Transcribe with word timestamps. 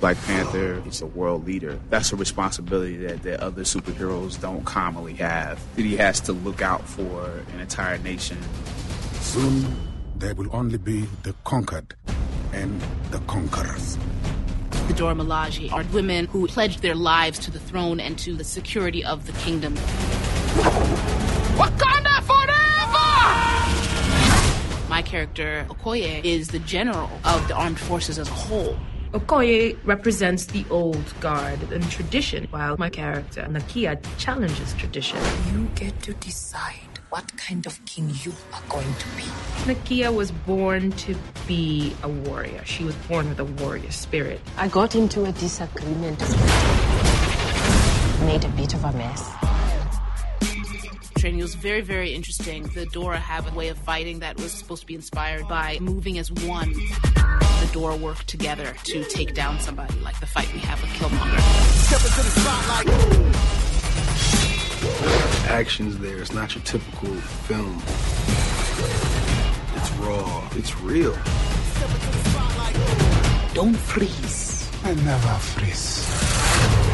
Black 0.00 0.16
Panther 0.22 0.82
is 0.86 1.02
a 1.02 1.06
world 1.06 1.44
leader. 1.46 1.78
That's 1.90 2.10
a 2.10 2.16
responsibility 2.16 2.96
that, 2.96 3.22
that 3.24 3.40
other 3.40 3.64
superheroes 3.64 4.40
don't 4.40 4.64
commonly 4.64 5.12
have. 5.16 5.60
That 5.76 5.84
he 5.84 5.98
has 5.98 6.20
to 6.20 6.32
look 6.32 6.62
out 6.62 6.88
for 6.88 7.30
an 7.52 7.60
entire 7.60 7.98
nation. 7.98 8.38
Soon, 9.20 9.76
there 10.16 10.34
will 10.34 10.48
only 10.56 10.78
be 10.78 11.02
the 11.22 11.34
conquered 11.44 11.94
and 12.54 12.80
the 13.10 13.18
conquerors. 13.26 13.98
The 14.88 14.94
Dora 14.94 15.14
Milaje 15.14 15.70
are 15.70 15.84
women 15.92 16.24
who 16.28 16.46
pledged 16.46 16.80
their 16.80 16.94
lives 16.94 17.38
to 17.40 17.50
the 17.50 17.60
throne 17.60 18.00
and 18.00 18.18
to 18.20 18.34
the 18.34 18.44
security 18.44 19.04
of 19.04 19.26
the 19.26 19.32
kingdom. 19.32 19.74
Wakanda 21.60 22.22
forever! 22.22 22.56
My 24.88 25.02
character, 25.02 25.66
Okoye, 25.68 26.24
is 26.24 26.48
the 26.48 26.60
general 26.60 27.10
of 27.26 27.46
the 27.48 27.54
armed 27.54 27.78
forces 27.78 28.18
as 28.18 28.30
a 28.30 28.32
whole. 28.32 28.78
Okoye 29.12 29.76
represents 29.84 30.46
the 30.46 30.64
old 30.70 31.18
guard 31.18 31.72
and 31.72 31.82
tradition, 31.90 32.46
while 32.50 32.76
my 32.78 32.88
character, 32.88 33.42
Nakia, 33.50 34.00
challenges 34.18 34.72
tradition. 34.74 35.18
You 35.52 35.68
get 35.74 36.00
to 36.04 36.12
decide 36.14 37.00
what 37.08 37.36
kind 37.36 37.66
of 37.66 37.84
king 37.86 38.12
you 38.22 38.32
are 38.52 38.62
going 38.68 38.94
to 38.94 39.06
be. 39.16 39.24
Nakia 39.66 40.14
was 40.14 40.30
born 40.30 40.92
to 40.92 41.16
be 41.48 41.92
a 42.04 42.08
warrior. 42.08 42.64
She 42.64 42.84
was 42.84 42.94
born 43.08 43.28
with 43.28 43.40
a 43.40 43.44
warrior 43.44 43.90
spirit. 43.90 44.40
I 44.56 44.68
got 44.68 44.94
into 44.94 45.24
a 45.24 45.32
disagreement, 45.32 46.20
made 48.20 48.44
a 48.44 48.52
bit 48.56 48.74
of 48.74 48.84
a 48.84 48.92
mess. 48.92 49.49
Training 51.20 51.42
was 51.42 51.54
very, 51.54 51.82
very 51.82 52.14
interesting. 52.14 52.62
The 52.68 52.86
Dora 52.86 53.18
have 53.18 53.46
a 53.52 53.54
way 53.54 53.68
of 53.68 53.76
fighting 53.76 54.20
that 54.20 54.40
was 54.40 54.52
supposed 54.52 54.80
to 54.80 54.86
be 54.86 54.94
inspired 54.94 55.46
by 55.48 55.76
moving 55.78 56.16
as 56.16 56.32
one. 56.32 56.72
The 56.72 57.68
Dora 57.74 57.94
work 57.94 58.24
together 58.24 58.74
to 58.84 59.04
take 59.04 59.34
down 59.34 59.60
somebody, 59.60 60.00
like 60.00 60.18
the 60.18 60.24
fight 60.24 60.50
we 60.54 60.60
have 60.60 60.80
with 60.80 60.90
Killmonger. 60.92 61.38
Step 61.76 62.00
into 62.00 62.22
the 62.22 62.30
spotlight. 62.40 62.88
Actions 65.50 65.98
there. 65.98 66.22
It's 66.22 66.32
not 66.32 66.54
your 66.54 66.64
typical 66.64 67.14
film. 67.14 67.82
It's 69.76 69.90
raw. 69.98 70.48
It's 70.52 70.74
real. 70.80 71.12
Don't 73.52 73.76
freeze. 73.76 74.70
I 74.84 74.94
never 74.94 75.34
freeze. 75.34 76.89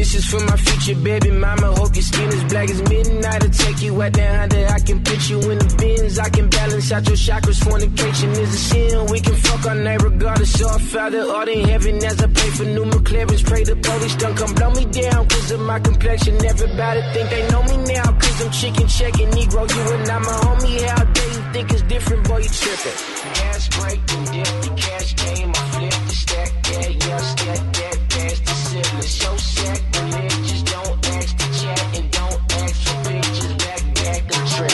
This 0.00 0.14
is 0.14 0.24
for 0.24 0.40
my 0.46 0.56
future 0.56 0.98
baby 0.98 1.30
mama. 1.30 1.74
Hope 1.76 1.94
your 1.94 2.02
skin 2.02 2.28
is 2.32 2.44
black 2.44 2.70
as 2.70 2.80
midnight. 2.88 3.44
I'll 3.44 3.50
take 3.50 3.82
you 3.82 4.02
out 4.02 4.14
there 4.14 4.40
under. 4.40 4.66
I 4.66 4.80
can 4.80 5.04
put 5.04 5.28
you 5.28 5.38
in 5.50 5.58
the 5.58 5.74
bins. 5.76 6.18
I 6.18 6.30
can 6.30 6.48
balance 6.48 6.90
out 6.90 7.06
your 7.06 7.16
chakras. 7.16 7.62
Fornication 7.62 8.30
is 8.30 8.54
a 8.54 8.60
sin. 8.70 9.06
We 9.12 9.20
can 9.20 9.34
fuck 9.34 9.66
all 9.66 9.74
night 9.74 10.02
regardless. 10.02 10.58
So 10.58 10.66
I 10.70 10.78
Father, 10.78 11.20
all 11.20 11.46
in 11.46 11.68
heaven 11.68 12.02
as 12.02 12.18
I 12.18 12.28
pray 12.28 12.50
for 12.50 12.64
new 12.64 12.86
McLarens. 12.86 13.44
Pray 13.44 13.62
the 13.64 13.76
police 13.76 14.16
don't 14.16 14.36
come 14.38 14.54
blow 14.54 14.70
me 14.70 14.86
down. 14.86 15.28
Cause 15.28 15.50
of 15.50 15.60
my 15.60 15.78
complexion. 15.78 16.34
Everybody 16.46 17.00
think 17.12 17.28
they 17.28 17.46
know 17.50 17.62
me 17.64 17.76
now. 17.92 18.08
Cause 18.22 18.40
I'm 18.40 18.50
chicken 18.52 18.88
checking. 18.88 19.30
Negro, 19.36 19.68
you 19.68 19.82
and 19.96 20.08
I'm 20.08 20.22
a 20.22 20.36
homie. 20.48 20.80
How 20.88 21.04
dare 21.04 21.28
you 21.28 21.42
think 21.52 21.72
it's 21.72 21.82
different? 21.82 22.26
Boy, 22.26 22.38
you 22.38 22.48
tripping. 22.48 22.98
Gas 23.36 23.68
break, 23.76 24.00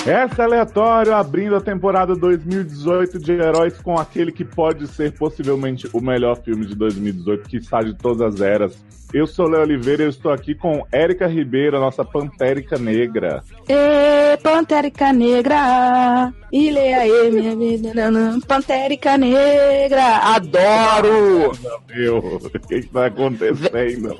Essa 0.06 0.42
é 0.42 0.44
aleatório 0.44 1.12
abrindo 1.14 1.56
a 1.56 1.60
temporada 1.60 2.14
2018 2.14 3.18
de 3.18 3.32
Heróis 3.32 3.76
com 3.82 3.98
aquele 3.98 4.30
que 4.30 4.44
pode 4.44 4.86
ser 4.86 5.12
possivelmente 5.18 5.88
o 5.92 6.00
melhor 6.00 6.36
filme 6.44 6.64
de 6.64 6.76
2018, 6.76 7.48
que 7.48 7.56
está 7.56 7.80
de 7.82 7.92
todas 7.94 8.34
as 8.34 8.40
eras. 8.40 8.76
Eu 9.14 9.26
sou 9.26 9.48
Léo 9.48 9.62
Oliveira 9.62 10.02
e 10.02 10.06
eu 10.06 10.10
estou 10.10 10.32
aqui 10.32 10.54
com 10.54 10.84
Érica 10.92 11.26
Ribeiro, 11.26 11.78
nossa 11.80 12.04
Pantérica 12.04 12.76
Negra. 12.76 13.42
Ê, 13.68 14.36
Pantérica 14.42 15.12
Negra, 15.12 16.32
e 16.52 16.70
leia 16.70 16.98
aí, 16.98 17.30
minha 17.30 17.56
vida, 17.56 17.94
nanã. 17.94 18.38
Pantérica 18.40 19.16
Negra, 19.16 20.02
adoro! 20.34 21.52
Meu, 21.88 22.18
o 22.18 22.50
que 22.50 22.74
está 22.74 23.06
acontecendo? 23.06 24.16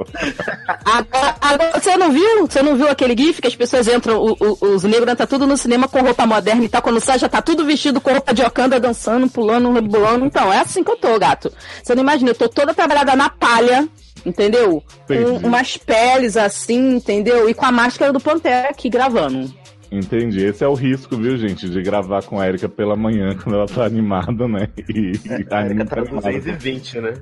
Agora, 0.85 1.37
agora, 1.41 1.81
você 1.81 1.97
não 1.97 2.13
viu? 2.13 2.47
Você 2.47 2.63
não 2.63 2.77
viu 2.77 2.89
aquele 2.89 3.17
gif 3.21 3.43
que 3.43 3.49
as 3.49 3.57
pessoas 3.57 3.89
entram, 3.89 4.19
o- 4.23 4.37
o- 4.41 4.67
os 4.77 4.85
negros 4.85 5.13
entram 5.13 5.27
tudo 5.27 5.47
no 5.49 5.57
cinema 5.57 5.76
com 5.89 6.01
roupa 6.01 6.27
moderna 6.27 6.65
e 6.65 6.69
tal, 6.69 6.83
quando 6.83 7.01
sai 7.01 7.19
já 7.19 7.29
tá 7.29 7.43
tudo 7.43 7.65
vestido 7.65 8.01
com 8.01 8.11
roupa 8.11 8.33
de 8.33 8.43
Wakanda, 8.43 8.81
dançando, 8.81 9.29
pulando, 9.29 9.73
rebolando. 9.73 10.25
Então, 10.25 10.53
é 10.53 10.61
assim 10.61 10.83
que 10.83 10.91
eu 10.91 10.97
tô, 10.97 11.19
gato. 11.19 11.53
Você 11.83 11.95
não 11.95 12.03
imagina, 12.03 12.31
eu 12.31 12.35
tô 12.35 12.49
toda 12.49 12.75
trabalhada 12.75 13.15
na 13.15 13.29
palha, 13.29 13.89
entendeu? 14.25 14.83
Com 15.07 15.47
umas 15.47 15.77
peles 15.77 16.37
assim, 16.37 16.97
entendeu? 16.97 17.49
E 17.49 17.55
com 17.55 17.67
a 17.67 17.73
máscara 17.73 18.13
do 18.13 18.21
Pantera 18.21 18.71
aqui 18.71 18.89
gravando. 18.89 19.53
Entendi. 19.91 20.45
Esse 20.45 20.65
é 20.65 20.69
o 20.69 20.75
risco, 20.75 21.17
viu, 21.17 21.37
gente, 21.37 21.69
de 21.69 21.81
gravar 21.83 22.23
com 22.23 22.41
a 22.41 22.47
Erika 22.47 22.69
pela 22.69 22.97
manhã, 22.97 23.37
quando 23.43 23.57
ela 23.57 23.67
tá 23.67 23.85
animada, 23.85 24.49
né? 24.49 24.69
E, 24.89 25.13
e 25.13 25.47
A 25.51 25.65
Erika 25.65 25.85
tá 25.85 25.97
no 25.97 26.03
animada. 26.03 26.33
220, 26.33 27.01
né? 27.01 27.15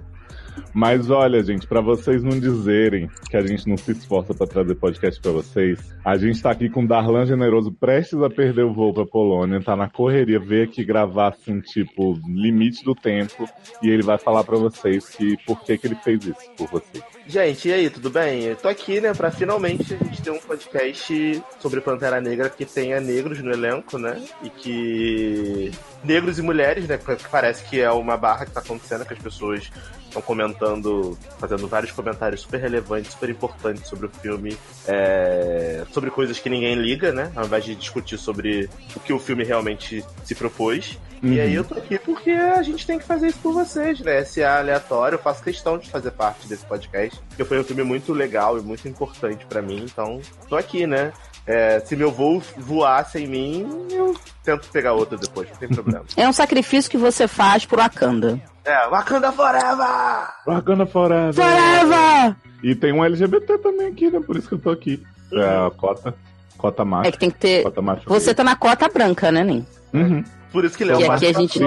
Mas 0.73 1.11
olha, 1.11 1.43
gente, 1.43 1.67
pra 1.67 1.81
vocês 1.81 2.23
não 2.23 2.39
dizerem 2.39 3.09
que 3.31 3.37
a 3.37 3.47
gente 3.47 3.69
não 3.69 3.77
se 3.77 3.93
esforça 3.93 4.35
pra 4.35 4.47
trazer 4.47 4.75
podcast 4.75 5.21
pra 5.21 5.33
vocês, 5.33 5.79
a 6.05 6.17
gente 6.17 6.43
tá 6.43 6.51
aqui 6.51 6.69
com 6.69 6.85
Darlan 6.87 7.27
Generoso 7.27 7.73
prestes 7.73 8.21
a 8.23 8.31
perder 8.31 8.65
o 8.65 8.73
voo 8.73 8.93
pra 8.93 9.07
Polônia, 9.07 9.61
tá 9.61 9.77
na 9.77 9.89
correria, 9.89 10.39
veio 10.39 10.65
aqui 10.65 10.85
gravar 10.85 11.29
assim, 11.29 11.61
tipo, 11.61 12.19
limite 12.27 12.85
do 12.85 12.95
tempo, 12.95 13.49
e 13.83 13.89
ele 13.89 14.03
vai 14.03 14.19
falar 14.19 14.45
pra 14.45 14.57
vocês 14.57 15.09
que 15.09 15.37
por 15.47 15.63
que 15.65 15.79
que 15.79 15.87
ele 15.87 15.97
fez 15.97 16.25
isso 16.25 16.51
por 16.57 16.69
vocês. 16.69 17.14
Gente, 17.27 17.69
e 17.69 17.73
aí, 17.73 17.89
tudo 17.89 18.11
bem? 18.11 18.43
Eu 18.43 18.57
tô 18.57 18.69
aqui, 18.69 19.01
né, 19.01 19.15
pra 19.15 19.31
finalmente 19.31 19.95
a 19.95 19.97
gente 20.05 20.21
ter 20.21 20.31
um 20.31 20.39
podcast 20.39 21.43
sobre 21.59 21.81
Pantera 21.81 22.21
Negra 22.21 22.51
que 22.51 22.67
tenha 22.67 23.01
negros 23.01 23.41
no 23.41 23.51
elenco, 23.51 23.97
né? 23.97 24.23
E 24.43 24.51
que. 24.51 25.71
Negros 26.05 26.39
e 26.39 26.43
mulheres, 26.43 26.87
né? 26.87 26.99
Que 26.99 27.17
parece 27.31 27.65
que 27.65 27.81
é 27.81 27.91
uma 27.91 28.17
barra 28.19 28.45
que 28.45 28.51
tá 28.53 28.61
acontecendo, 28.61 29.07
que 29.07 29.15
as 29.15 29.19
pessoas 29.19 29.71
estão 30.07 30.21
comentando, 30.21 31.19
fazendo 31.39 31.67
vários 31.67 31.91
comentários 31.93 32.43
super 32.43 32.61
relevantes, 32.61 33.13
super 33.13 33.31
importantes 33.31 33.87
sobre 33.89 34.07
o 34.07 34.11
filme, 34.11 34.57
é, 34.87 35.83
sobre 35.93 36.11
coisas 36.11 36.39
que 36.39 36.51
ninguém 36.51 36.75
liga, 36.75 37.11
né? 37.11 37.33
Ao 37.35 37.47
invés 37.47 37.65
de 37.65 37.75
discutir 37.75 38.19
sobre 38.19 38.69
o 38.95 39.01
que 39.01 39.15
o 39.15 39.19
filme 39.19 39.45
realmente 39.45 40.05
se 40.25 40.35
propôs. 40.35 40.99
E 41.23 41.27
Uhum. 41.27 41.41
aí 41.41 41.55
eu 41.55 41.65
tô 41.65 41.75
aqui 41.79 41.99
porque 41.99 42.31
a 42.33 42.63
gente 42.63 42.87
tem 42.87 42.99
que 42.99 43.05
fazer 43.07 43.29
isso 43.29 43.39
por 43.39 43.55
vocês, 43.55 43.99
né? 44.01 44.23
Se 44.25 44.43
é 44.43 44.47
aleatório, 44.47 45.17
eu 45.17 45.23
faço 45.23 45.43
questão 45.43 45.79
de 45.79 45.89
fazer 45.89 46.11
parte 46.11 46.47
desse 46.47 46.67
podcast. 46.67 47.14
Porque 47.29 47.45
foi 47.45 47.61
um 47.61 47.65
filme 47.65 47.83
muito 47.83 48.13
legal 48.13 48.59
e 48.59 48.63
muito 48.63 48.87
importante 48.89 49.45
pra 49.47 49.61
mim, 49.63 49.85
então 49.85 50.21
tô 50.49 50.57
aqui, 50.57 50.87
né? 50.87 51.13
É, 51.47 51.79
se 51.81 51.95
meu 51.95 52.11
voo 52.11 52.43
voar 52.57 53.05
sem 53.05 53.27
mim, 53.27 53.67
eu 53.91 54.17
tento 54.43 54.67
pegar 54.71 54.95
outro 54.95 55.19
depois, 55.19 55.49
não 55.51 55.57
tem 55.57 55.69
problema. 55.69 56.05
É 56.17 56.27
um 56.29 56.33
sacrifício 56.33 56.91
que 56.91 56.97
você 56.97 57.29
faz 57.29 57.67
pro 57.67 57.77
Wakanda. 57.79 58.41
é, 58.65 58.89
Wakanda 58.89 59.31
Forever! 59.33 60.29
Wakanda 60.47 60.87
Forever! 60.87 61.35
Forever! 61.35 62.37
E 62.63 62.75
tem 62.75 62.93
um 62.93 63.05
LGBT 63.05 63.59
também 63.59 63.89
aqui, 63.89 64.11
né? 64.11 64.21
Por 64.21 64.37
isso 64.37 64.49
que 64.49 64.55
eu 64.55 64.59
tô 64.59 64.71
aqui. 64.71 65.03
É 65.33 65.67
a 65.67 65.71
cota, 65.77 66.15
cota 66.57 66.85
macho. 66.85 67.09
É 67.09 67.13
que 67.13 67.19
tem 67.19 67.31
que 67.31 67.39
ter. 67.39 67.63
Cota 67.65 67.83
macho. 67.83 68.03
Você 68.07 68.35
tá 68.35 68.43
na 68.45 68.57
cota 68.57 68.89
branca, 68.89 69.31
né, 69.31 69.45
Nem? 69.45 69.67
Uhum. 69.93 70.25
Por 70.51 70.65
isso 70.65 70.79
que 70.79 70.85
Léo 70.85 71.01
E 71.01 71.05
vai 71.07 71.17
aqui 71.17 71.27
a 71.27 71.33
gente- 71.33 71.59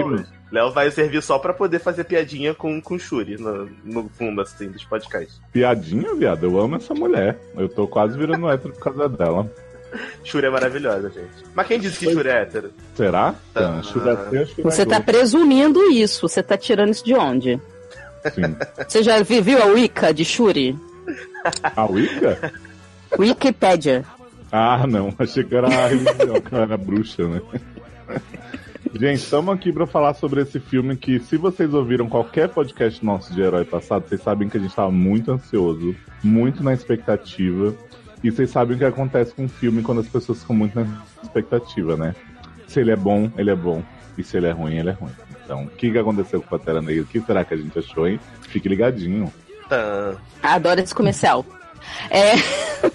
Léo 0.52 0.72
vai 0.72 0.90
servir 0.91 1.22
só 1.22 1.38
pra 1.38 1.53
poder 1.53 1.80
fazer 1.80 2.06
piadinha 2.06 2.53
com, 2.53 2.81
com 2.81 2.97
Shuri 2.97 3.38
no, 3.38 3.69
no 3.84 4.09
fundo, 4.18 4.41
assim, 4.41 4.69
dos 4.69 4.84
podcasts. 4.85 5.41
Piadinha, 5.52 6.16
viado. 6.16 6.46
Eu 6.46 6.59
amo 6.59 6.78
essa 6.78 6.94
mulher. 6.94 7.38
Eu 7.56 7.68
tô 7.68 7.85
quase 7.88 8.18
virando 8.18 8.47
hétero 8.52 8.74
por 8.74 8.80
causa 8.81 9.09
dela. 9.09 9.52
Shuri 10.23 10.47
é 10.47 10.49
maravilhosa, 10.49 11.09
gente. 11.09 11.46
Mas 11.55 11.67
quem 11.67 11.79
disse 11.79 12.05
que 12.05 12.11
Shuri 12.14 12.29
é 12.29 12.41
hétero? 12.44 12.72
Será? 12.96 13.35
Ah. 13.55 13.82
Shuri 13.84 14.09
é 14.09 14.46
Shuri 14.46 14.61
é 14.61 14.64
Você 14.64 14.85
tá 14.85 15.02
presumindo 15.02 15.82
isso. 15.91 16.28
Você 16.28 16.41
tá 16.44 16.58
tirando 16.58 16.91
isso 16.91 17.03
de 17.03 17.14
onde? 17.14 17.59
Sim. 18.34 18.55
Você 18.88 19.03
já 19.03 19.22
vi- 19.23 19.41
viu 19.41 19.61
a 19.61 19.66
Wicca 19.66 20.14
de 20.14 20.23
Shuri? 20.23 20.78
A 21.76 21.85
Wicca? 21.85 22.53
Wikipédia. 23.17 24.03
Ah, 24.52 24.85
não. 24.88 25.14
Achei 25.20 25.43
que 25.43 25.55
era 25.55 25.67
a 25.67 25.88
religião, 25.88 26.40
que 26.41 26.55
era 26.55 26.78
bruxa, 26.78 27.28
né? 27.28 27.41
Gente, 28.94 29.20
estamos 29.20 29.53
aqui 29.53 29.72
para 29.72 29.85
falar 29.85 30.14
sobre 30.14 30.41
esse 30.41 30.59
filme 30.59 30.96
que, 30.96 31.20
se 31.20 31.38
vocês 31.38 31.74
ouviram 31.74 32.08
qualquer 32.08 32.50
podcast 32.50 33.03
nosso 33.03 33.34
de 33.34 33.41
herói 33.41 33.66
passado, 33.66 34.08
vocês 34.08 34.22
sabem 34.22 34.50
que 34.50 34.58
a 34.58 34.59
gente 34.59 34.70
estava 34.70 34.91
muito 34.91 35.32
ansioso, 35.32 35.96
muito 36.24 36.64
na 36.64 36.74
expectativa. 36.74 37.76
E 38.24 38.32
vocês 38.32 38.50
sabem 38.50 38.76
o 38.76 38.79
que 38.79 38.85
acontece 38.85 39.34
com 39.34 39.44
um 39.44 39.50
filme 39.50 39.84
quando 39.84 40.02
as 40.02 40.08
pessoas 40.08 40.41
ficam 40.41 40.56
muito 40.56 40.79
na 40.79 40.88
expectativa, 41.24 41.96
né? 41.96 42.16
Se 42.68 42.79
ele 42.79 42.91
é 42.91 42.96
bom, 42.96 43.32
ele 43.38 43.52
é 43.52 43.56
bom. 43.56 43.84
E 44.18 44.24
se 44.24 44.38
ele 44.38 44.47
é 44.47 44.52
ruim, 44.52 44.78
ele 44.78 44.90
é 44.90 44.94
ruim. 44.94 45.12
Então, 45.44 45.64
o 45.64 45.70
que, 45.70 45.91
que 45.91 45.97
aconteceu 45.97 46.41
com 46.41 46.47
o 46.47 46.50
Pantera 46.50 46.82
Negra? 46.82 47.03
O 47.03 47.06
que 47.06 47.22
será 47.22 47.46
que 47.46 47.53
a 47.53 47.58
gente 47.58 47.78
achou, 47.78 48.08
hein? 48.08 48.20
Fique 48.41 48.68
ligadinho. 48.68 49.32
Tã. 49.70 50.18
Adoro 50.41 50.82
esse 50.82 50.96
comercial. 50.96 51.46
É... 52.09 52.34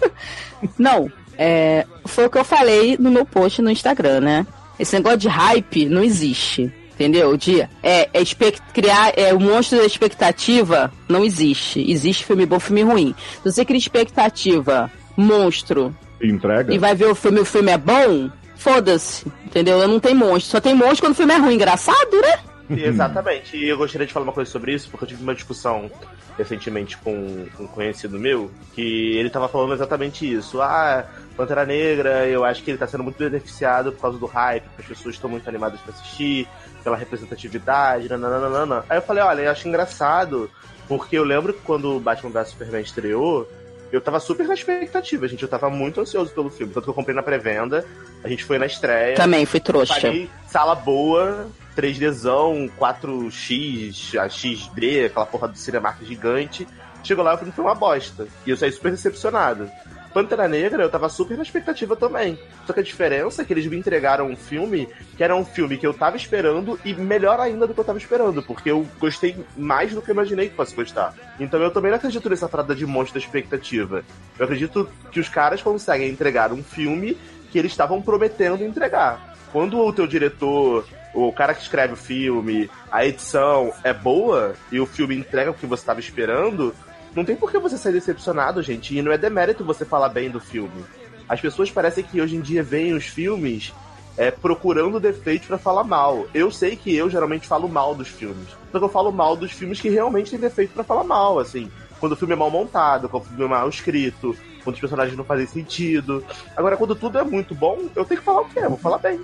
Não, 0.78 1.10
É, 1.36 1.86
foi 2.06 2.26
o 2.26 2.30
que 2.30 2.38
eu 2.38 2.44
falei 2.44 2.96
no 2.98 3.10
meu 3.10 3.24
post 3.24 3.62
no 3.62 3.70
Instagram, 3.70 4.20
né? 4.20 4.46
Esse 4.78 4.94
negócio 4.96 5.18
de 5.18 5.28
hype 5.28 5.86
não 5.86 6.02
existe. 6.02 6.72
Entendeu? 6.94 7.36
De 7.36 7.62
é, 7.82 8.08
é 8.12 8.24
criar 8.72 9.12
é, 9.16 9.32
o 9.32 9.40
monstro 9.40 9.78
da 9.78 9.84
expectativa 9.84 10.92
não 11.08 11.24
existe. 11.24 11.90
Existe 11.90 12.24
filme 12.24 12.46
bom, 12.46 12.60
filme 12.60 12.82
ruim. 12.82 13.14
Se 13.42 13.50
você 13.50 13.64
cria 13.64 13.78
expectativa, 13.78 14.90
monstro, 15.16 15.96
Entrega? 16.22 16.72
e 16.72 16.78
vai 16.78 16.94
ver 16.94 17.06
o 17.06 17.14
filme, 17.14 17.40
o 17.40 17.44
filme 17.44 17.72
é 17.72 17.78
bom, 17.78 18.30
foda-se. 18.56 19.26
Entendeu? 19.44 19.78
Eu 19.78 19.88
não 19.88 19.98
tem 19.98 20.14
monstro. 20.14 20.52
Só 20.52 20.60
tem 20.60 20.74
monstro 20.74 21.06
quando 21.06 21.12
o 21.12 21.16
filme 21.16 21.32
é 21.32 21.38
ruim. 21.38 21.54
Engraçado, 21.54 22.20
né? 22.20 22.38
Exatamente. 22.76 23.56
E 23.56 23.68
eu 23.68 23.76
gostaria 23.76 24.06
de 24.06 24.12
falar 24.12 24.24
uma 24.24 24.32
coisa 24.32 24.50
sobre 24.50 24.72
isso, 24.74 24.88
porque 24.90 25.04
eu 25.04 25.08
tive 25.08 25.22
uma 25.22 25.34
discussão 25.34 25.90
recentemente 26.36 26.96
com 26.96 27.46
um 27.58 27.66
conhecido 27.66 28.18
meu, 28.18 28.50
que 28.74 29.16
ele 29.16 29.30
tava 29.30 29.48
falando 29.48 29.74
exatamente 29.74 30.30
isso. 30.30 30.60
Ah, 30.60 31.04
Pantera 31.36 31.64
Negra, 31.64 32.26
eu 32.26 32.44
acho 32.44 32.62
que 32.62 32.70
ele 32.70 32.78
tá 32.78 32.86
sendo 32.86 33.04
muito 33.04 33.18
beneficiado 33.18 33.92
por 33.92 34.00
causa 34.00 34.18
do 34.18 34.26
hype, 34.26 34.64
porque 34.64 34.82
as 34.82 34.88
pessoas 34.88 35.14
estão 35.14 35.28
muito 35.28 35.48
animadas 35.48 35.80
pra 35.80 35.92
assistir, 35.92 36.48
pela 36.82 36.96
representatividade, 36.96 38.08
nananana. 38.08 38.84
Aí 38.88 38.98
eu 38.98 39.02
falei, 39.02 39.22
olha, 39.22 39.42
eu 39.42 39.50
acho 39.50 39.68
engraçado, 39.68 40.50
porque 40.88 41.16
eu 41.16 41.24
lembro 41.24 41.52
que 41.52 41.60
quando 41.60 41.96
o 41.96 42.00
Batman 42.00 42.30
vs 42.30 42.48
Superman 42.48 42.82
estreou, 42.82 43.48
eu 43.92 44.00
tava 44.00 44.18
super 44.18 44.48
na 44.48 44.54
expectativa, 44.54 45.28
gente. 45.28 45.42
Eu 45.42 45.48
tava 45.48 45.68
muito 45.68 46.00
ansioso 46.00 46.32
pelo 46.32 46.48
filme. 46.48 46.72
Tanto 46.72 46.84
que 46.84 46.90
eu 46.90 46.94
comprei 46.94 47.14
na 47.14 47.22
pré-venda, 47.22 47.84
a 48.24 48.28
gente 48.28 48.42
foi 48.42 48.58
na 48.58 48.64
estreia. 48.64 49.14
Também 49.14 49.44
fui 49.44 49.60
trouxa. 49.60 49.94
Paguei 49.94 50.30
sala 50.48 50.74
boa, 50.74 51.46
3Dzão, 51.76 52.70
4X, 52.78 54.18
a 54.18 54.28
XD, 54.28 55.06
aquela 55.06 55.26
porra 55.26 55.48
do 55.48 55.58
Cinemark 55.58 56.04
gigante. 56.04 56.66
Chegou 57.02 57.24
lá 57.24 57.32
e 57.32 57.34
o 57.34 57.38
filme 57.38 57.52
foi 57.52 57.64
uma 57.64 57.74
bosta. 57.74 58.28
E 58.46 58.50
eu 58.50 58.56
saí 58.56 58.70
super 58.70 58.92
decepcionado. 58.92 59.68
Pantera 60.12 60.46
Negra, 60.46 60.82
eu 60.82 60.90
tava 60.90 61.08
super 61.08 61.36
na 61.36 61.42
expectativa 61.42 61.96
também. 61.96 62.38
Só 62.66 62.72
que 62.72 62.80
a 62.80 62.82
diferença 62.82 63.40
é 63.40 63.44
que 63.44 63.52
eles 63.52 63.66
me 63.66 63.76
entregaram 63.76 64.26
um 64.26 64.36
filme 64.36 64.88
que 65.16 65.24
era 65.24 65.34
um 65.34 65.44
filme 65.44 65.78
que 65.78 65.86
eu 65.86 65.94
tava 65.94 66.16
esperando 66.16 66.78
e 66.84 66.92
melhor 66.92 67.40
ainda 67.40 67.66
do 67.66 67.72
que 67.72 67.80
eu 67.80 67.84
tava 67.84 67.98
esperando, 67.98 68.42
porque 68.42 68.70
eu 68.70 68.86
gostei 69.00 69.34
mais 69.56 69.94
do 69.94 70.02
que 70.02 70.10
eu 70.10 70.14
imaginei 70.14 70.50
que 70.50 70.54
fosse 70.54 70.74
gostar. 70.74 71.14
Então 71.40 71.60
eu 71.62 71.70
também 71.70 71.90
não 71.90 71.96
acredito 71.96 72.28
nessa 72.28 72.48
parada 72.48 72.74
de 72.74 72.84
monstro 72.84 73.18
da 73.18 73.24
expectativa. 73.24 74.04
Eu 74.38 74.44
acredito 74.44 74.88
que 75.10 75.18
os 75.18 75.28
caras 75.28 75.62
conseguem 75.62 76.10
entregar 76.10 76.52
um 76.52 76.62
filme 76.62 77.16
que 77.50 77.58
eles 77.58 77.72
estavam 77.72 78.02
prometendo 78.02 78.64
entregar. 78.64 79.36
Quando 79.50 79.78
o 79.78 79.92
teu 79.92 80.06
diretor, 80.06 80.84
o 81.14 81.32
cara 81.32 81.54
que 81.54 81.62
escreve 81.62 81.94
o 81.94 81.96
filme, 81.96 82.70
a 82.90 83.04
edição 83.04 83.72
é 83.84 83.92
boa 83.92 84.54
e 84.70 84.80
o 84.80 84.86
filme 84.86 85.16
entrega 85.16 85.50
o 85.50 85.54
que 85.54 85.66
você 85.66 85.82
estava 85.82 86.00
esperando, 86.00 86.74
não 87.14 87.24
tem 87.24 87.36
por 87.36 87.50
que 87.50 87.58
você 87.58 87.76
sair 87.76 87.92
decepcionado, 87.92 88.62
gente. 88.62 88.96
E 88.96 89.02
não 89.02 89.12
é 89.12 89.18
demérito 89.18 89.64
você 89.64 89.84
falar 89.84 90.08
bem 90.08 90.30
do 90.30 90.40
filme. 90.40 90.84
As 91.28 91.40
pessoas 91.40 91.70
parecem 91.70 92.04
que 92.04 92.20
hoje 92.20 92.36
em 92.36 92.40
dia 92.40 92.62
veem 92.62 92.94
os 92.94 93.04
filmes 93.04 93.72
é, 94.16 94.30
procurando 94.30 95.00
defeitos 95.00 95.46
para 95.46 95.58
falar 95.58 95.84
mal. 95.84 96.26
Eu 96.34 96.50
sei 96.50 96.76
que 96.76 96.94
eu 96.94 97.08
geralmente 97.08 97.46
falo 97.46 97.68
mal 97.68 97.94
dos 97.94 98.08
filmes. 98.08 98.48
Só 98.70 98.78
que 98.78 98.84
eu 98.84 98.88
falo 98.88 99.12
mal 99.12 99.36
dos 99.36 99.52
filmes 99.52 99.80
que 99.80 99.88
realmente 99.88 100.30
têm 100.30 100.40
defeito 100.40 100.72
para 100.72 100.84
falar 100.84 101.04
mal, 101.04 101.38
assim. 101.38 101.70
Quando 102.00 102.12
o 102.12 102.16
filme 102.16 102.32
é 102.32 102.36
mal 102.36 102.50
montado, 102.50 103.08
quando 103.08 103.24
o 103.24 103.26
filme 103.26 103.44
é 103.44 103.48
mal 103.48 103.68
escrito, 103.68 104.36
quando 104.64 104.74
os 104.74 104.80
personagens 104.80 105.16
não 105.16 105.24
fazem 105.24 105.46
sentido. 105.46 106.24
Agora, 106.56 106.76
quando 106.76 106.94
tudo 106.94 107.18
é 107.18 107.22
muito 107.22 107.54
bom, 107.54 107.78
eu 107.94 108.04
tenho 108.04 108.20
que 108.20 108.26
falar 108.26 108.40
o 108.40 108.48
quê? 108.48 108.60
Eu 108.60 108.70
vou 108.70 108.78
falar 108.78 108.98
bem. 108.98 109.20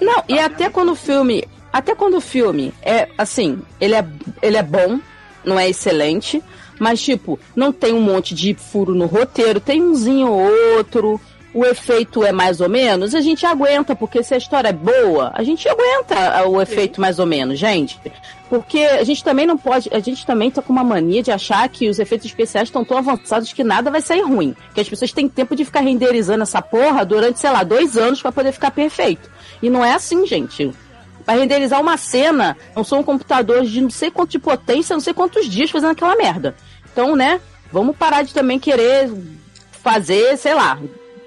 Não, 0.00 0.22
e 0.28 0.38
até 0.38 0.68
quando 0.70 0.92
o 0.92 0.96
filme. 0.96 1.44
Até 1.72 1.94
quando 1.94 2.16
o 2.16 2.20
filme 2.20 2.72
é 2.82 3.08
assim, 3.18 3.60
ele 3.78 3.94
é, 3.94 4.04
ele 4.40 4.56
é 4.56 4.62
bom, 4.62 4.98
não 5.44 5.58
é 5.60 5.68
excelente, 5.68 6.42
mas 6.78 7.02
tipo, 7.02 7.38
não 7.54 7.72
tem 7.72 7.92
um 7.92 8.00
monte 8.00 8.34
de 8.34 8.54
furo 8.54 8.94
no 8.94 9.04
roteiro, 9.04 9.60
tem 9.60 9.82
umzinho 9.82 10.28
ou 10.28 10.76
outro, 10.76 11.20
o 11.54 11.64
efeito 11.64 12.22
é 12.22 12.30
mais 12.30 12.60
ou 12.60 12.68
menos, 12.68 13.14
a 13.14 13.20
gente 13.20 13.46
aguenta, 13.46 13.96
porque 13.96 14.22
se 14.22 14.34
a 14.34 14.36
história 14.36 14.68
é 14.68 14.72
boa, 14.72 15.30
a 15.34 15.42
gente 15.42 15.68
aguenta 15.68 16.46
o 16.46 16.60
efeito 16.60 17.00
mais 17.00 17.18
ou 17.18 17.26
menos, 17.26 17.58
gente. 17.58 17.98
Porque 18.48 18.78
a 18.80 19.04
gente 19.04 19.22
também 19.22 19.46
não 19.46 19.58
pode, 19.58 19.90
a 19.92 19.98
gente 19.98 20.24
também 20.24 20.50
tá 20.50 20.62
com 20.62 20.72
uma 20.72 20.84
mania 20.84 21.22
de 21.22 21.30
achar 21.30 21.68
que 21.68 21.88
os 21.88 21.98
efeitos 21.98 22.26
especiais 22.26 22.68
estão 22.68 22.84
tão 22.84 22.96
avançados 22.96 23.52
que 23.52 23.62
nada 23.62 23.90
vai 23.90 24.00
sair 24.00 24.22
ruim. 24.22 24.54
Que 24.74 24.80
as 24.80 24.88
pessoas 24.88 25.12
têm 25.12 25.28
tempo 25.28 25.54
de 25.54 25.64
ficar 25.64 25.80
renderizando 25.80 26.42
essa 26.42 26.62
porra 26.62 27.04
durante, 27.04 27.38
sei 27.38 27.50
lá, 27.50 27.62
dois 27.62 27.96
anos 27.96 28.22
para 28.22 28.32
poder 28.32 28.52
ficar 28.52 28.70
perfeito. 28.70 29.30
E 29.62 29.68
não 29.68 29.84
é 29.84 29.92
assim, 29.92 30.26
gente. 30.26 30.72
Pra 31.26 31.34
renderizar 31.34 31.80
uma 31.80 31.98
cena, 31.98 32.56
não 32.74 32.82
são 32.82 33.00
um 33.00 33.02
computador 33.02 33.64
de 33.64 33.82
não 33.82 33.90
sei 33.90 34.10
quanto 34.10 34.30
de 34.30 34.38
potência, 34.38 34.94
não 34.94 35.00
sei 35.00 35.12
quantos 35.12 35.46
dias 35.46 35.70
fazendo 35.70 35.90
aquela 35.90 36.16
merda. 36.16 36.54
Então, 36.90 37.14
né, 37.14 37.40
vamos 37.70 37.96
parar 37.96 38.22
de 38.22 38.32
também 38.32 38.58
querer 38.58 39.10
fazer, 39.82 40.38
sei 40.38 40.54
lá, 40.54 40.78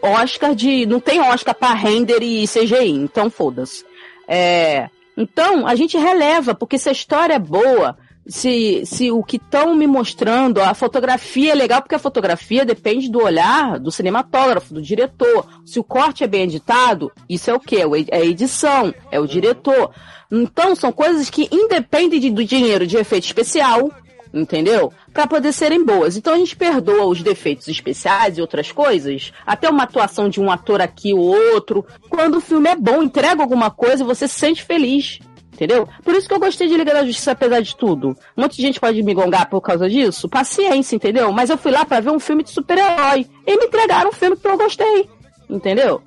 Oscar 0.01 0.56
de. 0.56 0.86
Não 0.86 1.00
tem 1.00 1.21
Oscar 1.21 1.56
pra 1.56 1.74
render 1.74 2.21
e 2.21 2.48
CGI, 2.48 2.89
então 2.89 3.30
foda-se. 3.30 3.86
É, 4.27 4.89
então, 5.15 5.68
a 5.68 5.75
gente 5.75 5.98
releva, 5.98 6.56
porque 6.56 6.77
se 6.77 6.89
a 6.89 6.92
história 6.92 7.33
é 7.33 7.39
boa, 7.39 7.98
se, 8.25 8.83
se 8.86 9.12
o 9.12 9.24
que 9.24 9.38
estão 9.38 9.75
me 9.75 9.88
mostrando, 9.88 10.62
a 10.62 10.74
fotografia 10.74 11.51
é 11.51 11.56
legal, 11.56 11.81
porque 11.81 11.95
a 11.95 12.00
fotografia 12.00 12.63
depende 12.63 13.09
do 13.09 13.21
olhar 13.21 13.80
do 13.80 13.92
cinematógrafo, 13.92 14.74
do 14.74 14.81
diretor. 14.81 15.48
Se 15.65 15.80
o 15.80 15.83
corte 15.83 16.24
é 16.24 16.27
bem 16.27 16.44
editado, 16.44 17.12
isso 17.27 17.50
é 17.50 17.53
o 17.53 17.59
quê? 17.59 17.83
É 18.09 18.18
a 18.18 18.25
edição, 18.25 18.94
é 19.12 19.19
o 19.19 19.27
diretor. 19.27 19.92
Então, 20.31 20.75
são 20.75 20.92
coisas 20.92 21.30
que 21.30 21.50
independem 21.51 22.19
de, 22.19 22.30
do 22.30 22.45
dinheiro 22.45 22.88
de 22.88 22.95
efeito 22.95 23.25
especial, 23.25 23.92
entendeu? 24.33 24.92
Para 25.13 25.28
poder 25.28 25.51
serem 25.51 25.83
boas. 25.83 26.18
Então 26.18 26.33
a 26.33 26.38
gente 26.38 26.56
perdoa 26.56 27.06
os 27.06 27.22
defeitos 27.22 27.68
especiais 27.68 28.38
e 28.38 28.42
outras 28.42 28.72
coisas, 28.72 29.31
até 29.45 29.69
uma 29.69 29.83
atuação 29.83 30.30
de 30.30 30.39
um 30.39 30.51
ator 30.51 30.81
aqui 30.81 31.13
ou 31.13 31.36
outro, 31.54 31.86
quando 32.10 32.38
o 32.38 32.42
filme 32.42 32.69
é 32.69 32.75
bom, 32.75 33.04
entrega 33.04 33.42
alguma 33.42 33.69
coisa 33.69 34.04
e 34.04 34.06
você 34.06 34.28
se 34.28 34.39
sente 34.39 34.63
feliz. 34.63 35.19
Entendeu? 35.54 35.88
Por 36.04 36.16
isso 36.16 36.28
que 36.28 36.33
eu 36.33 36.39
gostei 36.39 36.68
de 36.68 36.75
Liga 36.75 36.92
da 36.92 37.06
Justiça, 37.06 37.33
apesar 37.33 37.62
de 37.62 37.75
tudo. 37.75 38.18
Um 38.36 38.42
monte 38.42 38.56
de 38.56 38.63
gente 38.63 38.80
pode 38.80 39.04
me 39.04 39.13
gongar 39.13 39.48
por 39.48 39.62
causa 39.62 39.88
disso. 39.88 40.28
Paciência, 40.28 40.95
entendeu? 40.95 41.31
Mas 41.31 41.51
eu 41.51 41.57
fui 41.57 41.72
lá 41.72 41.86
para 41.86 42.00
ver 42.00 42.10
um 42.10 42.19
filme 42.19 42.42
de 42.42 42.50
super-herói. 42.50 43.27
E 43.45 43.57
me 43.57 43.66
entregaram 43.66 44.10
um 44.10 44.13
filme 44.13 44.36
que 44.36 44.48
eu 44.48 44.57
gostei. 44.57 45.07
Entendeu? 45.48 46.01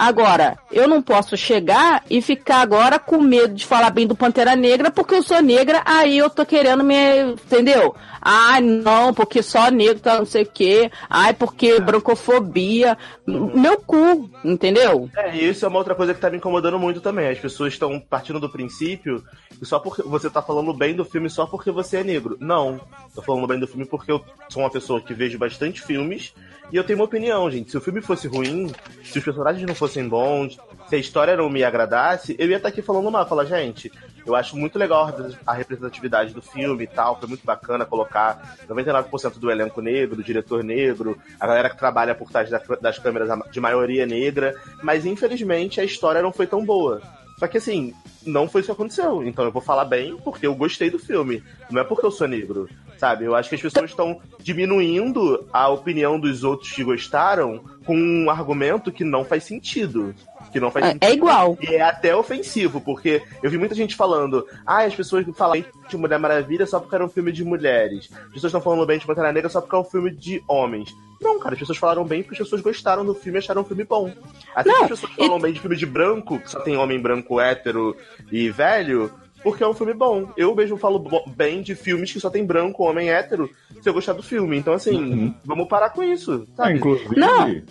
Agora, 0.00 0.56
eu 0.72 0.88
não 0.88 1.02
posso 1.02 1.36
chegar 1.36 2.02
e 2.08 2.22
ficar 2.22 2.62
agora 2.62 2.98
com 2.98 3.20
medo 3.20 3.52
de 3.52 3.66
falar 3.66 3.90
bem 3.90 4.06
do 4.06 4.16
Pantera 4.16 4.56
Negra 4.56 4.90
porque 4.90 5.14
eu 5.14 5.22
sou 5.22 5.42
negra, 5.42 5.82
aí 5.84 6.16
eu 6.16 6.30
tô 6.30 6.46
querendo 6.46 6.82
me. 6.82 7.32
Entendeu? 7.32 7.94
Ai, 8.18 8.62
não, 8.62 9.12
porque 9.12 9.42
só 9.42 9.70
negro 9.70 10.00
tá 10.00 10.16
não 10.16 10.24
sei 10.24 10.44
o 10.44 10.50
quê. 10.50 10.90
Ai, 11.08 11.34
porque 11.34 11.78
brancofobia. 11.80 12.96
Meu 13.26 13.78
cu, 13.78 14.30
entendeu? 14.42 15.10
É, 15.14 15.36
isso 15.36 15.66
é 15.66 15.68
uma 15.68 15.78
outra 15.78 15.94
coisa 15.94 16.14
que 16.14 16.20
tá 16.20 16.30
me 16.30 16.38
incomodando 16.38 16.78
muito 16.78 17.02
também. 17.02 17.28
As 17.28 17.38
pessoas 17.38 17.74
estão 17.74 18.00
partindo 18.00 18.40
do 18.40 18.48
princípio 18.48 19.22
que 19.58 19.66
só 19.66 19.78
porque 19.78 20.00
você 20.00 20.30
tá 20.30 20.40
falando 20.40 20.72
bem 20.72 20.94
do 20.96 21.04
filme 21.04 21.28
só 21.28 21.44
porque 21.44 21.70
você 21.70 21.98
é 21.98 22.04
negro. 22.04 22.38
Não. 22.40 22.80
Tô 23.14 23.20
falando 23.20 23.46
bem 23.46 23.60
do 23.60 23.68
filme 23.68 23.84
porque 23.84 24.10
eu 24.10 24.24
sou 24.48 24.62
uma 24.62 24.70
pessoa 24.70 24.98
que 24.98 25.12
vejo 25.12 25.38
bastante 25.38 25.82
filmes 25.82 26.32
e 26.72 26.76
eu 26.76 26.84
tenho 26.84 26.98
uma 26.98 27.04
opinião, 27.04 27.50
gente. 27.50 27.70
Se 27.70 27.76
o 27.76 27.80
filme 27.80 28.00
fosse 28.00 28.28
ruim, 28.28 28.72
se 29.04 29.18
os 29.18 29.24
personagens 29.24 29.66
não 29.66 29.74
fossem 29.74 30.08
bons, 30.08 30.58
se 30.88 30.96
a 30.96 30.98
história 30.98 31.36
não 31.36 31.48
me 31.48 31.64
agradasse, 31.64 32.36
eu 32.38 32.48
ia 32.48 32.56
estar 32.56 32.68
aqui 32.68 32.82
falando 32.82 33.10
mal. 33.10 33.26
Falar, 33.28 33.44
gente, 33.44 33.90
eu 34.26 34.34
acho 34.34 34.56
muito 34.56 34.78
legal 34.78 35.12
a 35.46 35.52
representatividade 35.52 36.32
do 36.32 36.42
filme 36.42 36.84
e 36.84 36.86
tal. 36.86 37.18
Foi 37.18 37.28
muito 37.28 37.44
bacana 37.44 37.84
colocar 37.84 38.56
99% 38.68 39.38
do 39.38 39.50
elenco 39.50 39.80
negro, 39.80 40.16
do 40.16 40.22
diretor 40.22 40.62
negro, 40.62 41.18
a 41.38 41.46
galera 41.46 41.70
que 41.70 41.78
trabalha 41.78 42.14
por 42.14 42.30
trás 42.30 42.48
das 42.80 42.98
câmeras 42.98 43.28
de 43.50 43.60
maioria 43.60 44.06
negra. 44.06 44.54
Mas 44.82 45.04
infelizmente 45.06 45.80
a 45.80 45.84
história 45.84 46.22
não 46.22 46.32
foi 46.32 46.46
tão 46.46 46.64
boa. 46.64 47.02
Só 47.40 47.48
que 47.48 47.56
assim, 47.56 47.94
não 48.26 48.46
foi 48.46 48.60
isso 48.60 48.66
que 48.66 48.72
aconteceu. 48.72 49.24
Então 49.26 49.46
eu 49.46 49.50
vou 49.50 49.62
falar 49.62 49.86
bem 49.86 50.14
porque 50.18 50.46
eu 50.46 50.54
gostei 50.54 50.90
do 50.90 50.98
filme. 50.98 51.42
Não 51.70 51.80
é 51.80 51.84
porque 51.84 52.04
eu 52.04 52.10
sou 52.10 52.28
negro. 52.28 52.68
Sabe? 52.98 53.24
Eu 53.24 53.34
acho 53.34 53.48
que 53.48 53.54
as 53.54 53.62
pessoas 53.62 53.88
estão 53.88 54.20
diminuindo 54.40 55.48
a 55.50 55.66
opinião 55.70 56.20
dos 56.20 56.44
outros 56.44 56.70
que 56.70 56.84
gostaram 56.84 57.64
com 57.86 57.96
um 57.96 58.28
argumento 58.28 58.92
que 58.92 59.04
não 59.04 59.24
faz 59.24 59.44
sentido. 59.44 60.14
Que 60.52 60.60
não 60.60 60.70
faz 60.70 60.86
é, 60.86 60.88
sentido. 60.90 61.10
É 61.10 61.12
igual. 61.12 61.56
E 61.60 61.74
é 61.74 61.82
até 61.82 62.14
ofensivo, 62.14 62.80
porque 62.80 63.22
eu 63.42 63.50
vi 63.50 63.58
muita 63.58 63.74
gente 63.74 63.94
falando, 63.94 64.46
ah, 64.66 64.82
as 64.82 64.94
pessoas 64.94 65.24
falam 65.36 65.64
de 65.88 65.96
Mulher 65.96 66.18
Maravilha 66.18 66.66
só 66.66 66.80
porque 66.80 66.94
era 66.94 67.04
um 67.04 67.08
filme 67.08 67.32
de 67.32 67.44
mulheres. 67.44 68.08
As 68.12 68.32
pessoas 68.32 68.50
estão 68.50 68.60
falando 68.60 68.86
bem 68.86 68.98
de 68.98 69.06
Pantera 69.06 69.32
Negra 69.32 69.48
só 69.48 69.60
porque 69.60 69.76
é 69.76 69.78
um 69.78 69.84
filme 69.84 70.10
de 70.10 70.42
homens. 70.48 70.94
Não, 71.20 71.38
cara, 71.38 71.54
as 71.54 71.58
pessoas 71.58 71.76
falaram 71.78 72.04
bem 72.04 72.22
porque 72.22 72.42
as 72.42 72.48
pessoas 72.48 72.62
gostaram 72.62 73.04
do 73.04 73.14
filme 73.14 73.38
e 73.38 73.40
acharam 73.40 73.62
um 73.62 73.64
filme 73.64 73.84
bom. 73.84 74.10
Até 74.54 74.70
não, 74.70 74.84
as 74.84 74.88
pessoas 74.88 75.12
falam 75.12 75.38
e... 75.38 75.42
bem 75.42 75.52
de 75.52 75.60
filme 75.60 75.76
de 75.76 75.86
branco, 75.86 76.38
que 76.38 76.50
só 76.50 76.60
tem 76.60 76.76
homem 76.76 76.98
branco 76.98 77.38
hétero 77.38 77.94
e 78.32 78.48
velho, 78.48 79.12
porque 79.42 79.62
é 79.62 79.68
um 79.68 79.74
filme 79.74 79.92
bom. 79.92 80.30
Eu 80.36 80.54
mesmo 80.54 80.78
falo 80.78 81.04
bem 81.26 81.62
de 81.62 81.74
filmes 81.74 82.10
que 82.10 82.20
só 82.20 82.30
tem 82.30 82.44
branco, 82.44 82.84
homem 82.84 83.10
hétero, 83.10 83.50
se 83.82 83.88
eu 83.88 83.92
gostar 83.92 84.14
do 84.14 84.22
filme. 84.22 84.56
Então, 84.56 84.72
assim, 84.72 84.96
uhum. 84.96 85.34
vamos 85.44 85.68
parar 85.68 85.90
com 85.90 86.02
isso. 86.02 86.46
Sabe? 86.56 86.72
Ah, 86.72 86.76
inclusive... 86.76 87.16
Não, 87.16 87.62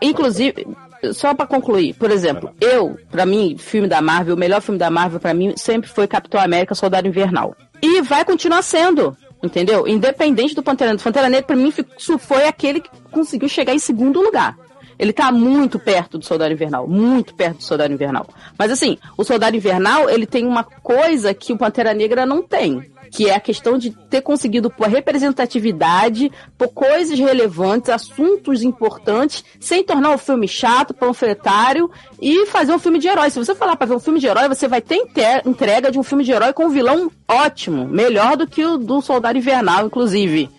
inclusive, 0.00 0.66
só 1.12 1.34
para 1.34 1.46
concluir, 1.46 1.94
por 1.94 2.10
exemplo, 2.10 2.54
eu, 2.60 2.96
para 3.10 3.26
mim, 3.26 3.56
filme 3.58 3.88
da 3.88 4.00
Marvel, 4.00 4.34
o 4.34 4.38
melhor 4.38 4.60
filme 4.60 4.78
da 4.78 4.90
Marvel 4.90 5.20
para 5.20 5.34
mim 5.34 5.54
sempre 5.56 5.90
foi 5.90 6.06
Capitão 6.06 6.40
América 6.40 6.74
Soldado 6.74 7.08
Invernal. 7.08 7.56
E 7.82 8.00
vai 8.02 8.24
continuar 8.24 8.62
sendo. 8.62 9.16
Entendeu? 9.42 9.86
Independente 9.86 10.54
do 10.54 10.62
Pantera 10.62 10.90
Negra. 10.92 11.04
Pantera 11.04 11.28
Negra, 11.28 11.46
pra 11.46 11.56
mim, 11.56 11.70
foi 12.18 12.46
aquele 12.46 12.80
que 12.80 12.88
conseguiu 13.10 13.48
chegar 13.48 13.74
em 13.74 13.78
segundo 13.78 14.22
lugar. 14.22 14.56
Ele 14.98 15.12
tá 15.12 15.30
muito 15.30 15.78
perto 15.78 16.16
do 16.18 16.24
Soldado 16.24 16.52
Invernal, 16.52 16.88
muito 16.88 17.34
perto 17.34 17.58
do 17.58 17.64
Soldado 17.64 17.92
Invernal. 17.92 18.26
Mas 18.58 18.70
assim, 18.70 18.96
o 19.18 19.24
Soldado 19.24 19.56
Invernal, 19.56 20.08
ele 20.08 20.24
tem 20.24 20.46
uma 20.46 20.64
coisa 20.64 21.34
que 21.34 21.52
o 21.52 21.58
Pantera 21.58 21.92
Negra 21.92 22.24
não 22.24 22.42
tem, 22.42 22.90
que 23.10 23.28
é 23.28 23.34
a 23.34 23.40
questão 23.40 23.78
de 23.78 23.90
ter 23.90 24.20
conseguido 24.20 24.70
pôr 24.70 24.88
representatividade, 24.88 26.30
por 26.56 26.68
coisas 26.68 27.18
relevantes, 27.18 27.90
assuntos 27.90 28.62
importantes, 28.62 29.44
sem 29.60 29.84
tornar 29.84 30.14
o 30.14 30.18
filme 30.18 30.48
chato, 30.48 30.94
panfletário 30.94 31.90
e 32.20 32.46
fazer 32.46 32.72
um 32.72 32.78
filme 32.78 32.98
de 32.98 33.08
herói. 33.08 33.30
Se 33.30 33.38
você 33.38 33.54
falar 33.54 33.76
para 33.76 33.86
ver 33.86 33.94
um 33.94 34.00
filme 34.00 34.20
de 34.20 34.26
herói, 34.26 34.48
você 34.48 34.68
vai 34.68 34.80
ter 34.80 34.96
entrega 35.44 35.90
de 35.90 35.98
um 35.98 36.02
filme 36.02 36.24
de 36.24 36.32
herói 36.32 36.52
com 36.52 36.66
um 36.66 36.70
vilão 36.70 37.10
ótimo, 37.28 37.86
melhor 37.86 38.36
do 38.36 38.46
que 38.46 38.64
o 38.64 38.78
do 38.78 39.00
Soldado 39.00 39.38
Invernal, 39.38 39.86
inclusive. 39.86 40.50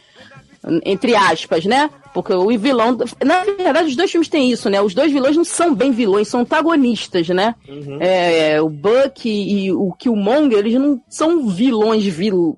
Entre 0.84 1.16
aspas, 1.16 1.66
né? 1.66 1.90
Porque 2.15 2.31
o 2.31 2.48
vilão. 2.57 2.98
Na 3.22 3.43
verdade, 3.43 3.89
os 3.89 3.95
dois 3.98 4.10
filmes 4.10 4.29
têm 4.29 4.50
isso, 4.50 4.69
né? 4.69 4.81
Os 4.81 4.93
dois 4.93 5.12
vilões 5.12 5.36
não 5.36 5.43
são 5.43 5.75
bem 5.75 5.91
vilões, 5.91 6.29
são 6.29 6.39
antagonistas, 6.39 7.27
né? 7.27 7.53
Uhum. 7.67 7.98
É, 8.00 8.62
o 8.62 8.69
Buck 8.69 9.27
e 9.27 9.69
o 9.74 9.91
Killmonger, 9.91 10.60
eles 10.60 10.75
não 10.75 11.01
são 11.10 11.45
vilões 11.50 12.05
vil. 12.05 12.57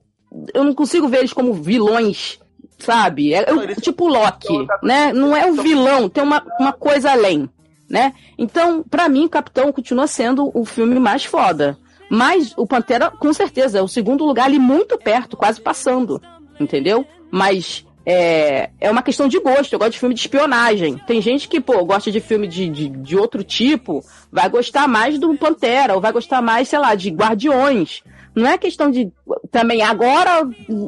Eu 0.53 0.63
não 0.63 0.75
consigo 0.75 1.07
ver 1.07 1.17
eles 1.17 1.33
como 1.33 1.55
vilões, 1.55 2.37
sabe? 2.77 3.33
É, 3.33 3.39
é 3.39 3.75
tipo 3.81 4.07
Loki, 4.07 4.53
né? 4.83 5.11
Não 5.11 5.35
é 5.35 5.49
o 5.49 5.55
vilão, 5.55 6.07
tem 6.07 6.23
uma, 6.23 6.45
uma 6.59 6.71
coisa 6.71 7.09
além, 7.09 7.49
né? 7.89 8.13
Então, 8.37 8.85
para 8.87 9.09
mim, 9.09 9.25
o 9.25 9.29
Capitão 9.29 9.73
continua 9.73 10.05
sendo 10.05 10.51
o 10.53 10.65
filme 10.65 10.99
mais 10.99 11.25
foda. 11.25 11.79
Mas 12.11 12.53
o 12.55 12.67
Pantera, 12.67 13.09
com 13.09 13.33
certeza, 13.33 13.79
é 13.79 13.81
o 13.81 13.87
segundo 13.87 14.23
lugar 14.23 14.45
ali 14.45 14.59
muito 14.59 14.99
perto, 14.99 15.35
quase 15.35 15.59
passando. 15.59 16.21
Entendeu? 16.59 17.03
Mas 17.31 17.87
é, 18.09 18.69
é 18.79 18.89
uma 18.89 19.01
questão 19.01 19.27
de 19.27 19.37
gosto. 19.37 19.73
Eu 19.73 19.79
gosto 19.79 19.91
de 19.91 19.99
filme 19.99 20.15
de 20.15 20.21
espionagem. 20.21 20.97
Tem 21.05 21.21
gente 21.21 21.49
que, 21.49 21.59
pô, 21.59 21.83
gosta 21.83 22.09
de 22.09 22.21
filme 22.21 22.47
de, 22.47 22.69
de, 22.69 22.87
de 22.87 23.17
outro 23.17 23.43
tipo, 23.43 24.01
vai 24.31 24.47
gostar 24.47 24.87
mais 24.87 25.19
do 25.19 25.35
Pantera, 25.35 25.93
ou 25.93 25.99
vai 25.99 26.13
gostar 26.13 26.41
mais, 26.41 26.69
sei 26.69 26.79
lá, 26.79 26.95
de 26.95 27.09
Guardiões. 27.09 28.01
Não 28.33 28.47
é 28.47 28.57
questão 28.57 28.89
de 28.89 29.11
também 29.51 29.81
agora. 29.81 30.47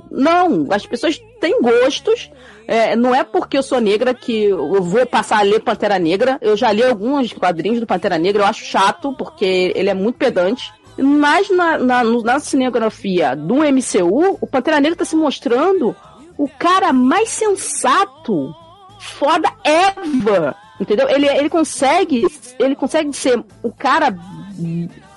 Não, 0.09 0.67
as 0.71 0.85
pessoas 0.85 1.19
têm 1.41 1.61
gostos. 1.61 2.31
É, 2.65 2.95
não 2.95 3.13
é 3.13 3.23
porque 3.23 3.57
eu 3.57 3.63
sou 3.63 3.81
negra 3.81 4.13
que 4.13 4.45
eu 4.45 4.81
vou 4.81 5.05
passar 5.05 5.39
a 5.39 5.41
ler 5.41 5.59
Pantera 5.59 5.99
Negra. 5.99 6.38
Eu 6.39 6.55
já 6.55 6.71
li 6.71 6.83
alguns 6.83 7.33
quadrinhos 7.33 7.81
do 7.81 7.88
Pantera 7.88 8.17
Negra, 8.17 8.43
eu 8.43 8.47
acho 8.47 8.63
chato, 8.63 9.13
porque 9.17 9.73
ele 9.75 9.89
é 9.89 9.93
muito 9.93 10.17
pedante. 10.17 10.71
Mas 10.97 11.49
na, 11.49 11.77
na, 11.77 12.03
na 12.03 12.39
cinegrafia 12.39 13.35
do 13.35 13.55
MCU, 13.55 14.38
o 14.39 14.47
Pantera 14.47 14.79
Negra 14.79 14.93
está 14.93 15.05
se 15.05 15.15
mostrando 15.15 15.95
o 16.39 16.48
cara 16.48 16.93
mais 16.93 17.27
sensato, 17.27 18.55
foda 18.98 19.51
ever. 19.65 20.55
Entendeu? 20.79 21.10
Ele, 21.10 21.27
ele 21.27 21.50
consegue. 21.50 22.25
Ele 22.58 22.77
consegue 22.77 23.12
ser 23.12 23.43
o 23.62 23.74
cara 23.74 24.17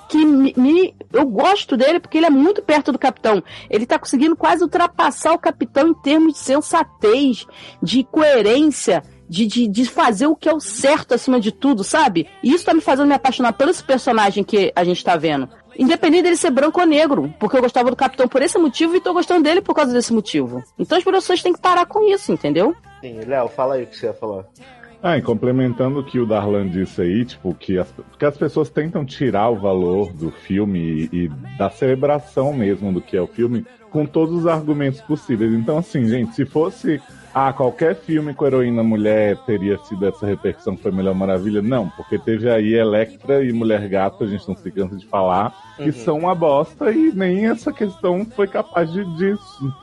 que 0.09 0.25
me, 0.25 0.53
me, 0.57 0.95
eu 1.13 1.25
gosto 1.25 1.77
dele 1.77 2.01
porque 2.01 2.19
ele 2.19 2.27
é 2.27 2.31
muito 2.31 2.61
perto 2.61 2.91
do 2.91 2.99
capitão. 2.99 3.41
Ele 3.71 3.87
tá 3.87 4.01
conseguindo 4.01 4.35
quase 4.35 4.65
ultrapassar 4.65 5.33
o 5.33 5.39
capitão 5.39 5.89
em 5.89 5.95
termos 5.95 6.33
de 6.33 6.41
sensatez, 6.41 7.47
de 7.81 8.03
coerência, 8.03 9.05
de, 9.33 9.47
de, 9.47 9.67
de 9.67 9.87
fazer 9.87 10.27
o 10.27 10.37
que 10.37 10.47
é 10.47 10.53
o 10.53 10.61
certo 10.61 11.15
acima 11.15 11.41
de 11.41 11.51
tudo, 11.51 11.83
sabe? 11.83 12.29
E 12.43 12.53
isso 12.53 12.67
tá 12.67 12.75
me 12.75 12.83
fazendo 12.83 13.09
me 13.09 13.15
apaixonar 13.15 13.55
pelo 13.55 13.71
esse 13.71 13.83
personagem 13.83 14.45
que 14.45 14.71
a 14.77 14.85
gente 14.85 15.03
tá 15.03 15.17
vendo. 15.17 15.49
Independente 15.79 16.25
dele 16.25 16.37
ser 16.37 16.51
branco 16.51 16.79
ou 16.79 16.87
negro, 16.87 17.33
porque 17.41 17.57
eu 17.57 17.63
gostava 17.63 17.89
do 17.89 17.97
Capitão 17.97 18.29
por 18.29 18.43
esse 18.43 18.59
motivo 18.59 18.95
e 18.95 19.01
tô 19.01 19.15
gostando 19.15 19.43
dele 19.43 19.63
por 19.63 19.75
causa 19.75 19.91
desse 19.91 20.13
motivo. 20.13 20.63
Então 20.79 20.99
as 20.99 21.05
pessoas 21.05 21.43
têm 21.43 21.55
que 21.55 21.61
parar 21.63 21.87
com 21.87 22.07
isso, 22.13 22.31
entendeu? 22.31 22.77
Sim, 23.01 23.21
Léo, 23.27 23.49
fala 23.49 23.77
aí 23.77 23.85
o 23.85 23.87
que 23.87 23.97
você 23.97 24.07
ia 24.07 24.13
falar. 24.13 24.45
Ah, 25.03 25.17
e 25.17 25.23
complementando 25.23 25.99
o 25.99 26.05
que 26.05 26.21
o 26.21 26.27
Darlan 26.27 26.69
disse 26.69 27.01
aí, 27.01 27.25
tipo, 27.25 27.55
que 27.55 27.79
as, 27.79 27.93
que 28.19 28.25
as 28.27 28.37
pessoas 28.37 28.69
tentam 28.69 29.03
tirar 29.03 29.49
o 29.49 29.57
valor 29.57 30.13
do 30.13 30.31
filme 30.31 31.09
e, 31.11 31.25
e 31.25 31.29
da 31.57 31.71
celebração 31.71 32.53
mesmo 32.53 32.93
do 32.93 33.01
que 33.01 33.17
é 33.17 33.21
o 33.21 33.27
filme 33.27 33.65
com 33.91 34.05
todos 34.05 34.41
os 34.41 34.47
argumentos 34.47 35.01
possíveis. 35.01 35.53
Então, 35.55 35.79
assim, 35.79 36.07
gente, 36.07 36.35
se 36.35 36.45
fosse 36.45 37.01
ah, 37.35 37.53
qualquer 37.53 37.97
filme 37.97 38.35
com 38.35 38.47
heroína 38.47 38.83
mulher 38.83 39.37
teria 39.47 39.79
sido 39.79 40.07
essa 40.07 40.27
repercussão 40.27 40.77
que 40.77 40.83
foi 40.83 40.93
Melhor 40.93 41.15
Maravilha. 41.15 41.63
Não, 41.63 41.89
porque 41.91 42.19
teve 42.19 42.51
aí 42.51 42.75
Electra 42.75 43.43
e 43.45 43.53
Mulher 43.53 43.89
Gato, 43.89 44.25
a 44.25 44.27
gente 44.27 44.47
não 44.47 44.57
se 44.57 44.71
cansa 44.71 44.97
de 44.97 45.07
falar, 45.07 45.55
que 45.77 45.85
uhum. 45.85 45.93
são 45.93 46.19
uma 46.19 46.35
bosta 46.35 46.91
e 46.91 47.11
nem 47.13 47.47
essa 47.47 47.73
questão 47.73 48.25
foi 48.25 48.47
capaz 48.47 48.93
de, 48.93 49.05
de 49.17 49.35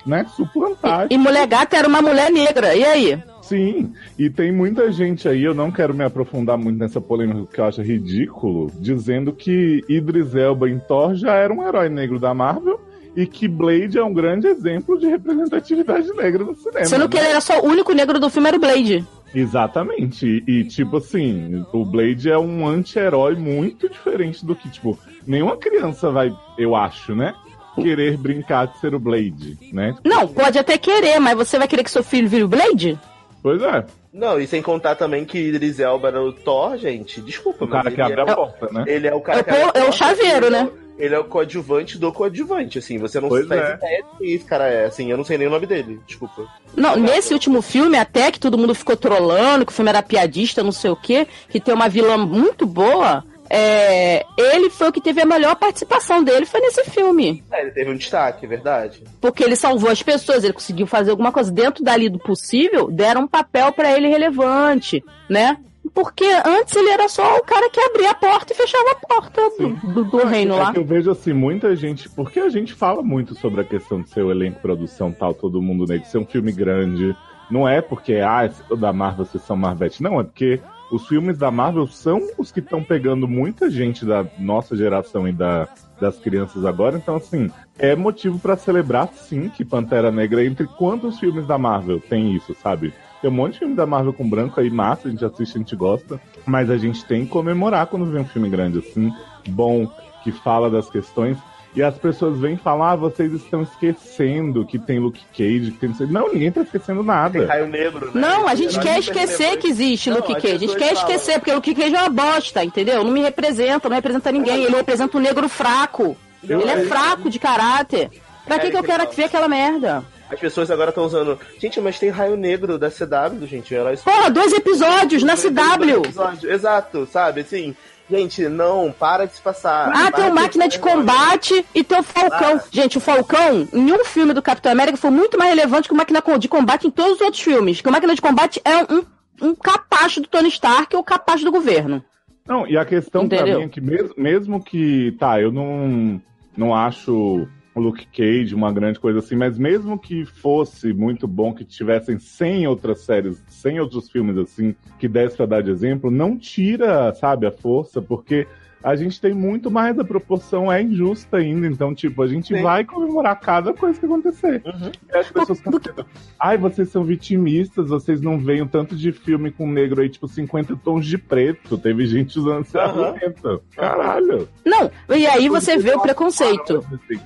né, 0.06 0.26
suplantar. 0.36 1.08
E, 1.10 1.16
e 1.16 1.18
Mulher 1.18 1.48
Gato 1.48 1.76
era 1.76 1.88
uma 1.88 2.02
mulher 2.02 2.32
negra, 2.32 2.76
e 2.76 2.84
aí? 2.84 3.24
Sim, 3.42 3.94
e 4.18 4.30
tem 4.30 4.52
muita 4.52 4.92
gente 4.92 5.28
aí, 5.28 5.44
eu 5.44 5.56
não 5.56 5.72
quero 5.72 5.92
me 5.92 6.04
aprofundar 6.04 6.56
muito 6.56 6.78
nessa 6.78 7.02
polêmica 7.02 7.48
que 7.52 7.60
eu 7.60 7.66
acho 7.66 7.82
ridículo, 7.82 8.72
dizendo 8.80 9.34
que 9.34 9.84
Idris 9.90 10.36
Elba 10.36 10.70
em 10.70 10.78
Thor 10.78 11.16
já 11.16 11.34
era 11.34 11.52
um 11.52 11.68
herói 11.68 11.90
negro 11.90 12.20
da 12.20 12.32
Marvel 12.32 12.80
e 13.20 13.28
que 13.28 13.50
Blade 13.50 13.98
é 13.98 14.04
um 14.04 14.14
grande 14.14 14.48
exemplo 14.48 14.98
de 14.98 15.06
representatividade 15.06 16.08
negra 16.14 16.46
no 16.46 16.56
cinema. 16.56 16.86
Sendo 16.86 17.02
né? 17.02 17.08
que 17.10 17.18
ele 17.18 17.28
era 17.28 17.42
só 17.42 17.60
o 17.60 17.66
único 17.66 17.92
negro 17.92 18.18
do 18.18 18.30
filme, 18.30 18.48
era 18.48 18.56
o 18.56 18.60
Blade. 18.62 19.06
Exatamente. 19.36 20.26
E, 20.48 20.60
e, 20.60 20.64
tipo 20.64 20.98
assim, 20.98 21.66
o 21.74 21.84
Blade 21.84 22.32
é 22.32 22.38
um 22.38 22.66
anti-herói 22.66 23.36
muito 23.36 23.90
diferente 23.90 24.46
do 24.46 24.56
que, 24.56 24.70
tipo, 24.70 24.98
nenhuma 25.28 25.58
criança 25.58 26.10
vai, 26.10 26.34
eu 26.58 26.78
acho, 26.78 27.14
né? 27.14 27.36
Querer 27.76 28.16
brincar 28.16 28.68
de 28.68 28.80
ser 28.80 28.96
o 28.96 29.00
Blade, 29.00 29.58
né? 29.74 29.96
Não, 30.06 30.26
pode 30.26 30.58
até 30.58 30.78
querer, 30.78 31.20
mas 31.20 31.36
você 31.36 31.58
vai 31.58 31.68
querer 31.68 31.84
que 31.84 31.92
seu 31.92 32.04
filho 32.04 32.30
vire 32.30 32.44
o 32.44 32.48
Blade? 32.48 32.98
Pois 33.44 33.62
é. 33.62 33.86
Não, 34.14 34.40
e 34.40 34.48
sem 34.48 34.62
contar 34.62 34.96
também 34.96 35.26
que 35.26 35.38
Idris 35.38 35.78
Elba 35.78 36.08
era 36.08 36.22
o 36.22 36.32
Thor, 36.32 36.78
gente. 36.78 37.20
Desculpa, 37.22 37.66
o 37.66 37.68
cara 37.68 37.92
que 37.92 38.02
abre 38.02 38.22
é... 38.22 38.24
a 38.24 38.36
porta, 38.36 38.70
né? 38.72 38.86
Ele 38.88 39.08
é 39.08 39.14
o 39.14 39.20
cara 39.20 39.40
é, 39.40 39.44
que 39.44 39.50
abre 39.50 39.82
É 39.82 39.84
o 39.84 39.92
chaveiro, 39.92 40.50
né? 40.50 40.70
Ele 41.00 41.16
é 41.16 41.20
o 41.20 41.24
coadjuvante 41.24 41.98
do 41.98 42.12
coadjuvante, 42.12 42.78
assim. 42.78 42.98
Você 42.98 43.22
não 43.22 43.30
pois 43.30 43.48
faz 43.48 43.62
é. 43.62 43.74
ideia 43.76 44.04
de 44.04 44.18
quem 44.18 44.34
esse 44.34 44.46
cara 44.46 44.68
é, 44.68 44.86
assim. 44.86 45.10
Eu 45.10 45.18
não 45.18 45.24
sei 45.24 45.38
nem 45.38 45.48
o 45.48 45.52
nome 45.52 45.66
dele, 45.66 46.00
desculpa. 46.06 46.46
Não, 46.76 46.98
nesse 46.98 47.34
último 47.34 47.62
filme, 47.62 47.98
até 47.98 48.30
que 48.32 48.40
todo 48.40 48.58
mundo 48.58 48.76
ficou 48.76 48.98
trolando, 48.98 49.66
que 49.66 49.72
o 49.72 49.76
filme 49.76 49.90
era 49.90 50.04
piadista, 50.04 50.62
não 50.62 50.74
sei 50.74 50.92
o 50.92 50.96
quê, 50.98 51.26
que 51.48 51.60
tem 51.60 51.74
uma 51.74 51.88
vilã 51.88 52.18
muito 52.18 52.66
boa. 52.66 53.24
É, 53.50 54.26
ele 54.38 54.70
foi 54.70 54.90
o 54.90 54.92
que 54.92 55.02
teve 55.02 55.22
a 55.22 55.26
melhor 55.26 55.56
participação 55.56 56.24
dele, 56.24 56.46
foi 56.46 56.60
nesse 56.60 56.84
filme. 56.84 57.44
É, 57.52 57.62
ele 57.62 57.72
teve 57.72 57.90
um 57.90 57.96
destaque, 57.96 58.46
é 58.46 58.48
verdade. 58.48 59.04
Porque 59.20 59.44
ele 59.44 59.56
salvou 59.56 59.90
as 59.90 60.04
pessoas, 60.04 60.44
ele 60.44 60.54
conseguiu 60.54 60.86
fazer 60.86 61.12
alguma 61.12 61.32
coisa 61.32 61.52
dentro 61.52 61.84
dali 61.84 62.10
do 62.10 62.20
possível, 62.20 62.92
deram 62.92 63.22
um 63.22 63.28
papel 63.28 63.72
para 63.72 63.92
ele 63.98 64.08
relevante, 64.08 65.04
né? 65.28 65.58
Porque 65.94 66.26
antes 66.46 66.76
ele 66.76 66.90
era 66.90 67.08
só 67.08 67.38
o 67.38 67.44
cara 67.44 67.70
que 67.70 67.80
abria 67.80 68.12
a 68.12 68.16
porta 68.16 68.54
e 68.54 68.56
fechava 68.56 68.92
a 68.92 69.08
porta 69.08 69.42
do, 69.58 69.94
do, 69.94 70.04
do, 70.06 70.26
reino 70.26 70.56
é 70.56 70.58
lá. 70.58 70.74
eu 70.76 70.84
vejo 70.84 71.12
assim, 71.12 71.34
muita 71.34 71.76
gente. 71.76 72.10
Porque 72.10 72.40
a 72.40 72.50
gente 72.50 72.74
fala 72.74 73.02
muito 73.02 73.36
sobre 73.36 73.62
a 73.62 73.64
questão 73.64 74.02
de 74.02 74.10
ser 74.10 74.24
o 74.24 74.32
elenco, 74.32 74.62
produção 74.62 75.12
tal, 75.12 75.34
todo 75.34 75.62
mundo, 75.62 75.86
né? 75.88 75.98
De 75.98 76.08
ser 76.08 76.18
um 76.18 76.26
filme 76.26 76.52
grande. 76.52 77.16
Não 77.50 77.68
é 77.68 77.82
porque, 77.82 78.16
ah, 78.16 78.50
da 78.78 78.94
Marvel, 78.94 79.26
vocês 79.26 79.44
são 79.44 79.58
Marvete. 79.58 80.04
Não, 80.04 80.20
é 80.20 80.24
porque 80.24 80.62
os 80.92 81.08
filmes 81.08 81.38
da 81.38 81.52
Marvel 81.52 81.88
são 81.88 82.20
os 82.38 82.52
que 82.52 82.60
estão 82.60 82.84
pegando 82.84 83.28
muita 83.28 83.70
gente 83.70 84.06
da 84.06 84.26
nossa 84.38 84.76
geração 84.76 85.28
e 85.28 85.32
da, 85.32 85.68
das 86.00 86.18
crianças 86.20 86.66
agora. 86.66 86.98
Então, 86.98 87.16
assim, 87.16 87.50
é 87.78 87.96
motivo 87.96 88.40
para 88.40 88.58
celebrar, 88.58 89.08
sim, 89.14 89.50
que 89.50 89.64
Pantera 89.64 90.12
Negra, 90.12 90.44
entre 90.44 90.66
quantos 90.66 91.20
filmes 91.20 91.46
da 91.46 91.58
Marvel 91.58 92.00
tem 92.00 92.36
isso, 92.36 92.56
sabe? 92.56 92.94
Tem 93.22 93.30
um 93.30 93.34
monte 93.34 93.54
de 93.54 93.60
filme 93.60 93.76
da 93.76 93.86
Marvel 93.86 94.14
com 94.14 94.28
branco 94.28 94.60
aí, 94.60 94.70
massa, 94.70 95.08
a 95.08 95.12
gente 95.12 95.24
assiste, 95.26 95.56
a 95.56 95.60
gente 95.60 95.76
gosta. 95.76 96.20
Mas 96.46 96.70
a 96.70 96.78
gente 96.78 97.04
tem 97.06 97.26
que 97.26 97.32
comemorar 97.32 97.88
quando 97.88 98.06
vê 98.06 98.20
um 98.20 98.26
filme 98.26 98.50
grande 98.50 98.80
assim, 98.80 99.12
bom, 99.50 99.88
que 100.24 100.32
fala 100.32 100.70
das 100.70 100.90
questões. 100.90 101.38
E 101.76 101.84
as 101.84 101.96
pessoas 101.96 102.40
vêm 102.40 102.58
falar, 102.58 102.94
ah, 102.94 102.96
vocês 102.96 103.32
estão 103.32 103.62
esquecendo 103.62 104.66
que 104.66 104.80
tem 104.80 104.98
Luke 104.98 105.22
Cage, 105.38 105.72
que 105.72 105.78
tem... 105.78 105.94
Não, 106.08 106.34
ninguém 106.34 106.52
tá 106.52 106.62
esquecendo 106.62 107.04
nada. 107.04 107.40
Tem 107.40 107.48
Raio 107.48 107.68
Negro, 107.68 108.08
né? 108.08 108.12
Não, 108.16 108.48
a 108.48 108.56
gente 108.56 108.80
quer 108.80 108.98
esquecer 108.98 109.58
que 109.58 109.68
existe 109.68 110.10
Luke 110.10 110.34
Cage. 110.34 110.56
A 110.56 110.58
gente 110.58 110.76
quer 110.76 110.94
esquecer, 110.94 111.34
porque 111.36 111.54
Luke 111.54 111.76
Cage 111.76 111.96
é 111.96 112.02
uma 112.02 112.10
bosta, 112.10 112.64
entendeu? 112.64 113.04
Não 113.04 113.12
me 113.12 113.22
representa, 113.22 113.88
não 113.88 113.96
representa 113.96 114.32
ninguém. 114.32 114.64
Ele 114.64 114.76
representa 114.76 115.16
um 115.16 115.22
negro 115.22 115.48
fraco. 115.48 116.18
Ele 116.44 116.64
é 116.64 116.86
fraco 116.86 117.30
de 117.30 117.38
caráter. 117.38 118.10
Pra 118.46 118.58
que, 118.58 118.72
que 118.72 118.78
eu 118.78 118.84
quero 118.84 119.08
ver 119.12 119.26
aquela 119.26 119.48
merda? 119.48 120.04
As 120.30 120.40
pessoas 120.40 120.70
agora 120.70 120.90
estão 120.90 121.06
usando. 121.06 121.40
Gente, 121.58 121.82
mas 121.82 121.98
tem 121.98 122.10
raio 122.10 122.38
negro 122.38 122.78
da 122.78 122.90
CW, 122.90 123.46
gente. 123.48 123.74
Heróis... 123.74 124.02
Porra, 124.02 124.30
dois 124.30 124.54
episódios 124.54 125.24
na 125.24 125.36
CW! 125.36 126.04
Episódio. 126.06 126.52
Exato, 126.52 127.08
sabe? 127.12 127.42
Assim. 127.42 127.76
Gente, 128.10 128.50
não, 128.50 128.92
para 128.92 129.26
de 129.26 129.36
se 129.36 129.42
passar. 129.42 129.92
Ah, 129.94 130.12
tem 130.12 130.26
o 130.26 130.34
Máquina 130.34 130.68
de, 130.68 130.78
de 130.78 130.80
Combate 130.80 131.64
e 131.76 131.84
tem 131.84 132.00
o 132.00 132.04
Falcão. 132.04 132.56
Ah. 132.56 132.64
Gente, 132.72 132.98
o 132.98 133.02
Falcão, 133.02 133.68
em 133.72 133.92
um 133.92 134.04
filme 134.04 134.34
do 134.34 134.42
Capitão 134.42 134.72
América, 134.72 134.98
foi 134.98 135.12
muito 135.12 135.38
mais 135.38 135.52
relevante 135.52 135.88
que 135.88 135.94
o 135.94 135.98
Máquina 135.98 136.22
de 136.40 136.48
Combate 136.48 136.88
em 136.88 136.92
todos 136.92 137.18
os 137.18 137.22
outros 137.22 137.42
filmes. 137.42 137.82
Que 137.82 137.88
o 137.88 137.92
Máquina 137.92 138.16
de 138.16 138.22
Combate 138.22 138.60
é 138.66 138.78
um, 138.92 139.06
um 139.50 139.56
capacho 139.56 140.22
do 140.22 140.28
Tony 140.28 140.50
Stark 140.50 140.96
ou 140.96 141.04
capacho 141.04 141.46
do 141.46 141.52
governo. 141.52 142.04
Não, 142.48 142.68
e 142.68 142.76
a 142.76 142.84
questão 142.84 143.26
Entendeu? 143.26 143.46
pra 143.46 143.58
mim 143.58 143.66
é 143.66 143.70
que 143.70 143.80
mesmo, 143.80 144.14
mesmo 144.18 144.64
que, 144.64 145.16
tá, 145.20 145.40
eu 145.40 145.52
não, 145.52 146.20
não 146.58 146.74
acho 146.74 147.48
Luke 147.80 148.06
Cage, 148.08 148.54
uma 148.54 148.72
grande 148.72 149.00
coisa 149.00 149.20
assim, 149.20 149.36
mas 149.36 149.58
mesmo 149.58 149.98
que 149.98 150.26
fosse 150.26 150.94
muito 150.94 151.28
bom, 151.28 151.54
que 151.54 151.64
tivessem 151.64 152.20
100 152.20 152.68
outras 152.68 153.02
séries, 153.02 153.44
100 153.48 153.80
outros 153.80 154.10
filmes 154.10 154.38
assim, 154.38 154.76
que 155.00 155.08
desse 155.08 155.38
pra 155.38 155.46
dar 155.46 155.62
de 155.62 155.72
exemplo, 155.72 156.12
não 156.12 156.38
tira, 156.38 157.14
sabe, 157.14 157.48
a 157.48 157.52
força, 157.52 158.02
porque 158.02 158.48
a 158.84 158.96
gente 158.96 159.20
tem 159.20 159.34
muito 159.34 159.70
mais, 159.70 160.00
a 160.00 160.04
proporção 160.04 160.72
é 160.72 160.82
injusta 160.82 161.38
ainda. 161.38 161.68
Então, 161.68 161.94
tipo, 161.94 162.22
a 162.22 162.28
gente 162.28 162.56
Sim. 162.56 162.62
vai 162.62 162.84
comemorar 162.84 163.40
cada 163.40 163.74
coisa 163.74 164.00
que 164.00 164.06
acontecer. 164.06 164.62
Uhum. 164.66 164.92
E 165.14 165.18
as 165.18 165.30
pessoas 165.30 165.58
ficam 165.60 165.80
pensando, 165.80 166.06
ai, 166.40 166.58
vocês 166.58 166.90
são 166.90 167.04
vitimistas, 167.04 167.90
vocês 167.90 168.22
não 168.22 168.38
veem 168.38 168.62
o 168.62 168.68
tanto 168.68 168.96
de 168.96 169.12
filme 169.12 169.52
com 169.52 169.70
negro 169.70 170.02
aí, 170.02 170.10
tipo, 170.10 170.28
50 170.28 170.76
tons 170.78 171.06
de 171.06 171.18
preto. 171.18 171.78
Teve 171.78 172.06
gente 172.06 172.40
usando 172.40 172.62
esse 172.62 172.78
Aham. 172.78 173.06
argumento. 173.06 173.64
Caralho. 173.76 174.48
Não, 174.66 174.90
e 175.16 175.28
aí 175.28 175.50
você 175.50 175.78
vê 175.78 175.94
o 175.94 176.02
preconceito. 176.02 176.86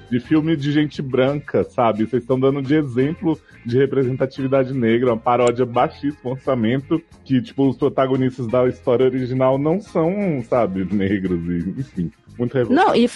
De 0.10 0.20
filme 0.20 0.56
de 0.56 0.72
gente 0.72 1.02
branca, 1.02 1.64
sabe? 1.64 2.06
Vocês 2.06 2.24
estão 2.24 2.40
dando 2.40 2.62
de 2.62 2.76
exemplo 2.76 3.40
de 3.66 3.78
representatividade 3.78 4.74
negra, 4.74 5.12
uma 5.14 5.18
paródia 5.18 5.66
baixíssimo 5.66 6.32
orçamento, 6.32 7.02
que, 7.24 7.42
tipo, 7.42 7.68
os 7.68 7.78
protagonistas 7.78 8.48
da 8.48 8.68
história 8.68 9.06
original 9.06 9.58
não 9.58 9.80
são, 9.80 10.44
sabe, 10.48 10.88
negros, 10.94 11.40
e, 11.48 11.80
enfim, 11.80 12.12
muito 12.38 12.54
revoltado. 12.54 12.88
Não, 12.88 12.96
e 12.96 13.10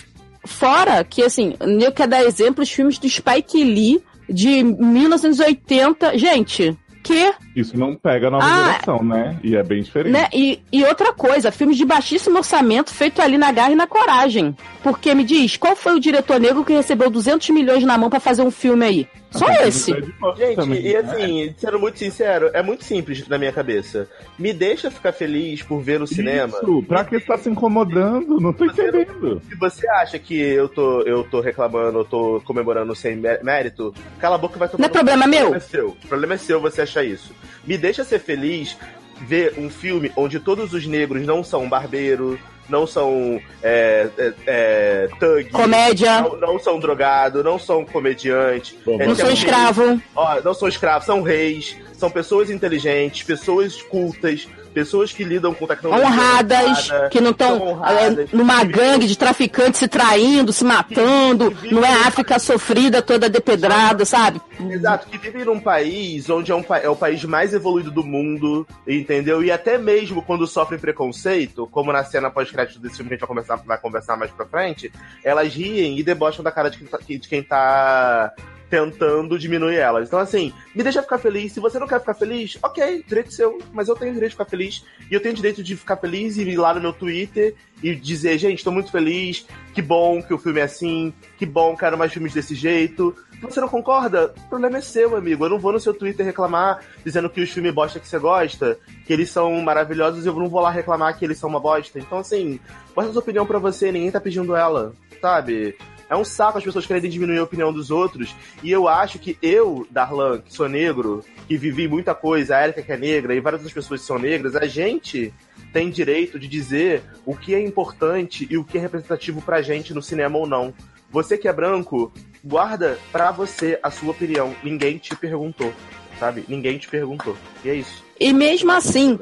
fora 0.46 1.04
que, 1.04 1.24
assim, 1.24 1.56
eu 1.60 1.92
quero 1.92 2.12
dar 2.12 2.24
exemplo 2.24 2.64
os 2.64 2.72
filmes 2.72 2.98
do 2.98 3.10
Spike 3.10 3.64
Lee 3.64 4.02
de 4.30 4.64
1980. 4.64 6.18
Gente, 6.18 6.78
que 7.08 7.34
Isso 7.56 7.78
não 7.78 7.96
pega 7.96 8.28
a 8.28 8.32
nova 8.32 8.46
Ah, 8.46 8.66
geração, 8.66 9.04
né? 9.04 9.40
E 9.42 9.56
é 9.56 9.64
bem 9.64 9.82
diferente. 9.82 10.12
Né? 10.12 10.28
E, 10.34 10.60
e 10.72 10.84
outra 10.84 11.14
coisa, 11.14 11.52
filmes 11.52 11.78
de 11.78 11.86
baixíssimo 11.86 12.38
orçamento 12.38 12.94
feito 12.94 13.22
ali 13.22 13.38
na 13.38 13.52
garra 13.52 13.72
e 13.72 13.76
na 13.76 13.88
coragem. 13.88 14.56
Porque 14.84 15.16
me 15.16 15.24
diz, 15.24 15.56
qual 15.56 15.76
foi 15.76 15.96
o 15.96 16.00
diretor 16.00 16.40
negro 16.40 16.66
que 16.66 16.74
recebeu 16.74 17.10
200 17.10 17.50
milhões 17.52 17.84
na 17.84 17.98
mão 17.98 18.10
pra 18.10 18.20
fazer 18.20 18.42
um 18.42 18.52
filme 18.52 18.86
aí? 18.86 19.08
Só 19.32 19.46
esse. 19.66 19.92
Gente, 20.38 20.72
e 20.82 20.96
assim, 20.96 21.54
sendo 21.58 21.78
muito 21.80 22.00
sincero, 22.00 22.50
é 22.54 22.62
muito 22.62 22.84
simples 22.84 23.28
na 23.28 23.38
minha 23.38 23.52
cabeça. 23.52 24.08
Me 24.40 24.54
deixa 24.54 24.90
ficar 24.90 25.12
feliz 25.12 25.62
por 25.62 25.82
ver 25.82 26.00
no 26.00 26.08
cinema. 26.08 26.58
Isso, 26.58 26.84
pra 26.84 27.04
que 27.04 27.20
você 27.20 27.26
tá 27.26 27.38
se 27.38 27.50
incomodando? 27.50 28.40
Não 28.40 28.54
tô 28.54 28.66
entendendo. 28.66 29.42
Se 29.48 29.56
você 29.56 29.88
acha 29.90 30.18
que 30.18 30.40
eu 30.40 30.70
tô, 30.70 31.02
eu 31.02 31.24
tô 31.26 31.42
reclamando, 31.42 32.00
eu 32.00 32.06
tô 32.06 32.42
comemorando 32.46 32.96
sem 32.96 33.16
mé- 33.16 33.40
mérito, 33.44 33.94
cala 34.20 34.36
a 34.36 34.38
boca 34.40 34.56
e 34.56 34.60
vai 34.60 34.70
tomar 34.70 34.82
Não 34.82 34.88
é 34.88 34.90
problema 34.92 35.28
meu. 35.28 35.48
O 35.48 35.50
problema 35.52 35.58
é 35.58 35.60
seu. 35.70 35.88
O 35.90 36.08
problema 36.08 36.34
é 36.34 36.38
seu 36.38 36.62
você 36.62 36.82
achar 36.82 37.04
isso. 37.04 37.34
Me 37.66 37.78
deixa 37.78 38.04
ser 38.04 38.20
feliz 38.20 38.78
ver 39.22 39.56
um 39.58 39.70
filme 39.70 40.12
onde 40.16 40.40
todos 40.40 40.74
os 40.74 40.86
negros 40.88 41.26
não 41.26 41.44
são 41.44 41.68
barbeiro, 41.68 42.40
não 42.70 42.86
são 42.88 43.40
é, 43.64 44.08
é, 44.18 44.34
é, 44.46 45.10
thug, 45.20 45.50
Comédia. 45.52 46.22
não, 46.22 46.38
não 46.38 46.60
são 46.60 46.80
drogado, 46.80 47.44
não 47.44 47.58
são 47.58 47.86
comediante, 47.86 48.78
Bom, 48.86 49.02
é, 49.02 49.08
Não 49.08 49.16
sou 49.16 49.28
um- 49.28 49.32
escravo. 49.32 50.02
Ó, 50.16 50.42
não 50.44 50.54
são 50.54 50.68
escravos, 50.68 51.06
são 51.06 51.22
reis, 51.22 51.78
são 51.94 52.10
pessoas 52.10 52.50
inteligentes, 52.50 53.24
pessoas 53.24 53.82
cultas, 53.82 54.48
pessoas 54.78 55.12
que 55.12 55.24
lidam 55.24 55.56
com 55.56 55.66
tecnologia. 55.66 56.06
Honradas, 56.06 56.60
avançada, 56.60 57.10
que 57.10 57.20
não 57.20 57.32
estão 57.32 57.60
honradas, 57.60 58.32
numa 58.32 58.64
que 58.64 58.74
gangue 58.74 59.08
de 59.08 59.18
traficantes 59.18 59.80
se 59.80 59.88
traindo, 59.88 60.54
se 60.54 60.64
matando. 60.64 61.52
Não 61.72 61.84
é 61.84 61.92
África 62.06 62.38
sofrida 62.38 63.02
toda 63.02 63.28
depedrada, 63.28 64.06
sabe? 64.06 64.40
Exato, 64.60 65.08
que 65.08 65.18
vivem 65.18 65.46
num 65.46 65.60
país 65.60 66.30
onde 66.30 66.52
é, 66.52 66.56
um, 66.56 66.64
é 66.80 66.88
o 66.88 66.96
país 66.96 67.24
mais 67.24 67.56
evoluído 67.56 67.90
do 67.90 68.04
mundo, 68.04 68.68
entendeu? 68.88 69.44
E 69.44 69.52
até 69.52 69.80
mesmo 69.80 70.22
quando 70.22 70.46
sofrem 70.46 70.80
preconceito, 70.80 71.68
como 71.72 71.92
na 71.92 72.04
cena 72.04 72.30
pós-crédito 72.30 72.80
desse 72.80 72.98
filme 72.98 73.10
que 73.10 73.16
a 73.16 73.18
gente 73.18 73.22
vai 73.22 73.30
conversar, 73.30 73.56
vai 73.66 73.80
conversar 73.80 74.16
mais 74.16 74.30
pra 74.30 74.46
frente, 74.46 74.92
elas 75.24 75.56
riem 75.56 75.98
e 75.98 76.04
debocham 76.04 76.44
da 76.44 76.52
cara 76.52 76.70
de 76.70 76.78
quem 76.78 76.88
tá, 76.88 77.00
de 77.00 77.20
quem 77.28 77.42
tá 77.42 78.32
tentando 78.70 79.38
diminuir 79.38 79.76
elas. 79.76 80.08
Então, 80.08 80.20
assim, 80.20 80.54
me 80.76 80.84
deixa 80.84 81.02
ficar 81.02 81.18
feliz. 81.18 81.54
Se 81.54 81.60
você 81.60 81.80
não 81.80 81.88
quer 81.88 82.00
ficar 82.00 82.14
feliz, 82.14 82.58
ok, 82.62 83.04
direito 83.08 83.34
seu. 83.34 83.58
Mas 83.72 83.88
eu 83.88 83.96
tenho 83.96 84.14
direito 84.14 84.32
de 84.32 84.36
ficar 84.36 84.50
feliz. 84.50 84.84
E 85.10 85.14
eu 85.14 85.22
tenho 85.22 85.36
direito 85.36 85.64
de 85.64 85.76
ficar 85.76 85.98
feliz 85.98 86.38
e 86.38 86.44
ir 86.44 86.58
lá 86.58 86.74
no 86.74 86.82
meu 86.82 86.94
Twitter 86.94 87.56
e 87.82 87.96
dizer, 87.96 88.38
gente, 88.38 88.64
tô 88.64 88.72
muito 88.72 88.92
feliz. 88.92 89.46
Que 89.74 89.82
bom 89.82 90.22
que 90.22 90.34
o 90.34 90.38
filme 90.38 90.60
é 90.60 90.64
assim. 90.64 91.14
Que 91.38 91.46
bom, 91.46 91.76
quero 91.76 91.98
mais 91.98 92.12
filmes 92.12 92.34
desse 92.34 92.56
jeito. 92.56 93.16
Se 93.40 93.42
você 93.42 93.62
não 93.62 93.70
concorda, 93.70 94.34
o 94.36 94.50
problema 94.50 94.80
é 94.80 94.82
seu, 94.82 95.16
amigo. 95.16 95.46
Eu 95.46 95.50
não 95.50 95.60
vou 95.60 95.72
no 95.72 95.80
seu 95.80 95.94
Twitter 95.94 96.26
reclamar 96.26 96.84
dizendo 97.06 97.30
que 97.30 97.40
os 97.40 97.52
filmes 97.52 97.74
bosta 97.74 98.00
que 98.00 98.08
você 98.08 98.18
gosta, 98.18 98.80
que 99.06 99.14
eles 99.14 99.30
são 99.30 99.62
maravilhosos, 99.62 100.26
eu 100.26 100.34
não 100.34 100.50
vou 100.50 100.60
lá 100.60 100.72
reclamar 100.72 101.18
que 101.18 101.24
eles 101.24 101.38
são 101.38 101.50
uma 101.50 101.60
bosta. 101.60 102.00
Então, 102.00 102.18
assim, 102.18 102.60
bota 102.96 103.12
sua 103.12 103.22
opinião 103.22 103.46
pra 103.46 103.60
você, 103.60 103.92
ninguém 103.92 104.12
tá 104.12 104.20
pedindo 104.20 104.56
ela, 104.56 104.92
sabe? 105.22 105.78
É 106.10 106.16
um 106.16 106.24
saco 106.24 106.58
as 106.58 106.64
pessoas 106.64 106.86
querem 106.86 107.10
diminuir 107.10 107.40
a 107.40 107.44
opinião 107.44 107.74
dos 107.74 107.92
outros. 107.92 108.36
E 108.64 108.72
eu 108.72 108.88
acho 108.88 109.20
que 109.20 109.38
eu, 109.42 109.88
Darlan, 109.92 110.40
que 110.40 110.54
sou 110.54 110.70
negro, 110.70 111.24
que 111.48 111.58
vivi 111.58 111.88
muita 111.88 112.16
coisa, 112.16 112.56
a 112.56 112.64
Erika 112.64 112.82
que 112.82 112.92
é 112.92 112.98
negra 112.98 113.36
e 113.36 113.40
várias 113.40 113.62
outras 113.62 113.74
pessoas 113.74 114.02
que 114.02 114.08
são 114.08 114.18
negras, 114.18 114.56
a 114.56 114.66
gente 114.66 115.34
tem 115.74 115.90
direito 115.90 116.40
de 116.40 116.48
dizer 116.48 117.04
o 117.26 117.36
que 117.36 117.54
é 117.54 117.62
importante 117.62 118.48
e 118.50 118.58
o 118.58 118.64
que 118.64 118.78
é 118.78 118.82
representativo 118.82 119.42
pra 119.42 119.62
gente 119.62 119.94
no 119.94 120.02
cinema 120.02 120.38
ou 120.38 120.48
não. 120.48 120.74
Você 121.10 121.38
que 121.38 121.48
é 121.48 121.54
branco, 121.54 122.12
guarda 122.44 122.98
pra 123.12 123.32
você 123.32 123.80
a 123.82 123.90
sua 123.90 124.12
opinião. 124.12 124.54
Ninguém 124.64 124.98
te 124.98 125.16
perguntou, 125.16 125.74
sabe? 126.20 126.44
Ninguém 126.48 126.78
te 126.78 126.88
perguntou. 126.88 127.36
E 127.64 127.70
é 127.70 127.76
isso. 127.76 128.04
E 128.20 128.34
mesmo 128.34 128.72
assim, 128.72 129.20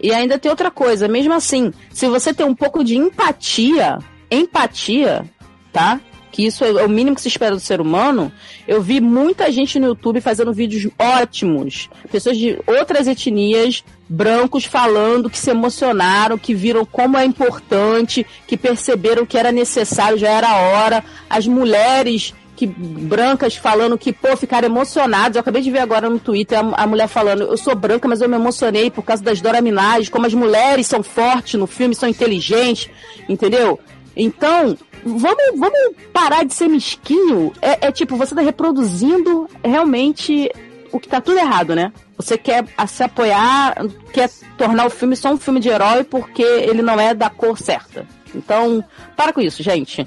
e 0.00 0.12
ainda 0.12 0.38
tem 0.38 0.50
outra 0.50 0.70
coisa, 0.70 1.08
mesmo 1.08 1.34
assim, 1.34 1.72
se 1.90 2.06
você 2.08 2.32
tem 2.32 2.46
um 2.46 2.54
pouco 2.54 2.84
de 2.84 2.96
empatia, 2.96 3.98
empatia, 4.30 5.24
tá? 5.72 6.00
Que 6.38 6.46
isso 6.46 6.64
é 6.64 6.84
o 6.84 6.88
mínimo 6.88 7.16
que 7.16 7.22
se 7.22 7.26
espera 7.26 7.56
do 7.56 7.60
ser 7.60 7.80
humano. 7.80 8.30
Eu 8.68 8.80
vi 8.80 9.00
muita 9.00 9.50
gente 9.50 9.76
no 9.76 9.88
YouTube 9.88 10.20
fazendo 10.20 10.52
vídeos 10.52 10.88
ótimos. 10.96 11.90
Pessoas 12.12 12.38
de 12.38 12.56
outras 12.64 13.08
etnias, 13.08 13.82
brancos, 14.08 14.64
falando 14.64 15.28
que 15.28 15.36
se 15.36 15.50
emocionaram, 15.50 16.38
que 16.38 16.54
viram 16.54 16.84
como 16.84 17.16
é 17.16 17.24
importante, 17.24 18.24
que 18.46 18.56
perceberam 18.56 19.26
que 19.26 19.36
era 19.36 19.50
necessário, 19.50 20.16
já 20.16 20.28
era 20.28 20.54
hora. 20.54 21.04
As 21.28 21.44
mulheres 21.48 22.32
que 22.54 22.68
brancas 22.68 23.56
falando 23.56 23.98
que, 23.98 24.12
pô, 24.12 24.36
ficaram 24.36 24.68
emocionadas. 24.68 25.34
Eu 25.34 25.40
acabei 25.40 25.60
de 25.60 25.72
ver 25.72 25.80
agora 25.80 26.08
no 26.08 26.20
Twitter 26.20 26.56
a, 26.56 26.84
a 26.84 26.86
mulher 26.86 27.08
falando, 27.08 27.42
eu 27.42 27.56
sou 27.56 27.74
branca, 27.74 28.06
mas 28.06 28.20
eu 28.20 28.28
me 28.28 28.36
emocionei 28.36 28.92
por 28.92 29.02
causa 29.02 29.24
das 29.24 29.40
Dora 29.40 29.60
Milaje, 29.60 30.08
como 30.08 30.26
as 30.26 30.34
mulheres 30.34 30.86
são 30.86 31.02
fortes 31.02 31.58
no 31.58 31.66
filme, 31.66 31.96
são 31.96 32.08
inteligentes, 32.08 32.88
entendeu? 33.28 33.80
Então, 34.18 34.76
vamos, 35.04 35.58
vamos 35.58 35.94
parar 36.12 36.44
de 36.44 36.52
ser 36.52 36.68
mesquinho. 36.68 37.52
É, 37.62 37.86
é 37.86 37.92
tipo, 37.92 38.16
você 38.16 38.34
tá 38.34 38.40
reproduzindo 38.40 39.48
realmente 39.64 40.50
o 40.90 40.98
que 40.98 41.08
tá 41.08 41.20
tudo 41.20 41.38
errado, 41.38 41.74
né? 41.74 41.92
Você 42.16 42.36
quer 42.36 42.64
se 42.88 43.02
apoiar, 43.04 43.76
quer 44.12 44.28
tornar 44.56 44.86
o 44.86 44.90
filme 44.90 45.14
só 45.14 45.32
um 45.32 45.38
filme 45.38 45.60
de 45.60 45.68
herói 45.68 46.02
porque 46.02 46.42
ele 46.42 46.82
não 46.82 46.98
é 46.98 47.14
da 47.14 47.30
cor 47.30 47.56
certa. 47.56 48.04
Então, 48.34 48.84
para 49.16 49.32
com 49.32 49.40
isso, 49.40 49.62
gente. 49.62 50.04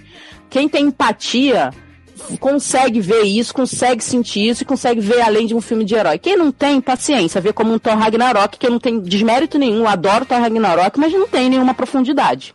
Quem 0.49 0.67
tem 0.67 0.87
empatia 0.87 1.71
consegue 2.39 2.99
ver 2.99 3.23
isso, 3.23 3.53
consegue 3.53 4.03
sentir 4.03 4.49
isso 4.49 4.63
e 4.63 4.65
consegue 4.65 4.99
ver 4.99 5.21
além 5.21 5.47
de 5.47 5.55
um 5.55 5.61
filme 5.61 5.85
de 5.85 5.95
herói. 5.95 6.19
Quem 6.19 6.35
não 6.35 6.51
tem, 6.51 6.81
paciência, 6.81 7.41
vê 7.41 7.53
como 7.53 7.73
um 7.73 7.79
Thor 7.79 7.97
Ragnarok, 7.97 8.57
que 8.57 8.67
eu 8.67 8.71
não 8.71 8.79
tenho 8.79 9.01
desmérito 9.01 9.57
nenhum, 9.57 9.87
adoro 9.87 10.25
Thor 10.25 10.39
Ragnarok, 10.39 10.99
mas 10.99 11.13
não 11.13 11.27
tem 11.27 11.49
nenhuma 11.49 11.73
profundidade. 11.73 12.53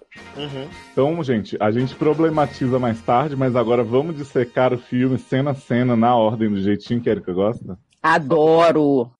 Então, 0.92 1.22
gente, 1.22 1.56
a 1.60 1.70
gente 1.70 1.94
problematiza 1.94 2.78
mais 2.78 3.00
tarde, 3.00 3.34
mas 3.36 3.56
agora 3.56 3.82
vamos 3.82 4.16
dissecar 4.16 4.72
o 4.72 4.78
filme 4.78 5.18
cena 5.18 5.52
a 5.52 5.54
cena, 5.54 5.96
na 5.96 6.14
ordem, 6.14 6.50
do 6.50 6.60
jeitinho 6.60 7.00
que 7.00 7.08
a 7.08 7.12
Erika 7.12 7.32
gosta? 7.32 7.78
Adoro. 8.02 9.10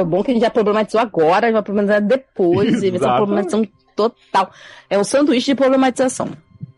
É 0.00 0.04
bom 0.04 0.22
que 0.22 0.30
a 0.30 0.34
gente 0.34 0.42
já 0.42 0.50
problematizou 0.50 1.00
agora, 1.00 1.46
já 1.46 1.52
vai 1.54 1.62
problematizar 1.62 2.02
depois, 2.02 2.82
e 2.84 2.90
vai 2.90 2.98
ser 2.98 3.06
uma 3.06 3.16
problematização 3.16 3.68
total. 3.94 4.50
É 4.88 4.98
um 4.98 5.04
sanduíche 5.04 5.52
de 5.52 5.54
problematização. 5.54 6.28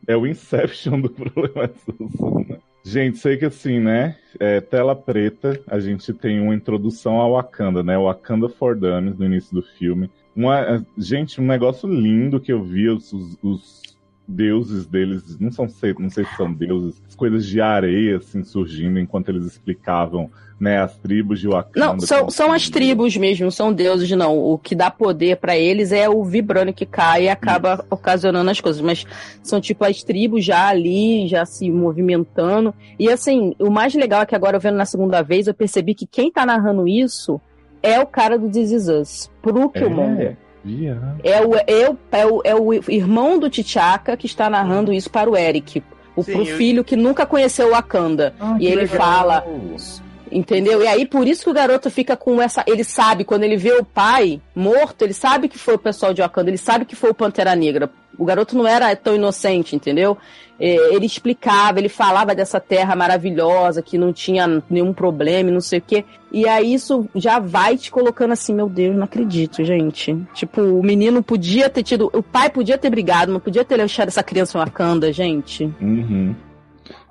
É 0.07 0.17
o 0.17 0.27
Inception 0.27 1.01
do 1.01 1.11
problematização, 1.11 2.47
né? 2.49 2.59
Gente, 2.85 3.19
sei 3.19 3.37
que 3.37 3.45
assim, 3.45 3.81
né? 3.81 4.17
É, 4.41 4.61
tela 4.61 4.97
preta, 4.97 5.61
a 5.67 5.79
gente 5.79 6.13
tem 6.15 6.41
uma 6.41 6.55
introdução 6.55 7.17
ao 7.17 7.33
Wakanda, 7.33 7.83
né? 7.83 7.99
Wakanda 7.99 8.49
for 8.49 8.75
Dummies 8.75 9.19
no 9.19 9.27
início 9.27 9.55
do 9.55 9.63
filme. 9.63 10.11
Uma, 10.35 10.83
gente, 10.97 11.41
um 11.41 11.47
negócio 11.47 11.89
lindo 11.89 12.41
que 12.41 12.53
eu 12.53 12.63
vi, 12.63 12.89
os, 12.89 13.13
os 13.43 13.83
deuses 14.29 14.87
deles, 14.87 15.39
não 15.41 15.51
são 15.51 15.67
não 15.99 16.11
sei 16.11 16.25
se 16.25 16.37
são 16.37 16.53
deuses, 16.53 17.01
coisas 17.17 17.47
de 17.47 17.63
areia 17.63 18.19
assim 18.19 18.45
surgindo 18.45 18.99
enquanto 18.99 19.31
eles 19.31 19.47
explicavam, 19.47 20.31
né, 20.61 20.81
as 20.81 20.97
tribos 20.99 21.41
de 21.41 21.49
Wakanda. 21.49 21.87
Não, 21.87 22.01
são, 22.01 22.29
são 22.29 22.53
as 22.53 22.69
tribos 22.69 23.17
mesmo, 23.17 23.51
são 23.51 23.73
deuses 23.73 24.11
não. 24.11 24.37
O 24.37 24.59
que 24.59 24.75
dá 24.75 24.91
poder 24.91 25.39
para 25.39 25.57
eles 25.57 25.93
é 25.93 26.09
o 26.09 26.23
vibrânio 26.25 26.75
que 26.75 26.85
cai 26.85 27.25
e 27.25 27.29
acaba 27.29 27.75
Isso. 27.75 27.87
ocasionando 27.91 28.51
as 28.51 28.61
coisas, 28.61 28.83
mas 28.83 29.07
são 29.43 29.61
tipo 29.61 29.85
as 29.85 30.03
tribos 30.03 30.45
já 30.45 30.69
ali, 30.69 31.27
já 31.27 31.47
se 31.47 31.71
movimentando. 31.71 32.75
E 32.99 33.09
assim, 33.09 33.55
o 33.59 33.71
mais 33.71 33.95
legal 33.95 34.23
é 34.23 34.27
que 34.27 34.35
agora 34.35 34.59
vendo 34.59 34.77
na 34.77 34.85
segunda 34.85 35.23
vez, 35.23 35.47
eu 35.47 35.55
percebi 35.55 35.95
que 35.95 36.07
quem 36.07 36.31
tá 36.31 36.45
narrando 36.45 36.87
isso 36.87 37.41
é 37.83 37.99
o 38.01 38.07
cara 38.07 38.39
do 38.39 38.51
This 38.51 38.73
Is 38.73 38.89
Us, 38.89 39.31
pro 39.41 39.71
Killmonger. 39.71 40.37
É. 40.45 40.48
É 41.23 41.41
o, 41.45 41.55
é, 41.55 41.91
o, 41.91 41.99
é, 42.13 42.27
o, 42.27 42.43
é 42.45 42.55
o 42.55 42.75
irmão 42.91 43.39
do 43.39 43.51
T'Chaka 43.51 44.17
que 44.17 44.27
está 44.27 44.49
narrando 44.51 44.93
isso 44.93 45.11
para 45.11 45.31
o 45.31 45.37
Eric. 45.37 45.83
O 46.15 46.23
Sim, 46.23 46.33
pro 46.33 46.43
eu... 46.43 46.57
filho 46.57 46.85
que 46.85 46.97
nunca 46.97 47.25
conheceu 47.25 47.69
o 47.69 47.71
Wakanda. 47.71 48.35
Ah, 48.41 48.57
e 48.59 48.67
ele 48.67 48.83
legal. 48.83 48.97
fala. 48.97 49.45
Entendeu? 50.31 50.83
E 50.83 50.87
aí, 50.87 51.07
por 51.07 51.27
isso 51.27 51.45
que 51.45 51.51
o 51.51 51.55
garoto 51.55 51.91
fica 51.91 52.17
com 52.17 52.41
essa. 52.43 52.63
Ele 52.67 52.85
sabe, 52.85 53.25
quando 53.25 53.45
ele 53.45 53.57
vê 53.57 53.73
o 53.73 53.85
pai 53.85 54.41
morto, 54.55 55.03
ele 55.03 55.15
sabe 55.15 55.49
que 55.49 55.59
foi 55.59 55.75
o 55.75 55.79
pessoal 55.79 56.13
de 56.13 56.21
Wakanda, 56.21 56.51
ele 56.51 56.59
sabe 56.59 56.85
que 56.85 56.97
foi 56.97 57.11
o 57.11 57.15
Pantera 57.15 57.55
Negra. 57.55 57.91
O 58.19 58.25
garoto 58.25 58.57
não 58.57 58.67
era 58.67 58.95
tão 58.97 59.15
inocente, 59.15 59.77
entendeu? 59.77 60.19
É, 60.61 60.93
ele 60.95 61.07
explicava, 61.07 61.79
ele 61.79 61.89
falava 61.89 62.35
dessa 62.35 62.59
terra 62.59 62.97
maravilhosa, 62.97 63.81
que 63.81 63.97
não 63.97 64.13
tinha 64.13 64.61
nenhum 64.69 64.93
problema, 64.93 65.53
não 65.53 65.61
sei 65.61 65.79
o 65.79 65.83
quê. 65.83 66.05
E 66.33 66.49
aí 66.49 66.75
isso 66.75 67.09
já 67.15 67.39
vai 67.39 67.77
te 67.77 67.91
colocando 67.91 68.33
assim, 68.33 68.53
meu 68.53 68.69
Deus, 68.69 68.97
não 68.97 69.05
acredito, 69.05 69.65
gente. 69.65 70.17
Tipo, 70.35 70.61
o 70.61 70.83
menino 70.83 71.23
podia 71.23 71.71
ter 71.71 71.85
tido. 71.85 72.11
O 72.13 72.23
pai 72.23 72.51
podia 72.51 72.77
ter 72.77 72.91
brigado, 72.91 73.33
mas 73.33 73.43
podia 73.43 73.65
ter 73.65 73.77
deixado 73.77 74.09
essa 74.09 74.23
criança 74.23 74.59
Wakanda, 74.59 75.13
gente. 75.13 75.65
Uhum. 75.81 76.35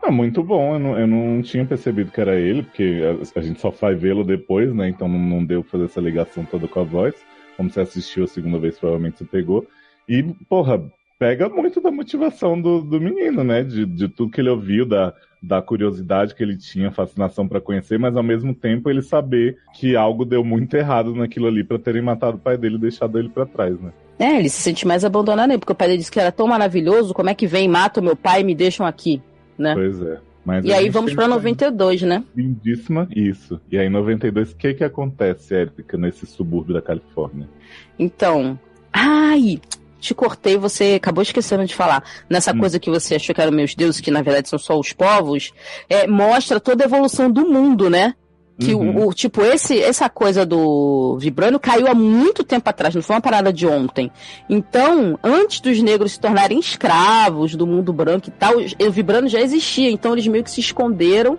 Ah, 0.04 0.12
muito 0.12 0.44
bom, 0.44 0.74
eu 0.74 0.80
não, 0.80 1.00
eu 1.00 1.08
não 1.08 1.42
tinha 1.42 1.66
percebido 1.66 2.12
que 2.12 2.22
era 2.22 2.40
ele, 2.40 2.64
porque 2.64 3.02
a, 3.36 3.40
a 3.40 3.42
gente 3.42 3.60
só 3.60 3.70
vai 3.70 3.96
vê-lo 3.96 4.24
depois, 4.24 4.74
né? 4.74 4.90
Então 4.90 5.08
não, 5.08 5.20
não 5.20 5.46
deu 5.46 5.62
pra 5.62 5.72
fazer 5.72 5.86
essa 5.86 6.02
ligação 6.02 6.46
toda 6.46 6.68
com 6.68 6.80
a 6.80 6.84
voz. 6.84 7.16
Como 7.56 7.70
você 7.70 7.82
assistiu 7.82 8.26
a 8.26 8.28
segunda 8.28 8.60
vez, 8.60 8.78
provavelmente 8.78 9.18
você 9.18 9.26
pegou. 9.26 9.66
E, 10.08 10.24
porra, 10.48 10.82
pega 11.20 11.50
muito 11.50 11.82
da 11.82 11.92
motivação 11.92 12.60
do, 12.60 12.82
do 12.82 13.00
menino, 13.02 13.44
né? 13.44 13.64
De, 13.64 13.86
de 13.86 14.08
tudo 14.08 14.32
que 14.32 14.42
ele 14.42 14.50
ouviu, 14.50 14.86
da, 14.86 15.14
da 15.42 15.62
curiosidade 15.62 16.36
que 16.36 16.44
ele 16.44 16.58
tinha, 16.58 16.92
fascinação 16.92 17.48
para 17.48 17.62
conhecer, 17.62 17.98
mas 17.98 18.16
ao 18.16 18.24
mesmo 18.24 18.54
tempo 18.54 18.90
ele 18.90 19.02
saber 19.02 19.58
que 19.74 19.96
algo 19.96 20.26
deu 20.26 20.44
muito 20.44 20.76
errado 20.76 21.16
naquilo 21.16 21.48
ali 21.48 21.64
para 21.64 21.80
terem 21.80 22.02
matado 22.02 22.38
o 22.38 22.40
pai 22.40 22.58
dele 22.58 22.76
e 22.76 22.82
deixado 22.82 23.18
ele 23.18 23.30
para 23.30 23.46
trás, 23.46 23.80
né? 23.80 23.92
É, 24.20 24.38
ele 24.40 24.50
se 24.50 24.62
sente 24.62 24.88
mais 24.88 25.06
abandonado, 25.06 25.50
né? 25.50 25.58
porque 25.58 25.72
o 25.72 25.76
pai 25.76 25.88
dele 25.88 26.00
disse 26.00 26.12
que 26.12 26.20
era 26.20 26.32
tão 26.32 26.48
maravilhoso, 26.48 27.14
como 27.14 27.30
é 27.30 27.36
que 27.36 27.46
vem, 27.46 27.68
matam 27.68 28.04
meu 28.04 28.16
pai 28.16 28.42
e 28.42 28.44
me 28.44 28.56
deixam 28.56 28.86
aqui, 28.86 29.22
né? 29.58 29.74
Pois 29.76 30.02
é. 30.02 30.20
Mas 30.44 30.64
e 30.64 30.72
aí 30.72 30.90
vamos 30.90 31.14
para 31.14 31.28
92, 31.28 32.04
né? 32.04 32.24
Lindíssima, 32.34 33.06
isso. 33.14 33.60
E 33.70 33.78
aí, 33.78 33.88
em 33.88 33.90
92, 33.90 34.54
o 34.54 34.56
que 34.56 34.76
que 34.76 34.84
acontece, 34.84 35.54
Érica, 35.54 35.98
nesse 35.98 36.26
subúrbio 36.26 36.74
da 36.74 36.82
Califórnia? 36.82 37.50
Então, 38.00 38.58
ai, 38.94 39.60
te 40.00 40.14
cortei, 40.14 40.58
você 40.58 40.96
acabou 40.96 41.22
esquecendo 41.22 41.66
de 41.66 41.76
falar. 41.76 42.04
Nessa 42.30 42.52
hum. 42.52 42.60
coisa 42.60 42.80
que 42.80 42.90
você 42.90 43.16
achou 43.16 43.34
que 43.34 43.42
eram 43.42 43.52
meus 43.52 43.76
deuses, 43.76 44.02
que 44.02 44.12
na 44.12 44.22
verdade 44.22 44.50
são 44.50 44.60
só 44.60 44.80
os 44.80 44.94
povos, 44.94 45.54
é, 45.90 46.08
mostra 46.08 46.60
toda 46.60 46.84
a 46.84 46.88
evolução 46.88 47.30
do 47.32 47.48
mundo, 47.48 47.90
né? 47.90 48.14
Que 48.60 48.74
uhum. 48.74 49.04
o, 49.04 49.10
o, 49.10 49.14
tipo, 49.14 49.44
esse, 49.44 49.80
essa 49.80 50.10
coisa 50.10 50.44
do 50.44 51.16
Vibrânio 51.20 51.60
caiu 51.60 51.88
há 51.88 51.94
muito 51.94 52.44
tempo 52.44 52.68
atrás, 52.68 52.96
não 52.96 53.04
foi 53.04 53.16
uma 53.16 53.22
parada 53.22 53.54
de 53.54 53.68
ontem. 53.68 54.12
Então, 54.50 55.18
antes 55.24 55.60
dos 55.60 55.80
negros 55.80 56.14
se 56.14 56.20
tornarem 56.20 56.60
escravos 56.60 57.56
do 57.56 57.68
mundo 57.68 57.94
branco 57.94 58.30
e 58.30 58.32
tal, 58.32 58.56
o 58.58 58.92
Vibrânio 58.92 59.30
já 59.30 59.40
existia, 59.40 59.92
então 59.92 60.14
eles 60.14 60.26
meio 60.26 60.44
que 60.44 60.50
se 60.50 60.60
esconderam. 60.60 61.38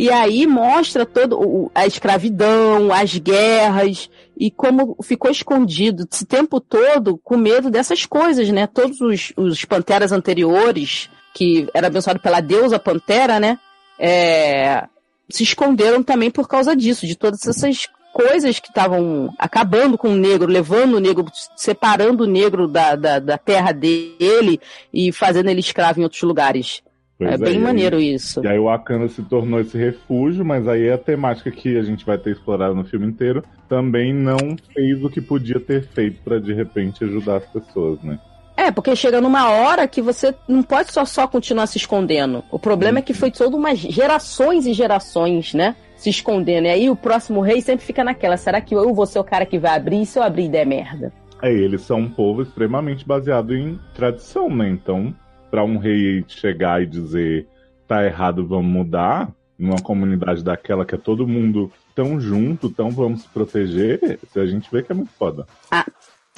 E 0.00 0.08
aí 0.08 0.46
mostra 0.46 1.04
todo 1.04 1.70
a 1.74 1.86
escravidão, 1.86 2.90
as 2.90 3.18
guerras, 3.18 4.08
e 4.34 4.50
como 4.50 4.96
ficou 5.02 5.30
escondido 5.30 6.08
esse 6.10 6.24
tempo 6.24 6.58
todo 6.58 7.18
com 7.18 7.36
medo 7.36 7.70
dessas 7.70 8.06
coisas, 8.06 8.48
né? 8.48 8.66
Todos 8.66 8.98
os, 9.02 9.30
os 9.36 9.62
panteras 9.66 10.10
anteriores, 10.10 11.10
que 11.34 11.68
era 11.74 11.88
abençoado 11.88 12.18
pela 12.18 12.40
deusa 12.40 12.78
pantera, 12.78 13.38
né? 13.38 13.58
É, 13.98 14.86
se 15.28 15.42
esconderam 15.42 16.02
também 16.02 16.30
por 16.30 16.48
causa 16.48 16.74
disso, 16.74 17.06
de 17.06 17.14
todas 17.14 17.46
essas 17.46 17.86
coisas 18.14 18.58
que 18.58 18.68
estavam 18.68 19.30
acabando 19.38 19.98
com 19.98 20.08
o 20.08 20.16
negro, 20.16 20.50
levando 20.50 20.94
o 20.94 20.98
negro, 20.98 21.26
separando 21.54 22.24
o 22.24 22.26
negro 22.26 22.66
da, 22.66 22.96
da, 22.96 23.18
da 23.18 23.36
terra 23.36 23.70
dele 23.70 24.62
e 24.90 25.12
fazendo 25.12 25.50
ele 25.50 25.60
escravo 25.60 26.00
em 26.00 26.04
outros 26.04 26.22
lugares. 26.22 26.82
Pois 27.20 27.32
é 27.32 27.36
bem 27.36 27.56
é, 27.56 27.58
maneiro 27.58 27.98
aí, 27.98 28.14
isso. 28.14 28.42
E 28.42 28.48
aí 28.48 28.58
o 28.58 28.64
Wakanda 28.64 29.06
se 29.06 29.22
tornou 29.22 29.60
esse 29.60 29.76
refúgio, 29.76 30.42
mas 30.42 30.66
aí 30.66 30.90
a 30.90 30.96
temática 30.96 31.50
que 31.50 31.76
a 31.76 31.82
gente 31.82 32.06
vai 32.06 32.16
ter 32.16 32.30
explorado 32.30 32.74
no 32.74 32.82
filme 32.82 33.06
inteiro 33.06 33.44
também 33.68 34.14
não 34.14 34.56
fez 34.72 35.04
o 35.04 35.10
que 35.10 35.20
podia 35.20 35.60
ter 35.60 35.82
feito 35.82 36.22
para 36.24 36.40
de 36.40 36.54
repente 36.54 37.04
ajudar 37.04 37.36
as 37.36 37.44
pessoas, 37.44 38.02
né? 38.02 38.18
É, 38.56 38.70
porque 38.70 38.96
chega 38.96 39.20
numa 39.20 39.50
hora 39.50 39.86
que 39.86 40.00
você 40.00 40.34
não 40.48 40.62
pode 40.62 40.92
só, 40.92 41.04
só 41.04 41.26
continuar 41.26 41.66
se 41.66 41.76
escondendo. 41.76 42.42
O 42.50 42.58
problema 42.58 43.00
é 43.00 43.02
que 43.02 43.12
foi 43.12 43.30
toda 43.30 43.54
uma 43.54 43.74
gerações 43.74 44.66
e 44.66 44.72
gerações, 44.72 45.52
né? 45.52 45.76
Se 45.96 46.08
escondendo. 46.08 46.66
E 46.66 46.70
aí 46.70 46.90
o 46.90 46.96
próximo 46.96 47.42
rei 47.42 47.60
sempre 47.60 47.84
fica 47.84 48.02
naquela. 48.02 48.38
Será 48.38 48.62
que 48.62 48.74
eu 48.74 48.94
vou 48.94 49.04
ser 49.04 49.18
o 49.18 49.24
cara 49.24 49.44
que 49.44 49.58
vai 49.58 49.76
abrir? 49.76 50.00
E 50.00 50.06
se 50.06 50.18
eu 50.18 50.22
abrir 50.22 50.48
der 50.48 50.66
merda? 50.66 51.12
É, 51.42 51.52
eles 51.52 51.82
são 51.82 52.00
um 52.00 52.08
povo 52.08 52.42
extremamente 52.42 53.06
baseado 53.06 53.54
em 53.54 53.78
tradição, 53.94 54.48
né? 54.48 54.68
Então, 54.70 55.14
para 55.50 55.64
um 55.64 55.78
rei 55.78 56.24
chegar 56.28 56.82
e 56.82 56.86
dizer 56.86 57.46
tá 57.86 58.04
errado, 58.04 58.46
vamos 58.46 58.70
mudar, 58.70 59.28
numa 59.58 59.80
comunidade 59.82 60.44
daquela 60.44 60.86
que 60.86 60.94
é 60.94 60.98
todo 60.98 61.26
mundo 61.26 61.72
tão 61.94 62.20
junto, 62.20 62.70
tão 62.70 62.90
vamos 62.90 63.22
se 63.22 63.28
proteger, 63.28 64.18
a 64.34 64.46
gente 64.46 64.70
vê 64.70 64.82
que 64.82 64.92
é 64.92 64.94
muito 64.94 65.12
foda. 65.18 65.46
Ah, 65.70 65.84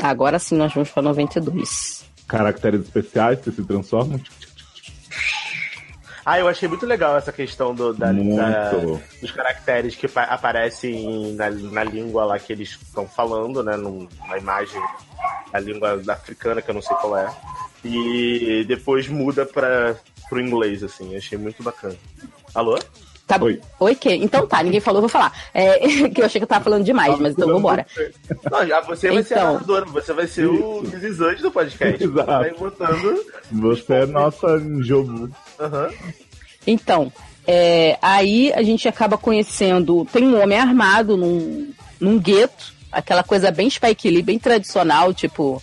agora 0.03 0.39
sim 0.39 0.57
nós 0.57 0.73
vamos 0.73 0.91
para 0.91 1.03
92. 1.03 2.11
Caracteres 2.27 2.81
especiais 2.81 3.41
que 3.41 3.51
se 3.51 3.63
transformam. 3.63 4.19
Ah, 6.25 6.39
eu 6.39 6.49
achei 6.49 6.69
muito 6.69 6.87
legal 6.87 7.17
essa 7.17 7.33
questão 7.33 7.75
do, 7.75 7.93
da, 7.93 8.13
da, 8.13 8.71
dos 9.21 9.33
caracteres 9.33 9.97
que 9.97 10.09
aparecem 10.17 11.35
na, 11.35 11.51
na 11.51 11.85
língua 11.85 12.25
lá 12.25 12.39
que 12.39 12.53
eles 12.53 12.79
estão 12.81 13.07
falando, 13.09 13.63
né? 13.63 13.77
Numa 13.77 14.39
imagem 14.39 14.81
da 15.53 15.59
língua 15.59 16.01
africana, 16.09 16.63
que 16.63 16.71
eu 16.71 16.75
não 16.75 16.83
sei 16.83 16.97
qual 16.97 17.17
é 17.17 17.29
e 17.85 18.65
depois 18.67 19.09
muda 19.09 19.45
para 19.45 19.97
pro 20.29 20.41
inglês, 20.41 20.83
assim. 20.83 21.17
Achei 21.17 21.37
muito 21.37 21.63
bacana. 21.63 21.97
Alô? 22.55 22.79
Tá, 23.27 23.39
Oi. 23.41 23.61
Oi, 23.79 23.95
que? 23.95 24.13
Então 24.15 24.47
tá, 24.47 24.63
ninguém 24.63 24.81
falou, 24.81 25.01
vou 25.01 25.09
falar. 25.09 25.33
É, 25.55 25.79
que 26.11 26.21
eu 26.21 26.25
achei 26.25 26.41
que 26.41 26.45
eu 26.45 26.49
tava 26.49 26.65
falando 26.65 26.85
demais, 26.85 27.19
mas 27.19 27.33
então 27.33 27.49
vambora. 27.49 27.87
Não, 28.51 28.67
já 28.67 28.81
você 28.81 29.09
vai 29.09 29.21
então... 29.21 29.25
ser 29.25 29.39
a 29.39 29.53
narradora, 29.53 29.85
você 29.87 30.13
vai 30.13 30.27
ser 30.27 30.47
o 30.47 30.83
visitante 30.83 31.43
do 31.43 31.51
podcast. 31.51 32.03
Exato. 32.03 32.15
Você 32.15 32.25
vai 32.25 32.55
botando. 32.55 33.25
Você 33.53 33.93
é 33.95 34.07
nossa 34.07 34.59
jogo. 34.81 35.13
Uhum. 35.13 36.13
Então, 36.67 37.13
é, 37.47 37.99
aí 38.03 38.53
a 38.53 38.63
gente 38.63 38.89
acaba 38.89 39.17
conhecendo. 39.17 40.07
Tem 40.13 40.27
um 40.27 40.41
homem 40.41 40.59
armado 40.59 41.17
num, 41.17 41.73
num 42.01 42.19
gueto, 42.19 42.73
aquela 42.91 43.23
coisa 43.23 43.51
bem 43.51 43.71
Spike 43.71 44.11
Lee, 44.11 44.23
bem 44.23 44.39
tradicional, 44.39 45.15
tipo 45.15 45.63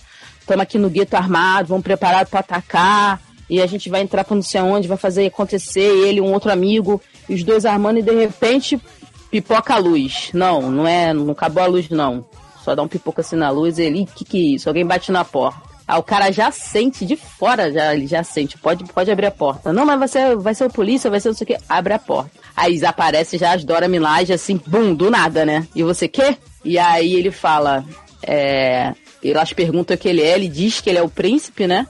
estamos 0.49 0.63
aqui 0.63 0.79
no 0.79 0.89
gueto 0.89 1.15
armado, 1.15 1.67
vamos 1.67 1.83
preparar 1.83 2.25
para 2.25 2.39
atacar, 2.39 3.21
e 3.47 3.61
a 3.61 3.67
gente 3.67 3.87
vai 3.87 4.01
entrar 4.01 4.23
para 4.23 4.35
não 4.35 4.41
sei 4.41 4.59
aonde, 4.59 4.87
vai 4.87 4.97
fazer 4.97 5.27
acontecer, 5.27 6.07
ele 6.07 6.19
um 6.19 6.33
outro 6.33 6.51
amigo, 6.51 6.99
os 7.29 7.43
dois 7.43 7.65
armando, 7.65 7.99
e 7.99 8.01
de 8.01 8.11
repente 8.11 8.81
pipoca 9.29 9.75
a 9.75 9.77
luz. 9.77 10.31
Não, 10.33 10.71
não 10.71 10.87
é, 10.87 11.13
não 11.13 11.31
acabou 11.31 11.61
a 11.61 11.67
luz, 11.67 11.87
não. 11.89 12.25
Só 12.63 12.73
dá 12.73 12.81
um 12.81 12.87
pipoca 12.87 13.21
assim 13.21 13.35
na 13.35 13.51
luz, 13.51 13.77
e 13.77 13.83
ele, 13.83 14.07
que 14.07 14.25
que 14.25 14.37
é 14.37 14.55
isso? 14.55 14.67
Alguém 14.67 14.85
bate 14.85 15.11
na 15.11 15.23
porta. 15.23 15.69
Ah, 15.87 15.97
o 15.97 16.03
cara 16.03 16.31
já 16.31 16.51
sente 16.51 17.05
de 17.05 17.15
fora, 17.15 17.71
já, 17.71 17.93
ele 17.93 18.07
já 18.07 18.23
sente, 18.23 18.57
pode, 18.57 18.83
pode 18.85 19.11
abrir 19.11 19.27
a 19.27 19.31
porta. 19.31 19.71
Não, 19.71 19.85
mas 19.85 19.99
vai 19.99 20.07
ser, 20.07 20.35
vai 20.35 20.55
ser 20.55 20.65
o 20.65 20.69
polícia, 20.69 21.09
vai 21.11 21.19
ser 21.19 21.29
não 21.29 21.35
sei 21.35 21.45
o 21.45 21.47
que, 21.47 21.57
abre 21.67 21.93
a 21.93 21.99
porta. 21.99 22.31
Aí 22.55 22.83
aparece 22.83 23.37
já 23.37 23.53
as 23.53 23.63
Dora 23.63 23.87
Milaje, 23.87 24.33
assim, 24.33 24.59
bum, 24.67 24.93
do 24.95 25.11
nada, 25.11 25.45
né? 25.45 25.67
E 25.75 25.83
você 25.83 26.07
quê? 26.07 26.37
E 26.63 26.77
aí 26.77 27.13
ele 27.13 27.31
fala, 27.31 27.83
é, 28.21 28.93
elas 29.23 29.51
perguntam 29.53 29.95
que 29.97 30.07
ele 30.07 30.21
é, 30.21 30.33
ele 30.35 30.47
diz 30.47 30.79
que 30.81 30.89
ele 30.89 30.97
é 30.99 31.03
o 31.03 31.09
príncipe, 31.09 31.67
né? 31.67 31.85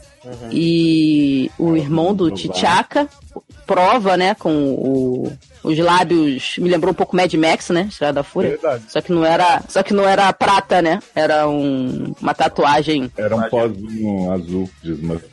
E 0.52 1.50
o 1.58 1.76
irmão 1.76 2.14
do 2.14 2.30
T'Chaka 2.32 3.08
prova, 3.66 4.18
né, 4.18 4.34
com 4.36 4.52
o- 4.74 5.32
os 5.64 5.78
lábios, 5.78 6.56
me 6.58 6.70
lembrou 6.70 6.92
um 6.92 6.96
pouco 6.96 7.16
Mad 7.16 7.32
Max, 7.36 7.70
né, 7.70 7.88
Estrada 7.90 8.14
da 8.14 8.24
Fúria. 8.24 8.52
Verdade. 8.52 8.84
Só 8.90 9.00
que 9.02 9.12
não 9.12 9.24
era, 9.24 9.62
só 9.70 9.84
que 9.84 9.94
não 9.94 10.08
era 10.08 10.32
prata, 10.34 10.82
né? 10.82 11.00
Era 11.16 11.48
um, 11.48 12.14
uma 12.20 12.34
tatuagem 12.34 13.12
Era 13.16 13.36
um 13.36 13.44
pozinho 13.44 14.32
azul 14.32 14.70
de 14.82 14.92
Smurf. 14.94 15.24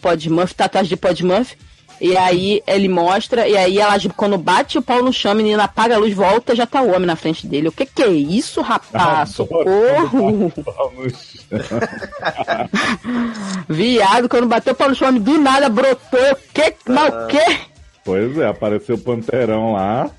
Podmuff, 0.00 0.54
tatuagem 0.54 0.88
de 0.90 0.96
Podmuff. 0.96 1.56
E 2.00 2.16
aí 2.16 2.62
ele 2.66 2.88
mostra, 2.88 3.48
e 3.48 3.56
aí 3.56 3.78
ela, 3.78 3.94
quando 4.16 4.36
bate 4.36 4.78
o 4.78 4.82
pau 4.82 5.02
no 5.02 5.12
chão, 5.12 5.32
a 5.32 5.34
menina 5.34 5.64
apaga 5.64 5.94
a 5.94 5.98
luz, 5.98 6.14
volta, 6.14 6.54
já 6.54 6.66
tá 6.66 6.82
o 6.82 6.88
homem 6.88 7.06
na 7.06 7.16
frente 7.16 7.46
dele. 7.46 7.68
O 7.68 7.72
que 7.72 7.86
que 7.86 8.02
é 8.02 8.08
isso, 8.08 8.60
rapaz? 8.60 9.30
Socorro! 9.30 10.52
Viado, 13.68 14.28
quando 14.28 14.46
bateu 14.46 14.74
o 14.74 14.76
pau 14.76 14.88
no 14.88 14.94
chão, 14.94 15.14
do 15.14 15.38
nada 15.38 15.68
brotou. 15.68 16.32
O 16.32 16.36
que? 16.52 16.74
Mas 16.86 17.14
o 17.14 17.26
quê? 17.28 17.58
Pois 18.04 18.38
é, 18.38 18.46
apareceu 18.46 18.96
o 18.96 19.00
Panterão 19.00 19.72
lá. 19.72 20.10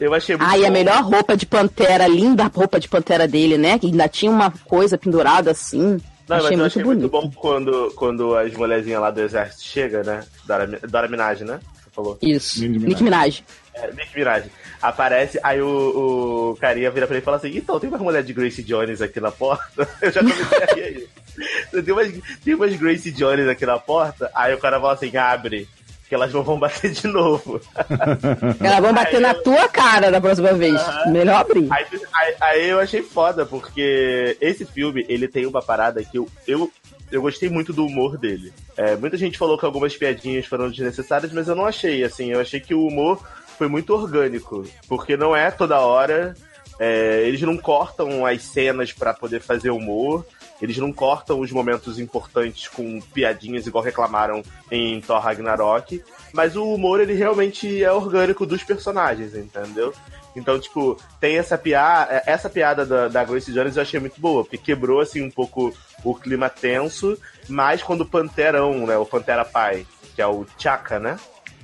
Eu 0.00 0.12
achei 0.12 0.36
muito 0.36 0.48
Ai, 0.48 0.64
a 0.64 0.70
melhor 0.70 1.02
roupa 1.02 1.36
de 1.36 1.46
pantera, 1.46 2.06
linda 2.06 2.50
roupa 2.52 2.80
de 2.80 2.88
pantera 2.88 3.26
dele, 3.26 3.56
né? 3.56 3.78
Que 3.78 3.86
ainda 3.86 4.08
tinha 4.08 4.30
uma 4.30 4.50
coisa 4.50 4.98
pendurada 4.98 5.50
assim. 5.50 5.98
Não, 6.28 6.36
mas 6.36 6.44
achei 6.46 6.54
eu 6.54 6.58
muito 6.58 6.66
achei 6.66 6.82
bonito. 6.82 7.00
muito 7.00 7.12
bom 7.12 7.30
quando, 7.40 7.92
quando 7.94 8.36
as 8.36 8.52
mulherzinhas 8.54 9.00
lá 9.00 9.10
do 9.10 9.20
exército 9.20 9.62
chegam, 9.62 10.02
né? 10.02 10.24
Dora, 10.46 10.66
Dora 10.66 11.08
Minaj, 11.08 11.42
né? 11.42 11.60
Você 11.74 11.90
falou. 11.90 12.18
Isso. 12.22 12.60
Nicki 12.60 12.78
Minaj. 12.78 12.88
Nick 12.88 13.04
Minaj. 13.04 13.44
É, 13.74 13.92
Nick 13.92 14.16
Minaj. 14.16 14.44
Aparece, 14.80 15.38
aí 15.42 15.60
o, 15.60 16.52
o 16.52 16.56
carinha 16.56 16.90
vira 16.90 17.06
pra 17.06 17.16
ele 17.16 17.22
e 17.22 17.24
fala 17.24 17.36
assim: 17.36 17.56
então, 17.56 17.78
tem 17.78 17.88
uma 17.88 17.98
mulher 17.98 18.22
de 18.22 18.32
Grace 18.32 18.62
Jones 18.62 19.02
aqui 19.02 19.20
na 19.20 19.30
porta? 19.30 19.88
Eu 20.00 20.10
já 20.12 20.20
comecei 20.20 20.62
a 20.62 20.74
rir 20.74 20.82
aí. 20.82 21.82
Tem 21.82 21.92
umas, 21.92 22.12
tem 22.44 22.54
umas 22.54 22.76
Grace 22.76 23.10
Jones 23.10 23.48
aqui 23.48 23.66
na 23.66 23.78
porta? 23.78 24.30
Aí 24.34 24.54
o 24.54 24.58
cara 24.58 24.80
fala 24.80 24.94
assim: 24.94 25.14
abre, 25.16 25.68
que 26.08 26.14
elas 26.14 26.32
não 26.32 26.42
vão 26.42 26.58
bater 26.58 26.90
de 26.90 27.06
novo. 27.06 27.60
Elas 28.60 28.80
vão 28.80 28.92
bater 28.92 29.20
na 29.20 29.32
tua 29.34 29.68
cara 29.68 30.10
da 30.10 30.20
próxima 30.20 30.52
vez. 30.52 30.78
Melhor 31.06 31.36
abrir. 31.40 31.66
Aí, 31.72 31.86
aí- 32.14 32.34
aí 32.40 32.68
eu 32.68 32.78
achei 32.78 33.02
foda, 33.02 33.46
porque 33.46 34.36
esse 34.40 34.64
filme, 34.64 35.04
ele 35.08 35.26
tem 35.28 35.46
uma 35.46 35.62
parada 35.62 36.02
que 36.04 36.18
eu, 36.18 36.28
eu, 36.46 36.70
eu 37.10 37.22
gostei 37.22 37.48
muito 37.48 37.72
do 37.72 37.86
humor 37.86 38.18
dele. 38.18 38.52
É, 38.76 38.96
muita 38.96 39.16
gente 39.16 39.38
falou 39.38 39.56
que 39.58 39.64
algumas 39.64 39.96
piadinhas 39.96 40.46
foram 40.46 40.68
desnecessárias, 40.70 41.32
mas 41.32 41.48
eu 41.48 41.54
não 41.54 41.64
achei, 41.66 42.04
assim, 42.04 42.30
eu 42.32 42.40
achei 42.40 42.60
que 42.60 42.74
o 42.74 42.86
humor 42.86 43.20
foi 43.58 43.68
muito 43.68 43.94
orgânico, 43.94 44.64
porque 44.88 45.16
não 45.16 45.34
é 45.34 45.50
toda 45.50 45.78
hora, 45.80 46.34
é, 46.78 47.22
eles 47.26 47.40
não 47.42 47.56
cortam 47.56 48.26
as 48.26 48.42
cenas 48.42 48.92
pra 48.92 49.14
poder 49.14 49.40
fazer 49.40 49.70
humor, 49.70 50.26
eles 50.60 50.76
não 50.78 50.92
cortam 50.92 51.40
os 51.40 51.50
momentos 51.50 51.98
importantes 51.98 52.68
com 52.68 53.00
piadinhas, 53.00 53.66
igual 53.66 53.84
reclamaram 53.84 54.42
em 54.70 55.00
Thor 55.00 55.20
Ragnarok, 55.20 56.02
mas 56.32 56.56
o 56.56 56.74
humor, 56.74 57.00
ele 57.00 57.14
realmente 57.14 57.82
é 57.82 57.92
orgânico 57.92 58.46
dos 58.46 58.62
personagens, 58.62 59.34
entendeu? 59.34 59.92
Então, 60.36 60.58
tipo, 60.58 61.00
tem 61.20 61.38
essa 61.38 61.56
piada. 61.56 62.22
Essa 62.26 62.50
piada 62.50 62.84
da, 62.84 63.08
da 63.08 63.24
Grace 63.24 63.52
Jones 63.52 63.76
eu 63.76 63.82
achei 63.82 64.00
muito 64.00 64.20
boa, 64.20 64.42
porque 64.42 64.58
quebrou 64.58 65.00
assim 65.00 65.22
um 65.22 65.30
pouco 65.30 65.72
o 66.02 66.14
clima 66.14 66.50
tenso, 66.50 67.16
mas 67.48 67.82
quando 67.82 68.00
o 68.00 68.06
Panterão, 68.06 68.86
né? 68.86 68.96
O 68.96 69.06
Pantera 69.06 69.44
Pai, 69.44 69.86
que 70.14 70.20
é 70.20 70.26
o 70.26 70.44
Chaka, 70.58 70.98
né? 70.98 71.18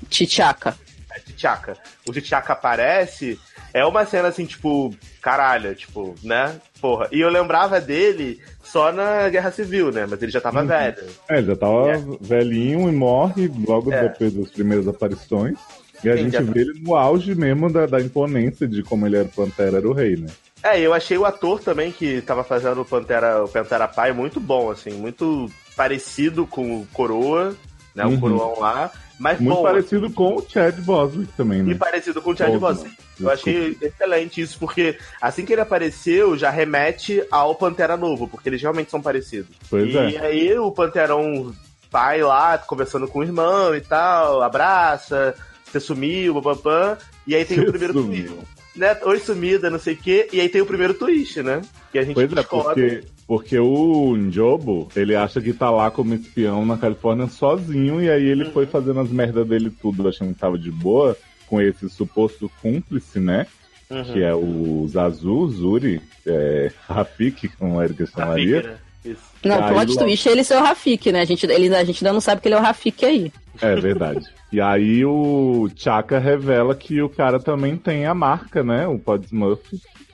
Tchaka. 0.09 0.77
É 1.13 1.19
T'Chaka. 1.19 1.77
O 2.09 2.13
T'Chaka 2.13 2.53
aparece, 2.53 3.39
é 3.73 3.85
uma 3.85 4.05
cena 4.07 4.29
assim, 4.29 4.45
tipo, 4.45 4.95
caralho, 5.23 5.75
tipo, 5.75 6.15
né? 6.23 6.57
Porra. 6.81 7.09
E 7.13 7.21
eu 7.21 7.29
lembrava 7.29 7.81
dele 7.81 8.41
só 8.63 8.91
na 8.93 9.29
Guerra 9.29 9.51
Civil, 9.51 9.91
né? 9.93 10.07
Mas 10.09 10.23
ele 10.23 10.33
já 10.33 10.41
tava 10.41 10.65
velho. 10.65 10.97
É, 11.29 11.39
ele 11.39 11.47
já 11.49 11.57
tava 11.57 11.93
velhinho 12.21 12.89
e 12.89 12.93
morre 12.93 13.51
logo 13.67 13.93
É. 13.93 14.03
depois 14.09 14.33
das 14.33 14.51
primeiras 14.51 14.87
aparições. 14.89 15.59
E 16.03 16.09
a 16.09 16.17
Sim, 16.17 16.25
gente 16.25 16.33
já- 16.33 16.41
vê 16.43 16.61
ele 16.63 16.81
no 16.81 16.97
auge 16.97 17.35
mesmo 17.35 17.71
da, 17.71 17.85
da 17.87 18.01
imponência 18.01 18.67
de 18.67 18.83
como 18.83 19.07
ele 19.07 19.17
era 19.19 19.27
o 19.27 19.31
Pantera, 19.31 19.77
era 19.79 19.89
o 19.89 19.93
rei, 19.93 20.17
né? 20.17 20.29
É, 20.63 20.79
eu 20.81 20.93
achei 20.95 21.17
o 21.19 21.25
ator 21.27 21.61
também 21.61 21.91
que 21.93 22.21
tava 22.23 22.43
fazendo 22.45 22.81
o 22.81 22.85
Pantera, 22.85 23.45
o 23.45 23.49
Pantera 23.49 23.87
Pai 23.89 24.13
muito 24.13 24.39
bom, 24.41 24.71
assim, 24.71 24.91
muito 24.93 25.51
parecido 25.77 26.47
com 26.47 26.81
o 26.81 26.87
Coroa, 26.93 27.55
né? 27.95 28.05
O 28.05 28.11
Uhum. 28.11 28.21
Coroão 28.21 28.61
lá. 28.61 28.91
Mas 29.21 29.39
Muito 29.39 29.61
parecido 29.63 30.11
com 30.11 30.37
o 30.37 30.47
Chad 30.49 30.75
Boswick 30.81 31.31
também, 31.35 31.63
né? 31.63 31.73
E 31.73 31.75
parecido 31.75 32.23
com 32.23 32.31
o 32.31 32.37
Chad 32.37 32.57
Bosman. 32.57 32.91
Eu 33.21 33.29
achei 33.29 33.77
excelente 33.83 34.41
isso, 34.41 34.59
porque 34.59 34.97
assim 35.21 35.45
que 35.45 35.53
ele 35.53 35.61
apareceu, 35.61 36.39
já 36.39 36.49
remete 36.49 37.23
ao 37.31 37.55
Pantera 37.55 37.99
Novo, 37.99 38.27
porque 38.27 38.49
eles 38.49 38.63
realmente 38.63 38.91
são 38.91 39.03
parecidos. 39.03 39.55
Pois 39.69 39.93
e 39.93 40.17
é. 40.17 40.21
aí 40.21 40.59
o 40.59 40.73
Panterão 40.73 41.55
pai 41.91 42.23
lá, 42.23 42.57
conversando 42.57 43.07
com 43.07 43.19
o 43.19 43.23
irmão 43.23 43.75
e 43.75 43.83
tal, 43.83 44.41
abraça, 44.43 45.35
você 45.67 45.79
sumiu, 45.79 46.41
papapã, 46.41 46.97
e 47.27 47.35
aí 47.35 47.45
tem 47.45 47.59
o 47.59 47.65
Você 47.65 47.71
primeiro 47.73 47.93
sumiu. 47.93 48.27
twist. 48.27 48.60
Né? 48.77 48.97
Oi 49.03 49.19
sumida, 49.19 49.69
não 49.69 49.79
sei 49.79 49.95
o 49.95 49.97
quê, 49.97 50.29
e 50.33 50.41
aí 50.41 50.49
tem 50.49 50.61
o 50.61 50.67
primeiro 50.67 50.95
twist, 50.95 51.43
né? 51.43 51.61
Que 51.91 51.99
a 51.99 52.03
gente 52.03 52.15
Pois 52.15 52.31
é, 52.31 52.35
descobre. 52.35 52.91
porque, 52.91 53.07
porque 53.27 53.59
o 53.59 54.17
Njobo, 54.17 54.89
ele 54.95 55.17
acha 55.17 55.41
que 55.41 55.53
tá 55.53 55.71
lá 55.71 55.91
como 55.91 56.15
espião 56.15 56.65
na 56.65 56.79
Califórnia 56.79 57.27
sozinho, 57.27 58.01
e 58.03 58.09
aí 58.09 58.25
ele 58.25 58.47
foi 58.47 58.67
fazendo 58.67 59.01
as 59.01 59.11
merdas 59.11 59.47
dele 59.47 59.71
tudo, 59.71 60.09
achando 60.09 60.33
que 60.33 60.41
tava 60.41 60.57
de 60.57 60.71
boa, 60.71 61.17
com 61.47 61.61
esse 61.61 61.89
suposto 61.89 62.51
cúmplice, 62.63 63.19
né? 63.19 63.47
Uhum. 63.91 64.05
Que 64.05 64.23
é 64.23 64.33
o 64.33 64.87
Zazu, 64.89 65.49
Zuri, 65.49 66.01
é, 66.25 66.71
Rafik, 66.87 67.49
como 67.49 67.83
ele 67.83 68.07
chamaria. 68.07 68.57
Fica, 68.59 68.69
né? 68.69 68.79
Isso. 69.05 69.23
Não, 69.45 69.59
o 69.59 69.65
aí, 69.65 69.73
plot 69.73 69.89
logo- 69.89 70.01
twist 70.01 70.29
é 70.29 70.33
ele 70.33 70.45
ser 70.45 70.57
o 70.57 70.63
Rafik, 70.63 71.11
né? 71.13 71.21
A 71.21 71.25
gente, 71.25 71.47
ele, 71.47 71.75
a 71.75 71.85
gente 71.85 72.05
ainda 72.05 72.13
não 72.13 72.21
sabe 72.21 72.41
que 72.41 72.49
ele 72.49 72.55
é 72.55 72.59
o 72.59 72.63
Rafik 72.63 73.05
aí. 73.05 73.33
É 73.61 73.75
verdade. 73.77 74.27
E 74.53 74.61
aí 74.61 75.05
o 75.05 75.69
Chaka 75.77 76.19
revela 76.19 76.75
que 76.75 77.01
o 77.01 77.09
cara 77.09 77.39
também 77.39 77.77
tem 77.77 78.05
a 78.07 78.15
marca, 78.15 78.63
né? 78.63 78.87
O 78.87 78.99
Podsmurf. 78.99 79.63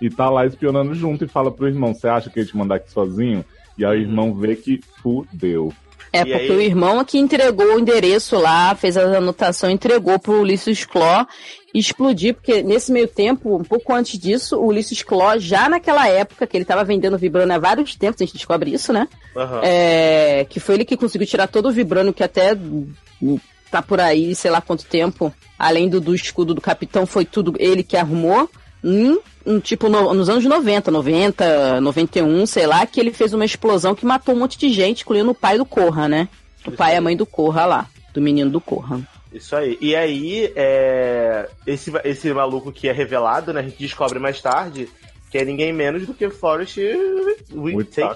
E 0.00 0.10
tá 0.10 0.28
lá 0.28 0.44
espionando 0.46 0.94
junto 0.94 1.24
e 1.24 1.28
fala 1.28 1.50
pro 1.50 1.66
irmão, 1.68 1.94
você 1.94 2.06
acha 2.06 2.28
que 2.28 2.40
ele 2.40 2.46
te 2.48 2.56
mandar 2.56 2.76
aqui 2.76 2.90
sozinho? 2.92 3.44
E 3.78 3.84
aí 3.84 3.98
o 3.98 4.02
irmão 4.02 4.34
vê 4.34 4.54
que 4.56 4.80
fudeu. 5.02 5.72
É, 6.12 6.20
E 6.20 6.24
porque 6.24 6.36
aí- 6.52 6.56
o 6.56 6.60
irmão 6.60 7.00
aqui 7.00 7.18
entregou 7.18 7.74
o 7.74 7.78
endereço 7.80 8.36
lá, 8.38 8.74
fez 8.74 8.96
a 8.96 9.02
anotação, 9.18 9.70
entregou 9.70 10.18
pro 10.18 10.40
Ulisses 10.40 10.84
Claw 10.84 11.26
explodir, 11.74 12.34
porque 12.34 12.62
nesse 12.62 12.90
meio 12.90 13.06
tempo, 13.06 13.56
um 13.56 13.62
pouco 13.64 13.92
antes 13.92 14.18
disso, 14.18 14.56
o 14.56 14.66
Ulisses 14.68 15.02
Claw, 15.02 15.38
já 15.38 15.68
naquela 15.68 16.08
época, 16.08 16.46
que 16.46 16.56
ele 16.56 16.64
tava 16.64 16.82
vendendo 16.84 17.18
Vibrano 17.18 17.52
há 17.52 17.58
vários 17.58 17.94
tempos, 17.94 18.22
a 18.22 18.24
gente 18.24 18.34
descobre 18.34 18.72
isso, 18.72 18.94
né? 18.94 19.06
Aham. 19.36 19.60
É, 19.62 20.46
que 20.48 20.58
foi 20.58 20.76
ele 20.76 20.84
que 20.86 20.96
conseguiu 20.96 21.26
tirar 21.26 21.48
todo 21.48 21.68
o 21.68 21.72
Vibrano, 21.72 22.14
que 22.14 22.22
até 22.22 22.56
tá 23.70 23.82
por 23.82 24.00
aí, 24.00 24.34
sei 24.34 24.50
lá 24.50 24.60
quanto 24.62 24.86
tempo, 24.86 25.32
além 25.58 25.88
do, 25.88 26.00
do 26.00 26.14
escudo 26.14 26.54
do 26.54 26.60
capitão, 26.62 27.04
foi 27.04 27.24
tudo 27.26 27.54
ele 27.58 27.82
que 27.82 27.96
arrumou. 27.96 28.48
Em, 28.88 29.18
em, 29.44 29.58
tipo, 29.58 29.88
no- 29.88 30.14
nos 30.14 30.28
anos 30.28 30.44
90, 30.44 30.90
90, 30.92 31.80
91, 31.80 32.46
sei 32.46 32.66
lá, 32.68 32.86
que 32.86 33.00
ele 33.00 33.12
fez 33.12 33.34
uma 33.34 33.44
explosão 33.44 33.94
que 33.96 34.06
matou 34.06 34.34
um 34.34 34.38
monte 34.38 34.56
de 34.56 34.70
gente, 34.72 35.02
incluindo 35.02 35.30
o 35.30 35.34
pai 35.34 35.58
do 35.58 35.64
Corra, 35.64 36.08
né? 36.08 36.28
O 36.64 36.70
pai 36.70 36.94
e 36.94 36.96
a 36.96 37.00
mãe 37.00 37.16
do 37.16 37.26
Corra 37.26 37.64
lá, 37.66 37.86
do 38.14 38.20
menino 38.20 38.50
do 38.50 38.60
Corra. 38.60 39.00
Isso 39.32 39.56
aí. 39.56 39.76
E 39.80 39.94
aí, 39.96 40.52
é, 40.54 41.48
esse, 41.66 41.92
esse 42.04 42.32
maluco 42.32 42.70
que 42.70 42.88
é 42.88 42.92
revelado, 42.92 43.52
né? 43.52 43.60
A 43.60 43.62
gente 43.64 43.76
descobre 43.78 44.18
mais 44.20 44.40
tarde 44.40 44.88
que 45.30 45.38
é 45.38 45.44
ninguém 45.44 45.72
menos 45.72 46.06
do 46.06 46.14
que 46.14 46.30
Forrest 46.30 46.76
Whitaker. 47.52 47.74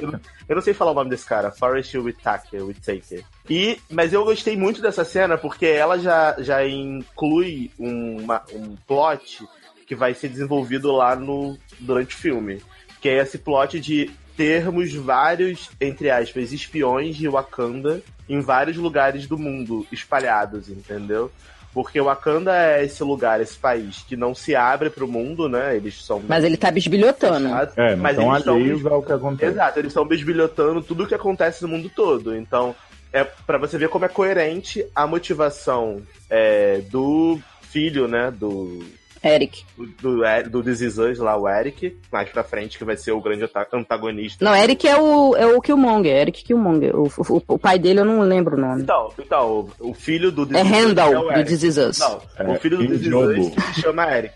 Whitaker. 0.09 0.20
Eu 0.48 0.54
não 0.54 0.62
sei 0.62 0.72
falar 0.72 0.92
o 0.92 0.94
nome 0.94 1.11
desse 1.11 1.26
cara, 1.26 1.50
Forrest 1.50 1.92
Whitaker. 1.94 2.64
Whitaker. 2.64 3.24
E, 3.48 3.78
mas 3.90 4.12
eu 4.12 4.24
gostei 4.24 4.56
muito 4.56 4.80
dessa 4.80 5.04
cena 5.04 5.37
porque 5.37 5.66
ela 5.66 5.98
já, 5.98 6.37
já 6.38 6.66
inclui 6.66 7.70
uma- 7.78 8.42
um 8.54 8.76
plot 8.87 9.44
que 9.90 9.94
vai 9.96 10.14
ser 10.14 10.29
desenvolvido 10.29 10.92
lá 10.92 11.16
no, 11.16 11.59
durante 11.81 12.14
o 12.14 12.18
filme. 12.18 12.62
Que 13.00 13.09
é 13.09 13.16
esse 13.16 13.38
plot 13.38 13.81
de 13.81 14.09
termos 14.37 14.94
vários, 14.94 15.68
entre 15.81 16.09
aspas, 16.09 16.53
espiões 16.53 17.16
de 17.16 17.26
Wakanda 17.26 18.00
em 18.29 18.38
vários 18.38 18.76
lugares 18.76 19.26
do 19.26 19.37
mundo 19.37 19.85
espalhados, 19.90 20.68
entendeu? 20.68 21.29
Porque 21.74 22.00
Wakanda 22.00 22.55
é 22.55 22.85
esse 22.85 23.03
lugar, 23.03 23.40
esse 23.40 23.57
país 23.57 24.05
que 24.07 24.14
não 24.16 24.33
se 24.33 24.55
abre 24.55 24.90
pro 24.90 25.09
mundo, 25.09 25.48
né? 25.48 25.74
Eles 25.74 26.05
são. 26.05 26.22
Mas 26.29 26.44
ele 26.44 26.57
tá 26.57 26.70
bisbilhotando. 26.70 27.48
fechados, 27.48 27.76
É, 27.76 27.96
não 27.96 28.03
mas 28.05 28.12
estão 28.16 28.33
eles 28.33 28.44
são 28.44 28.55
alheios 28.55 28.87
ao 28.87 29.03
que 29.03 29.12
acontece. 29.12 29.53
Exato, 29.53 29.79
eles 29.81 29.90
estão 29.90 30.07
bisbilhotando 30.07 30.83
tudo 30.83 31.03
o 31.03 31.07
que 31.09 31.16
acontece 31.16 31.62
no 31.62 31.68
mundo 31.68 31.90
todo. 31.92 32.37
Então, 32.37 32.76
é 33.12 33.24
para 33.24 33.59
você 33.59 33.76
ver 33.76 33.88
como 33.88 34.05
é 34.05 34.09
coerente 34.09 34.87
a 34.94 35.05
motivação 35.05 36.00
é, 36.31 36.81
do 36.92 37.40
filho, 37.62 38.07
né? 38.07 38.31
Do. 38.31 38.99
Eric. 39.22 39.64
Do, 40.00 40.20
do 40.50 40.62
This 40.62 40.80
Is 40.80 40.98
Us 40.98 41.18
lá, 41.18 41.37
o 41.37 41.48
Eric, 41.48 41.96
mais 42.11 42.28
pra 42.30 42.42
frente, 42.42 42.78
que 42.78 42.85
vai 42.85 42.96
ser 42.96 43.12
o 43.12 43.20
grande 43.20 43.44
anta- 43.44 43.66
antagonista. 43.72 44.44
Não, 44.44 44.54
Eric 44.56 44.88
é 44.88 44.96
o, 44.96 45.37
é 45.37 45.46
o 45.46 45.61
Killmonger, 45.61 46.16
Eric 46.16 46.42
Killmonger. 46.44 46.96
O, 46.96 47.06
o, 47.06 47.42
o 47.48 47.59
pai 47.59 47.78
dele 47.78 48.00
eu 48.00 48.04
não 48.04 48.20
lembro 48.20 48.56
o 48.56 48.61
nome. 48.61 48.83
Então, 48.83 49.12
então, 49.18 49.68
o 49.78 49.92
filho 49.94 50.33
do 50.33 50.46
This 50.46 50.56
É 50.56 50.62
Randall, 50.62 51.26
o 51.28 51.33
do. 51.35 51.44
This 51.44 51.62
Is 51.62 51.76
Us. 51.76 51.98
Não, 51.98 52.22
É, 52.38 52.50
o 52.50 52.54
filho 52.61 52.78
do 52.78 52.87
This 52.88 53.02
Is. 53.02 53.12
Us 53.12 53.54
que 53.54 53.61
se 53.74 53.80
chama 53.83 54.16
Eric. 54.16 54.35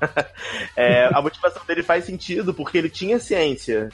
É, 0.76 1.06
a 1.12 1.20
motivação 1.20 1.62
dele 1.66 1.82
faz 1.82 2.04
sentido 2.04 2.52
porque 2.54 2.78
ele 2.78 2.88
tinha 2.90 3.18
ciência 3.18 3.88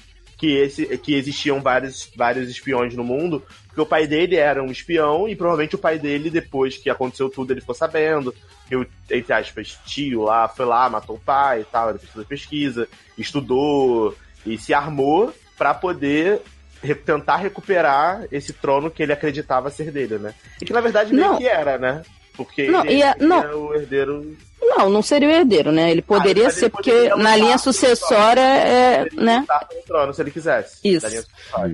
que, 0.45 0.53
esse, 0.55 0.99
que 0.99 1.15
existiam 1.15 1.59
vários, 1.63 2.11
vários 2.15 2.51
espiões 2.51 2.95
no 2.95 3.03
mundo, 3.03 3.43
porque 3.67 3.81
o 3.81 3.87
pai 3.87 4.07
dele 4.07 4.37
era 4.37 4.63
um 4.63 4.71
espião 4.71 5.27
e 5.27 5.35
provavelmente 5.35 5.75
o 5.75 5.79
pai 5.79 5.99
dele, 5.99 6.29
depois 6.29 6.77
que 6.77 6.91
aconteceu 6.91 7.31
tudo, 7.31 7.51
ele 7.53 7.63
ficou 7.63 7.75
sabendo 7.75 8.35
que 8.69 8.77
o, 8.77 8.87
entre 9.11 9.33
aspas, 9.33 9.79
tio 9.87 10.23
lá 10.25 10.47
foi 10.47 10.67
lá, 10.67 10.91
matou 10.91 11.17
o 11.17 11.21
pai 11.21 11.63
e 11.63 11.65
tal, 11.65 11.89
ele 11.89 11.99
fez 11.99 12.13
toda 12.13 12.25
a 12.27 12.29
pesquisa, 12.29 12.87
estudou 13.17 14.15
e 14.45 14.59
se 14.59 14.75
armou 14.75 15.33
para 15.57 15.73
poder 15.73 16.43
re- 16.83 16.95
tentar 16.95 17.37
recuperar 17.37 18.27
esse 18.31 18.53
trono 18.53 18.91
que 18.91 19.03
ele 19.03 19.13
acreditava 19.15 19.71
ser 19.71 19.91
dele, 19.91 20.19
né? 20.19 20.35
E 20.61 20.65
que 20.67 20.73
na 20.75 20.83
verdade 20.83 21.15
meio 21.15 21.29
Não. 21.29 21.39
que 21.39 21.49
era, 21.49 21.79
né? 21.79 22.03
Porque 22.37 22.69
Não, 22.69 22.85
ele 22.85 22.97
e 22.97 23.03
a- 23.03 23.17
não. 23.21 23.39
era 23.43 23.57
o 23.57 23.75
herdeiro. 23.75 24.37
Não, 24.61 24.89
não 24.91 25.03
seria 25.03 25.29
o 25.29 25.33
herdeiro, 25.33 25.71
né? 25.71 25.91
Ele 25.91 26.03
poderia 26.03 26.45
mas 26.45 26.55
ele 26.55 26.61
ser, 26.65 26.71
porque 26.71 26.91
poderia 26.91 27.11
na 27.11 27.17
lutar 27.17 27.39
linha 27.39 27.59
sucessória 27.59 28.41
é, 28.41 29.07
né? 29.13 29.45
trono 29.87 30.13
se 30.15 30.23
ele 30.23 30.31
quisesse. 30.31 30.79
Isso. 30.83 31.07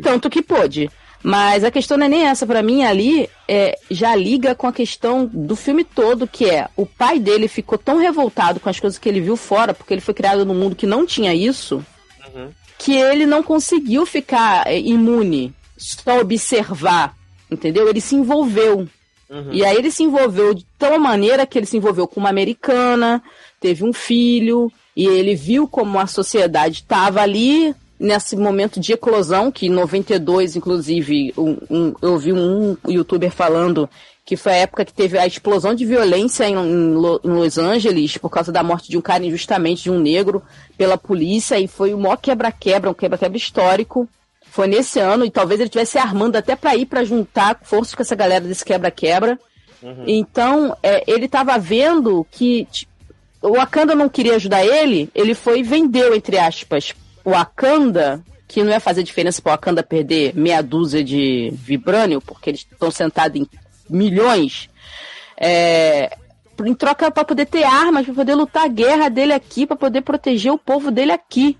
Tanto 0.02 0.28
que 0.28 0.42
pôde. 0.42 0.90
Mas 1.22 1.64
a 1.64 1.70
questão 1.70 1.96
não 1.98 2.06
é 2.06 2.08
nem 2.08 2.26
essa, 2.26 2.46
pra 2.46 2.62
mim 2.62 2.82
ali 2.82 3.28
é, 3.46 3.78
já 3.90 4.14
liga 4.16 4.54
com 4.54 4.66
a 4.66 4.72
questão 4.72 5.26
do 5.26 5.54
filme 5.54 5.84
todo, 5.84 6.26
que 6.26 6.48
é 6.48 6.66
o 6.76 6.86
pai 6.86 7.18
dele 7.18 7.46
ficou 7.46 7.76
tão 7.78 7.98
revoltado 7.98 8.58
com 8.58 8.68
as 8.70 8.80
coisas 8.80 8.98
que 8.98 9.06
ele 9.08 9.20
viu 9.20 9.36
fora, 9.36 9.74
porque 9.74 9.92
ele 9.94 10.00
foi 10.00 10.14
criado 10.14 10.44
num 10.46 10.54
mundo 10.54 10.74
que 10.74 10.86
não 10.86 11.04
tinha 11.06 11.34
isso, 11.34 11.84
Uhum. 12.34 12.48
que 12.78 12.94
ele 12.96 13.26
não 13.26 13.42
conseguiu 13.42 14.06
ficar 14.06 14.66
é, 14.66 14.78
imune, 14.80 15.52
só 15.76 16.20
observar, 16.20 17.14
entendeu? 17.50 17.86
Ele 17.88 18.00
se 18.00 18.14
envolveu. 18.16 18.88
Uhum. 19.30 19.52
E 19.52 19.64
aí 19.64 19.76
ele 19.76 19.90
se 19.90 20.02
envolveu 20.02 20.52
de 20.52 20.66
tal 20.78 20.98
maneira 20.98 21.46
que 21.46 21.56
ele 21.58 21.66
se 21.66 21.76
envolveu 21.76 22.06
com 22.08 22.18
uma 22.18 22.28
americana, 22.30 23.22
teve 23.60 23.84
um 23.84 23.92
filho, 23.92 24.72
e 24.96 25.06
ele 25.06 25.34
viu 25.36 25.68
como 25.68 25.98
a 26.00 26.06
sociedade 26.06 26.78
estava 26.78 27.20
ali 27.22 27.74
nesse 27.98 28.34
momento 28.36 28.80
de 28.80 28.92
eclosão, 28.94 29.52
que 29.52 29.66
em 29.66 29.70
92, 29.70 30.56
inclusive, 30.56 31.32
um- 31.38 31.58
um- 31.70 31.94
eu 32.02 32.18
vi 32.18 32.32
um 32.32 32.76
youtuber 32.88 33.30
falando 33.30 33.88
que 34.24 34.36
foi 34.36 34.52
a 34.52 34.56
época 34.56 34.84
que 34.84 34.92
teve 34.92 35.18
a 35.18 35.26
explosão 35.26 35.74
de 35.74 35.84
violência 35.84 36.48
em, 36.48 36.54
em 36.54 36.94
em 37.24 37.30
Los 37.32 37.58
Angeles 37.58 38.16
por 38.16 38.30
causa 38.30 38.50
da 38.52 38.62
morte 38.62 38.88
de 38.88 38.96
um 38.96 39.00
cara 39.00 39.24
injustamente, 39.24 39.82
de 39.84 39.90
um 39.90 39.98
negro, 39.98 40.42
pela 40.78 40.96
polícia, 40.96 41.58
e 41.58 41.66
foi 41.68 41.92
o 41.92 41.98
maior 41.98 42.16
quebra-quebra, 42.16 42.90
um 42.90 42.94
quebra-quebra 42.94 43.36
histórico. 43.36 44.08
Foi 44.50 44.66
nesse 44.66 44.98
ano, 44.98 45.24
e 45.24 45.30
talvez 45.30 45.60
ele 45.60 45.68
estivesse 45.68 45.96
armando 45.96 46.36
até 46.36 46.56
para 46.56 46.74
ir 46.74 46.86
para 46.86 47.04
juntar 47.04 47.58
forças 47.62 47.94
com 47.94 48.02
essa 48.02 48.16
galera 48.16 48.44
desse 48.44 48.64
quebra-quebra. 48.64 49.38
Então, 50.06 50.76
é, 50.82 51.04
ele 51.06 51.24
estava 51.26 51.56
vendo 51.58 52.26
que 52.30 52.66
t- 52.70 52.86
o 53.40 53.52
Wakanda 53.52 53.94
não 53.94 54.08
queria 54.08 54.34
ajudar 54.36 54.62
ele, 54.64 55.08
ele 55.14 55.34
foi 55.34 55.60
e 55.60 55.62
vendeu, 55.62 56.14
entre 56.14 56.36
aspas, 56.36 56.94
o 57.24 57.30
Wakanda, 57.30 58.22
que 58.46 58.62
não 58.62 58.70
ia 58.72 58.80
fazer 58.80 59.02
diferença 59.02 59.40
para 59.40 59.50
o 59.50 59.52
Wakanda 59.54 59.82
perder 59.82 60.34
meia 60.34 60.62
dúzia 60.62 61.02
de 61.02 61.50
vibrânio, 61.54 62.20
porque 62.20 62.50
eles 62.50 62.66
estão 62.70 62.90
sentados 62.90 63.40
em 63.40 63.48
milhões, 63.88 64.68
é, 65.38 66.14
em 66.66 66.74
troca 66.74 67.10
para 67.10 67.24
poder 67.24 67.46
ter 67.46 67.62
armas, 67.64 68.04
para 68.04 68.14
poder 68.14 68.34
lutar 68.34 68.64
a 68.64 68.68
guerra 68.68 69.08
dele 69.08 69.32
aqui, 69.32 69.64
para 69.66 69.76
poder 69.76 70.02
proteger 70.02 70.52
o 70.52 70.58
povo 70.58 70.90
dele 70.90 71.12
aqui. 71.12 71.56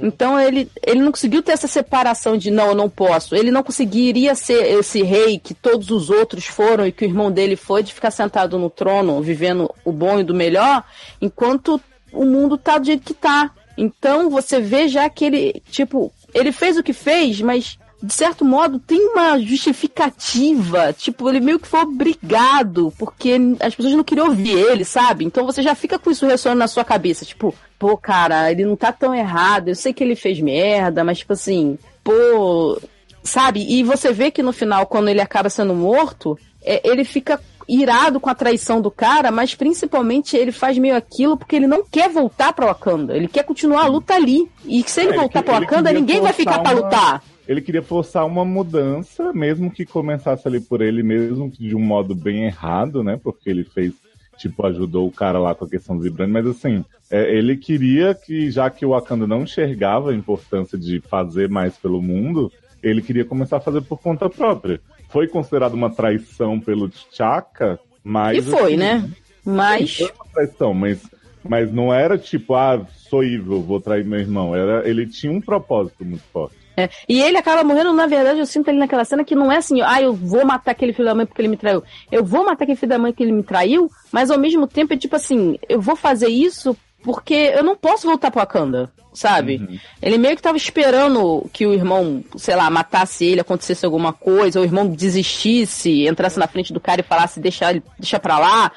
Então 0.00 0.38
ele, 0.38 0.70
ele 0.86 1.00
não 1.00 1.10
conseguiu 1.10 1.42
ter 1.42 1.52
essa 1.52 1.66
separação 1.66 2.36
de 2.36 2.52
não, 2.52 2.68
eu 2.68 2.74
não 2.74 2.88
posso. 2.88 3.34
Ele 3.34 3.50
não 3.50 3.64
conseguiria 3.64 4.34
ser 4.34 4.78
esse 4.78 5.02
rei 5.02 5.40
que 5.40 5.54
todos 5.54 5.90
os 5.90 6.08
outros 6.08 6.46
foram 6.46 6.86
e 6.86 6.92
que 6.92 7.04
o 7.04 7.08
irmão 7.08 7.32
dele 7.32 7.56
foi 7.56 7.82
de 7.82 7.92
ficar 7.92 8.12
sentado 8.12 8.58
no 8.58 8.70
trono, 8.70 9.20
vivendo 9.20 9.68
o 9.84 9.90
bom 9.90 10.20
e 10.20 10.24
do 10.24 10.34
melhor, 10.34 10.84
enquanto 11.20 11.80
o 12.12 12.24
mundo 12.24 12.56
tá 12.56 12.78
do 12.78 12.86
jeito 12.86 13.02
que 13.02 13.14
tá. 13.14 13.50
Então 13.76 14.30
você 14.30 14.60
vê 14.60 14.86
já 14.86 15.08
que 15.10 15.24
ele, 15.24 15.62
tipo, 15.68 16.12
ele 16.32 16.52
fez 16.52 16.76
o 16.76 16.82
que 16.82 16.92
fez, 16.92 17.40
mas 17.40 17.78
de 18.02 18.12
certo 18.12 18.44
modo 18.44 18.78
tem 18.78 18.98
uma 19.10 19.38
justificativa. 19.38 20.92
Tipo, 20.92 21.28
ele 21.28 21.40
meio 21.40 21.58
que 21.58 21.68
foi 21.68 21.80
obrigado, 21.80 22.92
porque 22.98 23.36
as 23.60 23.74
pessoas 23.74 23.94
não 23.94 24.04
queriam 24.04 24.28
ouvir 24.28 24.50
ele, 24.50 24.84
sabe? 24.84 25.24
Então 25.24 25.44
você 25.46 25.62
já 25.62 25.74
fica 25.74 25.98
com 25.98 26.10
isso 26.10 26.26
ressoando 26.26 26.58
na 26.58 26.68
sua 26.68 26.84
cabeça, 26.84 27.24
tipo, 27.24 27.54
pô, 27.78 27.96
cara, 27.96 28.50
ele 28.50 28.64
não 28.64 28.76
tá 28.76 28.92
tão 28.92 29.14
errado. 29.14 29.68
Eu 29.68 29.74
sei 29.74 29.92
que 29.92 30.02
ele 30.02 30.16
fez 30.16 30.40
merda, 30.40 31.04
mas 31.04 31.18
tipo 31.18 31.32
assim, 31.32 31.78
pô, 32.02 32.80
sabe? 33.22 33.64
E 33.68 33.82
você 33.82 34.12
vê 34.12 34.30
que 34.30 34.42
no 34.42 34.52
final, 34.52 34.86
quando 34.86 35.08
ele 35.08 35.20
acaba 35.20 35.48
sendo 35.50 35.74
morto, 35.74 36.38
é, 36.64 36.80
ele 36.88 37.04
fica 37.04 37.40
irado 37.68 38.18
com 38.18 38.28
a 38.28 38.34
traição 38.34 38.80
do 38.80 38.90
cara, 38.90 39.30
mas 39.30 39.54
principalmente 39.54 40.36
ele 40.36 40.50
faz 40.50 40.76
meio 40.76 40.96
aquilo 40.96 41.36
porque 41.36 41.54
ele 41.56 41.66
não 41.68 41.84
quer 41.88 42.08
voltar 42.10 42.52
pra 42.52 42.66
Wakanda. 42.66 43.16
Ele 43.16 43.28
quer 43.28 43.44
continuar 43.44 43.84
a 43.84 43.86
luta 43.86 44.14
ali. 44.14 44.50
E 44.64 44.82
se 44.86 45.00
ele 45.00 45.10
É, 45.10 45.12
ele 45.12 45.18
voltar 45.20 45.38
que- 45.40 45.44
pra 45.46 45.56
ele 45.56 45.64
Wakanda, 45.66 45.92
ninguém 45.92 46.20
vai 46.20 46.32
ficar 46.32 46.58
pra 46.58 46.72
uma- 46.72 46.80
lutar. 46.80 47.22
Ele 47.46 47.60
queria 47.60 47.82
forçar 47.82 48.26
uma 48.26 48.44
mudança, 48.44 49.32
mesmo 49.32 49.70
que 49.70 49.84
começasse 49.84 50.46
ali 50.46 50.60
por 50.60 50.80
ele 50.80 51.02
mesmo, 51.02 51.50
de 51.50 51.74
um 51.74 51.80
modo 51.80 52.14
bem 52.14 52.44
errado, 52.44 53.02
né? 53.02 53.18
Porque 53.22 53.50
ele 53.50 53.64
fez, 53.64 53.92
tipo, 54.38 54.64
ajudou 54.66 55.08
o 55.08 55.12
cara 55.12 55.38
lá 55.38 55.54
com 55.54 55.64
a 55.64 55.68
questão 55.68 55.96
do 55.96 56.02
vibrante, 56.02 56.30
mas 56.32 56.46
assim, 56.46 56.84
é, 57.10 57.36
ele 57.36 57.56
queria 57.56 58.14
que, 58.14 58.50
já 58.50 58.70
que 58.70 58.86
o 58.86 58.90
Wakanda 58.90 59.26
não 59.26 59.42
enxergava 59.42 60.10
a 60.10 60.14
importância 60.14 60.78
de 60.78 61.00
fazer 61.00 61.48
mais 61.48 61.76
pelo 61.76 62.00
mundo, 62.00 62.50
ele 62.82 63.02
queria 63.02 63.24
começar 63.24 63.58
a 63.58 63.60
fazer 63.60 63.82
por 63.82 63.98
conta 63.98 64.28
própria. 64.30 64.80
Foi 65.08 65.28
considerado 65.28 65.74
uma 65.74 65.90
traição 65.90 66.58
pelo 66.58 66.88
T'Chaka, 66.88 67.78
mas. 68.02 68.38
E 68.38 68.50
foi, 68.50 68.62
assim, 68.62 68.76
né? 68.76 69.10
Mas. 69.44 69.96
Foi 69.96 70.10
uma 70.10 70.26
traição, 70.32 70.74
mas, 70.74 71.02
mas 71.44 71.72
não 71.72 71.92
era 71.92 72.16
tipo, 72.18 72.54
ah, 72.54 72.84
sou 73.08 73.22
evil, 73.22 73.62
vou 73.62 73.80
trair 73.80 74.04
meu 74.04 74.18
irmão. 74.18 74.54
Era, 74.54 74.88
ele 74.88 75.06
tinha 75.06 75.32
um 75.32 75.40
propósito 75.40 76.04
muito 76.04 76.24
forte. 76.32 76.56
É, 76.76 76.88
E 77.06 77.20
ele 77.20 77.36
acaba 77.36 77.62
morrendo, 77.62 77.92
na 77.92 78.06
verdade, 78.06 78.38
eu 78.38 78.46
sinto 78.46 78.68
ele 78.68 78.78
naquela 78.78 79.04
cena 79.04 79.24
que 79.24 79.34
não 79.34 79.52
é 79.52 79.58
assim, 79.58 79.82
ah, 79.82 80.00
eu 80.00 80.14
vou 80.14 80.44
matar 80.46 80.70
aquele 80.70 80.92
filho 80.92 81.04
da 81.06 81.14
mãe 81.14 81.26
porque 81.26 81.42
ele 81.42 81.48
me 81.48 81.56
traiu. 81.56 81.82
Eu 82.10 82.24
vou 82.24 82.44
matar 82.44 82.64
aquele 82.64 82.78
filho 82.78 82.90
da 82.90 82.98
mãe 82.98 83.12
porque 83.12 83.22
ele 83.22 83.32
me 83.32 83.42
traiu, 83.42 83.90
mas 84.10 84.30
ao 84.30 84.38
mesmo 84.38 84.66
tempo 84.66 84.94
é 84.94 84.96
tipo 84.96 85.14
assim, 85.14 85.58
eu 85.68 85.80
vou 85.80 85.94
fazer 85.94 86.28
isso 86.28 86.74
porque 87.02 87.34
eu 87.34 87.62
não 87.62 87.76
posso 87.76 88.06
voltar 88.06 88.30
pro 88.30 88.40
Wakanda, 88.40 88.90
sabe? 89.12 89.80
Ele 90.00 90.16
meio 90.16 90.36
que 90.36 90.42
tava 90.42 90.56
esperando 90.56 91.46
que 91.52 91.66
o 91.66 91.74
irmão, 91.74 92.24
sei 92.36 92.54
lá, 92.54 92.70
matasse 92.70 93.24
ele, 93.24 93.40
acontecesse 93.40 93.84
alguma 93.84 94.12
coisa, 94.12 94.58
ou 94.58 94.64
o 94.64 94.66
irmão 94.68 94.88
desistisse, 94.88 96.06
entrasse 96.06 96.38
na 96.38 96.46
frente 96.46 96.72
do 96.72 96.80
cara 96.80 97.00
e 97.00 97.04
falasse, 97.04 97.40
deixa, 97.40 97.72
deixa 97.98 98.20
pra 98.20 98.38
lá. 98.38 98.72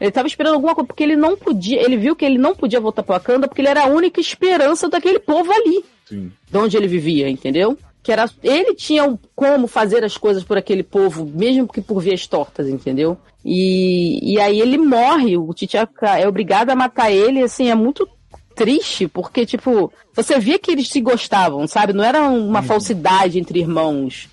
Ele 0.00 0.10
tava 0.10 0.26
esperando 0.26 0.54
alguma 0.54 0.74
coisa, 0.74 0.86
porque 0.86 1.02
ele 1.02 1.16
não 1.16 1.36
podia, 1.36 1.80
ele 1.82 1.96
viu 1.96 2.14
que 2.16 2.24
ele 2.24 2.38
não 2.38 2.54
podia 2.54 2.80
voltar 2.80 3.02
pro 3.02 3.14
Wakanda 3.14 3.46
porque 3.48 3.60
ele 3.60 3.68
era 3.68 3.84
a 3.84 3.88
única 3.88 4.20
esperança 4.20 4.88
daquele 4.88 5.18
povo 5.18 5.50
ali 5.52 5.84
Sim. 6.06 6.30
de 6.50 6.58
onde 6.58 6.76
ele 6.76 6.88
vivia, 6.88 7.28
entendeu? 7.28 7.78
Que 8.02 8.12
era 8.12 8.28
ele 8.42 8.74
tinha 8.74 9.04
um- 9.04 9.18
como 9.34 9.66
fazer 9.66 10.04
as 10.04 10.16
coisas 10.18 10.44
por 10.44 10.58
aquele 10.58 10.82
povo, 10.82 11.24
mesmo 11.24 11.66
que 11.68 11.80
por 11.80 12.00
vias 12.02 12.26
tortas, 12.26 12.68
entendeu? 12.68 13.16
E, 13.44 14.34
e 14.34 14.40
aí 14.40 14.60
ele 14.60 14.76
morre, 14.78 15.36
o 15.36 15.52
T'Chaka 15.54 16.18
é 16.18 16.26
obrigado 16.28 16.70
a 16.70 16.74
matar 16.76 17.10
ele, 17.10 17.42
assim, 17.42 17.70
é 17.70 17.74
muito 17.74 18.06
triste, 18.54 19.08
porque, 19.08 19.44
tipo, 19.46 19.92
você 20.14 20.38
via 20.38 20.58
que 20.58 20.70
eles 20.70 20.88
se 20.88 21.00
gostavam, 21.00 21.66
sabe? 21.66 21.92
Não 21.92 22.04
era 22.04 22.22
uma 22.28 22.62
falsidade 22.62 23.38
entre 23.38 23.58
irmãos, 23.60 24.28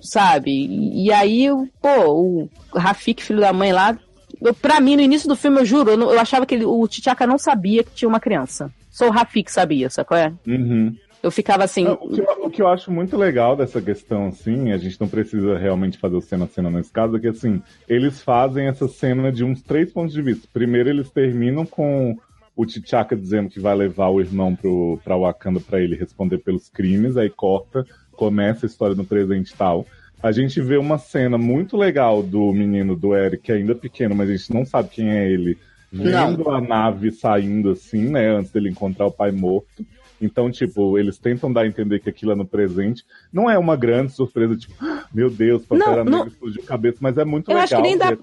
sabe? 0.00 0.50
E, 0.94 1.12
aí, 1.12 1.48
pô, 1.80 1.88
o 2.12 2.48
Rafik, 2.74 3.22
filho 3.22 3.40
da 3.40 3.52
mãe 3.52 3.72
lá, 3.72 3.98
eu, 4.40 4.54
pra 4.54 4.80
mim, 4.80 4.96
no 4.96 5.02
início 5.02 5.28
do 5.28 5.36
filme, 5.36 5.60
eu 5.60 5.64
juro, 5.64 5.90
eu, 5.90 5.96
não- 5.96 6.10
eu 6.12 6.18
achava 6.20 6.44
que 6.46 6.54
ele- 6.54 6.64
o 6.64 6.86
T'Chaka 6.88 7.26
não 7.26 7.38
sabia 7.38 7.82
que 7.84 7.90
tinha 7.92 8.08
uma 8.08 8.20
criança. 8.20 8.70
Só 8.90 9.06
o 9.08 9.10
Rafik 9.10 9.50
sabia, 9.52 9.88
sacou? 9.90 10.16
É? 10.16 10.32
Uhum. 10.46 10.94
Eu 11.22 11.30
ficava 11.32 11.64
assim. 11.64 11.82
Não, 11.84 11.94
o, 11.94 12.08
que 12.10 12.20
eu, 12.20 12.26
o 12.44 12.50
que 12.50 12.62
eu 12.62 12.68
acho 12.68 12.92
muito 12.92 13.16
legal 13.16 13.56
dessa 13.56 13.82
questão, 13.82 14.28
assim, 14.28 14.70
a 14.72 14.78
gente 14.78 15.00
não 15.00 15.08
precisa 15.08 15.58
realmente 15.58 15.98
fazer 15.98 16.14
o 16.14 16.20
cena 16.20 16.44
a 16.44 16.48
cena 16.48 16.70
nesse 16.70 16.92
caso, 16.92 17.16
é 17.16 17.20
que 17.20 17.26
assim, 17.26 17.60
eles 17.88 18.22
fazem 18.22 18.66
essa 18.68 18.86
cena 18.86 19.32
de 19.32 19.42
uns 19.42 19.60
três 19.60 19.92
pontos 19.92 20.14
de 20.14 20.22
vista. 20.22 20.46
Primeiro, 20.52 20.88
eles 20.88 21.10
terminam 21.10 21.66
com 21.66 22.16
o 22.56 22.64
T'Chaka 22.64 23.16
dizendo 23.16 23.48
que 23.48 23.58
vai 23.60 23.74
levar 23.74 24.08
o 24.08 24.20
irmão 24.20 24.54
pro, 24.54 24.98
pra 25.04 25.16
Wakanda 25.16 25.58
pra 25.60 25.80
ele 25.80 25.96
responder 25.96 26.38
pelos 26.38 26.68
crimes, 26.68 27.16
aí 27.16 27.28
corta, 27.30 27.84
começa 28.12 28.66
a 28.66 28.68
história 28.68 28.94
no 28.96 29.04
presente 29.04 29.50
e 29.50 29.56
tal. 29.56 29.86
A 30.22 30.32
gente 30.32 30.60
vê 30.60 30.76
uma 30.76 30.98
cena 30.98 31.38
muito 31.38 31.76
legal 31.76 32.22
do 32.22 32.52
menino, 32.52 32.96
do 32.96 33.14
Eric, 33.14 33.42
que 33.44 33.52
é 33.52 33.56
ainda 33.56 33.74
pequeno, 33.74 34.14
mas 34.14 34.28
a 34.28 34.36
gente 34.36 34.52
não 34.52 34.64
sabe 34.64 34.88
quem 34.90 35.10
é 35.10 35.30
ele, 35.30 35.56
vendo 35.92 36.50
a 36.50 36.60
nave 36.60 37.10
saindo 37.12 37.70
assim, 37.70 38.08
né, 38.10 38.28
antes 38.36 38.50
dele 38.50 38.68
encontrar 38.68 39.06
o 39.06 39.12
pai 39.12 39.30
morto. 39.30 39.86
Então, 40.20 40.50
tipo, 40.50 40.98
eles 40.98 41.16
tentam 41.16 41.52
dar 41.52 41.60
a 41.60 41.66
entender 41.68 42.00
que 42.00 42.10
aquilo 42.10 42.32
é 42.32 42.34
no 42.34 42.44
presente. 42.44 43.04
Não 43.32 43.48
é 43.48 43.56
uma 43.56 43.76
grande 43.76 44.10
surpresa, 44.12 44.56
tipo, 44.56 44.74
"Ah, 44.80 45.04
meu 45.14 45.30
Deus, 45.30 45.64
Pantera 45.64 46.02
Não, 46.02 46.10
não- 46.18 46.26
explodiu 46.26 46.60
a 46.64 46.66
cabeça, 46.66 46.98
mas 47.00 47.16
é 47.16 47.24
muito 47.24 47.48
Eu 47.48 47.54
legal 47.56 47.62
acho 47.64 47.76
que 47.76 47.82
nem 47.82 47.96
dá, 47.96 48.16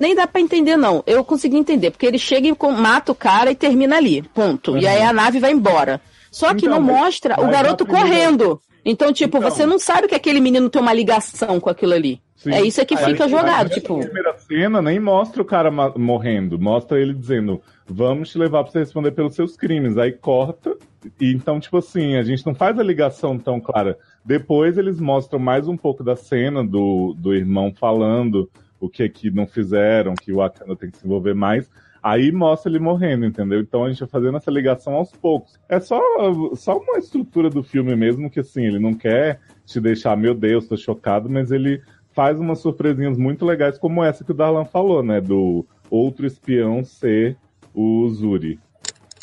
nem 0.00 0.14
dá 0.16 0.26
pra 0.26 0.40
entender, 0.40 0.76
não. 0.76 1.04
Eu 1.06 1.22
consegui 1.22 1.56
entender, 1.56 1.92
porque 1.92 2.06
ele 2.06 2.18
chega 2.18 2.48
e 2.48 2.54
com- 2.56 2.72
mata 2.72 3.12
o 3.12 3.14
cara 3.14 3.52
e 3.52 3.54
termina 3.54 3.96
ali. 3.96 4.20
Ponto. 4.34 4.76
E 4.76 4.84
aí 4.84 5.00
a 5.00 5.12
nave 5.12 5.38
vai 5.38 5.52
embora. 5.52 6.00
Só 6.28 6.52
que 6.54 6.66
Então, 6.66 6.80
não 6.80 6.84
mas- 6.84 6.96
mostra 6.96 7.40
o 7.40 7.48
garoto 7.48 7.84
primeira- 7.86 8.08
correndo. 8.08 8.60
Então, 8.90 9.12
tipo, 9.12 9.36
Então. 9.36 9.50
você 9.50 9.66
não 9.66 9.78
sabe 9.78 10.08
que 10.08 10.14
aquele 10.14 10.40
menino 10.40 10.70
tem 10.70 10.80
uma 10.80 10.94
ligação 10.94 11.60
com 11.60 11.68
aquilo 11.68 11.92
ali. 11.92 12.22
Sim. 12.36 12.52
É 12.54 12.62
isso 12.62 12.80
é 12.80 12.84
que 12.86 12.96
Aí, 12.96 13.04
fica 13.04 13.24
aí, 13.24 13.30
jogado, 13.30 13.68
tipo. 13.68 13.98
primeira 14.00 14.34
cena 14.38 14.80
nem 14.80 14.98
mostra 14.98 15.42
o 15.42 15.44
cara 15.44 15.70
morrendo, 15.70 16.58
mostra 16.58 16.98
ele 16.98 17.12
dizendo: 17.12 17.60
"Vamos 17.86 18.30
te 18.30 18.38
levar 18.38 18.62
pra 18.62 18.72
você 18.72 18.78
responder 18.78 19.10
pelos 19.10 19.34
seus 19.34 19.56
crimes". 19.56 19.98
Aí 19.98 20.12
corta 20.12 20.74
e 21.20 21.32
então 21.34 21.60
tipo 21.60 21.76
assim, 21.76 22.16
a 22.16 22.22
gente 22.22 22.46
não 22.46 22.54
faz 22.54 22.78
a 22.78 22.82
ligação 22.82 23.38
tão 23.38 23.60
clara. 23.60 23.98
Depois 24.24 24.78
eles 24.78 24.98
mostram 25.00 25.38
mais 25.38 25.68
um 25.68 25.76
pouco 25.76 26.02
da 26.02 26.16
cena 26.16 26.64
do, 26.64 27.14
do 27.18 27.34
irmão 27.34 27.74
falando 27.78 28.48
o 28.80 28.88
que 28.88 29.06
que 29.08 29.30
não 29.30 29.46
fizeram, 29.46 30.14
que 30.14 30.32
o 30.32 30.36
Wakanda 30.36 30.76
tem 30.76 30.90
que 30.90 30.96
se 30.98 31.04
envolver 31.04 31.34
mais. 31.34 31.68
Aí 32.02 32.30
mostra 32.32 32.70
ele 32.70 32.78
morrendo, 32.78 33.26
entendeu? 33.26 33.60
Então 33.60 33.84
a 33.84 33.88
gente 33.88 34.00
vai 34.00 34.08
fazendo 34.08 34.36
essa 34.36 34.50
ligação 34.50 34.94
aos 34.94 35.12
poucos. 35.12 35.58
É 35.68 35.80
só, 35.80 36.00
só 36.54 36.78
uma 36.78 36.98
estrutura 36.98 37.50
do 37.50 37.62
filme 37.62 37.94
mesmo, 37.96 38.30
que 38.30 38.40
assim, 38.40 38.64
ele 38.64 38.78
não 38.78 38.94
quer 38.94 39.40
te 39.66 39.80
deixar, 39.80 40.16
meu 40.16 40.34
Deus, 40.34 40.66
tô 40.66 40.76
chocado, 40.76 41.28
mas 41.28 41.50
ele 41.50 41.82
faz 42.12 42.38
umas 42.40 42.60
surpresinhas 42.60 43.16
muito 43.16 43.44
legais, 43.44 43.78
como 43.78 44.02
essa 44.02 44.24
que 44.24 44.32
o 44.32 44.34
Darlan 44.34 44.64
falou, 44.64 45.02
né? 45.02 45.20
Do 45.20 45.64
outro 45.90 46.26
espião 46.26 46.84
ser 46.84 47.36
o 47.74 48.08
Zuri. 48.08 48.58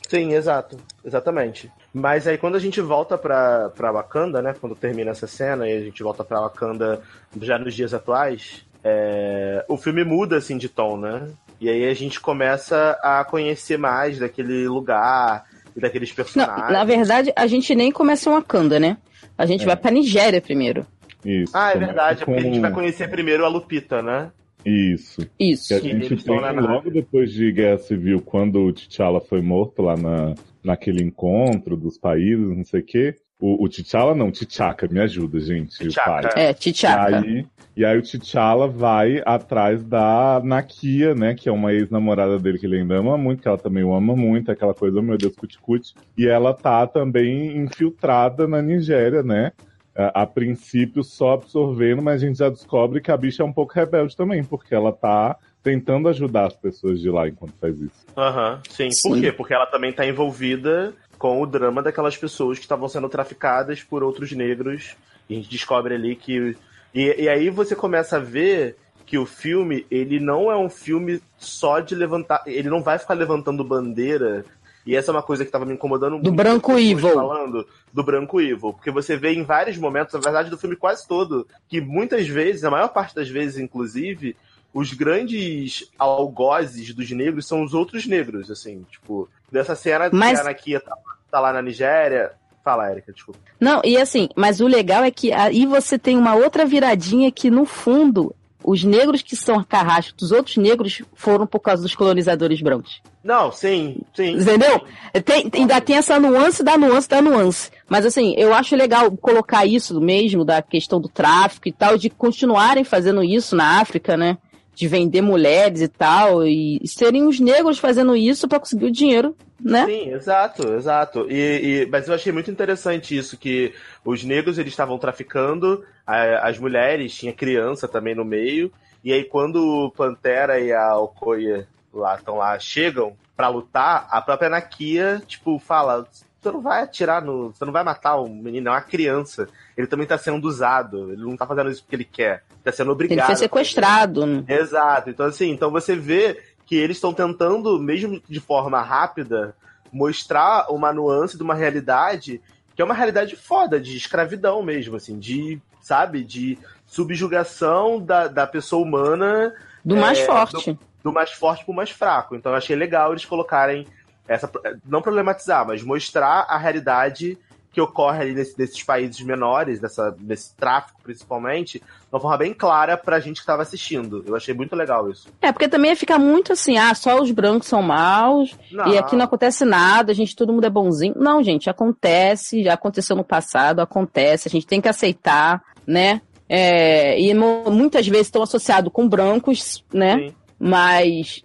Sim, 0.07 0.33
exato. 0.33 0.77
Exatamente. 1.03 1.71
Mas 1.93 2.27
aí 2.27 2.37
quando 2.37 2.55
a 2.55 2.59
gente 2.59 2.79
volta 2.79 3.17
pra, 3.17 3.69
pra 3.69 3.91
Wakanda, 3.91 4.41
né? 4.41 4.55
Quando 4.59 4.75
termina 4.75 5.11
essa 5.11 5.27
cena 5.27 5.67
e 5.67 5.75
a 5.75 5.81
gente 5.81 6.01
volta 6.03 6.23
pra 6.23 6.41
Wakanda 6.41 7.01
já 7.41 7.57
nos 7.57 7.73
dias 7.73 7.93
atuais, 7.93 8.65
é, 8.83 9.65
o 9.67 9.77
filme 9.77 10.03
muda 10.03 10.37
assim 10.37 10.57
de 10.57 10.69
tom, 10.69 10.97
né? 10.97 11.27
E 11.59 11.69
aí 11.69 11.85
a 11.89 11.93
gente 11.93 12.19
começa 12.19 12.97
a 13.01 13.23
conhecer 13.23 13.77
mais 13.77 14.19
daquele 14.19 14.67
lugar 14.67 15.45
e 15.75 15.79
daqueles 15.79 16.09
Não, 16.09 16.15
personagens. 16.15 16.71
na 16.71 16.83
verdade, 16.83 17.31
a 17.35 17.47
gente 17.47 17.73
nem 17.75 17.91
começa 17.91 18.29
em 18.29 18.33
Wakanda, 18.33 18.79
né? 18.79 18.97
A 19.37 19.45
gente 19.45 19.63
É. 19.63 19.65
vai 19.65 19.75
pra 19.77 19.91
Nigéria 19.91 20.41
primeiro. 20.41 20.85
Isso. 21.23 21.51
Ah, 21.55 21.71
é 21.71 21.77
verdade, 21.77 22.21
é 22.21 22.25
porque 22.25 22.39
a 22.39 22.43
gente 22.43 22.55
com- 22.55 22.61
vai 22.61 22.71
conhecer 22.71 23.09
primeiro 23.09 23.43
a 23.45 23.47
Lupita, 23.47 24.01
né? 24.01 24.31
Isso. 24.65 25.27
Isso. 25.39 25.67
Que 25.67 25.73
a 25.75 25.79
gente 25.99 26.23
tem 26.23 26.41
na 26.41 26.53
nave. 26.53 26.67
logo 26.67 26.89
depois 26.91 27.31
de 27.31 27.51
Guerra 27.51 27.77
Civil, 27.77 28.19
quando 28.21 28.61
o 28.63 28.73
T'Challa 28.73 29.21
foi 29.21 29.41
morto 29.41 29.81
lá 29.81 29.95
na, 29.95 30.33
naquele 30.63 31.03
encontro 31.03 31.75
dos 31.77 31.97
países, 31.97 32.39
não 32.55 32.63
sei 32.65 32.81
o 32.81 32.85
quê. 32.85 33.15
O, 33.39 33.65
o 33.65 33.69
T'Challa 33.69 34.15
não, 34.15 34.31
T'Chaka, 34.31 34.87
me 34.87 34.99
ajuda, 34.99 35.39
gente. 35.39 35.83
o 35.83 35.89
T'Chaka. 35.89 36.29
pai. 36.29 36.45
É, 36.45 36.53
T'Chaka. 36.53 37.11
E 37.11 37.15
aí, 37.15 37.47
e 37.77 37.85
aí 37.85 37.97
o 37.97 38.01
T'Challa 38.01 38.67
vai 38.67 39.21
atrás 39.25 39.83
da 39.83 40.41
Nakia, 40.43 41.13
né? 41.13 41.35
Que 41.35 41.49
é 41.49 41.51
uma 41.51 41.73
ex-namorada 41.73 42.39
dele 42.39 42.57
que 42.57 42.65
ele 42.65 42.77
ainda 42.79 42.95
ama 42.95 43.17
muito, 43.17 43.41
que 43.41 43.47
ela 43.47 43.57
também 43.57 43.83
o 43.83 43.93
ama 43.93 44.15
muito, 44.15 44.49
aquela 44.51 44.73
coisa, 44.73 44.99
oh, 44.99 45.01
meu 45.01 45.17
Deus, 45.17 45.35
cuticute. 45.35 45.93
E 46.17 46.27
ela 46.27 46.53
tá 46.53 46.87
também 46.87 47.57
infiltrada 47.57 48.47
na 48.47 48.61
Nigéria, 48.61 49.21
né? 49.21 49.51
A, 49.93 50.21
a 50.23 50.25
princípio 50.25 51.03
só 51.03 51.33
absorvendo, 51.33 52.01
mas 52.01 52.21
a 52.23 52.25
gente 52.25 52.37
já 52.37 52.49
descobre 52.49 53.01
que 53.01 53.11
a 53.11 53.17
bicha 53.17 53.43
é 53.43 53.45
um 53.45 53.53
pouco 53.53 53.73
rebelde 53.73 54.15
também, 54.15 54.43
porque 54.43 54.73
ela 54.73 54.91
tá 54.91 55.37
tentando 55.63 56.07
ajudar 56.09 56.45
as 56.45 56.55
pessoas 56.55 57.01
de 57.01 57.09
lá 57.09 57.27
enquanto 57.27 57.53
faz 57.59 57.75
isso. 57.81 58.05
Aham, 58.15 58.61
sim. 58.69 58.91
Sim. 58.91 59.09
Por 59.09 59.19
quê? 59.19 59.31
Porque 59.31 59.53
ela 59.53 59.65
também 59.65 59.91
tá 59.91 60.05
envolvida 60.05 60.93
com 61.17 61.41
o 61.41 61.45
drama 61.45 61.81
daquelas 61.81 62.17
pessoas 62.17 62.57
que 62.57 62.65
estavam 62.65 62.87
sendo 62.87 63.09
traficadas 63.09 63.83
por 63.83 64.03
outros 64.03 64.31
negros. 64.31 64.95
E 65.29 65.33
a 65.33 65.37
gente 65.37 65.49
descobre 65.49 65.95
ali 65.95 66.15
que. 66.15 66.55
E, 66.93 67.23
e 67.23 67.29
aí 67.29 67.49
você 67.49 67.75
começa 67.75 68.17
a 68.17 68.19
ver 68.19 68.77
que 69.05 69.17
o 69.17 69.25
filme, 69.25 69.85
ele 69.89 70.19
não 70.19 70.51
é 70.51 70.57
um 70.57 70.69
filme 70.69 71.21
só 71.37 71.79
de 71.79 71.95
levantar. 71.95 72.43
Ele 72.45 72.69
não 72.69 72.81
vai 72.81 72.97
ficar 72.97 73.13
levantando 73.13 73.63
bandeira. 73.63 74.45
E 74.85 74.95
essa 74.95 75.09
é 75.09 75.13
uma 75.13 75.23
coisa 75.23 75.43
que 75.43 75.51
tava 75.51 75.65
me 75.65 75.73
incomodando 75.73 76.13
muito. 76.13 76.31
branco 76.31 76.71
as 76.71 76.77
pessoas 76.77 77.03
evil. 77.03 77.13
Falando 77.15 77.67
do 77.91 78.03
branco 78.03 78.39
evil. 78.39 78.73
Porque 78.73 78.91
você 78.91 79.17
vê 79.17 79.33
em 79.33 79.43
vários 79.43 79.77
momentos, 79.77 80.13
na 80.13 80.19
verdade, 80.19 80.49
do 80.49 80.57
filme 80.57 80.75
quase 80.75 81.07
todo, 81.07 81.47
que 81.67 81.81
muitas 81.81 82.27
vezes, 82.27 82.63
a 82.63 82.69
maior 82.69 82.89
parte 82.89 83.15
das 83.15 83.27
vezes, 83.27 83.57
inclusive, 83.57 84.35
os 84.75 84.93
grandes 84.93 85.89
algozes 85.97 86.93
dos 86.93 87.09
negros 87.11 87.47
são 87.47 87.63
os 87.63 87.73
outros 87.73 88.05
negros, 88.05 88.51
assim, 88.51 88.85
tipo, 88.91 89.27
dessa 89.55 89.75
cena 89.75 90.09
Mas- 90.11 90.33
que 90.33 90.37
a 90.37 90.41
Anakia 90.41 90.79
tá, 90.79 90.95
tá 91.31 91.39
lá 91.39 91.51
na 91.51 91.61
Nigéria. 91.61 92.31
Fala, 92.63 92.91
Erika, 92.91 93.13
desculpa. 93.13 93.39
Não, 93.59 93.79
e 93.83 93.95
assim, 93.97 94.27
mas 94.35 94.59
o 94.59 94.67
legal 94.67 95.03
é 95.03 95.11
que 95.11 95.31
aí 95.31 95.65
você 95.67 95.99
tem 95.99 96.17
uma 96.17 96.33
outra 96.35 96.65
viradinha 96.65 97.31
que, 97.31 97.51
no 97.51 97.63
fundo, 97.63 98.35
os 98.63 98.83
negros 98.83 99.21
que 99.21 99.35
são 99.35 99.63
carrascos 99.63 100.13
dos 100.17 100.31
outros 100.31 100.57
negros 100.57 101.03
foram 101.13 101.45
por 101.45 101.59
causa 101.59 101.83
dos 101.83 101.93
colonizadores 101.93 102.59
brancos. 102.61 103.01
Não, 103.23 103.51
sim, 103.51 103.97
sim. 104.15 104.31
Entendeu? 104.37 104.81
Tem- 105.23 105.49
ainda 105.53 105.79
tem 105.79 105.95
essa 105.97 106.19
nuance 106.19 106.63
da 106.63 106.75
nuance 106.77 107.07
da 107.07 107.21
nuance. 107.21 107.71
Mas 107.87 108.03
assim, 108.05 108.33
eu 108.35 108.51
acho 108.53 108.75
legal 108.75 109.11
colocar 109.17 109.65
isso 109.65 109.99
mesmo, 110.01 110.43
da 110.43 110.61
questão 110.61 110.99
do 110.99 111.07
tráfico 111.07 111.67
e 111.67 111.71
tal, 111.71 111.97
de 111.99 112.09
continuarem 112.09 112.83
fazendo 112.83 113.23
isso 113.23 113.55
na 113.55 113.79
África, 113.79 114.17
né? 114.17 114.37
De 114.75 114.87
vender 114.87 115.21
mulheres 115.21 115.81
e 115.81 115.87
tal, 115.87 116.45
e 116.45 116.81
serem 116.85 117.23
os 117.25 117.39
negros 117.39 117.79
fazendo 117.79 118.15
isso 118.15 118.47
pra 118.47 118.59
conseguir 118.59 118.85
o 118.85 118.91
dinheiro, 118.91 119.35
né? 119.59 119.85
Sim, 119.85 120.11
exato, 120.13 120.73
exato. 120.73 121.25
E, 121.29 121.83
e- 121.83 121.85
mas 121.89 122.07
eu 122.07 122.13
achei 122.13 122.31
muito 122.33 122.51
interessante 122.51 123.17
isso, 123.17 123.37
que 123.37 123.73
os 124.03 124.23
negros 124.23 124.57
eles 124.57 124.73
estavam 124.73 124.97
traficando, 124.97 125.83
a- 126.05 126.47
as 126.47 126.59
mulheres, 126.59 127.15
tinha 127.15 127.31
criança 127.31 127.87
também 127.87 128.13
no 128.13 128.25
meio, 128.25 128.71
e 129.03 129.13
aí 129.13 129.23
quando 129.23 129.55
o 129.85 129.91
Pantera 129.91 130.59
e 130.59 130.73
a 130.73 130.97
Okoye 130.97 131.65
lá 131.93 132.15
estão 132.15 132.35
lá, 132.37 132.59
chegam 132.59 133.13
pra 133.37 133.47
lutar, 133.47 134.07
a 134.11 134.21
própria 134.21 134.49
Nakia, 134.49 135.21
tipo, 135.25 135.57
fala, 135.57 136.05
você 136.45 136.51
não 136.51 136.61
vai 136.61 136.83
atirar 136.83 137.21
no. 137.23 137.51
Você 137.51 137.65
não 137.65 137.73
vai 137.73 137.83
matar 137.83 138.21
um 138.21 138.29
menino, 138.29 138.67
é 138.69 138.71
uma 138.71 138.81
criança. 138.81 139.47
Ele 139.75 139.87
também 139.87 140.05
tá 140.05 140.17
sendo 140.17 140.45
usado, 140.47 141.11
ele 141.11 141.23
não 141.23 141.35
tá 141.35 141.47
fazendo 141.47 141.69
isso 141.71 141.81
porque 141.83 141.95
ele 141.95 142.05
quer, 142.05 142.43
tá 142.63 142.71
sendo 142.71 142.91
obrigado. 142.91 143.17
Ele 143.17 143.25
foi 143.25 143.35
sequestrado. 143.35 144.25
né? 144.25 144.43
Exato. 144.47 145.09
Então, 145.09 145.25
assim, 145.25 145.49
então 145.49 145.71
você 145.71 145.95
vê 145.95 146.39
que 146.65 146.75
eles 146.75 146.97
estão 146.97 147.13
tentando, 147.13 147.79
mesmo 147.79 148.21
de 148.29 148.39
forma 148.39 148.81
rápida, 148.81 149.55
mostrar 149.91 150.67
uma 150.71 150.91
nuance 150.93 151.37
de 151.37 151.43
uma 151.43 151.53
realidade 151.55 152.41
que 152.75 152.81
é 152.81 152.85
uma 152.85 152.93
realidade 152.93 153.35
foda, 153.37 153.79
de 153.79 153.95
escravidão 153.95 154.61
mesmo, 154.61 154.97
assim, 154.97 155.17
de, 155.17 155.61
sabe, 155.81 156.23
de 156.25 156.57
subjugação 156.85 158.01
da, 158.01 158.27
da 158.27 158.45
pessoa 158.45 158.83
humana 158.85 159.53
Do 159.83 159.95
mais 159.95 160.19
É, 160.19 160.25
forte. 160.25 160.77
do 161.03 161.13
mais 161.13 161.31
forte 161.31 161.63
pro 161.63 161.73
mais 161.73 161.89
fraco. 161.89 162.35
Então 162.35 162.51
eu 162.51 162.57
achei 162.57 162.75
legal 162.75 163.11
eles 163.11 163.23
colocarem 163.25 163.87
essa. 164.27 164.49
Não 164.85 165.01
problematizar, 165.01 165.65
mas 165.67 165.83
mostrar 165.83 166.45
a 166.49 166.57
realidade 166.57 167.37
que 167.71 167.81
ocorre 167.81 168.21
ali 168.21 168.33
nesse- 168.33 168.57
nesses 168.57 168.81
países 168.81 169.19
menores, 169.19 169.81
dessa, 169.81 170.15
nesse 170.21 170.55
tráfico 170.55 170.97
principalmente, 171.03 171.79
de 171.79 171.85
uma 172.09 172.21
forma 172.21 172.37
bem 172.37 172.53
clara 172.53 172.95
pra 172.95 173.19
gente 173.19 173.41
que 173.41 173.45
tava 173.45 173.63
assistindo. 173.63 174.23
Eu 174.25 174.33
achei 174.33 174.53
muito 174.53 174.73
legal 174.77 175.09
isso. 175.11 175.27
É, 175.41 175.51
porque 175.51 175.67
também 175.67 175.91
ia 175.91 175.95
ficar 175.97 176.17
muito 176.17 176.53
assim, 176.53 176.77
ah, 176.77 176.95
só 176.95 177.19
os 177.21 177.31
brancos 177.31 177.67
são 177.67 177.81
maus, 177.81 178.57
Não. 178.71 178.87
e 178.87 178.97
aqui 178.97 179.17
não 179.17 179.25
acontece 179.25 179.65
nada, 179.65 180.13
a 180.13 180.15
gente, 180.15 180.33
todo 180.37 180.53
mundo 180.53 180.63
é 180.65 180.69
bonzinho. 180.69 181.15
Não, 181.17 181.43
gente, 181.43 181.69
acontece, 181.69 182.63
já 182.63 182.75
aconteceu 182.75 183.13
no 183.13 183.25
passado, 183.25 183.81
acontece, 183.81 184.47
a 184.47 184.51
gente 184.51 184.65
tem 184.65 184.79
que 184.79 184.87
aceitar, 184.87 185.61
né? 185.85 186.21
É, 186.47 187.19
e 187.19 187.33
muitas 187.33 188.07
vezes 188.07 188.27
estão 188.27 188.41
associados 188.41 188.89
com 188.93 189.05
brancos, 189.05 189.83
né? 189.93 190.29
Sim. 190.29 190.35
Mas 190.57 191.43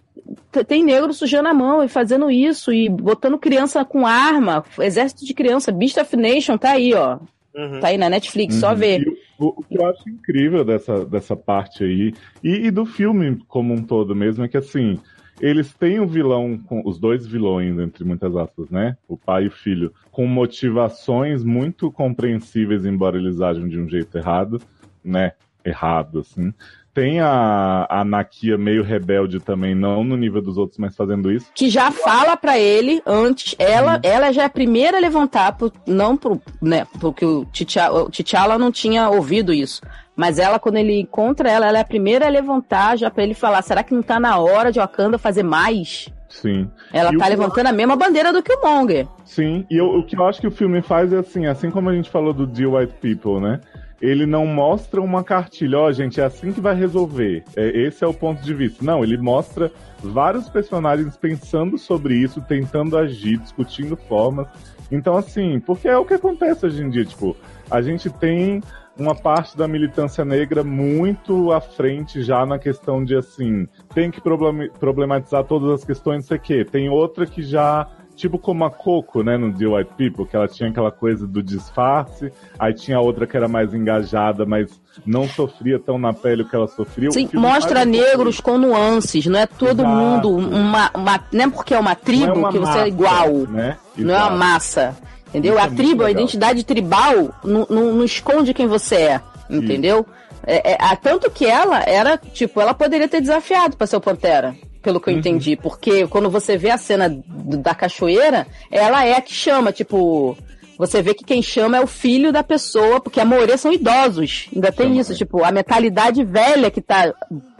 tem 0.67 0.83
negro 0.83 1.13
sujando 1.13 1.49
a 1.49 1.53
mão 1.53 1.83
e 1.83 1.87
fazendo 1.87 2.29
isso, 2.29 2.71
e 2.73 2.89
botando 2.89 3.37
criança 3.37 3.83
com 3.85 4.05
arma, 4.05 4.63
exército 4.79 5.25
de 5.25 5.33
criança, 5.33 5.71
Beast 5.71 5.97
of 5.97 6.15
Nation 6.15 6.57
tá 6.57 6.71
aí, 6.71 6.93
ó. 6.93 7.19
Uhum. 7.53 7.79
Tá 7.81 7.87
aí 7.89 7.97
na 7.97 8.09
Netflix, 8.09 8.55
só 8.55 8.69
Uhum. 8.69 8.75
ver. 8.75 9.01
E 9.01 9.09
o, 9.37 9.47
o 9.59 9.63
que 9.63 9.77
eu 9.77 9.85
acho 9.85 10.09
incrível 10.09 10.63
dessa, 10.63 11.05
dessa 11.05 11.35
parte 11.35 11.83
aí, 11.83 12.13
e, 12.43 12.67
e 12.67 12.71
do 12.71 12.85
filme 12.85 13.37
como 13.47 13.73
um 13.73 13.83
todo 13.83 14.15
mesmo, 14.15 14.43
é 14.45 14.47
que 14.47 14.57
assim, 14.57 14.97
eles 15.39 15.73
têm 15.73 15.99
o 15.99 16.07
vilão, 16.07 16.57
com 16.57 16.81
os 16.85 16.99
dois 16.99 17.25
vilões, 17.25 17.77
entre 17.79 18.03
muitas 18.03 18.35
aspas, 18.35 18.69
né? 18.69 18.95
O 19.07 19.17
pai 19.17 19.45
e 19.45 19.47
o 19.47 19.51
filho, 19.51 19.91
com 20.11 20.27
motivações 20.27 21.43
muito 21.43 21.91
compreensíveis, 21.91 22.85
embora 22.85 23.17
eles 23.17 23.41
ajam 23.41 23.67
de 23.67 23.79
um 23.79 23.89
jeito 23.89 24.17
errado, 24.17 24.61
né? 25.03 25.33
Errado, 25.65 26.19
assim. 26.19 26.53
Tem 26.93 27.21
a, 27.21 27.87
a 27.89 28.03
Nakia 28.03 28.57
meio 28.57 28.83
rebelde 28.83 29.39
também, 29.39 29.73
não 29.73 30.03
no 30.03 30.17
nível 30.17 30.41
dos 30.41 30.57
outros, 30.57 30.77
mas 30.77 30.95
fazendo 30.95 31.31
isso. 31.31 31.49
que 31.55 31.69
já 31.69 31.89
fala 31.89 32.35
pra 32.35 32.59
ele 32.59 33.01
antes, 33.05 33.55
ela, 33.57 33.99
ela 34.03 34.31
já 34.33 34.43
é 34.43 34.45
a 34.45 34.49
primeira 34.49 34.97
a 34.97 34.99
levantar, 34.99 35.53
pro, 35.53 35.71
não 35.87 36.17
pro, 36.17 36.41
né, 36.61 36.85
porque 36.99 37.25
o 37.25 37.45
T'Challa, 37.45 38.57
não 38.57 38.71
tinha 38.71 39.09
ouvido 39.09 39.53
isso. 39.53 39.81
Mas 40.15 40.37
ela, 40.37 40.59
quando 40.59 40.75
ele 40.77 40.99
encontra 40.99 41.49
ela, 41.49 41.65
ela 41.67 41.77
é 41.77 41.81
a 41.81 41.85
primeira 41.85 42.25
a 42.27 42.29
levantar 42.29 42.97
já 42.97 43.09
pra 43.09 43.23
ele 43.23 43.33
falar, 43.33 43.61
será 43.61 43.81
que 43.83 43.93
não 43.93 44.01
tá 44.03 44.19
na 44.19 44.37
hora 44.37 44.69
de 44.71 44.77
Wakanda 44.79 45.17
fazer 45.17 45.43
mais? 45.43 46.09
Sim. 46.27 46.69
Ela 46.93 47.13
E 47.13 47.17
tá 47.17 47.25
eu 47.25 47.29
levantando 47.29 47.67
a 47.67 47.71
mesma 47.73 47.95
bandeira 47.95 48.31
do 48.33 48.43
que 48.43 48.53
o 48.53 48.61
Monger. 48.61 49.07
Sim, 49.25 49.65
e 49.69 49.77
eu- 49.77 49.87
o 49.99 50.03
que 50.05 50.15
eu 50.17 50.25
acho 50.27 50.39
que 50.41 50.47
o 50.47 50.51
filme 50.51 50.81
faz 50.81 51.11
é 51.13 51.17
assim, 51.19 51.45
assim 51.45 51.71
como 51.71 51.89
a 51.89 51.95
gente 51.95 52.09
falou 52.09 52.33
do 52.33 52.45
The 52.45 52.65
White 52.65 52.93
People, 53.01 53.39
né? 53.39 53.61
Ele 54.01 54.25
não 54.25 54.45
mostra 54.45 54.99
uma 54.99 55.23
cartilha, 55.23 55.77
ó, 55.77 55.91
gente, 55.91 56.19
é 56.19 56.23
assim 56.23 56.51
que 56.51 56.59
vai 56.59 56.75
resolver. 56.75 57.43
É, 57.55 57.67
esse 57.81 58.03
é 58.03 58.07
o 58.07 58.13
ponto 58.13 58.41
de 58.41 58.53
vista. 58.53 58.83
Não, 58.83 59.03
ele 59.03 59.17
mostra 59.17 59.71
vários 59.99 60.49
personagens 60.49 61.15
pensando 61.15 61.77
sobre 61.77 62.15
isso, 62.15 62.41
tentando 62.41 62.97
agir, 62.97 63.37
discutindo 63.37 63.95
formas. 63.95 64.47
Então, 64.91 65.15
assim, 65.15 65.59
porque 65.59 65.87
é 65.87 65.97
o 65.97 66.05
que 66.05 66.15
acontece 66.15 66.65
hoje 66.65 66.83
em 66.83 66.89
dia, 66.89 67.05
tipo, 67.05 67.37
a 67.69 67.81
gente 67.81 68.09
tem 68.09 68.61
uma 68.97 69.15
parte 69.15 69.57
da 69.57 69.67
militância 69.67 70.25
negra 70.25 70.63
muito 70.63 71.51
à 71.51 71.61
frente 71.61 72.21
já 72.21 72.45
na 72.45 72.59
questão 72.59 73.03
de 73.03 73.15
assim, 73.15 73.67
tem 73.93 74.11
que 74.11 74.19
problem- 74.19 74.69
problematizar 74.79 75.43
todas 75.45 75.71
as 75.71 75.85
questões, 75.85 76.25
sei 76.25 76.37
o 76.37 76.39
quê. 76.39 76.65
Tem 76.65 76.89
outra 76.89 77.25
que 77.25 77.41
já 77.41 77.87
tipo 78.15 78.37
como 78.37 78.63
a 78.65 78.69
Coco, 78.71 79.23
né, 79.23 79.37
no 79.37 79.51
The 79.53 79.65
White 79.65 79.91
People, 79.97 80.25
que 80.25 80.35
ela 80.35 80.47
tinha 80.47 80.69
aquela 80.69 80.91
coisa 80.91 81.25
do 81.27 81.41
disfarce, 81.41 82.31
aí 82.59 82.73
tinha 82.73 82.99
outra 82.99 83.25
que 83.25 83.35
era 83.35 83.47
mais 83.47 83.73
engajada, 83.73 84.45
mas 84.45 84.69
não 85.05 85.27
sofria 85.27 85.79
tão 85.79 85.97
na 85.97 86.13
pele 86.13 86.43
o 86.43 86.47
que 86.49 86.55
ela 86.55 86.67
sofria. 86.67 87.11
Sim, 87.11 87.29
mostra 87.33 87.85
negros 87.85 88.39
com 88.39 88.57
nuances, 88.57 89.25
não 89.25 89.39
é 89.39 89.45
todo 89.47 89.81
Exato. 89.81 89.95
mundo 89.95 90.29
uma, 90.37 90.91
uma. 90.95 91.23
Não 91.31 91.45
é 91.45 91.49
porque 91.49 91.73
é 91.73 91.79
uma 91.79 91.95
tribo 91.95 92.25
Não 92.27 92.33
é 92.33 92.37
uma 92.37 92.51
que 92.51 92.57
você 92.59 92.65
massa, 92.67 92.83
é 92.83 92.87
igual. 92.87 93.29
né? 93.49 93.77
Não 93.97 94.13
é 94.13 94.17
uma 94.17 94.29
massa. 94.31 94.95
Entendeu? 95.29 95.53
Isso 95.53 95.61
é 95.61 95.63
a 95.63 95.67
muito 95.67 95.77
tribo, 95.83 96.03
a 96.03 96.11
identidade 96.11 96.63
tribal, 96.65 97.29
não, 97.43 97.65
não- 97.69 97.93
não 97.95 98.03
esconde 98.03 98.53
quem 98.53 98.67
você 98.67 98.95
é. 98.95 99.21
Entendeu? 99.49 100.05
É, 100.45 100.71
é, 100.73 100.77
a- 100.79 100.95
tanto 100.95 101.29
que 101.31 101.45
ela 101.45 101.81
era, 101.83 102.17
tipo, 102.17 102.59
ela 102.59 102.73
poderia 102.73 103.07
ter 103.07 103.21
desafiado 103.21 103.77
pra 103.77 103.85
ser 103.87 103.95
o 103.95 104.01
Pantera. 104.01 104.55
Pelo 104.81 104.99
que 104.99 105.09
eu 105.09 105.13
entendi. 105.13 105.55
Porque 105.55 106.07
quando 106.07 106.29
você 106.29 106.57
vê 106.57 106.69
a 106.71 106.77
cena 106.77 107.21
da 107.27 107.75
cachoeira, 107.75 108.47
ela 108.71 109.05
é 109.05 109.13
a 109.15 109.21
que 109.21 109.33
chama, 109.33 109.71
tipo. 109.71 110.37
Você 110.77 110.99
vê 111.01 111.13
que 111.13 111.23
quem 111.23 111.43
chama 111.43 111.77
é 111.77 111.81
o 111.81 111.85
filho 111.85 112.31
da 112.31 112.41
pessoa, 112.43 112.99
porque 112.99 113.19
a 113.19 113.25
maioria 113.25 113.55
são 113.57 113.71
idosos. 113.71 114.47
Ainda 114.55 114.71
tem 114.71 114.97
isso, 114.97 115.13
tipo, 115.15 115.43
a 115.43 115.51
mentalidade 115.51 116.23
velha 116.23 116.71
que 116.71 116.81
tá 116.81 117.13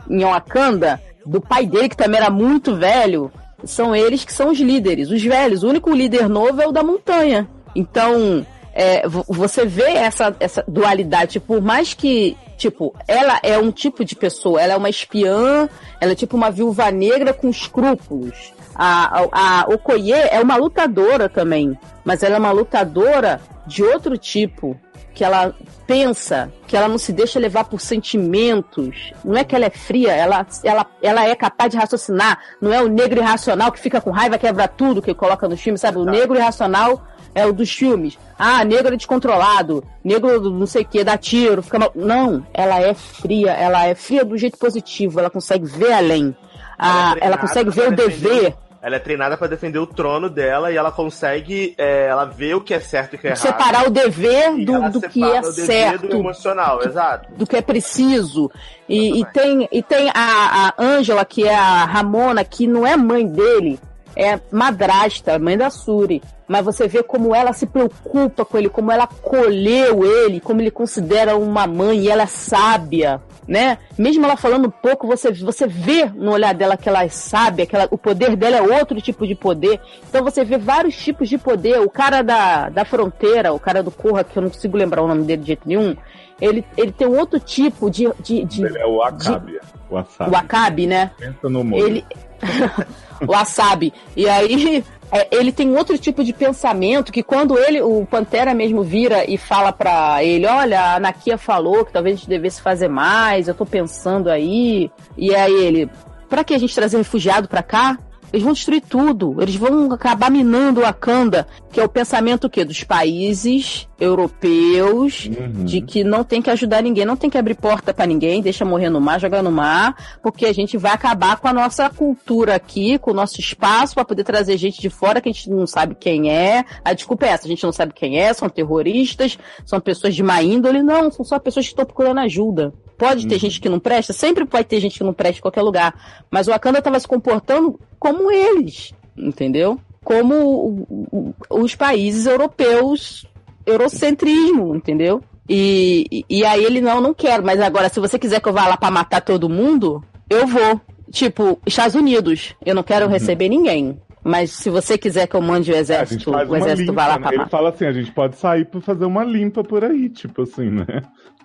em 0.09 0.23
Wakanda, 0.23 0.99
do 1.23 1.39
pai 1.39 1.67
dele, 1.67 1.87
que 1.89 1.95
também 1.95 2.19
era 2.19 2.31
muito 2.31 2.75
velho, 2.75 3.31
são 3.63 3.95
eles 3.95 4.25
que 4.25 4.33
são 4.33 4.49
os 4.49 4.59
líderes, 4.59 5.11
os 5.11 5.21
velhos. 5.21 5.61
O 5.61 5.69
único 5.69 5.91
líder 5.91 6.27
novo 6.27 6.59
é 6.63 6.67
o 6.67 6.71
da 6.71 6.81
montanha. 6.81 7.47
Então, 7.75 8.43
é, 8.73 9.07
vo- 9.07 9.23
você 9.29 9.67
vê 9.67 9.83
essa, 9.91 10.35
essa 10.39 10.63
dualidade, 10.67 11.33
tipo, 11.33 11.45
por 11.45 11.61
mais 11.61 11.93
que, 11.93 12.35
tipo, 12.61 12.95
ela 13.07 13.39
é 13.41 13.57
um 13.57 13.71
tipo 13.71 14.05
de 14.05 14.15
pessoa, 14.15 14.61
ela 14.61 14.73
é 14.73 14.77
uma 14.77 14.89
espiã, 14.89 15.67
ela 15.99 16.11
é 16.11 16.15
tipo 16.15 16.37
uma 16.37 16.51
viúva 16.51 16.91
negra 16.91 17.33
com 17.33 17.49
escrúpulos. 17.49 18.53
A, 18.75 19.19
a, 19.31 19.61
a 19.61 19.65
Okoye 19.67 20.13
é 20.13 20.39
uma 20.39 20.55
lutadora 20.55 21.27
também, 21.27 21.77
mas 22.05 22.21
ela 22.21 22.35
é 22.35 22.39
uma 22.39 22.51
lutadora 22.51 23.41
de 23.65 23.83
outro 23.83 24.17
tipo, 24.17 24.79
que 25.13 25.23
ela 25.23 25.53
pensa, 25.87 26.51
que 26.67 26.77
ela 26.77 26.87
não 26.87 26.97
se 26.97 27.11
deixa 27.11 27.39
levar 27.39 27.65
por 27.65 27.81
sentimentos. 27.81 29.11
Não 29.25 29.35
é 29.35 29.43
que 29.43 29.55
ela 29.55 29.65
é 29.65 29.69
fria, 29.69 30.13
ela, 30.13 30.45
ela, 30.63 30.85
ela 31.01 31.27
é 31.27 31.35
capaz 31.35 31.71
de 31.71 31.77
raciocinar. 31.77 32.39
Não 32.61 32.71
é 32.71 32.81
o 32.81 32.87
negro 32.87 33.19
irracional 33.19 33.71
que 33.71 33.79
fica 33.79 33.99
com 33.99 34.11
raiva, 34.11 34.37
quebra 34.37 34.67
tudo, 34.67 35.01
que 35.01 35.13
coloca 35.13 35.49
nos 35.49 35.59
filmes, 35.59 35.81
sabe? 35.81 35.97
O 35.97 36.05
negro 36.05 36.37
irracional 36.37 37.01
é 37.33 37.45
o 37.45 37.53
dos 37.53 37.71
filmes. 37.71 38.17
Ah, 38.37 38.63
negro 38.63 38.93
é 38.93 38.97
descontrolado, 38.97 39.83
negro 40.03 40.49
não 40.49 40.65
sei 40.65 40.83
o 40.83 40.85
que, 40.85 41.03
dá 41.03 41.17
tiro, 41.17 41.61
fica 41.61 41.79
mal. 41.79 41.91
Não, 41.95 42.45
ela 42.53 42.79
é 42.79 42.93
fria, 42.93 43.51
ela 43.51 43.85
é 43.85 43.95
fria 43.95 44.25
do 44.25 44.37
jeito 44.37 44.57
positivo, 44.57 45.19
ela 45.19 45.29
consegue 45.29 45.65
ver 45.65 45.93
além. 45.93 46.35
Ah, 46.77 47.15
ela, 47.21 47.37
treinada 47.37 47.37
consegue 47.37 47.69
ver 47.69 47.89
o 47.89 47.95
dever. 47.95 48.55
Ela 48.81 48.95
é 48.95 48.99
treinada 48.99 49.37
pra 49.37 49.45
defender 49.45 49.77
o 49.77 49.85
trono 49.85 50.27
dela 50.27 50.71
e 50.71 50.75
ela 50.75 50.91
consegue. 50.91 51.75
é, 51.77 52.07
ela 52.07 52.25
vê 52.25 52.55
o 52.55 52.61
que 52.61 52.73
é 52.73 52.79
certo 52.79 53.13
e 53.13 53.15
o 53.15 53.19
que 53.19 53.27
é 53.27 53.29
errado. 53.31 53.43
Separar 53.43 53.85
o 53.85 53.91
dever 53.91 54.65
do, 54.65 54.73
ela 54.73 54.89
do 54.89 55.01
que 55.01 55.23
é 55.23 55.43
certo. 55.43 56.07
do 56.07 56.17
emocional, 56.17 56.81
exato. 56.83 57.31
do 57.35 57.45
que 57.45 57.55
é 57.55 57.61
preciso. 57.61 58.49
E, 58.89 59.21
e 59.21 59.25
tem, 59.25 59.69
e 59.71 59.83
tem 59.83 60.09
a, 60.09 60.13
a 60.15 60.73
Angela, 60.83 61.23
que 61.23 61.47
é 61.47 61.53
a 61.53 61.85
Ramona, 61.85 62.43
que 62.43 62.65
não 62.65 62.85
é 62.85 62.97
mãe 62.97 63.27
dele, 63.27 63.79
é 64.15 64.39
madrasta, 64.51 65.37
mãe 65.37 65.55
da 65.55 65.69
Suri. 65.69 66.23
Mas 66.51 66.65
você 66.65 66.85
vê 66.85 67.01
como 67.01 67.33
ela 67.33 67.53
se 67.53 67.65
preocupa 67.65 68.43
com 68.43 68.57
ele, 68.57 68.67
como 68.67 68.91
ela 68.91 69.05
acolheu 69.05 70.03
ele, 70.03 70.41
como 70.41 70.59
ele 70.59 70.69
considera 70.69 71.37
uma 71.37 71.65
mãe, 71.65 71.99
e 71.99 72.09
ela 72.09 72.23
é 72.23 72.25
sábia, 72.25 73.21
né? 73.47 73.77
Mesmo 73.97 74.25
ela 74.25 74.35
falando 74.35 74.69
pouco, 74.69 75.07
você, 75.07 75.31
você 75.31 75.65
vê 75.65 76.07
no 76.13 76.33
olhar 76.33 76.53
dela 76.53 76.75
que 76.75 76.89
ela 76.89 77.05
é 77.05 77.07
sábia, 77.07 77.65
que 77.65 77.73
ela, 77.73 77.87
o 77.89 77.97
poder 77.97 78.35
dela 78.35 78.57
é 78.57 78.61
outro 78.61 78.99
tipo 78.99 79.25
de 79.25 79.33
poder. 79.33 79.79
Então 80.09 80.25
você 80.25 80.43
vê 80.43 80.57
vários 80.57 80.93
tipos 80.97 81.29
de 81.29 81.37
poder. 81.37 81.79
O 81.79 81.89
cara 81.89 82.21
da, 82.21 82.67
da 82.67 82.83
fronteira, 82.83 83.53
o 83.53 83.59
cara 83.59 83.81
do 83.81 83.89
Corra, 83.89 84.25
que 84.25 84.37
eu 84.37 84.43
não 84.43 84.49
consigo 84.49 84.75
lembrar 84.75 85.03
o 85.03 85.07
nome 85.07 85.23
dele 85.23 85.43
de 85.43 85.47
jeito 85.47 85.65
nenhum, 85.65 85.95
ele, 86.41 86.65
ele 86.75 86.91
tem 86.91 87.07
um 87.07 87.17
outro 87.17 87.39
tipo 87.39 87.89
de. 87.89 88.11
de, 88.19 88.43
de 88.43 88.65
Ele 88.65 88.77
é 88.77 88.85
o 88.85 89.01
Akabi. 89.01 89.57
O 89.89 89.97
Asabi. 89.97 90.35
Akabi, 90.35 90.87
né? 90.87 91.11
Pensa 91.17 91.47
no 91.47 91.63
molho. 91.63 91.87
Ele. 91.87 92.05
o 93.25 93.31
Wasabi. 93.31 93.93
E 94.17 94.27
aí. 94.27 94.83
É, 95.11 95.27
ele 95.31 95.51
tem 95.51 95.75
outro 95.75 95.97
tipo 95.97 96.23
de 96.23 96.31
pensamento 96.31 97.11
que 97.11 97.21
quando 97.21 97.57
ele, 97.57 97.81
o 97.81 98.05
Pantera 98.05 98.53
mesmo 98.53 98.81
vira 98.81 99.29
e 99.29 99.37
fala 99.37 99.73
pra 99.73 100.23
ele, 100.23 100.47
olha, 100.47 100.79
a 100.79 100.95
Anakia 100.95 101.37
falou 101.37 101.83
que 101.83 101.91
talvez 101.91 102.15
a 102.15 102.17
gente 102.17 102.29
devesse 102.29 102.61
fazer 102.61 102.87
mais, 102.87 103.47
eu 103.47 103.53
tô 103.53 103.65
pensando 103.65 104.29
aí. 104.29 104.89
E 105.17 105.35
aí 105.35 105.53
ele, 105.53 105.89
pra 106.29 106.43
que 106.45 106.53
a 106.53 106.57
gente 106.57 106.73
trazer 106.73 106.97
refugiado 106.97 107.49
pra 107.49 107.61
cá? 107.61 107.97
Eles 108.31 108.43
vão 108.43 108.53
destruir 108.53 108.81
tudo. 108.81 109.41
Eles 109.41 109.55
vão 109.55 109.91
acabar 109.91 110.31
minando 110.31 110.79
o 110.79 110.83
Wakanda, 110.83 111.47
que 111.71 111.79
é 111.79 111.83
o 111.83 111.89
pensamento 111.89 112.45
o 112.45 112.49
quê? 112.49 112.63
Dos 112.63 112.83
países 112.83 113.87
europeus, 113.99 115.29
de 115.63 115.79
que 115.79 116.03
não 116.03 116.23
tem 116.23 116.41
que 116.41 116.49
ajudar 116.49 116.81
ninguém, 116.81 117.05
não 117.05 117.15
tem 117.15 117.29
que 117.29 117.37
abrir 117.37 117.53
porta 117.53 117.93
pra 117.93 118.07
ninguém, 118.07 118.41
deixa 118.41 118.65
morrer 118.65 118.89
no 118.89 118.99
mar, 118.99 119.19
jogar 119.19 119.43
no 119.43 119.51
mar, 119.51 119.95
porque 120.23 120.47
a 120.47 120.53
gente 120.53 120.75
vai 120.75 120.91
acabar 120.91 121.37
com 121.37 121.47
a 121.47 121.53
nossa 121.53 121.87
cultura 121.89 122.55
aqui, 122.55 122.97
com 122.97 123.11
o 123.11 123.13
nosso 123.13 123.39
espaço 123.39 123.93
para 123.93 124.03
poder 124.03 124.23
trazer 124.23 124.57
gente 124.57 124.81
de 124.81 124.89
fora 124.89 125.21
que 125.21 125.29
a 125.29 125.31
gente 125.31 125.49
não 125.49 125.67
sabe 125.67 125.95
quem 125.95 126.31
é. 126.31 126.65
A 126.83 126.93
desculpa 126.93 127.27
é 127.27 127.29
essa, 127.29 127.45
a 127.45 127.49
gente 127.49 127.63
não 127.63 127.71
sabe 127.71 127.93
quem 127.93 128.19
é, 128.19 128.33
são 128.33 128.49
terroristas, 128.49 129.37
são 129.65 129.79
pessoas 129.79 130.15
de 130.15 130.23
má 130.23 130.41
índole, 130.41 130.81
não, 130.81 131.11
são 131.11 131.23
só 131.23 131.37
pessoas 131.37 131.67
que 131.67 131.73
estão 131.73 131.85
procurando 131.85 132.19
ajuda. 132.21 132.73
Pode 133.01 133.27
ter 133.27 133.39
gente 133.39 133.59
que 133.59 133.67
não 133.67 133.79
presta, 133.79 134.13
sempre 134.13 134.43
vai 134.45 134.63
ter 134.63 134.79
gente 134.79 134.97
que 134.99 135.03
não 135.03 135.13
presta 135.13 135.39
em 135.39 135.41
qualquer 135.41 135.61
lugar. 135.63 135.93
Mas 136.29 136.47
o 136.47 136.51
Wakanda 136.51 136.77
estava 136.77 136.99
se 136.99 137.07
comportando 137.07 137.79
como 137.99 138.31
eles, 138.31 138.93
entendeu? 139.17 139.79
Como 140.03 140.35
o- 140.35 141.07
o- 141.11 141.33
os 141.63 141.73
países 141.75 142.25
europeus, 142.27 143.25
eurocentrismo, 143.65 144.75
entendeu? 144.75 145.21
E, 145.49 146.23
e- 146.29 146.45
aí 146.45 146.63
ele, 146.63 146.79
não, 146.81 147.01
não 147.01 147.13
quero. 147.13 147.43
Mas 147.43 147.59
agora, 147.59 147.89
se 147.89 147.99
você 147.99 148.17
quiser 148.19 148.39
que 148.39 148.47
eu 148.47 148.53
vá 148.53 148.67
lá 148.67 148.77
pra 148.77 148.91
matar 148.91 149.21
todo 149.21 149.49
mundo, 149.49 150.03
eu 150.29 150.45
vou. 150.47 150.79
Tipo, 151.11 151.59
Estados 151.65 151.95
Unidos, 151.95 152.55
eu 152.65 152.73
não 152.73 152.83
quero 152.83 153.07
receber 153.07 153.49
ninguém. 153.49 153.99
Mas 154.23 154.51
se 154.51 154.69
você 154.69 154.97
quiser 154.99 155.27
que 155.27 155.35
eu 155.35 155.41
mande 155.41 155.71
o 155.71 155.75
É, 155.75 155.79
exército, 155.79 156.29
o 156.31 156.55
exército 156.55 156.91
limpa, 156.91 156.93
vá 156.93 157.07
lá 157.07 157.13
né? 157.15 157.19
pra 157.21 157.29
Ele 157.29 157.37
matar. 157.39 157.49
fala 157.49 157.69
assim, 157.69 157.85
a 157.85 157.91
gente 157.91 158.11
pode 158.11 158.35
sair 158.37 158.65
pra 158.65 158.79
fazer 158.79 159.03
uma 159.05 159.23
limpa 159.23 159.63
por 159.63 159.83
aí, 159.83 160.07
tipo 160.09 160.43
assim, 160.43 160.69
né? 160.69 160.85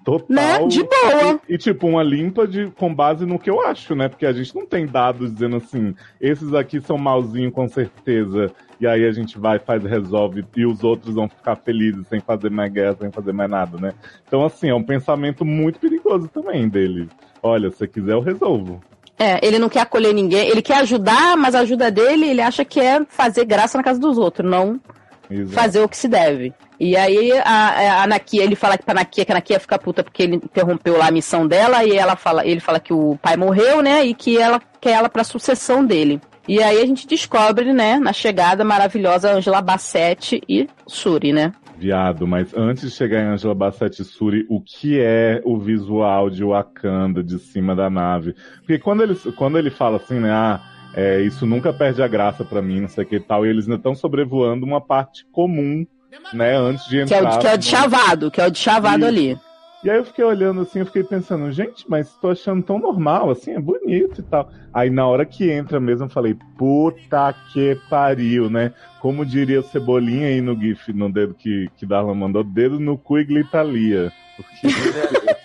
Total. 0.06 0.26
Né? 0.28 0.64
De 0.68 0.84
boa. 0.84 1.40
E, 1.48 1.54
e, 1.54 1.58
tipo, 1.58 1.88
uma 1.88 2.02
limpa 2.04 2.46
de, 2.46 2.70
com 2.78 2.94
base 2.94 3.26
no 3.26 3.40
que 3.40 3.50
eu 3.50 3.60
acho, 3.66 3.92
né? 3.96 4.08
Porque 4.08 4.24
a 4.24 4.32
gente 4.32 4.54
não 4.54 4.64
tem 4.64 4.86
dados 4.86 5.32
dizendo 5.32 5.56
assim, 5.56 5.96
esses 6.20 6.54
aqui 6.54 6.80
são 6.80 6.96
malzinho 6.96 7.50
com 7.50 7.66
certeza, 7.66 8.52
e 8.80 8.86
aí 8.86 9.04
a 9.04 9.10
gente 9.10 9.36
vai, 9.36 9.58
faz, 9.58 9.82
resolve, 9.82 10.44
e 10.56 10.64
os 10.64 10.84
outros 10.84 11.16
vão 11.16 11.28
ficar 11.28 11.56
felizes 11.56 12.06
sem 12.06 12.20
fazer 12.20 12.52
mais 12.52 12.72
guerra, 12.72 12.96
sem 13.00 13.10
fazer 13.10 13.32
mais 13.32 13.50
nada, 13.50 13.78
né? 13.78 13.94
Então, 14.28 14.46
assim, 14.46 14.68
é 14.68 14.74
um 14.76 14.82
pensamento 14.82 15.44
muito 15.44 15.80
perigoso 15.80 16.28
também 16.28 16.68
dele. 16.68 17.08
Olha, 17.42 17.68
se 17.72 17.78
você 17.78 17.88
quiser, 17.88 18.12
eu 18.12 18.20
resolvo. 18.20 18.80
É, 19.18 19.44
ele 19.44 19.58
não 19.58 19.68
quer 19.68 19.80
acolher 19.80 20.14
ninguém, 20.14 20.48
ele 20.48 20.62
quer 20.62 20.76
ajudar, 20.82 21.36
mas 21.36 21.56
a 21.56 21.60
ajuda 21.60 21.90
dele, 21.90 22.28
ele 22.28 22.40
acha 22.40 22.64
que 22.64 22.78
é 22.78 23.04
fazer 23.08 23.44
graça 23.44 23.76
na 23.76 23.82
casa 23.82 23.98
dos 23.98 24.18
outros, 24.18 24.48
não 24.48 24.80
Exato. 25.28 25.52
fazer 25.52 25.80
o 25.80 25.88
que 25.88 25.96
se 25.96 26.06
deve. 26.06 26.54
E 26.78 26.96
aí 26.96 27.32
a, 27.32 27.42
a 27.44 28.02
Anakia, 28.02 28.44
ele 28.44 28.54
fala 28.54 28.76
que 28.76 28.84
pra 28.84 28.92
Anakia, 28.92 29.24
que 29.24 29.32
a 29.32 29.34
Anakia 29.34 29.60
fica 29.60 29.78
puta 29.78 30.04
porque 30.04 30.22
ele 30.22 30.36
interrompeu 30.36 30.96
lá 30.96 31.08
a 31.08 31.10
missão 31.10 31.46
dela, 31.46 31.84
e 31.84 31.96
ela 31.96 32.16
fala, 32.16 32.46
ele 32.46 32.60
fala 32.60 32.78
que 32.78 32.92
o 32.92 33.18
pai 33.20 33.36
morreu, 33.36 33.82
né, 33.82 34.04
e 34.04 34.14
que 34.14 34.38
ela 34.38 34.60
quer 34.80 34.92
ela 34.92 35.08
pra 35.08 35.24
sucessão 35.24 35.84
dele. 35.84 36.20
E 36.48 36.62
aí 36.62 36.80
a 36.80 36.86
gente 36.86 37.06
descobre, 37.06 37.72
né, 37.72 37.98
na 37.98 38.12
chegada 38.12 38.64
maravilhosa 38.64 39.32
Angela 39.32 39.60
Bassett 39.60 40.40
e 40.48 40.68
Suri, 40.86 41.32
né? 41.32 41.52
Viado, 41.78 42.26
mas 42.26 42.54
antes 42.56 42.84
de 42.84 42.96
chegar 42.96 43.20
em 43.20 43.26
Angela 43.26 43.54
Bassett 43.54 44.00
e 44.00 44.04
Suri, 44.04 44.46
o 44.48 44.62
que 44.62 44.98
é 44.98 45.42
o 45.44 45.58
visual 45.58 46.30
de 46.30 46.42
Wakanda 46.42 47.22
de 47.22 47.38
cima 47.38 47.74
da 47.74 47.90
nave? 47.90 48.34
Porque 48.58 48.78
quando 48.78 49.02
ele, 49.02 49.14
quando 49.36 49.58
ele 49.58 49.70
fala 49.70 49.96
assim, 49.96 50.18
né, 50.18 50.30
ah, 50.30 50.60
é, 50.94 51.20
isso 51.20 51.44
nunca 51.44 51.74
perde 51.74 52.02
a 52.02 52.08
graça 52.08 52.44
pra 52.44 52.62
mim, 52.62 52.80
não 52.80 52.88
sei 52.88 53.04
o 53.04 53.06
que 53.06 53.16
e 53.16 53.20
tal, 53.20 53.44
e 53.44 53.50
eles 53.50 53.64
ainda 53.64 53.76
estão 53.76 53.94
sobrevoando 53.94 54.64
uma 54.64 54.80
parte 54.80 55.26
comum, 55.30 55.86
né, 56.32 56.56
antes 56.56 56.84
de 56.88 57.04
Que 57.04 57.14
é 57.14 57.18
entrar. 57.18 57.36
o, 57.36 57.38
que 57.40 57.46
é 57.48 57.54
o 57.54 57.58
de 57.58 57.64
chavado, 57.66 58.30
que 58.30 58.40
é 58.40 58.46
o 58.46 58.50
de 58.50 58.58
chavado 58.58 58.98
Isso. 58.98 59.06
ali. 59.08 59.38
E 59.84 59.90
aí 59.90 59.98
eu 59.98 60.04
fiquei 60.04 60.24
olhando 60.24 60.62
assim, 60.62 60.80
eu 60.80 60.86
fiquei 60.86 61.04
pensando, 61.04 61.52
gente, 61.52 61.84
mas 61.88 62.10
tô 62.20 62.30
achando 62.30 62.62
tão 62.62 62.78
normal, 62.78 63.30
assim, 63.30 63.52
é 63.52 63.60
bonito 63.60 64.20
e 64.20 64.24
tal. 64.24 64.50
Aí 64.74 64.90
na 64.90 65.06
hora 65.06 65.24
que 65.24 65.48
entra 65.50 65.78
mesmo, 65.78 66.06
eu 66.06 66.10
falei, 66.10 66.36
puta 66.58 67.32
que 67.52 67.78
pariu, 67.88 68.50
né? 68.50 68.72
Como 69.00 69.24
diria 69.24 69.60
o 69.60 69.62
Cebolinha 69.62 70.26
aí 70.26 70.40
no 70.40 70.58
GIF, 70.58 70.92
no 70.92 71.12
dedo 71.12 71.34
que, 71.34 71.68
que 71.76 71.86
Darlan 71.86 72.14
mandou, 72.14 72.42
dedo 72.42 72.80
no 72.80 72.98
cu 72.98 73.18
e 73.18 73.24
glitalia. 73.24 74.12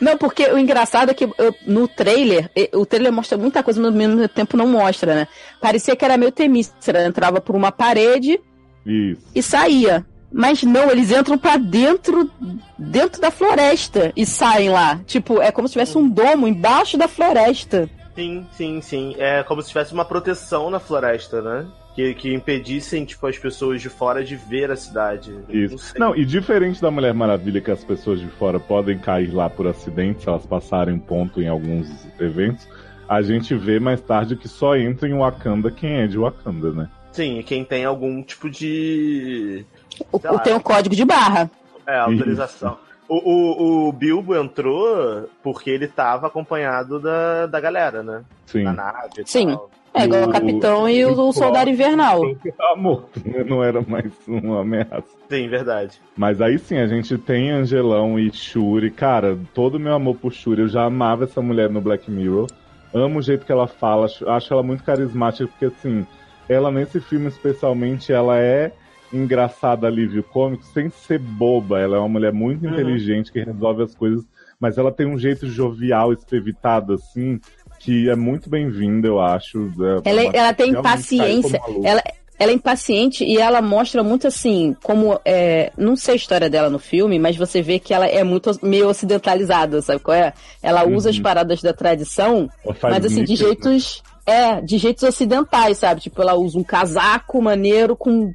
Não, 0.00 0.16
porque 0.18 0.44
o 0.50 0.58
engraçado 0.58 1.10
é 1.10 1.14
que 1.14 1.24
eu- 1.24 1.54
no 1.66 1.88
trailer, 1.88 2.50
o 2.74 2.84
trailer 2.84 3.12
mostra 3.12 3.38
muita 3.38 3.62
coisa, 3.62 3.80
mas 3.80 3.90
ao 3.90 3.96
mesmo 3.96 4.28
tempo 4.28 4.56
não 4.56 4.66
mostra, 4.66 5.14
né? 5.14 5.28
Parecia 5.60 5.96
que 5.96 6.04
era 6.04 6.16
meio 6.16 6.30
temícera, 6.32 7.04
entrava 7.06 7.40
por 7.40 7.54
uma 7.56 7.72
parede 7.72 8.38
Isso. 8.84 9.20
e 9.34 9.42
saía. 9.42 10.04
Mas 10.34 10.62
não, 10.62 10.90
eles 10.90 11.10
entram 11.10 11.36
pra 11.36 11.58
dentro 11.58 12.30
dentro 12.78 13.20
da 13.20 13.30
floresta 13.30 14.12
e 14.16 14.24
saem 14.24 14.70
lá. 14.70 14.98
Tipo, 15.06 15.42
é 15.42 15.52
como 15.52 15.68
se 15.68 15.72
tivesse 15.72 15.98
um 15.98 16.08
domo 16.08 16.48
embaixo 16.48 16.96
da 16.96 17.06
floresta. 17.06 17.88
Sim, 18.14 18.46
sim, 18.52 18.80
sim. 18.80 19.14
É 19.18 19.42
como 19.42 19.62
se 19.62 19.68
tivesse 19.68 19.92
uma 19.92 20.04
proteção 20.04 20.70
na 20.70 20.80
floresta, 20.80 21.40
né? 21.42 21.66
Que, 21.94 22.14
que 22.14 22.32
impedissem, 22.32 23.04
tipo, 23.04 23.26
as 23.26 23.36
pessoas 23.36 23.82
de 23.82 23.90
fora 23.90 24.24
de 24.24 24.34
ver 24.34 24.70
a 24.70 24.76
cidade. 24.76 25.30
Não 25.30 25.54
Isso. 25.54 25.78
sei. 25.78 26.00
Não, 26.00 26.16
e 26.16 26.24
diferente 26.24 26.80
da 26.80 26.90
Mulher 26.90 27.12
Maravilha, 27.12 27.60
que 27.60 27.70
as 27.70 27.84
pessoas 27.84 28.18
de 28.18 28.28
fora 28.28 28.58
podem 28.58 28.98
cair 28.98 29.30
lá 29.32 29.50
por 29.50 29.66
acidente 29.66 30.22
se 30.22 30.28
elas 30.28 30.46
passarem 30.46 30.94
um 30.94 30.98
ponto 30.98 31.42
em 31.42 31.48
alguns 31.48 31.88
eventos, 32.18 32.66
a 33.06 33.20
gente 33.20 33.54
vê 33.54 33.78
mais 33.78 34.00
tarde 34.00 34.36
que 34.36 34.48
só 34.48 34.74
entra 34.74 35.06
em 35.06 35.18
Wakanda 35.18 35.70
quem 35.70 36.00
é 36.00 36.06
de 36.06 36.16
Wakanda, 36.16 36.72
né? 36.72 36.88
Sim, 37.12 37.38
e 37.38 37.42
quem 37.42 37.64
tem 37.64 37.84
algum 37.84 38.22
tipo 38.22 38.48
de. 38.48 39.64
O, 40.10 40.20
lá, 40.24 40.38
tem 40.40 40.54
um 40.54 40.60
código 40.60 40.96
de 40.96 41.04
barra. 41.04 41.50
É, 41.86 41.98
autorização. 41.98 42.78
O, 43.08 43.16
o, 43.16 43.88
o 43.88 43.92
Bilbo 43.92 44.34
entrou 44.34 45.28
porque 45.42 45.68
ele 45.68 45.86
tava 45.88 46.28
acompanhado 46.28 46.98
da, 46.98 47.46
da 47.46 47.60
galera, 47.60 48.02
né? 48.02 48.22
Sim. 48.46 48.62
Na 48.62 48.72
nave 48.72 49.08
e 49.18 49.26
Sim. 49.26 49.48
tal. 49.48 49.70
É 49.94 50.04
igual 50.04 50.22
o 50.24 50.32
Capitão 50.32 50.88
e 50.88 51.04
o, 51.04 51.12
o 51.28 51.32
Soldado 51.34 51.68
Invernal. 51.68 52.22
Tá 52.56 52.74
morto, 52.74 53.20
né? 53.26 53.44
Não 53.46 53.62
era 53.62 53.82
mais 53.82 54.10
uma 54.26 54.62
ameaça. 54.62 55.04
Sim, 55.28 55.48
verdade. 55.48 56.00
Mas 56.16 56.40
aí 56.40 56.58
sim, 56.58 56.78
a 56.78 56.86
gente 56.86 57.18
tem 57.18 57.50
Angelão 57.50 58.18
e 58.18 58.32
Shuri. 58.32 58.90
Cara, 58.90 59.38
todo 59.52 59.74
o 59.74 59.78
meu 59.80 59.92
amor 59.92 60.16
por 60.16 60.32
Shuri, 60.32 60.62
eu 60.62 60.68
já 60.68 60.84
amava 60.84 61.24
essa 61.24 61.42
mulher 61.42 61.68
no 61.68 61.82
Black 61.82 62.10
Mirror. 62.10 62.46
Amo 62.94 63.18
o 63.18 63.22
jeito 63.22 63.44
que 63.44 63.52
ela 63.52 63.66
fala, 63.66 64.06
acho- 64.06 64.26
acho 64.30 64.52
ela 64.54 64.62
muito 64.62 64.82
carismática, 64.82 65.46
porque 65.46 65.66
assim, 65.66 66.06
ela 66.48 66.70
nesse 66.70 67.00
filme 67.00 67.28
especialmente, 67.28 68.12
ela 68.12 68.38
é 68.38 68.72
engraçada, 69.12 69.86
alívio 69.86 70.22
cômico, 70.22 70.64
sem 70.64 70.88
ser 70.90 71.18
boba. 71.18 71.78
Ela 71.78 71.96
é 71.96 72.00
uma 72.00 72.08
mulher 72.08 72.32
muito 72.32 72.64
Uhum. 72.64 72.72
inteligente 72.72 73.30
que 73.30 73.40
resolve 73.40 73.82
as 73.82 73.94
coisas, 73.94 74.24
mas 74.58 74.78
ela 74.78 74.90
tem 74.90 75.06
um 75.06 75.18
jeito 75.18 75.46
jovial, 75.48 76.12
espevitado, 76.12 76.94
assim, 76.94 77.38
que 77.78 78.08
é 78.08 78.16
muito 78.16 78.48
bem-vindo, 78.48 79.06
eu 79.06 79.20
acho. 79.20 79.70
É 80.04 80.08
Ela, 80.10 80.22
uma- 80.22 80.30
ela 80.32 80.54
tem 80.54 80.72
paciência. 80.80 81.60
Ela, 81.84 82.02
ela 82.38 82.50
é 82.50 82.54
impaciente 82.54 83.22
e 83.24 83.36
ela 83.38 83.60
mostra 83.60 84.02
muito 84.02 84.26
assim, 84.26 84.74
como. 84.82 85.20
É, 85.24 85.70
não 85.76 85.94
sei 85.94 86.14
a 86.14 86.16
história 86.16 86.48
dela 86.50 86.70
no 86.70 86.78
filme, 86.78 87.18
mas 87.18 87.36
você 87.36 87.60
vê 87.60 87.78
que 87.78 87.92
ela 87.92 88.06
é 88.06 88.24
muito 88.24 88.50
meio 88.62 88.88
ocidentalizada, 88.88 89.82
sabe 89.82 90.00
qual 90.00 90.16
é? 90.16 90.32
Ela 90.62 90.84
usa 90.86 91.10
as 91.10 91.16
Uhum. 91.16 91.22
paradas 91.22 91.60
da 91.60 91.72
tradição, 91.72 92.48
mas 92.82 93.04
assim, 93.04 93.24
de 93.24 93.32
né? 93.32 93.36
jeitos. 93.36 94.02
É, 94.24 94.60
de 94.60 94.78
jeitos 94.78 95.02
ocidentais, 95.02 95.78
sabe? 95.78 96.00
Tipo, 96.00 96.22
ela 96.22 96.34
usa 96.34 96.58
um 96.58 96.62
casaco 96.64 97.42
maneiro 97.42 97.96
com 97.96 98.32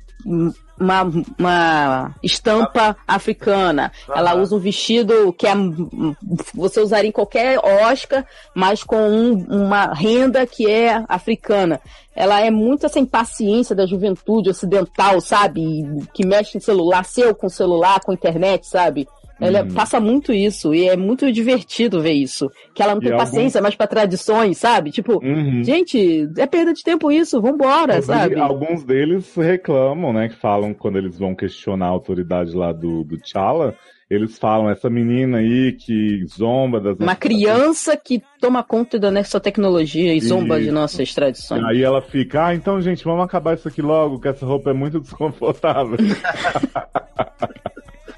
uma, 0.80 1.04
uma 1.40 2.16
estampa 2.22 2.96
africana. 3.08 3.92
Ela 4.14 4.36
usa 4.36 4.56
um 4.56 4.60
vestido 4.60 5.32
que 5.34 5.48
é, 5.48 5.54
você 6.54 6.82
usaria 6.82 7.10
em 7.10 7.14
qualquer 7.14 7.58
Oscar, 7.60 8.26
mas 8.54 8.84
com 8.84 8.98
um- 8.98 9.46
uma 9.50 9.94
renda 9.94 10.46
que 10.46 10.70
é 10.70 11.04
africana. 11.08 11.80
Ela 12.16 12.42
é 12.42 12.50
muito 12.52 12.86
essa 12.86 13.00
impaciência 13.00 13.76
da 13.76 13.86
juventude 13.86 14.50
ocidental, 14.50 15.22
sabe? 15.22 15.86
Que 16.14 16.26
mexe 16.26 16.58
em 16.58 16.62
celular, 16.62 17.06
seu 17.06 17.34
com 17.34 17.48
celular, 17.48 18.00
com 18.02 18.12
internet, 18.12 18.68
sabe? 18.68 19.08
Ela 19.40 19.62
Uhum. 19.64 19.70
passa 19.72 20.00
muito 20.00 20.34
isso 20.34 20.74
e 20.74 20.88
é 20.88 20.98
muito 20.98 21.32
divertido 21.32 22.02
ver 22.02 22.14
isso. 22.14 22.50
Que 22.74 22.82
ela 22.82 22.94
não 22.96 23.02
E 23.02 23.06
tem 23.06 23.12
algum- 23.14 23.24
paciência 23.24 23.62
mais 23.62 23.76
pra 23.76 23.86
tradições, 23.88 24.58
sabe? 24.58 24.90
Tipo, 24.92 25.24
Uhum. 25.24 25.64
gente, 25.64 26.28
é 26.38 26.46
perda 26.48 26.74
de 26.74 26.82
tempo 26.84 27.12
isso, 27.12 27.40
vambora, 27.42 27.98
Inclusive, 27.98 28.06
sabe? 28.06 28.40
Alguns 28.40 28.84
deles 28.84 29.36
reclamam, 29.36 30.12
né? 30.12 30.30
Que 30.30 30.36
falam 30.36 30.74
quando 30.74 30.98
eles 30.98 31.18
vão 31.20 31.36
questionar 31.36 31.86
a 31.86 31.90
autoridade 31.90 32.56
lá 32.56 32.72
do, 32.72 33.04
do 33.04 33.18
T'Challa. 33.18 33.76
Eles 34.10 34.40
falam, 34.40 34.70
essa 34.70 34.90
menina 34.90 35.40
aí 35.40 35.74
que 35.74 36.24
zomba 36.28 36.80
das 36.80 36.98
Uma 36.98 37.14
criança 37.14 37.98
que 37.98 38.24
toma 38.40 38.64
conta 38.64 38.98
da 38.98 39.12
nossa 39.12 39.38
tecnologia 39.38 40.14
e 40.16 40.22
zomba 40.22 40.56
Isso. 40.58 40.66
de 40.68 40.72
nossas 40.72 41.14
tradições. 41.14 41.62
Aí 41.66 41.84
ela 41.84 42.02
fica, 42.02 42.46
ah, 42.46 42.56
então, 42.56 42.82
gente, 42.82 43.04
vamos 43.04 43.26
acabar 43.26 43.56
isso 43.56 43.68
aqui 43.68 43.82
logo, 43.82 44.18
que 44.20 44.30
essa 44.30 44.46
roupa 44.46 44.70
é 44.70 44.74
muito 44.74 45.00
desconfortável. 45.02 45.98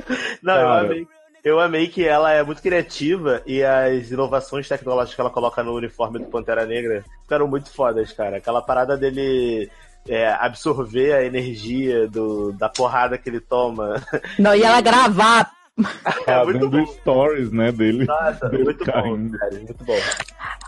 Não, 0.42 0.56
eu 0.56 0.70
amei. 0.70 1.08
Eu 1.44 1.60
amei 1.60 1.88
que 1.88 2.06
ela 2.06 2.32
é 2.34 2.44
muito 2.44 2.62
criativa 2.62 3.42
e 3.46 3.64
as 3.64 4.12
inovações 4.12 4.68
tecnológicas 4.68 5.16
que 5.16 5.22
ela 5.22 5.30
coloca 5.30 5.64
no 5.64 5.74
uniforme 5.74 6.20
do 6.20 6.26
Pantera 6.26 6.66
Negra 6.66 7.04
ficaram 7.24 7.48
muito 7.48 7.72
fodas, 7.72 8.12
cara. 8.12 8.38
Aquela 8.38 8.62
parada 8.62 8.98
dele 8.98 9.72
é, 10.08 10.28
absorver 10.28 11.14
a 11.14 11.24
energia 11.24 12.08
do, 12.10 12.52
da 12.52 12.68
porrada 12.68 13.18
que 13.18 13.30
ele 13.30 13.40
toma. 13.40 14.04
Não, 14.38 14.54
e 14.54 14.64
ela 14.64 14.82
gravar. 14.82 15.52
Fazendo 16.26 16.86
stories, 16.88 17.52
né, 17.52 17.72
dele. 17.72 18.06
Nossa, 18.06 18.50
dele 18.50 18.64
muito 18.66 18.86
bom, 18.86 18.92
caindo. 18.92 19.38
cara, 19.38 19.52
muito 19.56 19.84
bom. 19.86 19.98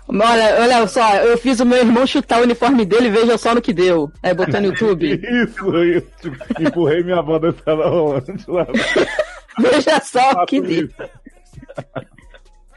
Olha, 0.09 0.57
olha 0.61 0.87
só, 0.87 1.15
eu 1.17 1.37
fiz 1.37 1.59
o 1.59 1.65
meu 1.65 1.77
irmão 1.79 2.05
chutar 2.07 2.39
o 2.39 2.43
uniforme 2.43 2.85
dele, 2.85 3.09
veja 3.09 3.37
só 3.37 3.53
no 3.55 3.61
que 3.61 3.71
deu. 3.73 4.11
Aí 4.23 4.33
botou 4.33 4.59
no 4.59 4.67
YouTube. 4.73 5.13
Isso, 5.23 5.83
isso. 5.83 6.07
Tipo, 6.21 6.61
empurrei 6.63 7.03
minha 7.03 7.19
avó 7.19 7.39
da 7.39 7.53
sala 7.53 7.87
rolante 7.89 8.43
lá. 8.49 8.65
veja 9.59 9.99
só 10.01 10.31
o 10.31 10.45
que 10.45 10.59
deu. 10.61 10.89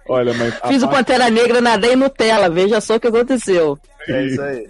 Olha, 0.09 0.35
mas. 0.35 0.55
Fiz 0.69 0.83
o 0.83 0.87
parte- 0.89 0.97
Pantera 1.07 1.31
Negra, 1.31 1.61
nadei 1.61 1.93
em 1.95 1.97
Nutella, 1.97 2.51
veja 2.51 2.81
só 2.81 2.97
o 2.97 3.01
que 3.01 3.09
aconteceu. 3.09 3.79
É 4.09 4.27
isso 4.27 4.43
aí. 4.43 4.69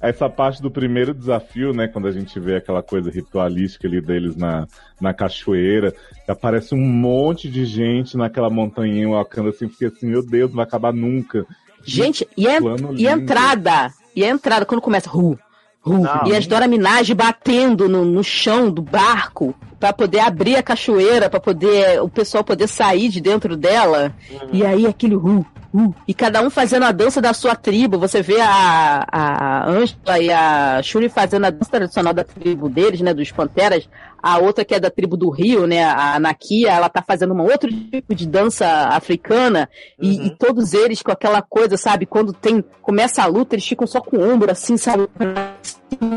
Essa 0.00 0.30
parte 0.30 0.62
do 0.62 0.70
primeiro 0.70 1.12
desafio, 1.12 1.74
né? 1.74 1.86
Quando 1.86 2.08
a 2.08 2.12
gente 2.12 2.40
vê 2.40 2.56
aquela 2.56 2.82
coisa 2.82 3.10
ritualística 3.10 3.86
ali 3.86 4.00
deles 4.00 4.34
na, 4.34 4.66
na 4.98 5.12
cachoeira, 5.12 5.92
que 6.24 6.30
aparece 6.30 6.74
um 6.74 6.80
monte 6.80 7.50
de 7.50 7.66
gente 7.66 8.16
naquela 8.16 8.48
montanha 8.48 9.08
Wakanda, 9.10 9.50
assim, 9.50 9.68
porque 9.68 9.84
assim, 9.84 10.06
meu 10.06 10.24
Deus, 10.24 10.48
não 10.50 10.56
vai 10.56 10.64
acabar 10.64 10.92
nunca. 10.92 11.44
Gente, 11.84 12.26
e 12.36 12.44
e 12.44 12.48
a 12.48 12.58
lindo. 12.58 13.22
entrada? 13.22 13.92
E 14.16 14.24
a 14.24 14.28
entrada, 14.28 14.64
quando 14.64 14.80
começa, 14.80 15.08
ru, 15.08 15.38
ru, 15.82 15.98
Não. 15.98 16.26
e 16.26 16.34
as 16.34 16.46
Dora 16.46 16.66
Minaj 16.66 17.12
batendo 17.14 17.88
no, 17.88 18.04
no 18.04 18.24
chão 18.24 18.70
do 18.70 18.82
barco 18.82 19.54
pra 19.78 19.92
poder 19.92 20.20
abrir 20.20 20.56
a 20.56 20.62
cachoeira, 20.62 21.30
pra 21.30 21.40
poder 21.40 22.02
o 22.02 22.08
pessoal 22.08 22.42
poder 22.44 22.68
sair 22.68 23.08
de 23.08 23.20
dentro 23.20 23.56
dela. 23.56 24.14
E 24.52 24.64
aí 24.64 24.86
aquele 24.86 25.14
ru, 25.14 25.44
ru, 25.74 25.94
e 26.06 26.12
cada 26.12 26.42
um 26.42 26.50
fazendo 26.50 26.84
a 26.84 26.92
dança 26.92 27.20
da 27.20 27.32
sua 27.32 27.54
tribo. 27.54 27.98
Você 27.98 28.22
vê 28.22 28.40
a, 28.40 29.06
a 29.10 29.70
Angela 29.70 30.18
e 30.20 30.30
a 30.30 30.82
Shuri 30.82 31.08
fazendo 31.08 31.46
a 31.46 31.50
dança 31.50 31.70
tradicional 31.70 32.12
da 32.12 32.24
tribo 32.24 32.68
deles, 32.68 33.00
né, 33.00 33.14
dos 33.14 33.30
Panteras. 33.30 33.88
A 34.22 34.38
outra 34.38 34.64
que 34.64 34.74
é 34.74 34.80
da 34.80 34.90
tribo 34.90 35.16
do 35.16 35.30
Rio, 35.30 35.66
né, 35.66 35.84
a 35.84 36.18
Nakia, 36.18 36.72
ela 36.72 36.88
tá 36.88 37.02
fazendo 37.02 37.32
um 37.32 37.42
outro 37.42 37.70
tipo 37.70 38.14
de 38.14 38.26
dança 38.26 38.66
africana. 38.88 39.68
E, 39.98 40.26
e 40.26 40.30
todos 40.30 40.74
eles 40.74 41.02
com 41.02 41.10
aquela 41.10 41.40
coisa, 41.40 41.76
sabe? 41.76 42.06
Quando 42.06 42.32
tem 42.32 42.62
começa 42.82 43.22
a 43.22 43.26
luta, 43.26 43.54
eles 43.54 43.66
ficam 43.66 43.86
só 43.86 44.00
com 44.00 44.18
o 44.18 44.32
ombro 44.32 44.50
assim, 44.50 44.76
sabe? 44.76 45.08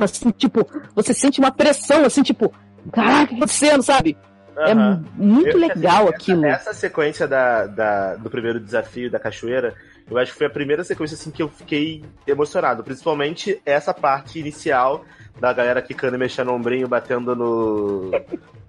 Assim, 0.02 0.32
tipo, 0.32 0.68
você 0.96 1.14
sente 1.14 1.40
uma 1.40 1.52
pressão, 1.52 2.04
assim, 2.06 2.24
tipo, 2.24 2.52
caraca, 2.92 3.24
o 3.24 3.28
que 3.28 3.30
tá 3.30 3.36
acontecendo, 3.36 3.84
sabe? 3.84 4.18
É 4.58 4.74
muito 5.16 5.48
Eu- 5.50 5.58
legal 5.58 6.04
essa- 6.04 6.10
aquilo. 6.16 6.46
Essa 6.46 6.74
sequência 6.74 7.28
da, 7.28 7.66
da- 7.66 8.16
do 8.16 8.30
primeiro 8.30 8.60
desafio 8.60 9.10
da 9.10 9.20
cachoeira, 9.20 9.74
eu 10.10 10.18
acho 10.18 10.32
que 10.32 10.38
foi 10.38 10.48
a 10.48 10.50
primeira 10.50 10.84
sequência 10.84 11.16
assim 11.16 11.32
que 11.32 11.42
eu 11.42 11.50
fiquei 11.50 12.04
emocionado. 12.28 12.84
Principalmente 12.84 13.62
essa 13.66 13.94
parte 13.94 14.40
inicial 14.40 15.04
da 15.40 15.52
galera 15.52 15.82
quicando 15.82 16.16
e 16.16 16.20
mexendo 16.20 16.50
o 16.50 16.54
ombrinho, 16.54 16.88
batendo 16.88 17.36
no, 17.36 18.12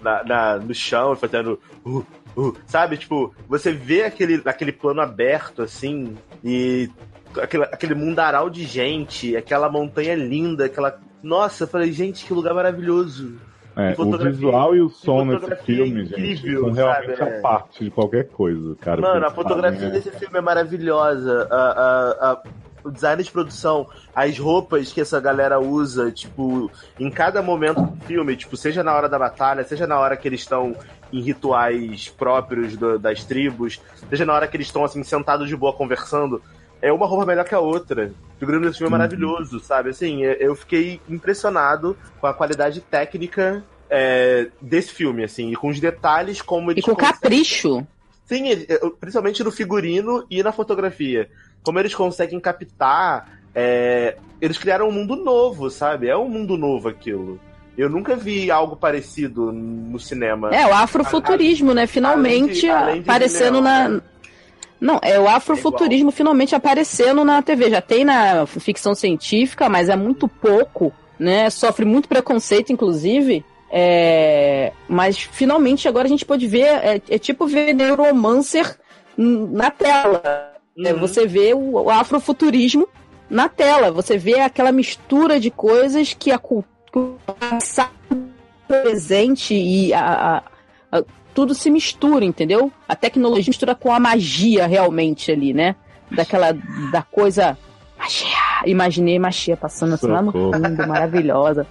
na, 0.00 0.24
na- 0.24 0.56
no 0.58 0.74
chão 0.74 1.12
e 1.12 1.16
fazendo. 1.16 1.60
Uh, 1.84 2.04
uh, 2.36 2.56
sabe? 2.66 2.96
Tipo, 2.96 3.34
você 3.48 3.72
vê 3.72 4.04
aquele, 4.04 4.40
aquele 4.44 4.72
plano 4.72 5.00
aberto 5.02 5.62
assim 5.62 6.16
e 6.42 6.88
aquele, 7.42 7.64
aquele 7.64 7.94
mundaral 7.94 8.48
de 8.48 8.64
gente, 8.64 9.36
aquela 9.36 9.68
montanha 9.68 10.14
linda, 10.14 10.64
aquela. 10.66 10.98
Nossa, 11.22 11.64
eu 11.64 11.68
falei, 11.68 11.92
gente, 11.92 12.24
que 12.24 12.32
lugar 12.32 12.54
maravilhoso. 12.54 13.36
É, 13.76 13.94
o 13.98 14.16
visual 14.18 14.76
e 14.76 14.80
o 14.80 14.88
som 14.88 15.24
nesse 15.24 15.40
fotografia 15.40 15.76
filme, 15.76 16.04
gente, 16.06 16.32
incrível, 16.32 16.60
são 16.66 16.72
realmente 16.72 17.16
sabe? 17.18 17.38
a 17.38 17.40
parte 17.40 17.84
de 17.84 17.90
qualquer 17.90 18.28
coisa, 18.28 18.76
cara. 18.76 19.00
Mano, 19.00 19.26
a 19.26 19.30
fotografia 19.30 19.88
é- 19.88 19.90
desse 19.90 20.10
filme 20.12 20.38
é 20.38 20.40
maravilhosa. 20.40 21.48
A, 21.50 21.56
a- 21.56 22.30
a- 22.32 22.42
o 22.84 22.90
design 22.90 23.22
de 23.22 23.30
produção, 23.30 23.86
as 24.14 24.38
roupas 24.38 24.92
que 24.92 25.00
essa 25.00 25.18
galera 25.18 25.58
usa, 25.58 26.12
tipo, 26.12 26.70
em 27.00 27.10
cada 27.10 27.40
momento 27.42 27.80
do 27.82 28.04
filme, 28.04 28.36
tipo, 28.36 28.56
seja 28.58 28.84
na 28.84 28.94
hora 28.94 29.08
da 29.08 29.18
batalha, 29.18 29.64
seja 29.64 29.86
na 29.86 29.98
hora 29.98 30.16
que 30.18 30.28
eles 30.28 30.40
estão 30.40 30.76
em 31.10 31.20
rituais 31.22 32.08
próprios 32.10 32.76
do- 32.76 32.98
das 32.98 33.24
tribos, 33.24 33.80
seja 34.10 34.24
na 34.26 34.34
hora 34.34 34.46
que 34.46 34.56
eles 34.56 34.66
estão, 34.66 34.84
assim, 34.84 35.02
sentados 35.02 35.48
de 35.48 35.56
boa 35.56 35.72
conversando, 35.72 36.42
é 36.88 36.92
uma 36.92 37.06
roupa 37.06 37.24
melhor 37.26 37.44
que 37.44 37.54
a 37.54 37.60
outra. 37.60 38.12
O 38.36 38.38
figurino 38.38 38.64
desse 38.66 38.78
filme 38.78 38.92
é 38.92 38.94
Uhum. 38.94 38.98
maravilhoso, 38.98 39.60
sabe? 39.60 39.90
Assim, 39.90 40.22
eu- 40.22 40.32
eu 40.34 40.54
fiquei 40.54 41.00
impressionado 41.08 41.96
com 42.20 42.26
a 42.26 42.34
qualidade 42.34 42.80
técnica 42.80 43.64
é, 43.90 44.48
desse 44.60 44.92
filme, 44.92 45.22
assim, 45.22 45.52
e 45.52 45.56
com 45.56 45.68
os 45.68 45.78
detalhes 45.78 46.40
como 46.42 46.70
E 46.70 46.74
eles 46.74 46.84
com 46.84 46.94
conseguem- 46.94 47.12
capricho. 47.14 47.86
Sim, 48.26 48.50
eh, 48.50 48.80
principalmente 48.98 49.44
no 49.44 49.52
figurino 49.52 50.24
e 50.30 50.42
na 50.42 50.50
fotografia. 50.52 51.28
Como 51.62 51.78
eles 51.78 51.94
conseguem 51.94 52.40
captar. 52.40 53.28
é, 53.56 54.16
eles 54.40 54.58
criaram 54.58 54.88
um 54.88 54.90
mundo 54.90 55.14
novo, 55.14 55.70
sabe? 55.70 56.08
É 56.08 56.16
um 56.16 56.28
mundo 56.28 56.56
novo 56.58 56.88
aquilo. 56.88 57.38
Eu 57.78 57.88
nunca 57.88 58.16
vi 58.16 58.50
algo 58.50 58.74
parecido 58.74 59.52
no 59.52 59.96
cinema. 60.00 60.52
É, 60.52 60.66
o 60.66 60.72
afrofuturismo, 60.74 61.72
né? 61.72 61.86
Finalmente 61.86 62.68
além 62.68 62.94
de 62.96 63.00
aparecendo 63.08 63.60
Leão, 63.60 63.62
na. 63.62 63.88
né? 63.90 64.00
Não, 64.84 64.98
é 65.02 65.18
o 65.18 65.26
afrofuturismo 65.26 66.10
finalmente 66.10 66.54
aparecendo 66.54 67.24
na 67.24 67.40
TV. 67.40 67.70
Já 67.70 67.80
tem 67.80 68.04
na 68.04 68.44
ficção 68.46 68.94
científica, 68.94 69.66
mas 69.68 69.88
é 69.88 69.96
muito 69.96 70.28
pouco, 70.28 70.92
né? 71.18 71.48
Sofre 71.48 71.86
muito 71.86 72.06
preconceito, 72.08 72.70
inclusive. 72.70 73.42
É, 73.70 74.72
Mas 74.86 75.18
finalmente 75.18 75.88
agora 75.88 76.06
a 76.06 76.08
gente 76.08 76.24
pode 76.24 76.46
ver. 76.46 76.66
É, 76.66 77.00
é 77.08 77.18
tipo 77.18 77.46
ver 77.46 77.72
Neuromancer 77.72 78.78
na 79.16 79.70
tela. 79.70 80.52
É, 80.78 80.92
Uhum. 80.92 80.98
você 80.98 81.26
vê 81.26 81.54
o, 81.54 81.82
o 81.84 81.90
afrofuturismo 81.90 82.86
na 83.30 83.48
tela. 83.48 83.90
Você 83.90 84.18
vê 84.18 84.40
aquela 84.40 84.70
mistura 84.70 85.40
de 85.40 85.50
coisas 85.50 86.12
que 86.12 86.30
a 86.30 86.38
cultura 86.38 87.16
passado, 87.40 87.90
presente 88.68 89.54
e 89.54 89.92
a- 89.94 90.42
a- 90.92 90.98
a- 90.98 91.04
tudo 91.34 91.54
se 91.54 91.70
mistura, 91.70 92.24
entendeu? 92.24 92.72
A 92.88 92.94
tecnologia 92.94 93.50
mistura 93.50 93.74
com 93.74 93.92
a 93.92 93.98
magia 93.98 94.66
realmente 94.66 95.32
ali, 95.32 95.52
né? 95.52 95.74
Daquela 96.10 96.56
da 96.92 97.02
coisa 97.02 97.58
magia. 97.98 98.28
Imaginei 98.66 99.18
magia 99.18 99.56
passando 99.56 99.94
assim 99.94 100.06
lá 100.06 100.22
no 100.22 100.32
fundo, 100.32 100.86
maravilhosa, 100.86 101.66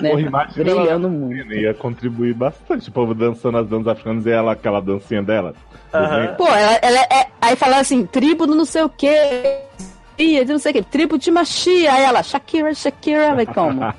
né? 0.00 0.10
Porra, 0.10 0.48
Brilhando 0.54 1.10
muito. 1.10 1.52
Ia 1.52 1.74
contribuir 1.74 2.34
bastante. 2.34 2.88
O 2.88 2.92
povo 2.92 3.14
dançando 3.14 3.58
as 3.58 3.68
danças 3.68 3.88
africanas 3.88 4.24
e 4.26 4.30
ela, 4.30 4.52
aquela 4.52 4.80
dancinha 4.80 5.22
dela. 5.22 5.54
Aham. 5.92 6.34
Pô, 6.36 6.46
ela, 6.46 6.78
ela 6.82 7.00
é. 7.10 7.26
Aí 7.40 7.56
fala 7.56 7.78
assim, 7.78 8.06
tribo 8.06 8.46
do 8.46 8.54
não 8.54 8.64
sei 8.64 8.82
o 8.82 8.88
quê. 8.88 9.60
Ia 10.18 10.44
de 10.44 10.52
não 10.52 10.58
sei 10.58 10.72
o 10.72 10.74
quê, 10.74 10.82
tribo 10.82 11.16
de 11.16 11.30
machia. 11.30 11.92
Aí 11.92 12.02
ela, 12.02 12.22
Shakira, 12.22 12.74
Shakira, 12.74 13.34
vai 13.34 13.46
como? 13.46 13.80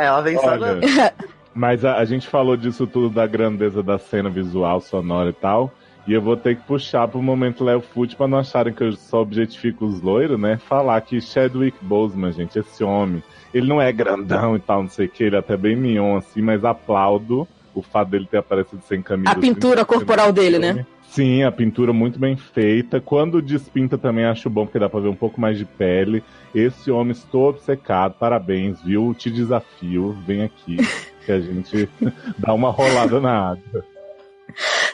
Ela 0.00 0.20
vem 0.22 0.38
só 0.38 0.56
mas 1.54 1.84
a, 1.84 1.96
a 1.96 2.04
gente 2.04 2.26
falou 2.26 2.56
disso 2.56 2.86
tudo 2.86 3.08
da 3.08 3.26
grandeza 3.26 3.82
da 3.82 3.98
cena 3.98 4.28
visual, 4.28 4.80
sonora 4.80 5.30
e 5.30 5.32
tal. 5.32 5.72
E 6.06 6.12
eu 6.12 6.20
vou 6.20 6.36
ter 6.36 6.56
que 6.56 6.62
puxar 6.64 7.08
pro 7.08 7.22
momento 7.22 7.64
Léo 7.64 7.80
Fute 7.80 8.14
pra 8.14 8.28
não 8.28 8.38
acharem 8.38 8.74
que 8.74 8.84
eu 8.84 8.92
só 8.92 9.22
objetifico 9.22 9.86
os 9.86 10.02
loiros, 10.02 10.38
né? 10.38 10.58
Falar 10.58 11.00
que 11.00 11.18
Chadwick 11.20 11.78
Boseman, 11.80 12.32
gente, 12.32 12.58
esse 12.58 12.84
homem, 12.84 13.22
ele 13.54 13.66
não 13.66 13.80
é 13.80 13.90
grandão 13.90 14.54
e 14.54 14.58
tal, 14.58 14.82
não 14.82 14.90
sei 14.90 15.06
o 15.06 15.08
que, 15.08 15.24
ele 15.24 15.36
é 15.36 15.38
até 15.38 15.56
bem 15.56 15.74
mignon 15.74 16.18
assim, 16.18 16.42
mas 16.42 16.62
aplaudo 16.62 17.48
o 17.74 17.80
fato 17.80 18.10
dele 18.10 18.28
ter 18.30 18.36
aparecido 18.36 18.82
sem 18.86 19.00
camisa. 19.00 19.30
A 19.30 19.34
pintura 19.34 19.80
assim, 19.80 19.86
corporal 19.86 20.30
dele, 20.30 20.58
né? 20.58 20.74
filme. 20.74 20.86
Sim, 21.14 21.44
a 21.44 21.52
pintura 21.52 21.92
muito 21.92 22.18
bem 22.18 22.36
feita. 22.36 23.00
Quando 23.00 23.40
despinta 23.40 23.96
também 23.96 24.24
acho 24.24 24.50
bom, 24.50 24.66
porque 24.66 24.80
dá 24.80 24.88
pra 24.88 24.98
ver 24.98 25.08
um 25.08 25.14
pouco 25.14 25.40
mais 25.40 25.56
de 25.56 25.64
pele. 25.64 26.24
Esse 26.52 26.90
homem, 26.90 27.12
estou 27.12 27.50
obcecado. 27.50 28.14
Parabéns, 28.18 28.82
viu? 28.82 29.14
Te 29.14 29.30
desafio. 29.30 30.16
Vem 30.26 30.42
aqui, 30.42 30.76
que 31.24 31.32
a 31.32 31.40
gente 31.40 31.88
dá 32.38 32.52
uma 32.52 32.70
rolada 32.70 33.20
na 33.20 33.50
água. 33.50 33.84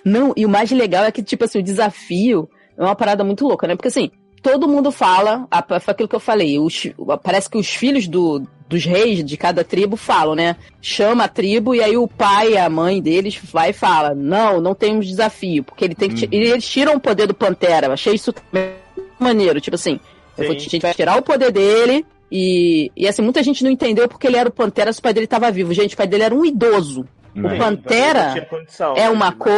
Não, 0.05 0.33
e 0.37 0.47
o 0.47 0.49
mais 0.49 0.71
legal 0.71 1.05
é 1.05 1.13
que, 1.13 1.23
tipo 1.23 1.45
assim, 1.45 1.59
o 1.59 1.63
desafio 1.63 2.49
é 2.77 2.83
uma 2.83 2.95
parada 2.95 3.23
muito 3.25 3.47
louca, 3.47 3.67
né? 3.67 3.75
Porque 3.77 3.89
assim, 3.89 4.11
todo 4.43 4.69
mundo 4.69 4.91
fala, 4.91 5.47
foi 5.81 5.93
aquilo 5.93 6.09
que 6.09 6.15
eu 6.17 6.21
falei, 6.21 6.59
os, 6.59 6.89
parece 7.23 7.51
que 7.51 7.59
os 7.59 7.69
filhos 7.69 8.09
do, 8.09 8.43
dos 8.69 8.85
reis 8.85 9.25
de 9.25 9.37
cada 9.37 9.65
tribo 9.65 9.97
falam, 9.97 10.35
né? 10.35 10.57
Chama 10.81 11.25
a 11.25 11.29
tribo 11.29 11.75
e 11.75 11.83
aí 11.83 11.97
o 11.97 12.09
pai 12.09 12.53
e 12.53 12.57
a 12.57 12.71
mãe 12.71 13.03
deles 13.03 13.39
vai 13.53 13.71
e 13.71 13.75
fala: 13.75 14.15
Não, 14.15 14.61
não 14.61 14.75
temos 14.75 15.07
desafio, 15.07 15.65
porque 15.65 15.85
ele 15.85 15.95
tem 15.95 16.09
que. 16.09 16.25
Uhum. 16.25 16.31
E 16.33 16.37
eles 16.37 16.67
tiram 16.67 16.95
o 16.95 17.01
poder 17.01 17.27
do 17.27 17.35
Pantera. 17.35 17.89
Eu 17.89 17.93
achei 17.93 18.15
isso 18.15 18.33
maneiro, 19.19 19.61
tipo 19.61 19.75
assim, 19.75 20.01
eu 20.39 20.47
vou- 20.47 20.57
a 20.57 20.59
gente 20.59 20.79
vai 20.79 20.95
tirar 20.95 21.19
o 21.19 21.23
poder 21.23 21.51
dele. 21.53 22.07
E, 22.31 22.93
e 22.97 23.09
assim, 23.09 23.23
muita 23.23 23.43
gente 23.43 23.65
não 23.65 23.71
entendeu 23.71 24.09
porque 24.09 24.27
ele 24.27 24.37
era 24.37 24.49
o 24.49 24.53
Pantera 24.53 24.93
se 24.93 25.01
o 25.01 25.03
pai 25.03 25.13
dele 25.13 25.25
estava 25.25 25.51
vivo. 25.51 25.73
Gente, 25.75 25.95
o 25.95 25.97
pai 25.97 26.07
dele 26.07 26.25
era 26.25 26.35
um 26.35 26.45
idoso. 26.45 27.05
Né? 27.35 27.55
O 27.55 27.59
Pantera 27.59 28.47
condição, 28.49 28.95
é 28.97 29.03
né, 29.03 29.11
uma, 29.11 29.31
de 29.31 29.37
co 29.37 29.51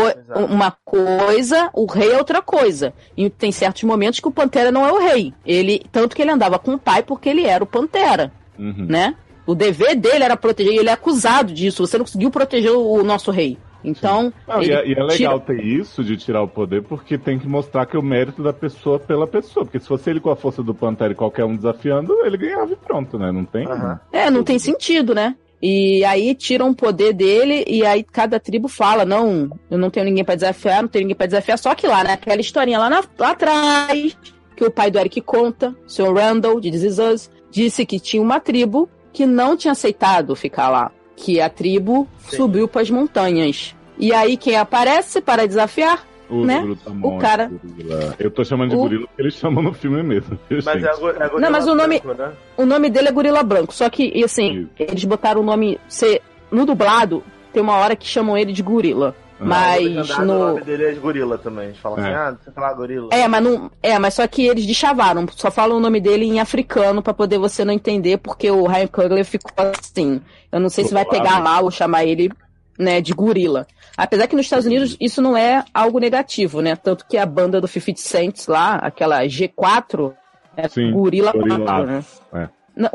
uma 0.50 0.70
coisa, 0.84 1.70
o 1.72 1.86
rei 1.86 2.12
é 2.12 2.18
outra 2.18 2.42
coisa. 2.42 2.92
E 3.16 3.30
tem 3.30 3.50
certos 3.50 3.82
momentos 3.82 4.20
que 4.20 4.28
o 4.28 4.32
Pantera 4.32 4.70
não 4.70 4.86
é 4.86 4.92
o 4.92 4.98
rei. 4.98 5.32
Ele, 5.44 5.82
tanto 5.90 6.14
que 6.14 6.22
ele 6.22 6.30
andava 6.30 6.58
com 6.58 6.74
o 6.74 6.78
pai 6.78 7.02
porque 7.02 7.28
ele 7.28 7.46
era 7.46 7.64
o 7.64 7.66
Pantera, 7.66 8.32
Uhum. 8.58 8.86
né? 8.88 9.16
O 9.46 9.54
dever 9.54 9.96
dele 9.96 10.22
era 10.22 10.36
proteger, 10.36 10.72
e 10.74 10.78
ele 10.78 10.88
é 10.88 10.92
acusado 10.92 11.52
disso. 11.52 11.84
Você 11.84 11.98
não 11.98 12.04
conseguiu 12.04 12.30
proteger 12.30 12.70
o, 12.70 12.92
o 12.92 13.02
nosso 13.02 13.30
rei. 13.30 13.58
Então, 13.84 14.32
Não, 14.46 14.62
e, 14.62 14.70
é, 14.70 14.86
e 14.86 14.92
é 14.92 15.02
legal 15.02 15.40
tira- 15.40 15.58
ter 15.58 15.64
isso 15.64 16.04
de 16.04 16.16
tirar 16.16 16.42
o 16.42 16.48
poder, 16.48 16.82
porque 16.82 17.18
tem 17.18 17.38
que 17.38 17.48
mostrar 17.48 17.86
que 17.86 17.96
o 17.96 18.02
mérito 18.02 18.42
da 18.42 18.52
pessoa 18.52 18.98
pela 18.98 19.26
pessoa. 19.26 19.64
Porque 19.64 19.80
se 19.80 19.86
fosse 19.88 20.08
ele 20.10 20.20
com 20.20 20.30
a 20.30 20.36
força 20.36 20.62
do 20.62 20.74
Pantera 20.74 21.12
e 21.12 21.16
qualquer 21.16 21.44
um 21.44 21.56
desafiando, 21.56 22.12
ele 22.24 22.36
ganhava 22.36 22.72
e 22.72 22.76
pronto, 22.76 23.18
né? 23.18 23.32
Não 23.32 23.44
tem. 23.44 23.66
É, 24.12 24.30
não 24.30 24.42
tem 24.44 24.58
sentido, 24.58 25.14
né? 25.14 25.34
E 25.64 26.04
aí 26.04 26.34
tiram 26.34 26.70
o 26.70 26.74
poder 26.74 27.12
dele 27.12 27.64
e 27.68 27.86
aí 27.86 28.02
cada 28.02 28.40
tribo 28.40 28.66
fala, 28.66 29.04
não, 29.04 29.48
eu 29.70 29.78
não 29.78 29.90
tenho 29.90 30.04
ninguém 30.06 30.24
pra 30.24 30.34
desafiar, 30.34 30.82
não 30.82 30.88
tenho 30.88 31.04
ninguém 31.04 31.14
pra 31.16 31.26
desafiar, 31.26 31.56
só 31.56 31.72
que 31.72 31.86
lá, 31.86 32.02
né, 32.02 32.14
aquela 32.14 32.40
historinha 32.40 32.80
lá, 32.80 32.90
na- 32.90 33.04
lá 33.16 33.30
atrás, 33.30 34.16
que 34.56 34.64
o 34.64 34.70
pai 34.72 34.90
do 34.90 34.98
Eric 34.98 35.20
conta, 35.20 35.68
o 35.86 35.88
Sr. 35.88 36.12
Randall, 36.14 36.60
de 36.60 36.68
This 36.70 36.82
Is 36.82 36.98
Us, 36.98 37.30
disse 37.48 37.86
que 37.86 38.00
tinha 38.00 38.20
uma 38.20 38.40
tribo 38.40 38.88
que 39.12 39.24
não 39.24 39.56
tinha 39.56 39.70
aceitado 39.70 40.34
ficar 40.34 40.68
lá, 40.68 40.90
que 41.22 41.40
a 41.40 41.48
tribo 41.48 42.08
subiu 42.18 42.66
pras 42.66 42.90
montanhas. 42.90 43.76
E 43.96 44.12
aí 44.12 44.36
quem 44.36 44.56
aparece 44.56 45.20
para 45.20 45.46
desafiar? 45.46 46.04
O 46.28 46.44
né? 46.44 46.60
Brutamonte, 46.62 47.14
O 47.16 47.18
cara- 47.18 47.50
gorila. 47.62 48.14
Eu 48.18 48.30
tô 48.30 48.44
chamando 48.44 48.70
de 48.70 48.76
O- 48.76 48.78
gorila 48.80 49.06
porque 49.06 49.22
eles 49.22 49.34
chamam 49.34 49.62
no 49.62 49.72
filme 49.72 50.02
mesmo. 50.02 50.36
Mas 50.50 50.82
é, 50.82 50.88
é 50.88 51.40
Não, 51.40 51.50
mas 51.50 51.68
o 51.68 51.74
nome- 51.74 52.00
branco, 52.00 52.20
né? 52.22 52.32
O 52.56 52.64
nome 52.66 52.90
dele 52.90 53.08
é 53.08 53.12
Gorila 53.12 53.42
Branco, 53.42 53.72
só 53.72 53.88
que, 53.88 54.10
e 54.14 54.24
assim, 54.24 54.66
eles 54.78 55.04
botaram 55.04 55.42
o 55.42 55.44
nome. 55.44 55.78
Cê, 55.86 56.20
no 56.50 56.64
dublado, 56.66 57.22
tem 57.52 57.62
uma 57.62 57.76
hora 57.76 57.94
que 57.94 58.06
chamam 58.06 58.36
ele 58.36 58.52
de 58.52 58.62
Gorila. 58.62 59.14
Mas 59.48 59.82
legendário, 59.82 60.22
O 60.22 60.26
no. 60.26 60.38
nome 60.48 60.60
dele 60.62 60.84
é 60.86 60.92
de 60.92 61.00
gorila 61.00 61.38
também. 61.38 61.64
A 61.64 61.68
gente 61.68 61.80
fala 61.80 62.00
assim, 62.00 62.10
É. 62.10 62.14
ah, 62.14 62.30
não 62.32 62.38
sei 62.42 62.52
lá, 62.62 62.72
gorila. 62.72 63.08
É, 63.12 63.28
mas 63.28 63.42
não. 63.42 63.70
É, 63.82 63.98
mas 63.98 64.14
só 64.14 64.26
que 64.26 64.46
eles 64.46 64.66
deschavaram, 64.66 65.26
só 65.34 65.50
falam 65.50 65.76
o 65.76 65.80
nome 65.80 66.00
dele 66.00 66.24
em 66.26 66.40
africano 66.40 67.02
pra 67.02 67.14
poder 67.14 67.38
você 67.38 67.64
não 67.64 67.72
entender, 67.72 68.18
porque 68.18 68.50
o 68.50 68.66
Ryan 68.66 68.86
Coogler 68.86 69.24
ficou 69.24 69.52
assim. 69.78 70.20
Eu 70.50 70.60
não 70.60 70.68
sei 70.68 70.84
se 70.84 70.92
vai 70.94 71.04
pegar 71.04 71.40
mal 71.40 71.64
ou 71.64 71.70
chamar 71.70 72.04
ele, 72.04 72.30
né, 72.78 73.00
de 73.00 73.12
gorila. 73.12 73.66
Apesar 73.96 74.26
que 74.26 74.34
nos 74.36 74.46
Estados 74.46 74.66
Unidos 74.66 74.96
isso 75.00 75.20
não 75.20 75.36
é 75.36 75.64
algo 75.74 75.98
negativo, 75.98 76.60
né? 76.62 76.74
Tanto 76.76 77.06
que 77.06 77.16
a 77.18 77.26
banda 77.26 77.60
do 77.60 77.68
50 77.68 78.00
Cent 78.00 78.48
lá, 78.48 78.76
aquela 78.76 79.22
G4, 79.24 80.12
é 80.56 80.68
Sim, 80.68 80.92
Gorila 80.92 81.32
4, 81.32 81.48
Gorillaz. 81.48 81.86
né? 81.88 82.04
É. 82.44 82.48
Não, 82.76 82.90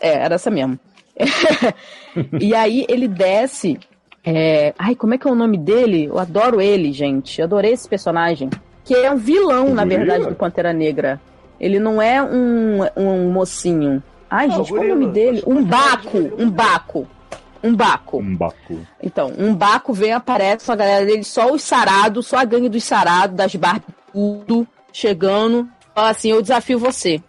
é, 0.00 0.24
era 0.24 0.34
essa 0.34 0.50
mesmo. 0.50 0.78
e 2.40 2.54
aí 2.54 2.84
ele 2.88 3.06
desce. 3.08 3.78
É, 4.24 4.74
Ai, 4.78 4.94
como 4.94 5.14
é 5.14 5.18
que 5.18 5.28
é 5.28 5.30
o 5.30 5.34
nome 5.34 5.58
dele? 5.58 6.04
Eu 6.06 6.18
adoro 6.18 6.60
ele, 6.60 6.92
gente. 6.92 7.40
Eu 7.40 7.44
adorei 7.44 7.72
esse 7.72 7.88
personagem. 7.88 8.48
Que 8.84 8.94
é 8.94 9.10
um 9.10 9.16
vilão, 9.16 9.74
na 9.74 9.84
verdade, 9.84 10.26
do 10.26 10.34
Pantera 10.34 10.72
Negra. 10.72 11.20
Ele 11.60 11.78
não 11.78 12.00
é 12.00 12.22
um, 12.22 12.80
um 12.96 13.30
mocinho. 13.30 14.02
Ai, 14.30 14.48
Não, 14.48 14.56
gente, 14.56 14.70
qual 14.70 14.82
é 14.82 14.86
o 14.86 14.88
nome 14.88 15.06
dele? 15.12 15.42
Um 15.46 15.62
Baco, 15.62 16.18
um 16.38 16.50
Baco. 16.50 17.06
Um 17.62 17.74
Baco. 17.74 18.18
Um 18.18 18.36
Baku. 18.36 18.78
Então, 19.02 19.32
um 19.38 19.54
Baco 19.54 19.94
vem, 19.94 20.12
aparece 20.12 20.70
a 20.70 20.76
galera 20.76 21.06
dele, 21.06 21.24
só 21.24 21.50
os 21.50 21.62
sarados, 21.62 22.26
só 22.26 22.38
a 22.38 22.44
gangue 22.44 22.68
dos 22.68 22.84
sarados, 22.84 23.36
das 23.36 23.54
barbas, 23.54 23.94
tudo, 24.12 24.66
chegando. 24.92 25.66
Fala 25.94 26.10
assim, 26.10 26.30
eu 26.30 26.42
desafio 26.42 26.78
você. 26.78 27.22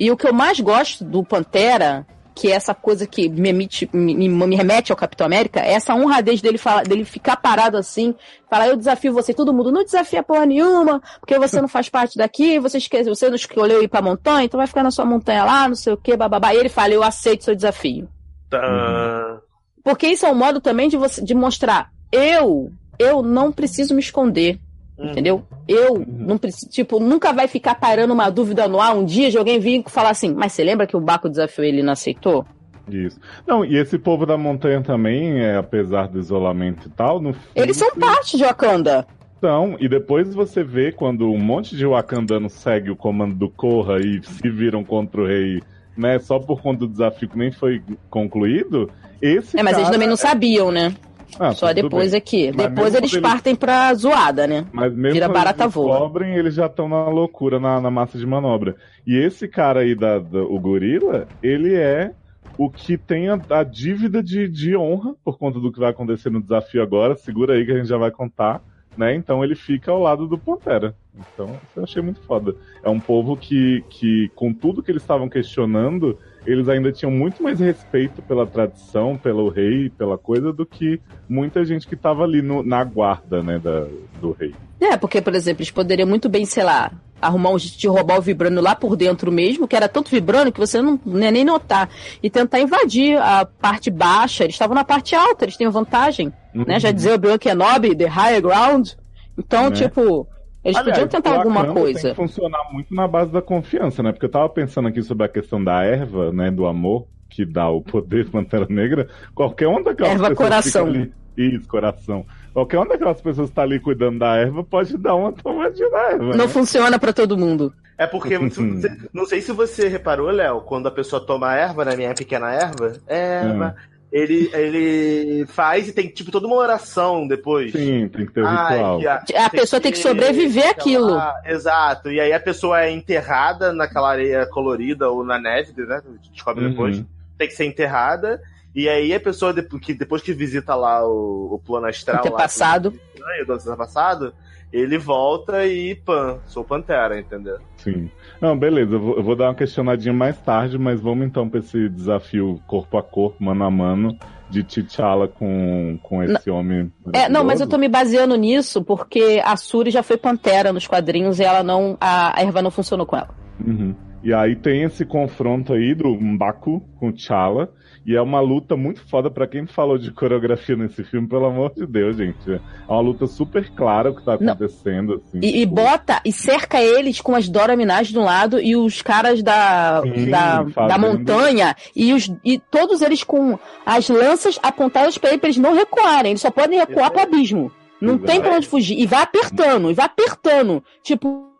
E 0.00 0.10
o 0.10 0.16
que 0.16 0.26
eu 0.26 0.32
mais 0.32 0.60
gosto 0.60 1.04
do 1.04 1.22
Pantera, 1.22 2.06
que 2.38 2.52
é 2.52 2.54
essa 2.54 2.74
coisa 2.74 3.06
que 3.06 3.30
me, 3.30 3.48
emite- 3.48 3.88
me, 3.94 4.14
me- 4.14 4.28
me 4.28 4.54
remete 4.54 4.92
ao 4.92 4.96
Capitão 4.96 5.24
América, 5.26 5.60
é 5.60 5.72
essa 5.72 5.94
honradez 5.94 6.42
dele, 6.42 6.58
fala, 6.58 6.82
dele 6.82 7.02
ficar 7.02 7.36
parado 7.38 7.78
assim, 7.78 8.14
falar, 8.50 8.68
eu 8.68 8.76
desafio 8.76 9.14
você, 9.14 9.32
todo 9.32 9.54
mundo, 9.54 9.72
não 9.72 9.82
desafia 9.82 10.22
porra 10.22 10.44
nenhuma, 10.44 11.00
porque 11.18 11.38
você 11.38 11.60
não 11.62 11.66
faz 11.68 11.88
parte 11.88 12.18
daqui, 12.18 12.58
você 12.58 12.76
esquece, 12.76 13.08
você 13.08 13.28
não 13.30 13.36
escolheu 13.36 13.82
ir 13.82 13.88
pra 13.88 14.02
montanha, 14.02 14.44
então 14.44 14.58
vai 14.58 14.66
ficar 14.66 14.82
na 14.82 14.90
sua 14.90 15.06
montanha 15.06 15.44
lá, 15.44 15.66
não 15.66 15.74
sei 15.74 15.94
o 15.94 15.96
que, 15.96 16.14
bababá. 16.14 16.52
E 16.54 16.58
ele 16.58 16.68
fala, 16.68 16.92
eu 16.92 17.02
aceito 17.02 17.44
seu 17.44 17.54
desafio. 17.56 18.06
Tá. 18.50 19.38
Porque 19.82 20.06
isso 20.06 20.26
é 20.26 20.30
um 20.30 20.34
modo 20.34 20.60
também 20.60 20.88
de 20.90 20.96
você 20.96 21.22
de 21.24 21.34
mostrar 21.34 21.90
eu, 22.12 22.70
eu 22.98 23.22
não 23.22 23.50
preciso 23.50 23.94
me 23.94 24.00
esconder. 24.00 24.60
Entendeu? 24.98 25.42
Eu 25.68 26.02
não 26.06 26.38
preciso, 26.38 26.70
tipo, 26.70 26.98
nunca 26.98 27.32
vai 27.32 27.46
ficar 27.46 27.74
parando 27.74 28.14
uma 28.14 28.30
dúvida 28.30 28.66
no 28.66 28.80
ar 28.80 28.96
um 28.96 29.04
dia 29.04 29.30
de 29.30 29.36
alguém 29.36 29.58
vir 29.60 29.82
e 29.86 29.90
falar 29.90 30.10
assim, 30.10 30.34
mas 30.34 30.52
você 30.52 30.64
lembra 30.64 30.86
que 30.86 30.96
o 30.96 31.00
Baco 31.00 31.28
desafiou 31.28 31.66
ele 31.66 31.80
e 31.80 31.82
não 31.82 31.92
aceitou? 31.92 32.46
Isso. 32.88 33.18
Não, 33.46 33.64
e 33.64 33.76
esse 33.76 33.98
povo 33.98 34.24
da 34.24 34.38
montanha 34.38 34.80
também, 34.80 35.40
é, 35.40 35.56
apesar 35.56 36.08
do 36.08 36.18
isolamento 36.18 36.88
e 36.88 36.90
tal, 36.90 37.20
no 37.20 37.32
filme, 37.34 37.48
Eles 37.54 37.76
são 37.76 37.90
parte 37.96 38.38
de 38.38 38.44
Wakanda. 38.44 39.06
Então, 39.36 39.76
e 39.78 39.86
depois 39.88 40.34
você 40.34 40.64
vê 40.64 40.92
quando 40.92 41.30
um 41.30 41.38
monte 41.38 41.76
de 41.76 41.84
Wakandano 41.84 42.48
segue 42.48 42.90
o 42.90 42.96
comando 42.96 43.34
do 43.34 43.50
Korra 43.50 43.98
e 43.98 44.22
se 44.22 44.48
viram 44.48 44.82
contra 44.82 45.20
o 45.20 45.26
rei 45.26 45.60
né, 45.96 46.18
só 46.18 46.38
por 46.38 46.60
conta 46.60 46.80
do 46.80 46.88
desafio 46.88 47.28
que 47.28 47.38
nem 47.38 47.50
foi 47.50 47.82
concluído, 48.10 48.90
esse 49.20 49.58
É, 49.58 49.62
mas 49.62 49.76
eles 49.76 49.90
também 49.90 50.06
não 50.06 50.14
é- 50.14 50.18
sabiam, 50.18 50.70
né? 50.70 50.94
Ah, 51.38 51.52
Só 51.52 51.72
depois 51.72 52.12
bem. 52.12 52.18
aqui. 52.18 52.52
Mas 52.54 52.68
Depois 52.68 52.94
eles 52.94 53.10
quando 53.10 53.22
partem 53.22 53.54
pra 53.54 53.92
zoada, 53.94 54.46
né? 54.46 54.66
Mas 54.72 54.94
mesmo 54.94 55.14
Vira 55.14 55.28
barata 55.28 55.64
eles 55.64 55.74
voa. 55.74 55.90
descobrem, 55.92 56.34
eles 56.36 56.54
já 56.54 56.66
estão 56.66 56.88
na 56.88 57.08
loucura, 57.08 57.58
na, 57.60 57.80
na 57.80 57.90
massa 57.90 58.16
de 58.18 58.26
manobra. 58.26 58.76
E 59.06 59.16
esse 59.16 59.48
cara 59.48 59.80
aí, 59.80 59.94
da, 59.94 60.18
da- 60.18 60.42
o 60.42 60.58
gorila, 60.58 61.28
ele 61.42 61.74
é 61.74 62.12
o 62.56 62.70
que 62.70 62.96
tem 62.96 63.28
a, 63.28 63.38
a 63.50 63.62
dívida 63.62 64.22
de, 64.22 64.48
de 64.48 64.76
honra 64.76 65.14
por 65.24 65.36
conta 65.36 65.60
do 65.60 65.70
que 65.70 65.78
vai 65.78 65.90
acontecer 65.90 66.30
no 66.30 66.40
desafio 66.42 66.82
agora. 66.82 67.16
Segura 67.16 67.54
aí 67.54 67.66
que 67.66 67.72
a 67.72 67.76
gente 67.76 67.88
já 67.88 67.98
vai 67.98 68.10
contar. 68.10 68.62
Né? 68.96 69.14
Então 69.14 69.44
ele 69.44 69.54
fica 69.54 69.90
ao 69.90 70.00
lado 70.00 70.26
do 70.26 70.38
Pantera. 70.38 70.96
Então, 71.14 71.60
isso 71.68 71.78
eu 71.78 71.84
achei 71.84 72.00
muito 72.00 72.22
foda. 72.22 72.54
É 72.82 72.88
um 72.88 72.98
povo 72.98 73.36
que, 73.36 73.84
que 73.90 74.30
com 74.34 74.54
tudo 74.54 74.82
que 74.82 74.90
eles 74.90 75.02
estavam 75.02 75.28
questionando, 75.28 76.18
eles 76.46 76.68
ainda 76.68 76.92
tinham 76.92 77.10
muito 77.10 77.42
mais 77.42 77.58
respeito 77.60 78.22
pela 78.22 78.46
tradição, 78.46 79.16
pelo 79.16 79.48
rei, 79.48 79.90
pela 79.90 80.16
coisa, 80.16 80.52
do 80.52 80.64
que 80.64 81.00
muita 81.28 81.64
gente 81.64 81.86
que 81.86 81.94
estava 81.94 82.22
ali 82.22 82.40
no- 82.40 82.62
na 82.62 82.82
guarda, 82.84 83.42
né, 83.42 83.58
da, 83.58 83.86
do 84.20 84.32
rei. 84.32 84.54
É, 84.80 84.96
porque, 84.96 85.20
por 85.20 85.34
exemplo, 85.34 85.62
eles 85.62 85.70
poderiam 85.70 86.08
muito 86.08 86.28
bem, 86.28 86.44
sei 86.44 86.62
lá, 86.64 86.92
arrumar 87.20 87.50
um 87.50 87.58
jeito 87.58 87.78
de 87.78 87.88
roubar 87.88 88.18
o 88.18 88.22
vibrânio 88.22 88.60
lá 88.62 88.74
por 88.76 88.94
dentro 88.94 89.32
mesmo, 89.32 89.66
que 89.66 89.74
era 89.74 89.88
tanto 89.88 90.10
vibrânio 90.10 90.52
que 90.52 90.60
você 90.60 90.80
não, 90.82 91.00
ia 91.06 91.30
nem 91.30 91.44
notar, 91.44 91.88
e 92.22 92.28
tentar 92.28 92.60
invadir 92.60 93.16
a 93.18 93.44
parte 93.46 93.90
baixa. 93.90 94.44
Eles 94.44 94.54
estavam 94.54 94.74
na 94.74 94.84
parte 94.84 95.14
alta, 95.14 95.44
eles 95.44 95.56
têm 95.56 95.68
vantagem. 95.68 96.32
Né? 96.54 96.78
Já 96.78 96.90
dizia 96.90 97.12
o 97.12 97.14
Obi-Wan 97.14 97.38
Kenobi, 97.38 97.96
the 97.96 98.06
higher 98.06 98.40
ground. 98.42 98.90
Então, 99.38 99.64
Né? 99.70 99.76
tipo, 99.76 100.26
eles 100.66 100.76
Aliás, 100.78 100.98
podiam 100.98 101.08
tentar 101.08 101.36
alguma 101.36 101.60
Wakanda 101.60 101.74
Tem 101.74 101.82
coisa. 101.82 102.08
que 102.08 102.14
funcionar 102.16 102.72
muito 102.72 102.92
na 102.92 103.06
base 103.06 103.30
da 103.30 103.40
confiança, 103.40 104.02
né? 104.02 104.10
Porque 104.10 104.26
eu 104.26 104.30
tava 104.30 104.48
pensando 104.48 104.88
aqui 104.88 105.00
sobre 105.00 105.24
a 105.24 105.28
questão 105.28 105.62
da 105.62 105.84
erva, 105.84 106.32
né? 106.32 106.50
Do 106.50 106.66
amor, 106.66 107.06
que 107.30 107.44
dá 107.44 107.68
o 107.68 107.80
poder 107.80 108.26
Pantera 108.30 108.66
Negra. 108.68 109.08
Qualquer 109.32 109.68
uma 109.68 109.80
daquelas 109.84 110.14
Erva 110.14 110.30
pessoas 110.30 110.48
coração. 110.48 110.86
ali. 110.86 111.12
Isso, 111.36 111.68
coração. 111.68 112.26
Qualquer 112.52 112.78
uma 112.78 112.88
daquelas 112.88 113.20
pessoas 113.20 113.48
que 113.48 113.54
tá 113.54 113.62
ali 113.62 113.78
cuidando 113.78 114.18
da 114.18 114.34
erva 114.34 114.64
pode 114.64 114.96
dar 114.98 115.14
uma 115.14 115.32
tomadinha 115.32 115.88
da 115.88 115.98
erva. 116.10 116.36
Não 116.36 116.46
né? 116.46 116.48
funciona 116.48 116.98
pra 116.98 117.12
todo 117.12 117.38
mundo. 117.38 117.72
É 117.96 118.04
porque, 118.04 118.36
não 119.14 119.24
sei 119.24 119.40
se 119.40 119.52
você 119.52 119.86
reparou, 119.86 120.30
Léo, 120.30 120.62
quando 120.62 120.88
a 120.88 120.90
pessoa 120.90 121.24
toma 121.24 121.54
erva, 121.54 121.84
na 121.84 121.94
minha 121.94 122.12
pequena 122.12 122.52
erva, 122.52 122.94
erva, 123.06 123.76
ele, 124.16 124.50
ele 124.54 125.46
faz 125.46 125.88
e 125.88 125.92
tem, 125.92 126.08
tipo, 126.08 126.30
toda 126.30 126.46
uma 126.46 126.56
oração 126.56 127.26
depois. 127.26 127.72
Sim, 127.72 128.08
tem 128.08 128.24
que 128.26 128.32
ter 128.32 128.42
o 128.42 128.46
Ai, 128.46 128.74
ritual. 128.78 128.98
que 129.26 129.36
A 129.36 129.50
pessoa 129.50 129.80
tem 129.80 129.92
que 129.92 129.98
sobreviver 129.98 130.74
lá, 131.14 131.34
exato. 131.44 132.10
E 132.10 132.20
aí 132.20 132.32
a 132.32 132.40
pessoa 132.40 132.80
é 132.82 132.90
enterrada 132.90 133.72
naquela 133.72 134.10
areia 134.10 134.46
colorida 134.46 135.10
ou 135.10 135.24
na 135.24 135.38
neve, 135.38 135.72
né? 135.84 136.00
Descobre 136.32 136.64
Uhum. 136.64 136.70
depois. 136.70 137.04
Tem 137.36 137.48
que 137.48 137.54
ser 137.54 137.66
enterrada. 137.66 138.40
E 138.74 138.88
aí 138.88 139.12
a 139.14 139.20
pessoa, 139.20 139.54
que 139.80 139.94
depois 139.94 140.22
que 140.22 140.32
visita 140.32 140.74
lá 140.74 141.06
o, 141.06 141.54
o 141.54 141.58
plano 141.58 141.86
astral. 141.86 142.16
lá, 142.16 142.20
Antepassado. 142.22 142.90
do- 142.90 143.00
do 143.46 143.52
antepassado, 143.54 144.34
ele 144.72 144.98
volta 144.98 145.66
e 145.66 145.94
pan, 145.94 146.38
sou 146.46 146.62
Pantera, 146.64 147.18
entendeu? 147.18 147.58
Sim. 147.78 148.10
Não, 148.40 148.56
beleza, 148.56 148.94
eu 148.94 149.22
vou, 149.22 149.34
dar 149.34 149.46
uma 149.46 149.54
questionadinha 149.54 150.12
mais 150.12 150.38
tarde, 150.38 150.78
mas 150.78 151.00
vamos 151.00 151.26
então 151.26 151.48
pra 151.48 151.60
esse 151.60 151.88
desafio 151.88 152.60
corpo 152.66 152.98
a 152.98 153.02
corpo, 153.02 153.42
mano 153.42 153.64
a 153.64 153.70
mano, 153.70 154.16
de 154.50 154.62
T'Challa 154.62 155.26
com, 155.26 155.98
com 156.02 156.22
esse 156.22 156.50
homem. 156.50 156.92
É, 157.12 157.28
não, 157.28 157.44
mas 157.44 157.60
eu 157.60 157.68
tô 157.68 157.78
me 157.78 157.88
baseando 157.88 158.36
nisso 158.36 158.82
porque 158.84 159.40
a 159.44 159.56
Suri 159.56 159.90
já 159.90 160.02
foi 160.02 160.16
pantera 160.16 160.72
nos 160.72 160.86
quadrinhos 160.86 161.40
e 161.40 161.44
ela 161.44 161.62
não. 161.62 161.96
A 162.00 162.38
a 162.38 162.42
erva 162.42 162.62
não 162.62 162.70
funcionou 162.70 163.06
com 163.06 163.16
ela. 163.16 163.30
Uhum. 163.64 163.94
E 164.22 164.34
aí 164.34 164.56
tem 164.56 164.82
esse 164.82 165.04
confronto 165.04 165.72
aí 165.72 165.94
do 165.94 166.08
Mbaku 166.08 166.80
com 166.98 167.12
T'Challa. 167.12 167.70
E 168.06 168.14
é 168.14 168.22
uma 168.22 168.38
luta 168.38 168.76
muito 168.76 169.04
foda 169.08 169.28
pra 169.28 169.48
quem 169.48 169.66
falou 169.66 169.98
de 169.98 170.12
coreografia 170.12 170.76
nesse 170.76 171.02
filme, 171.02 171.26
pelo 171.26 171.46
amor 171.46 171.72
de 171.74 171.84
Deus, 171.84 172.16
gente. 172.16 172.52
É 172.52 172.60
uma 172.88 173.00
luta 173.00 173.26
super 173.26 173.68
clara 173.70 174.10
o 174.10 174.14
que 174.14 174.24
tá 174.24 174.34
acontecendo. 174.34 175.14
Assim, 175.14 175.40
E, 175.42 175.48
e 175.48 175.60
tipo, 175.62 175.74
bota 175.74 176.20
e 176.24 176.30
cerca 176.30 176.80
eles 176.80 177.20
com 177.20 177.34
as 177.34 177.48
Dora 177.48 177.74
Milaje 177.74 178.12
de 178.12 178.18
um 178.20 178.24
lado 178.24 178.60
e 178.60 178.76
os 178.76 179.02
caras 179.02 179.42
da, 179.42 180.02
Sim, 180.02 180.30
da, 180.30 180.62
da 180.62 180.96
montanha 180.96 181.74
e, 181.96 182.14
os, 182.14 182.32
e 182.44 182.60
todos 182.60 183.02
eles 183.02 183.24
com 183.24 183.58
as 183.84 184.08
lanças 184.08 184.56
apontadas 184.62 185.18
pra 185.18 185.32
eles, 185.32 185.56
não 185.56 185.74
recuarem. 185.74 186.30
Eles 186.30 186.42
só 186.42 186.50
podem 186.52 186.78
recuar 186.78 187.10
pro 187.10 187.22
abismo. 187.22 187.72
Não 188.00 188.14
Exato. 188.14 188.26
tem 188.26 188.40
pra 188.40 188.54
onde 188.54 188.68
fugir. 188.68 189.00
E 189.00 189.04
vai 189.04 189.22
apertando, 189.22 189.90
e 189.90 189.94
vai 189.94 190.06
apertando. 190.06 190.80
Tipo, 191.02 191.50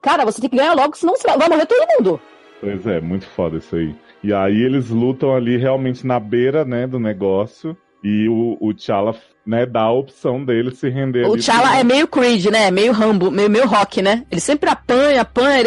cara, 0.00 0.24
você 0.24 0.40
tem 0.40 0.50
que 0.50 0.56
ganhar 0.56 0.74
logo, 0.74 0.96
senão 0.96 1.16
você 1.16 1.26
vai 1.26 1.36
vai 1.36 1.48
morrer 1.48 1.66
todo 1.66 1.88
mundo. 1.98 2.20
Pois 2.60 2.86
é, 2.86 3.00
muito 3.00 3.26
foda 3.26 3.56
isso 3.56 3.74
aí. 3.74 3.92
E 4.22 4.32
aí 4.34 4.62
eles 4.62 4.88
lutam 4.90 5.34
ali 5.34 5.56
realmente 5.56 6.06
na 6.06 6.20
beira, 6.20 6.64
né, 6.64 6.86
do 6.86 6.98
negócio. 7.00 7.76
E 8.02 8.28
o, 8.28 8.56
o 8.60 8.72
T'Challa, 8.72 9.14
né, 9.46 9.66
dá 9.66 9.82
a 9.82 9.92
opção 9.92 10.42
dele 10.44 10.74
se 10.74 10.88
render 10.88 11.26
O 11.26 11.36
T'Challa 11.36 11.76
é 11.78 11.84
meio 11.84 12.08
Creed, 12.08 12.46
né? 12.46 12.70
Meio 12.70 12.92
Rambo, 12.92 13.30
meio, 13.30 13.50
meio 13.50 13.66
rock, 13.66 14.00
né? 14.00 14.24
Ele 14.30 14.40
sempre 14.40 14.70
apanha, 14.70 15.20
apanha, 15.22 15.64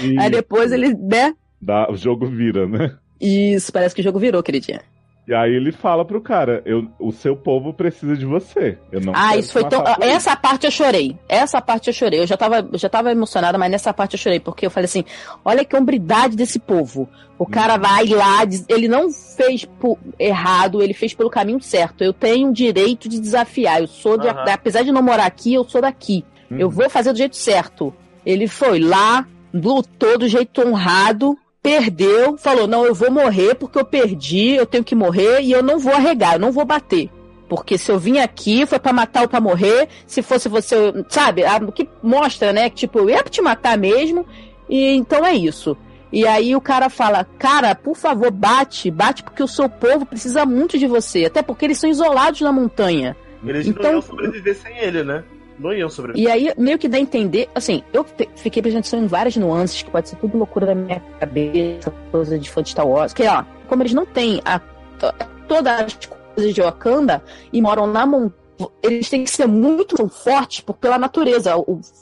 E 0.00 0.18
aí 0.18 0.28
depois 0.30 0.72
ele, 0.72 0.94
né? 0.94 1.34
dá- 1.60 1.90
o 1.90 1.96
jogo 1.96 2.26
vira, 2.26 2.66
né? 2.66 2.96
Isso, 3.20 3.72
parece 3.72 3.94
que 3.94 4.00
o 4.00 4.04
jogo 4.04 4.18
virou, 4.18 4.42
queridinha. 4.42 4.80
E 5.28 5.34
aí 5.34 5.52
ele 5.52 5.70
fala 5.72 6.06
pro 6.06 6.22
cara, 6.22 6.62
eu, 6.64 6.88
o 6.98 7.12
seu 7.12 7.36
povo 7.36 7.74
precisa 7.74 8.16
de 8.16 8.24
você. 8.24 8.78
Eu 8.90 9.02
não 9.02 9.12
Ah, 9.14 9.36
isso 9.36 9.52
foi 9.52 9.62
tão. 9.68 9.84
Essa 10.00 10.34
parte 10.34 10.64
eu 10.64 10.70
chorei. 10.70 11.18
Essa 11.28 11.60
parte 11.60 11.88
eu 11.88 11.92
chorei. 11.92 12.20
Eu 12.20 12.26
já 12.26 12.34
tava, 12.34 12.66
já 12.72 12.88
tava 12.88 13.12
emocionada, 13.12 13.58
mas 13.58 13.70
nessa 13.70 13.92
parte 13.92 14.14
eu 14.14 14.18
chorei, 14.18 14.40
porque 14.40 14.64
eu 14.64 14.70
falei 14.70 14.86
assim: 14.86 15.04
olha 15.44 15.66
que 15.66 15.76
hombridade 15.76 16.34
desse 16.34 16.58
povo. 16.58 17.06
O 17.38 17.44
cara 17.44 17.76
vai 17.76 18.06
lá, 18.06 18.38
ele 18.70 18.88
não 18.88 19.12
fez 19.12 19.66
por 19.66 19.98
errado, 20.18 20.82
ele 20.82 20.94
fez 20.94 21.12
pelo 21.12 21.28
caminho 21.28 21.60
certo. 21.60 22.02
Eu 22.02 22.14
tenho 22.14 22.48
o 22.48 22.52
direito 22.52 23.06
de 23.06 23.20
desafiar. 23.20 23.82
Eu 23.82 23.86
sou 23.86 24.16
de. 24.16 24.28
Aham. 24.28 24.44
Apesar 24.50 24.82
de 24.82 24.90
não 24.90 25.02
morar 25.02 25.26
aqui, 25.26 25.52
eu 25.52 25.68
sou 25.68 25.82
daqui. 25.82 26.24
Eu 26.50 26.70
vou 26.70 26.88
fazer 26.88 27.12
do 27.12 27.18
jeito 27.18 27.36
certo. 27.36 27.94
Ele 28.24 28.48
foi 28.48 28.80
lá, 28.80 29.26
lutou 29.52 30.16
do 30.16 30.26
jeito 30.26 30.66
honrado, 30.66 31.36
perdeu, 31.72 32.38
falou: 32.38 32.66
não, 32.66 32.84
eu 32.86 32.94
vou 32.94 33.10
morrer 33.10 33.54
porque 33.54 33.78
eu 33.78 33.84
perdi, 33.84 34.52
eu 34.54 34.64
tenho 34.66 34.82
que 34.84 34.94
morrer 34.94 35.40
e 35.42 35.52
eu 35.52 35.62
não 35.62 35.78
vou 35.78 35.92
arregar, 35.94 36.34
eu 36.34 36.40
não 36.40 36.50
vou 36.52 36.64
bater. 36.64 37.10
Porque 37.48 37.76
se 37.78 37.90
eu 37.90 37.98
vim 37.98 38.18
aqui 38.18 38.66
foi 38.66 38.78
pra 38.78 38.92
matar 38.92 39.22
ou 39.22 39.28
pra 39.28 39.40
morrer, 39.40 39.88
se 40.06 40.20
fosse 40.22 40.48
você, 40.48 40.74
eu- 40.74 41.04
sabe? 41.08 41.42
O 41.66 41.72
que 41.72 41.88
mostra, 42.02 42.52
né? 42.52 42.68
Que 42.70 42.76
tipo, 42.76 42.98
eu 43.00 43.10
ia 43.10 43.22
te 43.22 43.40
matar 43.42 43.76
mesmo, 43.78 44.26
e 44.68 44.94
então 44.94 45.24
é 45.24 45.34
isso. 45.34 45.76
E 46.10 46.26
aí 46.26 46.56
o 46.56 46.60
cara 46.60 46.88
fala: 46.88 47.26
Cara, 47.38 47.74
por 47.74 47.96
favor, 47.96 48.30
bate, 48.30 48.90
bate 48.90 49.22
porque 49.22 49.42
o 49.42 49.48
seu 49.48 49.68
povo 49.68 50.06
precisa 50.06 50.46
muito 50.46 50.78
de 50.78 50.86
você. 50.86 51.26
Até 51.26 51.42
porque 51.42 51.66
eles 51.66 51.78
são 51.78 51.88
isolados 51.90 52.40
na 52.40 52.50
montanha. 52.52 53.14
Eles 53.44 53.66
Então- 53.66 53.82
não 53.84 53.92
iam 53.92 54.02
sobreviver 54.02 54.56
sem 54.56 54.76
ele, 54.78 55.02
né? 55.04 55.22
Não 55.58 55.72
iam 55.72 55.88
sobreviver. 55.88 56.28
E 56.28 56.30
aí, 56.30 56.52
meio 56.56 56.78
que 56.78 56.88
dá 56.88 56.96
a 56.96 57.00
entender, 57.00 57.48
assim, 57.54 57.82
eu 57.92 58.04
fiquei 58.36 58.60
atenção 58.60 59.00
em 59.02 59.06
várias 59.06 59.36
nuances, 59.36 59.82
que 59.82 59.90
pode 59.90 60.08
ser 60.08 60.16
tudo 60.16 60.38
loucura 60.38 60.66
da 60.66 60.74
minha 60.74 61.00
cabeça, 61.18 61.92
coisa 62.10 62.38
de 62.38 62.48
fã 62.48 62.62
de 62.62 62.70
Star 62.70 62.86
Wars, 62.86 63.12
que, 63.12 63.26
ó, 63.26 63.44
como 63.68 63.82
eles 63.82 63.92
não 63.92 64.06
têm 64.06 64.40
a, 64.44 64.58
to- 64.60 65.14
todas 65.48 65.80
as 65.80 65.94
coisas 66.06 66.54
de 66.54 66.60
Wakanda 66.62 67.22
e 67.52 67.60
moram 67.60 67.86
na 67.86 68.06
montanha, 68.06 68.34
eles 68.82 69.08
têm 69.08 69.22
que 69.24 69.30
ser 69.30 69.46
muito 69.46 70.08
fortes 70.08 70.64
pela 70.80 70.98
natureza, 70.98 71.52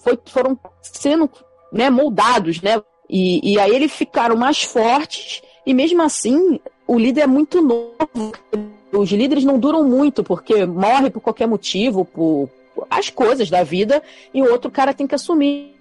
foi, 0.03 0.19
foram 0.27 0.59
sendo, 0.81 1.31
né, 1.73 1.91
moldados, 1.91 2.63
né, 2.63 2.83
e, 3.11 3.53
e 3.53 3.61
aí 3.61 3.75
eles 3.75 3.93
ficaram 3.93 4.37
mais 4.37 4.63
fortes, 4.63 5.43
e 5.67 5.75
mesmo 5.75 6.01
assim, 6.03 6.59
o 6.87 6.99
líder 6.99 7.23
é 7.23 7.27
muito 7.27 7.61
novo, 7.61 8.33
os 8.93 9.11
líderes 9.11 9.45
não 9.45 9.59
duram 9.59 9.85
muito, 9.85 10.25
porque 10.25 10.65
morre 10.65 11.11
por 11.11 11.21
qualquer 11.21 11.47
motivo, 11.47 12.05
por 12.07 12.49
as 12.91 13.11
coisas 13.11 13.49
da 13.49 13.63
vida, 13.63 14.03
e 14.35 14.43
o 14.43 14.51
outro 14.51 14.71
cara 14.71 14.95
tem 14.95 15.07
que 15.07 15.15
assumir. 15.15 15.75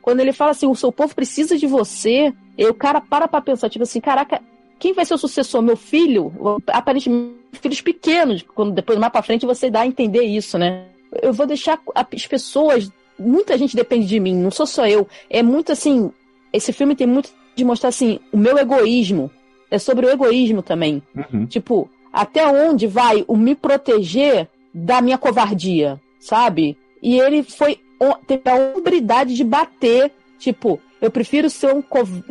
Quando 0.00 0.20
ele 0.20 0.32
fala 0.32 0.50
assim, 0.50 0.66
o 0.66 0.74
seu 0.74 0.92
povo 0.92 1.14
precisa 1.14 1.56
de 1.56 1.66
você, 1.66 2.32
e 2.58 2.66
o 2.66 2.74
cara 2.74 3.00
para 3.00 3.28
pra 3.28 3.40
pensar, 3.40 3.70
tipo 3.70 3.84
assim, 3.84 4.00
caraca, 4.00 4.40
quem 4.78 4.92
vai 4.92 5.04
ser 5.04 5.14
o 5.14 5.18
sucessor? 5.18 5.62
Meu 5.62 5.76
filho? 5.76 6.32
Aparentemente, 6.66 7.36
filhos 7.52 7.80
pequenos, 7.80 8.42
quando 8.42 8.72
depois 8.72 8.98
mais 8.98 9.12
pra 9.12 9.22
frente 9.22 9.46
você 9.46 9.70
dá 9.70 9.82
a 9.82 9.86
entender 9.86 10.22
isso, 10.22 10.58
né? 10.58 10.86
Eu 11.22 11.32
vou 11.32 11.46
deixar 11.46 11.80
as 11.94 12.26
pessoas, 12.26 12.90
muita 13.18 13.56
gente 13.56 13.76
depende 13.76 14.06
de 14.06 14.18
mim, 14.18 14.34
não 14.34 14.50
sou 14.50 14.66
só 14.66 14.86
eu. 14.86 15.06
É 15.30 15.42
muito 15.42 15.70
assim, 15.72 16.10
esse 16.52 16.72
filme 16.72 16.96
tem 16.96 17.06
muito 17.06 17.30
de 17.54 17.64
mostrar 17.64 17.90
assim, 17.90 18.18
o 18.32 18.36
meu 18.36 18.58
egoísmo. 18.58 19.30
É 19.70 19.78
sobre 19.78 20.04
o 20.04 20.10
egoísmo 20.10 20.62
também. 20.62 21.02
Uhum. 21.14 21.46
Tipo, 21.46 21.88
até 22.12 22.46
onde 22.46 22.86
vai 22.86 23.24
o 23.26 23.36
me 23.36 23.54
proteger 23.54 24.48
da 24.74 25.00
minha 25.00 25.16
covardia, 25.16 26.00
sabe? 26.22 26.78
E 27.02 27.18
ele 27.18 27.42
foi 27.42 27.78
teve 28.26 28.48
a 28.48 28.54
hombridade 28.54 29.34
de 29.34 29.44
bater, 29.44 30.10
tipo, 30.38 30.80
eu 31.00 31.10
prefiro 31.10 31.48
ser 31.50 31.72
um 31.72 31.82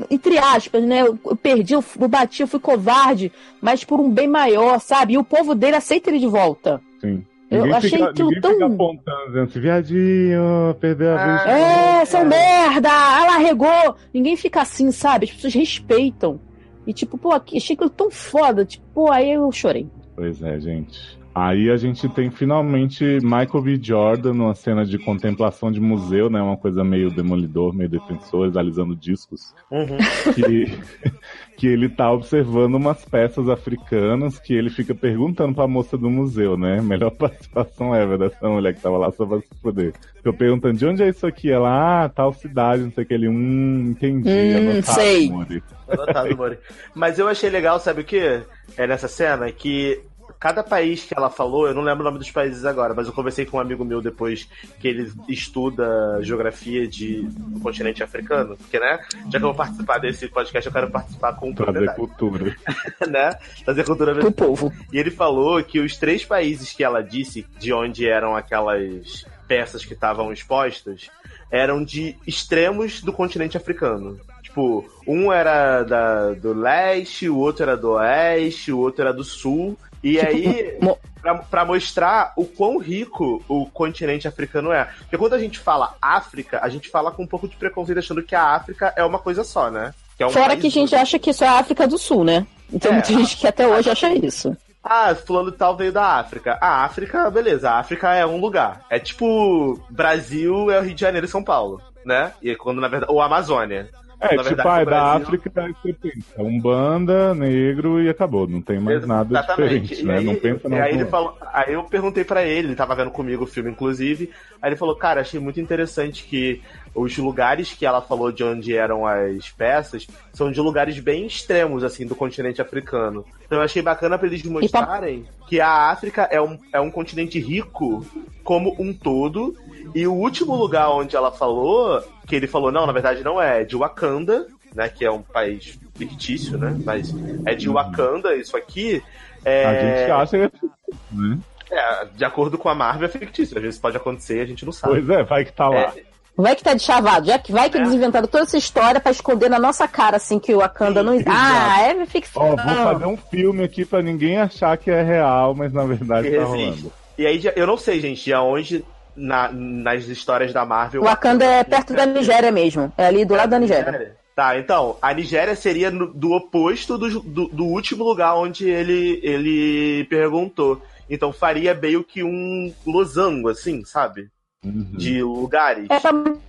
entre 0.10 0.38
aspas, 0.38 0.84
né? 0.84 1.02
Eu 1.02 1.18
eu 1.26 1.36
perdi, 1.36 1.74
eu, 1.74 1.84
eu 2.00 2.08
bati, 2.08 2.42
eu 2.42 2.48
fui 2.48 2.60
covarde, 2.60 3.32
mas 3.62 3.84
por 3.84 4.00
um 4.00 4.10
bem 4.10 4.28
maior, 4.28 4.80
sabe? 4.80 5.14
E 5.14 5.18
o 5.18 5.24
povo 5.24 5.54
dele 5.56 5.76
aceita 5.76 6.10
ele 6.10 6.20
de 6.20 6.28
volta. 6.28 6.82
Sim. 7.00 7.24
Eu 7.50 7.64
Ninguém 7.64 7.78
achei 7.78 7.90
fica, 7.90 8.10
aquilo 8.10 8.32
tão- 8.40 8.66
apontando, 8.66 9.26
dizendo 9.28 9.44
assim, 9.44 9.60
viadinho, 9.60 10.76
perdeu 10.80 11.18
a 11.18 11.26
vez. 11.44 11.58
É, 11.58 12.06
seu 12.06 12.24
merda! 12.26 12.88
Ela 12.90 13.38
regou! 13.40 13.96
Ninguém 14.14 14.38
fica 14.38 14.62
assim, 14.62 14.90
sabe? 14.90 15.26
As 15.26 15.32
pessoas 15.34 15.54
respeitam. 15.54 16.40
E 16.88 16.94
tipo, 16.94 17.18
pô, 17.18 17.32
achei 17.34 17.74
aquilo 17.76 17.90
tão 17.90 18.10
foda. 18.10 18.64
Tipo, 18.66 18.86
pô, 18.94 19.12
aí 19.12 19.32
eu 19.34 19.52
chorei. 19.52 19.86
Pois 20.16 20.42
é, 20.42 20.60
gente. 20.62 21.20
Aí 21.34 21.70
a 21.70 21.78
gente 21.78 22.10
tem 22.10 22.30
finalmente 22.30 23.04
Michael 23.22 23.62
B. 23.64 23.80
Jordan 23.82 24.34
numa 24.34 24.54
cena 24.54 24.86
de 24.86 25.00
contemplação 25.00 25.72
de 25.72 25.80
museu, 25.80 26.30
né? 26.30 26.42
Uma 26.42 26.58
coisa 26.58 26.84
meio 26.84 27.10
demolidor, 27.10 27.74
meio 27.74 27.90
defensor, 27.90 28.50
analisando 28.50 28.94
discos. 28.96 29.56
Uhum. 29.72 29.98
Que, 30.36 30.78
que 31.56 31.68
ele 31.68 31.88
tá 31.88 32.12
observando 32.12 32.76
umas 32.76 33.06
peças 33.06 33.48
africanas 33.48 34.40
que 34.40 34.54
ele 34.54 34.70
fica 34.70 34.94
perguntando 34.94 35.56
pra 35.56 35.68
moça 35.68 35.98
do 35.98 36.10
museu, 36.10 36.58
né? 36.58 36.82
Melhor 36.82 37.12
participação 37.16 37.96
ever 37.96 38.18
dessa 38.18 38.50
mulher 38.50 38.74
que 38.74 38.82
tava 38.82 38.98
lá 38.98 39.10
só 39.12 39.26
pra 39.26 39.40
se 39.40 39.56
poder. 39.62 39.94
Eu 40.26 40.34
perguntando 40.34 40.78
de 40.78 40.86
onde 40.86 41.02
é 41.02 41.08
isso 41.08 41.26
aqui? 41.26 41.50
Ela, 41.50 42.04
ah, 42.04 42.10
tal 42.10 42.34
cidade, 42.34 42.84
não 42.84 42.92
sei 42.92 43.06
o 43.06 43.08
que. 43.08 43.14
Ele, 43.14 43.30
hum, 43.30 43.92
entendi. 43.92 44.30
Hum, 44.30 44.72
anotado, 44.72 44.96
sei. 44.96 45.30
Mori. 45.30 45.64
Anotado, 45.88 46.36
Mori. 46.36 46.58
Mas 46.94 47.18
eu 47.18 47.28
achei 47.30 47.50
legal, 47.50 47.80
sabe 47.80 48.02
o 48.02 48.06
que? 48.06 48.42
É 48.78 48.86
nessa 48.86 49.08
cena 49.08 49.50
que 49.52 50.00
cada 50.42 50.64
país 50.64 51.06
que 51.06 51.14
ela 51.16 51.30
falou, 51.30 51.68
eu 51.68 51.74
não 51.76 51.84
lembro 51.84 52.02
o 52.02 52.04
nome 52.04 52.18
dos 52.18 52.32
países 52.32 52.66
agora, 52.66 52.96
mas 52.96 53.06
eu 53.06 53.14
conversei 53.14 53.46
com 53.46 53.58
um 53.58 53.60
amigo 53.60 53.86
meu 53.86 54.02
depois 54.02 54.50
que 54.80 54.88
ele 54.88 55.14
estuda 55.30 56.18
geografia 56.24 56.88
de, 56.88 57.22
do 57.22 57.60
continente 57.60 58.02
africano, 58.02 58.58
porque, 58.58 58.80
né, 58.80 59.00
já 59.26 59.38
que 59.38 59.46
eu 59.46 59.50
vou 59.50 59.54
participar 59.54 60.00
desse 60.00 60.28
podcast, 60.28 60.66
eu 60.66 60.74
quero 60.74 60.90
participar 60.90 61.34
com 61.34 61.54
Trazer 61.54 61.94
cultura. 61.94 62.58
né? 63.08 63.38
Trazer 63.64 63.86
cultura 63.86 64.16
Pro 64.16 64.32
povo. 64.32 64.74
E 64.92 64.98
ele 64.98 65.12
falou 65.12 65.64
que 65.64 65.80
os 65.80 65.96
três 65.96 66.26
países 66.26 66.74
que 66.74 66.84
ela 66.84 67.04
disse 67.04 67.46
de 67.60 67.72
onde 67.72 68.10
eram 68.10 68.36
aquelas 68.36 69.24
peças 69.48 69.86
que 69.86 69.94
estavam 69.94 70.34
expostas 70.34 71.12
eram 71.52 71.84
de 71.84 72.16
extremos 72.26 73.02
do 73.04 73.14
continente 73.14 73.58
africano. 73.58 74.20
Tipo, 74.42 74.90
um 75.06 75.32
era 75.32 75.84
da, 75.84 76.32
do 76.34 76.52
leste, 76.52 77.30
o 77.30 77.38
outro 77.38 77.64
era 77.64 77.78
do 77.78 77.92
oeste, 77.92 78.72
o 78.72 78.80
outro 78.80 79.04
era 79.04 79.14
do 79.14 79.24
sul. 79.24 79.78
E 80.04 80.20
aí, 80.20 80.78
mo- 80.82 80.98
pra, 81.22 81.36
pra 81.36 81.66
mostrar 81.66 82.34
o 82.36 82.46
quão 82.46 82.78
rico 82.80 83.44
o 83.48 83.66
continente 83.68 84.28
africano 84.28 84.72
é. 84.72 84.86
Porque 85.00 85.18
quando 85.18 85.34
a 85.34 85.40
gente 85.40 85.60
fala 85.60 85.96
África, 86.02 86.60
a 86.64 86.70
gente 86.70 86.90
fala 86.90 87.12
com 87.12 87.24
um 87.24 87.28
pouco 87.28 87.48
de 87.48 87.56
preconceito 87.56 88.00
achando 88.00 88.24
que 88.24 88.36
a 88.36 88.56
África 88.56 88.94
é 88.96 89.04
uma 89.04 89.20
coisa 89.20 89.44
só, 89.44 89.70
né? 89.70 89.94
Que 90.18 90.24
é 90.24 90.28
um 90.28 90.32
Fora 90.32 90.58
que 90.58 90.68
a 90.68 90.72
gente 90.72 90.96
acha 90.96 91.20
que 91.20 91.30
isso 91.30 91.44
é 91.44 91.48
a 91.48 91.60
África 91.60 91.88
do 91.88 91.98
Sul, 91.98 92.24
né? 92.24 92.46
Então 92.74 92.92
É, 92.92 92.94
muita 92.96 93.14
gente 93.14 93.38
que 93.38 93.48
até 93.48 93.68
hoje 93.68 93.90
acha 93.90 94.12
isso. 94.14 94.56
Ah, 94.84 95.14
fulano 95.14 95.52
tal 95.52 95.78
veio 95.78 95.92
da 95.92 96.16
África. 96.18 96.58
A 96.60 96.84
África, 96.84 97.30
beleza, 97.30 97.70
a 97.70 97.78
África 97.80 98.16
é 98.16 98.26
um 98.26 98.40
lugar. 98.40 98.82
É 98.90 98.98
tipo, 98.98 99.80
Brasil 99.90 100.72
é 100.72 100.80
o 100.80 100.82
Rio 100.84 100.96
de 100.96 101.02
Janeiro 101.02 101.28
e 101.28 101.30
São 101.30 101.44
Paulo, 101.44 101.80
né? 102.04 102.32
E 102.42 102.56
quando 102.56 102.82
na 102.82 102.88
verdade. 102.88 103.12
Ou 103.12 103.22
Amazônia. 103.22 103.90
É, 104.22 104.36
Na 104.36 104.44
tipo, 104.44 104.56
verdade, 104.56 104.70
ah, 104.70 104.82
é 104.82 104.86
da 104.86 104.92
Brasil- 104.92 105.24
África, 105.28 105.52
você 105.82 105.94
pensa, 105.94 106.42
Umbanda, 106.44 107.34
negro 107.34 108.00
e 108.02 108.08
acabou. 108.08 108.48
Não 108.48 108.62
tem 108.62 108.80
mais 108.80 109.06
nada 109.06 109.34
Exatamente. 109.40 109.82
diferente, 109.82 110.02
E 110.02 110.06
né? 110.06 110.18
aí, 110.20 110.26
não 110.26 110.36
pensa 110.36 110.68
e 110.68 110.70
não. 110.70 110.78
aí 110.82 110.94
ele 110.94 111.06
falou, 111.06 111.36
aí 111.52 111.74
eu 111.74 111.84
perguntei 111.84 112.24
pra 112.24 112.44
ele, 112.44 112.68
ele 112.68 112.76
tava 112.76 112.96
vendo 112.96 113.10
comigo 113.10 113.44
o 113.44 113.48
filme, 113.48 113.72
inclusive. 113.72 114.30
Aí 114.62 114.70
ele 114.70 114.76
falou, 114.76 114.96
cara, 114.96 115.22
achei 115.22 115.40
muito 115.40 115.60
interessante 115.60 116.24
que 116.24 116.62
os 116.94 117.18
lugares 117.18 117.74
que 117.74 117.84
ela 117.86 118.00
falou 118.02 118.32
de 118.32 118.44
onde 118.44 118.76
eram 118.78 119.08
as 119.08 119.50
peças 119.50 120.06
são 120.34 120.52
de 120.52 120.62
lugares 120.62 121.00
bem 121.00 121.26
extremos, 121.26 121.84
assim, 121.84 122.06
do 122.06 122.16
continente 122.16 122.62
africano. 122.62 123.26
Então 123.46 123.58
eu 123.58 123.64
achei 123.66 123.82
bacana 123.82 124.18
pra 124.20 124.28
eles 124.28 124.44
mostrarem 124.44 125.26
que 125.48 125.60
a 125.60 125.90
África 125.90 126.28
é 126.32 126.40
um, 126.40 126.60
é 126.72 126.80
um 126.80 126.92
continente 126.92 127.40
rico 127.40 128.06
como 128.44 128.76
um 128.80 128.94
todo. 128.94 129.56
E 129.96 130.06
o 130.06 130.14
último 130.14 130.56
lugar 130.56 130.90
onde 130.92 131.16
ela 131.16 131.32
falou, 131.32 132.02
que 132.32 132.36
ele 132.38 132.48
falou, 132.48 132.72
não, 132.72 132.88
na 132.88 132.94
verdade 132.94 133.26
não 133.26 133.42
é, 133.42 133.62
é 133.62 133.66
de 133.66 133.76
Wakanda, 133.76 134.48
né? 134.74 134.88
Que 134.88 135.04
é 135.04 135.12
um 135.12 135.22
país 135.22 135.78
fictício, 135.94 136.58
né? 136.58 136.74
Mas 136.86 137.14
é 137.46 137.54
de 137.54 137.68
Wakanda 137.68 138.34
isso 138.38 138.56
aqui. 138.56 139.04
É... 139.44 139.66
A 139.66 139.74
gente 139.74 140.12
acha 140.12 140.38
que 140.50 140.56
é 140.56 140.68
né? 141.12 141.40
É, 141.70 142.06
de 142.16 142.24
acordo 142.24 142.58
com 142.58 142.70
a 142.70 142.76
Marvel 142.76 143.06
é 143.06 143.12
fictício. 143.12 143.58
Às 143.58 143.64
vezes 143.64 143.80
pode 143.80 143.98
acontecer 143.98 144.38
e 144.38 144.42
a 144.42 144.46
gente 144.46 144.64
não 144.64 144.72
sabe. 144.72 144.94
Pois 144.94 145.10
é, 145.10 145.24
vai 145.24 145.44
que 145.44 145.52
tá 145.52 145.68
lá. 145.68 145.94
Vai 146.38 146.56
que 146.56 146.64
tá 146.64 146.74
de 146.74 146.82
chavado, 146.82 147.28
já 147.28 147.38
que 147.38 147.52
vai 147.52 147.70
que 147.70 147.78
eles 147.78 147.94
inventaram 147.94 148.28
toda 148.28 148.46
essa 148.46 148.58
história 148.58 149.02
pra 149.02 149.12
esconder 149.12 149.50
na 149.50 149.60
nossa 149.60 149.86
cara, 149.90 150.16
assim, 150.16 150.40
que 150.40 150.56
o 150.56 150.60
Wakanda 150.60 151.04
não. 151.04 151.20
Ah, 151.28 151.82
é 151.82 152.06
ficção. 152.06 152.42
Ó, 152.42 152.56
vou 152.56 152.58
fazer 152.58 153.06
um 153.06 153.18
filme 153.18 153.62
aqui 153.66 153.84
pra 153.84 154.02
ninguém 154.02 154.38
achar 154.38 154.78
que 154.78 154.90
é 154.90 155.04
real, 155.04 155.54
mas 155.54 155.74
na 155.74 155.84
verdade 155.84 156.30
Que 156.30 156.38
tá 156.38 156.44
existe. 156.44 156.64
rolando. 156.64 156.94
E 157.18 157.28
aí, 157.28 157.42
eu 157.58 157.68
não 157.68 157.76
sei, 157.76 158.00
gente, 158.00 158.24
de 158.24 158.34
aonde 158.34 158.86
na, 159.16 159.50
nas 159.52 160.06
histórias 160.06 160.54
da 160.54 160.66
Marvel. 160.66 161.02
O 161.02 161.06
Wakanda 161.06 161.46
é 161.46 161.64
perto 161.64 161.94
da 161.94 162.06
Nigéria 162.06 162.52
mesmo. 162.52 162.92
É 162.98 163.06
ali 163.06 163.26
do 163.26 163.36
lado 163.36 163.50
da 163.50 163.60
Nigéria. 163.60 164.16
Tá, 164.36 164.58
então, 164.58 164.98
a 165.02 165.14
Nigéria 165.14 165.56
seria 165.56 165.92
no- 165.92 166.14
do 166.14 166.32
oposto 166.32 166.98
do, 166.98 167.20
do, 167.20 167.48
do 167.50 167.66
último 167.66 168.04
lugar 168.04 168.36
onde 168.36 168.68
ele, 168.70 169.20
ele 169.22 170.06
perguntou. 170.06 170.82
Então 171.10 171.34
faria 171.34 171.74
meio 171.74 172.04
que 172.04 172.24
um 172.24 172.74
losango, 172.88 173.50
assim, 173.50 173.84
sabe? 173.84 174.30
De 174.64 175.22
lugares. 175.24 175.88
É, 175.90 176.00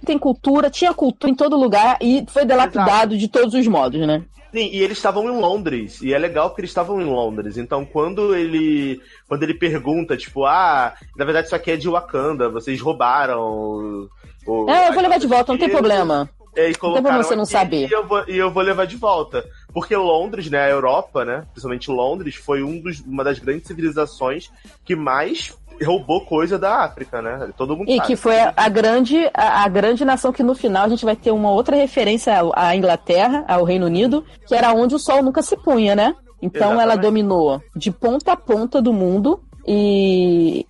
tem 0.05 0.19
cultura, 0.19 0.71
tinha 0.71 0.93
cultura 0.95 1.33
em 1.33 1.35
todo 1.35 1.57
lugar 1.57 1.97
e 2.01 2.25
foi 2.29 2.45
delapidado 2.45 3.17
de 3.17 3.27
todos 3.27 3.55
os 3.55 3.67
modos, 3.67 4.07
né? 4.07 4.23
Sim, 4.53 4.69
e 4.71 4.83
eles 4.83 4.99
estavam 4.99 5.25
em 5.31 5.41
Londres. 5.41 6.03
E 6.03 6.13
é 6.13 6.19
legal 6.19 6.51
porque 6.51 6.61
eles 6.61 6.71
estavam 6.71 7.01
em 7.01 7.05
Londres. 7.05 7.57
Então, 7.57 7.85
quando 7.85 8.35
ele 8.35 9.01
quando 9.29 9.43
ele 9.45 9.55
pergunta, 9.55 10.17
tipo, 10.17 10.45
ah, 10.45 10.93
na 11.17 11.25
verdade 11.25 11.47
isso 11.47 11.57
aqui 11.57 11.71
é 11.71 11.77
de 11.77 11.89
Wakanda, 11.89 12.49
vocês 12.51 12.81
roubaram. 12.81 14.09
o- 14.47 14.69
É, 14.69 14.89
eu 14.89 14.93
vou 14.93 15.03
levar 15.03 15.19
de 15.19 15.27
volta, 15.27 15.53
não 15.53 15.59
tem 15.59 15.69
problema. 15.71 16.29
É, 16.55 16.65
e 16.65 16.67
Não 16.67 16.73
tem 16.73 16.81
colocaram 16.81 17.23
você 17.23 17.35
não 17.35 17.47
saber. 17.47 17.89
E 17.89 17.93
eu, 17.93 18.07
vou, 18.07 18.25
e 18.29 18.37
eu 18.37 18.51
vou 18.51 18.63
levar 18.63 18.87
de 18.87 18.97
volta. 18.97 19.43
Porque 19.73 19.97
Londres, 19.97 20.51
né, 20.51 20.65
a 20.67 20.69
Europa, 20.69 21.25
né, 21.25 21.47
principalmente 21.51 21.91
Londres, 21.91 22.35
foi 22.35 22.63
um 22.63 22.79
dos, 22.79 23.01
uma 23.01 23.25
das 23.25 23.39
grandes 23.39 23.67
civilizações 23.67 24.51
que 24.85 24.95
mais 24.95 25.57
roubou 25.85 26.23
coisa 26.27 26.59
da 26.59 26.79
África, 26.85 27.23
né? 27.23 27.51
Todo 27.57 27.77
mundo 27.77 27.89
E 27.91 27.97
sabe. 27.97 28.07
que 28.09 28.17
foi 28.17 28.39
a, 28.39 28.53
a 28.57 28.69
grande, 28.69 29.31
a, 29.35 29.65
a 29.65 29.69
grande 29.69 30.05
nação 30.05 30.33
que 30.33 30.43
no 30.43 30.55
final 30.55 30.85
a 30.85 30.89
gente 30.89 31.05
vai 31.05 31.15
ter 31.17 31.31
uma 31.31 31.51
outra 31.51 31.77
referência 31.77 32.35
à, 32.55 32.75
Inglaterra, 32.77 33.45
ao 33.49 33.65
Reino 33.65 33.87
Unido, 33.87 34.25
que 34.47 34.55
era 34.55 34.73
onde 34.73 34.95
o 34.95 34.99
sol 34.99 35.23
nunca 35.23 35.43
se 35.43 35.57
punha, 35.57 35.95
né? 35.95 36.15
Então 36.41 36.73
ela 36.73 36.95
Exatamente. 36.95 37.03
dominou 37.03 37.63
de 37.77 37.91
ponta 37.91 38.33
a 38.33 38.37
ponta 38.37 38.83
do 38.83 38.93
mundo 38.93 39.41
e 39.67 40.67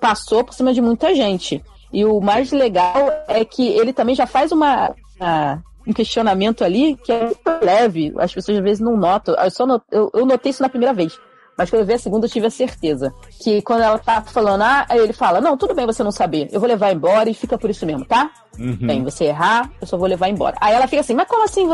passou 0.00 0.44
por 0.44 0.52
cima 0.54 0.72
de 0.74 0.80
muita 0.80 1.14
gente. 1.14 1.62
E 1.92 2.04
o 2.04 2.20
mais 2.20 2.50
legal 2.52 2.94
é 3.28 3.44
que 3.44 3.66
ele 3.68 3.92
também 3.92 4.14
já 4.14 4.26
faz 4.26 4.52
uma, 4.52 4.92
uma- 5.18 5.62
um 5.86 5.92
questionamento 5.92 6.64
ali 6.64 6.96
que 6.96 7.12
é 7.12 7.24
muito 7.24 7.40
leve. 7.64 8.12
As 8.18 8.32
pessoas 8.34 8.58
às 8.58 8.64
vezes 8.64 8.80
não 8.80 8.96
notam. 8.96 9.34
Eu, 9.34 9.50
só 9.50 9.66
not- 9.66 9.84
eu, 9.90 10.10
eu 10.12 10.26
notei 10.26 10.50
isso 10.50 10.62
na 10.62 10.68
primeira 10.68 10.92
vez. 10.94 11.18
Mas 11.56 11.70
quando 11.70 11.80
eu 11.80 11.86
vi 11.86 11.94
a 11.94 11.98
segunda, 11.98 12.26
eu 12.26 12.30
tive 12.30 12.46
a 12.46 12.50
certeza. 12.50 13.12
Que 13.42 13.62
quando 13.62 13.82
ela 13.82 13.98
tá 13.98 14.22
falando, 14.22 14.62
ah, 14.62 14.86
aí 14.88 14.98
ele 14.98 15.12
fala, 15.12 15.40
não, 15.40 15.56
tudo 15.56 15.74
bem 15.74 15.86
você 15.86 16.02
não 16.02 16.10
saber. 16.10 16.48
Eu 16.50 16.60
vou 16.60 16.68
levar 16.68 16.92
embora 16.92 17.28
e 17.30 17.34
fica 17.34 17.56
por 17.56 17.70
isso 17.70 17.86
mesmo, 17.86 18.04
tá? 18.04 18.30
Uhum. 18.58 18.86
Bem, 18.86 19.02
você 19.02 19.24
errar, 19.24 19.70
eu 19.80 19.86
só 19.86 19.96
vou 19.96 20.08
levar 20.08 20.28
embora. 20.28 20.56
Aí 20.60 20.74
ela 20.74 20.86
fica 20.86 21.00
assim, 21.00 21.14
mas 21.14 21.28
como 21.28 21.44
assim? 21.44 21.66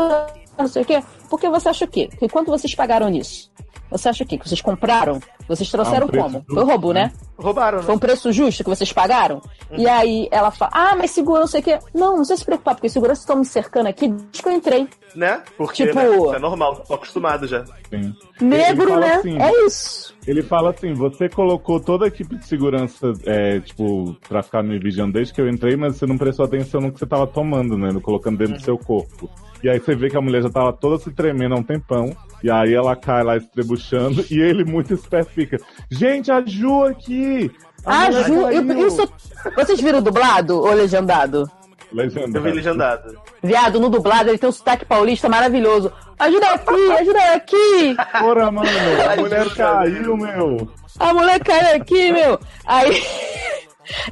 Não 0.57 0.67
sei 0.67 0.81
o 0.83 0.85
quê. 0.85 1.03
Porque 1.29 1.49
você 1.49 1.69
acha 1.69 1.85
o 1.85 1.87
quê? 1.87 2.07
Que 2.19 2.27
quanto 2.29 2.47
vocês 2.51 2.73
pagaram 2.75 3.09
nisso? 3.09 3.49
Você 3.89 4.07
acha 4.07 4.23
o 4.23 4.27
quê? 4.27 4.37
Que 4.37 4.47
vocês 4.47 4.61
compraram? 4.61 5.19
Vocês 5.49 5.69
trouxeram 5.69 6.03
Ah, 6.03 6.05
um 6.05 6.09
preço 6.09 6.23
como? 6.25 6.37
justo, 6.39 6.53
Foi 6.53 6.63
roubo, 6.63 6.93
né? 6.93 7.03
né? 7.05 7.11
Roubaram, 7.37 7.79
né? 7.79 7.83
Foi 7.83 7.95
um 7.95 7.99
preço 7.99 8.31
justo 8.31 8.63
que 8.63 8.69
vocês 8.69 8.93
pagaram? 8.93 9.41
E 9.69 9.85
aí 9.85 10.29
ela 10.31 10.49
fala, 10.49 10.71
ah, 10.73 10.95
mas 10.95 11.11
segura, 11.11 11.41
não 11.41 11.47
sei 11.47 11.59
o 11.59 11.63
quê. 11.63 11.79
Não, 11.93 12.11
não 12.11 12.15
precisa 12.17 12.37
se 12.37 12.45
preocupar, 12.45 12.75
porque 12.75 12.87
os 12.87 12.93
seguranças 12.93 13.23
estão 13.23 13.35
me 13.35 13.43
cercando 13.43 13.87
aqui 13.87 14.07
desde 14.07 14.41
que 14.43 14.47
eu 14.47 14.53
entrei. 14.53 14.87
Né? 15.13 15.41
Porque 15.57 15.85
Tipo- 15.87 15.99
né, 15.99 16.15
isso 16.15 16.35
é 16.35 16.39
normal, 16.39 16.75
tô 16.87 16.93
acostumado 16.93 17.45
já. 17.47 17.65
Sim. 17.89 18.15
Negro, 18.39 18.97
né? 18.97 19.15
assim, 19.15 19.37
É 19.37 19.65
isso. 19.65 20.15
Ele 20.25 20.41
fala 20.41 20.69
assim: 20.69 20.93
você 20.93 21.27
colocou 21.27 21.77
toda 21.81 22.05
a 22.05 22.07
equipe 22.07 22.37
de 22.37 22.45
segurança, 22.47 23.11
é, 23.25 23.59
tipo, 23.59 24.15
pra 24.29 24.41
ficar 24.41 24.63
me 24.63 24.79
vigiando 24.79 25.11
desde 25.11 25.33
que 25.33 25.41
eu 25.41 25.49
entrei, 25.49 25.75
mas 25.75 25.97
você 25.97 26.05
não 26.05 26.17
prestou 26.17 26.45
atenção 26.45 26.79
no 26.79 26.93
que 26.93 26.99
você 26.99 27.05
tava 27.05 27.27
tomando, 27.27 27.77
né? 27.77 27.91
No 27.91 27.99
colocando 27.99 28.37
dentro 28.37 28.53
do 28.55 28.61
seu 28.63 28.77
corpo. 28.77 29.29
E 29.63 29.69
aí 29.69 29.79
você 29.79 29.95
vê 29.95 30.09
que 30.09 30.17
a 30.17 30.21
mulher 30.21 30.41
já 30.41 30.49
tava 30.49 30.73
toda 30.73 30.97
se 30.97 31.11
tremendo 31.11 31.55
há 31.55 31.57
um 31.57 31.63
tempão. 31.63 32.15
E 32.43 32.49
aí 32.49 32.73
ela 32.73 32.95
cai 32.95 33.23
lá 33.23 33.37
estrebuchando. 33.37 34.25
E 34.31 34.39
ele, 34.39 34.63
muito 34.65 34.93
esperto, 34.93 35.31
fica: 35.31 35.57
Gente, 35.89 36.31
a 36.31 36.41
Ju 36.45 36.83
aqui! 36.85 37.51
A 37.85 38.03
Ah, 38.05 38.11
Ju, 38.11 38.33
eu- 38.33 38.43
caiu." 38.65 38.87
isso. 38.87 39.09
Vocês 39.55 39.79
viram 39.81 40.01
dublado 40.01 40.57
ou 40.59 40.73
legendado? 40.73 41.49
Legendado. 41.91 42.37
Eu 42.37 42.41
vi 42.41 42.51
legendado. 42.51 43.19
Viado, 43.43 43.79
no 43.79 43.89
dublado 43.89 44.29
ele 44.29 44.37
tem 44.37 44.47
um 44.47 44.51
sotaque 44.53 44.85
paulista 44.85 45.27
maravilhoso. 45.27 45.91
Ajuda 46.17 46.47
aqui, 46.51 46.91
ajuda 46.93 47.19
aqui! 47.33 47.95
Porra, 48.19 48.51
mano, 48.51 48.69
a 49.11 49.15
mulher 49.17 49.49
caiu, 49.55 50.15
meu. 50.17 50.69
A 50.99 51.13
mulher 51.13 51.39
caiu 51.43 51.75
aqui, 51.81 52.11
meu! 52.11 52.39
Aí. 52.65 53.01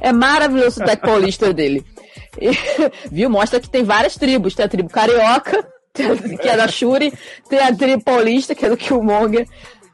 É 0.00 0.12
maravilhoso 0.12 0.68
o 0.68 0.72
sotaque 0.72 1.06
paulista 1.06 1.54
dele. 1.54 1.82
Viu? 3.10 3.30
Mostra 3.30 3.60
que 3.60 3.68
tem 3.68 3.84
várias 3.84 4.16
tribos. 4.16 4.54
Tem 4.54 4.64
a 4.64 4.68
tribo 4.68 4.88
carioca, 4.88 5.66
que 5.94 6.48
é 6.48 6.56
da 6.56 6.68
Shuri, 6.68 7.12
tem 7.48 7.58
a 7.58 7.74
tribo 7.74 8.02
paulista, 8.02 8.54
que 8.54 8.64
é 8.64 8.68
do 8.68 8.76
Killmonger. 8.76 9.46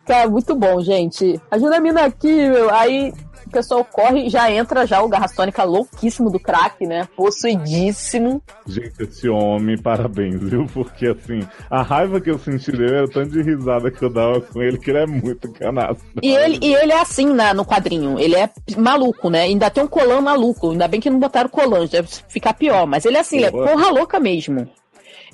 Tá 0.05 0.29
muito 0.29 0.55
bom, 0.55 0.81
gente. 0.81 1.41
Ajuda 1.51 1.77
a 1.77 1.81
mina 1.81 2.05
aqui, 2.05 2.33
meu. 2.33 2.73
Aí 2.73 3.13
pessoal 3.57 3.83
corre 3.85 4.27
e 4.27 4.29
já 4.29 4.51
entra 4.51 4.87
já 4.87 5.01
o 5.01 5.09
Garra 5.09 5.29
Sônica 5.29 5.65
louquíssimo 5.65 6.31
do 6.31 6.39
crack, 6.39 6.87
né? 6.87 7.09
Possuidíssimo. 7.17 8.43
Gente, 8.67 9.03
esse 9.03 9.29
homem, 9.29 9.79
parabéns, 9.79 10.43
viu? 10.43 10.67
Porque 10.75 11.07
assim, 11.07 11.41
a 11.71 11.83
raiva 11.83 12.21
que 12.21 12.31
eu 12.31 12.39
senti 12.39 12.71
dele 12.71 12.97
era 12.97 13.09
tanto 13.09 13.31
de 13.31 13.43
risada 13.43 13.91
que 13.91 14.05
eu 14.05 14.11
dava 14.11 14.43
com 14.43 14.61
ele, 14.61 14.79
que 14.79 14.91
ele 14.91 14.99
é 14.99 15.07
muito 15.07 15.51
canastra. 15.53 16.07
E 16.23 16.35
ele, 16.35 16.59
e 16.61 16.75
ele 16.75 16.93
é 16.93 17.01
assim 17.01 17.33
na, 17.33 17.55
no 17.55 17.65
quadrinho, 17.65 18.19
ele 18.19 18.37
é 18.37 18.51
maluco, 18.77 19.31
né? 19.31 19.43
Ainda 19.43 19.71
tem 19.71 19.83
um 19.83 19.89
colã 19.89 20.21
maluco, 20.21 20.73
ainda 20.73 20.87
bem 20.87 21.01
que 21.01 21.09
não 21.09 21.19
botaram 21.19 21.49
colã, 21.49 21.87
deve 21.87 22.09
ficar 22.29 22.53
pior, 22.53 22.87
mas 22.87 23.07
ele 23.07 23.17
é 23.17 23.21
assim, 23.21 23.39
ele 23.39 23.47
é 23.47 23.51
porra 23.51 23.89
louca 23.91 24.21
mesmo. 24.21 24.69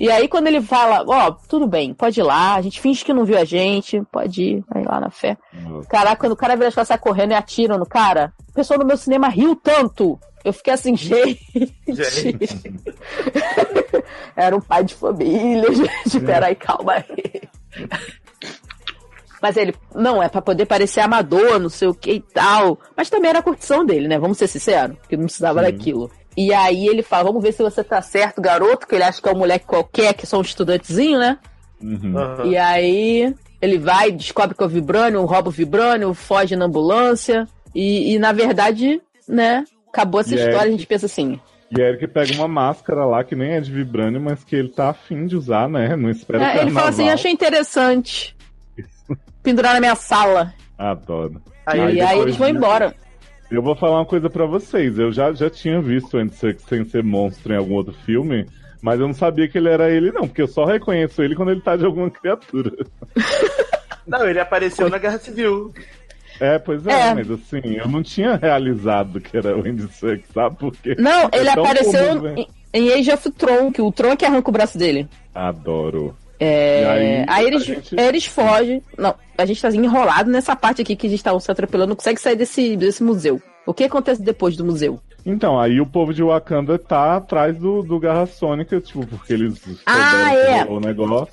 E 0.00 0.10
aí 0.10 0.28
quando 0.28 0.46
ele 0.46 0.60
fala, 0.60 1.04
ó, 1.06 1.30
tudo 1.48 1.66
bem, 1.66 1.94
pode 1.94 2.18
ir 2.18 2.22
lá, 2.22 2.54
a 2.54 2.62
gente 2.62 2.80
finge 2.80 3.04
que 3.04 3.12
não 3.12 3.24
viu 3.24 3.38
a 3.38 3.44
gente, 3.44 4.02
pode 4.10 4.42
ir, 4.42 4.64
vai 4.68 4.82
lá 4.84 5.00
na 5.00 5.10
fé. 5.10 5.36
Caraca, 5.88 6.16
quando 6.16 6.32
o 6.32 6.36
cara 6.36 6.56
vira 6.56 6.68
as 6.68 6.74
costas 6.74 6.88
sai 6.88 6.98
correndo 6.98 7.32
e 7.32 7.34
atira 7.34 7.78
no 7.78 7.86
cara, 7.86 8.32
o 8.50 8.52
pessoal 8.52 8.78
no 8.78 8.86
meu 8.86 8.96
cinema 8.96 9.28
riu 9.28 9.54
tanto. 9.56 10.18
Eu 10.44 10.52
fiquei 10.52 10.72
assim, 10.72 10.96
gente. 10.96 11.70
Era 14.34 14.56
um 14.56 14.60
pai 14.60 14.84
de 14.84 14.94
família, 14.94 15.68
gente. 15.72 16.20
Peraí, 16.20 16.54
calma 16.56 16.94
aí. 16.94 17.42
Mas 19.40 19.56
ele, 19.56 19.74
não, 19.94 20.22
é 20.22 20.28
pra 20.28 20.40
poder 20.40 20.66
parecer 20.66 21.00
amador, 21.00 21.58
não 21.58 21.68
sei 21.68 21.88
o 21.88 21.94
que 21.94 22.12
e 22.12 22.20
tal. 22.20 22.78
Mas 22.96 23.10
também 23.10 23.30
era 23.30 23.40
a 23.40 23.42
curtição 23.42 23.84
dele, 23.84 24.06
né? 24.06 24.18
Vamos 24.18 24.38
ser 24.38 24.46
sinceros, 24.46 24.96
que 25.08 25.16
não 25.16 25.24
precisava 25.24 25.62
daquilo. 25.62 26.10
E 26.36 26.52
aí 26.52 26.86
ele 26.88 27.02
fala, 27.02 27.24
vamos 27.24 27.42
ver 27.42 27.52
se 27.52 27.62
você 27.62 27.84
tá 27.84 28.00
certo, 28.00 28.40
garoto, 28.40 28.86
que 28.86 28.94
ele 28.94 29.04
acha 29.04 29.20
que 29.20 29.28
é 29.28 29.32
um 29.32 29.38
moleque 29.38 29.66
qualquer, 29.66 30.14
que 30.14 30.24
é 30.24 30.26
só 30.26 30.38
um 30.38 30.42
estudantezinho, 30.42 31.18
né? 31.18 31.38
Uhum. 31.80 32.46
E 32.46 32.56
aí 32.56 33.34
ele 33.60 33.78
vai, 33.78 34.10
descobre 34.10 34.56
que 34.56 34.62
é 34.62 34.66
o 34.66 34.68
Vibranium, 34.68 35.24
rouba 35.24 35.48
o 35.48 35.52
Vibranium, 35.52 36.14
foge 36.14 36.56
na 36.56 36.64
ambulância. 36.64 37.46
E, 37.74 38.14
e, 38.14 38.18
na 38.18 38.32
verdade, 38.32 39.00
né, 39.28 39.64
acabou 39.88 40.20
essa 40.20 40.34
E 40.34 40.38
é 40.38 40.42
história, 40.44 40.60
a 40.60 40.64
que- 40.64 40.70
gente 40.72 40.86
pensa 40.86 41.06
assim. 41.06 41.38
E 41.74 41.80
aí 41.80 41.88
ele 41.94 42.06
pega 42.06 42.34
uma 42.34 42.48
máscara 42.48 43.04
lá 43.06 43.24
que 43.24 43.34
nem 43.34 43.52
é 43.52 43.60
de 43.60 43.72
vibrânio, 43.72 44.20
mas 44.20 44.44
que 44.44 44.54
ele 44.54 44.68
tá 44.68 44.90
afim 44.90 45.26
de 45.26 45.34
usar, 45.36 45.68
né? 45.70 45.96
Não 45.96 46.10
espera 46.10 46.44
É, 46.44 46.60
ele 46.62 46.70
fala 46.70 46.90
assim, 46.90 47.08
achei 47.08 47.30
interessante. 47.32 48.36
Pendurar 49.42 49.72
na 49.74 49.80
minha 49.80 49.94
sala. 49.94 50.52
Adoro. 50.76 51.40
e 51.74 51.80
aí, 51.80 51.94
depois 51.94 52.20
eles 52.22 52.36
vão 52.36 52.46
disso, 52.48 52.58
embora. 52.58 52.94
Eu 53.52 53.62
vou 53.62 53.76
falar 53.76 53.98
uma 53.98 54.06
coisa 54.06 54.30
pra 54.30 54.46
vocês. 54.46 54.98
Eu 54.98 55.12
já, 55.12 55.32
já 55.32 55.50
tinha 55.50 55.80
visto 55.80 56.16
antes 56.16 56.38
sem 56.66 56.84
ser 56.84 57.02
monstro 57.04 57.52
em 57.52 57.56
algum 57.56 57.74
outro 57.74 57.92
filme, 57.92 58.46
mas 58.80 58.98
eu 58.98 59.06
não 59.06 59.14
sabia 59.14 59.46
que 59.46 59.58
ele 59.58 59.68
era 59.68 59.90
ele, 59.90 60.10
não, 60.10 60.26
porque 60.26 60.40
eu 60.42 60.48
só 60.48 60.64
reconheço 60.64 61.22
ele 61.22 61.34
quando 61.36 61.50
ele 61.50 61.60
tá 61.60 61.76
de 61.76 61.84
alguma 61.84 62.10
criatura. 62.10 62.72
Não, 64.04 64.28
ele 64.28 64.40
apareceu 64.40 64.90
na 64.90 64.98
Guerra 64.98 65.18
Civil. 65.18 65.72
É, 66.40 66.58
pois 66.58 66.84
é, 66.88 67.10
É. 67.10 67.14
mas 67.14 67.30
assim, 67.30 67.60
eu 67.76 67.86
não 67.86 68.02
tinha 68.02 68.34
realizado 68.34 69.20
que 69.20 69.36
era 69.36 69.56
o 69.56 69.60
Andy 69.60 69.86
Serkis, 69.92 70.26
sabe? 70.34 70.56
Porque 70.58 70.96
Não, 70.98 71.28
é 71.30 71.38
ele 71.38 71.48
apareceu 71.48 72.08
comum, 72.08 72.22
né? 72.22 72.34
em, 72.74 72.80
em 72.88 72.92
Age 72.94 73.12
of 73.12 73.30
Tron, 73.30 73.70
que 73.70 73.80
o 73.80 73.92
Tron 73.92 74.10
é 74.10 74.16
que 74.16 74.24
arranca 74.24 74.50
o 74.50 74.52
braço 74.52 74.76
dele. 74.76 75.06
Adoro. 75.32 76.16
É, 76.44 76.86
aí, 76.88 77.24
aí, 77.28 77.46
eles, 77.46 77.64
gente- 77.64 77.94
eles 77.98 78.26
fogem. 78.26 78.82
Não, 78.98 79.14
a 79.38 79.44
gente 79.44 79.60
tá 79.62 79.70
enrolado 79.70 80.30
nessa 80.30 80.56
parte 80.56 80.82
aqui 80.82 80.96
que 80.96 81.06
a 81.06 81.10
gente 81.10 81.22
tá 81.22 81.38
se 81.38 81.50
atropelando, 81.50 81.90
não 81.90 81.96
consegue 81.96 82.20
sair 82.20 82.36
desse, 82.36 82.76
desse 82.76 83.02
museu. 83.02 83.40
O 83.64 83.72
que 83.72 83.84
acontece 83.84 84.20
depois 84.20 84.56
do 84.56 84.64
museu? 84.64 84.98
Então, 85.24 85.58
aí 85.60 85.80
o 85.80 85.86
povo 85.86 86.12
de 86.12 86.20
Wakanda 86.22 86.76
tá 86.78 87.16
atrás 87.16 87.56
do, 87.56 87.80
do 87.82 88.00
Garra 88.00 88.26
Sônica, 88.26 88.80
tipo, 88.80 89.06
porque 89.06 89.32
eles 89.32 89.54
Ah, 89.86 90.34
é. 90.34 90.64
o 90.64 90.80
negócio. 90.80 91.28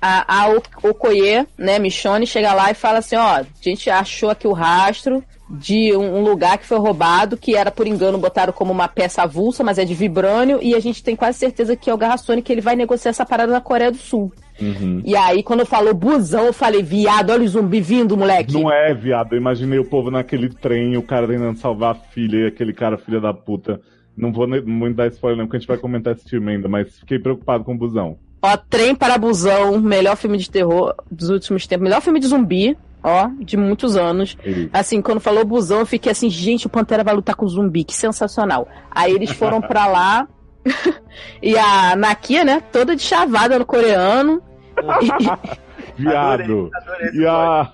A, 0.00 0.42
a 0.42 0.48
Okoye, 0.82 1.46
né, 1.56 1.78
Michonne, 1.78 2.26
chega 2.26 2.52
lá 2.52 2.70
e 2.70 2.74
fala 2.74 2.98
assim, 2.98 3.16
ó, 3.16 3.38
a 3.38 3.46
gente 3.60 3.90
achou 3.90 4.30
aqui 4.30 4.46
o 4.46 4.52
rastro 4.52 5.22
de 5.50 5.96
um, 5.96 6.18
um 6.18 6.22
lugar 6.22 6.58
que 6.58 6.66
foi 6.66 6.78
roubado, 6.78 7.36
que 7.36 7.56
era 7.56 7.70
por 7.70 7.86
engano 7.86 8.18
botaram 8.18 8.52
como 8.52 8.70
uma 8.70 8.86
peça 8.86 9.22
avulsa, 9.22 9.64
mas 9.64 9.78
é 9.78 9.84
de 9.84 9.94
vibrânio, 9.94 10.58
e 10.62 10.74
a 10.74 10.80
gente 10.80 11.02
tem 11.02 11.16
quase 11.16 11.38
certeza 11.38 11.74
que 11.74 11.88
é 11.88 11.94
o 11.94 11.98
Garra 11.98 12.18
Sônica 12.18 12.46
que 12.46 12.52
ele 12.52 12.60
vai 12.60 12.76
negociar 12.76 13.10
essa 13.10 13.24
parada 13.24 13.52
na 13.52 13.60
Coreia 13.60 13.90
do 13.90 13.96
Sul. 13.96 14.32
Uhum. 14.60 15.00
E 15.04 15.16
aí, 15.16 15.42
quando 15.42 15.64
falou 15.64 15.94
busão, 15.94 16.46
eu 16.46 16.52
falei, 16.52 16.82
viado, 16.82 17.30
olha 17.30 17.44
o 17.44 17.48
zumbi 17.48 17.80
vindo, 17.80 18.16
moleque. 18.16 18.52
Não 18.52 18.70
é, 18.70 18.92
viado. 18.92 19.32
Eu 19.32 19.38
imaginei 19.38 19.78
o 19.78 19.84
povo 19.84 20.10
naquele 20.10 20.48
trem, 20.48 20.96
o 20.96 21.02
cara 21.02 21.26
tentando 21.26 21.58
salvar 21.58 21.92
a 21.92 21.94
filha 21.94 22.38
e 22.38 22.46
aquele 22.46 22.72
cara, 22.72 22.98
filha 22.98 23.20
da 23.20 23.32
puta. 23.32 23.80
Não 24.16 24.32
vou 24.32 24.48
muito 24.48 24.96
dar 24.96 25.06
spoiler, 25.06 25.38
não, 25.38 25.46
porque 25.46 25.58
a 25.58 25.60
gente 25.60 25.68
vai 25.68 25.78
comentar 25.78 26.14
esse 26.14 26.28
filme 26.28 26.52
ainda, 26.52 26.68
mas 26.68 26.98
fiquei 26.98 27.20
preocupado 27.20 27.62
com 27.62 27.72
o 27.72 27.78
busão. 27.78 28.18
Ó, 28.40 28.56
Trem 28.56 28.94
para 28.94 29.18
Busão, 29.18 29.78
melhor 29.80 30.16
filme 30.16 30.38
de 30.38 30.48
terror 30.50 30.94
dos 31.10 31.28
últimos 31.28 31.66
tempos, 31.66 31.84
melhor 31.84 32.00
filme 32.00 32.20
de 32.20 32.26
zumbi, 32.28 32.78
ó, 33.02 33.28
de 33.40 33.56
muitos 33.56 33.96
anos. 33.96 34.36
Ele- 34.44 34.70
Assim, 34.72 35.02
quando 35.02 35.20
falou 35.20 35.44
Busão, 35.44 35.80
eu 35.80 35.86
fiquei 35.86 36.12
assim, 36.12 36.30
gente, 36.30 36.66
o 36.66 36.70
Pantera 36.70 37.02
vai 37.02 37.14
lutar 37.14 37.34
com 37.34 37.44
o 37.44 37.48
zumbi, 37.48 37.82
que 37.84 37.94
sensacional. 37.94 38.68
Aí 38.90 39.12
eles 39.12 39.30
foram 39.30 39.60
pra 39.60 39.86
lá, 39.86 40.28
e 41.42 41.56
a 41.58 41.96
Nakia, 41.96 42.44
né, 42.44 42.62
toda 42.72 42.94
de 42.94 43.02
chavada 43.02 43.58
no 43.58 43.66
coreano. 43.66 44.40
Viado. 45.96 46.70
Adorei 46.74 47.08
esse 47.08 47.18
E 47.20 47.26
a. 47.26 47.72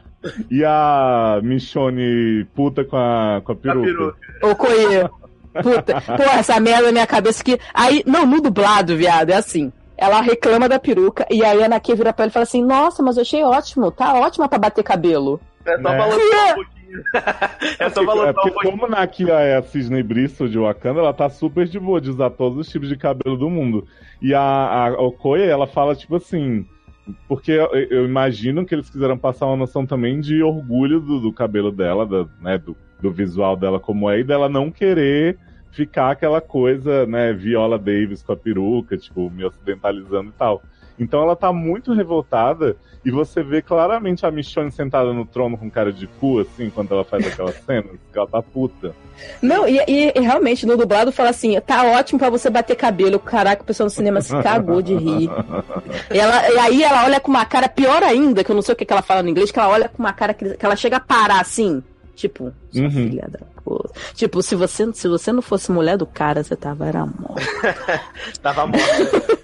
E 0.50 0.64
a 0.64 1.38
Michonne 1.42 2.46
puta 2.54 2.82
com 2.82 2.96
a, 2.96 3.42
com 3.44 3.52
a 3.52 3.54
peruca. 3.56 4.16
Ô, 4.42 4.54
Koye, 4.56 5.06
puta, 5.62 6.00
pô, 6.00 6.22
essa 6.22 6.58
merda 6.58 6.86
na 6.86 6.92
minha 6.92 7.06
cabeça 7.06 7.44
que... 7.44 7.60
Aí, 7.74 8.02
não, 8.06 8.24
no 8.24 8.40
dublado, 8.40 8.96
viado, 8.96 9.28
é 9.28 9.34
assim. 9.36 9.70
Ela 9.97 10.20
reclama 10.20 10.68
da 10.68 10.78
peruca, 10.78 11.26
e 11.30 11.45
aí 11.45 11.62
a 11.62 11.68
Nakia 11.68 11.95
vira 11.95 12.12
pra 12.12 12.24
ela 12.24 12.30
e 12.30 12.32
fala 12.32 12.42
assim, 12.42 12.64
nossa, 12.64 13.03
mas 13.03 13.16
eu 13.16 13.22
achei 13.22 13.45
ótimo, 13.45 13.90
tá 13.92 14.12
ótima 14.14 14.49
pra 14.49 14.59
bater 14.59 14.82
cabelo. 14.82 15.40
É 15.64 15.76
só 15.76 15.90
Né? 15.90 15.97
balançar 15.99 16.51
um 16.51 16.55
pouquinho. 16.64 16.74
É 17.78 17.90
só 17.90 18.03
É 18.03 18.07
balançar 18.07 18.30
um 18.30 18.34
porque 18.34 18.51
pouquinho. 18.51 18.78
como 18.78 18.88
Nakia 18.88 19.34
é 19.40 19.57
a 19.57 19.62
Cisne 19.62 20.03
Bristol 20.03 20.49
de 20.49 20.59
Wakanda, 20.59 21.01
ela 21.01 21.12
tá 21.12 21.28
super 21.30 21.66
de 21.66 21.78
boa 21.78 22.01
de 22.01 22.11
usar 22.11 22.30
todos 22.30 22.59
os 22.59 22.68
tipos 22.68 22.88
de 22.88 22.97
cabelo 22.97 23.36
do 23.36 23.49
mundo. 23.51 23.86
E 24.20 24.34
a, 24.34 24.40
a 24.40 24.92
Okoye, 25.03 25.42
ela 25.45 25.66
fala 25.66 25.95
tipo 25.95 26.16
assim... 26.16 26.66
Porque 27.28 27.53
eu, 27.53 27.66
eu 27.90 28.07
imagino 28.07 28.64
que 28.64 28.74
eles 28.74 28.88
quiseram 28.88 29.18
passar 29.18 29.45
uma 29.47 29.57
noção 29.59 29.84
também 29.84 30.20
de 30.20 30.42
orgulho 30.42 31.01
do, 31.01 31.20
do 31.20 31.32
cabelo 31.34 31.70
dela, 31.70 32.07
da- 32.07 32.24
né, 32.40 32.57
do, 32.57 32.74
do 32.99 33.11
visual 33.12 33.57
dela 33.59 33.78
como 33.78 34.09
é, 34.09 34.20
e 34.20 34.24
dela 34.24 34.49
não 34.49 34.70
querer 34.70 35.36
ficar 35.74 36.10
aquela 36.12 36.40
coisa, 36.40 37.04
né, 37.06 37.32
Viola 37.32 37.78
Davis 37.78 38.22
com 38.22 38.32
a 38.32 38.36
peruca, 38.36 38.96
tipo, 38.96 39.28
me 39.30 39.44
ocidentalizando 39.44 40.30
e 40.30 40.32
tal. 40.38 40.62
Então 40.98 41.20
ela 41.22 41.34
tá 41.34 41.52
muito 41.52 41.92
revoltada 41.92 42.76
e 43.04 43.10
você 43.10 43.42
vê 43.42 43.60
claramente 43.60 44.24
a 44.24 44.30
Michonne 44.30 44.70
sentada 44.70 45.12
no 45.12 45.26
trono 45.26 45.58
com 45.58 45.68
cara 45.68 45.92
de 45.92 46.06
cu, 46.06 46.38
assim, 46.38 46.70
quando 46.70 46.94
ela 46.94 47.04
faz 47.04 47.26
aquelas 47.26 47.56
cenas, 47.66 47.90
que 48.12 48.16
ela 48.18 48.28
tá 48.28 48.40
puta. 48.40 48.94
Não, 49.42 49.66
e, 49.68 49.80
e- 49.88 50.20
realmente, 50.20 50.64
no 50.64 50.76
dublado 50.76 51.10
fala 51.10 51.30
assim, 51.30 51.60
tá 51.60 51.84
ótimo 51.98 52.18
pra 52.20 52.30
você 52.30 52.48
bater 52.48 52.76
cabelo. 52.76 53.18
Caraca, 53.18 53.62
o 53.62 53.66
pessoal 53.66 53.86
no 53.86 53.90
cinema 53.90 54.20
se 54.20 54.40
cagou 54.40 54.80
de 54.80 54.94
rir. 54.94 55.28
E, 56.12 56.18
ela, 56.18 56.48
e 56.48 56.58
aí 56.58 56.82
ela 56.84 57.04
olha 57.04 57.18
com 57.20 57.30
uma 57.30 57.44
cara 57.44 57.68
pior 57.68 58.02
ainda, 58.04 58.44
que 58.44 58.50
eu 58.50 58.54
não 58.54 58.62
sei 58.62 58.74
o 58.74 58.76
que, 58.76 58.84
que 58.84 58.92
ela 58.92 59.02
fala 59.02 59.22
no 59.24 59.28
inglês, 59.28 59.50
que 59.50 59.58
ela 59.58 59.68
olha 59.70 59.88
com 59.88 60.00
uma 60.00 60.12
cara 60.12 60.32
que, 60.32 60.56
que 60.56 60.64
ela 60.64 60.76
chega 60.76 60.98
a 60.98 61.00
parar 61.00 61.40
assim. 61.40 61.82
Tipo, 62.14 62.52
sua 62.70 62.84
Uhum. 62.84 62.90
filha 62.90 63.26
da 63.28 63.40
puta. 63.64 63.90
Tipo, 64.14 64.42
se 64.42 64.54
você, 64.54 64.92
se 64.92 65.08
você 65.08 65.32
não 65.32 65.42
fosse 65.42 65.72
mulher 65.72 65.96
do 65.96 66.06
cara, 66.06 66.42
você 66.42 66.54
tava 66.56 66.86
era 66.86 67.04
morta. 67.06 67.42
Tava 68.42 68.66
morto. 68.66 69.38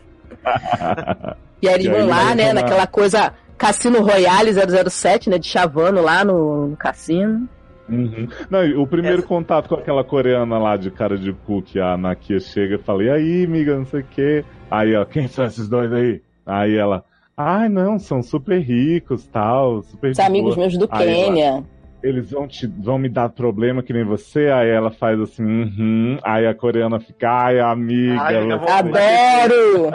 E 1.63 1.69
aí 1.69 1.75
eles 1.75 1.87
E 1.87 1.91
aí 1.91 1.95
vão 1.99 2.09
lá, 2.09 2.35
né, 2.35 2.49
rolar. 2.51 2.55
naquela 2.63 2.87
coisa 2.87 3.33
Cassino 3.59 4.01
Royale 4.03 4.51
007, 4.91 5.29
né, 5.31 5.39
de 5.39 5.47
chavano 5.47 6.01
lá 6.03 6.25
no, 6.25 6.69
no 6.69 6.77
cassino. 6.77 7.49
Uhum. 7.89 8.29
Não, 8.49 8.81
o 8.81 8.87
primeiro 8.87 9.23
contato 9.23 9.69
com 9.69 9.75
aquela 9.75 10.05
coreana 10.05 10.59
lá 10.59 10.77
de 10.77 10.91
cara 10.91 11.19
de 11.19 11.33
cu 11.33 11.61
que 11.61 11.81
a 11.81 11.97
Nakia 11.97 12.39
chega 12.39 12.77
e 12.77 12.79
fala, 12.79 13.03
e 13.03 13.11
aí, 13.11 13.45
amiga, 13.45 13.77
não 13.77 13.85
sei 13.85 14.01
o 14.01 14.05
quê. 14.05 14.45
Aí, 14.71 14.95
ó, 14.95 15.05
quem 15.05 15.27
são 15.27 15.45
esses 15.45 15.69
dois 15.69 15.93
aí? 15.93 16.23
Aí 16.47 16.77
ela, 16.77 17.05
ai, 17.37 17.69
não, 17.69 17.99
são 17.99 18.23
super 18.23 18.61
ricos, 18.61 19.27
tal, 19.27 19.83
super 19.83 20.13
Os 20.13 20.19
amigos 20.21 20.55
boa." 20.55 20.67
meus 20.69 20.79
do 20.79 20.87
Quênia. 20.87 21.65
Eles 22.03 22.31
vão, 22.31 22.49
te, 22.49 22.67
vão 22.67 22.99
me 22.99 23.09
dar 23.09 23.29
problema 23.29 23.83
que 23.83 23.93
nem 23.93 24.05
você? 24.05 24.49
Aí 24.49 24.69
ela 24.71 24.91
faz 24.91 25.21
assim, 25.21 25.43
uhum. 25.45 26.19
Aí 26.23 26.47
a 26.47 26.55
coreana 26.55 26.99
fica, 26.99 27.29
ai, 27.31 27.61
amiga. 27.61 28.21
Ai, 28.23 28.41
vou- 28.47 28.69
Adoro! 28.69 29.91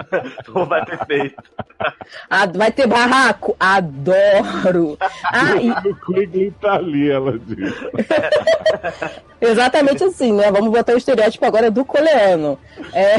Vai 0.68 0.86
ter 0.86 1.06
feito. 1.06 1.43
Vai 2.56 2.72
ter 2.72 2.88
barraco? 2.88 3.56
Adoro! 3.60 4.97
Ah, 5.32 5.56
e- 5.58 5.89
O 5.89 5.95
Quigley 6.06 6.51
tá 6.62 6.74
ali, 6.76 7.10
ela 7.12 7.38
diz. 7.39 7.74
exatamente 9.42 10.04
assim, 10.04 10.32
né? 10.34 10.51
Vamos 10.51 10.71
botar 10.71 10.93
o 10.93 10.97
estereótipo 10.97 11.46
agora 11.46 11.70
do 11.71 11.84
coreano. 11.84 12.58
É... 12.93 13.16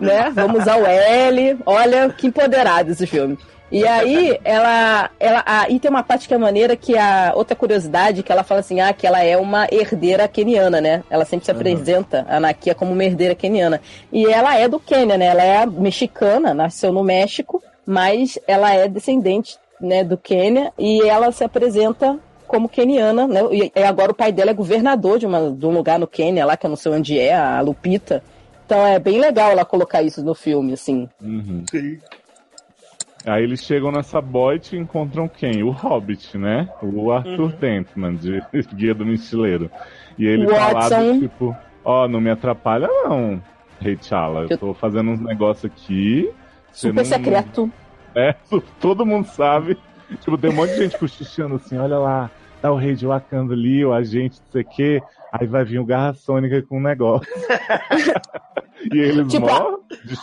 né? 0.00 0.30
Vamos 0.34 0.62
usar 0.62 0.76
o 0.76 0.86
L. 0.86 1.58
Olha 1.66 2.08
que 2.10 2.26
empoderado 2.26 2.90
esse 2.90 3.06
filme. 3.06 3.38
E 3.70 3.86
aí, 3.86 4.38
ela. 4.44 5.10
ela 5.20 5.44
aí 5.46 5.78
tem 5.78 5.90
uma 5.90 6.02
parte 6.02 6.26
que 6.26 6.34
é 6.34 6.38
maneira 6.38 6.74
que 6.76 6.98
a 6.98 7.32
outra 7.36 7.54
curiosidade 7.54 8.22
que 8.22 8.32
ela 8.32 8.42
fala 8.42 8.60
assim: 8.60 8.80
ah, 8.80 8.92
que 8.92 9.06
ela 9.06 9.22
é 9.22 9.36
uma 9.36 9.66
herdeira 9.70 10.26
queniana, 10.26 10.80
né? 10.80 11.04
Ela 11.08 11.24
sempre 11.24 11.44
se 11.44 11.50
apresenta, 11.50 12.26
a 12.28 12.40
Nakia, 12.40 12.74
como 12.74 12.92
uma 12.92 13.04
herdeira 13.04 13.34
queniana. 13.34 13.80
E 14.12 14.26
ela 14.26 14.58
é 14.58 14.66
do 14.66 14.80
Quênia, 14.80 15.16
né? 15.16 15.26
Ela 15.26 15.44
é 15.44 15.66
mexicana, 15.66 16.52
nasceu 16.52 16.92
no 16.92 17.04
México, 17.04 17.62
mas 17.86 18.38
ela 18.46 18.74
é 18.74 18.88
descendente 18.88 19.56
né, 19.80 20.04
do 20.04 20.16
Quênia 20.16 20.72
e 20.78 21.02
ela 21.08 21.32
se 21.32 21.42
apresenta 21.42 22.18
como 22.46 22.68
keniana, 22.68 23.28
né? 23.28 23.40
E 23.52 23.82
agora 23.82 24.10
o 24.10 24.14
pai 24.14 24.32
dela 24.32 24.50
é 24.50 24.54
governador 24.54 25.20
de, 25.20 25.26
uma, 25.26 25.52
de 25.52 25.64
um 25.64 25.70
lugar 25.70 26.00
no 26.00 26.06
Quênia, 26.08 26.44
lá 26.44 26.56
que 26.56 26.66
eu 26.66 26.70
não 26.70 26.76
sei 26.76 26.90
onde 26.90 27.18
é, 27.18 27.34
a 27.34 27.60
Lupita. 27.60 28.22
Então 28.66 28.84
é 28.84 28.98
bem 28.98 29.20
legal 29.20 29.52
ela 29.52 29.64
colocar 29.64 30.02
isso 30.02 30.22
no 30.22 30.34
filme, 30.34 30.72
assim. 30.72 31.08
Uhum. 31.22 31.64
Aí 33.26 33.42
eles 33.42 33.62
chegam 33.62 33.92
nessa 33.92 34.20
boite 34.20 34.74
e 34.74 34.78
encontram 34.78 35.28
quem? 35.28 35.62
O 35.62 35.70
Hobbit, 35.70 36.38
né? 36.38 36.68
O 36.82 37.12
Arthur 37.12 37.40
Uhum. 37.40 37.48
Dentman, 37.60 38.14
de 38.16 38.42
Guia 38.74 38.94
do 38.94 39.04
Mochileiro. 39.04 39.70
E 40.18 40.26
ele 40.26 40.46
tá 40.46 40.72
lá 40.72 40.72
Watson. 40.72 41.14
do 41.14 41.20
tipo, 41.20 41.56
ó, 41.84 42.08
não 42.08 42.20
me 42.20 42.30
atrapalha 42.30 42.86
não, 42.88 43.42
Rei 43.78 43.96
T'Challa. 43.96 44.46
Eu 44.48 44.56
tô 44.56 44.72
fazendo 44.74 45.10
uns 45.10 45.20
negócios 45.20 45.70
aqui. 45.70 46.30
Super 46.72 46.94
não- 46.94 47.04
secreto. 47.04 47.70
É, 48.14 48.34
todo 48.80 49.04
mundo 49.06 49.26
sabe. 49.26 49.76
Tipo, 50.20 50.36
tem 50.38 50.50
um 50.50 50.54
monte 50.54 50.70
de 50.72 50.78
gente 50.78 50.98
cochichando 50.98 51.56
assim, 51.56 51.76
olha 51.78 51.98
lá, 51.98 52.30
tá 52.60 52.72
o 52.72 52.76
rei 52.76 52.94
de 52.94 53.06
Wakanda 53.06 53.52
ali, 53.54 53.84
o 53.84 53.92
agente, 53.92 54.40
não 54.46 54.50
sei 54.52 54.62
o 54.62 54.64
quê. 54.68 55.02
Aí 55.32 55.46
vai 55.46 55.64
vir 55.64 55.78
o 55.78 55.84
Garra 55.84 56.12
Sônica 56.14 56.60
com 56.62 56.78
um 56.78 56.82
negócio. 56.82 57.28
e 58.92 58.98
eles 58.98 59.30
Tipo, 59.30 59.46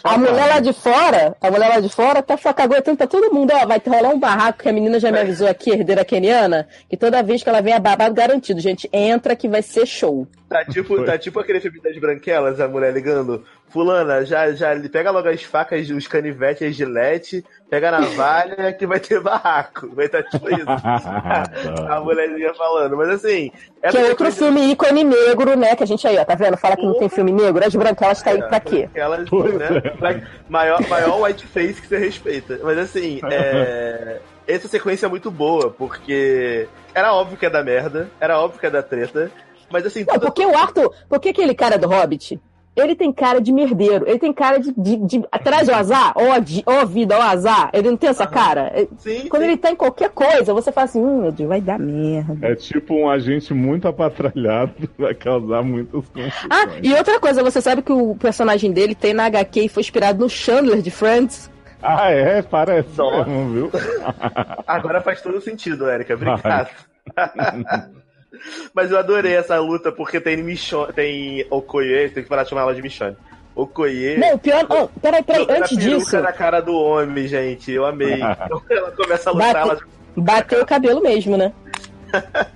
A 0.04 0.18
mulher 0.18 0.48
lá 0.48 0.60
de 0.60 0.74
fora, 0.74 1.36
a 1.40 1.52
mulher 1.52 1.70
lá 1.70 1.80
de 1.80 1.90
fora 1.90 2.22
tá 2.22 2.38
caguetando 2.54 2.98
pra 2.98 3.08
todo 3.08 3.34
mundo, 3.34 3.52
ó, 3.54 3.66
vai 3.66 3.82
rolar 3.86 4.10
um 4.10 4.20
barraco 4.20 4.60
que 4.60 4.70
a 4.70 4.74
menina 4.74 5.00
já 5.00 5.12
me 5.12 5.20
avisou 5.20 5.48
aqui, 5.48 5.72
herdeira 5.72 6.04
keniana, 6.04 6.68
que 6.90 6.98
toda 6.98 7.24
vez 7.24 7.42
que 7.42 7.50
ela 7.50 7.62
vem 7.62 7.74
é 7.74 7.80
babado 7.80 8.14
garantido, 8.14 8.60
gente, 8.60 8.90
entra 8.92 9.36
que 9.36 9.48
vai 9.48 9.62
ser 9.62 9.86
show. 9.86 10.28
Tá 10.50 10.66
tipo, 10.66 11.04
tá 11.04 11.18
tipo 11.18 11.40
aquele 11.40 11.60
filme 11.60 11.80
das 11.82 11.98
branquelas, 11.98 12.60
a 12.60 12.68
mulher 12.68 12.94
ligando. 12.94 13.44
Fulana, 13.70 14.26
já, 14.26 14.52
já 14.54 14.74
pega 14.90 15.12
logo 15.12 15.28
as 15.28 15.44
facas, 15.44 15.90
os 15.90 16.08
canivetes, 16.08 16.68
as 16.68 16.76
gilete, 16.76 17.44
pega 17.70 17.90
a 17.90 18.00
navalha 18.00 18.72
que 18.74 18.88
vai 18.88 19.00
ter 19.00 19.20
barraco. 19.20 19.90
Vai 19.94 20.06
estar 20.06 20.24
tipo 20.24 20.50
isso. 20.50 20.66
a 21.90 22.00
mulherzinha 22.02 22.54
falando. 22.54 22.96
Mas 22.96 23.10
assim. 23.10 23.52
Que 23.90 23.98
é 23.98 24.06
outro 24.06 24.32
filme 24.32 24.72
ícone 24.72 25.04
negro, 25.04 25.56
né, 25.58 25.76
que 25.76 25.84
a 25.84 25.88
gente 25.88 26.08
aí, 26.08 26.18
ó, 26.18 26.24
tá 26.26 26.36
vendo? 26.36 26.58
Fala 26.58 26.76
que 26.76 26.86
não 26.86 26.98
tem 26.98 27.10
filme 27.10 27.32
negro, 27.32 27.66
as 27.66 27.76
branquelas 27.76 28.22
tá 28.22 28.32
aí 28.32 28.42
pra 28.42 28.60
quê? 28.60 28.90
Ela, 28.96 29.18
né, 29.20 29.28
vai- 30.00 30.24
maior, 30.50 30.80
maior 30.88 31.22
white 31.22 31.46
face 31.46 31.82
que 31.82 31.88
você 31.88 31.98
respeita. 31.98 32.60
Mas 32.64 32.78
assim, 32.78 33.20
é, 33.30 34.20
essa 34.48 34.68
sequência 34.68 35.06
é 35.06 35.10
muito 35.10 35.30
boa, 35.30 35.70
porque 35.70 36.68
era 36.94 37.14
óbvio 37.14 37.38
que 37.38 37.46
é 37.46 37.50
da 37.50 37.64
merda, 37.64 38.10
era 38.20 38.40
óbvio 38.40 38.60
que 38.60 38.66
é 38.66 38.70
da 38.70 38.82
treta, 38.82 39.30
mas 39.70 39.86
assim, 39.86 40.06
Não, 40.08 40.20
porque 40.20 40.46
o 40.46 40.58
Arthur, 40.58 40.94
porque 41.10 41.30
aquele 41.30 41.54
cara 41.54 41.78
do 41.78 41.88
Hobbit, 41.88 42.40
ele 42.78 42.96
tem 42.96 43.12
cara 43.12 43.42
de 43.42 43.52
merdeiro, 43.52 44.08
ele 44.08 44.20
tem 44.20 44.32
cara 44.32 44.60
de, 44.60 44.72
de, 44.78 44.98
de 44.98 45.24
atrás 45.32 45.68
do 45.68 45.74
azar, 45.74 46.14
ó, 46.16 46.38
de, 46.38 46.64
ó 46.66 46.86
vida, 46.86 47.18
ó 47.18 47.22
azar, 47.22 47.70
ele 47.74 47.90
não 47.90 47.98
tem 47.98 48.10
essa 48.10 48.28
cara? 48.28 48.72
É- 48.74 48.88
Quando 49.30 49.44
ele 49.44 49.58
tá 49.58 49.72
em 49.72 49.76
qualquer 49.76 50.10
coisa, 50.12 50.54
você 50.54 50.72
fala 50.72 50.86
assim, 50.86 51.02
hum, 51.02 51.22
meu 51.22 51.32
Deus, 51.32 51.50
vai 51.50 51.60
dar 51.60 51.80
merda. 51.80 52.38
É 52.48 52.56
tipo 52.56 52.94
um 52.94 53.10
agente 53.10 53.54
muito 53.54 53.88
apatralhado, 53.88 54.74
vai 54.98 55.14
causar 55.16 55.64
muitas 55.64 56.06
confusões. 56.08 56.34
Ah, 56.50 56.68
e 56.82 56.94
outra 56.94 57.20
coisa, 57.20 57.44
você 57.44 57.62
sabe 57.62 57.82
que 57.82 57.92
o 57.92 58.16
personagem 58.16 58.72
dele 58.72 58.94
tem 58.94 59.14
na 59.14 59.26
HQ 59.26 59.62
e 59.62 59.70
foi 59.70 59.82
inspirado 59.82 60.20
no 60.20 60.30
Chandler 60.30 60.82
de 60.82 60.92
Friends? 60.92 61.50
Ah, 61.82 62.10
é? 62.10 62.42
Parece 62.42 62.98
Nossa. 62.98 63.30
mesmo, 63.30 63.50
viu? 63.54 63.72
Agora 64.66 65.02
faz 65.02 65.22
todo 65.22 65.40
sentido, 65.42 65.88
Érica. 65.88 66.16
Obrigado. 66.16 66.70
Mas 68.74 68.92
eu 68.92 68.98
adorei 68.98 69.36
essa 69.36 69.60
luta 69.60 69.92
porque 69.92 70.20
tem 70.20 70.38
Michonne, 70.38 70.94
tem 70.94 71.46
Okoye, 71.50 72.10
tem 72.10 72.24
que 72.24 72.30
parar 72.30 72.44
de 72.44 72.50
chamar 72.50 72.62
ela 72.62 72.76
de 72.76 72.82
Michonne. 72.82 73.16
Okoye. 73.56 74.18
Não, 74.18 74.36
o 74.36 74.40
pior. 74.40 74.66
Oh, 74.70 74.88
peraí, 75.00 75.24
peraí, 75.24 75.48
antes 75.50 75.78
disso. 75.78 76.20
na 76.20 76.32
cara 76.32 76.62
do 76.62 76.76
homem, 76.76 77.28
gente. 77.28 77.72
Eu 77.72 77.86
amei. 77.86 78.20
Então 78.46 78.62
ela 78.70 78.92
começa 78.92 79.30
a 79.30 79.34
lutar, 79.34 79.54
Bate- 79.54 79.70
ela 79.70 79.80
Bateu 80.16 80.62
o 80.62 80.66
cabelo 80.66 81.02
mesmo, 81.02 81.38
né? 81.38 81.52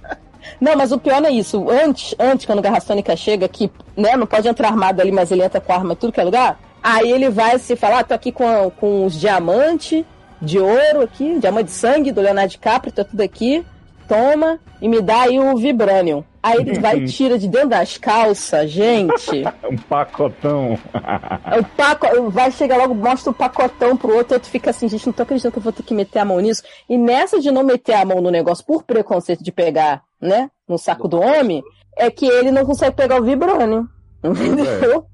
Não, 0.59 0.75
mas 0.75 0.91
o 0.91 0.99
pior 0.99 1.21
não 1.21 1.29
é 1.29 1.31
isso. 1.31 1.69
Antes, 1.69 2.15
antes 2.19 2.45
quando 2.45 2.59
o 2.59 2.61
Garra 2.61 2.79
Sônica 2.79 3.15
chega, 3.15 3.47
que 3.47 3.71
né, 3.95 4.15
não 4.15 4.27
pode 4.27 4.47
entrar 4.47 4.69
armado 4.69 5.01
ali, 5.01 5.11
mas 5.11 5.31
ele 5.31 5.43
entra 5.43 5.59
com 5.61 5.73
arma 5.73 5.93
em 5.93 5.95
tudo 5.95 6.13
que 6.13 6.19
é 6.19 6.23
lugar. 6.23 6.59
Aí 6.83 7.11
ele 7.11 7.29
vai 7.29 7.57
se 7.59 7.75
falar, 7.75 7.99
ah, 7.99 8.03
tô 8.03 8.13
aqui 8.13 8.31
com, 8.31 8.71
com 8.71 9.05
os 9.05 9.19
diamantes 9.19 10.03
de 10.41 10.59
ouro 10.59 11.01
aqui, 11.01 11.37
diamante 11.39 11.65
de 11.65 11.71
sangue 11.71 12.11
do 12.11 12.21
Leonardo 12.21 12.49
DiCaprio, 12.51 12.91
tá 12.91 13.03
tudo 13.03 13.21
aqui. 13.21 13.63
Toma 14.11 14.59
e 14.81 14.89
me 14.89 15.01
dá 15.01 15.21
aí 15.21 15.39
o 15.39 15.55
Vibranium. 15.55 16.21
Aí 16.43 16.57
ele 16.57 16.77
vai 16.81 16.97
e 16.97 17.05
tira 17.07 17.39
de 17.39 17.47
dentro 17.47 17.69
das 17.69 17.97
calças, 17.97 18.69
gente. 18.69 19.41
um 19.71 19.77
pacotão. 19.77 20.73
O 20.73 21.63
paco... 21.77 22.29
Vai 22.29 22.51
chegar 22.51 22.75
logo, 22.75 22.93
mostra 22.93 23.31
o 23.31 23.33
pacotão 23.33 23.95
pro 23.95 24.13
outro, 24.13 24.33
outro 24.33 24.49
fica 24.49 24.71
assim, 24.71 24.89
gente, 24.89 25.05
não 25.05 25.13
tô 25.13 25.23
acreditando 25.23 25.53
que 25.53 25.59
eu 25.59 25.63
vou 25.63 25.71
ter 25.71 25.83
que 25.83 25.93
meter 25.93 26.19
a 26.19 26.25
mão 26.25 26.41
nisso. 26.41 26.61
E 26.89 26.97
nessa 26.97 27.39
de 27.39 27.51
não 27.51 27.63
meter 27.63 27.93
a 27.93 28.03
mão 28.03 28.19
no 28.19 28.29
negócio 28.29 28.65
por 28.65 28.83
preconceito 28.83 29.45
de 29.45 29.51
pegar, 29.51 30.03
né, 30.19 30.51
no 30.67 30.77
saco 30.77 31.07
do 31.07 31.17
homem, 31.17 31.63
é 31.97 32.11
que 32.11 32.25
ele 32.25 32.51
não 32.51 32.65
consegue 32.65 32.97
pegar 32.97 33.17
o 33.17 33.23
vibrânio. 33.23 33.87
Entendeu? 34.21 35.05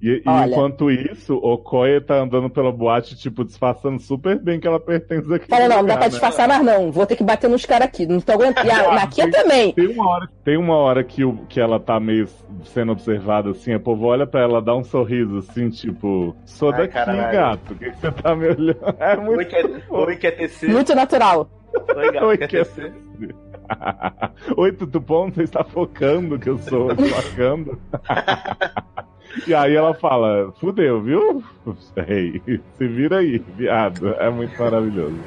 E, 0.00 0.22
e 0.24 0.28
Olha. 0.28 0.46
enquanto 0.50 0.90
isso, 0.90 1.34
o 1.36 1.56
Koya 1.56 2.02
tá 2.02 2.16
andando 2.16 2.50
pela 2.50 2.70
boate, 2.70 3.16
tipo, 3.16 3.42
disfarçando 3.42 3.98
super 3.98 4.38
bem 4.38 4.60
que 4.60 4.66
ela 4.68 4.78
pertence 4.78 5.32
aqui. 5.32 5.48
Fala, 5.48 5.68
não, 5.68 5.76
não 5.78 5.86
dá 5.86 5.96
pra 5.96 6.08
disfarçar 6.08 6.46
mais 6.46 6.62
não, 6.62 6.92
vou 6.92 7.06
ter 7.06 7.16
que 7.16 7.24
bater 7.24 7.48
nos 7.48 7.64
caras 7.64 7.88
aqui, 7.88 8.04
não 8.06 8.20
tô 8.20 8.32
aguentando. 8.32 8.66
E 8.66 8.70
a- 8.70 8.92
na 8.94 9.06
Kia 9.06 9.30
também. 9.30 9.72
Tem 9.72 9.86
uma 9.88 10.06
hora, 10.08 10.28
tem 10.44 10.56
uma 10.58 10.76
hora 10.76 11.02
que, 11.02 11.24
o, 11.24 11.34
que 11.48 11.58
ela 11.58 11.80
tá 11.80 11.98
meio 11.98 12.28
sendo 12.66 12.92
observada 12.92 13.50
assim, 13.50 13.72
a 13.72 13.80
povo 13.80 14.04
olha 14.04 14.26
pra 14.26 14.42
ela, 14.42 14.60
dá 14.60 14.74
um 14.76 14.84
sorriso 14.84 15.38
assim, 15.38 15.70
tipo, 15.70 16.36
sou 16.44 16.70
Ai, 16.72 16.78
daqui, 16.82 16.92
caralho. 16.94 17.32
gato, 17.32 17.60
por 17.64 17.78
que, 17.78 17.90
que 17.90 17.96
você 17.98 18.12
tá 18.12 18.36
me 18.36 18.48
olhando? 18.48 18.96
É 18.98 19.16
muito 19.16 19.38
Oi, 19.38 19.44
quer, 19.46 19.64
oi, 19.88 20.16
quer 20.16 20.30
tecer. 20.32 20.70
Muito 20.70 20.94
natural. 20.94 21.48
Oi, 21.96 22.12
gato, 22.12 22.26
Oi, 22.26 22.36
quer 22.38 22.48
quer 22.48 22.64
tecer. 22.66 22.94
Oi, 24.58 24.72
tudo 24.72 25.00
bom? 25.00 25.30
Você 25.30 25.42
está 25.42 25.64
focando 25.64 26.38
que 26.38 26.50
eu 26.50 26.58
sou 26.58 26.90
focando? 26.94 27.78
E 29.46 29.54
aí 29.54 29.74
ela 29.74 29.94
fala, 29.94 30.52
fudeu, 30.60 31.00
viu? 31.02 31.42
Ei, 32.06 32.40
se 32.78 32.86
vira 32.86 33.18
aí, 33.18 33.38
viado. 33.56 34.08
É 34.18 34.30
muito 34.30 34.56
maravilhoso. 34.60 35.18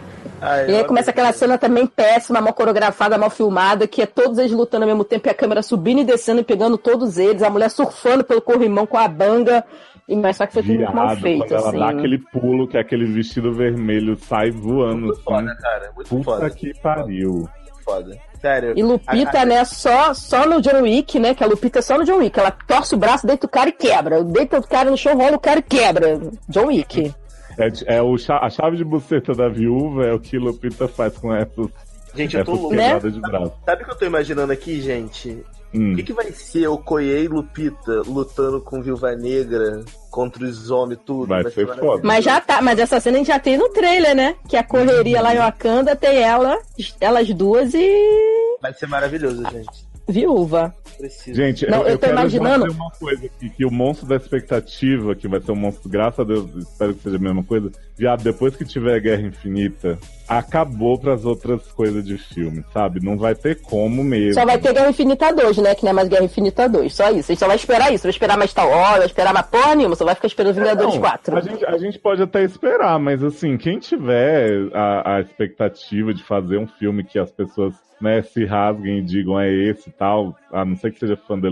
E 0.68 0.76
aí 0.76 0.84
começa 0.86 1.12
aquela 1.12 1.34
cena 1.34 1.58
também 1.58 1.86
péssima, 1.86 2.40
mal 2.40 2.54
coreografada, 2.54 3.18
mal 3.18 3.30
filmada, 3.30 3.88
que 3.88 4.02
é 4.02 4.06
todos 4.06 4.38
eles 4.38 4.52
lutando 4.52 4.84
ao 4.84 4.90
mesmo 4.90 5.04
tempo 5.04 5.28
e 5.28 5.32
a 5.32 5.34
câmera 5.34 5.62
subindo 5.62 6.00
e 6.00 6.06
descendo 6.06 6.42
e 6.42 6.44
pegando 6.44 6.78
todos 6.78 7.18
eles, 7.18 7.44
a 7.44 7.50
mulher 7.50 7.70
surfando 7.70 8.24
pelo 8.24 8.42
corrimão 8.42 8.86
com 8.86 8.98
a 8.98 9.08
banga. 9.08 9.64
E 10.08 10.16
mas 10.16 10.38
só 10.38 10.48
que 10.48 10.54
foi 10.54 10.64
tudo 10.64 10.76
muito 10.76 10.96
mal 10.96 11.16
feito, 11.18 11.46
quando 11.46 11.52
ela 11.52 11.70
assim. 11.70 11.80
dá 11.80 11.90
aquele 11.90 12.18
pulo 12.18 12.68
que 12.68 12.78
aquele 12.78 13.06
vestido 13.06 13.54
vermelho 13.54 14.18
sai 14.18 14.50
voando 14.50 15.12
assim. 15.12 15.22
Foda, 15.22 15.56
cara. 15.62 15.92
Muito 15.96 16.10
Puta 16.10 16.24
foda. 16.24 16.50
que 16.50 16.74
pariu. 16.82 17.48
Foda. 17.94 18.18
Sério. 18.42 18.74
E 18.78 18.82
Lupita, 18.84 19.38
A- 19.40 19.42
a- 19.42 19.46
né, 19.46 19.66
só, 19.66 20.14
só 20.14 20.46
no 20.48 20.62
John 20.62 20.82
Wick, 20.84 21.20
né? 21.20 21.34
Que 21.34 21.44
a 21.44 21.48
Lupita 21.48 21.80
é 21.80 21.82
só 21.82 21.98
no 21.98 22.06
John 22.06 22.18
Wick. 22.20 22.40
Ela 22.40 22.52
torce 22.52 22.96
o 22.96 22.98
braço, 22.98 23.28
deita 23.28 23.46
o 23.46 23.50
cara 23.50 23.70
e 23.70 23.74
quebra. 23.74 24.24
Deita 24.24 24.60
o 24.60 24.66
cara 24.68 24.90
no 24.90 24.98
chão, 24.98 25.18
rola 25.18 25.36
o 25.36 25.40
cara 25.40 25.60
e 25.60 25.64
quebra. 25.64 26.20
John 26.48 26.68
Wick. 26.68 27.14
É, 27.58 27.98
é 27.98 28.02
o 28.02 28.16
a 28.30 28.50
chave 28.50 28.78
de 28.78 28.86
buceta 28.86 29.34
da 29.34 29.50
viúva 29.50 30.06
é 30.06 30.14
o 30.14 30.20
que 30.20 30.38
Lupita 30.38 30.88
faz 30.88 31.18
com 31.18 31.34
essas, 31.36 31.68
Gente, 32.16 32.38
eu 32.38 32.46
tô 32.46 32.54
louco. 32.54 32.76
braço. 32.76 33.54
Sabe 33.66 33.82
o 33.84 33.86
que 33.86 33.92
eu 33.92 33.98
tô 33.98 34.06
imaginando 34.06 34.54
aqui, 34.54 34.80
gente? 34.82 35.44
Hum. 35.74 35.94
O 35.94 35.96
que, 35.96 36.04
que 36.04 36.14
vai 36.14 36.32
ser 36.32 36.68
o 36.68 36.78
Koye 36.78 37.26
e 37.26 37.28
Lupita 37.28 38.02
lutando 38.08 38.60
com 38.62 38.82
Viúva 38.82 39.16
Negra 39.16 39.84
contra 40.10 40.44
os 40.44 40.72
homens, 40.72 41.00
tudo? 41.06 41.28
Vai 41.28 41.44
ser 41.44 41.66
maravilhoso. 41.66 41.80
foda. 41.80 42.08
Mas 42.08 42.26
já 42.26 42.42
tá, 42.42 42.62
mas 42.62 42.80
essa 42.80 43.00
cena 43.00 43.18
a 43.18 43.20
gente 43.20 43.28
já 43.28 43.40
tem 43.40 43.58
no 43.58 43.70
trailer, 43.70 44.16
né? 44.16 44.36
Que 44.48 44.58
a 44.58 44.64
correria 44.64 45.22
lá 45.22 45.34
em 45.34 45.38
Wakanda 45.38 45.96
tem 45.96 46.18
ela, 46.18 46.58
elas 47.00 47.32
duas 47.34 47.74
e 47.74 48.58
Vai 48.62 48.74
ser 48.74 48.88
maravilhoso, 48.88 49.44
gente. 49.52 49.89
Viúva. 50.12 50.74
Preciso. 50.98 51.36
Gente, 51.36 51.66
Não, 51.70 51.80
eu, 51.80 51.84
eu 51.86 51.90
eu 51.92 51.98
tô 51.98 52.08
imaginando- 52.08 52.72
uma 52.74 52.92
coisa 52.92 53.26
aqui, 53.26 53.50
que 53.50 53.66
o 53.66 53.72
monstro 53.72 54.08
da 54.08 54.16
expectativa, 54.18 55.16
que 55.16 55.28
vai 55.28 55.40
ser 55.40 55.52
um 55.52 55.56
monstro, 55.56 55.90
graças 55.90 56.20
a 56.20 56.24
Deus, 56.24 56.50
espero 56.56 56.94
que 56.94 57.04
seja 57.04 57.16
a 57.16 57.20
mesma 57.20 57.44
coisa. 57.44 57.72
Viado, 57.98 58.24
depois 58.24 58.56
que 58.56 58.66
tiver 58.66 59.00
Guerra 59.00 59.22
Infinita, 59.22 59.98
acabou 60.28 60.98
pras 61.00 61.26
outras 61.26 61.68
coisas 61.72 62.04
de 62.06 62.18
filme, 62.18 62.64
sabe? 62.74 63.04
Não 63.04 63.18
vai 63.18 63.34
ter 63.36 63.62
como 63.62 64.04
mesmo. 64.04 64.34
Só 64.36 64.46
vai 64.46 64.58
ter 64.58 64.74
Guerra 64.74 64.90
Infinita 64.90 65.34
2, 65.34 65.58
né? 65.58 65.76
Que 65.76 65.84
não 65.84 65.92
é 65.92 65.94
mais 65.94 66.08
Guerra 66.08 66.24
Infinita 66.26 66.68
2. 66.70 66.94
Só 66.94 67.10
isso. 67.12 67.32
A 67.32 67.34
gente 67.34 67.40
só 67.40 67.48
vai 67.48 67.56
esperar 67.56 67.94
isso. 67.94 68.04
Vai 68.04 68.12
esperar 68.12 68.38
mais 68.38 68.52
Star 68.52 68.68
Wars, 68.70 68.98
vai 68.98 69.06
esperar 69.06 69.34
mais 69.34 69.46
porra 69.48 69.76
nenhuma. 69.76 69.96
Só 69.96 70.06
vai 70.06 70.16
ficar 70.16 70.28
esperando 70.28 70.56
Vingadores 70.56 70.94
Não, 70.94 71.02
4. 71.02 71.38
A 71.38 71.42
gente, 71.42 71.66
a 71.66 71.78
gente 71.78 72.00
pode 72.00 72.22
até 72.22 72.44
esperar, 72.44 73.00
mas 73.00 73.24
assim, 73.24 73.58
quem 73.58 73.80
tiver 73.80 74.70
a, 74.74 75.16
a 75.16 75.22
expectativa 75.22 76.14
de 76.14 76.24
fazer 76.24 76.58
um 76.58 76.68
filme 76.68 77.04
que 77.04 77.18
as 77.20 77.32
pessoas 77.32 77.74
né, 78.02 78.22
se 78.22 78.46
rasguem 78.46 79.00
e 79.00 79.02
digam 79.02 79.40
é 79.40 79.52
esse 79.52 79.90
e 79.90 79.94
tal, 79.94 80.36
a 80.52 80.64
não 80.64 80.76
ser 80.76 80.92
que 80.92 81.00
seja 81.00 81.18
fã 81.18 81.38
da 81.38 81.50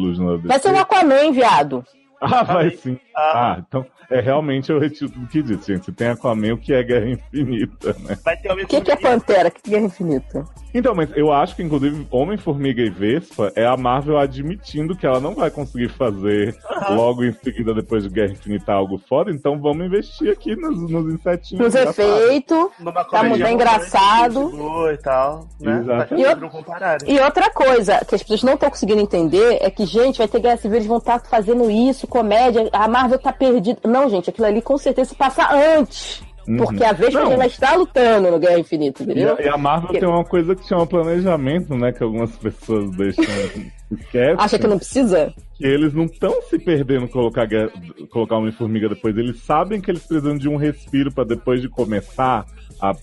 Vai 0.47 0.59
ser 0.59 0.73
o 0.73 0.79
Aquaman, 0.79 1.31
viado. 1.31 1.83
Ah, 2.19 2.43
vai 2.43 2.71
sim. 2.71 2.99
Ah, 3.15 3.61
então 3.67 3.85
é 4.09 4.21
realmente 4.21 4.71
eu 4.71 4.79
retiro 4.79 5.11
tudo 5.11 5.27
que 5.27 5.41
disse, 5.41 5.73
gente. 5.73 5.91
Tem 5.91 6.07
Aquaman, 6.07 6.53
o 6.53 6.57
que 6.57 6.73
é 6.73 6.83
Guerra 6.83 7.09
Infinita, 7.09 7.95
né? 7.99 8.17
Vai 8.23 8.37
ter 8.37 8.51
O 8.51 8.67
que, 8.67 8.81
que 8.81 8.91
é 8.91 8.95
Pantera? 8.95 9.49
O 9.49 9.51
que 9.51 9.61
é 9.65 9.69
Guerra 9.71 9.85
Infinita? 9.85 10.45
Então, 10.77 10.93
mas 10.93 11.09
eu 11.15 11.31
acho 11.31 11.55
que, 11.55 11.63
inclusive, 11.63 12.05
Homem-Formiga 12.11 12.81
e 12.83 12.89
Vespa 12.89 13.51
é 13.55 13.65
a 13.65 13.75
Marvel 13.75 14.17
admitindo 14.17 14.95
que 14.95 15.07
ela 15.07 15.19
não 15.19 15.33
vai 15.33 15.49
conseguir 15.49 15.89
fazer 15.89 16.55
logo 16.91 17.23
em 17.23 17.33
seguida, 17.33 17.73
depois 17.73 18.03
de 18.03 18.09
Guerra 18.09 18.33
Infinita, 18.33 18.73
algo 18.73 19.01
foda, 19.09 19.31
então 19.31 19.59
vamos 19.59 19.87
investir 19.87 20.31
aqui 20.31 20.55
nos, 20.55 20.77
nos 20.89 21.13
insetinhos. 21.13 21.63
Nos 21.63 21.75
efeitos, 21.75 22.69
tá 23.09 23.23
muito 23.23 23.47
engraçado. 23.47 24.49
Boa 24.49 24.93
e 24.93 24.97
tal, 24.97 25.47
né? 25.59 25.83
E, 26.11 26.49
compararem. 26.49 27.11
e 27.11 27.19
outra 27.19 27.49
coisa 27.49 28.05
que 28.05 28.13
as 28.13 28.21
pessoas 28.21 28.43
não 28.43 28.53
estão 28.53 28.69
conseguindo 28.69 29.01
entender 29.01 29.57
é 29.61 29.71
que, 29.71 29.85
gente, 29.85 30.19
vai 30.19 30.27
ter 30.27 30.39
guerra 30.39 30.57
civil, 30.57 30.75
eles 30.77 30.87
vão 30.87 30.97
estar 30.97 31.19
fazendo 31.21 31.71
isso, 31.71 32.05
comédia, 32.05 32.69
a 32.71 32.87
Marvel 32.87 33.17
tá 33.17 33.33
perdida. 33.33 33.79
Não, 33.83 33.96
gente, 34.09 34.29
aquilo 34.29 34.47
ali 34.47 34.61
com 34.61 34.77
certeza 34.77 35.09
se 35.09 35.15
passa 35.15 35.47
antes. 35.77 36.21
Uhum. 36.47 36.57
Porque 36.57 36.83
a 36.83 36.93
Vespa 36.93 37.19
Não. 37.25 37.35
já 37.37 37.45
está 37.45 37.75
lutando 37.75 38.31
no 38.31 38.39
Guerra 38.39 38.59
Infinita, 38.59 39.03
E 39.03 39.05
entendeu? 39.05 39.35
a, 39.37 39.41
e 39.41 39.49
a 39.49 39.57
Marvel 39.57 39.87
Porque- 39.87 39.99
tem 39.99 40.07
uma 40.07 40.23
coisa 40.23 40.55
que 40.55 40.65
chama 40.65 40.87
planejamento, 40.87 41.75
né? 41.75 41.91
Que 41.91 42.01
algumas 42.03 42.31
pessoas 42.37 42.89
deixam. 42.95 43.25
esquecem. 43.91 44.35
Acha 44.37 44.57
que 44.59 44.67
não 44.67 44.77
precisa? 44.77 45.33
que 45.57 45.65
eles 45.65 45.93
não 45.93 46.05
estão 46.05 46.41
se 46.43 46.57
perdendo 46.59 47.07
colocar, 47.09 47.45
guerra- 47.45 47.71
colocar 48.11 48.37
Homem-Formiga 48.37 48.87
depois. 48.89 49.17
Eles 49.17 49.41
sabem 49.41 49.81
que 49.81 49.89
eles 49.91 50.05
precisam 50.05 50.37
de 50.37 50.47
um 50.47 50.55
respiro 50.55 51.11
para 51.11 51.23
depois 51.25 51.61
de 51.61 51.67
começar 51.67 52.45
a, 52.81 52.93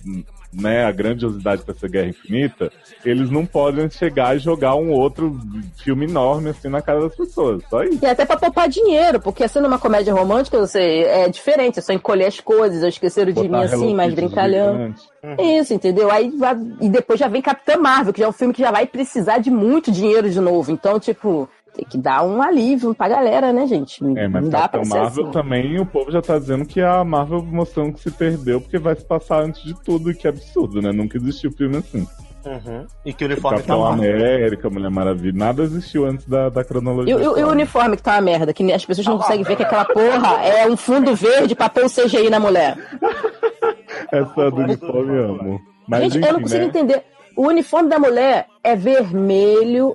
né, 0.54 0.84
a 0.84 0.92
grandiosidade 0.92 1.62
para 1.62 1.74
essa 1.74 1.88
Guerra 1.88 2.08
Infinita, 2.08 2.70
eles 3.04 3.30
não 3.30 3.44
podem 3.44 3.88
chegar 3.90 4.36
e 4.36 4.38
jogar 4.38 4.74
um 4.74 4.90
outro 4.90 5.38
filme 5.82 6.06
enorme 6.06 6.50
assim 6.50 6.68
na 6.68 6.80
cara 6.80 7.00
das 7.00 7.14
pessoas. 7.16 7.62
Só 7.68 7.82
isso. 7.84 7.98
E 8.02 8.06
até 8.06 8.24
pra 8.24 8.36
poupar 8.36 8.68
dinheiro, 8.68 9.20
porque 9.20 9.46
sendo 9.48 9.66
uma 9.68 9.78
comédia 9.78 10.14
romântica, 10.14 10.58
você 10.58 10.80
é 11.08 11.28
diferente, 11.28 11.78
é 11.78 11.82
só 11.82 11.92
encolher 11.92 12.26
as 12.26 12.40
coisas, 12.40 12.82
eu 12.82 12.88
esqueceram 12.88 13.32
de 13.32 13.48
mim 13.48 13.56
assim, 13.56 13.94
mais 13.94 14.14
brincalhão. 14.14 14.72
gigante. 14.72 15.02
Isso, 15.60 15.72
entendeu? 15.72 16.10
Aí 16.10 16.30
vai- 16.30 16.58
e 16.80 16.88
depois 16.88 17.18
já 17.18 17.28
vem 17.28 17.40
Capitã 17.40 17.76
Marvel, 17.78 18.12
que 18.12 18.20
já 18.20 18.26
é 18.26 18.28
um 18.28 18.32
filme 18.32 18.52
que 18.52 18.60
já 18.62 18.70
vai 18.70 18.86
precisar 18.86 19.38
de 19.38 19.50
muito 19.50 19.90
dinheiro 19.90 20.28
de 20.30 20.38
novo. 20.40 20.70
Então, 20.70 21.00
tipo, 21.00 21.48
tem 21.74 21.84
que 21.84 21.98
dar 21.98 22.24
um 22.24 22.40
alívio 22.40 22.94
pra 22.94 23.08
galera, 23.08 23.52
né, 23.52 23.66
gente? 23.66 24.02
É, 24.16 24.28
mas 24.28 24.42
não 24.44 24.50
dá 24.50 24.68
pra 24.68 24.84
Marvel 24.84 25.24
assim. 25.24 25.32
também, 25.32 25.80
o 25.80 25.84
povo 25.86 26.10
já 26.10 26.22
tá 26.22 26.38
dizendo 26.38 26.64
que 26.64 26.80
a 26.80 27.02
Marvel 27.04 27.42
mostrando 27.42 27.92
que 27.92 28.00
se 28.00 28.10
perdeu 28.10 28.60
porque 28.60 28.78
vai 28.78 28.94
se 28.94 29.04
passar 29.04 29.42
antes 29.42 29.62
de 29.62 29.74
tudo, 29.82 30.14
que 30.14 30.28
absurdo, 30.28 30.80
né? 30.80 30.92
Nunca 30.92 31.16
existiu 31.18 31.50
filme 31.52 31.78
assim. 31.78 32.06
Uhum. 32.46 32.86
E 33.06 33.12
que 33.14 33.24
o 33.24 33.26
uniforme 33.26 33.56
tá 33.58 33.62
Capitão 33.62 33.80
lá. 33.80 33.94
América, 33.94 34.68
Mulher 34.68 34.90
Maravilha, 34.90 35.32
nada 35.38 35.62
existiu 35.62 36.04
antes 36.04 36.26
da, 36.28 36.50
da 36.50 36.62
cronologia. 36.62 37.16
o- 37.16 37.20
e 37.20 37.26
o- 37.26 37.38
e 37.38 37.42
o 37.44 37.48
uniforme 37.48 37.96
que 37.96 38.02
tá 38.02 38.12
uma 38.16 38.20
merda, 38.20 38.52
que 38.52 38.70
as 38.70 38.84
pessoas 38.84 39.06
não 39.06 39.16
conseguem 39.18 39.42
ver 39.44 39.56
que 39.56 39.62
aquela 39.62 39.86
porra 39.86 40.44
é 40.44 40.66
um 40.68 40.76
fundo 40.76 41.14
verde 41.16 41.54
o 41.84 41.88
CGI 41.88 42.28
na 42.28 42.38
mulher. 42.38 42.76
Essa 44.12 44.50
do 44.50 44.56
uniforme 44.58 45.16
eu 45.16 45.24
amo. 45.24 45.60
Mas, 45.88 46.02
Gente, 46.04 46.18
enfim, 46.18 46.26
eu 46.26 46.32
não 46.34 46.40
consigo 46.42 46.60
né? 46.62 46.66
entender. 46.66 47.02
O 47.36 47.46
uniforme 47.48 47.88
da 47.88 47.98
mulher 47.98 48.46
é 48.62 48.76
vermelho, 48.76 49.94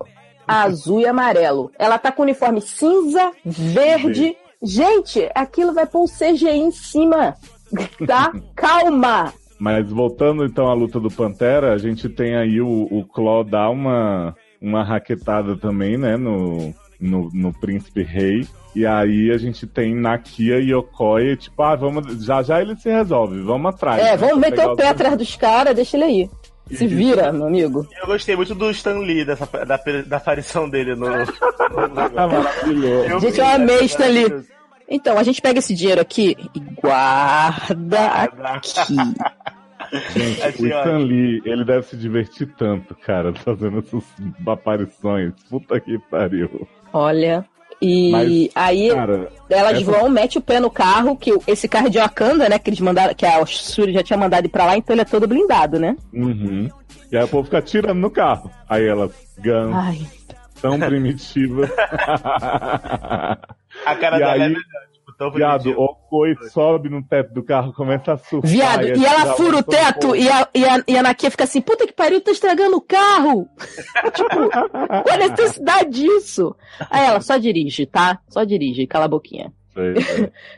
azul 0.49 0.99
e 0.99 1.05
amarelo. 1.05 1.71
Ela 1.77 1.97
tá 1.97 2.11
com 2.11 2.23
uniforme 2.23 2.61
cinza, 2.61 3.31
verde. 3.45 4.35
Gente, 4.61 5.29
aquilo 5.33 5.73
vai 5.73 5.85
pôr 5.85 6.03
o 6.03 6.07
CGI 6.07 6.49
em 6.49 6.71
cima. 6.71 7.35
Tá? 8.05 8.33
Calma! 8.55 9.33
Mas 9.59 9.89
voltando 9.89 10.45
então 10.45 10.69
à 10.69 10.73
luta 10.73 10.99
do 10.99 11.11
Pantera, 11.11 11.73
a 11.73 11.77
gente 11.77 12.07
tem 12.07 12.35
aí 12.35 12.61
o, 12.61 12.87
o 12.89 13.05
Claw 13.05 13.43
dar 13.43 13.69
uma, 13.69 14.33
uma 14.61 14.83
raquetada 14.83 15.57
também, 15.57 15.97
né, 15.97 16.15
no, 16.15 16.73
no, 16.99 17.29
no 17.33 17.53
Príncipe 17.53 18.01
Rei. 18.01 18.47
E 18.73 18.85
aí 18.85 19.31
a 19.31 19.37
gente 19.37 19.67
tem 19.67 19.93
Nakia 19.93 20.59
e 20.59 20.73
Okoye, 20.73 21.35
tipo, 21.35 21.61
ah, 21.61 21.75
vamos, 21.75 22.23
já 22.23 22.41
já 22.41 22.61
ele 22.61 22.75
se 22.77 22.89
resolve, 22.89 23.41
vamos 23.41 23.73
atrás. 23.73 24.01
É, 24.01 24.11
né, 24.11 24.17
vamos 24.17 24.39
pra 24.39 24.49
meter 24.49 24.67
o 24.67 24.75
pé 24.75 24.87
atrás 24.87 25.17
dos 25.17 25.35
caras, 25.35 25.75
deixa 25.75 25.97
ele 25.97 26.03
aí. 26.05 26.29
Se 26.71 26.87
vira, 26.87 27.31
meu 27.31 27.47
amigo. 27.47 27.87
Eu 27.99 28.07
gostei 28.07 28.35
muito 28.35 28.53
do 28.53 28.69
Stan 28.71 28.99
Lee, 28.99 29.25
dessa, 29.25 29.45
da, 29.65 29.77
da 30.05 30.17
aparição 30.17 30.69
dele 30.69 30.95
no. 30.95 31.07
Ah, 32.15 32.27
maravilhoso. 32.27 33.19
Gente, 33.19 33.39
eu 33.39 33.45
amei 33.45 33.81
isso 33.81 34.01
ali. 34.01 34.25
Então, 34.87 35.17
a 35.17 35.23
gente 35.23 35.41
pega 35.41 35.59
esse 35.59 35.73
dinheiro 35.75 36.01
aqui 36.01 36.35
e 36.53 36.59
guarda 36.81 38.07
aqui. 38.07 38.95
Gente, 40.15 40.43
Assim, 40.43 40.63
o. 40.63 40.67
Stan 40.67 40.97
Lee, 40.97 41.41
ele 41.45 41.63
deve 41.63 41.85
se 41.85 41.95
divertir 41.97 42.53
tanto, 42.57 42.95
cara, 42.95 43.33
fazendo 43.33 43.79
essas 43.79 44.03
aparições. 44.45 45.33
Puta 45.49 45.79
que 45.79 45.97
pariu. 46.09 46.67
Olha. 46.93 47.45
E 47.81 48.11
Mas, 48.11 48.49
aí 48.55 48.89
cara, 48.93 49.29
elas 49.49 49.81
essa- 49.81 49.91
vão, 49.91 50.09
mete 50.09 50.37
o 50.37 50.41
pé 50.41 50.59
no 50.59 50.69
carro, 50.69 51.15
que 51.15 51.33
esse 51.47 51.67
carro 51.67 51.87
é 51.87 51.89
de 51.89 51.97
Wakanda, 51.97 52.49
né? 52.49 52.59
Que 52.59 52.69
eles 52.69 52.79
mandaram, 52.81 53.13
que 53.15 53.25
a 53.25 53.45
Shuri 53.45 53.93
já 53.93 54.03
tinha 54.03 54.17
mandado 54.17 54.45
ir 54.45 54.49
pra 54.49 54.65
lá, 54.65 54.75
então 54.77 54.93
ele 54.93 55.01
é 55.01 55.05
todo 55.05 55.27
blindado, 55.27 55.79
né? 55.79 55.95
Uhum. 56.13 56.69
E 57.11 57.17
aí 57.17 57.23
o 57.23 57.27
povo 57.27 57.45
fica 57.45 57.61
tirando 57.61 57.97
no 57.99 58.11
carro. 58.11 58.51
Aí 58.67 58.85
elas, 58.85 59.11
guns, 59.37 59.73
Ai. 59.73 59.99
tão 60.61 60.77
primitivas. 60.77 61.69
A 63.85 63.95
cara 63.95 64.15
E 64.17 64.19
dela 64.19 64.33
aí, 64.33 64.41
é 64.41 64.47
melhor, 64.49 64.61
tão 65.19 65.29
Viado, 65.29 65.71
o 65.77 65.93
Koi 66.09 66.33
sobe 66.49 66.87
no 66.87 67.03
teto 67.03 67.33
do 67.33 67.43
carro, 67.43 67.73
começa 67.73 68.13
a 68.13 68.17
surfar. 68.17 68.49
Viado, 68.49 68.85
aí 68.85 68.97
e 68.97 69.05
ela 69.05 69.33
fura 69.33 69.57
o 69.57 69.63
teto 69.63 70.15
e 70.15 70.29
a, 70.29 70.47
e, 70.55 70.63
a, 70.63 70.83
e 70.87 70.97
a 70.97 71.03
Nakia 71.03 71.29
fica 71.29 71.43
assim, 71.43 71.59
puta 71.59 71.85
que 71.85 71.91
pariu, 71.91 72.21
tá 72.21 72.31
estragando 72.31 72.77
o 72.77 72.81
carro! 72.81 73.45
tipo, 74.15 74.49
qual 74.49 75.03
a 75.11 75.17
necessidade 75.17 75.89
disso? 75.89 76.55
Aí 76.89 77.05
ela, 77.05 77.19
só 77.19 77.37
dirige, 77.37 77.85
tá? 77.85 78.19
Só 78.29 78.45
dirige, 78.45 78.87
cala 78.87 79.05
a 79.05 79.09
boquinha. 79.09 79.51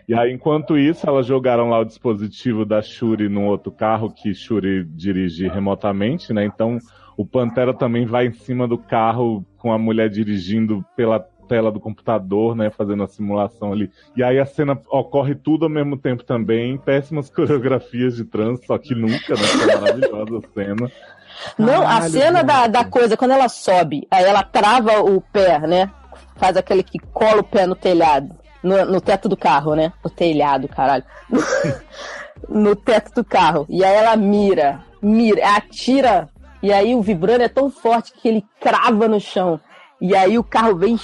E 0.08 0.14
aí, 0.14 0.32
enquanto 0.32 0.78
isso, 0.78 1.08
elas 1.08 1.26
jogaram 1.26 1.70
lá 1.70 1.80
o 1.80 1.86
dispositivo 1.86 2.66
da 2.66 2.82
Shuri 2.82 3.30
num 3.30 3.48
outro 3.48 3.72
carro 3.72 4.12
que 4.12 4.34
Shuri 4.34 4.84
dirige 4.84 5.48
remotamente, 5.48 6.34
né? 6.34 6.46
Então 6.46 6.80
o 7.18 7.26
Pantera 7.26 7.74
também 7.74 8.06
vai 8.06 8.28
em 8.28 8.34
cima 8.34 8.68
do 8.68 8.78
carro 8.78 9.46
com 9.58 9.72
a 9.72 9.78
mulher 9.78 10.10
dirigindo 10.10 10.84
pela 10.96 11.20
tela 11.52 11.70
do 11.70 11.82
computador, 11.82 12.56
né? 12.56 12.70
Fazendo 12.70 13.04
a 13.04 13.08
simulação 13.08 13.74
ali. 13.74 13.92
E 14.16 14.24
aí 14.24 14.40
a 14.40 14.46
cena 14.46 14.82
ocorre 14.90 15.36
tudo 15.36 15.66
ao 15.66 15.70
mesmo 15.70 15.98
tempo 15.98 16.24
também. 16.24 16.78
Péssimas 16.78 17.28
coreografias 17.36 18.16
de 18.16 18.24
trânsito, 18.24 18.68
só 18.68 18.78
que 18.78 18.96
nunca, 18.96 19.34
né? 19.34 19.42
Que 19.42 19.70
é 19.70 19.76
maravilhosa 19.78 20.38
a 20.38 20.54
cena. 20.54 20.92
Não, 21.58 21.82
a 21.82 21.88
Caralho, 21.88 22.12
cena 22.12 22.42
da, 22.42 22.68
da 22.68 22.86
coisa, 22.86 23.18
quando 23.18 23.32
ela 23.32 23.50
sobe, 23.50 24.08
aí 24.10 24.24
ela 24.24 24.44
trava 24.44 25.02
o 25.02 25.20
pé, 25.20 25.60
né? 25.60 25.92
Faz 26.38 26.56
aquele 26.56 26.84
que 26.84 27.00
cola 27.00 27.42
o 27.42 27.44
pé 27.44 27.68
no 27.68 27.76
telhado. 27.76 28.34
No, 28.64 28.86
no 28.86 29.02
teto 29.02 29.28
do 29.28 29.36
carro, 29.36 29.76
né? 29.76 29.92
No 30.02 30.10
telhado, 30.10 30.70
caralho. 30.70 31.04
no 32.48 32.78
teto 32.78 33.12
do 33.14 33.26
carro. 33.26 33.66
E 33.68 33.84
aí 33.84 33.94
ela 33.94 34.16
mira, 34.16 34.80
mira, 35.02 35.58
atira. 35.58 36.30
E 36.64 36.72
aí 36.72 36.96
o 36.96 37.02
vibrando 37.02 37.44
é 37.44 37.50
tão 37.50 37.70
forte 37.70 38.14
que 38.14 38.30
ele 38.30 38.46
crava 38.62 39.10
no 39.10 39.20
chão. 39.20 39.60
E 40.00 40.16
aí 40.16 40.40
o 40.40 40.44
carro 40.44 40.78
vem 40.78 40.98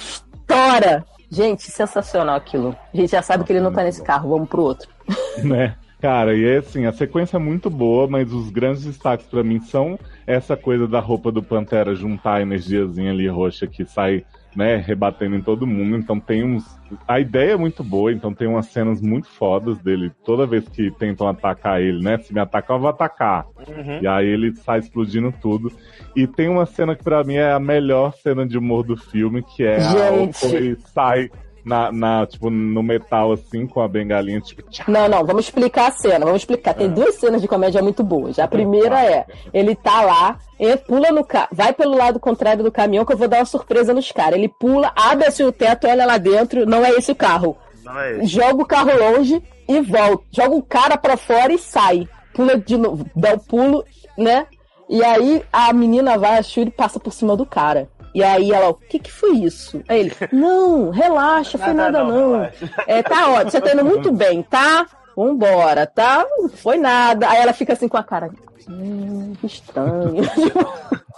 estoura. 0.48 1.04
Gente, 1.30 1.70
sensacional 1.70 2.36
aquilo. 2.36 2.74
A 2.92 2.96
gente 2.96 3.10
já 3.10 3.20
sabe 3.20 3.44
que 3.44 3.52
ele 3.52 3.60
não 3.60 3.72
tá 3.72 3.82
nesse 3.82 4.02
carro, 4.02 4.30
vamos 4.30 4.48
pro 4.48 4.62
outro. 4.62 4.88
né? 5.44 5.76
Cara, 6.00 6.34
e 6.34 6.44
é 6.44 6.58
assim, 6.58 6.86
a 6.86 6.92
sequência 6.92 7.36
é 7.36 7.40
muito 7.40 7.68
boa, 7.68 8.06
mas 8.06 8.32
os 8.32 8.50
grandes 8.50 8.84
destaques 8.84 9.26
pra 9.26 9.42
mim 9.42 9.60
são 9.60 9.98
essa 10.26 10.56
coisa 10.56 10.86
da 10.86 11.00
roupa 11.00 11.32
do 11.32 11.42
Pantera 11.42 11.94
juntar 11.94 12.34
a 12.34 12.42
energiazinha 12.42 13.10
ali 13.10 13.26
roxa 13.26 13.66
que 13.66 13.84
sai, 13.84 14.24
né, 14.54 14.76
rebatendo 14.76 15.36
em 15.36 15.42
todo 15.42 15.66
mundo. 15.66 15.96
Então 15.96 16.18
tem 16.18 16.44
uns. 16.44 16.64
A 17.06 17.20
ideia 17.20 17.52
é 17.52 17.56
muito 17.56 17.84
boa, 17.84 18.12
então 18.12 18.32
tem 18.32 18.48
umas 18.48 18.66
cenas 18.66 19.00
muito 19.00 19.28
fodas 19.28 19.78
dele. 19.78 20.10
Toda 20.24 20.46
vez 20.46 20.68
que 20.68 20.90
tentam 20.92 21.28
atacar 21.28 21.80
ele, 21.80 22.02
né? 22.02 22.18
Se 22.18 22.32
me 22.32 22.40
atacar, 22.40 22.76
eu 22.76 22.80
vou 22.80 22.90
atacar. 22.90 23.46
Uhum. 23.68 24.00
E 24.00 24.06
aí 24.06 24.26
ele 24.26 24.54
sai 24.56 24.78
explodindo 24.78 25.32
tudo. 25.40 25.70
E 26.16 26.26
tem 26.26 26.48
uma 26.48 26.66
cena 26.66 26.96
que 26.96 27.04
pra 27.04 27.22
mim 27.22 27.34
é 27.34 27.52
a 27.52 27.60
melhor 27.60 28.14
cena 28.14 28.46
de 28.46 28.56
humor 28.56 28.82
do 28.84 28.96
filme, 28.96 29.42
que 29.42 29.64
é 29.64 29.80
Gente. 29.80 30.46
a 30.46 30.48
ele 30.48 30.76
sai 30.80 31.30
na, 31.68 31.92
na, 31.92 32.26
tipo, 32.26 32.48
no 32.48 32.82
metal 32.82 33.32
assim, 33.32 33.66
com 33.66 33.82
a 33.82 33.86
bengalinha, 33.86 34.40
tipo, 34.40 34.62
tchau. 34.70 34.86
Não, 34.88 35.06
não, 35.06 35.24
vamos 35.24 35.44
explicar 35.44 35.88
a 35.88 35.92
cena, 35.92 36.24
vamos 36.24 36.40
explicar. 36.40 36.72
Tem 36.72 36.88
duas 36.88 37.16
cenas 37.16 37.42
de 37.42 37.46
comédia 37.46 37.82
muito 37.82 38.02
boas. 38.02 38.38
A 38.38 38.48
primeira 38.48 39.04
é, 39.04 39.26
ele 39.52 39.76
tá 39.76 40.00
lá, 40.00 40.38
ele 40.58 40.78
pula 40.78 41.12
no 41.12 41.22
carro, 41.22 41.48
vai 41.52 41.72
pelo 41.74 41.96
lado 41.96 42.18
contrário 42.18 42.64
do 42.64 42.72
caminhão 42.72 43.04
que 43.04 43.12
eu 43.12 43.18
vou 43.18 43.28
dar 43.28 43.40
uma 43.40 43.44
surpresa 43.44 43.92
nos 43.92 44.10
caras. 44.10 44.38
Ele 44.38 44.48
pula, 44.48 44.90
abre 44.96 45.26
assim 45.26 45.44
o 45.44 45.52
teto, 45.52 45.86
olha 45.86 46.06
lá 46.06 46.16
dentro, 46.16 46.64
não 46.64 46.84
é 46.84 46.90
esse 46.90 47.12
o 47.12 47.16
carro. 47.16 47.56
Não 47.84 48.00
é 48.00 48.16
isso. 48.16 48.26
Joga 48.26 48.62
o 48.62 48.66
carro 48.66 48.98
longe 48.98 49.42
e 49.68 49.80
volta. 49.80 50.24
Joga 50.32 50.56
o 50.56 50.62
cara 50.62 50.96
pra 50.96 51.18
fora 51.18 51.52
e 51.52 51.58
sai. 51.58 52.08
Pula 52.32 52.58
de 52.58 52.78
novo, 52.78 53.04
dá 53.14 53.34
o 53.34 53.38
pulo, 53.38 53.84
né? 54.16 54.46
E 54.88 55.04
aí 55.04 55.42
a 55.52 55.70
menina 55.72 56.16
vai, 56.16 56.38
a 56.38 56.42
Shuri 56.42 56.70
passa 56.70 56.98
por 56.98 57.12
cima 57.12 57.36
do 57.36 57.44
cara. 57.44 57.88
E 58.18 58.24
aí 58.24 58.50
ela, 58.50 58.70
o 58.70 58.74
que 58.74 58.98
que 58.98 59.12
foi 59.12 59.30
isso? 59.36 59.80
Aí 59.88 60.00
ele, 60.00 60.12
não, 60.32 60.90
relaxa, 60.90 61.56
foi 61.56 61.72
Nada 61.72 62.02
nada 62.02 62.12
não, 62.12 62.32
não. 62.32 62.50
É, 62.84 63.00
tá 63.00 63.30
ótimo, 63.30 63.52
você 63.52 63.60
tá 63.60 63.72
indo 63.72 63.84
muito 63.84 64.10
bem, 64.10 64.42
tá? 64.42 64.88
Vambora, 65.16 65.86
tá? 65.86 66.26
Não 66.36 66.48
foi 66.48 66.78
nada. 66.78 67.28
Aí 67.30 67.38
ela 67.38 67.52
fica 67.52 67.74
assim 67.74 67.86
com 67.86 67.96
a 67.96 68.02
cara, 68.02 68.28
hum, 68.68 69.34
estranho. 69.44 70.24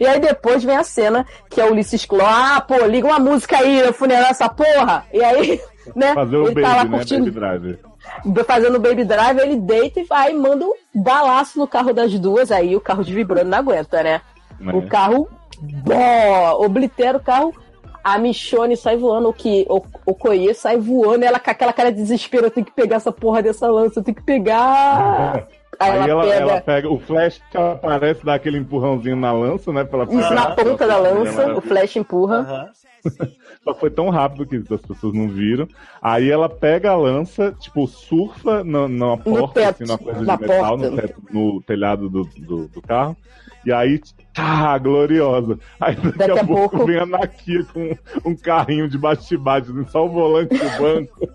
E 0.00 0.04
aí 0.04 0.18
depois 0.18 0.64
vem 0.64 0.76
a 0.76 0.82
cena 0.82 1.24
que 1.48 1.60
é 1.60 1.64
o 1.64 1.70
Ulisses 1.70 2.04
Cló, 2.04 2.26
ah, 2.26 2.60
pô, 2.60 2.84
liga 2.86 3.06
uma 3.06 3.20
música 3.20 3.58
aí, 3.58 3.78
eu 3.78 3.92
funerar 3.92 4.30
essa 4.30 4.48
porra. 4.48 5.06
E 5.12 5.22
aí, 5.22 5.60
né? 5.94 6.12
Fazer 6.12 6.36
o 6.38 6.46
ele 6.46 6.54
baby, 6.56 6.62
tá 6.62 6.76
lá 6.76 6.84
né? 6.84 6.90
curtindo, 6.98 7.24
Baby 7.26 7.38
Driver. 7.38 8.44
fazendo 8.44 8.74
o 8.74 8.80
baby 8.80 9.04
drive, 9.04 9.38
ele 9.38 9.54
deita 9.54 10.00
e 10.00 10.04
vai, 10.04 10.32
manda 10.32 10.64
um 10.64 10.74
balaço 10.92 11.56
no 11.56 11.68
carro 11.68 11.92
das 11.92 12.18
duas, 12.18 12.50
aí 12.50 12.74
o 12.74 12.80
carro 12.80 13.04
de 13.04 13.14
vibrando 13.14 13.48
não 13.48 13.58
aguenta, 13.58 14.02
né? 14.02 14.20
Né? 14.62 14.72
O 14.74 14.86
carro, 14.86 15.28
bó, 15.62 16.64
oblitera 16.64 17.18
o 17.18 17.22
carro, 17.22 17.54
a 18.02 18.18
Michone 18.18 18.76
sai 18.76 18.96
voando, 18.96 19.28
o 19.28 19.32
que 19.32 19.64
o, 19.68 19.80
o 20.06 20.14
Koye 20.14 20.52
sai 20.54 20.76
voando, 20.76 21.24
ela 21.24 21.38
com 21.38 21.50
aquela 21.50 21.72
cara 21.72 21.90
de 21.90 21.98
desespero, 21.98 22.46
eu 22.46 22.50
tenho 22.50 22.66
que 22.66 22.72
pegar 22.72 22.96
essa 22.96 23.12
porra 23.12 23.42
dessa 23.42 23.68
lança, 23.68 24.00
eu 24.00 24.04
tenho 24.04 24.16
que 24.16 24.24
pegar. 24.24 25.46
Aí, 25.80 25.90
Aí 25.90 26.10
ela, 26.10 26.10
ela, 26.10 26.22
pega 26.22 26.36
ela 26.52 26.60
pega. 26.60 26.90
O 26.90 26.98
Flash 27.00 27.40
aparece, 27.54 28.24
dá 28.24 28.34
aquele 28.34 28.58
empurrãozinho 28.58 29.16
na 29.16 29.32
lança, 29.32 29.72
né? 29.72 29.82
Pra 29.82 30.02
ela 30.02 30.12
isso 30.14 30.34
na 30.34 30.50
ponta 30.50 30.86
da 30.86 30.96
lança, 30.96 31.54
o 31.54 31.60
Flash 31.60 31.96
empurra. 31.96 32.70
Só 33.64 33.74
foi 33.74 33.90
tão 33.90 34.08
rápido 34.10 34.46
que 34.46 34.56
as 34.72 34.80
pessoas 34.80 35.12
não 35.14 35.28
viram. 35.28 35.66
Aí 36.00 36.30
ela 36.30 36.48
pega 36.48 36.90
a 36.92 36.96
lança, 36.96 37.52
tipo, 37.58 37.86
surfa 37.88 38.62
na, 38.62 38.86
na 38.86 39.16
porta, 39.16 39.60
teto, 39.60 39.82
assim, 39.82 39.84
numa 39.84 39.98
coisa 39.98 40.22
na 40.22 40.36
de 40.36 40.42
metal, 40.42 40.76
no, 40.76 40.96
teto- 40.96 41.22
no 41.30 41.62
telhado 41.62 42.08
do, 42.08 42.24
do, 42.24 42.68
do 42.68 42.82
carro. 42.82 43.16
E 43.64 43.72
aí, 43.72 44.00
tá, 44.34 44.78
gloriosa. 44.78 45.58
Aí 45.80 45.94
daqui, 45.96 46.18
Daqui 46.18 46.30
a, 46.30 46.42
a 46.42 46.46
pouco, 46.46 46.70
pouco- 46.76 46.86
vem 46.86 46.98
a 46.98 47.06
Nakia 47.06 47.64
com 47.72 47.96
um 48.24 48.36
carrinho 48.36 48.88
de 48.88 48.98
bate-bate, 48.98 49.70
assim, 49.70 49.86
só 49.88 50.04
o 50.06 50.08
volante 50.10 50.56
do 50.56 50.78
banco. 50.78 51.28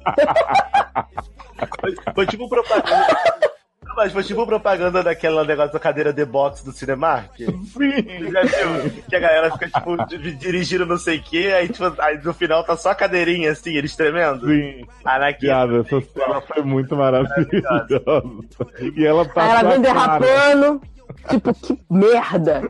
Foi, 1.79 1.95
foi 2.13 2.25
tipo 2.27 2.47
propaganda. 2.49 3.07
Mas 3.95 4.11
foi 4.13 4.21
tipo 4.23 4.45
propaganda 4.45 5.01
daquela 5.01 5.43
negócio 5.43 5.73
da 5.73 5.79
cadeira 5.79 6.13
de 6.13 6.23
box 6.23 6.63
do 6.63 6.71
Cinemark. 6.71 7.31
Sim. 7.37 8.31
Já 8.31 8.41
viu? 8.43 8.91
Que 9.09 9.15
a 9.15 9.19
galera 9.19 9.51
fica, 9.53 9.67
tipo, 9.71 10.05
di- 10.05 10.33
dirigindo 10.35 10.85
não 10.85 10.99
sei 10.99 11.17
o 11.17 11.23
quê, 11.23 11.51
aí, 11.57 11.67
tipo, 11.67 11.91
aí 11.99 12.19
no 12.23 12.31
final 12.31 12.63
tá 12.63 12.77
só 12.77 12.91
a 12.91 12.95
cadeirinha, 12.95 13.51
assim, 13.51 13.75
eles 13.75 13.95
tremendo. 13.95 14.45
Sim. 14.47 14.85
A 15.03 15.17
Nakia- 15.17 15.65
Viado, 15.65 15.79
essa 15.81 15.99
cena 16.01 16.41
foi 16.41 16.61
muito 16.61 16.95
maravilhosa. 16.95 18.03
E 18.95 19.03
ela 19.03 19.25
tá 19.25 19.43
Aí 19.43 19.49
ela 19.49 19.63
vem 19.71 19.81
cara- 19.81 20.19
derrapando, 20.19 20.81
tipo, 21.29 21.53
que 21.53 21.79
merda. 21.89 22.67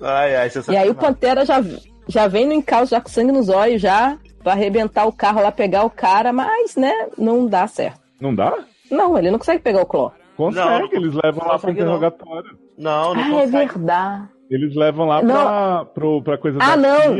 Ai, 0.00 0.36
ai, 0.36 0.50
E 0.68 0.76
aí 0.76 0.88
o 0.90 0.94
Pantera 0.94 1.44
já, 1.44 1.62
já 2.06 2.26
vem 2.28 2.46
no 2.46 2.52
encalço, 2.52 2.90
já 2.90 3.00
com 3.00 3.08
sangue 3.08 3.32
nos 3.32 3.48
olhos, 3.48 3.80
já, 3.82 4.16
pra 4.42 4.52
arrebentar 4.52 5.06
o 5.06 5.12
carro 5.12 5.42
lá, 5.42 5.50
pegar 5.50 5.84
o 5.84 5.90
cara, 5.90 6.32
mas, 6.32 6.76
né, 6.76 6.92
não 7.16 7.46
dá 7.46 7.66
certo. 7.66 8.00
Não 8.20 8.34
dá? 8.34 8.54
Não, 8.90 9.18
ele 9.18 9.30
não 9.30 9.38
consegue 9.38 9.62
pegar 9.62 9.82
o 9.82 9.86
Cló. 9.86 10.10
Consegue, 10.36 10.64
Não, 10.68 10.88
eles 10.92 11.14
levam 11.14 11.46
lá 11.46 11.58
pro 11.58 11.68
consegue 11.68 11.80
não. 11.80 11.96
interrogatório. 11.96 12.58
Não, 12.78 13.14
não 13.14 13.38
Ah, 13.38 13.42
é 13.42 13.46
verdade. 13.46 14.28
Eles 14.50 14.74
levam 14.74 15.06
lá 15.06 15.20
Não. 15.20 15.34
pra, 15.34 15.84
pro, 15.94 16.22
pra 16.22 16.38
coisa 16.38 16.58
Ah, 16.60 16.70
da 16.70 16.76
não. 16.76 17.16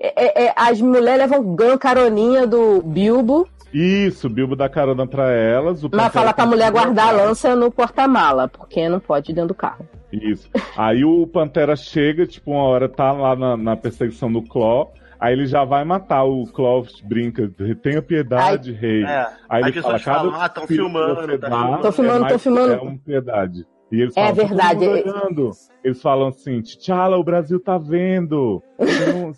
É, 0.00 0.40
é, 0.40 0.44
é, 0.46 0.52
as 0.56 0.80
mulheres 0.80 1.18
levam 1.30 1.54
ganham 1.54 1.78
caroninha 1.78 2.46
do 2.46 2.82
Bilbo, 2.82 3.48
Isso, 3.72 4.28
Bilbo 4.28 4.56
dá 4.56 4.68
carona 4.68 5.06
pra 5.06 5.30
elas. 5.30 5.84
O 5.84 5.90
mas 5.92 6.12
fala 6.12 6.32
pra 6.32 6.46
mulher 6.46 6.70
guardar 6.70 7.08
a 7.08 7.12
lança 7.12 7.54
no 7.54 7.70
porta-mala, 7.70 8.48
porque 8.48 8.88
não 8.88 8.98
pode 9.00 9.30
ir 9.30 9.34
dentro 9.34 9.48
do 9.48 9.54
carro. 9.54 9.86
Isso. 10.12 10.48
Aí 10.76 11.04
o 11.04 11.26
Pantera 11.26 11.76
chega, 11.76 12.26
tipo, 12.26 12.50
uma 12.52 12.62
hora 12.62 12.88
tá 12.88 13.12
lá 13.12 13.36
na, 13.36 13.56
na 13.56 13.76
perseguição 13.76 14.32
do 14.32 14.42
Claw. 14.42 14.92
Aí 15.20 15.32
ele 15.32 15.46
já 15.46 15.64
vai 15.64 15.84
matar. 15.84 16.24
O 16.24 16.44
Claw 16.46 16.86
brinca, 17.04 17.50
tenha 17.82 18.00
piedade, 18.00 18.72
rei. 18.72 19.04
É. 19.04 19.26
Aí 19.48 19.62
ele 19.64 19.72
pessoas 19.72 20.02
fala, 20.02 20.16
cada 20.18 20.30
falam, 20.30 20.44
ah, 20.44 20.48
tão 20.48 20.66
tiro 20.66 20.84
que 20.86 20.90
filmando, 20.90 21.38
tá 21.38 21.48
dá. 21.48 21.78
Tô 21.78 21.92
filmando, 21.92 22.24
é 22.24 22.28
tô 22.28 22.38
filmando. 22.38 22.72
É 22.72 22.78
uma 22.80 22.98
piedade. 22.98 23.66
E 23.90 24.02
eles 24.02 24.16
É 24.16 24.20
falam, 24.20 24.36
"Tá 24.36 24.42
verdade, 24.44 24.84
é- 24.84 24.88
olhando." 24.88 25.50
Eles 25.82 26.00
falam 26.02 26.28
assim, 26.28 26.60
T'Challa, 26.60 27.16
o 27.16 27.24
Brasil 27.24 27.58
tá 27.58 27.78
vendo. 27.78 28.62
Não- 28.78 29.32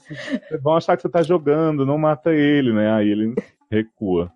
vão 0.60 0.76
achar 0.76 0.96
que 0.96 1.02
você 1.02 1.08
tá 1.08 1.22
jogando, 1.22 1.86
não 1.86 1.96
mata 1.96 2.32
ele, 2.32 2.72
né? 2.72 2.92
Aí 2.92 3.08
ele 3.08 3.34
recua. 3.70 4.32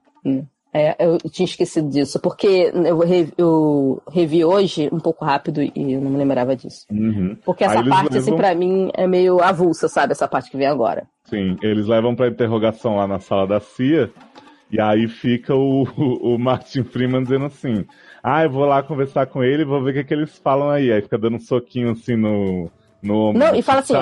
É, 0.73 0.97
eu 0.99 1.19
tinha 1.31 1.47
esquecido 1.47 1.89
disso, 1.89 2.19
porque 2.19 2.73
eu, 2.75 2.99
re- 2.99 3.33
eu 3.39 4.03
revi 4.11 4.45
hoje 4.45 4.89
um 4.93 4.99
pouco 4.99 5.25
rápido 5.25 5.63
e 5.63 5.73
eu 5.93 6.01
não 6.01 6.11
me 6.11 6.17
lembrava 6.19 6.57
disso. 6.57 6.85
Uhum. 6.91 7.37
Porque 7.45 7.63
essa 7.63 7.85
parte, 7.85 8.19
assim, 8.19 8.31
levam- 8.33 8.37
pra 8.37 8.55
mim 8.55 8.91
é 8.95 9.07
meio 9.07 9.41
avulsa, 9.41 9.87
sabe? 9.89 10.13
Essa 10.13 10.27
parte 10.27 10.51
que 10.51 10.57
vem 10.57 10.67
agora. 10.67 11.07
Sim, 11.25 11.57
eles 11.63 11.87
levam 11.87 12.17
pra 12.17 12.27
interrogação 12.29 12.97
lá 12.97 13.07
na 13.07 13.21
sala 13.21 13.47
da 13.47 13.61
CIA. 13.61 14.11
E 14.71 14.81
aí 14.81 15.07
fica 15.07 15.55
o, 15.55 15.85
o 16.35 16.37
Martin 16.39 16.83
Freeman 16.83 17.23
dizendo 17.23 17.45
assim: 17.45 17.85
Ah, 18.21 18.43
eu 18.43 18.51
vou 18.51 18.65
lá 18.65 18.83
conversar 18.83 19.27
com 19.27 19.45
ele, 19.45 19.65
vou 19.65 19.81
ver 19.81 19.91
o 19.93 19.95
que, 19.95 20.05
que 20.05 20.15
eles 20.15 20.37
falam 20.39 20.71
aí. 20.71 20.91
Aí 20.91 21.03
fica 21.03 21.17
dando 21.17 21.37
um 21.37 21.41
soquinho 21.41 21.93
assim 21.93 22.17
no, 22.17 22.69
no 23.01 23.29
ombro 23.29 23.39
Não, 23.39 23.55
e 23.55 23.63
fala 23.63 23.81
assim, 23.81 23.95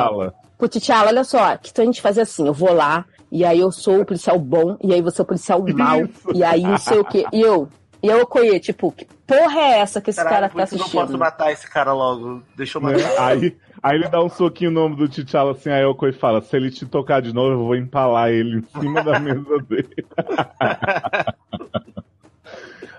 T'Challa, 0.69 1.09
olha 1.09 1.25
só, 1.25 1.57
que 1.57 1.71
então 1.71 1.83
a 1.83 1.87
gente 1.87 2.01
faz 2.01 2.17
assim, 2.17 2.47
eu 2.47 2.55
vou 2.55 2.73
lá, 2.73 3.05
e 3.33 3.45
aí 3.45 3.59
eu 3.59 3.73
sou 3.73 4.01
o 4.03 4.05
policial 4.05 4.39
bom, 4.39 4.77
e 4.83 4.93
aí 4.93 5.01
você 5.03 5.21
é 5.21 5.25
o 5.25 5.27
policial 5.27 5.65
mal, 5.75 6.03
e 6.35 6.45
aí 6.45 6.63
não 6.63 6.77
sei 6.79 6.99
o 6.99 7.05
quê. 7.05 7.25
E 7.33 7.41
eu, 7.41 7.69
e 8.03 8.07
eu 8.09 8.21
Okoye, 8.23 8.61
tipo, 8.61 8.93
que 8.93 9.07
porra 9.27 9.59
é 9.61 9.79
essa 9.79 10.01
que 10.01 10.11
esse 10.11 10.19
Caralho, 10.19 10.35
cara 10.37 10.49
tá 10.49 10.53
que 10.53 10.57
eu 10.75 10.79
não 10.79 10.85
assistindo? 10.85 11.01
posso 11.01 11.19
matar 11.19 11.51
esse 11.51 11.69
cara 11.71 11.93
logo. 11.93 12.43
Deixa 12.57 12.79
eu 12.79 12.83
Né? 12.83 12.93
matar. 12.99 13.27
Aí, 13.29 13.57
aí 13.83 13.97
ele 13.97 14.09
dá 14.09 14.23
um 14.23 14.29
soquinho 14.29 14.71
no 14.71 14.85
ombro 14.85 15.09
do 15.09 15.09
T'Challa 15.09 15.53
assim, 15.53 15.71
aí 15.71 15.85
o 15.85 15.91
Okoi 15.93 16.13
fala: 16.13 16.43
Se 16.43 16.55
ele 16.57 16.71
te 16.71 16.85
tocar 16.85 17.23
de 17.23 17.33
novo, 17.33 17.53
eu 17.53 17.59
vou 17.65 17.75
empalar 17.77 18.29
ele 18.31 18.59
em 18.59 18.81
cima 18.81 19.03
da 19.03 19.19
mesa 19.19 19.59
dele. 19.69 20.07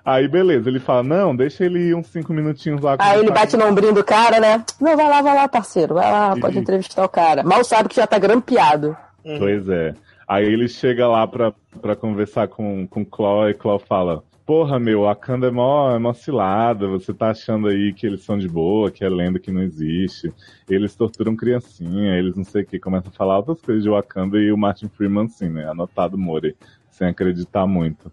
Aí 0.05 0.27
beleza, 0.27 0.69
ele 0.69 0.79
fala: 0.81 1.01
Não, 1.01 1.33
deixa 1.35 1.63
ele 1.63 1.79
ir 1.79 1.95
uns 1.95 2.07
cinco 2.07 2.33
minutinhos 2.33 2.81
lá. 2.81 2.97
Aí 2.99 3.19
ele 3.19 3.31
bate 3.31 3.55
no 3.55 3.65
ombrinho 3.65 3.93
do 3.93 4.03
cara, 4.03 4.37
né? 4.39 4.61
Não, 4.79 4.97
vai 4.97 5.07
lá, 5.07 5.21
vai 5.21 5.33
lá, 5.33 5.47
parceiro, 5.47 5.93
vai 5.95 6.11
lá, 6.11 6.35
pode 6.35 6.55
Sim. 6.55 6.59
entrevistar 6.59 7.05
o 7.05 7.09
cara. 7.09 7.41
Mal 7.41 7.63
sabe 7.63 7.87
que 7.87 7.95
já 7.95 8.05
tá 8.05 8.19
grampeado. 8.19 8.97
Pois 9.23 9.69
é. 9.69 9.93
Aí 10.27 10.45
ele 10.45 10.67
chega 10.67 11.07
lá 11.07 11.27
pra, 11.27 11.53
pra 11.81 11.95
conversar 11.95 12.47
com, 12.47 12.87
com 12.87 13.03
Claw 13.05 13.49
e 13.49 13.53
Claw 13.53 13.77
fala: 13.79 14.23
Porra, 14.45 14.79
meu, 14.79 15.07
a 15.07 15.15
Kanda 15.15 15.47
é 15.47 15.51
mó, 15.51 15.91
é 15.95 15.99
mó 15.99 16.13
cilada, 16.13 16.87
você 16.87 17.13
tá 17.13 17.29
achando 17.31 17.67
aí 17.67 17.93
que 17.93 18.05
eles 18.05 18.23
são 18.23 18.37
de 18.37 18.47
boa, 18.47 18.91
que 18.91 19.03
é 19.03 19.09
lenda 19.09 19.39
que 19.39 19.51
não 19.51 19.61
existe. 19.61 20.33
Eles 20.69 20.95
torturam 20.95 21.35
criancinha, 21.35 22.17
eles 22.17 22.35
não 22.35 22.43
sei 22.43 22.63
o 22.63 22.65
que, 22.65 22.79
começa 22.79 23.09
a 23.09 23.11
falar 23.11 23.37
outras 23.37 23.61
coisas 23.61 23.83
de 23.83 23.89
Wakanda 23.89 24.37
e 24.37 24.51
o 24.51 24.57
Martin 24.57 24.87
Freeman, 24.89 25.25
assim, 25.25 25.49
né? 25.49 25.69
Anotado 25.69 26.17
Mori, 26.17 26.55
sem 26.89 27.07
acreditar 27.07 27.65
muito. 27.67 28.11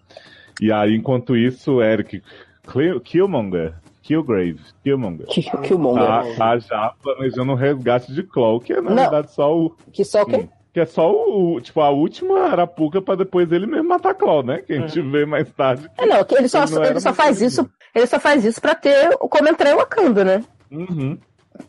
E 0.61 0.70
aí, 0.73 0.95
enquanto 0.95 1.37
isso, 1.37 1.74
o 1.77 1.82
Eric 1.82 2.23
Killmonger, 3.05 3.74
Killgrave, 4.03 4.61
Killmonger, 4.82 5.27
Que, 5.27 5.43
que 5.43 5.74
o 5.74 5.78
Monger. 5.78 6.07
tá, 6.07 6.24
tá 6.37 6.59
já 6.59 6.95
planejando 7.03 7.53
o 7.53 7.55
resgate 7.55 8.12
de 8.12 8.23
Claw, 8.23 8.61
que 8.61 8.73
é 8.73 8.81
na 8.81 8.91
Não. 8.91 8.97
verdade 8.97 9.32
só 9.32 9.57
o, 9.57 9.70
Que 9.93 10.05
só 10.05 10.23
o 10.23 10.27
quê? 10.27 10.49
Que 10.72 10.80
é 10.80 10.86
só 10.86 11.10
o, 11.10 11.60
tipo, 11.60 11.80
a 11.80 11.90
última 11.90 12.42
arapuca 12.42 13.02
pra 13.02 13.16
depois 13.16 13.51
ele 13.51 13.66
mesmo 13.66 13.88
matar 13.88 14.14
Claw, 14.14 14.42
né? 14.42 14.59
Que 14.59 14.74
a 14.74 14.80
gente 14.80 15.01
vê 15.01 15.26
mais 15.26 15.51
tarde. 15.51 15.90
É, 15.98 16.06
não, 16.06 16.24
que 16.24 16.34
ele 16.34 16.48
só, 16.48 16.64
Ele 16.64 16.86
ele 16.88 17.01
só 17.01 17.12
faz 17.12 17.42
isso, 17.42 17.68
ele 17.94 18.06
só 18.06 18.20
faz 18.20 18.44
isso 18.44 18.60
pra 18.60 18.74
ter 18.74 19.16
o 19.20 19.28
como 19.28 19.48
entrar 19.48 19.70
em 19.70 19.74
Wakanda, 19.74 20.24
né? 20.24 20.44
Uhum. 20.70 21.18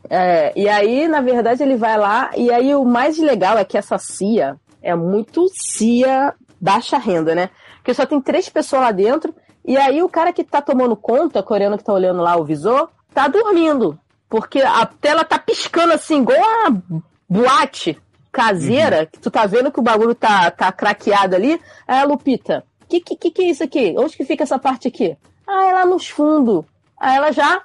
É, 0.10 0.54
e 0.56 0.70
aí, 0.70 1.08
na 1.08 1.22
verdade, 1.22 1.64
ele 1.64 1.76
vai 1.76 1.98
lá, 1.98 2.30
e 2.36 2.52
aí 2.52 2.76
o 2.76 2.86
mais 2.86 3.18
legal 3.18 3.58
é 3.58 3.66
que 3.66 3.78
essa 3.78 3.98
CIA 3.98 4.56
é 4.82 4.96
muito 4.96 5.48
CIA 5.52 6.34
baixa 6.60 6.98
renda, 6.98 7.34
né? 7.34 7.50
Porque 7.78 7.94
só 7.94 8.06
tem 8.06 8.22
três 8.22 8.48
pessoas 8.48 8.84
lá 8.84 8.92
dentro, 8.92 9.34
e 9.66 9.78
aí 9.78 10.04
o 10.04 10.10
cara 10.10 10.32
que 10.32 10.44
tá 10.44 10.62
tomando 10.62 10.96
conta, 10.96 11.40
o 11.40 11.44
coreano 11.44 11.78
que 11.78 11.84
tá 11.84 11.94
olhando 11.94 12.22
lá 12.22 12.36
o 12.36 12.46
visor, 12.46 12.90
tá 13.14 13.28
dormindo. 13.28 14.00
Porque 14.30 14.62
a 14.62 14.86
tela 14.86 15.26
tá 15.26 15.38
piscando 15.38 15.94
assim, 15.94 16.22
igual 16.22 16.40
uma 16.40 16.84
boate 17.28 18.00
caseira, 18.32 19.06
que 19.06 19.20
tu 19.20 19.30
tá 19.30 19.46
vendo 19.46 19.72
que 19.72 19.80
o 19.80 19.84
bagulho 19.84 20.16
tá, 20.16 20.50
tá 20.52 20.72
craqueado 20.72 21.36
ali. 21.36 21.60
Aí 21.88 22.00
a 22.00 22.04
Lupita, 22.06 22.64
que, 22.88 23.00
que, 23.02 23.16
que 23.16 23.32
que 23.32 23.42
é 23.44 23.50
isso 23.50 23.64
aqui? 23.64 23.94
Onde 23.98 24.16
que 24.16 24.26
fica 24.26 24.44
essa 24.44 24.58
parte 24.60 24.88
aqui? 24.88 25.16
Ah, 25.48 25.66
é 25.66 25.74
lá 25.74 25.86
nos 25.86 26.08
fundos. 26.08 26.64
Aí 27.00 27.16
ela 27.18 27.32
já 27.32 27.62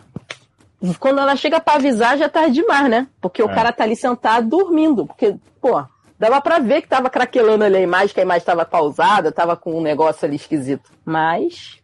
quando 0.99 1.19
ela 1.21 1.35
chega 1.37 1.59
pra 1.59 1.75
avisar, 1.75 2.19
já 2.19 2.29
tá 2.29 2.49
demais, 2.49 2.89
né? 2.91 3.07
Porque 3.21 3.43
o 3.43 3.51
É. 3.51 3.55
cara 3.55 3.73
tá 3.73 3.85
ali 3.85 3.97
sentado 3.97 4.49
dormindo. 4.49 5.07
Porque, 5.07 5.37
pô, 5.61 5.83
dava 6.19 6.41
pra 6.41 6.59
ver 6.59 6.83
que 6.83 6.89
tava 6.89 7.09
craquelando 7.11 7.65
ali 7.65 7.77
a 7.77 7.81
imagem, 7.81 8.15
que 8.15 8.21
a 8.21 8.23
imagem 8.25 8.45
tava 8.45 8.65
pausada, 8.65 9.33
tava 9.33 9.57
com 9.57 9.77
um 9.79 9.81
negócio 9.81 10.27
ali 10.27 10.37
esquisito. 10.37 10.91
Mas 11.05 11.79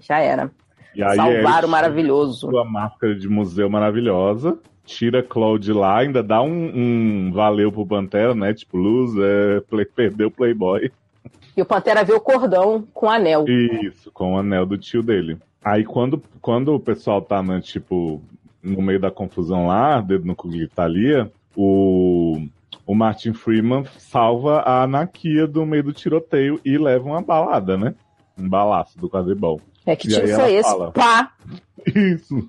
já 0.00 0.18
era. 0.18 0.50
E 0.94 1.02
aí 1.02 1.16
Salvaram 1.16 1.40
Eric 1.52 1.64
o 1.64 1.68
maravilhoso. 1.68 2.50
Sua 2.50 2.64
máscara 2.64 3.14
de 3.14 3.28
museu 3.28 3.70
maravilhosa. 3.70 4.58
Tira 4.84 5.22
Claw 5.22 5.58
de 5.58 5.72
lá, 5.72 5.98
ainda 5.98 6.22
dá 6.22 6.42
um, 6.42 6.72
um 6.74 7.32
valeu 7.32 7.70
pro 7.70 7.86
Pantera, 7.86 8.34
né? 8.34 8.52
Tipo, 8.52 8.76
luz, 8.76 9.12
é, 9.16 9.60
play, 9.60 9.84
perdeu 9.84 10.28
o 10.28 10.30
Playboy. 10.30 10.90
E 11.56 11.62
o 11.62 11.66
Pantera 11.66 12.02
vê 12.04 12.12
o 12.12 12.20
cordão 12.20 12.86
com 12.92 13.08
anel. 13.08 13.44
Isso, 13.46 14.10
com 14.10 14.34
o 14.34 14.38
anel 14.38 14.66
do 14.66 14.78
tio 14.78 15.02
dele. 15.02 15.38
Aí 15.64 15.84
quando, 15.84 16.20
quando 16.40 16.74
o 16.74 16.80
pessoal 16.80 17.22
tá, 17.22 17.42
né, 17.42 17.60
tipo, 17.60 18.20
no 18.62 18.82
meio 18.82 18.98
da 18.98 19.10
confusão 19.10 19.66
lá, 19.66 20.00
dedo 20.00 20.26
no 20.26 20.34
cu 20.34 20.48
de 20.48 20.64
Italia, 20.64 21.30
o, 21.54 22.46
o 22.86 22.94
Martin 22.94 23.32
Freeman 23.32 23.84
salva 23.98 24.60
a 24.60 24.82
Anakia 24.82 25.46
do 25.46 25.64
meio 25.66 25.84
do 25.84 25.92
tiroteio 25.92 26.60
e 26.64 26.76
leva 26.78 27.04
uma 27.04 27.22
balada, 27.22 27.76
né? 27.76 27.94
Um 28.38 28.48
balaço 28.48 28.98
do 28.98 29.08
quadribol. 29.08 29.60
É 29.84 29.94
que 29.94 30.08
tiro 30.08 30.28
ela 30.28 30.40
foi 30.42 30.54
esse? 30.54 30.70
fala. 30.70 30.92
Pá! 30.92 31.32
Isso. 31.94 32.48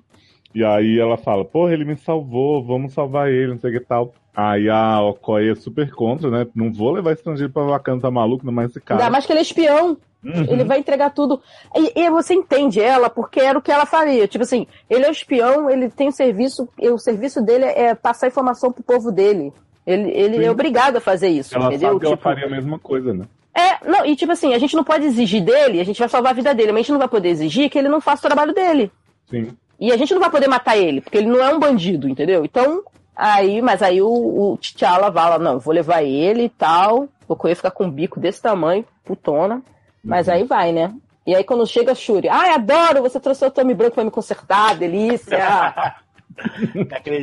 E 0.54 0.64
aí 0.64 0.98
ela 0.98 1.16
fala, 1.16 1.44
porra, 1.44 1.72
ele 1.72 1.84
me 1.84 1.96
salvou, 1.96 2.64
vamos 2.64 2.92
salvar 2.92 3.28
ele, 3.28 3.52
não 3.52 3.58
sei 3.58 3.70
o 3.70 3.80
que 3.80 3.86
tal. 3.86 4.14
Aí 4.36 4.68
a 4.68 5.00
Okoye 5.02 5.50
é 5.50 5.54
super 5.54 5.90
contra, 5.92 6.30
né? 6.30 6.46
Não 6.54 6.72
vou 6.72 6.92
levar 6.92 7.12
estrangeiro 7.12 7.52
pra 7.52 7.62
Wakanda, 7.64 8.02
tá 8.02 8.10
maluco, 8.10 8.46
não 8.46 8.52
mais 8.52 8.70
esse 8.70 8.80
cara. 8.80 9.00
Ainda 9.00 9.10
mais 9.10 9.26
que 9.26 9.32
ele 9.32 9.40
é 9.40 9.42
espião. 9.42 9.96
Uhum. 10.24 10.46
Ele 10.48 10.64
vai 10.64 10.78
entregar 10.78 11.10
tudo. 11.10 11.40
E, 11.76 12.00
e 12.00 12.10
você 12.10 12.34
entende 12.34 12.80
ela, 12.80 13.10
porque 13.10 13.40
era 13.40 13.58
o 13.58 13.62
que 13.62 13.70
ela 13.70 13.84
faria. 13.84 14.26
Tipo 14.26 14.44
assim, 14.44 14.66
ele 14.88 15.04
é 15.04 15.10
espião, 15.10 15.68
ele 15.68 15.90
tem 15.90 16.08
o 16.08 16.12
serviço, 16.12 16.68
e 16.80 16.88
o 16.88 16.98
serviço 16.98 17.42
dele 17.42 17.64
é 17.66 17.94
passar 17.94 18.28
informação 18.28 18.72
pro 18.72 18.82
povo 18.82 19.12
dele. 19.12 19.52
Ele, 19.86 20.10
ele 20.10 20.38
Sim. 20.38 20.44
é 20.44 20.50
obrigado 20.50 20.96
a 20.96 21.00
fazer 21.00 21.28
isso, 21.28 21.54
Ela 21.54 21.66
entendeu? 21.66 21.88
sabe 21.90 22.00
que 22.00 22.06
ela 22.06 22.16
Tipo, 22.16 22.22
faria 22.22 22.46
a 22.46 22.50
mesma 22.50 22.78
coisa, 22.78 23.12
né? 23.12 23.26
É, 23.54 23.86
não, 23.88 24.04
e 24.06 24.16
tipo 24.16 24.32
assim, 24.32 24.54
a 24.54 24.58
gente 24.58 24.74
não 24.74 24.82
pode 24.82 25.04
exigir 25.04 25.44
dele, 25.44 25.78
a 25.78 25.84
gente 25.84 25.98
vai 25.98 26.08
salvar 26.08 26.32
a 26.32 26.34
vida 26.34 26.54
dele, 26.54 26.72
mas 26.72 26.78
a 26.78 26.82
gente 26.82 26.92
não 26.92 26.98
vai 26.98 27.08
poder 27.08 27.28
exigir 27.28 27.68
que 27.68 27.78
ele 27.78 27.88
não 27.88 28.00
faça 28.00 28.26
o 28.26 28.30
trabalho 28.30 28.54
dele. 28.54 28.90
Sim. 29.30 29.48
E 29.84 29.92
a 29.92 29.98
gente 29.98 30.14
não 30.14 30.20
vai 30.20 30.30
poder 30.30 30.48
matar 30.48 30.78
ele, 30.78 31.02
porque 31.02 31.18
ele 31.18 31.26
não 31.26 31.42
é 31.42 31.54
um 31.54 31.58
bandido, 31.58 32.08
entendeu? 32.08 32.42
Então, 32.42 32.82
aí, 33.14 33.60
mas 33.60 33.82
aí 33.82 34.00
o, 34.00 34.08
o 34.08 34.56
T'Challa 34.56 35.12
fala, 35.12 35.38
não, 35.38 35.58
vou 35.58 35.74
levar 35.74 36.02
ele 36.02 36.44
e 36.44 36.48
tal. 36.48 37.06
O 37.28 37.36
Koei 37.36 37.54
fica 37.54 37.70
com 37.70 37.84
um 37.84 37.90
bico 37.90 38.18
desse 38.18 38.40
tamanho, 38.40 38.84
putona. 39.04 39.62
Mas 40.02 40.26
aí 40.26 40.44
vai, 40.44 40.72
né? 40.72 40.94
E 41.26 41.34
aí 41.34 41.44
quando 41.44 41.66
chega 41.66 41.92
a 41.92 41.94
Shuri, 41.94 42.30
ai, 42.30 42.54
adoro, 42.54 43.02
você 43.02 43.20
trouxe 43.20 43.44
o 43.44 43.50
Tommy 43.50 43.74
Branco 43.74 43.94
pra 43.94 44.04
me 44.04 44.10
consertar, 44.10 44.74
delícia. 44.76 45.74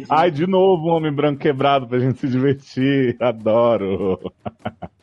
Ai, 0.10 0.32
de 0.32 0.48
novo 0.48 0.88
um 0.88 0.94
homem 0.94 1.12
branco 1.12 1.42
quebrado 1.42 1.86
pra 1.86 2.00
gente 2.00 2.20
se 2.20 2.30
divertir. 2.30 3.18
Adoro. 3.20 4.18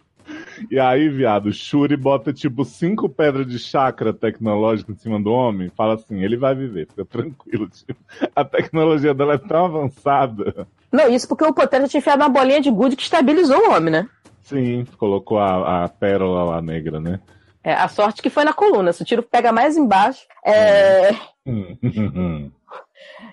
E 0.71 0.79
aí, 0.79 1.09
viado, 1.09 1.53
Shuri 1.53 1.97
bota 1.97 2.33
tipo 2.33 2.65
cinco 2.65 3.09
pedras 3.09 3.47
de 3.47 3.59
chakra 3.59 4.13
tecnológica 4.13 4.93
em 4.93 4.97
cima 4.97 5.21
do 5.21 5.31
homem. 5.33 5.71
Fala 5.77 5.95
assim, 5.95 6.23
ele 6.23 6.37
vai 6.37 6.55
viver, 6.55 6.87
fica 6.89 7.05
tranquilo. 7.05 7.69
Tipo, 7.87 8.01
a 8.35 8.45
tecnologia 8.45 9.13
dela 9.15 9.35
é 9.35 9.39
tão 9.39 9.65
avançada. 9.67 10.67
não, 10.93 11.09
isso 11.09 11.29
porque 11.29 11.45
o 11.45 11.53
Pantera 11.55 11.87
tinha 11.89 11.99
enfiado 11.99 12.23
uma 12.23 12.29
bolinha 12.29 12.61
de 12.61 12.71
gude 12.71 12.97
que 12.97 13.03
estabilizou 13.03 13.59
o 13.59 13.73
homem, 13.73 13.91
né? 13.93 14.09
Sim, 14.43 14.87
colocou 14.97 15.39
a, 15.39 15.85
a 15.85 15.89
pérola 15.89 16.43
lá 16.45 16.63
negra, 16.63 16.99
né? 16.99 17.21
É, 17.63 17.75
a 17.75 17.87
sorte 17.89 18.23
que 18.23 18.31
foi 18.31 18.45
na 18.45 18.53
coluna, 18.55 18.93
se 18.93 19.03
o 19.03 19.05
tiro 19.05 19.23
pega 19.23 19.53
mais 19.53 19.77
embaixo. 19.77 20.23
É... 20.45 21.11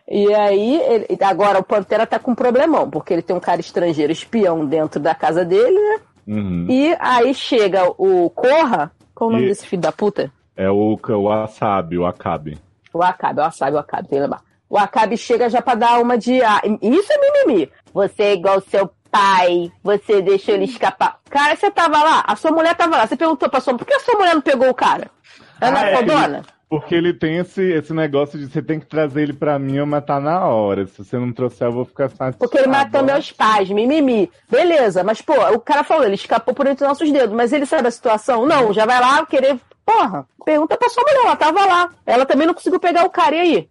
E 0.07 0.31
aí, 0.35 0.80
ele- 0.81 1.07
agora 1.23 1.60
o 1.60 1.64
Pantera 1.64 2.06
tá 2.06 2.19
com 2.19 2.31
um 2.31 2.35
problemão, 2.35 2.89
porque 2.89 3.11
ele 3.14 3.22
tem 3.23 3.35
um 3.35 3.39
cara 3.39 3.60
estrangeiro 3.60 4.11
espião 4.11 4.64
dentro 4.65 4.99
da 4.99 5.15
casa 5.15 5.43
dele, 5.43 5.76
né? 5.80 5.99
Uhum. 6.27 6.65
E 6.69 6.95
aí 6.99 7.34
chega 7.34 7.84
o 7.97 8.30
Corra, 8.30 8.91
qual 9.14 9.30
o 9.30 9.34
nome 9.34 9.45
E- 9.45 9.47
desse 9.49 9.65
filho 9.68 9.81
da 9.81 9.91
puta? 9.91 10.31
É 10.57 10.69
o, 10.69 10.97
o 11.07 11.31
Asabi, 11.31 11.97
o 11.97 12.06
Akabe. 12.06 12.57
O 12.93 13.03
Acabe, 13.03 13.41
o 13.41 13.43
Asabe, 13.43 13.76
o 13.76 13.80
Acabe, 13.80 14.07
tem 14.07 14.18
que 14.18 14.23
lembrar. 14.23 14.41
O 14.69 14.77
Acabe 14.77 15.18
chega 15.18 15.49
já 15.49 15.61
pra 15.61 15.76
dar 15.76 15.99
uma 16.02 16.18
de. 16.18 16.41
ah, 16.41 16.61
Isso 16.81 17.11
é 17.11 17.18
mimimi. 17.19 17.69
Você 17.93 18.23
é 18.23 18.34
igual 18.34 18.61
seu 18.61 18.89
pai, 19.11 19.72
você 19.84 20.22
deixou 20.22 20.56
ele 20.56 20.64
escapar. 20.65 21.19
Cara, 21.30 21.56
você 21.56 21.69
tava 21.69 22.02
lá, 22.02 22.23
a 22.26 22.35
sua 22.35 22.52
mulher 22.52 22.73
tava 22.76 22.97
lá. 22.97 23.06
Você 23.06 23.15
perguntou 23.15 23.49
pra 23.49 23.60
sua 23.60 23.77
por 23.77 23.85
que 23.85 23.93
a 23.93 23.99
sua 23.99 24.15
mulher 24.18 24.34
não 24.34 24.41
pegou 24.41 24.69
o 24.69 24.73
cara? 24.73 25.10
Ela 25.61 25.72
não 25.72 25.80
Ah, 25.80 25.85
é 25.89 25.93
é, 25.93 25.97
fodona? 25.97 26.41
Porque 26.69 26.95
ele 26.95 27.13
tem 27.13 27.37
esse, 27.37 27.61
esse 27.61 27.93
negócio 27.93 28.39
de 28.39 28.47
você 28.47 28.61
tem 28.61 28.79
que 28.79 28.87
trazer 28.87 29.21
ele 29.21 29.33
pra 29.33 29.57
mim 29.59 29.79
ou 29.79 29.85
matar 29.85 30.19
na 30.19 30.45
hora. 30.45 30.87
Se 30.87 31.03
você 31.03 31.17
não 31.17 31.31
trouxer, 31.31 31.67
eu 31.67 31.71
vou 31.71 31.85
ficar 31.85 32.09
satisfeito. 32.09 32.39
Porque 32.39 32.57
ele 32.57 32.67
matou 32.67 33.03
meus 33.03 33.31
pais, 33.31 33.69
mimimi. 33.69 34.29
Beleza, 34.49 35.03
mas, 35.03 35.21
pô, 35.21 35.33
o 35.53 35.59
cara 35.59 35.83
falou, 35.83 36.03
ele 36.05 36.15
escapou 36.15 36.53
por 36.55 36.65
entre 36.65 36.83
os 36.83 36.89
nossos 36.89 37.11
dedos, 37.11 37.35
mas 37.35 37.53
ele 37.53 37.65
sabe 37.67 37.87
a 37.87 37.91
situação? 37.91 38.45
Não, 38.47 38.73
já 38.73 38.85
vai 38.85 38.99
lá 38.99 39.23
querer. 39.25 39.59
Porra, 39.85 40.25
pergunta 40.43 40.75
pra 40.75 40.89
sua 40.89 41.03
mulher, 41.03 41.25
ela 41.25 41.35
tava 41.35 41.65
lá. 41.65 41.89
Ela 42.05 42.25
também 42.25 42.47
não 42.47 42.53
conseguiu 42.55 42.79
pegar 42.79 43.05
o 43.05 43.09
cara, 43.11 43.35
e 43.35 43.39
aí? 43.39 43.69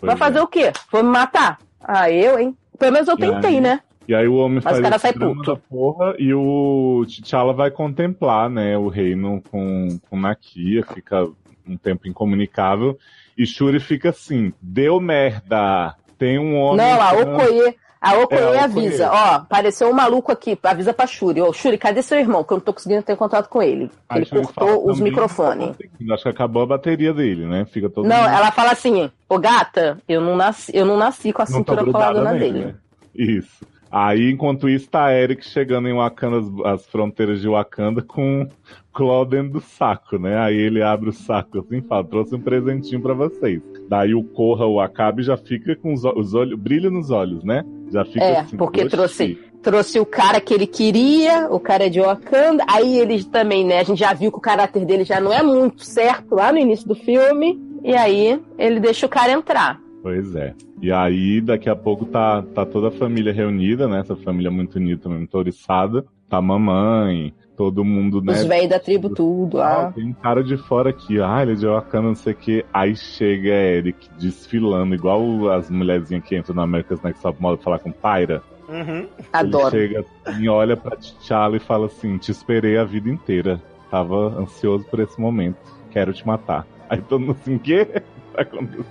vai 0.00 0.16
Pois 0.16 0.18
fazer 0.18 0.38
é. 0.38 0.42
o 0.42 0.46
quê? 0.46 0.72
Foi 0.88 1.02
me 1.02 1.10
matar? 1.10 1.58
Ah, 1.82 2.10
eu, 2.10 2.38
hein? 2.38 2.56
Pelo 2.78 2.92
menos 2.92 3.08
eu 3.08 3.14
aí- 3.14 3.20
tentei, 3.20 3.60
né? 3.60 3.80
E 4.08 4.14
aí 4.14 4.26
o 4.26 4.34
homem 4.36 4.56
Mas 4.56 4.64
faz 4.64 4.78
o 4.78 4.82
cara 4.82 4.98
sai 4.98 5.12
puto. 5.12 5.56
porra 5.68 6.14
e 6.18 6.32
o 6.34 7.04
T'Challa 7.06 7.52
vai 7.52 7.70
contemplar, 7.70 8.48
né, 8.50 8.76
o 8.76 8.88
reino 8.88 9.40
com, 9.50 9.86
com 10.08 10.18
Nakia, 10.18 10.84
fica 10.84 11.28
um 11.68 11.76
tempo 11.76 12.08
incomunicável, 12.08 12.98
e 13.36 13.46
Shuri 13.46 13.80
fica 13.80 14.10
assim, 14.10 14.52
deu 14.60 15.00
merda, 15.00 15.94
tem 16.18 16.38
um 16.38 16.56
homem... 16.56 16.86
Não, 16.86 17.00
a 17.02 17.14
entrando- 17.14 17.34
Okoye, 17.42 17.76
a 18.00 18.14
Okoye 18.18 18.40
É, 18.40 18.44
Okoye. 18.46 18.58
avisa, 18.58 19.10
ó, 19.12 19.34
apareceu 19.36 19.88
um 19.90 19.92
maluco 19.92 20.32
aqui, 20.32 20.58
avisa 20.62 20.92
pra 20.92 21.06
Shuri, 21.06 21.40
ó, 21.40 21.52
Shuri, 21.52 21.78
cadê 21.78 22.02
seu 22.02 22.18
irmão? 22.18 22.42
Que 22.44 22.52
eu 22.52 22.56
não 22.56 22.64
tô 22.64 22.72
conseguindo 22.72 23.02
ter 23.02 23.16
contato 23.16 23.48
com 23.48 23.62
ele. 23.62 23.90
Ele 24.14 24.24
Shuri 24.24 24.42
cortou 24.42 24.68
fala 24.68 24.78
os 24.78 24.96
também, 24.98 25.02
microfones. 25.12 25.76
Acho 26.12 26.22
que 26.24 26.28
acabou 26.28 26.62
a 26.62 26.66
bateria 26.66 27.12
dele, 27.14 27.46
né, 27.46 27.64
fica 27.66 27.88
todo 27.90 28.06
Não, 28.08 28.16
mundo- 28.16 28.28
ela 28.28 28.50
fala 28.52 28.72
assim, 28.72 29.10
ô 29.28 29.38
gata, 29.38 29.98
eu 30.08 30.20
não 30.20 30.36
nasci, 30.36 30.72
eu 30.74 30.84
não 30.84 30.96
nasci 30.96 31.32
com 31.32 31.42
a 31.42 31.44
não 31.46 31.62
tá 31.64 31.76
cintura 31.76 32.32
nele, 32.32 32.52
dele. 32.52 32.64
né? 32.66 32.74
Isso. 33.14 33.66
Aí, 33.90 34.30
enquanto 34.30 34.68
isso, 34.68 34.88
tá 34.88 35.12
Eric 35.12 35.44
chegando 35.44 35.88
em 35.88 35.94
Wakanda, 35.94 36.38
as, 36.38 36.74
as 36.74 36.86
fronteiras 36.86 37.40
de 37.40 37.48
Wakanda, 37.48 38.00
com 38.02 38.46
Claw 38.94 39.24
dentro 39.24 39.54
do 39.54 39.60
saco, 39.60 40.16
né? 40.18 40.38
Aí 40.38 40.56
ele 40.56 40.82
abre 40.82 41.08
o 41.08 41.12
saco 41.12 41.58
assim 41.58 41.78
e 41.78 41.82
fala, 41.82 42.04
trouxe 42.04 42.34
um 42.34 42.40
presentinho 42.40 43.00
pra 43.00 43.14
vocês. 43.14 43.60
Daí 43.88 44.14
o 44.14 44.22
Corra, 44.22 44.66
o 44.66 44.80
Acabe, 44.80 45.22
já 45.22 45.36
fica 45.36 45.74
com 45.74 45.92
os, 45.92 46.04
os 46.04 46.34
olhos, 46.34 46.58
brilho 46.58 46.90
nos 46.90 47.10
olhos, 47.10 47.42
né? 47.42 47.64
Já 47.90 48.04
fica 48.04 48.24
É, 48.24 48.40
assim, 48.40 48.56
porque 48.56 48.82
"Oxi". 48.82 48.90
trouxe, 48.90 49.38
trouxe 49.62 49.98
o 49.98 50.06
cara 50.06 50.40
que 50.40 50.54
ele 50.54 50.66
queria, 50.66 51.48
o 51.50 51.58
cara 51.58 51.86
é 51.86 51.88
de 51.88 52.00
Wakanda. 52.00 52.64
Aí 52.68 52.98
eles 52.98 53.24
também, 53.26 53.64
né? 53.64 53.80
A 53.80 53.82
gente 53.82 53.98
já 53.98 54.12
viu 54.12 54.30
que 54.30 54.38
o 54.38 54.40
caráter 54.40 54.84
dele 54.84 55.02
já 55.04 55.20
não 55.20 55.32
é 55.32 55.42
muito 55.42 55.84
certo 55.84 56.36
lá 56.36 56.52
no 56.52 56.58
início 56.58 56.86
do 56.86 56.94
filme. 56.94 57.60
E 57.82 57.94
aí 57.96 58.40
ele 58.58 58.78
deixa 58.78 59.06
o 59.06 59.08
cara 59.08 59.32
entrar. 59.32 59.80
Pois 60.02 60.34
é. 60.34 60.54
E 60.80 60.90
aí, 60.90 61.40
daqui 61.40 61.68
a 61.68 61.76
pouco 61.76 62.06
tá, 62.06 62.42
tá 62.54 62.64
toda 62.64 62.88
a 62.88 62.90
família 62.90 63.32
reunida, 63.32 63.86
né? 63.86 64.00
Essa 64.00 64.16
família 64.16 64.50
muito 64.50 64.76
unida, 64.76 65.08
muito 65.08 65.36
oriçada. 65.36 66.04
Tá 66.28 66.38
a 66.38 66.42
mamãe, 66.42 67.34
todo 67.56 67.84
mundo, 67.84 68.22
né? 68.22 68.32
Os 68.32 68.44
velhos 68.44 68.70
da 68.70 68.78
tribo, 68.78 69.10
tudo. 69.10 69.60
Ah, 69.60 69.88
Ah. 69.88 69.92
tem 69.92 70.06
um 70.06 70.12
cara 70.12 70.42
de 70.42 70.56
fora 70.56 70.90
aqui, 70.90 71.20
ah, 71.20 71.42
ele 71.42 71.52
é 71.52 71.54
de 71.56 71.66
Wakanda, 71.66 72.08
não 72.08 72.14
sei 72.14 72.32
o 72.32 72.36
que. 72.36 72.64
Aí 72.72 72.96
chega 72.96 73.48
Eric 73.50 74.08
desfilando, 74.18 74.94
igual 74.94 75.50
as 75.50 75.68
mulherzinhas 75.68 76.24
que 76.24 76.36
entram 76.36 76.54
na 76.54 76.62
America's 76.62 77.02
Next 77.02 77.20
Top 77.22 77.40
Model 77.42 77.58
falar 77.62 77.80
com 77.80 77.90
Tyra. 77.90 78.42
Uhum. 78.68 79.06
Adoro. 79.32 79.76
Ele 79.76 79.88
chega 79.88 80.04
e 80.40 80.48
olha 80.48 80.76
pra 80.76 80.96
T'Challa 80.96 81.56
e 81.56 81.60
fala 81.60 81.86
assim: 81.86 82.16
Te 82.16 82.30
esperei 82.30 82.78
a 82.78 82.84
vida 82.84 83.10
inteira. 83.10 83.60
Tava 83.90 84.38
ansioso 84.40 84.84
por 84.84 85.00
esse 85.00 85.20
momento. 85.20 85.58
Quero 85.90 86.12
te 86.12 86.24
matar. 86.24 86.64
Aí 86.88 87.02
todo 87.02 87.20
mundo 87.20 87.36
assim: 87.40 87.58
Quê? 87.58 87.86
Tá? 88.34 88.46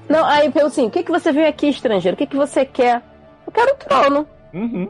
Não, 0.09 0.25
aí 0.25 0.51
eu 0.55 0.65
assim, 0.67 0.85
o 0.87 0.89
que, 0.89 1.03
que 1.03 1.11
você 1.11 1.31
veio 1.31 1.47
aqui, 1.47 1.67
estrangeiro? 1.69 2.15
O 2.15 2.17
que, 2.17 2.25
que 2.27 2.35
você 2.35 2.65
quer? 2.65 3.01
Eu 3.45 3.51
quero 3.51 3.73
o 3.73 3.77
trono. 3.77 4.27
Uhum. 4.53 4.87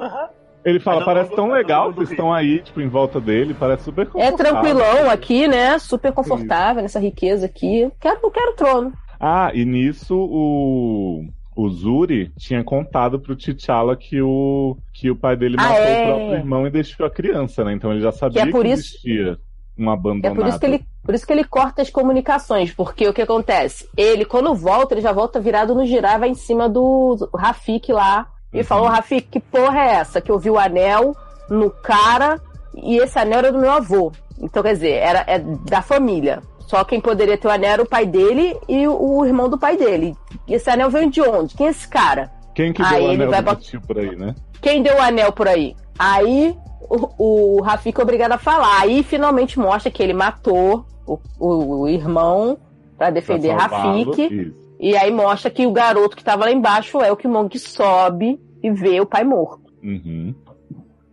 Ele 0.65 0.79
fala: 0.79 1.05
Parece 1.05 1.33
tão 1.35 1.51
legal, 1.51 1.93
vocês 1.93 2.11
estão 2.11 2.33
aí, 2.33 2.59
tipo, 2.61 2.81
em 2.81 2.87
volta 2.89 3.19
dele. 3.19 3.55
Parece 3.57 3.83
super 3.83 4.03
É 4.03 4.05
confortável. 4.05 4.37
tranquilão 4.37 5.09
aqui, 5.09 5.47
né? 5.47 5.79
Super 5.79 6.11
confortável 6.11 6.81
nessa 6.81 6.99
riqueza 6.99 7.45
aqui. 7.45 7.89
Quero, 7.99 8.19
eu 8.23 8.31
quero 8.31 8.51
o 8.51 8.55
trono. 8.55 8.93
Ah, 9.19 9.51
e 9.53 9.63
nisso 9.65 10.15
o, 10.15 11.25
o 11.55 11.69
Zuri 11.69 12.31
tinha 12.37 12.63
contado 12.63 13.19
pro 13.19 13.35
T'Challa 13.35 13.95
que 13.95 14.21
o, 14.21 14.77
que 14.93 15.09
o 15.11 15.15
pai 15.15 15.35
dele 15.35 15.55
Ah, 15.59 15.63
matou 15.63 15.83
é? 15.83 16.01
o 16.01 16.05
próprio 16.05 16.33
irmão 16.35 16.67
e 16.67 16.69
deixou 16.69 17.05
a 17.05 17.09
criança, 17.11 17.63
né? 17.63 17.73
Então 17.73 17.91
ele 17.91 18.01
já 18.01 18.11
sabia 18.11 18.45
que, 18.45 18.51
por 18.51 18.65
isso- 18.65 18.95
existia 19.05 19.37
um 19.79 19.89
É 19.89 19.93
abandonado. 19.93 20.35
por 20.35 20.47
isso 20.47 20.59
que 20.59 20.65
ele, 20.65 20.85
por 21.03 21.15
isso 21.15 21.25
que 21.27 21.33
ele 21.33 21.43
corta 21.43 21.81
as 21.81 21.89
comunicações, 21.89 22.73
porque 22.73 23.07
o 23.07 23.13
que 23.13 23.21
acontece? 23.21 23.87
Ele, 23.95 24.25
quando 24.25 24.53
volta, 24.55 24.93
ele 24.93 25.01
já 25.01 25.11
volta 25.11 25.39
virado 25.39 25.73
no 25.75 25.85
girar, 25.85 26.19
vai 26.19 26.29
em 26.29 26.35
cima 26.35 26.67
do 26.69 27.29
Rafik 27.35 27.91
lá 27.91 28.27
e 28.53 28.59
Uhum. 28.59 28.63
falou: 28.63 28.87
Rafik, 28.87 29.27
que 29.29 29.39
porra 29.39 29.79
é 29.81 29.91
essa? 29.95 30.19
Que 30.21 30.31
eu 30.31 30.39
vi 30.39 30.49
o 30.49 30.57
anel 30.59 31.15
no 31.49 31.69
cara 31.69 32.39
e 32.75 32.97
esse 32.97 33.17
anel 33.17 33.39
era 33.39 33.51
do 33.51 33.59
meu 33.59 33.71
avô. 33.71 34.11
Então, 34.41 34.61
quer 34.63 34.73
dizer, 34.73 34.91
era 34.93 35.23
é 35.27 35.39
da 35.39 35.81
família. 35.81 36.41
Só 36.59 36.83
quem 36.83 37.01
poderia 37.01 37.35
ter 37.37 37.47
o 37.47 37.51
anel 37.51 37.71
era 37.71 37.81
o 37.81 37.89
pai 37.89 38.05
dele 38.05 38.55
e 38.67 38.87
o, 38.87 38.93
o 39.17 39.25
irmão 39.25 39.49
do 39.49 39.57
pai 39.57 39.75
dele. 39.75 40.15
E 40.47 40.53
esse 40.53 40.69
anel 40.69 40.89
veio 40.89 41.09
de 41.09 41.19
onde? 41.21 41.55
Quem 41.55 41.65
é 41.67 41.69
esse 41.71 41.87
cara? 41.87 42.31
Quem 42.53 42.71
que 42.71 42.81
Aí 42.83 42.89
deu 42.89 42.99
o 42.99 43.11
ele 43.11 43.23
anel 43.23 43.29
vai 43.31 43.41
bot- 43.41 43.61
tio 43.67 43.81
por 43.81 43.97
aí, 43.97 44.15
né? 44.15 44.35
Quem 44.61 44.83
deu 44.83 44.95
o 44.97 45.01
anel 45.01 45.31
por 45.31 45.47
aí? 45.47 45.75
Aí 45.97 46.55
o, 46.81 47.57
o 47.57 47.61
Rafik 47.61 47.99
é 47.99 48.03
obrigado 48.03 48.31
a 48.33 48.37
falar. 48.37 48.81
Aí 48.81 49.03
finalmente 49.03 49.57
mostra 49.59 49.91
que 49.91 50.01
ele 50.03 50.13
matou 50.13 50.85
o, 51.07 51.17
o- 51.39 51.81
o 51.81 51.87
irmão 51.89 52.57
pra 52.97 53.09
defender 53.09 53.55
Pra 53.55 53.65
Rafik. 53.67 54.53
E 54.79 54.95
aí 54.95 55.11
mostra 55.11 55.49
que 55.51 55.65
o 55.67 55.71
garoto 55.71 56.15
que 56.15 56.23
tava 56.23 56.45
lá 56.45 56.51
embaixo 56.51 57.01
é 57.01 57.11
o 57.11 57.17
Killmonger 57.17 57.49
que 57.49 57.59
sobe 57.59 58.39
e 58.63 58.71
vê 58.71 58.99
o 59.01 59.05
pai 59.05 59.23
morto. 59.23 59.61
Uhum. 59.83 60.33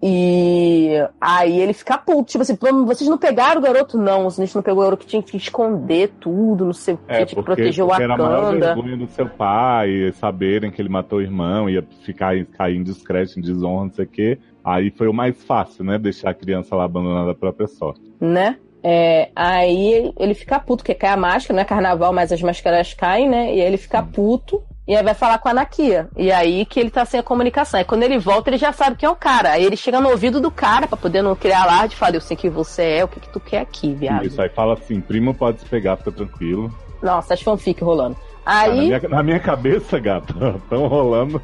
E 0.02 0.90
aí 1.20 1.58
ele 1.58 1.72
fica 1.72 1.96
puto, 1.96 2.24
tipo 2.30 2.42
assim, 2.42 2.54
"Pô, 2.54 2.66
vocês 2.84 3.08
não 3.08 3.16
pegaram 3.16 3.58
o 3.60 3.64
garoto? 3.64 3.96
Não, 3.98 4.26
a 4.26 4.30
gente 4.30 4.54
não 4.54 4.62
pegou 4.62 4.80
o 4.82 4.84
garoto 4.84 5.02
que 5.04 5.08
tinha 5.10 5.22
que 5.22 5.36
esconder 5.36 6.12
tudo, 6.20 6.66
não 6.66 6.72
sei 6.72 6.94
o 6.94 6.98
que, 6.98 7.04
É, 7.12 7.24
tinha 7.24 7.38
que 7.38 7.42
proteger 7.42 7.82
o 7.84 7.88
porque 7.88 8.02
era 8.02 8.14
a 8.14 8.16
maior 8.18 8.42
Wakanda. 8.44 8.74
vergonha 8.74 8.96
do 8.98 9.06
seu 9.08 9.26
pai, 9.28 10.12
saberem 10.20 10.70
que 10.70 10.80
ele 10.80 10.88
matou 10.90 11.18
o 11.18 11.22
irmão, 11.22 11.68
ia 11.68 11.82
ficar 12.02 12.44
cair 12.56 12.76
em 12.76 12.82
descrédito, 12.82 13.38
em 13.40 13.42
desonra, 13.42 13.84
não 13.86 13.92
sei 13.92 14.04
o 14.04 14.08
quê. 14.08 14.38
Aí 14.66 14.90
foi 14.90 15.06
o 15.06 15.14
mais 15.14 15.40
fácil, 15.44 15.84
né? 15.84 15.96
Deixar 15.96 16.30
a 16.30 16.34
criança 16.34 16.74
lá 16.74 16.84
abandonada 16.84 17.30
à 17.30 17.34
própria 17.34 17.68
sorte. 17.68 18.00
né? 18.20 18.56
É, 18.88 19.30
aí 19.34 20.12
ele 20.16 20.32
fica 20.32 20.60
puto, 20.60 20.84
porque 20.84 20.94
cai 20.94 21.10
a 21.10 21.16
máscara, 21.16 21.54
não 21.56 21.62
é 21.62 21.64
carnaval, 21.64 22.12
mas 22.12 22.30
as 22.30 22.40
máscaras 22.40 22.94
caem, 22.94 23.28
né? 23.28 23.46
E 23.52 23.60
aí 23.60 23.66
ele 23.66 23.76
fica 23.76 24.00
puto. 24.00 24.62
E 24.86 24.94
aí 24.94 25.02
vai 25.02 25.14
falar 25.14 25.38
com 25.38 25.48
a 25.48 25.54
Nakia. 25.54 26.08
E 26.16 26.30
aí 26.30 26.64
que 26.64 26.78
ele 26.78 26.90
tá 26.90 27.04
sem 27.04 27.18
a 27.18 27.22
comunicação. 27.22 27.78
Aí 27.78 27.84
quando 27.84 28.04
ele 28.04 28.16
volta, 28.18 28.48
ele 28.50 28.58
já 28.58 28.72
sabe 28.72 28.94
quem 28.96 29.08
é 29.08 29.10
o 29.10 29.16
cara. 29.16 29.50
Aí 29.52 29.64
ele 29.64 29.76
chega 29.76 30.00
no 30.00 30.10
ouvido 30.10 30.40
do 30.40 30.52
cara 30.52 30.86
pra 30.86 30.96
poder 30.96 31.20
não 31.20 31.34
criar 31.34 31.62
alarde 31.62 31.94
e 31.94 31.96
fala: 31.96 32.14
Eu 32.14 32.20
sei 32.20 32.36
quem 32.36 32.48
você 32.48 32.82
é, 32.82 33.04
o 33.04 33.08
que, 33.08 33.18
que 33.18 33.28
tu 33.32 33.40
quer 33.40 33.62
aqui, 33.62 33.92
viado. 33.92 34.24
Isso 34.24 34.40
aí 34.40 34.48
fala 34.48 34.74
assim: 34.74 35.00
primo 35.00 35.34
pode 35.34 35.60
se 35.60 35.66
pegar, 35.66 35.96
fica 35.96 36.12
tranquilo. 36.12 36.72
Nossa, 37.02 37.34
as 37.34 37.42
fanfic 37.42 37.82
rolando. 37.82 38.16
Ah, 38.46 38.60
Aí. 38.60 38.88
na, 38.88 38.98
minha, 39.00 39.08
na 39.08 39.22
minha 39.24 39.40
cabeça, 39.40 39.98
gato, 39.98 40.32
estão 40.56 40.86
rolando 40.88 41.42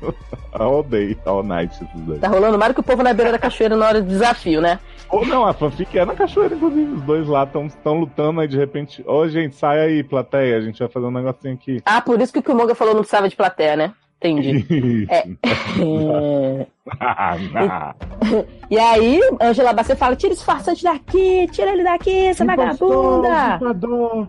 all 0.53 0.85
day, 0.85 1.19
all 1.27 1.43
night 1.43 1.75
esses 1.75 2.01
dois. 2.03 2.21
Tá 2.21 2.29
rolando 2.29 2.57
mais 2.57 2.71
do 2.71 2.75
que 2.77 2.81
o 2.81 2.85
povo 2.85 3.03
na 3.03 3.13
beira 3.13 3.33
da 3.33 3.41
cachoeira 3.41 3.77
na 3.77 3.87
hora 3.87 4.01
do 4.01 4.07
desafio, 4.07 4.61
né? 4.61 4.79
Ou 5.11 5.27
não, 5.27 5.45
a 5.45 5.53
fanfic 5.53 5.99
é 5.99 6.05
na 6.05 6.15
cachoeira, 6.15 6.55
inclusive. 6.55 6.93
Os 6.93 7.03
dois 7.03 7.27
lá 7.27 7.43
estão 7.43 7.99
lutando, 7.99 8.41
aí 8.41 8.47
de 8.47 8.57
repente, 8.57 9.03
ô 9.05 9.27
gente, 9.29 9.57
sai 9.57 9.81
aí, 9.81 10.05
plateia, 10.05 10.57
a 10.57 10.61
gente 10.61 10.79
vai 10.79 10.89
fazer 10.89 11.07
um 11.07 11.11
negocinho 11.11 11.55
aqui. 11.55 11.83
Ah, 11.85 12.01
por 12.01 12.21
isso 12.21 12.33
que 12.33 12.39
o 12.39 12.43
Killmonger 12.43 12.77
falou 12.77 12.95
não 12.95 13.01
precisava 13.03 13.29
de 13.29 13.35
plateia, 13.35 13.77
né? 13.77 13.93
Entendi. 14.23 15.07
É. 15.11 15.19
é. 15.19 16.67
e 18.71 18.79
aí, 18.79 19.21
Angela 19.41 19.73
Bassett 19.73 19.99
fala: 19.99 20.17
tira 20.17 20.33
esse 20.33 20.45
farsante 20.45 20.83
daqui, 20.83 21.47
tira 21.49 21.73
ele 21.73 21.83
daqui, 21.85 22.27
essa 22.27 22.45
vagabunda. 22.45 23.29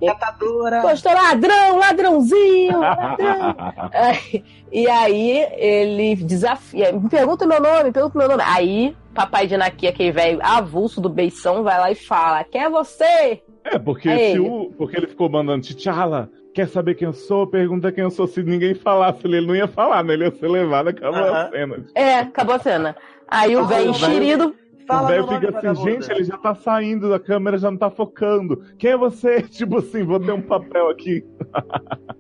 Catadora. 0.06 0.82
Gostou, 0.82 1.14
ladrão, 1.14 1.78
ladrãozinho, 1.78 2.80
ladrão. 2.80 3.56
É, 3.92 4.42
e 4.72 4.88
aí 4.88 5.48
ele 5.58 6.16
desafia, 6.16 6.92
me 6.92 7.10
pergunta 7.10 7.46
meu 7.48 7.62
nome, 7.62 7.92
pergunta 7.92 8.18
meu 8.18 8.28
nome. 8.28 8.44
Aí, 8.46 8.96
papai 9.14 9.48
de 9.48 9.58
Nakia, 9.58 9.90
aquele 9.90 10.12
velho 10.12 10.40
avulso 10.42 11.02
do 11.02 11.10
beição, 11.10 11.64
vai 11.64 11.80
lá 11.80 11.92
e 11.92 11.96
fala: 11.96 12.44
quem 12.44 12.62
é 12.62 12.70
você? 12.70 13.42
É, 13.66 13.80
porque, 13.80 14.10
É 14.10 14.18
se 14.18 14.24
ele. 14.32 14.40
o, 14.40 14.74
porque 14.78 14.98
ele 14.98 15.08
ficou 15.08 15.30
mandando 15.30 15.66
T'Challa, 15.66 16.30
quer 16.54 16.68
saber 16.68 16.96
quem 16.96 17.08
eu 17.08 17.14
sou? 17.14 17.48
Pergunta 17.48 17.92
quem 17.92 18.04
eu 18.04 18.12
sou. 18.12 18.28
Se 18.28 18.44
ninguém 18.44 18.74
falasse, 18.74 19.26
ele 19.26 19.46
não 19.46 19.56
ia 19.56 19.68
falar, 19.68 20.04
né? 20.04 20.14
Ele 20.14 20.26
ia 20.26 20.32
ser 20.32 20.48
levado, 20.48 20.90
acabou 20.90 21.24
a 21.24 21.50
cena. 21.50 21.86
É, 21.96 22.20
acabou 22.20 22.56
a 22.56 22.60
cena. 22.60 22.96
Aí 23.28 23.56
o 23.56 23.66
velho 23.66 23.90
enxerido. 23.90 24.56
o 24.90 25.08
velho 25.08 25.28
fica 25.28 25.72
assim, 25.72 25.84
gente, 25.84 26.12
ele 26.12 26.24
já 26.24 26.38
tá 26.38 26.54
saindo, 26.54 27.14
a 27.14 27.20
câmera 27.20 27.58
já 27.58 27.72
não 27.72 27.78
tá 27.78 27.90
focando. 27.90 28.64
Quem 28.78 28.92
é 28.92 28.98
você? 28.98 29.42
Tipo 29.50 29.80
assim, 29.80 30.04
vou 30.04 30.20
ter 30.20 30.32
um 30.32 30.42
papel 30.42 30.90
aqui. 30.90 31.26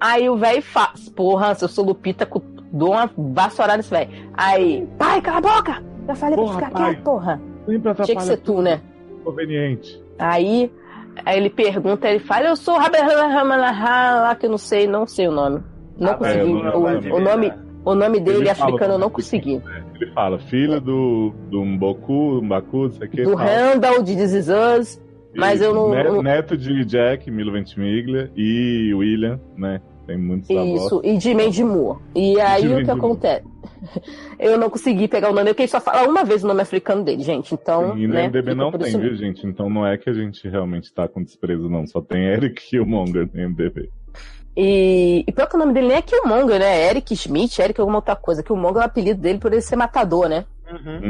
Aí 0.00 0.28
o 0.28 0.36
velho 0.36 0.62
faz. 0.62 1.08
Porra, 1.08 1.54
se 1.54 1.64
eu 1.64 1.68
sou 1.68 1.84
Lupita, 1.84 2.28
dou 2.72 2.92
uma 2.92 3.10
vassourada 3.16 3.78
nesse 3.78 3.90
velho. 3.90 4.10
Aí, 4.34 4.86
pai, 4.96 5.20
cala 5.20 5.38
a 5.38 5.40
boca! 5.40 5.84
Já 6.06 6.14
falei 6.14 6.36
Porra, 6.36 6.58
pra 6.58 6.66
ficar 6.68 6.78
pai. 6.78 6.94
quieto, 6.94 7.04
porra. 7.04 7.40
Tinha 8.04 8.16
que 8.16 8.22
ser 8.22 8.36
tu, 8.38 8.62
né? 8.62 8.80
Conveniente. 9.24 10.02
Aí, 10.18 10.72
aí 11.28 11.36
ele 11.38 11.50
pergunta, 11.50 12.08
ele 12.08 12.18
fala, 12.20 12.46
eu 12.48 12.56
sou 12.56 12.76
o 12.76 12.78
lá 14.20 14.34
que 14.34 14.46
eu 14.46 14.50
não 14.50 14.58
sei, 14.58 14.86
não 14.86 15.06
sei 15.06 15.28
o 15.28 15.32
nome. 15.32 15.60
Não 15.98 16.12
Ah, 16.12 16.14
consegui. 16.14 16.40
é, 16.40 16.44
o, 16.44 16.48
não, 16.48 16.62
não, 16.62 17.00
não, 17.00 17.16
o 17.16 17.20
nome, 17.20 17.52
o 17.84 17.94
nome 17.94 18.20
dele 18.20 18.38
Ele 18.38 18.54
fala 18.54 18.70
africano 18.70 18.94
eu 18.94 18.98
não 18.98 19.10
consegui. 19.10 19.60
Ele 20.00 20.10
fala, 20.12 20.38
filho 20.38 20.80
do, 20.80 21.32
do 21.50 21.64
Mboku, 21.64 22.40
Mbaku, 22.42 22.84
não 22.84 22.90
sei 22.92 23.06
o 23.06 23.10
que. 23.10 23.22
Do 23.24 23.32
fala. 23.36 23.44
Randall, 23.44 24.02
de 24.02 24.16
This 24.16 24.32
Is 24.32 24.48
Us, 24.48 25.02
mas 25.36 25.60
eu 25.60 25.74
não- 25.74 26.22
Neto 26.22 26.56
de 26.56 26.84
Jack, 26.84 27.30
Milo 27.30 27.52
Ventimiglia 27.52 28.30
e 28.36 28.92
William, 28.94 29.40
né? 29.56 29.80
Tem 30.08 30.16
muitos 30.16 30.48
Isso, 30.48 30.96
avós. 30.96 31.00
e 31.04 31.18
de 31.18 31.34
Mandy 31.34 31.62
Moore. 31.62 31.98
E 32.14 32.40
aí 32.40 32.62
de 32.62 32.72
o 32.72 32.82
que 32.82 32.90
acontece? 32.90 33.44
Eu 34.40 34.56
não 34.56 34.70
consegui 34.70 35.06
pegar 35.06 35.28
o 35.30 35.34
nome, 35.34 35.50
porque 35.50 35.64
ele 35.64 35.68
só 35.70 35.82
fala 35.82 36.08
uma 36.08 36.24
vez 36.24 36.42
o 36.42 36.46
nome 36.46 36.62
africano 36.62 37.04
dele, 37.04 37.22
gente. 37.22 37.52
Então. 37.52 37.96
E 37.96 38.06
no 38.06 38.14
né, 38.14 38.26
MDB 38.26 38.54
não 38.54 38.72
tem, 38.72 38.88
isso 38.88 38.98
viu, 38.98 39.14
gente? 39.14 39.46
Então 39.46 39.68
não 39.68 39.86
é 39.86 39.98
que 39.98 40.08
a 40.08 40.14
gente 40.14 40.48
realmente 40.48 40.90
tá 40.94 41.06
com 41.06 41.22
desprezo, 41.22 41.68
não. 41.68 41.86
Só 41.86 42.00
tem 42.00 42.24
Eric 42.24 42.70
Killmonger 42.70 43.28
no 43.34 43.48
MDB. 43.50 43.90
E, 44.56 45.24
e 45.28 45.30
pior 45.32 45.46
que 45.46 45.56
o 45.56 45.58
nome 45.58 45.74
dele 45.74 45.88
nem 45.88 45.98
é 45.98 46.02
Killmonger, 46.02 46.58
né? 46.58 46.80
É 46.80 46.88
Eric 46.88 47.14
Schmidt, 47.14 47.60
Eric 47.60 47.78
alguma 47.78 47.98
outra 47.98 48.16
coisa. 48.16 48.42
Killmonger 48.42 48.78
é 48.78 48.84
o 48.84 48.86
apelido 48.86 49.20
dele 49.20 49.38
por 49.38 49.52
ele 49.52 49.60
ser 49.60 49.76
matador, 49.76 50.26
né? 50.26 50.46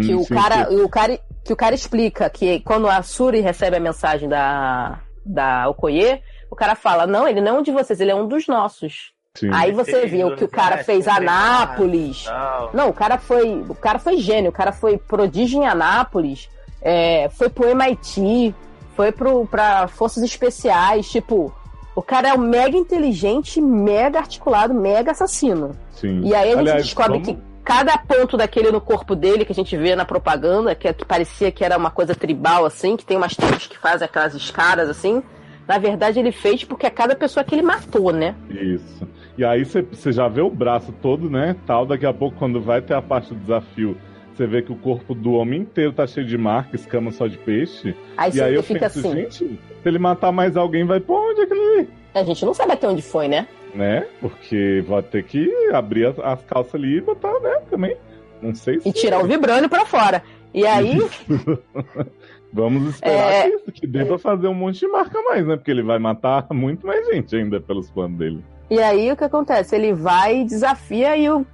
Que 0.03 0.15
Hum, 0.15 0.21
o 0.21 0.25
sim, 0.25 0.35
cara, 0.35 0.69
sim. 0.69 0.83
o 0.83 0.89
cara, 0.89 1.19
que 1.45 1.53
o 1.53 1.57
cara 1.57 1.75
explica 1.75 2.29
que 2.29 2.61
quando 2.61 2.89
a 2.89 3.01
Suri 3.03 3.41
recebe 3.41 3.77
a 3.77 3.81
mensagem 3.81 4.29
da 4.29 5.01
da 5.25 5.69
Okoye, 5.69 6.21
o 6.51 6.57
cara 6.57 6.75
fala: 6.75 7.07
"Não, 7.07 7.27
ele 7.29 7.41
não 7.41 7.57
é 7.57 7.59
um 7.61 7.63
de 7.63 7.71
vocês, 7.73 8.01
ele 8.01 8.11
é 8.11 8.15
um 8.15 8.27
dos 8.27 8.47
nossos". 8.47 9.13
Sim. 9.35 9.51
Aí 9.53 9.71
você 9.73 10.07
vê 10.07 10.25
o 10.25 10.35
que 10.35 10.45
o 10.45 10.49
cara 10.49 10.79
fez 10.79 11.07
né? 11.07 11.13
Anápolis. 11.13 12.25
Não, 12.73 12.89
o 12.89 12.93
cara 12.93 13.19
foi, 13.19 13.65
o 13.69 13.75
cara 13.75 13.99
foi 13.99 14.17
gênio, 14.17 14.51
o 14.51 14.53
cara 14.53 14.73
foi 14.73 14.99
prodígio 14.99 15.63
em 15.63 15.67
Anápolis, 15.67 16.49
é, 16.83 17.29
foi 17.31 17.49
pro 17.49 17.69
MIT, 17.69 18.53
foi 18.97 19.13
pro 19.13 19.47
para 19.47 19.87
forças 19.87 20.25
especiais, 20.25 21.09
tipo, 21.09 21.55
o 21.95 22.03
cara 22.03 22.29
é 22.31 22.35
um 22.35 22.39
mega 22.39 22.77
inteligente, 22.77 23.61
mega 23.61 24.19
articulado, 24.19 24.75
mega 24.75 25.13
assassino. 25.13 25.71
Sim. 25.93 26.23
E 26.25 26.35
aí 26.35 26.49
a 26.49 26.57
gente 26.57 26.61
Aliás, 26.61 26.85
descobre 26.85 27.19
vamos- 27.21 27.29
que 27.29 27.39
cada 27.65 27.97
ponto 27.99 28.37
daquele 28.37 28.73
no 28.73 28.81
corpo 28.81 29.15
dele 29.15 29.45
que 29.45 29.53
a 29.53 29.55
gente 29.55 29.77
vê 29.77 29.95
na 29.95 30.05
propaganda, 30.05 30.75
que, 30.75 30.93
que 30.93 31.05
parecia 31.05 31.53
que 31.53 31.65
era 31.65 31.77
uma 31.77 31.91
coisa 31.91 32.15
tribal, 32.15 32.65
assim, 32.65 32.97
que 32.97 33.05
tem 33.05 33.17
umas 33.17 33.37
tribos 33.37 33.67
que 33.67 33.79
fazem 33.79 34.05
aquelas 34.07 34.35
escadas, 34.35 34.89
assim. 34.89 35.23
Na 35.69 35.77
verdade, 35.77 36.19
ele 36.19 36.33
fez 36.33 36.65
porque 36.65 36.87
é 36.87 36.91
cada 36.91 37.15
pessoa 37.15 37.45
que 37.45 37.55
ele 37.55 37.61
matou, 37.61 38.11
né? 38.11 38.35
Isso. 38.49 39.07
E 39.37 39.45
aí 39.45 39.65
você 39.65 40.11
já 40.11 40.27
vê 40.27 40.41
o 40.41 40.49
braço 40.49 40.93
todo, 41.03 41.29
né? 41.29 41.55
Tal, 41.67 41.85
daqui 41.85 42.07
a 42.07 42.13
pouco, 42.13 42.39
quando 42.39 42.59
vai 42.59 42.81
ter 42.81 42.95
a 42.95 43.03
parte 43.03 43.35
do 43.35 43.41
desafio, 43.41 43.95
você 44.35 44.47
vê 44.47 44.63
que 44.63 44.73
o 44.73 44.77
corpo 44.77 45.15
do 45.15 45.33
homem 45.33 45.61
inteiro 45.61 45.93
tá 45.93 46.07
cheio 46.07 46.27
de 46.27 46.39
marca, 46.39 46.75
escama 46.75 47.13
só 47.13 47.27
de 47.27 47.37
peixe. 47.37 47.95
Aí 48.17 48.31
e 48.31 48.33
você 48.33 48.43
aí 48.43 48.55
eu 48.55 48.63
fica 48.63 48.89
penso, 48.89 49.01
assim. 49.01 49.13
gente, 49.13 49.39
se 49.39 49.59
ele 49.85 49.99
matar 49.99 50.33
mais 50.33 50.57
alguém, 50.57 50.87
vai 50.87 51.01
pra 51.01 51.15
onde 51.15 51.43
aquilo 51.43 51.61
ali? 51.61 51.89
A 52.15 52.25
gente 52.25 52.45
não 52.47 52.55
sabe 52.55 52.73
até 52.73 52.89
onde 52.89 53.03
foi, 53.03 53.29
né? 53.29 53.47
Né? 53.75 54.07
Porque 54.21 54.83
vai 54.89 55.03
ter 55.03 55.23
que 55.25 55.53
abrir 55.73 56.07
as, 56.07 56.19
as 56.21 56.43
calças 56.45 56.75
ali 56.77 56.97
e 56.97 57.01
botar, 57.03 57.39
né, 57.41 57.61
também. 57.71 57.95
Não 58.41 58.55
sei 58.55 58.81
se. 58.81 58.89
E 58.89 58.93
tirar 58.93 59.23
o 59.23 59.27
vibrânio 59.27 59.69
pra 59.69 59.85
fora. 59.85 60.23
E 60.55 60.67
aí, 60.67 60.99
Vamos 62.53 62.95
esperar 62.95 63.33
É. 63.33 63.43
que, 63.51 63.57
isso, 63.57 63.73
que 63.73 63.87
dê 63.87 64.05
pra 64.05 64.19
fazer 64.19 64.49
um 64.49 64.55
monte 64.55 64.81
de 64.81 64.89
marca 64.89 65.21
mais, 65.23 65.47
né? 65.47 65.57
Porque 65.57 65.71
ele 65.71 65.83
vai 65.83 65.99
matar 65.99 66.47
muito 66.53 66.87
mais 66.87 67.07
gente 67.07 67.37
ainda 67.37 67.61
pelos 67.61 67.91
planos 67.91 68.19
dele. 68.19 68.45
e 68.71 68.79
aí 68.81 69.11
o 69.13 69.17
que 69.17 69.25
acontece? 69.25 69.75
Ele 69.77 69.93
vai 69.93 70.41
e 70.41 70.45
desafia 70.45 71.17
e 71.17 71.29
o 71.31 71.47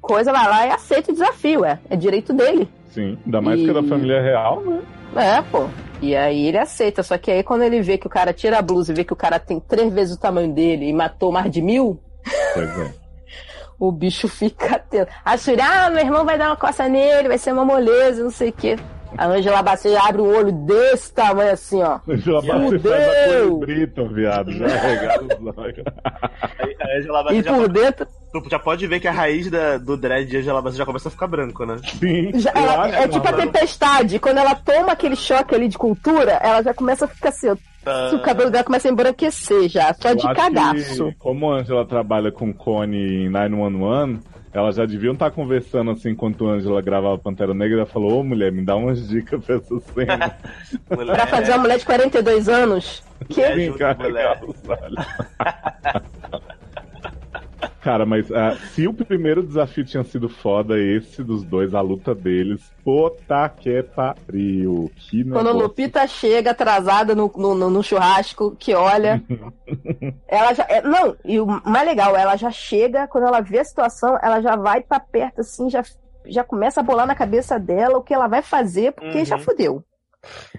coisa 0.00 0.32
vai 0.32 0.48
lá 0.48 0.66
e 0.66 0.70
aceita 0.70 1.10
o 1.10 1.14
desafio, 1.14 1.64
é. 1.64 1.78
É 1.88 1.94
direito 1.96 2.32
dele. 2.32 2.68
Sim, 2.88 3.16
ainda 3.24 3.40
mais 3.40 3.60
que 3.60 3.66
E- 3.66 3.70
é 3.70 3.72
da 3.72 3.82
família 3.84 4.20
real, 4.20 4.60
né? 4.62 4.82
É, 5.14 5.42
pô. 5.42 5.66
E 6.00 6.16
aí 6.16 6.48
ele 6.48 6.58
aceita. 6.58 7.02
Só 7.04 7.16
que 7.16 7.30
aí 7.30 7.42
quando 7.44 7.62
ele 7.62 7.80
vê 7.80 7.96
que 7.96 8.06
o 8.06 8.10
cara 8.10 8.32
tira 8.32 8.58
a 8.58 8.62
blusa 8.62 8.90
e 8.92 8.94
vê 8.96 9.04
que 9.04 9.12
o 9.12 9.16
cara 9.16 9.38
tem 9.38 9.60
três 9.60 9.92
vezes 9.92 10.16
o 10.16 10.20
tamanho 10.20 10.52
dele 10.52 10.88
e 10.88 10.92
matou 10.92 11.30
mais 11.30 11.50
de 11.52 11.62
mil, 11.62 12.00
Pois 12.54 12.78
é. 12.80 12.92
o 13.78 13.92
bicho 13.92 14.26
fica 14.28 14.74
atento. 14.76 15.10
A 15.24 15.36
Shuri, 15.36 15.60
ah, 15.60 15.88
meu 15.90 16.04
irmão 16.04 16.24
vai 16.24 16.36
dar 16.36 16.48
uma 16.48 16.56
coça 16.56 16.88
nele, 16.88 17.28
vai 17.28 17.38
ser 17.38 17.52
uma 17.52 17.64
moleza, 17.64 18.22
não 18.24 18.30
sei 18.30 18.48
o 18.48 18.52
quê. 18.52 18.76
A 19.18 19.26
Angela 19.26 19.62
Bassett 19.62 19.96
abre 19.96 20.22
um 20.22 20.34
olho 20.36 20.52
desse 20.52 21.12
tamanho 21.12 21.52
assim, 21.52 21.82
ó. 21.82 21.98
Já 22.08 22.40
você 22.40 22.78
faz 22.78 23.08
a! 23.08 23.56
Brito, 23.60 24.06
viado. 24.08 24.52
Já 24.52 24.66
regala 24.66 25.22
os 25.24 25.58
olhos. 25.58 25.84
A 26.80 26.98
Angela 26.98 27.20
E 27.20 27.24
Bassett 27.24 27.44
já, 27.44 27.54
por 27.54 27.68
dentro, 27.68 28.06
tu 28.32 28.42
já 28.50 28.58
pode 28.58 28.86
ver 28.86 29.00
que 29.00 29.08
a 29.08 29.12
raiz 29.12 29.50
da- 29.50 29.78
do 29.78 29.96
dread 29.96 30.28
de 30.28 30.38
Angela 30.38 30.62
Bassett 30.62 30.78
já 30.78 30.86
começa 30.86 31.08
a 31.08 31.10
ficar 31.12 31.26
branco, 31.26 31.64
né? 31.66 31.76
Sim. 31.98 32.32
já- 32.38 32.52
ela- 32.54 32.88
é 32.88 33.06
tipo 33.08 33.26
a 33.26 33.30
uma- 33.30 33.38
tempestade. 33.42 34.18
Quando 34.18 34.38
ela 34.38 34.54
toma 34.54 34.92
aquele 34.92 35.16
choque 35.16 35.54
ali 35.54 35.68
de 35.68 35.78
cultura, 35.78 36.32
ela 36.42 36.62
já 36.62 36.72
começa 36.74 37.04
a 37.04 37.08
ficar 37.08 37.28
assim, 37.28 37.48
ó. 37.50 37.56
O 38.14 38.20
cabelo 38.20 38.48
dela 38.50 38.62
começa 38.64 38.86
a 38.88 38.92
embranquecer 38.92 39.68
já, 39.68 39.92
só 39.94 40.10
eu 40.10 40.16
de 40.16 40.22
cagaço. 40.34 41.06
que, 41.06 41.14
como 41.18 41.50
a 41.52 41.56
Angela 41.58 41.84
trabalha 41.84 42.30
com 42.30 42.52
Cone 42.54 43.24
em 43.26 43.28
911, 43.28 44.20
elas 44.52 44.76
já 44.76 44.84
deviam 44.84 45.14
estar 45.14 45.30
conversando 45.30 45.90
assim 45.90 46.10
enquanto 46.10 46.46
a 46.46 46.52
Angela 46.52 46.82
gravava 46.82 47.18
Pantera 47.18 47.54
Negra. 47.54 47.78
Ela 47.78 47.86
falou: 47.86 48.20
Ô 48.20 48.24
mulher, 48.24 48.52
me 48.52 48.62
dá 48.62 48.76
umas 48.76 49.08
dicas 49.08 49.44
pra 49.44 49.56
essa 49.56 49.80
cena. 49.80 50.36
Pra 50.88 51.26
fazer 51.26 51.52
uma 51.52 51.58
mulher 51.58 51.78
de 51.78 51.86
42 51.86 52.48
anos. 52.48 53.02
Que? 53.28 53.48
Vem 53.54 53.72
cá, 53.72 53.96
olhos. 53.98 54.56
Cara, 57.82 58.06
mas 58.06 58.30
ah, 58.30 58.54
se 58.72 58.86
o 58.86 58.94
primeiro 58.94 59.42
desafio 59.42 59.84
tinha 59.84 60.04
sido 60.04 60.28
foda, 60.28 60.78
esse 60.78 61.22
dos 61.24 61.42
dois, 61.42 61.74
a 61.74 61.80
luta 61.80 62.14
deles, 62.14 62.72
puta 62.84 63.48
que 63.48 63.82
pariu. 63.82 64.88
Que 64.94 65.24
Quando 65.24 65.38
a 65.48 65.52
negócio. 65.52 65.62
Lupita 65.66 66.06
chega 66.06 66.52
atrasada 66.52 67.12
no, 67.14 67.30
no, 67.36 67.54
no- 67.56 67.70
no 67.70 67.82
churrasco, 67.82 68.54
que 68.56 68.72
olha. 68.72 69.20
ela 70.28 70.54
já. 70.54 70.64
é, 70.68 70.80
não, 70.80 71.16
e 71.24 71.40
o 71.40 71.46
mais 71.46 71.84
legal, 71.86 72.16
ela 72.16 72.36
já 72.36 72.50
chega, 72.52 73.08
quando 73.08 73.26
ela 73.26 73.40
vê 73.40 73.58
a 73.58 73.64
situação, 73.64 74.16
ela 74.22 74.40
já 74.40 74.54
vai 74.54 74.80
pra 74.80 75.00
perto 75.00 75.40
assim, 75.40 75.68
já, 75.68 75.82
já 76.26 76.44
começa 76.44 76.78
a 76.80 76.84
bolar 76.84 77.06
na 77.06 77.14
cabeça 77.16 77.58
dela 77.58 77.98
o 77.98 78.02
que 78.02 78.14
ela 78.14 78.28
vai 78.28 78.42
fazer, 78.42 78.92
porque 78.92 79.18
Uhum. 79.18 79.24
já 79.24 79.38
fudeu. 79.38 79.82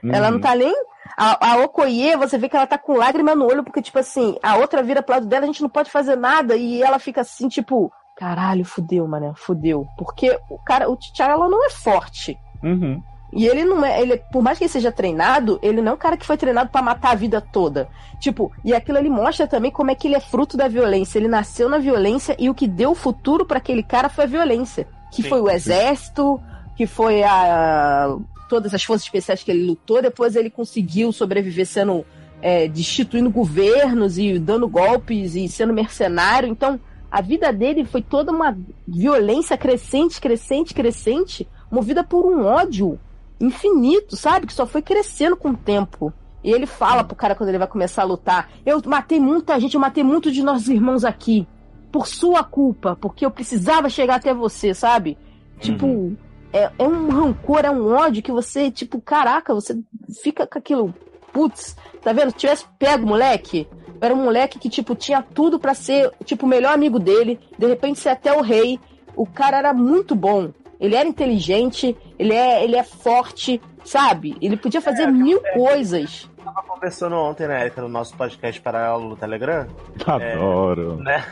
Uhum. 0.04 0.14
Ela 0.14 0.32
não 0.32 0.40
tá 0.40 0.56
nem. 0.56 0.74
A, 1.18 1.52
a 1.52 1.58
Okoye, 1.64 2.16
você 2.16 2.38
vê 2.38 2.50
que 2.50 2.56
ela 2.56 2.68
tá 2.68 2.78
com 2.78 2.98
lágrima 2.98 3.36
no 3.36 3.46
olho, 3.46 3.64
porque, 3.64 3.82
tipo 3.82 4.00
assim, 4.00 4.38
a 4.42 4.58
outra 4.58 4.82
vira 4.82 5.04
pro 5.04 5.16
lado 5.16 5.28
dela, 5.28 5.44
a 5.44 5.48
gente 5.48 5.62
não 5.62 5.70
pode 5.70 5.92
fazer 5.92 6.16
nada, 6.16 6.56
e 6.56 6.82
ela 6.82 6.98
fica 6.98 7.22
assim, 7.22 7.48
tipo, 7.48 7.92
caralho, 8.16 8.66
fudeu, 8.66 9.08
mané, 9.08 9.32
fudeu. 9.36 9.86
Porque 9.98 10.38
o 10.50 10.58
cara, 10.58 10.90
o 10.90 10.96
T'Challa 10.96 11.34
ela 11.34 11.50
não 11.50 11.66
é 11.66 11.70
forte. 11.70 12.38
Uhum. 12.64 13.02
E 13.36 13.48
ele 13.48 13.64
não 13.64 13.84
é, 13.84 14.00
ele, 14.00 14.18
por 14.32 14.44
mais 14.44 14.58
que 14.58 14.64
ele 14.64 14.72
seja 14.72 14.92
treinado, 14.92 15.60
ele 15.62 15.82
não 15.82 15.94
é 15.94 15.96
um 15.96 15.98
cara 15.98 16.16
que 16.16 16.26
foi 16.26 16.38
treinado 16.38 16.70
para 16.70 16.84
matar 16.84 17.12
a 17.12 17.16
vida 17.16 17.42
toda. 17.42 17.90
Tipo, 18.20 18.52
e 18.64 18.74
aquilo 18.74 18.98
ali 18.98 19.10
mostra 19.10 19.48
também 19.48 19.72
como 19.72 19.90
é 19.90 19.96
que 19.96 20.08
ele 20.08 20.16
é 20.16 20.20
fruto 20.20 20.56
da 20.56 20.68
violência. 20.68 21.18
Ele 21.18 21.28
nasceu 21.28 21.68
na 21.68 21.80
violência 21.80 22.36
e 22.38 22.50
o 22.50 22.54
que 22.54 22.68
deu 22.68 22.92
o 22.92 22.96
futuro 22.96 23.46
para 23.46 23.58
aquele 23.58 23.82
cara 23.82 24.08
foi 24.08 24.26
a 24.26 24.28
violência, 24.28 24.88
que 25.12 25.24
Sim, 25.24 25.30
foi 25.30 25.42
o 25.42 25.48
sim. 25.48 25.56
exército, 25.56 26.40
que 26.76 26.86
foi 26.86 27.24
a 27.24 28.16
todas 28.48 28.74
as 28.74 28.84
forças 28.84 29.06
especiais 29.06 29.44
que 29.44 29.52
ele 29.52 29.66
lutou. 29.66 30.02
Depois 30.02 30.36
ele 30.36 30.50
conseguiu 30.50 31.12
sobreviver 31.12 31.66
sendo 31.66 32.06
é, 32.42 32.68
destituindo 32.68 33.30
governos 33.30 34.18
e 34.18 34.38
dando 34.38 34.68
golpes 34.68 35.36
e 35.36 35.48
sendo 35.48 35.74
mercenário. 35.74 36.50
Então, 36.50 36.80
a 37.10 37.22
vida 37.22 37.54
dele 37.54 37.86
foi 37.86 38.02
toda 38.02 38.32
uma 38.32 38.58
violência 38.88 39.58
crescente, 39.58 40.20
crescente, 40.20 40.74
crescente, 40.74 41.48
movida 41.72 42.04
por 42.04 42.26
um 42.26 42.46
ódio 42.46 43.00
infinito, 43.40 44.16
sabe? 44.16 44.48
Que 44.48 44.54
só 44.54 44.66
foi 44.66 44.82
crescendo 44.82 45.38
com 45.38 45.52
o 45.52 45.58
tempo. 45.58 46.12
E 46.44 46.52
ele 46.52 46.66
fala 46.66 47.04
pro 47.04 47.16
cara 47.16 47.36
quando 47.36 47.50
ele 47.50 47.58
vai 47.58 47.68
começar 47.68 48.02
a 48.02 48.06
lutar: 48.06 48.50
Eu 48.66 48.82
matei 48.86 49.20
muita 49.20 49.58
gente, 49.60 49.76
eu 49.76 49.80
matei 49.80 50.04
muito 50.04 50.32
de 50.32 50.44
nossos 50.44 50.68
irmãos 50.68 51.06
aqui. 51.06 51.48
Por 51.92 52.08
sua 52.08 52.44
culpa, 52.44 52.98
porque 53.00 53.26
eu 53.26 53.32
precisava 53.32 53.88
chegar 53.88 54.16
até 54.16 54.34
você, 54.34 54.74
sabe? 54.74 55.16
Tipo, 55.60 56.18
é, 56.54 56.72
é 56.78 56.84
um 56.84 57.10
rancor, 57.10 57.66
é 57.66 57.72
um 57.72 57.94
ódio 57.94 58.22
que 58.22 58.32
você, 58.32 58.70
tipo, 58.70 59.02
caraca, 59.02 59.54
você 59.54 59.78
fica 60.22 60.46
com 60.46 60.60
aquilo. 60.60 60.94
Putz, 61.34 61.76
tá 62.02 62.14
vendo? 62.14 62.30
Se 62.30 62.38
tivesse 62.38 62.66
pego 62.78 63.08
moleque, 63.08 63.68
era 64.00 64.14
um 64.14 64.24
moleque 64.24 64.60
que, 64.60 64.70
tipo, 64.70 64.94
tinha 64.94 65.22
tudo 65.22 65.60
pra 65.60 65.74
ser, 65.74 66.12
tipo, 66.24 66.46
o 66.46 66.50
melhor 66.50 66.74
amigo 66.74 67.00
dele, 67.00 67.40
de 67.58 67.66
repente 67.66 68.00
ser 68.00 68.10
até 68.10 68.32
o 68.32 68.42
rei. 68.42 68.80
O 69.16 69.26
cara 69.26 69.58
era 69.58 69.74
muito 69.74 70.14
bom. 70.14 70.52
Ele 70.80 70.96
era 70.96 71.08
inteligente, 71.08 71.98
ele 72.20 72.34
é, 72.34 72.64
ele 72.64 72.76
é 72.76 72.84
forte, 72.84 73.60
sabe? 73.84 74.36
Ele 74.42 74.58
podia 74.58 74.82
fazer 74.82 75.08
mil 75.08 75.42
coisas. 75.54 76.30
Tava 76.44 76.62
conversando 76.64 77.16
ontem, 77.16 77.48
né, 77.48 77.62
Erika, 77.62 77.82
no 77.82 77.88
nosso 77.90 78.16
podcast 78.16 78.60
paralelo 78.62 79.10
no 79.10 79.16
Telegram. 79.16 79.68
Adoro. 80.06 80.98
Né? 80.98 81.24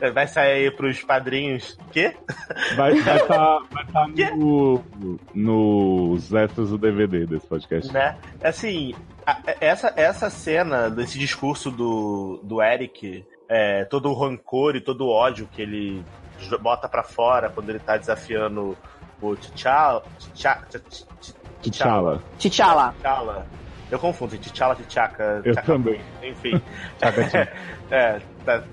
Vai 0.12 0.26
sair 0.28 0.52
aí 0.66 0.70
pros 0.70 1.02
padrinhos. 1.02 1.76
Quê? 1.92 2.14
Vai 2.76 2.94
estar 2.94 3.18
vai 3.18 3.26
tá, 3.26 3.62
vai 3.70 3.86
tá 3.86 4.06
no, 4.36 4.82
nos 5.34 6.32
extras 6.32 6.70
do 6.70 6.78
DVD 6.78 7.26
desse 7.26 7.46
podcast. 7.46 7.92
né? 7.92 8.16
Assim, 8.42 8.94
a- 9.26 9.40
essa, 9.60 9.92
essa 9.96 10.30
cena 10.30 10.88
desse 10.90 11.18
discurso 11.18 11.70
do, 11.70 12.40
do 12.42 12.62
Eric, 12.62 13.24
é, 13.48 13.84
todo 13.84 14.10
o 14.10 14.14
rancor 14.14 14.76
e 14.76 14.80
todo 14.80 15.06
o 15.06 15.10
ódio 15.10 15.48
que 15.50 15.62
ele 15.62 16.04
bota 16.60 16.88
pra 16.88 17.02
fora 17.02 17.48
quando 17.48 17.70
ele 17.70 17.78
tá 17.78 17.96
desafiando 17.96 18.76
o 19.22 19.34
T'Challa. 19.34 20.02
T'Challa. 21.62 22.22
T'Challa. 22.38 23.46
Eu 23.90 23.98
confundo, 23.98 24.36
T'Challa, 24.38 24.74
T'Chaka. 24.74 25.42
Eu 25.44 25.54
T'Chaka- 25.54 25.62
também. 25.66 26.00
Enfim. 26.22 26.60
É, 27.90 28.18
tá. 28.44 28.64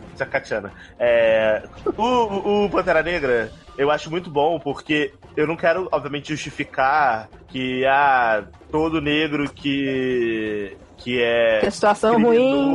É, 0.98 1.64
o, 1.96 2.02
o- 2.02 2.66
o 2.66 2.70
Pantera 2.70 3.04
Negra, 3.04 3.52
eu 3.78 3.92
acho 3.92 4.10
muito 4.10 4.30
bom, 4.30 4.60
porque 4.60 5.14
eu 5.38 5.46
não 5.46 5.56
quero, 5.56 5.88
obviamente, 5.92 6.30
justificar 6.30 7.30
que 7.48 7.86
ah, 7.86 8.44
todo 8.72 9.00
negro 9.02 9.48
que, 9.52 10.76
que 10.98 11.22
é 11.22 11.60
Que 11.60 11.68
a 11.68 11.72
situação 11.72 12.20
ruim. 12.20 12.72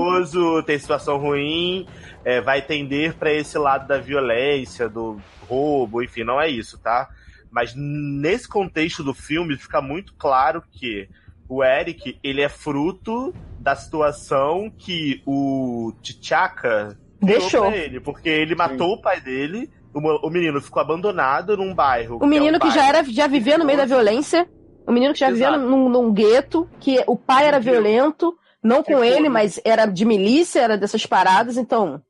tem 0.62 0.78
situação 0.78 1.16
ruim, 1.18 1.88
é, 2.24 2.40
vai 2.40 2.62
tender 2.62 3.14
pra 3.14 3.32
esse 3.32 3.58
lado 3.58 3.88
da 3.88 3.98
violência, 3.98 4.88
do 4.88 5.20
roubo, 5.48 6.02
enfim, 6.02 6.22
não 6.22 6.40
é 6.40 6.48
isso, 6.48 6.78
tá? 6.78 7.08
Mas 7.50 7.74
nesse 7.74 8.46
contexto 8.48 9.02
do 9.02 9.14
filme 9.14 9.56
fica 9.56 9.80
muito 9.80 10.14
claro 10.16 10.62
que 10.70 11.08
o 11.48 11.64
Eric, 11.64 12.18
ele 12.22 12.42
é 12.42 12.48
fruto 12.48 13.34
da 13.58 13.74
situação 13.74 14.70
que 14.76 15.22
o 15.26 15.92
T'Chaka 16.02 16.98
Deixou. 17.20 17.70
ele, 17.72 18.00
porque 18.00 18.28
ele 18.28 18.54
matou 18.54 18.92
o 18.92 19.00
pai 19.00 19.20
dele, 19.20 19.70
o, 19.92 20.26
o 20.26 20.30
menino 20.30 20.60
ficou 20.60 20.80
abandonado 20.80 21.56
num 21.56 21.74
bairro. 21.74 22.18
O 22.22 22.26
menino 22.26 22.56
é 22.56 22.58
um 22.58 22.60
que 22.60 22.70
já 22.70 22.86
era, 22.86 23.02
já 23.04 23.26
vivia 23.26 23.58
no 23.58 23.64
meio 23.64 23.78
da 23.78 23.84
violência. 23.84 24.48
O 24.86 24.92
menino 24.92 25.12
que 25.12 25.20
já 25.20 25.30
vivia 25.30 25.56
num, 25.56 25.88
num 25.88 26.12
gueto, 26.12 26.68
que 26.80 27.02
o 27.06 27.16
pai 27.16 27.46
era 27.46 27.60
violento, 27.60 28.36
não 28.62 28.78
com 28.78 28.92
Ficou, 28.92 29.04
ele, 29.04 29.28
mas 29.28 29.60
era 29.64 29.84
de 29.86 30.04
milícia, 30.04 30.60
era 30.60 30.78
dessas 30.78 31.04
paradas, 31.04 31.56
então. 31.56 32.02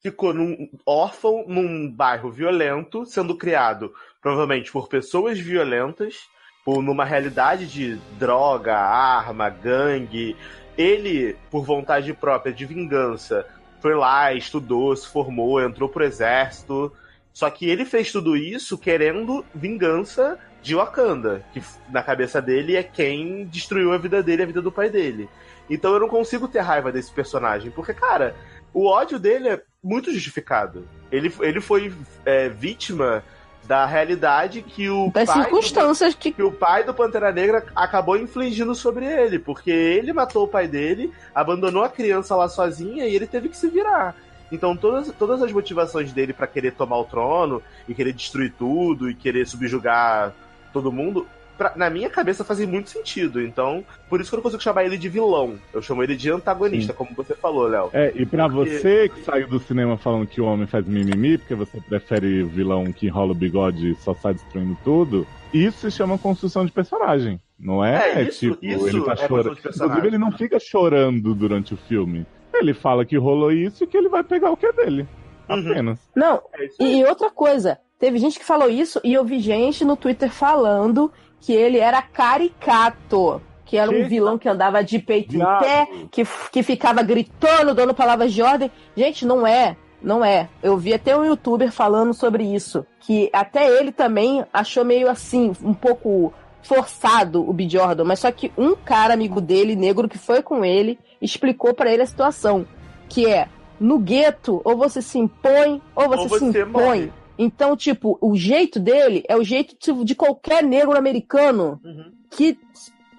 ficou 0.00 0.32
num 0.32 0.68
órfão 0.86 1.44
num 1.48 1.90
bairro 1.90 2.30
violento, 2.30 3.04
sendo 3.04 3.36
criado 3.36 3.92
provavelmente 4.20 4.70
por 4.70 4.88
pessoas 4.88 5.38
violentas, 5.38 6.16
numa 6.66 7.04
realidade 7.04 7.66
de 7.66 7.96
droga, 8.18 8.76
arma, 8.76 9.48
gangue. 9.48 10.36
Ele, 10.76 11.36
por 11.50 11.64
vontade 11.64 12.12
própria 12.12 12.52
de 12.52 12.64
vingança, 12.64 13.46
foi 13.80 13.94
lá, 13.94 14.32
estudou, 14.32 14.94
se 14.94 15.08
formou, 15.08 15.60
entrou 15.60 15.88
pro 15.88 16.04
exército. 16.04 16.92
Só 17.32 17.48
que 17.48 17.68
ele 17.68 17.84
fez 17.84 18.12
tudo 18.12 18.36
isso 18.36 18.76
querendo 18.76 19.44
vingança 19.54 20.38
de 20.62 20.74
Wakanda, 20.74 21.44
que 21.52 21.62
na 21.88 22.02
cabeça 22.02 22.40
dele 22.42 22.76
é 22.76 22.82
quem 22.82 23.46
destruiu 23.46 23.92
a 23.92 23.98
vida 23.98 24.22
dele 24.22 24.42
a 24.42 24.46
vida 24.46 24.60
do 24.60 24.72
pai 24.72 24.90
dele. 24.90 25.28
Então 25.68 25.92
eu 25.94 26.00
não 26.00 26.08
consigo 26.08 26.48
ter 26.48 26.60
raiva 26.60 26.92
desse 26.92 27.12
personagem, 27.12 27.70
porque, 27.70 27.94
cara, 27.94 28.34
o 28.74 28.86
ódio 28.86 29.18
dele 29.18 29.48
é 29.48 29.62
muito 29.82 30.12
justificado. 30.12 30.86
Ele, 31.10 31.32
ele 31.40 31.60
foi 31.60 31.92
é, 32.24 32.48
vítima 32.48 33.24
da 33.70 33.86
realidade 33.86 34.62
que 34.62 34.90
o 34.90 35.12
Das 35.14 35.28
pai 35.28 35.42
circunstâncias 35.42 36.12
que... 36.12 36.32
que 36.32 36.42
o 36.42 36.50
pai 36.50 36.82
do 36.82 36.92
Pantera 36.92 37.30
Negra 37.30 37.64
acabou 37.72 38.16
infligindo 38.16 38.74
sobre 38.74 39.06
ele, 39.06 39.38
porque 39.38 39.70
ele 39.70 40.12
matou 40.12 40.42
o 40.42 40.48
pai 40.48 40.66
dele, 40.66 41.12
abandonou 41.32 41.84
a 41.84 41.88
criança 41.88 42.34
lá 42.34 42.48
sozinha 42.48 43.06
e 43.06 43.14
ele 43.14 43.28
teve 43.28 43.48
que 43.48 43.56
se 43.56 43.68
virar. 43.68 44.16
Então 44.50 44.76
todas, 44.76 45.12
todas 45.16 45.40
as 45.40 45.52
motivações 45.52 46.12
dele 46.12 46.32
pra 46.32 46.48
querer 46.48 46.72
tomar 46.72 46.98
o 46.98 47.04
trono 47.04 47.62
e 47.88 47.94
querer 47.94 48.12
destruir 48.12 48.52
tudo 48.58 49.08
e 49.08 49.14
querer 49.14 49.46
subjugar 49.46 50.32
todo 50.72 50.90
mundo, 50.90 51.28
pra- 51.60 51.74
na 51.76 51.90
minha 51.90 52.08
cabeça 52.08 52.42
fazem 52.42 52.66
muito 52.66 52.88
sentido. 52.88 53.42
Então, 53.42 53.84
por 54.08 54.18
isso 54.18 54.30
que 54.30 54.34
eu 54.34 54.38
não 54.38 54.42
consigo 54.42 54.62
chamar 54.62 54.84
ele 54.84 54.96
de 54.96 55.10
vilão. 55.10 55.58
Eu 55.74 55.82
chamo 55.82 56.02
ele 56.02 56.16
de 56.16 56.30
antagonista, 56.30 56.94
como 56.94 57.10
você 57.14 57.34
falou, 57.34 57.68
Léo. 57.68 57.90
É, 57.92 58.10
e 58.14 58.24
pra 58.24 58.48
Porque- 58.48 58.78
você 58.78 59.08
que 59.10 59.20
saiu 59.22 59.46
do 59.46 59.58
cinema 59.60 59.98
falando 59.98 60.26
que 60.26 60.40
o 60.40 60.46
homem 60.46 60.66
faz 60.66 60.86
mimimi, 60.86 61.36
porque 61.36 61.54
você 61.54 61.78
prefere 61.82 62.42
vilão 62.44 62.84
que 62.90 63.06
enrola 63.08 63.32
o 63.32 63.34
bigode 63.34 63.90
e 63.90 63.94
só 63.96 64.14
sai 64.14 64.32
destruindo 64.32 64.74
tudo, 64.82 65.26
isso 65.52 65.90
se 65.90 65.90
chama 65.94 66.16
construção 66.16 66.64
de 66.64 66.72
personagem. 66.72 67.38
Não 67.58 67.84
é, 67.84 68.20
É, 68.20 68.22
isso- 68.22 68.38
tipo, 68.52 68.64
isso 68.64 68.88
ele 68.88 69.02
tá 69.02 69.12
é 69.12 69.16
chorando. 69.28 69.58
Inclusive, 69.58 70.06
ele 70.06 70.16
não 70.18 70.32
fica 70.32 70.58
chorando 70.58 71.34
durante 71.34 71.74
o 71.74 71.76
filme. 71.76 72.24
Ele 72.54 72.72
fala 72.72 73.04
que 73.04 73.18
rolou 73.18 73.52
isso 73.52 73.84
e 73.84 73.86
que 73.86 73.96
ele 73.98 74.08
vai 74.08 74.24
pegar 74.24 74.50
o 74.50 74.56
que 74.56 74.64
é 74.64 74.72
dele. 74.72 75.06
Uhum. 75.48 75.58
Apenas. 75.70 75.98
Não, 76.16 76.40
É 76.54 76.66
e, 76.82 77.00
e 77.00 77.04
outra 77.04 77.28
coisa, 77.30 77.78
teve 77.98 78.18
gente 78.18 78.38
que 78.38 78.44
falou 78.44 78.70
isso 78.70 79.00
e 79.04 79.12
eu 79.12 79.24
vi 79.24 79.40
gente 79.40 79.84
no 79.84 79.96
Twitter 79.96 80.30
falando 80.30 81.12
que 81.40 81.52
ele 81.52 81.78
era 81.78 82.02
caricato. 82.02 83.40
Que 83.64 83.76
era 83.76 83.88
um 83.90 84.08
vilão 84.08 84.36
que 84.36 84.48
andava 84.48 84.82
de 84.82 84.98
peito 84.98 85.36
em 85.36 85.38
pé, 85.60 85.86
que, 86.10 86.26
que 86.50 86.62
ficava 86.62 87.02
gritando, 87.02 87.72
dando 87.72 87.94
palavras 87.94 88.32
de 88.32 88.42
ordem. 88.42 88.68
Gente, 88.96 89.24
não 89.24 89.46
é. 89.46 89.76
Não 90.02 90.24
é. 90.24 90.48
Eu 90.60 90.76
vi 90.76 90.92
até 90.92 91.16
um 91.16 91.24
youtuber 91.24 91.70
falando 91.70 92.12
sobre 92.12 92.42
isso. 92.42 92.84
Que 92.98 93.30
até 93.32 93.68
ele 93.78 93.92
também 93.92 94.44
achou 94.52 94.84
meio 94.84 95.08
assim, 95.08 95.52
um 95.62 95.72
pouco 95.72 96.32
forçado 96.64 97.48
o 97.48 97.52
B. 97.52 97.68
Jordan. 97.68 98.02
Mas 98.04 98.18
só 98.18 98.32
que 98.32 98.52
um 98.58 98.74
cara 98.74 99.14
amigo 99.14 99.40
dele, 99.40 99.76
negro, 99.76 100.08
que 100.08 100.18
foi 100.18 100.42
com 100.42 100.64
ele, 100.64 100.98
explicou 101.22 101.72
pra 101.72 101.92
ele 101.92 102.02
a 102.02 102.06
situação. 102.06 102.66
Que 103.08 103.26
é, 103.26 103.46
no 103.78 103.98
gueto, 103.98 104.60
ou 104.64 104.76
você 104.76 105.00
se 105.00 105.18
impõe, 105.18 105.80
ou 105.94 106.08
você, 106.08 106.22
Ou 106.22 106.28
você 106.28 106.38
se 106.38 106.44
impõe. 106.60 106.66
morre. 106.84 107.12
Então, 107.42 107.74
tipo, 107.74 108.18
o 108.20 108.36
jeito 108.36 108.78
dele 108.78 109.24
é 109.26 109.34
o 109.34 109.42
jeito 109.42 110.04
de 110.04 110.14
qualquer 110.14 110.62
negro 110.62 110.94
americano 110.96 111.80
Uhum. 111.82 112.12
que 112.30 112.58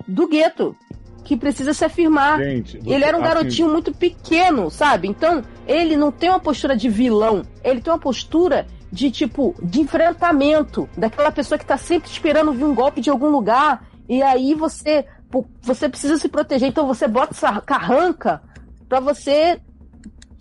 do 0.07 0.27
gueto, 0.27 0.75
que 1.23 1.35
precisa 1.35 1.73
se 1.73 1.83
afirmar. 1.83 2.37
Gente, 2.39 2.77
você- 2.79 2.93
Ele 2.93 3.03
era 3.03 3.17
um 3.17 3.21
assim, 3.23 3.33
garotinho 3.33 3.69
muito 3.69 3.91
pequeno, 3.93 4.69
sabe? 4.69 5.07
Então, 5.07 5.41
ele 5.67 5.95
não 5.95 6.11
tem 6.11 6.29
uma 6.29 6.39
postura 6.39 6.75
de 6.77 6.87
vilão. 6.87 7.41
Ele 7.63 7.81
tem 7.81 7.91
uma 7.91 7.99
postura 7.99 8.67
de, 8.91 9.09
tipo, 9.09 9.55
de 9.61 9.81
enfrentamento. 9.81 10.87
Daquela 10.95 11.31
pessoa 11.31 11.57
que 11.57 11.65
tá 11.65 11.77
sempre 11.77 12.09
esperando 12.09 12.51
vir 12.53 12.65
um 12.65 12.75
golpe 12.75 13.01
de 13.01 13.09
algum 13.09 13.29
lugar. 13.29 13.87
E 14.09 14.21
aí 14.21 14.53
você, 14.53 15.05
você 15.61 15.87
precisa 15.89 16.17
se 16.17 16.27
proteger. 16.29 16.67
Então 16.69 16.85
você 16.85 17.07
bota 17.07 17.33
essa 17.33 17.59
carranca 17.61 18.41
pra 18.89 18.99
você, 18.99 19.59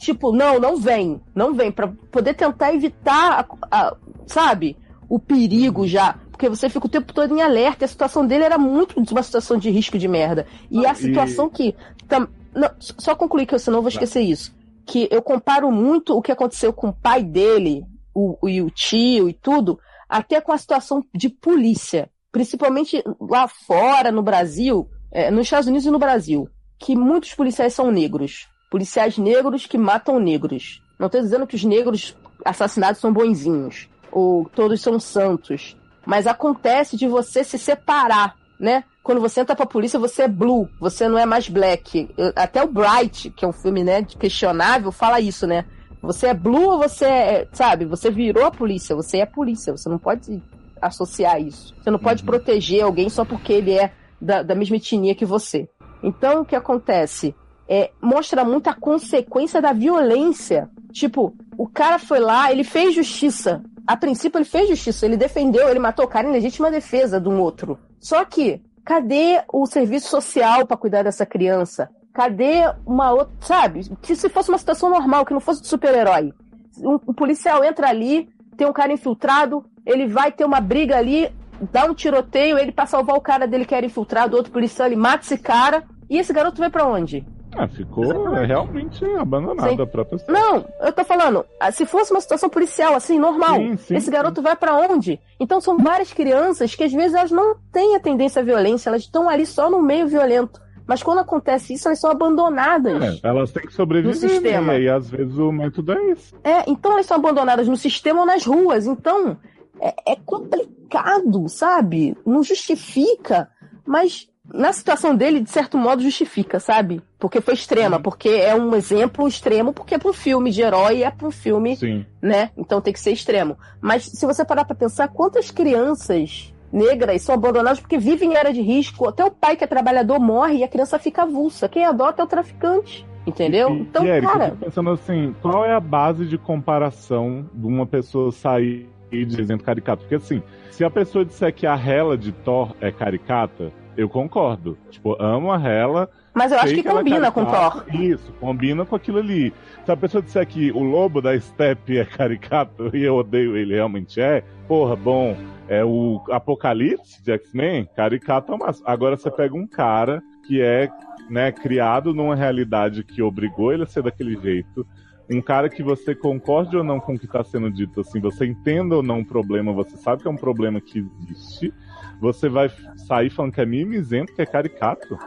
tipo, 0.01 0.33
não, 0.33 0.59
não 0.59 0.77
vem. 0.77 1.21
Não 1.35 1.55
vem. 1.55 1.71
Pra 1.71 1.89
poder 2.11 2.35
tentar 2.35 2.73
evitar, 2.75 3.47
a- 3.71 3.79
a- 3.89 3.97
sabe? 4.27 4.77
O 5.09 5.19
perigo 5.19 5.87
já. 5.87 6.15
Porque 6.31 6.49
você 6.49 6.69
fica 6.69 6.87
o 6.87 6.91
tempo 6.91 7.13
todo 7.13 7.35
em 7.37 7.43
alerta. 7.43 7.85
E 7.85 7.87
a 7.87 7.89
situação 7.89 8.27
dele 8.27 8.45
era 8.45 8.59
muito 8.59 8.97
uma 9.13 9.23
situação 9.23 9.59
de 9.59 9.71
risco 9.71 9.99
de 9.99 10.09
merda. 10.09 10.47
E 10.71 10.85
a 10.87 10.93
e- 10.93 10.97
situação 10.97 11.49
que. 11.51 11.75
tam- 12.09 12.29
não, 12.55 12.71
só 12.79 13.15
concluir 13.15 13.47
que 13.47 13.55
eu 13.55 13.59
senão 13.59 13.79
eu 13.79 13.83
vou 13.83 13.91
esquecer 13.91 14.23
isso. 14.23 14.53
Que 14.87 15.07
eu 15.11 15.23
comparo 15.23 15.71
muito 15.71 16.17
o 16.17 16.23
que 16.23 16.33
aconteceu 16.33 16.73
com 16.73 16.89
o 16.89 16.93
pai 16.93 17.23
dele, 17.23 17.85
o, 18.15 18.37
o- 18.43 18.49
e 18.49 18.61
o 18.63 18.71
tio 18.71 19.29
e 19.29 19.33
tudo, 19.33 19.79
até 20.09 20.41
com 20.41 20.51
a 20.53 20.59
situação 20.59 21.05
de 21.15 21.29
polícia. 21.29 22.11
principalmente 22.33 23.03
lá 23.21 23.49
fora, 23.49 24.13
no 24.13 24.23
Brasil, 24.23 24.89
é, 25.13 25.31
nos 25.33 25.43
Estados 25.47 25.67
Unidos 25.67 25.85
e 25.85 25.91
no 25.91 25.99
Brasil, 25.99 26.49
que 26.79 26.95
muitos 26.97 27.35
policiais 27.35 27.75
são 27.75 27.91
negros. 27.91 28.49
Policiais 28.71 29.19
negros 29.19 29.67
que 29.67 29.77
matam 29.77 30.21
negros. 30.21 30.81
Não 30.99 31.07
estou 31.07 31.21
dizendo 31.21 31.47
que 31.47 31.57
os 31.57 31.65
negros 31.65 32.17
assassinados 32.45 33.01
são 33.01 33.13
bonzinhos, 33.13 33.89
ou 34.11 34.49
todos 34.55 34.81
são 34.81 34.99
santos. 35.01 35.77
Mas 36.07 36.27
acontece 36.27 36.97
de 36.97 37.07
você 37.09 37.45
se 37.45 37.59
separar, 37.59 38.37
né? 38.59 38.85
Quando 39.03 39.21
você 39.21 39.41
entra 39.41 39.57
pra 39.57 39.67
polícia, 39.67 39.99
você 39.99 40.23
é 40.23 40.29
blue, 40.29 40.69
você 40.79 41.09
não 41.09 41.19
é 41.19 41.27
mais 41.27 41.49
black. 41.49 42.09
Até 42.37 42.63
o 42.63 42.69
Bright, 42.69 43.31
que 43.31 43.45
é 43.45 43.49
um 43.49 43.53
filme, 43.53 43.83
né, 43.83 44.05
questionável, 44.05 44.93
fala 44.93 45.21
isso, 45.21 45.47
né? 45.47 45.65
Você 46.03 46.29
é 46.29 46.35
blue 46.35 46.71
ou 46.71 46.79
você 46.79 47.05
é, 47.05 47.49
sabe, 47.53 47.85
você 47.85 48.11
virou 48.11 48.45
a 48.45 48.51
polícia, 48.51 48.97
você 48.97 49.19
é 49.19 49.27
polícia, 49.27 49.77
você 49.77 49.89
não 49.89 49.99
pode 49.99 50.43
associar 50.81 51.41
isso. 51.41 51.75
Você 51.83 51.91
não 51.91 51.99
pode 51.99 52.23
proteger 52.23 52.83
alguém 52.83 53.09
só 53.09 53.25
porque 53.25 53.53
ele 53.53 53.73
é 53.73 53.93
da, 54.21 54.43
da 54.43 54.55
mesma 54.55 54.77
etnia 54.77 55.15
que 55.15 55.25
você. 55.25 55.69
Então, 56.03 56.43
o 56.43 56.45
que 56.45 56.57
acontece? 56.57 57.35
É, 57.73 57.93
mostra 58.03 58.45
muito 58.45 58.67
a 58.67 58.75
consequência 58.75 59.63
da 59.63 59.73
violência. 59.73 60.69
Tipo, 60.91 61.33
o 61.57 61.69
cara 61.69 62.01
foi 62.01 62.19
lá, 62.19 62.51
ele 62.51 62.65
fez 62.65 62.93
justiça. 62.93 63.63
A 63.87 63.97
princípio, 63.97 64.39
ele 64.39 64.45
fez 64.45 64.69
justiça, 64.69 65.07
ele 65.07 65.17
defendeu, 65.17 65.69
ele 65.69 65.79
matou 65.79 66.05
o 66.05 66.09
cara 66.09 66.29
em 66.29 66.33
legítima 66.33 66.69
defesa 66.69 67.21
de 67.21 67.29
um 67.29 67.41
outro. 67.41 67.79
Só 68.01 68.25
que, 68.25 68.61
cadê 68.85 69.41
o 69.53 69.67
serviço 69.67 70.09
social 70.09 70.67
para 70.67 70.77
cuidar 70.77 71.05
dessa 71.05 71.25
criança? 71.25 71.89
Cadê 72.13 72.63
uma 72.85 73.13
outra, 73.13 73.33
sabe? 73.41 73.89
Que 74.03 74.17
se 74.17 74.29
fosse 74.29 74.49
uma 74.49 74.59
situação 74.59 74.91
normal, 74.91 75.25
que 75.25 75.33
não 75.33 75.41
fosse 75.41 75.63
de 75.63 75.69
super-herói. 75.69 76.35
Um, 76.79 76.95
um 76.95 77.15
policial 77.15 77.63
entra 77.63 77.89
ali, 77.89 78.29
tem 78.57 78.67
um 78.67 78.73
cara 78.73 78.93
infiltrado, 78.93 79.65
ele 79.87 80.09
vai 80.09 80.33
ter 80.33 80.45
uma 80.45 80.61
briga 80.61 80.97
ali, 80.97 81.33
dá 81.71 81.85
um 81.85 81.95
tiroteio, 81.95 82.59
ele 82.59 82.73
pra 82.73 82.87
salvar 82.87 83.17
o 83.17 83.21
cara 83.21 83.47
dele 83.47 83.65
que 83.65 83.77
era 83.77 83.87
infiltrado, 83.87 84.37
outro 84.37 84.53
policial, 84.53 84.89
ele 84.89 84.97
mata 84.97 85.25
esse 85.25 85.39
cara, 85.39 85.85
e 86.09 86.19
esse 86.19 86.33
garoto 86.33 86.59
vai 86.59 86.69
pra 86.69 86.85
onde? 86.87 87.25
Ah, 87.57 87.67
ficou 87.69 88.37
é, 88.37 88.47
realmente 88.47 89.05
abandonado 89.17 89.77
Sim. 89.77 89.83
a 89.83 89.87
própria 89.87 90.17
história. 90.17 90.41
Não, 90.41 90.65
eu 90.81 90.93
tô 90.93 91.05
falando, 91.05 91.45
ah, 91.59 91.73
se 91.73 91.85
fosse 91.85 92.13
uma 92.13 92.21
situação 92.21 92.49
policial, 92.49 92.95
assim, 92.95 93.19
normal, 93.19 93.57
Sim, 93.57 93.77
sim, 93.77 93.97
esse 93.97 94.11
garoto 94.11 94.41
vai 94.41 94.55
pra 94.57 94.77
onde? 94.77 95.21
Então 95.39 95.61
são 95.61 95.77
várias 95.77 96.13
crianças 96.13 96.75
que 96.75 96.85
às 96.85 96.93
vezes 96.93 97.15
elas 97.15 97.31
não 97.31 97.57
têm 97.73 97.97
a 97.97 98.01
tendência 98.01 98.41
à 98.41 98.45
violência, 98.45 98.89
elas 98.89 99.03
estão 99.03 99.29
ali 99.29 99.45
só 99.45 99.69
no 99.69 99.83
meio 99.83 100.07
violento. 100.07 100.61
Mas 100.87 101.03
quando 101.05 101.19
acontece 101.19 101.75
isso, 101.75 101.87
elas 101.87 102.01
são 102.01 102.11
abandonadas. 102.11 103.21
É, 103.23 103.29
elas 103.29 103.53
têm 103.53 103.65
que 103.65 103.73
sobreviver, 103.73 104.15
No 104.15 104.29
sistema. 104.29 104.73
né? 104.73 104.81
E 104.81 104.89
às 104.89 105.09
vezes 105.09 105.37
o 105.39 105.53
método 105.53 105.93
é 105.93 106.05
esse. 106.11 106.35
É, 106.43 106.65
então 106.69 106.93
elas 106.93 107.07
são 107.07 107.17
abandonadas 107.17 107.69
no 107.69 107.77
sistema 107.77 108.21
ou 108.21 108.27
nas 108.27 108.45
ruas. 108.45 108.87
Então 108.87 109.37
é, 109.81 109.95
é 110.13 110.17
complicado, 110.17 111.49
sabe? 111.49 112.17
Não 112.27 112.43
justifica, 112.43 113.49
mas 113.87 114.29
na 114.53 114.73
situação 114.73 115.15
dele, 115.15 115.41
de 115.41 115.51
certo 115.51 115.79
modo, 115.79 116.03
justifica, 116.03 116.59
sabe? 116.59 117.01
Porque 117.19 117.41
foi 117.41 117.55
extrema, 117.55 118.01
porque 118.01 118.29
é 118.29 118.55
um 118.55 118.75
exemplo 118.75 119.27
extremo, 119.27 119.73
porque 119.73 119.95
é 119.95 119.99
pra 119.99 120.11
um 120.11 120.15
filme 120.15 120.51
de 120.51 120.63
herói, 120.63 121.03
é 121.03 121.11
pra 121.11 121.29
um 121.29 121.31
filme, 121.31 121.77
Sim. 121.77 122.05
né? 122.21 122.51
Então 122.57 122.81
tem 122.81 122.93
que 122.93 123.01
ser 123.01 123.13
extremo. 123.13 123.57
Mas 123.81 124.05
se 124.05 124.27
você 124.27 124.45
parar 124.45 124.65
pra 124.65 124.75
pensar, 124.75 125.09
quantas 125.09 125.51
crianças 125.51 126.53
negras 126.73 127.23
são 127.23 127.35
abandonadas 127.35 127.81
porque 127.81 127.99
vivem 127.99 128.33
em 128.33 128.37
área 128.37 128.53
de 128.53 128.61
risco, 128.61 129.09
até 129.09 129.25
o 129.25 129.31
pai 129.31 129.57
que 129.57 129.65
é 129.65 129.67
trabalhador 129.67 130.19
morre 130.21 130.59
e 130.59 130.65
a 130.65 130.69
criança 130.69 130.99
fica 130.99 131.23
avulsa. 131.23 131.69
Quem 131.69 131.85
adota 131.85 132.23
é 132.23 132.25
o 132.25 132.29
traficante. 132.29 133.07
Entendeu? 133.27 133.71
E, 133.71 133.81
Então, 133.81 134.05
e, 134.05 134.09
Eric, 134.09 134.25
eu 134.25 134.33
cara, 134.33 134.45
fico 134.47 134.65
pensando 134.65 134.91
assim, 134.91 135.35
qual 135.43 135.65
é 135.65 135.75
a 135.75 135.81
base 135.81 136.25
de 136.27 136.39
comparação 136.39 137.49
de 137.53 137.67
uma 137.67 137.87
pessoa 137.87 138.33
sair 138.33 138.89
dizendo 139.11 139.63
caricato? 139.63 140.03
Porque 140.03 140.15
assim, 140.15 140.43
se 140.71 140.85
a 140.85 140.91
pessoa 140.91 141.25
disser 141.25 141.53
que 141.53 141.67
a 141.67 141.75
Hela 141.75 142.17
de 142.17 142.33
Thor 142.33 142.75
é 142.81 142.91
caricata, 142.91 143.71
eu 144.01 144.09
concordo. 144.09 144.79
Tipo, 144.91 145.15
amo 145.23 145.53
a 145.53 145.61
Hela. 145.61 146.09
Mas 146.33 146.53
eu 146.53 146.59
acho 146.59 146.75
que 146.75 146.89
ela 146.89 147.01
é 147.01 147.05
combina 147.05 147.31
com 147.31 147.45
caricata. 147.45 147.81
Thor. 147.83 148.01
Isso, 148.01 148.33
combina 148.41 148.87
com 148.87 148.97
aquilo 148.97 149.19
ali. 149.19 149.53
Se 149.85 149.93
a 149.93 149.97
pessoa 149.97 150.23
disser 150.23 150.47
que 150.47 150.73
o 150.73 150.83
lobo 150.83 151.21
da 151.21 151.39
Steppe 151.39 151.99
é 151.99 152.05
caricato 152.07 152.91
e 152.97 153.03
eu 153.03 153.17
odeio 153.17 153.57
ele, 153.57 153.75
realmente 153.75 154.19
é, 154.19 154.43
porra, 154.67 154.97
bom, 154.97 155.37
é 155.69 155.85
o 155.85 156.23
Apocalipse 156.31 157.23
de 157.23 157.33
X-Men, 157.33 157.89
caricato 157.95 158.53
é 158.53 158.55
o 158.55 158.59
máximo. 158.59 158.89
Agora 158.89 159.19
você 159.19 159.31
pega 159.31 159.55
um 159.55 159.67
cara 159.67 160.23
que 160.47 160.63
é 160.63 160.89
né, 161.29 161.53
criado 161.53 162.15
numa 162.15 162.35
realidade 162.35 163.05
que 163.05 163.21
obrigou 163.21 163.71
ele 163.73 163.83
a 163.83 163.87
ser 163.87 164.03
daquele 164.03 164.41
jeito. 164.41 164.87
Um 165.31 165.43
cara 165.43 165.69
que 165.69 165.83
você 165.83 166.15
concorde 166.15 166.77
ou 166.77 166.83
não 166.83 166.99
com 166.99 167.15
o 167.15 167.19
que 167.19 167.27
está 167.27 167.45
sendo 167.45 167.71
dito, 167.71 168.01
assim, 168.01 168.19
você 168.19 168.47
entenda 168.47 168.97
ou 168.97 169.03
não 169.03 169.21
o 169.21 169.25
problema, 169.25 169.73
você 169.73 169.97
sabe 169.97 170.23
que 170.23 170.29
é 170.29 170.31
um 170.31 170.37
problema 170.37 170.81
que 170.81 171.07
existe, 171.29 171.73
você 172.21 172.49
vai 172.49 172.71
sair 173.09 173.31
falando 173.31 173.53
que 173.53 173.61
é 173.61 173.67
mimizento, 173.67 174.35
que 174.35 174.43
é 174.43 174.47
caricato. 174.47 175.19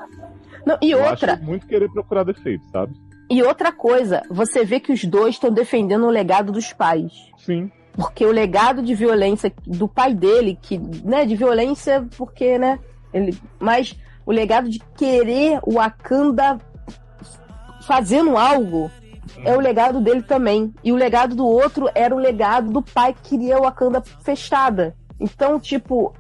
Não, 0.66 0.78
e 0.82 0.92
Eu 0.92 1.04
outra, 1.04 1.34
acho 1.34 1.44
muito 1.44 1.68
querer 1.68 1.90
procurar 1.90 2.24
defeitos, 2.24 2.70
sabe? 2.72 2.94
e 3.30 3.42
outra 3.42 3.72
coisa, 3.72 4.22
você 4.30 4.64
vê 4.64 4.80
que 4.80 4.92
os 4.92 5.04
dois 5.06 5.36
estão 5.36 5.52
defendendo 5.52 6.06
o 6.06 6.10
legado 6.10 6.52
dos 6.52 6.72
pais. 6.72 7.12
Sim. 7.38 7.72
Porque 7.94 8.26
o 8.26 8.32
legado 8.32 8.82
de 8.82 8.94
violência 8.94 9.52
do 9.66 9.88
pai 9.88 10.14
dele, 10.14 10.58
que, 10.62 10.78
né, 10.78 11.26
de 11.26 11.36
violência, 11.36 12.08
porque, 12.16 12.58
né, 12.58 12.80
ele, 13.14 13.36
mas 13.60 13.98
o 14.26 14.32
legado 14.32 14.70
de 14.70 14.80
querer 14.96 15.60
o 15.64 15.74
Wakanda 15.74 16.60
fazendo 17.88 18.38
algo 18.38 18.90
é 19.44 19.56
o 19.56 19.60
legado 19.60 20.00
dele 20.00 20.22
também. 20.22 20.74
E 20.84 20.92
o 20.92 20.96
legado 20.96 21.36
do 21.36 21.46
outro 21.46 21.90
era 21.96 22.16
o 22.16 22.20
legado 22.20 22.72
do 22.72 22.82
pai 22.82 23.14
que 23.14 23.30
queria 23.30 23.58
o 23.58 23.64
Wakanda 23.64 24.02
fechada. 24.24 24.96
Então, 25.20 25.60
tipo, 25.60 26.14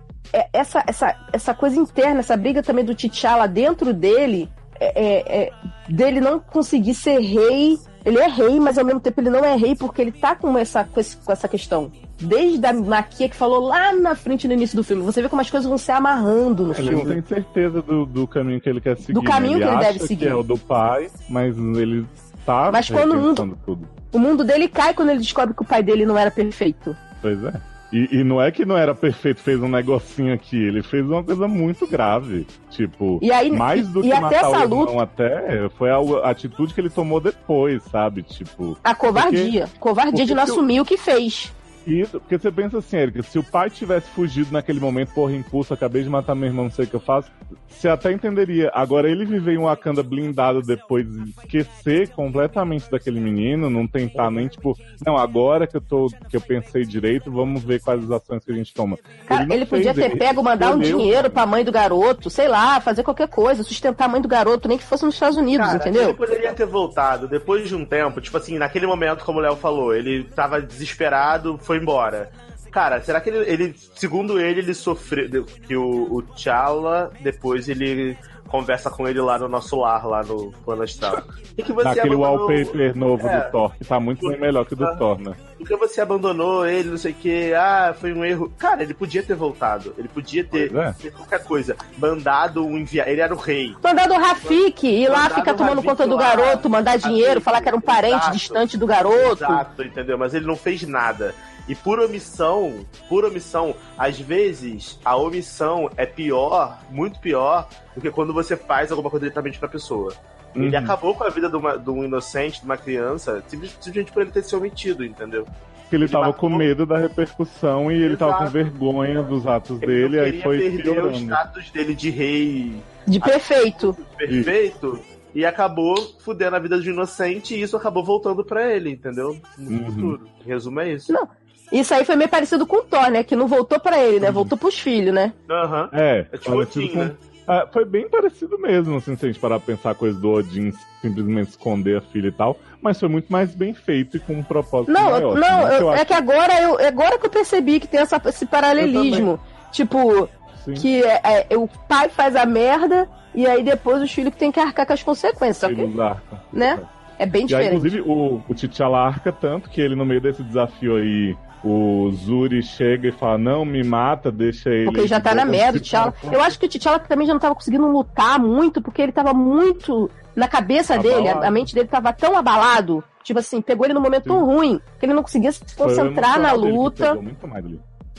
essa, 0.53 0.83
essa, 0.87 1.15
essa 1.31 1.53
coisa 1.53 1.77
interna, 1.79 2.19
essa 2.21 2.37
briga 2.37 2.63
também 2.63 2.83
do 2.85 2.95
T'Challa 2.95 3.47
dentro 3.47 3.93
dele, 3.93 4.49
é, 4.79 4.87
é- 5.05 5.43
é 5.43 5.51
dele 5.89 6.19
não 6.21 6.39
conseguir 6.39 6.93
ser 6.93 7.19
rei. 7.19 7.77
Ele 8.05 8.17
é 8.19 8.27
rei, 8.27 8.59
mas 8.59 8.77
ao 8.77 8.83
mesmo 8.83 8.99
tempo 8.99 9.21
ele 9.21 9.29
não 9.29 9.45
é 9.45 9.55
rei 9.55 9.75
porque 9.75 10.01
ele 10.01 10.11
tá 10.11 10.35
com 10.35 10.57
essa, 10.57 10.83
com 10.83 10.99
esse- 10.99 11.15
com 11.17 11.31
essa 11.31 11.47
questão. 11.47 11.89
Desde 12.19 12.65
a 12.65 12.73
Maquia 12.73 13.29
que 13.29 13.35
falou 13.35 13.61
lá 13.67 13.93
na 13.93 14.13
frente 14.13 14.45
no 14.47 14.53
início 14.53 14.75
do 14.75 14.83
filme. 14.83 15.01
Você 15.03 15.21
vê 15.21 15.29
como 15.29 15.41
as 15.41 15.49
coisas 15.49 15.67
vão 15.69 15.77
se 15.77 15.89
amarrando 15.91 16.65
no 16.67 16.73
Ele 16.73 16.91
não 16.91 16.99
filme. 16.99 17.21
tem 17.21 17.35
certeza 17.37 17.81
do, 17.81 18.05
do 18.05 18.27
caminho 18.27 18.59
que 18.59 18.67
ele 18.69 18.81
quer 18.81 18.97
seguir. 18.97 19.13
né? 19.21 19.25
caminho 19.25 19.57
que 19.59 19.65
ele 19.65 19.77
deve 19.77 19.99
seguir. 19.99 20.25
Que 20.25 20.31
é 20.31 20.35
o 20.35 20.43
do 20.43 20.57
pai, 20.57 21.09
mas 21.29 21.57
ele 21.57 22.05
tá 22.45 22.69
Mas 22.73 22.89
quando 22.89 23.13
o 23.13 23.17
mundo- 23.21 23.57
tudo. 23.65 23.87
O 24.11 24.19
mundo 24.19 24.43
dele 24.43 24.67
cai 24.67 24.93
quando 24.93 25.09
ele 25.09 25.19
descobre 25.19 25.55
que 25.55 25.61
o 25.61 25.65
pai 25.65 25.81
dele 25.81 26.05
não 26.05 26.17
era 26.17 26.29
perfeito. 26.29 26.95
Pois 27.21 27.41
é. 27.43 27.53
E, 27.93 28.09
e 28.19 28.23
não 28.23 28.41
é 28.41 28.51
que 28.51 28.65
não 28.65 28.75
era 28.75 28.95
perfeito, 28.95 29.39
fez 29.39 29.61
um 29.61 29.67
negocinho 29.67 30.33
aqui, 30.33 30.57
ele 30.57 30.81
fez 30.81 31.05
uma 31.05 31.23
coisa 31.23 31.47
muito 31.47 31.85
grave. 31.85 32.47
Tipo, 32.71 33.19
E 33.21 33.31
aí- 33.31 33.51
mais 33.51 33.87
do 33.87 33.99
e- 33.99 34.03
que 34.03 34.07
e 34.07 34.11
até 34.11 34.21
matar 34.21 34.35
essa 34.37 34.49
o 34.49 34.61
irmão 34.63 34.79
luta- 34.79 35.03
até, 35.03 35.69
foi 35.77 35.91
a, 35.91 35.97
atitude 36.29 36.73
que 36.73 36.81
ele 36.81 36.89
tomou 36.89 37.19
depois, 37.21 37.83
sabe? 37.83 38.23
Tipo. 38.23 38.75
A 38.83 38.95
covardia. 38.95 39.69
Covardia 39.79 40.11
porque 40.11 40.25
de 40.25 40.33
não 40.33 40.43
se 40.45 40.49
eu- 40.49 40.55
assumir 40.55 40.81
o 40.81 40.85
que 40.85 40.97
fez. 40.97 41.53
Isso, 41.85 42.19
porque 42.19 42.37
você 42.37 42.51
pensa 42.51 42.77
assim, 42.77 42.97
Erika, 42.97 43.23
se 43.23 43.37
o 43.37 43.43
pai 43.43 43.69
tivesse 43.69 44.09
fugido 44.09 44.51
naquele 44.51 44.79
momento, 44.79 45.13
porra, 45.13 45.33
impulso, 45.33 45.73
acabei 45.73 46.03
de 46.03 46.09
matar 46.09 46.35
meu 46.35 46.47
irmão, 46.47 46.65
não 46.65 46.71
sei 46.71 46.85
o 46.85 46.87
que 46.87 46.95
eu 46.95 46.99
faço, 46.99 47.29
você 47.67 47.87
até 47.87 48.11
entenderia. 48.11 48.71
Agora, 48.73 49.09
ele 49.09 49.25
viver 49.25 49.53
em 49.53 49.57
um 49.57 49.63
Wakanda 49.63 50.01
blindado 50.01 50.61
depois 50.61 51.05
e 51.07 51.29
esquecer 51.29 52.09
completamente 52.09 52.89
daquele 52.89 53.19
menino, 53.19 53.69
não 53.69 53.87
tentar 53.87 54.31
nem, 54.31 54.47
tipo, 54.47 54.77
não, 55.05 55.17
agora 55.17 55.67
que 55.67 55.77
eu 55.77 55.81
tô, 55.81 56.07
que 56.29 56.37
eu 56.37 56.41
pensei 56.41 56.85
direito, 56.85 57.31
vamos 57.31 57.63
ver 57.63 57.81
quais 57.81 58.03
as 58.03 58.11
ações 58.11 58.45
que 58.45 58.51
a 58.51 58.55
gente 58.55 58.73
toma. 58.73 58.97
Cara, 59.25 59.43
ele, 59.43 59.65
fez, 59.65 59.69
podia 59.69 59.93
ter 59.93 60.05
ele 60.05 60.15
pego, 60.15 60.43
mandar 60.43 60.75
um 60.75 60.79
dinheiro 60.79 61.29
pra 61.29 61.45
mãe 61.45 61.63
do 61.63 61.71
garoto, 61.71 62.29
sei 62.29 62.47
lá, 62.47 62.79
fazer 62.79 63.03
qualquer 63.03 63.27
coisa, 63.27 63.63
sustentar 63.63 64.05
a 64.05 64.07
mãe 64.07 64.21
do 64.21 64.27
garoto, 64.27 64.67
nem 64.67 64.77
que 64.77 64.83
fosse 64.83 65.05
nos 65.05 65.15
Estados 65.15 65.37
Unidos, 65.37 65.65
Cara, 65.65 65.77
entendeu? 65.77 66.03
Ele 66.03 66.13
poderia 66.13 66.53
ter 66.53 66.65
voltado 66.65 67.27
depois 67.27 67.67
de 67.67 67.75
um 67.75 67.85
tempo, 67.85 68.21
tipo 68.21 68.37
assim, 68.37 68.57
naquele 68.57 68.87
momento, 68.87 69.25
como 69.25 69.39
o 69.39 69.41
Léo 69.41 69.55
falou, 69.55 69.93
ele 69.93 70.23
tava 70.23 70.61
desesperado, 70.61 71.57
foi 71.61 71.72
embora. 71.75 72.31
Cara, 72.71 73.01
será 73.01 73.21
que 73.21 73.29
ele, 73.29 73.37
ele 73.51 73.75
segundo 73.95 74.39
ele, 74.39 74.59
ele 74.61 74.73
sofreu. 74.73 75.45
Que 75.67 75.75
o, 75.75 76.11
o 76.11 76.21
T'Challa, 76.23 77.11
depois 77.21 77.69
ele 77.69 78.17
conversa 78.47 78.89
com 78.89 79.07
ele 79.07 79.19
lá 79.21 79.37
no 79.39 79.47
nosso 79.47 79.75
lar, 79.79 80.05
lá 80.07 80.21
no 80.23 80.51
plano 80.65 80.83
astral. 80.83 81.23
Que 81.55 81.71
você 81.73 81.83
Naquele 81.89 82.13
abandonou- 82.15 82.47
wallpaper 82.47 82.95
novo 82.97 83.27
É. 83.27 83.41
do 83.45 83.51
Thor, 83.51 83.71
que 83.77 83.85
tá 83.85 83.99
muito 83.99 84.27
bem 84.27 84.39
melhor 84.39 84.63
que 84.65 84.73
o 84.73 84.75
do 84.75 84.85
Ah. 84.85 84.95
Thor, 84.95 85.19
né? 85.19 85.33
Porque 85.57 85.75
você 85.75 86.01
abandonou 86.01 86.65
ele, 86.67 86.89
não 86.89 86.97
sei 86.97 87.13
o 87.13 87.15
que, 87.15 87.53
ah, 87.53 87.95
foi 87.99 88.11
um 88.13 88.23
erro. 88.25 88.51
Cara, 88.57 88.83
ele 88.83 88.93
podia 88.93 89.23
ter 89.23 89.33
voltado. 89.35 89.93
Ele 89.97 90.07
podia 90.07 90.43
ter 90.43 90.75
é. 90.75 90.93
feito 90.93 91.15
qualquer 91.17 91.43
coisa. 91.43 91.75
Mandado 91.97 92.65
um 92.65 92.77
enviado. 92.77 93.09
Ele 93.09 93.21
era 93.21 93.33
o 93.33 93.37
rei. 93.37 93.75
Mandar 93.83 94.07
do 94.07 94.15
Rafik, 94.15 94.87
ir 94.87 95.07
lá 95.09 95.29
ficar 95.29 95.53
do 95.53 95.57
tomando 95.59 95.75
Rafik 95.77 95.89
conta 95.89 96.07
do 96.07 96.15
lá. 96.15 96.21
garoto, 96.35 96.69
mandar 96.69 96.97
dinheiro, 96.97 97.39
falar 97.41 97.61
que 97.61 97.67
era 97.69 97.77
um 97.77 97.81
parente 97.81 98.15
Exato. 98.17 98.31
distante 98.33 98.77
do 98.77 98.85
garoto. 98.85 99.43
Exato, 99.43 99.83
entendeu? 99.83 100.17
Mas 100.17 100.33
ele 100.33 100.45
não 100.45 100.55
fez 100.55 100.83
nada. 100.83 101.33
E 101.67 101.75
por 101.75 101.99
omissão, 101.99 102.85
por 103.07 103.23
omissão, 103.23 103.73
às 103.97 104.19
vezes 104.19 104.99
a 105.05 105.15
omissão 105.15 105.89
é 105.95 106.05
pior, 106.05 106.79
muito 106.89 107.19
pior, 107.19 107.67
do 107.95 108.01
que 108.01 108.11
quando 108.11 108.33
você 108.33 108.57
faz 108.57 108.91
alguma 108.91 109.09
coisa 109.09 109.23
diretamente 109.25 109.57
pra 109.59 109.69
pessoa. 109.69 110.13
Ele 110.55 110.69
Uhum. 110.75 110.83
acabou 110.83 111.15
com 111.15 111.23
a 111.23 111.29
vida 111.29 111.49
de, 111.49 111.55
uma- 111.55 111.77
de 111.77 111.89
um 111.89 112.03
inocente, 112.03 112.59
de 112.59 112.65
uma 112.65 112.77
criança, 112.77 113.41
simplesmente 113.47 114.11
por 114.11 114.21
ele 114.21 114.31
ter 114.31 114.43
se 114.43 114.55
omitido, 114.55 115.03
entendeu? 115.05 115.47
que 115.89 115.97
ele, 115.97 116.07
tava 116.07 116.33
com 116.33 116.49
medo 116.49 116.87
da 116.87 116.97
repercussão 116.97 117.91
e 117.91 118.01
ele 118.01 118.17
tava 118.17 118.37
com 118.39 118.45
vergonha 118.47 119.21
dos 119.21 119.45
atos 119.45 119.79
dele, 119.79 120.19
aí 120.19 120.41
foi 120.41 120.57
perder 120.57 121.05
o 121.05 121.11
status 121.11 121.69
dele 121.69 121.93
de 121.93 122.09
rei 122.09 122.81
De 123.07 123.19
perfeito. 123.19 123.95
perfeito 124.17 124.99
e 125.35 125.45
acabou 125.45 125.95
fudendo 126.19 126.55
a 126.55 126.59
vida 126.59 126.79
de 126.79 126.89
um 126.89 126.93
inocente 126.93 127.53
e 127.53 127.61
isso 127.61 127.77
acabou 127.77 128.03
voltando 128.03 128.43
pra 128.43 128.73
ele, 128.75 128.89
entendeu? 128.89 129.37
No 129.55 129.69
Uhum. 129.71 129.85
futuro. 129.85 130.27
Em 130.43 130.47
resumo 130.49 130.79
é 130.79 130.93
isso. 130.93 131.13
Não. 131.13 131.29
Isso 131.71 131.93
aí 131.93 132.05
foi 132.05 132.15
meio 132.15 132.29
parecido 132.29 132.65
com 132.67 132.77
o 132.77 132.83
Thor, 132.83 133.09
né? 133.09 133.23
Que 133.23 133.35
não 133.35 133.47
voltou 133.47 133.79
pra 133.79 133.99
ele, 133.99 134.19
né? 134.19 134.31
Voltou 134.31 134.57
pros 134.57 134.77
filhos, 134.77 135.13
né? 135.13 135.33
Aham. 135.49 135.89
É, 135.91 136.25
É 136.31 136.37
tipo 136.37 136.51
parecido 136.55 136.85
Odin, 136.85 136.93
com- 136.93 136.99
né? 136.99 137.11
Ah, 137.45 137.67
foi 137.71 137.83
bem 137.83 138.07
parecido 138.07 138.57
mesmo, 138.57 138.95
assim, 138.95 139.17
se 139.17 139.25
a 139.25 139.27
gente 139.27 139.39
parar 139.39 139.59
pra 139.59 139.75
pensar 139.75 139.91
a 139.91 139.95
coisa 139.95 140.17
do 140.17 140.31
Odin 140.31 140.71
simplesmente 141.01 141.49
esconder 141.49 141.97
a 141.97 142.01
filha 142.01 142.29
e 142.29 142.31
tal, 142.31 142.57
mas 142.81 142.97
foi 142.97 143.09
muito 143.09 143.29
mais 143.29 143.53
bem 143.53 143.73
feito 143.73 144.15
e 144.15 144.19
com 144.21 144.33
um 144.33 144.43
propósito 144.43 144.91
Não, 144.93 145.01
maior. 145.11 145.21
eu- 145.21 145.31
assim, 145.31 145.39
não, 145.41 145.57
né? 145.67 145.75
eu- 145.75 145.81
Eu 145.81 145.91
é 145.91 145.95
acho 145.95 146.05
que 146.05 146.13
agora 146.13 146.61
eu, 146.61 146.79
é 146.79 146.87
agora 146.87 147.19
que 147.19 147.25
eu 147.25 147.29
percebi 147.29 147.81
que 147.81 147.87
tem 147.87 147.99
essa, 147.99 148.21
esse 148.27 148.45
paralelismo. 148.45 149.37
Tipo, 149.73 150.29
Sim. 150.63 150.73
que 150.75 151.03
é, 151.03 151.47
é, 151.49 151.57
o 151.57 151.67
pai 151.67 152.07
faz 152.07 152.33
a 152.37 152.45
merda 152.45 153.09
e 153.35 153.45
aí 153.45 153.61
depois 153.61 154.01
os 154.01 154.09
filhos 154.13 154.31
que 154.33 154.39
tem 154.39 154.51
que 154.51 154.59
arcar 154.61 154.85
com 154.85 154.93
as 154.93 155.03
consequências. 155.03 155.57
Só 155.57 155.67
que, 155.67 155.81
arcam. 155.99 156.39
né? 156.53 156.79
É 157.19 157.25
bem 157.25 157.41
E 157.41 157.43
aí, 157.43 157.47
diferente. 157.47 157.75
inclusive, 157.75 158.01
o, 158.01 158.41
o 158.47 158.53
T'Challa 158.55 158.99
arca 158.99 159.33
tanto 159.33 159.69
que 159.69 159.81
ele, 159.81 159.95
no 159.95 160.05
meio 160.05 160.21
desse 160.21 160.41
desafio 160.43 160.95
aí, 160.95 161.35
o 161.63 162.11
Zuri 162.11 162.61
chega 162.61 163.07
e 163.07 163.11
fala, 163.11 163.37
não, 163.37 163.63
me 163.63 163.83
mata, 163.83 164.31
deixa 164.31 164.69
ele... 164.69 164.85
Porque 164.85 165.01
ele 165.01 165.07
já 165.07 165.19
tá 165.21 165.33
na 165.33 165.45
merda, 165.45 165.77
o 165.77 165.81
T'Challa. 165.81 166.13
Eu 166.31 166.41
acho 166.41 166.59
que 166.59 166.65
o 166.65 166.69
T'Challa 166.69 166.99
também 166.99 167.25
já 167.25 167.33
não 167.33 167.39
tava 167.39 167.55
conseguindo 167.55 167.87
lutar 167.87 168.37
muito, 168.39 168.81
porque 168.81 169.01
ele 169.01 169.11
tava 169.11 169.33
muito. 169.33 170.11
Na 170.35 170.47
cabeça 170.47 170.97
dele, 170.97 171.27
a, 171.27 171.31
Abalado. 171.31 171.45
a 171.45 171.51
mente 171.51 171.73
dele 171.73 171.87
tava 171.87 172.11
tão 172.11 172.35
abalado. 172.37 173.03
Tipo 173.23 173.39
assim, 173.39 173.61
pegou 173.61 173.85
ele 173.85 173.93
num 173.93 174.01
momento 174.01 174.25
tão 174.25 174.43
ruim 174.43 174.81
que 174.99 175.05
ele 175.05 175.13
não 175.13 175.23
conseguia 175.23 175.51
se 175.51 175.63
o 175.63 175.77
concentrar 175.77 176.39
na 176.39 176.51
luta. 176.51 177.15
muito 177.15 177.47
mais. 177.47 177.65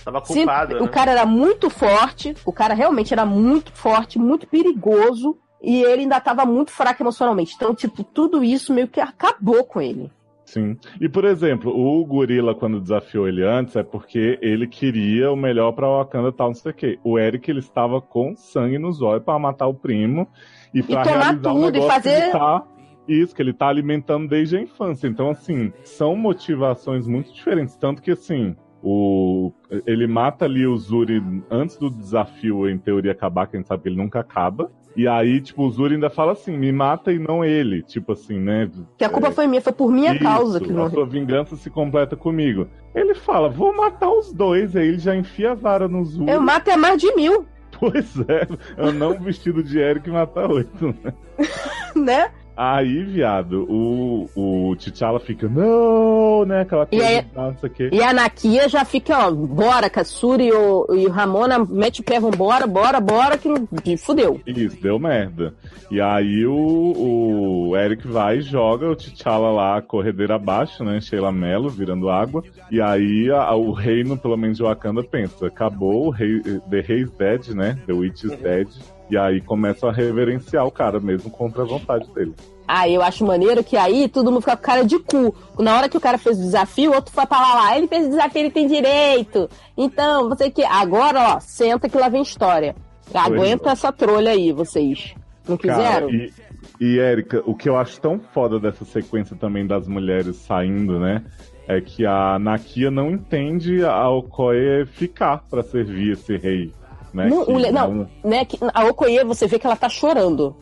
Tava 0.02 0.24
Sim, 0.24 0.44
culpado, 0.44 0.76
o 0.76 0.82
né? 0.82 0.88
cara 0.88 1.10
era 1.12 1.26
muito 1.26 1.70
forte, 1.70 2.34
o 2.44 2.52
cara 2.52 2.74
realmente 2.74 3.12
era 3.12 3.24
muito 3.24 3.72
forte, 3.72 4.18
muito 4.18 4.46
perigoso, 4.46 5.36
e 5.62 5.82
ele 5.82 6.02
ainda 6.02 6.20
tava 6.20 6.44
muito 6.44 6.70
fraco 6.70 7.02
emocionalmente. 7.02 7.54
Então, 7.56 7.74
tipo, 7.74 8.04
tudo 8.04 8.44
isso 8.44 8.72
meio 8.72 8.88
que 8.88 9.00
acabou 9.00 9.64
com 9.64 9.80
ele. 9.80 10.10
Sim. 10.44 10.76
E, 11.00 11.08
por 11.08 11.24
exemplo, 11.24 11.72
o 11.74 12.04
gorila, 12.04 12.54
quando 12.54 12.80
desafiou 12.80 13.26
ele 13.26 13.42
antes, 13.42 13.74
é 13.76 13.82
porque 13.82 14.38
ele 14.42 14.66
queria 14.66 15.32
o 15.32 15.36
melhor 15.36 15.72
pra 15.72 15.88
Wakanda 15.88 16.28
e 16.28 16.32
tal, 16.32 16.48
não 16.48 16.54
sei 16.54 16.70
o 16.70 16.74
quê. 16.74 16.98
O 17.02 17.18
Eric, 17.18 17.50
ele 17.50 17.60
estava 17.60 18.00
com 18.00 18.36
sangue 18.36 18.78
nos 18.78 19.00
olhos 19.02 19.24
pra 19.24 19.38
matar 19.38 19.66
o 19.66 19.74
primo 19.74 20.28
e 20.72 20.82
pra 20.82 21.02
tomar 21.02 21.18
realizar 21.20 21.52
um 21.52 21.54
tudo, 21.54 21.68
e 21.68 21.72
negócio 21.72 21.88
que 21.88 22.08
fazer- 22.08 22.22
ele 22.24 22.32
tá... 22.32 22.66
Isso, 23.06 23.34
que 23.36 23.42
ele 23.42 23.52
tá 23.52 23.68
alimentando 23.68 24.26
desde 24.26 24.56
a 24.56 24.62
infância. 24.62 25.06
Então, 25.06 25.28
assim, 25.28 25.70
são 25.82 26.16
motivações 26.16 27.06
muito 27.06 27.30
diferentes. 27.34 27.76
Tanto 27.76 28.00
que, 28.00 28.10
assim, 28.10 28.56
o... 28.82 29.52
ele 29.86 30.06
mata 30.06 30.46
ali 30.46 30.66
o 30.66 30.74
Zuri 30.74 31.22
antes 31.50 31.76
do 31.76 31.90
desafio, 31.90 32.66
em 32.66 32.78
teoria, 32.78 33.12
acabar, 33.12 33.46
que 33.46 33.56
a 33.56 33.60
gente 33.60 33.66
sabe 33.66 33.82
que 33.82 33.88
ele 33.90 33.96
nunca 33.98 34.20
acaba. 34.20 34.72
E 34.96 35.08
aí, 35.08 35.40
tipo, 35.40 35.62
o 35.64 35.70
Zuri 35.70 35.94
ainda 35.94 36.08
fala 36.08 36.32
assim, 36.32 36.56
me 36.56 36.70
mata 36.70 37.12
e 37.12 37.18
não 37.18 37.44
ele. 37.44 37.82
Tipo 37.82 38.12
assim, 38.12 38.38
né? 38.38 38.70
Que 38.96 39.04
a 39.04 39.08
culpa 39.08 39.28
É, 39.28 39.32
foi 39.32 39.46
minha, 39.46 39.60
foi 39.60 39.72
por 39.72 39.90
minha 39.90 40.12
isso, 40.14 40.22
causa 40.22 40.60
que 40.60 40.70
a 40.70 40.74
não. 40.74 40.90
sua 40.90 41.04
vingança 41.04 41.56
se 41.56 41.68
completa 41.68 42.16
comigo. 42.16 42.68
Ele 42.94 43.14
fala, 43.14 43.48
vou 43.48 43.74
matar 43.76 44.10
os 44.10 44.32
dois, 44.32 44.76
aí 44.76 44.88
ele 44.88 44.98
já 44.98 45.16
enfia 45.16 45.50
a 45.52 45.54
vara 45.54 45.88
no 45.88 46.04
Zuri. 46.04 46.30
Eu 46.30 46.40
mato 46.40 46.70
é 46.70 46.76
mais 46.76 47.00
de 47.00 47.12
mil, 47.14 47.44
Pois 47.78 48.18
é, 48.28 48.46
eu 48.76 48.92
não 48.92 49.18
vestido 49.18 49.62
de 49.62 49.78
Eric 49.78 50.08
matar 50.08 50.50
oito, 50.50 50.94
né? 51.02 51.12
né? 51.96 52.30
Aí, 52.56 53.02
viado, 53.02 53.64
o, 53.68 54.28
o 54.36 54.76
T'Challa 54.76 55.18
fica, 55.18 55.48
não, 55.48 56.44
né? 56.44 56.60
Aquela 56.60 56.86
coisa, 56.86 57.04
aí- 57.04 57.24
não 57.34 57.56
sei 57.58 57.68
o 57.68 57.72
quê. 57.72 57.90
E 57.92 58.00
a 58.00 58.12
Nakia 58.12 58.68
já 58.68 58.84
fica, 58.84 59.26
ó, 59.26 59.30
bora, 59.32 59.90
Katsuri 59.90 60.46
e 60.46 60.52
o, 60.52 60.86
e 60.94 61.06
o 61.06 61.10
Ramona 61.10 61.58
mete 61.68 62.00
o 62.00 62.04
pé, 62.04 62.20
vambora, 62.20 62.64
bora, 62.66 63.00
bora, 63.00 63.36
que 63.36 63.48
que 63.82 63.96
fudeu. 63.96 64.40
Isso, 64.46 64.80
deu 64.80 65.00
merda. 65.00 65.52
E 65.90 66.00
aí 66.00 66.46
o, 66.46 67.68
o 67.70 67.76
Eric 67.76 68.06
vai 68.06 68.38
e 68.38 68.42
joga 68.42 68.88
o 68.88 68.94
T'Challa 68.96 69.50
lá, 69.50 69.82
corredeira 69.82 70.36
abaixo, 70.36 70.84
né? 70.84 71.00
Sheila 71.00 71.32
Mello, 71.32 71.68
virando 71.68 72.08
água. 72.08 72.42
E 72.70 72.80
aí 72.80 73.30
a- 73.32 73.52
o 73.54 73.72
reino, 73.72 74.16
pelo 74.16 74.36
menos 74.36 74.58
de 74.58 74.62
Wakanda, 74.62 75.02
pensa, 75.02 75.46
acabou, 75.48 76.06
o 76.06 76.10
rei, 76.10 76.40
The 76.70 76.80
Rei 76.80 77.02
is 77.02 77.10
dead, 77.12 77.48
né? 77.48 77.76
The 77.86 77.92
Witch 77.92 78.22
is 78.24 78.36
dead. 78.38 78.68
E 79.10 79.16
aí 79.16 79.40
começa 79.40 79.88
a 79.88 79.92
reverenciar 79.92 80.66
o 80.66 80.70
cara 80.70 80.98
mesmo 80.98 81.30
contra 81.30 81.62
a 81.62 81.66
vontade 81.66 82.08
dele. 82.14 82.34
Ah, 82.66 82.88
eu 82.88 83.02
acho 83.02 83.26
maneiro 83.26 83.62
que 83.62 83.76
aí 83.76 84.08
todo 84.08 84.30
mundo 84.30 84.40
fica 84.40 84.56
com 84.56 84.62
cara 84.62 84.84
de 84.84 84.98
cu. 84.98 85.34
Na 85.58 85.76
hora 85.76 85.88
que 85.88 85.96
o 85.96 86.00
cara 86.00 86.16
fez 86.16 86.38
o 86.38 86.42
desafio, 86.42 86.92
o 86.92 86.94
outro 86.94 87.12
foi 87.12 87.26
pra 87.26 87.38
lá, 87.38 87.76
ele 87.76 87.86
fez 87.86 88.06
o 88.06 88.10
desafio, 88.10 88.40
ele 88.40 88.50
tem 88.50 88.66
direito. 88.66 89.48
Então, 89.76 90.28
você 90.28 90.50
que. 90.50 90.64
Agora, 90.64 91.36
ó, 91.36 91.40
senta 91.40 91.88
que 91.88 91.98
lá 91.98 92.08
vem 92.08 92.22
história. 92.22 92.74
Aguenta 93.12 93.68
é. 93.68 93.72
essa 93.72 93.92
trolha 93.92 94.30
aí, 94.30 94.50
vocês. 94.50 95.14
Não 95.46 95.58
quiseram? 95.58 96.08
Cara, 96.08 96.10
e, 96.10 96.32
e 96.80 96.98
Érica, 96.98 97.42
o 97.44 97.54
que 97.54 97.68
eu 97.68 97.76
acho 97.76 98.00
tão 98.00 98.18
foda 98.18 98.58
dessa 98.58 98.84
sequência 98.86 99.36
também 99.36 99.66
das 99.66 99.86
mulheres 99.86 100.36
saindo, 100.36 100.98
né? 100.98 101.22
É 101.68 101.80
que 101.80 102.06
a 102.06 102.38
Nakia 102.38 102.90
não 102.90 103.10
entende 103.10 103.84
a 103.84 104.08
Okoye 104.08 104.86
ficar 104.86 105.44
pra 105.50 105.62
servir 105.62 106.12
esse 106.12 106.36
rei. 106.36 106.72
Né? 107.14 107.28
Não, 107.28 107.44
Que 107.44 107.70
não, 107.70 108.08
né? 108.24 108.44
que 108.44 108.58
a 108.74 108.84
Okoye, 108.86 109.22
você 109.24 109.46
vê 109.46 109.58
que 109.58 109.66
ela 109.66 109.76
tá 109.76 109.88
chorando 109.88 110.54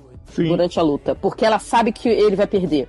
durante 0.50 0.78
a 0.78 0.82
luta, 0.82 1.14
porque 1.14 1.44
ela 1.44 1.58
sabe 1.58 1.90
que 1.92 2.08
ele 2.08 2.36
vai 2.36 2.46
perder. 2.46 2.88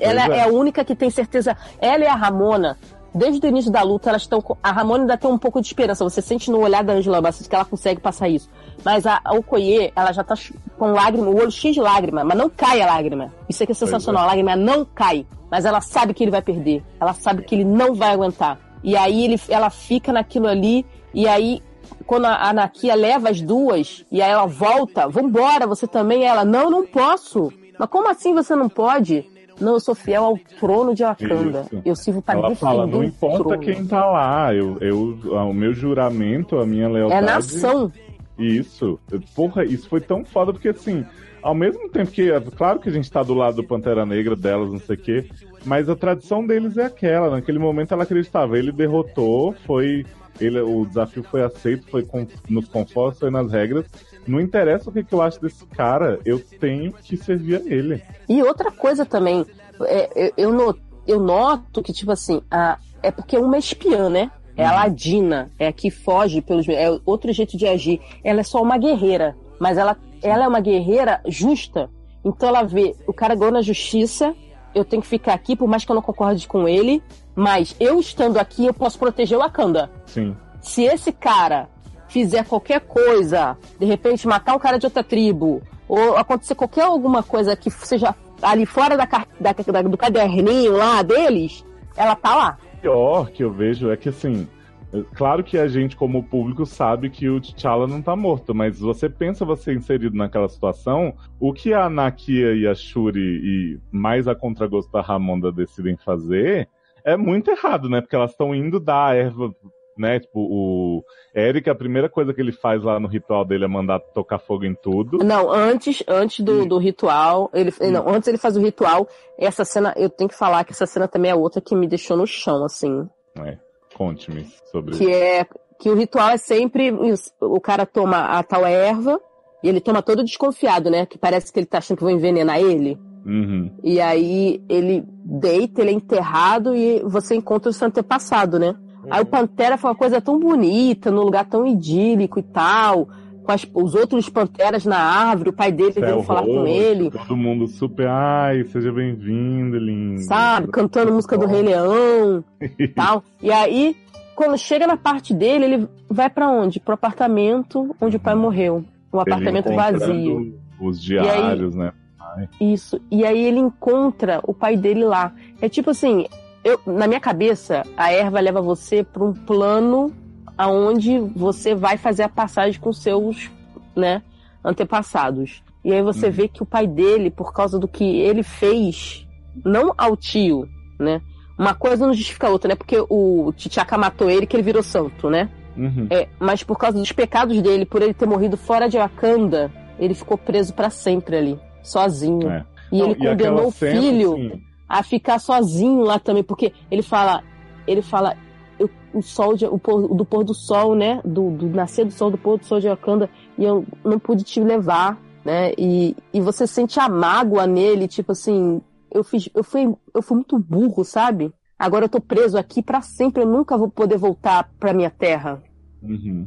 Ela 0.00 0.26
é. 0.26 0.38
é. 0.38 0.42
a 0.42 0.48
única 0.48 0.84
que 0.84 0.94
tem 0.94 1.10
certeza. 1.10 1.56
Ela 1.80 2.04
e 2.04 2.06
a 2.06 2.14
Ramona, 2.14 2.78
desde 3.14 3.46
o 3.46 3.48
início 3.48 3.70
da 3.70 3.82
luta, 3.82 4.08
elas 4.08 4.22
estão. 4.22 4.40
com- 4.40 4.56
A 4.62 4.72
Ramona 4.72 5.02
ainda 5.04 5.16
tem 5.18 5.30
um 5.30 5.36
pouco 5.38 5.60
de 5.60 5.66
esperança. 5.66 6.02
Você 6.04 6.22
sente 6.22 6.50
no 6.50 6.58
olhar 6.60 6.82
da 6.82 6.94
Angela 6.94 7.20
Bassett 7.20 7.48
que 7.48 7.54
ela 7.54 7.64
consegue 7.64 8.00
passar 8.00 8.28
isso. 8.28 8.48
Mas 8.84 9.06
a, 9.06 9.20
Okoye, 9.32 9.92
ela 9.94 10.10
já 10.12 10.24
tá 10.24 10.34
com 10.78 10.92
lágrima, 10.92 11.28
o 11.28 11.36
olho 11.36 11.50
cheio 11.50 11.74
de 11.74 11.80
lágrima, 11.80 12.24
mas 12.24 12.36
não 12.36 12.48
cai 12.50 12.80
a 12.80 12.86
lágrima. 12.86 13.32
Isso 13.48 13.62
aqui 13.62 13.72
é 13.72 13.74
sensacional. 13.74 14.22
é. 14.22 14.24
A 14.24 14.28
lágrima 14.28 14.56
não 14.56 14.84
cai, 14.86 15.26
mas 15.50 15.64
ela 15.66 15.80
sabe 15.80 16.14
que 16.14 16.24
ele 16.24 16.30
vai 16.30 16.42
perder. 16.42 16.82
Ela 17.00 17.12
sabe 17.12 17.42
que 17.42 17.54
ele 17.54 17.64
não 17.64 17.94
vai 17.94 18.10
aguentar. 18.12 18.58
E 18.82 18.96
aí 18.96 19.24
ele, 19.24 19.40
ela 19.48 19.68
fica 19.70 20.12
naquilo 20.12 20.46
ali, 20.48 20.84
e 21.12 21.28
aí 21.28 21.62
quando 22.06 22.26
a 22.26 22.48
Anakia 22.50 22.94
leva 22.94 23.30
as 23.30 23.40
duas 23.40 24.04
e 24.10 24.20
aí 24.22 24.30
ela 24.30 24.46
volta, 24.46 25.08
vambora, 25.08 25.66
você 25.66 25.86
também. 25.86 26.24
Ela, 26.24 26.44
não, 26.44 26.70
não 26.70 26.86
posso. 26.86 27.52
Mas 27.78 27.88
como 27.88 28.08
assim 28.08 28.34
você 28.34 28.54
não 28.54 28.68
pode? 28.68 29.28
Não, 29.60 29.74
eu 29.74 29.80
sou 29.80 29.94
fiel 29.94 30.24
ao 30.24 30.38
trono 30.58 30.94
de 30.94 31.02
Wakanda. 31.04 31.60
Isso. 31.66 31.82
Eu 31.84 31.94
sirvo 31.96 32.20
para 32.20 32.38
Ela 32.38 32.54
fala, 32.56 32.86
não 32.86 33.04
importa 33.04 33.44
trono. 33.44 33.58
quem 33.60 33.86
tá 33.86 34.04
lá, 34.04 34.52
eu, 34.52 34.76
eu, 34.80 35.16
o 35.24 35.52
meu 35.54 35.72
juramento, 35.72 36.58
a 36.58 36.66
minha 36.66 36.86
É 36.86 36.88
lealdade. 36.88 37.24
nação. 37.26 37.92
Isso. 38.38 38.98
Porra, 39.34 39.64
isso 39.64 39.88
foi 39.88 40.00
tão 40.00 40.24
foda 40.24 40.52
porque 40.52 40.68
assim, 40.70 41.04
ao 41.40 41.54
mesmo 41.54 41.88
tempo 41.88 42.10
que, 42.10 42.30
é 42.32 42.40
claro 42.40 42.80
que 42.80 42.88
a 42.88 42.92
gente 42.92 43.10
tá 43.10 43.22
do 43.22 43.32
lado 43.34 43.56
do 43.56 43.64
Pantera 43.64 44.04
Negra 44.04 44.34
delas, 44.34 44.72
não 44.72 44.80
sei 44.80 44.96
o 44.96 44.98
quê, 44.98 45.28
mas 45.64 45.88
a 45.88 45.94
tradição 45.94 46.44
deles 46.44 46.76
é 46.76 46.86
aquela. 46.86 47.30
Naquele 47.30 47.60
momento 47.60 47.92
ela 47.94 48.02
acreditava, 48.02 48.58
ele 48.58 48.72
derrotou, 48.72 49.54
foi. 49.66 50.04
Ele, 50.40 50.60
o 50.60 50.84
desafio 50.84 51.22
foi 51.22 51.42
aceito, 51.42 51.86
foi 51.88 52.04
com, 52.04 52.26
nos 52.48 52.66
confortos, 52.68 53.20
foi 53.20 53.30
nas 53.30 53.50
regras. 53.52 53.86
Não 54.26 54.40
interessa 54.40 54.90
o 54.90 54.92
que, 54.92 55.04
que 55.04 55.12
eu 55.14 55.22
acho 55.22 55.40
desse 55.40 55.64
cara, 55.66 56.18
eu 56.24 56.40
tenho 56.40 56.92
que 56.92 57.16
servir 57.16 57.56
a 57.56 57.60
ele. 57.72 58.02
E 58.28 58.42
outra 58.42 58.70
coisa 58.70 59.04
também, 59.04 59.44
é, 59.82 60.08
eu, 60.26 60.32
eu, 60.48 60.52
no- 60.52 60.76
eu 61.06 61.20
noto 61.20 61.82
que, 61.82 61.92
tipo 61.92 62.10
assim, 62.10 62.40
a, 62.50 62.78
é 63.02 63.10
porque 63.10 63.36
uma 63.38 63.56
é 63.56 63.58
espiã, 63.58 64.08
né? 64.08 64.30
É 64.56 64.64
a 64.64 64.72
Ladina, 64.72 65.50
é 65.58 65.66
a 65.66 65.72
que 65.72 65.90
foge 65.90 66.40
pelos. 66.40 66.68
É 66.68 66.86
outro 67.04 67.32
jeito 67.32 67.56
de 67.56 67.66
agir. 67.66 68.00
Ela 68.22 68.40
é 68.40 68.44
só 68.44 68.62
uma 68.62 68.78
guerreira, 68.78 69.36
mas 69.58 69.76
ela, 69.76 69.96
ela 70.22 70.44
é 70.44 70.48
uma 70.48 70.60
guerreira 70.60 71.20
justa. 71.26 71.90
Então 72.24 72.48
ela 72.48 72.62
vê, 72.62 72.94
o 73.06 73.12
cara 73.12 73.34
ganhou 73.34 73.52
na 73.52 73.62
justiça, 73.62 74.32
eu 74.72 74.84
tenho 74.84 75.02
que 75.02 75.08
ficar 75.08 75.34
aqui, 75.34 75.56
por 75.56 75.68
mais 75.68 75.84
que 75.84 75.90
eu 75.90 75.94
não 75.94 76.00
concorde 76.02 76.46
com 76.46 76.68
ele, 76.68 77.02
mas 77.34 77.74
eu 77.80 77.98
estando 77.98 78.38
aqui, 78.38 78.66
eu 78.66 78.74
posso 78.74 78.98
proteger 78.98 79.36
o 79.38 79.40
Wakanda. 79.40 79.90
Sim. 80.06 80.36
Se 80.60 80.82
esse 80.84 81.12
cara 81.12 81.68
fizer 82.08 82.44
qualquer 82.44 82.80
coisa, 82.80 83.56
de 83.78 83.84
repente 83.86 84.26
matar 84.26 84.54
um 84.54 84.58
cara 84.58 84.78
de 84.78 84.86
outra 84.86 85.02
tribo, 85.02 85.62
ou 85.88 86.16
acontecer 86.16 86.54
qualquer 86.54 86.82
alguma 86.84 87.22
coisa 87.22 87.56
que 87.56 87.70
seja 87.70 88.14
ali 88.42 88.64
fora 88.66 88.96
da, 88.96 89.04
da- 89.04 89.52
da- 89.52 89.82
do 89.82 89.96
caderninho 89.96 90.76
lá 90.76 91.02
deles, 91.02 91.64
ela 91.96 92.14
tá 92.14 92.34
lá. 92.36 92.58
O 92.74 92.76
pior 92.78 93.30
que 93.30 93.42
eu 93.42 93.50
vejo 93.52 93.90
é 93.90 93.96
que 93.96 94.08
assim. 94.08 94.46
é 94.92 95.02
Claro 95.14 95.42
que 95.42 95.58
a 95.58 95.66
gente, 95.66 95.96
como 95.96 96.22
público, 96.22 96.64
sabe 96.64 97.10
que 97.10 97.28
o 97.28 97.40
T'Challa 97.40 97.86
não 97.86 98.00
tá 98.00 98.14
morto, 98.14 98.54
mas 98.54 98.78
você 98.78 99.08
pensa 99.08 99.44
você 99.44 99.74
inserido 99.74 100.16
naquela 100.16 100.48
situação, 100.48 101.14
o 101.40 101.52
que 101.52 101.74
a 101.74 101.90
Nakia 101.90 102.54
e 102.54 102.66
a 102.66 102.74
Shuri, 102.74 103.20
e 103.20 103.78
mais 103.90 104.28
a 104.28 104.34
contragosto 104.36 104.92
da 104.92 105.00
Ramonda, 105.00 105.50
decidem 105.50 105.96
fazer 105.96 106.68
é 107.04 107.16
muito 107.16 107.50
errado, 107.50 107.88
né? 107.88 108.00
Porque 108.00 108.16
elas 108.16 108.30
estão 108.30 108.54
indo 108.54 108.80
dar 108.80 109.10
a 109.10 109.14
erva, 109.14 109.54
né? 109.96 110.20
Tipo, 110.20 110.40
o 110.40 111.04
Eric, 111.34 111.68
a 111.68 111.74
primeira 111.74 112.08
coisa 112.08 112.32
que 112.32 112.40
ele 112.40 112.52
faz 112.52 112.82
lá 112.82 112.98
no 112.98 113.08
ritual 113.08 113.44
dele 113.44 113.64
é 113.64 113.68
mandar 113.68 114.00
tocar 114.00 114.38
fogo 114.38 114.64
em 114.64 114.74
tudo. 114.74 115.18
Não, 115.18 115.50
antes, 115.50 116.02
antes 116.08 116.44
do, 116.44 116.66
do 116.66 116.78
ritual, 116.78 117.50
ele, 117.52 117.72
não, 117.90 118.08
antes 118.08 118.28
ele 118.28 118.38
faz 118.38 118.56
o 118.56 118.60
ritual, 118.60 119.08
essa 119.38 119.64
cena, 119.64 119.92
eu 119.96 120.08
tenho 120.10 120.28
que 120.28 120.36
falar 120.36 120.64
que 120.64 120.72
essa 120.72 120.86
cena 120.86 121.06
também 121.06 121.30
é 121.30 121.34
outra 121.34 121.60
que 121.60 121.74
me 121.74 121.86
deixou 121.86 122.16
no 122.16 122.26
chão, 122.26 122.64
assim. 122.64 123.08
É. 123.38 123.58
Conte-me 123.94 124.46
sobre 124.72 124.96
Que 124.96 125.04
isso. 125.04 125.12
é 125.14 125.46
que 125.78 125.88
o 125.90 125.94
ritual 125.94 126.30
é 126.30 126.36
sempre 126.36 126.92
o 127.40 127.60
cara 127.60 127.84
toma 127.86 128.38
a 128.38 128.42
tal 128.42 128.66
erva 128.66 129.20
e 129.62 129.68
ele 129.68 129.80
toma 129.80 130.02
todo 130.02 130.24
desconfiado, 130.24 130.90
né? 130.90 131.06
Que 131.06 131.16
parece 131.18 131.52
que 131.52 131.58
ele 131.58 131.66
tá 131.66 131.78
achando 131.78 131.98
que 131.98 132.04
vão 132.04 132.12
envenenar 132.12 132.58
ele. 132.58 132.98
Uhum. 133.24 133.70
E 133.82 134.00
aí 134.00 134.62
ele 134.68 135.04
deita, 135.24 135.80
ele 135.80 135.90
é 135.90 135.94
enterrado 135.94 136.74
e 136.74 137.00
você 137.04 137.34
encontra 137.34 137.70
o 137.70 137.72
seu 137.72 137.86
antepassado, 137.88 138.58
né? 138.58 138.74
Aí 139.10 139.22
o 139.22 139.26
Pantera 139.26 139.76
foi 139.76 139.90
uma 139.90 139.96
coisa 139.96 140.20
tão 140.20 140.38
bonita, 140.38 141.10
num 141.10 141.22
lugar 141.22 141.44
tão 141.46 141.66
idílico 141.66 142.38
e 142.38 142.42
tal, 142.42 143.08
com 143.42 143.52
as- 143.52 143.66
os 143.74 143.94
outros 143.94 144.28
Panteras 144.30 144.86
na 144.86 144.96
árvore, 144.98 145.50
o 145.50 145.52
pai 145.52 145.70
dele 145.70 145.92
Céu 145.92 146.02
veio 146.02 146.22
falar 146.22 146.42
com 146.42 146.66
ele, 146.66 147.10
Todo 147.10 147.36
mundo 147.36 147.66
super. 147.68 148.06
Ai, 148.08 148.64
seja 148.64 148.90
bem-vindo, 148.92 149.76
lindo. 149.78 150.22
sabe? 150.22 150.68
Cantando 150.68 151.12
música 151.12 151.36
do 151.36 151.46
Rei 151.46 151.60
Leão 151.62 152.42
e 152.78 152.88
tal. 152.88 153.22
E 153.42 153.50
aí, 153.52 153.94
quando 154.34 154.56
chega 154.56 154.86
na 154.86 154.96
parte 154.96 155.34
dele, 155.34 155.64
ele 155.66 155.88
vai 156.08 156.30
pra 156.30 156.48
onde? 156.48 156.80
Pro 156.80 156.94
apartamento 156.94 157.94
onde 158.00 158.16
o 158.16 158.20
pai 158.20 158.34
morreu. 158.34 158.76
Um 159.12 159.20
Ele 159.20 159.22
apartamento 159.32 159.72
vazio. 159.74 160.58
Os 160.80 161.00
diários, 161.00 161.74
né? 161.74 161.92
Ai. 162.36 162.48
Isso. 162.60 163.00
E 163.10 163.24
aí 163.24 163.44
ele 163.44 163.58
encontra 163.58 164.40
o 164.44 164.52
pai 164.52 164.76
dele 164.76 165.04
lá. 165.04 165.32
É 165.60 165.68
tipo 165.68 165.90
assim, 165.90 166.26
eu, 166.64 166.80
na 166.86 167.06
minha 167.06 167.20
cabeça, 167.20 167.82
a 167.96 168.12
erva 168.12 168.40
leva 168.40 168.60
você 168.60 169.04
para 169.04 169.22
um 169.22 169.32
plano 169.32 170.12
aonde 170.56 171.18
você 171.18 171.74
vai 171.74 171.96
fazer 171.96 172.22
a 172.22 172.28
passagem 172.28 172.80
com 172.80 172.92
seus, 172.92 173.50
né, 173.94 174.22
antepassados. 174.64 175.62
E 175.84 175.92
aí 175.92 176.02
você 176.02 176.30
vê 176.30 176.48
que 176.48 176.62
o 176.62 176.66
pai 176.66 176.86
dele, 176.86 177.30
por 177.30 177.52
causa 177.52 177.78
do 177.78 177.86
que 177.86 178.04
ele 178.20 178.42
fez, 178.42 179.26
não 179.64 179.92
ao 179.98 180.16
tio, 180.16 180.66
né? 180.98 181.20
Uma 181.58 181.74
coisa 181.74 182.06
não 182.06 182.14
justifica 182.14 182.46
a 182.46 182.50
outra, 182.50 182.68
né? 182.68 182.74
Porque 182.74 182.96
o 183.08 183.52
Titiaka 183.54 183.98
matou 183.98 184.30
ele 184.30 184.46
que 184.46 184.56
ele 184.56 184.62
virou 184.62 184.82
santo, 184.82 185.28
né? 185.28 185.50
Uhum. 185.76 186.06
É, 186.10 186.28
mas 186.38 186.62
por 186.62 186.78
causa 186.78 186.98
dos 186.98 187.12
pecados 187.12 187.60
dele, 187.60 187.84
por 187.84 188.00
ele 188.00 188.14
ter 188.14 188.26
morrido 188.26 188.56
fora 188.56 188.88
de 188.88 188.96
Wakanda, 188.96 189.70
ele 189.98 190.14
ficou 190.14 190.38
preso 190.38 190.72
para 190.72 190.88
sempre 190.88 191.36
ali, 191.36 191.58
sozinho. 191.84 192.48
É. 192.50 192.64
E 192.90 192.98
Não, 192.98 193.06
ele 193.10 193.14
aquela 193.28 193.30
condenou 193.36 193.68
o 193.68 193.72
cena, 193.72 194.00
filho 194.00 194.32
assim, 194.34 194.62
a 194.88 195.02
ficar 195.02 195.38
sozinho 195.38 196.00
lá 196.02 196.18
também, 196.18 196.42
porque 196.42 196.72
ele 196.90 197.02
fala, 197.02 197.42
ele 197.86 198.02
fala, 198.02 198.36
eu- 198.78 198.90
o 199.12 199.22
sol 199.22 199.56
de- 199.56 199.66
o 199.66 199.78
pôr- 199.78 200.14
do 200.14 200.24
pôr 200.24 200.44
do 200.44 200.54
sol, 200.54 200.94
né, 200.94 201.20
do, 201.24 201.50
do 201.50 201.66
nascer 201.68 202.04
do 202.04 202.10
sol, 202.12 202.30
do 202.30 202.38
pôr 202.38 202.58
do 202.58 202.64
sol 202.66 202.80
de 202.80 202.88
Wakanda, 202.88 203.28
e 203.58 203.64
eu 203.64 203.84
não 204.04 204.18
pude 204.18 204.44
te 204.44 204.60
levar, 204.60 205.18
né, 205.44 205.72
e, 205.78 206.16
e 206.32 206.40
você 206.40 206.66
sente 206.66 206.98
a 207.00 207.08
mágoa 207.08 207.66
nele, 207.66 208.06
tipo 208.08 208.32
assim, 208.32 208.80
eu 209.10 209.22
fiz, 209.24 209.48
eu 209.54 209.62
fui, 209.64 209.92
eu 210.14 210.22
fui 210.22 210.36
muito 210.36 210.58
burro, 210.58 211.04
sabe? 211.04 211.52
Agora 211.78 212.04
eu 212.04 212.08
tô 212.08 212.20
preso 212.20 212.56
aqui 212.56 212.82
pra 212.82 213.00
sempre, 213.02 213.42
eu 213.42 213.46
nunca 213.48 213.76
vou 213.76 213.88
poder 213.90 214.16
voltar 214.16 214.70
pra 214.78 214.92
minha 214.92 215.10
terra. 215.10 215.62
Uhum. 216.02 216.46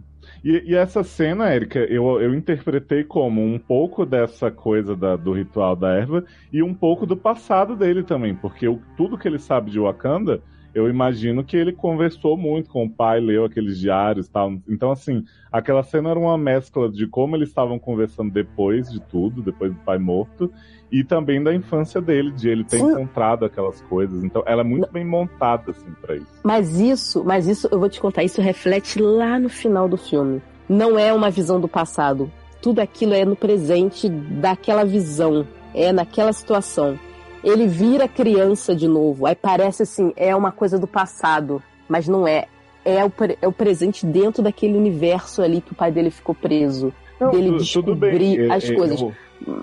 E, 0.50 0.72
e 0.72 0.76
essa 0.76 1.04
cena, 1.04 1.54
Erika, 1.54 1.80
eu, 1.80 2.22
eu 2.22 2.34
interpretei 2.34 3.04
como 3.04 3.42
um 3.44 3.60
pouco 3.60 4.06
dessa 4.06 4.50
coisa 4.50 4.96
da- 4.96 5.18
do 5.18 5.34
ritual 5.34 5.76
da 5.76 5.90
erva 5.94 6.24
e 6.54 6.64
um 6.64 6.74
pouco 6.74 7.06
do 7.06 7.18
passado 7.18 7.76
dele 7.76 8.04
também, 8.04 8.34
porque 8.36 8.66
o- 8.68 8.86
tudo 8.96 9.18
que 9.18 9.28
ele 9.28 9.40
sabe 9.40 9.70
de 9.72 9.80
Wakanda, 9.80 10.42
eu 10.78 10.88
imagino 10.88 11.44
que 11.44 11.58
ele 11.58 11.74
conversou 11.74 12.38
muito 12.38 12.70
com 12.70 12.86
o 12.86 12.90
pai, 12.90 13.20
leu 13.20 13.46
aqueles 13.46 13.80
diários 13.80 14.28
e 14.28 14.32
tal. 14.32 14.54
Então, 14.70 14.92
assim, 14.92 15.24
aquela 15.52 15.82
cena 15.82 16.12
era 16.12 16.20
uma 16.20 16.38
mescla 16.38 16.88
de 16.88 17.08
como 17.08 17.36
eles 17.36 17.50
estavam 17.50 17.80
conversando 17.80 18.32
depois 18.32 18.88
de 18.92 19.02
tudo, 19.02 19.42
depois 19.42 19.74
do 19.74 19.80
pai 19.80 19.98
morto, 19.98 20.54
e 20.92 21.04
também 21.04 21.42
da 21.42 21.52
infância 21.52 22.00
dele, 22.00 22.32
de 22.32 22.48
ele 22.48 22.64
ter 22.64 22.78
encontrado 22.78 23.44
aquelas 23.44 23.82
coisas. 23.82 24.24
Então, 24.24 24.44
ela 24.46 24.62
é 24.62 24.64
muito 24.64 24.92
bem 24.92 25.04
montada, 25.04 25.72
assim, 25.72 25.92
pra 26.00 26.16
isso. 26.16 26.42
Mas 26.44 26.80
isso, 26.80 27.24
mas 27.26 27.48
isso, 27.48 27.68
eu 27.72 27.80
vou 27.80 27.90
te 27.90 28.00
contar, 28.00 28.24
isso 28.24 28.40
reflete 28.40 29.02
lá 29.02 29.40
no 29.40 29.50
final 29.50 29.90
do 29.90 29.98
filme. 29.98 30.44
Não 30.70 31.00
é 31.00 31.12
uma 31.12 31.32
visão 31.32 31.60
do 31.60 31.68
passado. 31.68 32.32
Tudo 32.62 32.82
aquilo 32.82 33.16
é 33.16 33.26
no 33.26 33.36
presente 33.36 34.08
daquela 34.08 34.86
visão, 34.86 35.48
é 35.74 35.92
naquela 35.92 36.32
situação. 36.32 37.00
Ele 37.44 37.68
vira 37.68 38.08
criança 38.08 38.76
de 38.76 38.88
novo, 38.88 39.26
aí 39.26 39.36
parece 39.36 39.84
assim, 39.84 40.12
é 40.16 40.36
uma 40.36 40.52
coisa 40.52 40.78
do 40.78 40.88
passado, 40.88 41.62
mas 41.88 42.08
não 42.08 42.28
é. 42.28 42.46
É 42.84 43.04
o, 43.04 43.12
é 43.42 43.48
o 43.48 43.52
presente 43.52 44.06
dentro 44.06 44.42
daquele 44.42 44.78
universo 44.78 45.42
ali 45.42 45.60
que 45.62 45.74
o 45.74 45.76
pai 45.76 45.92
dele 45.92 46.10
ficou 46.10 46.34
preso. 46.34 46.94
Não, 47.20 47.32
dele 47.32 47.58
tu- 47.58 47.74
tudo 47.74 47.96
bem. 47.96 48.12
descobrir 48.12 48.50
É, 48.50 48.54
as 48.54 48.70
é, 48.70 48.74
coisas. 48.74 49.02
Eu, 49.02 49.14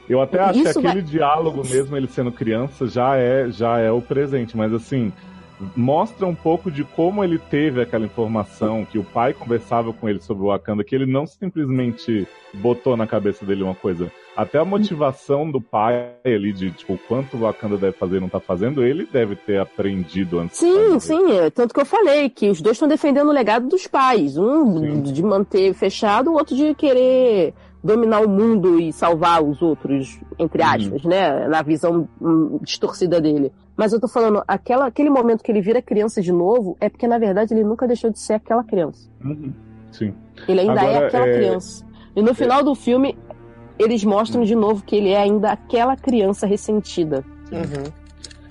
eu 0.08 0.20
até 0.20 0.38
acho 0.40 0.58
Isso 0.60 0.80
que 0.80 0.86
aquele 0.86 1.02
vai- 1.02 1.10
diálogo 1.10 1.62
mesmo, 1.66 1.96
ele 1.96 2.06
sendo 2.06 2.30
criança, 2.30 2.86
já 2.86 3.16
é, 3.16 3.50
já 3.50 3.78
é 3.78 3.90
o 3.90 4.02
presente, 4.02 4.56
mas 4.56 4.72
assim, 4.74 5.10
mostra 5.74 6.26
um 6.26 6.34
pouco 6.34 6.70
de 6.70 6.84
como 6.84 7.24
ele 7.24 7.38
teve 7.38 7.80
aquela 7.80 8.04
informação, 8.04 8.84
que 8.84 8.98
o 8.98 9.04
pai 9.04 9.32
conversava 9.32 9.92
com 9.92 10.08
ele 10.08 10.20
sobre 10.20 10.42
o 10.44 10.48
Wakanda, 10.48 10.84
que 10.84 10.94
ele 10.94 11.06
não 11.06 11.26
simplesmente 11.26 12.26
botou 12.54 12.96
na 12.96 13.06
cabeça 13.06 13.44
dele 13.46 13.62
uma 13.62 13.74
coisa. 13.74 14.10
Até 14.36 14.58
a 14.58 14.64
motivação 14.64 15.48
do 15.50 15.60
pai 15.60 16.12
ali, 16.24 16.52
de 16.52 16.70
tipo, 16.72 16.94
o 16.94 16.98
quanto 16.98 17.36
o 17.36 17.40
Wakanda 17.40 17.76
deve 17.76 17.96
fazer 17.96 18.16
e 18.16 18.20
não 18.20 18.28
tá 18.28 18.40
fazendo, 18.40 18.82
ele 18.82 19.06
deve 19.10 19.36
ter 19.36 19.60
aprendido 19.60 20.40
antes. 20.40 20.58
Sim, 20.58 20.98
sim, 20.98 21.32
é 21.38 21.50
tanto 21.50 21.72
que 21.72 21.80
eu 21.80 21.86
falei 21.86 22.28
que 22.28 22.50
os 22.50 22.60
dois 22.60 22.74
estão 22.76 22.88
defendendo 22.88 23.28
o 23.28 23.32
legado 23.32 23.68
dos 23.68 23.86
pais. 23.86 24.36
Um 24.36 25.00
de 25.02 25.22
manter 25.22 25.72
fechado, 25.74 26.30
o 26.30 26.34
outro 26.34 26.56
de 26.56 26.74
querer 26.74 27.54
dominar 27.82 28.20
o 28.22 28.28
mundo 28.28 28.80
e 28.80 28.92
salvar 28.92 29.42
os 29.44 29.60
outros, 29.62 30.18
entre 30.38 30.62
Uhum. 30.62 30.68
aspas, 30.68 31.04
né? 31.04 31.46
Na 31.46 31.62
visão 31.62 32.08
hum, 32.20 32.58
distorcida 32.62 33.20
dele. 33.20 33.52
Mas 33.76 33.92
eu 33.92 34.00
tô 34.00 34.08
falando, 34.08 34.42
aquela, 34.48 34.86
aquele 34.86 35.10
momento 35.10 35.42
que 35.44 35.52
ele 35.52 35.60
vira 35.60 35.82
criança 35.82 36.22
de 36.22 36.32
novo 36.32 36.76
é 36.80 36.88
porque, 36.88 37.06
na 37.06 37.18
verdade, 37.18 37.52
ele 37.52 37.62
nunca 37.62 37.86
deixou 37.86 38.10
de 38.10 38.18
ser 38.18 38.34
aquela 38.34 38.64
criança. 38.64 39.08
Uhum. 39.24 39.52
Sim. 39.92 40.14
Ele 40.48 40.60
ainda 40.60 40.80
é 40.82 40.90
Agora, 40.96 41.06
aquela 41.06 41.26
é- 41.28 41.34
criança. 41.36 41.84
E 42.16 42.22
no 42.22 42.34
final 42.34 42.62
do 42.62 42.74
filme, 42.74 43.16
eles 43.78 44.04
mostram 44.04 44.44
de 44.44 44.54
novo 44.54 44.84
que 44.84 44.96
ele 44.96 45.10
é 45.10 45.18
ainda 45.18 45.50
aquela 45.50 45.96
criança 45.96 46.46
ressentida. 46.46 47.24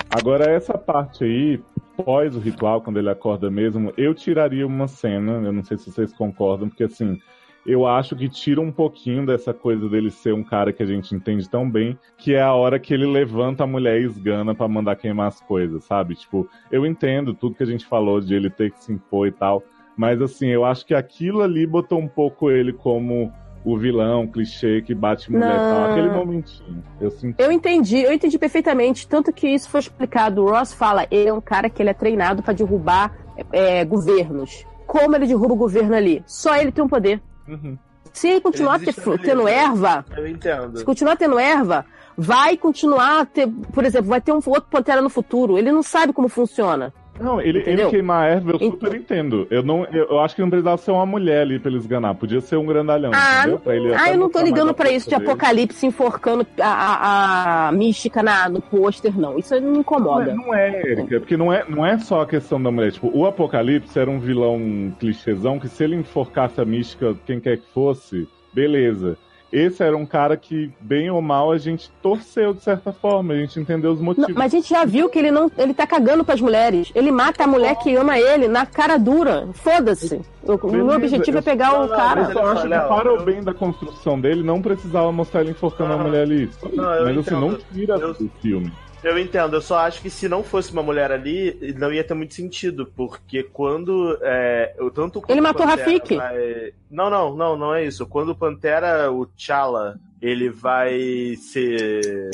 Agora, 0.10 0.50
essa 0.52 0.78
parte 0.78 1.24
aí, 1.24 1.60
pós 1.98 2.36
o 2.36 2.40
ritual, 2.40 2.82
quando 2.82 3.00
ele 3.00 3.10
acorda 3.10 3.50
mesmo, 3.50 3.92
eu 3.98 4.14
tiraria 4.14 4.66
uma 4.66 4.88
cena, 4.88 5.42
eu 5.44 5.52
não 5.52 5.64
sei 5.64 5.78
se 5.78 5.92
vocês 5.92 6.14
concordam, 6.14 6.70
porque 6.70 6.84
assim, 6.84 7.20
eu 7.66 7.88
acho 7.88 8.16
que 8.16 8.28
tira 8.28 8.60
um 8.60 8.72
pouquinho 8.72 9.26
dessa 9.26 9.54
coisa 9.54 9.88
dele 9.88 10.12
ser 10.12 10.34
um 10.34 10.44
cara 10.44 10.74
que 10.74 10.84
a 10.84 10.86
gente 10.86 11.16
entende 11.16 11.50
tão 11.50 11.70
bem, 11.70 11.98
que 12.18 12.34
é 12.34 12.42
a 12.42 12.54
hora 12.54 12.78
que 12.78 12.94
ele 12.94 13.06
levanta 13.06 13.64
a 13.64 13.68
mulher 13.68 14.02
e 14.02 14.06
esgana 14.06 14.54
pra 14.54 14.68
mandar 14.68 14.98
queimar 14.98 15.28
as 15.28 15.40
coisas, 15.42 15.84
sabe? 15.86 16.16
Tipo, 16.16 16.48
eu 16.72 16.86
entendo 16.86 17.34
tudo 17.34 17.56
que 17.56 17.64
a 17.64 17.68
gente 17.68 17.86
falou 17.86 18.20
de 18.20 18.36
ele 18.36 18.50
ter 18.50 18.72
que 18.72 18.84
se 18.84 18.92
impor 18.92 19.28
e 19.28 19.32
tal, 19.32 19.64
mas 19.96 20.22
assim, 20.22 20.48
eu 20.48 20.66
acho 20.66 20.86
que 20.86 20.94
aquilo 20.94 21.42
ali 21.42 21.66
botou 21.66 22.00
um 22.00 22.08
pouco 22.08 22.52
ele 22.52 22.74
como 22.74 23.32
o 23.66 23.78
vilão, 23.78 24.28
clichê 24.28 24.82
que 24.82 24.94
bate 24.94 25.32
mulher 25.32 25.50
e 25.54 25.58
tal. 25.58 25.82
Não. 25.82 25.92
Aquele 25.92 26.10
momentinho, 26.10 26.84
eu 27.00 27.12
senti. 27.12 27.36
Eu 27.42 27.52
entendi, 27.52 28.02
eu 28.02 28.12
entendi 28.12 28.38
perfeitamente. 28.38 29.08
Tanto 29.08 29.32
que 29.32 29.48
isso 29.48 29.70
foi 29.70 29.80
explicado. 29.80 30.44
O 30.44 30.50
Ross 30.50 30.74
fala, 30.74 31.08
ele 31.10 31.30
é 31.30 31.34
um 31.34 31.42
cara 31.42 31.70
que 31.70 31.82
ele 31.82 31.90
é 31.90 31.94
treinado 31.94 32.44
pra 32.44 32.54
derrubar 32.54 33.16
é, 33.52 33.84
governos. 33.86 34.66
Como 34.86 35.16
ele 35.16 35.26
derruba 35.28 35.54
o 35.54 35.58
governo 35.58 35.96
ali? 35.96 36.24
Só 36.28 36.56
ele 36.56 36.72
tem 36.72 36.84
um 36.84 36.88
poder. 36.90 37.22
Uhum. 37.48 37.78
Se 38.12 38.28
ele 38.30 38.42
continuar 38.42 38.76
Ele 38.82 38.94
ter- 38.94 39.20
tendo 39.20 39.48
erva, 39.48 40.06
Eu 40.16 40.28
entendo. 40.28 40.78
se 40.78 40.86
continuar 40.86 41.16
tendo 41.16 41.40
erva, 41.40 41.84
vai 42.16 42.56
continuar 42.56 43.22
a 43.22 43.26
ter, 43.26 43.48
por 43.48 43.84
exemplo, 43.84 44.08
vai 44.10 44.22
ter 44.22 44.32
um 44.32 44.36
outro 44.46 44.68
Pantera 44.70 45.02
no 45.02 45.10
futuro. 45.10 45.58
Ele 45.58 45.72
não 45.72 45.82
sabe 45.82 46.14
como 46.14 46.28
funciona. 46.30 46.94
Não, 47.24 47.40
ele, 47.42 47.64
ele 47.66 47.86
queimar 47.90 48.24
a 48.24 48.28
erva, 48.28 48.52
eu 48.52 48.56
Então- 48.56 48.72
super 48.72 48.96
entendo. 48.96 49.48
Eu, 49.50 49.64
não, 49.64 49.86
eu, 49.86 50.06
eu 50.10 50.20
acho 50.20 50.36
que 50.36 50.42
não 50.42 50.50
precisava 50.50 50.78
ser 50.78 50.92
uma 50.92 51.06
mulher 51.06 51.42
ali 51.42 51.58
pra 51.60 51.70
ele 51.70 51.80
esganar. 51.80 52.14
Podia 52.16 52.42
ser 52.42 52.58
um 52.58 52.66
grandalhão, 52.66 53.12
Ah, 53.14 53.46
ele 53.68 53.94
ah, 53.94 54.12
eu 54.12 54.18
não 54.18 54.30
tô 54.30 54.42
ligando 54.42 54.74
pra 54.74 54.92
isso 54.92 55.10
de 55.10 55.16
dele. 55.16 55.28
apocalipse 55.30 55.86
enforcando 55.86 56.46
a, 56.60 56.68
a, 56.68 57.68
a 57.68 57.72
mística 57.72 58.22
na, 58.22 58.50
no 58.50 58.62
pôster, 58.62 59.18
não. 59.18 59.38
Isso 59.40 59.60
me 59.62 59.80
incomoda. 59.80 60.34
Não 60.36 60.54
é, 60.54 60.82
Erika, 60.86 61.20
porque 61.20 61.38
não 61.38 61.52
é, 61.54 61.64
não 61.68 61.86
é 61.86 61.98
só 61.98 62.22
a 62.22 62.26
questão 62.28 62.62
da 62.62 62.70
mulher. 62.70 62.92
Tipo, 62.92 63.10
o 63.14 63.26
Apocalipse 63.26 63.98
era 63.98 64.10
um 64.10 64.20
vilão 64.20 64.94
clichêzão 65.00 65.60
que 65.60 65.68
se 65.68 65.84
ele 65.84 65.96
enforcasse 65.96 66.60
a 66.60 66.66
mística, 66.66 67.16
quem 67.26 67.40
quer 67.40 67.58
que 67.58 67.66
fosse, 67.74 68.28
beleza. 68.54 69.18
Esse 69.54 69.84
era 69.84 69.96
um 69.96 70.04
cara 70.06 70.36
que, 70.36 70.72
bem 70.82 71.12
ou 71.12 71.22
mal, 71.22 71.52
a 71.52 71.60
gente 71.60 71.92
torceu 72.02 72.56
de 72.56 72.64
certa 72.64 72.92
forma, 72.92 73.34
a 73.34 73.38
gente 73.38 73.60
entendeu 73.60 73.92
os 73.92 74.00
Não, 74.00 74.06
motivos. 74.06 74.34
mas 74.34 74.52
a 74.52 74.58
gente 74.58 74.68
já 74.68 74.84
viu 74.84 75.08
que 75.10 75.20
ele 75.20 75.30
não. 75.30 75.52
Ele 75.56 75.76
tá 75.76 75.86
cagando 75.86 76.26
pras 76.26 76.42
mulheres. 76.42 76.92
Ele 76.96 77.12
mata 77.12 77.44
a 77.44 77.48
mulher 77.48 77.76
que 77.76 77.96
ama 77.96 78.18
ele 78.18 78.48
na 78.48 78.66
cara 78.66 78.98
dura. 78.98 79.48
Foda-se. 79.54 80.20
O 80.42 80.54
o 80.54 80.56
meu 80.56 80.58
Beleza, 80.72 80.92
eu 80.92 80.96
objetivo 80.96 81.38
é 81.38 81.40
eu- 81.40 81.44
pegar 81.44 81.72
o 81.74 81.82
Não, 81.82 81.88
não, 81.88 81.96
cara. 81.96 82.22
Eu 82.22 82.34
só 82.34 82.46
acho 82.48 82.62
que 82.64 82.68
para 82.70 83.10
eu- 83.10 83.20
o 83.20 83.24
bem 83.24 83.44
da 83.44 83.54
construção 83.54 84.20
dele, 84.20 84.42
não 84.42 84.60
precisava 84.60 85.12
mostrar 85.12 85.42
ele 85.42 85.52
enforcando 85.52 85.94
a 85.94 85.98
Não, 85.98 86.04
mulher 86.06 86.24
ali. 86.24 86.50
Não, 86.74 86.84
Mas 86.84 87.18
assim, 87.20 87.32
não 87.36 87.48
entendo. 87.52 87.64
tira 87.72 87.94
Eu- 87.96 88.14
do 88.16 88.32
filme. 88.42 88.74
Eu 89.04 89.20
entendo, 89.20 89.56
eu 89.58 89.62
só 89.62 89.80
acho 89.80 90.02
que 90.02 90.10
se 90.10 90.30
não 90.30 90.44
fosse 90.44 90.72
uma 90.72 90.82
mulher 90.82 91.12
ali, 91.12 91.76
não 91.78 91.92
ia 91.92 92.04
ter 92.04 92.14
muito 92.14 92.34
sentido, 92.34 92.92
porque 92.96 93.44
quando. 93.44 94.18
É, 94.22 94.74
eu- 94.78 94.90
tanto 94.90 95.20
quando 95.20 95.32
Ele 95.32 95.42
matou 95.42 95.66
o 95.66 95.70
Pantera 95.70 95.92
Rafik. 95.92 96.16
vai- 96.16 96.74
Não, 96.90 97.10
não, 97.10 97.36
não, 97.36 97.58
não 97.58 97.76
é 97.76 97.86
isso. 97.86 98.06
Quando 98.08 98.30
o 98.30 98.36
Pantera, 98.36 99.12
o 99.12 99.26
T'Challa, 99.26 100.00
ele 100.22 100.50
vai 100.50 101.36
ser. 101.38 102.30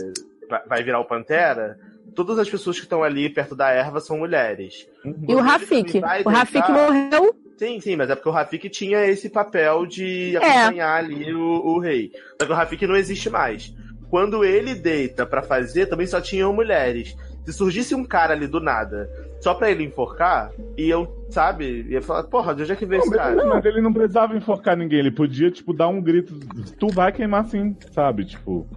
vai- 0.67 0.83
virar 0.83 0.99
o 0.99 1.05
Pantera. 1.05 1.77
todas 2.15 2.37
as 2.39 2.49
pessoas 2.49 2.75
que 2.77 2.83
estão 2.83 3.01
ali 3.03 3.29
perto 3.29 3.55
da 3.55 3.69
erva 3.69 3.99
são 4.01 4.17
mulheres. 4.17 4.85
E 5.27 5.33
o 5.33 5.39
Rafik? 5.39 6.01
O 6.25 6.29
Rafik 6.29 6.69
morreu. 6.69 7.33
Sim, 7.57 7.79
sim, 7.79 7.95
mas 7.95 8.09
é 8.09 8.15
porque 8.15 8.27
o 8.27 8.31
Rafik 8.31 8.67
tinha 8.69 9.05
esse 9.05 9.29
papel 9.29 9.85
de 9.85 10.35
É. 10.35 10.37
acompanhar 10.63 10.95
ali 10.97 11.33
o, 11.33 11.39
o 11.41 11.79
rei. 11.79 12.11
Só 12.39 12.45
que 12.45 12.51
o 12.51 12.55
Rafik 12.55 12.85
não 12.87 12.95
existe 12.97 13.29
mais. 13.29 13.73
Quando 14.10 14.44
ele 14.44 14.73
deita 14.76 15.26
pra 15.26 15.41
fazer, 15.41 15.86
também 15.88 16.07
só 16.07 16.19
tinham 16.19 16.52
mulheres. 16.53 17.15
Se 17.45 17.53
surgisse 17.53 17.95
um 17.95 18.03
cara 18.06 18.34
ali 18.34 18.45
do 18.48 18.60
nada, 18.60 19.10
só 19.40 19.53
pra 19.53 19.72
ele 19.72 19.84
enforcar, 19.84 20.52
iam, 20.77 21.07
sabe? 21.30 21.86
Ia 21.90 22.02
falar, 22.02 22.23
porra, 22.23 22.53
de 22.53 22.64
onde 22.64 22.72
é 22.73 22.76
que 22.76 22.86
veio 22.86 23.02
esse 23.02 23.10
cara? 23.11 23.44
Mas 23.45 23.65
ele 23.65 23.81
não 23.81 23.94
precisava 23.94 24.36
enforcar 24.36 24.76
ninguém, 24.77 24.99
ele 24.99 25.11
podia, 25.11 25.49
tipo, 25.49 25.73
dar 25.73 25.88
um 25.88 26.02
grito, 26.02 26.34
tu 26.80 26.88
vai 26.90 27.11
queimar 27.11 27.45
sim, 27.45 27.76
sabe? 27.91 28.26
Tipo. 28.26 28.68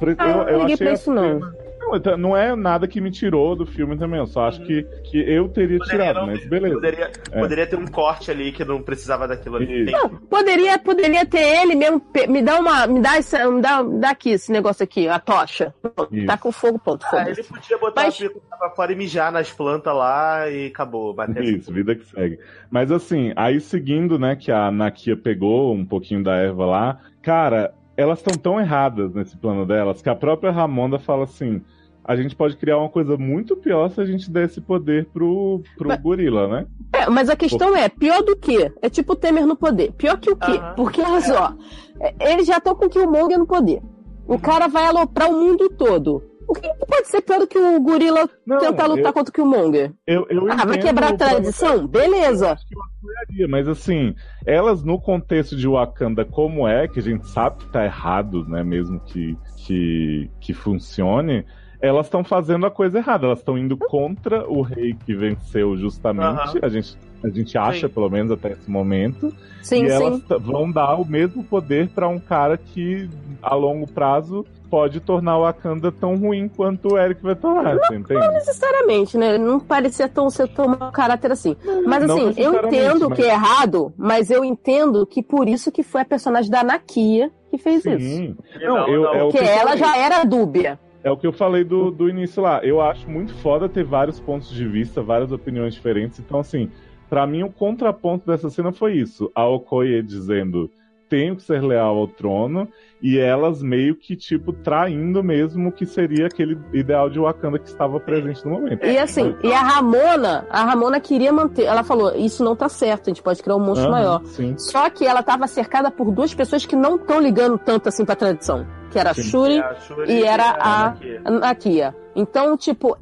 não 0.00 0.14
Ah, 0.18 0.28
eu, 0.28 0.48
eu 0.48 0.58
ninguém 0.66 0.74
achei 0.74 0.86
a 0.88 0.90
não. 0.90 1.40
cena- 1.40 1.54
Não, 1.94 1.98
então, 1.98 2.16
não 2.16 2.36
é 2.36 2.54
nada 2.56 2.88
que 2.88 3.00
me 3.00 3.10
tirou 3.10 3.54
do 3.54 3.64
filme 3.64 3.96
também, 3.96 4.18
eu 4.18 4.26
só 4.26 4.46
acho 4.48 4.60
que, 4.64 4.82
que 5.04 5.18
eu 5.18 5.48
teria 5.48 5.78
tirado, 5.78 6.26
mas 6.26 6.44
beleza. 6.46 6.74
Poderia, 6.74 7.10
É. 7.32 7.40
poderia 7.40 7.66
ter 7.66 7.76
um 7.76 7.86
corte 7.86 8.30
ali 8.30 8.52
que 8.52 8.64
não 8.64 8.82
precisava 8.82 9.28
daquilo 9.28 9.56
ali. 9.56 9.86
Tem- 9.86 10.08
Poderia, 10.28 10.78
poderia 10.78 11.24
ter 11.26 11.62
ele 11.62 11.74
mesmo. 11.74 12.02
Me 12.28 12.42
dá 12.42 12.58
uma. 12.58 12.86
Me 12.86 13.00
dá, 13.00 13.16
essa, 13.16 13.48
me 13.50 13.60
dá, 13.60 13.82
me 13.82 13.98
dá 14.00 14.10
aqui 14.10 14.30
esse 14.30 14.50
negócio 14.50 14.82
aqui, 14.82 15.08
a 15.08 15.18
tocha. 15.18 15.72
Isso. 16.10 16.26
Tá 16.26 16.36
com 16.36 16.50
fogo, 16.50 16.78
ponto. 16.78 17.04
Ah, 17.12 17.28
ele 17.28 17.42
podia 17.44 17.78
botar 17.78 18.08
a 18.08 18.12
pica 18.12 18.34
pra 18.58 18.70
fora 18.70 18.92
e 18.92 18.96
mijar 18.96 19.30
nas 19.32 19.50
plantas 19.52 19.94
lá 19.94 20.48
e 20.50 20.66
acabou. 20.66 21.14
Bater 21.14 21.42
Isso, 21.44 21.72
vida 21.72 21.94
que 21.94 22.04
segue. 22.06 22.38
Mas 22.70 22.90
assim, 22.90 23.32
aí 23.36 23.60
seguindo, 23.60 24.18
né, 24.18 24.34
que 24.36 24.50
a 24.50 24.70
Nakia 24.70 25.16
pegou 25.16 25.72
um 25.74 25.84
pouquinho 25.84 26.22
da 26.22 26.34
erva 26.34 26.66
lá, 26.66 26.98
cara, 27.22 27.72
elas 27.96 28.18
estão 28.18 28.36
tão 28.36 28.58
erradas 28.60 29.14
nesse 29.14 29.36
plano 29.36 29.64
delas 29.64 30.02
que 30.02 30.08
a 30.08 30.14
própria 30.16 30.50
Ramonda 30.50 30.98
fala 30.98 31.24
assim: 31.24 31.62
a 32.04 32.14
gente 32.14 32.36
pode 32.36 32.56
criar 32.56 32.78
uma 32.78 32.88
coisa 32.88 33.16
muito 33.16 33.56
pior 33.56 33.88
se 33.90 34.00
a 34.00 34.04
gente 34.04 34.30
der 34.30 34.44
esse 34.44 34.60
poder 34.60 35.06
pro, 35.06 35.62
pro 35.78 35.96
gorila, 35.98 36.46
né? 36.46 36.66
É, 36.92 37.08
mas 37.08 37.30
a 37.30 37.36
questão 37.36 37.74
é, 37.74 37.88
pior 37.88 38.22
do 38.22 38.36
que? 38.36 38.70
É 38.82 38.90
tipo 38.90 39.14
o 39.14 39.16
Temer 39.16 39.46
no 39.46 39.56
poder. 39.56 39.92
Pior 39.92 40.18
que 40.18 40.30
o 40.30 40.36
quê? 40.36 40.60
Porque, 40.76 41.00
olha 41.00 41.20
só, 41.22 41.54
é, 42.00 42.32
eles 42.32 42.46
já 42.46 42.58
estão 42.58 42.74
com 42.74 42.86
o 42.86 42.90
Killmonger 42.90 43.38
no 43.38 43.46
poder. 43.46 43.80
O 44.26 44.38
cara 44.38 44.68
vai 44.68 44.86
aloprar 44.86 45.30
o 45.30 45.32
mundo 45.32 45.70
todo. 45.70 46.22
O 46.46 46.52
que, 46.52 46.68
pode 46.86 47.08
ser 47.08 47.22
pior 47.22 47.38
do 47.38 47.46
que 47.46 47.58
o 47.58 47.80
gorila 47.80 48.28
tentar 48.60 48.86
lutar 48.86 49.06
eu- 49.06 49.12
contra 49.14 49.30
o 49.30 49.32
Killmonger? 49.32 49.92
Eu, 50.06 50.26
eu 50.28 50.46
ah, 50.52 50.66
vai 50.66 50.78
quebrar 50.78 51.14
a 51.14 51.16
tradição? 51.16 51.86
Beleza. 51.86 52.52
apoiaria, 52.52 53.48
Mas 53.48 53.66
assim, 53.66 54.14
elas 54.46 54.82
no 54.82 55.00
contexto 55.00 55.56
de 55.56 55.66
Wakanda 55.66 56.22
como 56.22 56.68
é, 56.68 56.86
que 56.86 56.98
a 56.98 57.02
gente 57.02 57.26
sabe 57.28 57.64
que 57.64 57.72
tá 57.72 57.84
errado, 57.84 58.46
né, 58.46 58.62
mesmo 58.62 59.00
que, 59.00 59.38
que, 59.56 60.30
que 60.38 60.52
funcione, 60.52 61.46
elas 61.84 62.06
estão 62.06 62.24
fazendo 62.24 62.64
a 62.66 62.70
coisa 62.70 62.98
errada, 62.98 63.26
elas 63.26 63.38
estão 63.40 63.58
indo 63.58 63.76
contra 63.76 64.48
o 64.48 64.62
rei 64.62 64.94
que 65.04 65.14
venceu 65.14 65.76
justamente, 65.76 66.24
Aham. 66.40 66.58
a 66.62 66.68
gente, 66.68 66.96
a 67.22 67.28
gente 67.28 67.58
acha, 67.58 67.86
Sim. 67.88 67.92
pelo 67.94 68.08
menos 68.08 68.32
até 68.32 68.52
esse 68.52 68.70
momento, 68.70 69.32
Sim, 69.62 69.84
e 69.84 69.88
elas 69.90 70.16
sim. 70.16 70.24
vão 70.40 70.70
dar 70.70 70.94
o 70.94 71.04
mesmo 71.04 71.44
poder 71.44 71.88
pra 71.88 72.08
um 72.08 72.18
cara 72.18 72.56
que, 72.56 73.08
a 73.42 73.54
longo 73.54 73.86
prazo, 73.90 74.44
pode 74.70 74.98
tornar 74.98 75.38
o 75.38 75.42
Wakanda 75.42 75.92
tão 75.92 76.16
ruim 76.16 76.48
quanto 76.48 76.94
o 76.94 76.98
Eric 76.98 77.22
vai 77.22 77.34
tornar, 77.36 77.76
você 77.76 77.94
entende? 77.94 78.18
Não 78.20 78.32
necessariamente, 78.32 79.16
né? 79.16 79.38
Não 79.38 79.60
parecia 79.60 80.08
tão 80.08 80.28
ser 80.30 80.48
tão 80.48 80.66
mau 80.66 80.90
caráter 80.90 81.30
assim. 81.30 81.54
Mas 81.86 82.04
não 82.06 82.16
assim, 82.28 82.40
eu 82.42 82.54
entendo 82.66 83.08
mas- 83.10 83.18
que 83.18 83.24
é 83.24 83.28
errado, 83.34 83.92
mas 83.96 84.30
eu 84.30 84.44
entendo 84.44 85.06
que 85.06 85.22
por 85.22 85.48
isso 85.48 85.70
que 85.70 85.82
foi 85.82 86.00
a 86.00 86.04
personagem 86.04 86.50
da 86.50 86.64
Nakia 86.64 87.30
que 87.50 87.58
fez 87.58 87.84
isso. 87.84 87.98
Sim. 88.00 88.36
Não, 88.62 88.88
eu, 88.88 89.04
é 89.04 89.22
o 89.22 89.26
Porque 89.30 89.38
que 89.38 89.44
eu 89.44 89.48
ela 89.48 89.76
falei. 89.76 89.78
já 89.84 89.96
era 89.96 90.24
dúbia. 90.24 90.80
É 91.04 91.10
o 91.10 91.18
que 91.18 91.26
eu 91.26 91.32
falei 91.34 91.64
do, 91.64 91.90
do 91.90 92.08
início 92.08 92.42
lá. 92.42 92.64
Eu 92.64 92.80
acho 92.80 93.08
muito 93.10 93.34
foda 93.34 93.68
ter 93.68 93.84
vários 93.84 94.18
pontos 94.18 94.48
de 94.48 94.66
vista, 94.66 95.02
várias 95.02 95.30
opiniões 95.30 95.74
diferentes. 95.74 96.18
Então, 96.18 96.40
assim, 96.40 96.70
pra 97.10 97.26
mim 97.26 97.42
o 97.42 97.52
contraponto 97.52 98.26
dessa 98.26 98.48
cena 98.48 98.72
foi 98.72 98.94
isso. 98.94 99.30
A 99.34 99.46
Okoye 99.46 100.02
dizendo 100.02 100.70
tenho 101.14 101.36
que 101.36 101.42
ser 101.42 101.62
leal 101.62 101.96
ao 101.96 102.08
trono 102.08 102.68
e 103.00 103.18
elas 103.18 103.62
meio 103.62 103.94
que, 103.94 104.16
tipo, 104.16 104.52
traindo 104.52 105.22
mesmo 105.22 105.68
o 105.68 105.72
que 105.72 105.84
seria 105.86 106.26
aquele 106.26 106.58
ideal 106.72 107.08
de 107.10 107.20
Wakanda 107.20 107.58
que 107.58 107.68
estava 107.68 108.00
presente 108.00 108.44
no 108.44 108.52
momento. 108.52 108.84
E 108.84 108.98
assim, 108.98 109.36
e 109.44 109.52
a 109.52 109.60
Ramona, 109.60 110.44
a 110.50 110.64
Ramona 110.64 110.98
queria 110.98 111.32
manter. 111.32 111.64
Ela 111.64 111.84
falou: 111.84 112.16
Isso 112.16 112.42
não 112.42 112.56
tá 112.56 112.68
certo, 112.68 113.02
a 113.08 113.10
gente 113.10 113.22
pode 113.22 113.42
criar 113.42 113.56
um 113.56 113.60
monstro 113.60 113.88
Aham, 113.88 113.92
maior. 113.92 114.24
sim. 114.24 114.54
Só 114.58 114.88
que 114.90 115.06
ela 115.06 115.22
tava 115.22 115.46
cercada 115.46 115.90
por 115.90 116.10
duas 116.10 116.34
pessoas 116.34 116.66
que 116.66 116.74
não 116.74 116.96
estão 116.96 117.20
ligando 117.20 117.58
tanto 117.58 117.88
assim 117.88 118.04
pra 118.04 118.16
tradição. 118.16 118.66
Que 118.90 118.98
era 118.98 119.10
a. 119.10 119.14
Shuri, 119.14 119.58
É, 119.58 119.60
a 119.60 119.74
Shuri 119.76 120.12
e 120.12 120.22
era 120.24 120.44
a 120.50 120.86
a 120.86 120.88
Nakia. 120.90 121.20
a 121.24 121.30
Nakia. 121.30 121.96
Então, 122.16 122.56
tipo, 122.56 122.96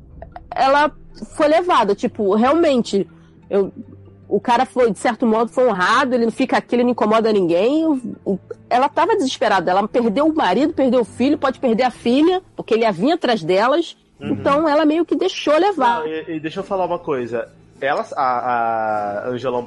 ela 0.55 0.91
foi 1.37 1.49
levada. 1.49 1.95
Tipo, 1.95 2.35
realmente, 2.35 3.09
eu, 3.49 3.73
o 4.33 4.41
cara 4.41 4.65
foi, 4.65 4.91
de 4.91 4.99
certo 4.99 5.27
modo, 5.27 5.51
foi 5.51 5.69
honrado, 5.69 6.15
ele 6.15 6.25
não 6.25 6.33
fica 6.33 6.57
aqui, 6.57 6.75
ele 6.75 6.85
não 6.85 6.91
incomoda 6.91 7.31
ninguém. 7.31 8.01
Ela 8.71 8.89
tava 8.89 9.15
desesperada. 9.15 9.71
Ela 9.71 9.87
perdeu 9.87 10.27
o 10.27 10.35
marido, 10.35 10.73
perdeu 10.73 11.01
o 11.03 11.05
filho, 11.05 11.37
pode 11.37 11.61
perder 11.61 11.83
a 11.83 11.91
filha, 11.91 12.41
porque 12.57 12.73
ele 12.73 12.85
ia 12.85 12.93
vir 12.93 13.13
atrás 13.13 13.45
delas. 13.45 13.95
Então 14.19 14.67
ela 14.67 14.87
meio 14.87 15.05
que 15.05 15.15
deixou 15.15 15.57
levar. 15.59 16.01
Não, 16.01 16.07
e, 16.07 16.37
e 16.37 16.41
deixa 16.41 16.61
eu 16.61 16.65
falar 16.65 16.87
uma 16.87 16.99
coisa. 16.99 17.49
Ela, 17.79 18.07
a, 18.17 19.25
a 19.25 19.29
Angela 19.29 19.63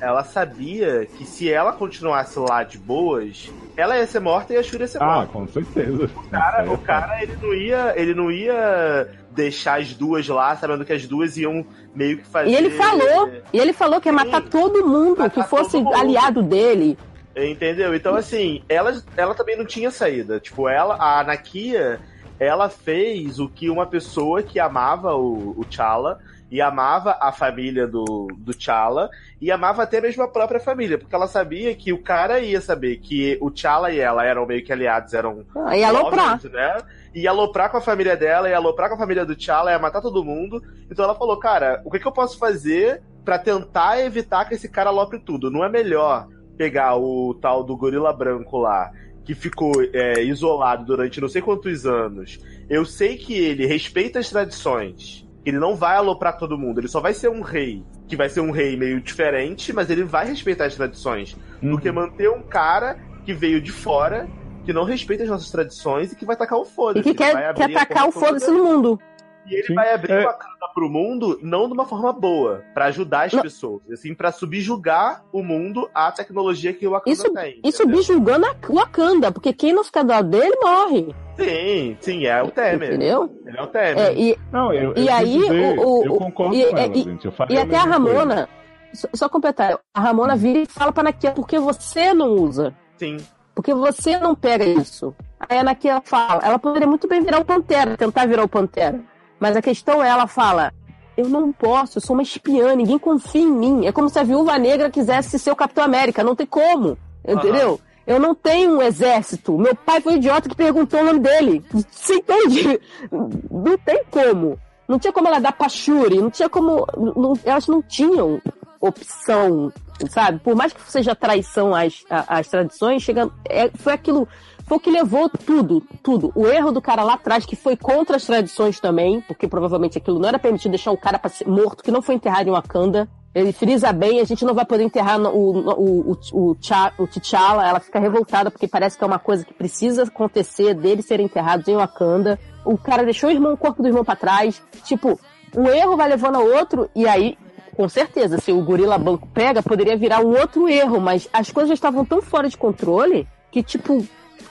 ela 0.00 0.24
sabia 0.24 1.06
que 1.06 1.24
se 1.24 1.50
ela 1.50 1.72
continuasse 1.72 2.36
lá 2.38 2.64
de 2.64 2.76
boas, 2.76 3.50
ela 3.76 3.96
ia 3.96 4.06
ser 4.06 4.18
morta 4.18 4.52
e 4.52 4.56
a 4.56 4.62
Shuri 4.64 4.82
ia 4.82 4.88
ser 4.88 5.00
Ah, 5.00 5.06
morta. 5.06 5.32
com 5.32 5.46
certeza. 5.46 6.10
O 6.16 6.28
cara, 6.28 6.72
o 6.72 6.78
cara 6.78 7.22
ele 7.22 7.38
não 7.40 7.54
ia, 7.54 7.92
ele 7.96 8.14
não 8.14 8.30
ia 8.32 9.08
deixar 9.34 9.80
as 9.80 9.92
duas 9.94 10.26
lá, 10.28 10.56
sabendo 10.56 10.84
que 10.84 10.92
as 10.92 11.06
duas 11.06 11.36
iam 11.36 11.66
meio 11.94 12.18
que 12.18 12.24
fazer. 12.24 12.50
E 12.50 12.54
ele 12.54 12.70
falou, 12.70 13.30
e 13.52 13.58
ele 13.58 13.72
falou 13.72 14.00
que 14.00 14.08
ia 14.08 14.12
matar 14.12 14.42
todo 14.42 14.86
mundo 14.86 15.28
que 15.30 15.42
fosse 15.44 15.76
aliado 15.94 16.42
dele. 16.42 16.98
Entendeu? 17.34 17.94
Então, 17.94 18.14
assim, 18.14 18.62
ela, 18.68 19.02
ela 19.16 19.34
também 19.34 19.56
não 19.56 19.64
tinha 19.64 19.90
saída. 19.90 20.38
Tipo, 20.38 20.68
ela, 20.68 20.96
a 21.00 21.24
Nakia, 21.24 21.98
ela 22.38 22.68
fez 22.68 23.38
o 23.38 23.48
que 23.48 23.70
uma 23.70 23.86
pessoa 23.86 24.42
que 24.42 24.60
amava 24.60 25.14
o, 25.14 25.54
o 25.58 25.64
T'Challa 25.64 26.20
e 26.52 26.60
amava 26.60 27.16
a 27.18 27.32
família 27.32 27.86
do, 27.86 28.28
do 28.36 28.52
T'Challa 28.52 29.08
e 29.40 29.50
amava 29.50 29.82
até 29.84 30.02
mesmo 30.02 30.22
a 30.22 30.28
própria 30.28 30.60
família, 30.60 30.98
porque 30.98 31.14
ela 31.14 31.26
sabia 31.26 31.74
que 31.74 31.94
o 31.94 32.02
cara 32.02 32.40
ia 32.40 32.60
saber 32.60 32.98
que 32.98 33.38
o 33.40 33.50
T'Challa 33.50 33.90
e 33.90 33.98
ela 33.98 34.22
eram 34.22 34.44
meio 34.44 34.62
que 34.62 34.70
aliados, 34.70 35.14
eram 35.14 35.46
Ah, 35.56 35.74
ia 35.74 35.88
aloprar. 35.88 36.38
né? 36.44 36.76
Ia 37.14 37.30
aloprar 37.30 37.70
com 37.70 37.78
a 37.78 37.80
família 37.80 38.14
dela, 38.18 38.50
ia 38.50 38.56
aloprar 38.58 38.90
com 38.90 38.96
a 38.96 38.98
família 38.98 39.24
do 39.24 39.34
T'Challa, 39.34 39.70
ia 39.70 39.78
matar 39.78 40.02
todo 40.02 40.22
mundo. 40.22 40.62
Então 40.90 41.02
ela 41.06 41.14
falou, 41.14 41.38
cara, 41.38 41.80
o 41.86 41.90
que, 41.90 41.98
que 41.98 42.06
eu 42.06 42.12
posso 42.12 42.38
fazer 42.38 43.02
pra 43.24 43.38
tentar 43.38 43.98
evitar 44.00 44.44
que 44.44 44.54
esse 44.54 44.68
cara 44.68 44.90
alopre 44.90 45.18
tudo? 45.18 45.50
Não 45.50 45.64
é 45.64 45.70
melhor 45.70 46.28
pegar 46.58 46.96
o 46.98 47.32
tal 47.40 47.64
do 47.64 47.74
gorila 47.74 48.12
branco 48.12 48.58
lá, 48.58 48.92
que 49.24 49.34
ficou 49.34 49.72
é, 49.94 50.22
isolado 50.22 50.84
durante 50.84 51.18
não 51.18 51.30
sei 51.30 51.40
quantos 51.40 51.86
anos. 51.86 52.38
Eu 52.68 52.84
sei 52.84 53.16
que 53.16 53.32
ele 53.32 53.64
respeita 53.64 54.18
as 54.18 54.28
tradições. 54.28 55.26
Ele 55.44 55.58
não 55.58 55.74
vai 55.74 55.96
aloprar 55.96 56.36
todo 56.36 56.56
mundo, 56.56 56.80
ele 56.80 56.88
só 56.88 57.00
vai 57.00 57.12
ser 57.12 57.28
um 57.28 57.40
rei, 57.40 57.84
que 58.06 58.16
vai 58.16 58.28
ser 58.28 58.40
um 58.40 58.50
rei 58.50 58.76
meio 58.76 59.00
diferente, 59.00 59.72
mas 59.72 59.90
ele 59.90 60.04
vai 60.04 60.26
respeitar 60.26 60.66
as 60.66 60.76
tradições. 60.76 61.36
Do 61.60 61.78
que 61.78 61.90
manter 61.90 62.30
um 62.30 62.42
cara 62.42 62.98
que 63.24 63.32
veio 63.32 63.60
de 63.60 63.72
fora, 63.72 64.28
que 64.64 64.72
não 64.72 64.84
respeita 64.84 65.24
as 65.24 65.28
nossas 65.28 65.50
tradições 65.50 66.12
e 66.12 66.16
que 66.16 66.24
vai 66.24 66.36
tacar 66.36 66.58
o 66.58 66.62
E 66.62 66.66
foda-se. 66.66 67.02
que 67.02 67.08
Ele 67.10 67.32
vai 67.32 67.32
quer, 67.32 67.54
quer 67.54 67.62
a 67.64 67.82
atacar 67.82 68.08
o 68.08 68.12
foda-se 68.12 68.50
no 68.50 68.64
mundo. 68.64 68.98
E 69.46 69.54
ele 69.54 69.66
Sim. 69.66 69.74
vai 69.74 69.92
abrir 69.92 70.12
É. 70.12 70.20
uma 70.20 70.32
carta 70.34 70.68
pro 70.72 70.88
mundo 70.88 71.38
não 71.42 71.66
de 71.66 71.72
uma 71.74 71.84
forma 71.84 72.12
boa, 72.12 72.62
pra 72.72 72.86
ajudar 72.86 73.26
as 73.26 73.34
pessoas, 73.42 73.82
assim, 73.92 74.14
pra 74.14 74.30
subjugar 74.30 75.24
o 75.32 75.42
mundo 75.42 75.90
à 75.94 76.12
tecnologia 76.12 76.72
que 76.72 76.86
o 76.86 76.90
Wakanda 76.92 77.10
Isso, 77.12 77.32
tem. 77.34 77.60
isso 77.64 77.86
bijulgando 77.86 78.46
a 78.46 78.54
Wakanda, 78.68 79.32
porque 79.32 79.52
quem 79.52 79.72
não 79.72 79.82
ficar 79.84 80.02
do 80.04 80.10
lado 80.10 80.28
dele 80.30 80.56
morre. 80.62 81.14
Sim, 81.36 81.96
sim, 82.00 82.26
é 82.26 82.40
o 82.42 82.50
Temer. 82.50 82.90
Entendeu? 82.90 83.36
Ele 83.44 83.58
é 83.58 83.62
o 83.62 83.66
Temer. 83.66 83.98
É, 83.98 84.14
e, 84.14 84.38
Não, 84.52 84.72
eu, 84.72 84.94
e 84.96 85.06
eu 85.08 85.14
aí, 85.14 85.32
quis 85.32 85.42
dizer, 85.48 85.78
o, 85.78 85.82
o, 86.00 86.04
eu 86.04 86.12
o- 86.14 86.18
concordo 86.18 86.54
e, 86.54 86.64
com 86.66 86.76
ela, 86.78 86.86
e- 86.96 87.02
gente. 87.02 87.24
Eu 87.26 87.32
e 87.50 87.58
até 87.58 87.76
a. 87.76 87.82
Ramona, 87.84 88.48
só, 88.94 89.08
só 89.14 89.28
completar, 89.28 89.78
a 89.92 90.00
Ramona 90.00 90.36
vira 90.36 90.60
e 90.60 90.66
fala 90.66 90.92
pra 90.92 91.02
Nakia, 91.02 91.32
por 91.32 91.46
que 91.48 91.58
você 91.58 92.14
não 92.14 92.30
usa? 92.30 92.72
Sim. 92.96 93.16
Porque 93.54 93.74
você 93.74 94.18
não 94.18 94.34
pega 94.34 94.64
isso. 94.64 95.14
Aí 95.40 95.58
a 95.58 95.64
Nakia 95.64 96.00
fala, 96.04 96.40
ela 96.46 96.58
poderia 96.58 96.86
muito 96.86 97.08
bem 97.08 97.20
virar 97.22 97.40
o 97.40 97.44
Pantera, 97.44 97.96
tentar 97.96 98.26
virar 98.26 98.44
o 98.44 98.48
Pantera. 98.48 99.00
Mas 99.42 99.56
a 99.56 99.60
questão 99.60 100.00
é, 100.00 100.08
ela 100.08 100.28
fala, 100.28 100.72
eu 101.16 101.28
não 101.28 101.50
posso, 101.50 101.98
eu 101.98 102.02
sou 102.02 102.14
uma 102.14 102.22
espiã, 102.22 102.76
ninguém 102.76 102.96
confia 102.96 103.42
em 103.42 103.50
mim. 103.50 103.86
É 103.86 103.90
como 103.90 104.08
se 104.08 104.16
a 104.16 104.22
Viúva 104.22 104.56
Negra 104.56 104.88
quisesse 104.88 105.36
ser 105.36 105.50
o 105.50 105.56
Capitão 105.56 105.82
América, 105.82 106.22
não 106.22 106.36
tem 106.36 106.46
como, 106.46 106.96
entendeu? 107.26 107.80
Eu 108.06 108.20
não 108.20 108.36
tenho 108.36 108.76
um 108.78 108.80
exército. 108.82 109.58
Meu 109.58 109.74
pai 109.74 110.00
foi 110.00 110.12
o 110.12 110.16
idiota 110.16 110.48
que 110.48 110.54
perguntou 110.54 111.00
o 111.00 111.04
nome 111.04 111.18
dele. 111.18 111.64
Você 111.90 112.14
entende? 112.14 112.80
Não 113.10 113.76
tem 113.78 114.04
como. 114.12 114.56
Não 114.86 114.96
tinha 114.96 115.12
como 115.12 115.26
ela 115.26 115.40
dar 115.40 115.52
pra 115.52 115.68
Shuri, 115.68 116.20
não 116.20 116.30
tinha 116.30 116.48
como. 116.48 116.86
não- 116.96 117.34
elas 117.44 117.66
não 117.66 117.82
tinham 117.82 118.40
opção 118.80 119.72
sabe? 120.10 120.40
Por 120.40 120.56
mais 120.56 120.72
que 120.72 120.80
seja 120.90 121.14
traição 121.14 121.72
às, 121.74 122.04
às 122.10 122.48
tradições, 122.48 123.02
chega, 123.02 123.30
é, 123.48 123.70
foi 123.74 123.92
aquilo, 123.92 124.26
foi 124.72 124.76
o 124.76 124.80
que 124.80 124.90
levou 124.90 125.28
tudo, 125.28 125.82
tudo. 126.02 126.32
O 126.34 126.46
erro 126.46 126.72
do 126.72 126.80
cara 126.80 127.02
lá 127.02 127.14
atrás, 127.14 127.44
que 127.44 127.54
foi 127.54 127.76
contra 127.76 128.16
as 128.16 128.24
tradições 128.24 128.80
também, 128.80 129.20
porque 129.20 129.46
provavelmente 129.46 129.98
aquilo 129.98 130.18
não 130.18 130.28
era 130.28 130.38
permitido 130.38 130.70
deixar 130.70 130.92
o 130.92 130.96
cara 130.96 131.20
ser 131.28 131.46
morto, 131.46 131.82
que 131.82 131.90
não 131.90 132.00
foi 132.00 132.14
enterrado 132.14 132.48
em 132.48 132.52
Wakanda. 132.52 133.06
Ele 133.34 133.52
frisa 133.52 133.92
bem, 133.92 134.20
a 134.20 134.24
gente 134.24 134.44
não 134.44 134.54
vai 134.54 134.64
poder 134.64 134.84
enterrar 134.84 135.20
o, 135.20 135.26
o, 135.26 136.12
o, 136.12 136.18
o, 136.32 136.56
o 136.98 137.06
T'Challa, 137.06 137.66
ela 137.66 137.80
fica 137.80 137.98
revoltada 137.98 138.50
porque 138.50 138.68
parece 138.68 138.96
que 138.96 139.04
é 139.04 139.06
uma 139.06 139.18
coisa 139.18 139.44
que 139.44 139.52
precisa 139.52 140.04
acontecer, 140.04 140.74
deles 140.74 141.04
serem 141.04 141.26
enterrados 141.26 141.68
em 141.68 141.76
Wakanda. 141.76 142.38
O 142.64 142.78
cara 142.78 143.04
deixou 143.04 143.28
o, 143.28 143.32
irmão, 143.32 143.52
o 143.52 143.58
corpo 143.58 143.82
do 143.82 143.88
irmão 143.88 144.04
pra 144.04 144.16
trás. 144.16 144.62
Tipo, 144.84 145.18
um 145.56 145.66
erro 145.68 145.98
vai 145.98 146.08
levando 146.08 146.36
a 146.36 146.40
outro, 146.40 146.88
e 146.94 147.06
aí, 147.06 147.36
com 147.76 147.88
certeza, 147.88 148.38
se 148.38 148.52
o 148.52 148.62
gorila 148.62 148.96
banco 148.96 149.28
pega, 149.34 149.62
poderia 149.62 149.96
virar 149.96 150.20
um 150.20 150.38
outro 150.38 150.66
erro, 150.68 150.98
mas 150.98 151.28
as 151.30 151.50
coisas 151.50 151.68
já 151.68 151.74
estavam 151.74 152.06
tão 152.06 152.22
fora 152.22 152.48
de 152.48 152.56
controle 152.56 153.26
que, 153.50 153.62
tipo, 153.62 154.06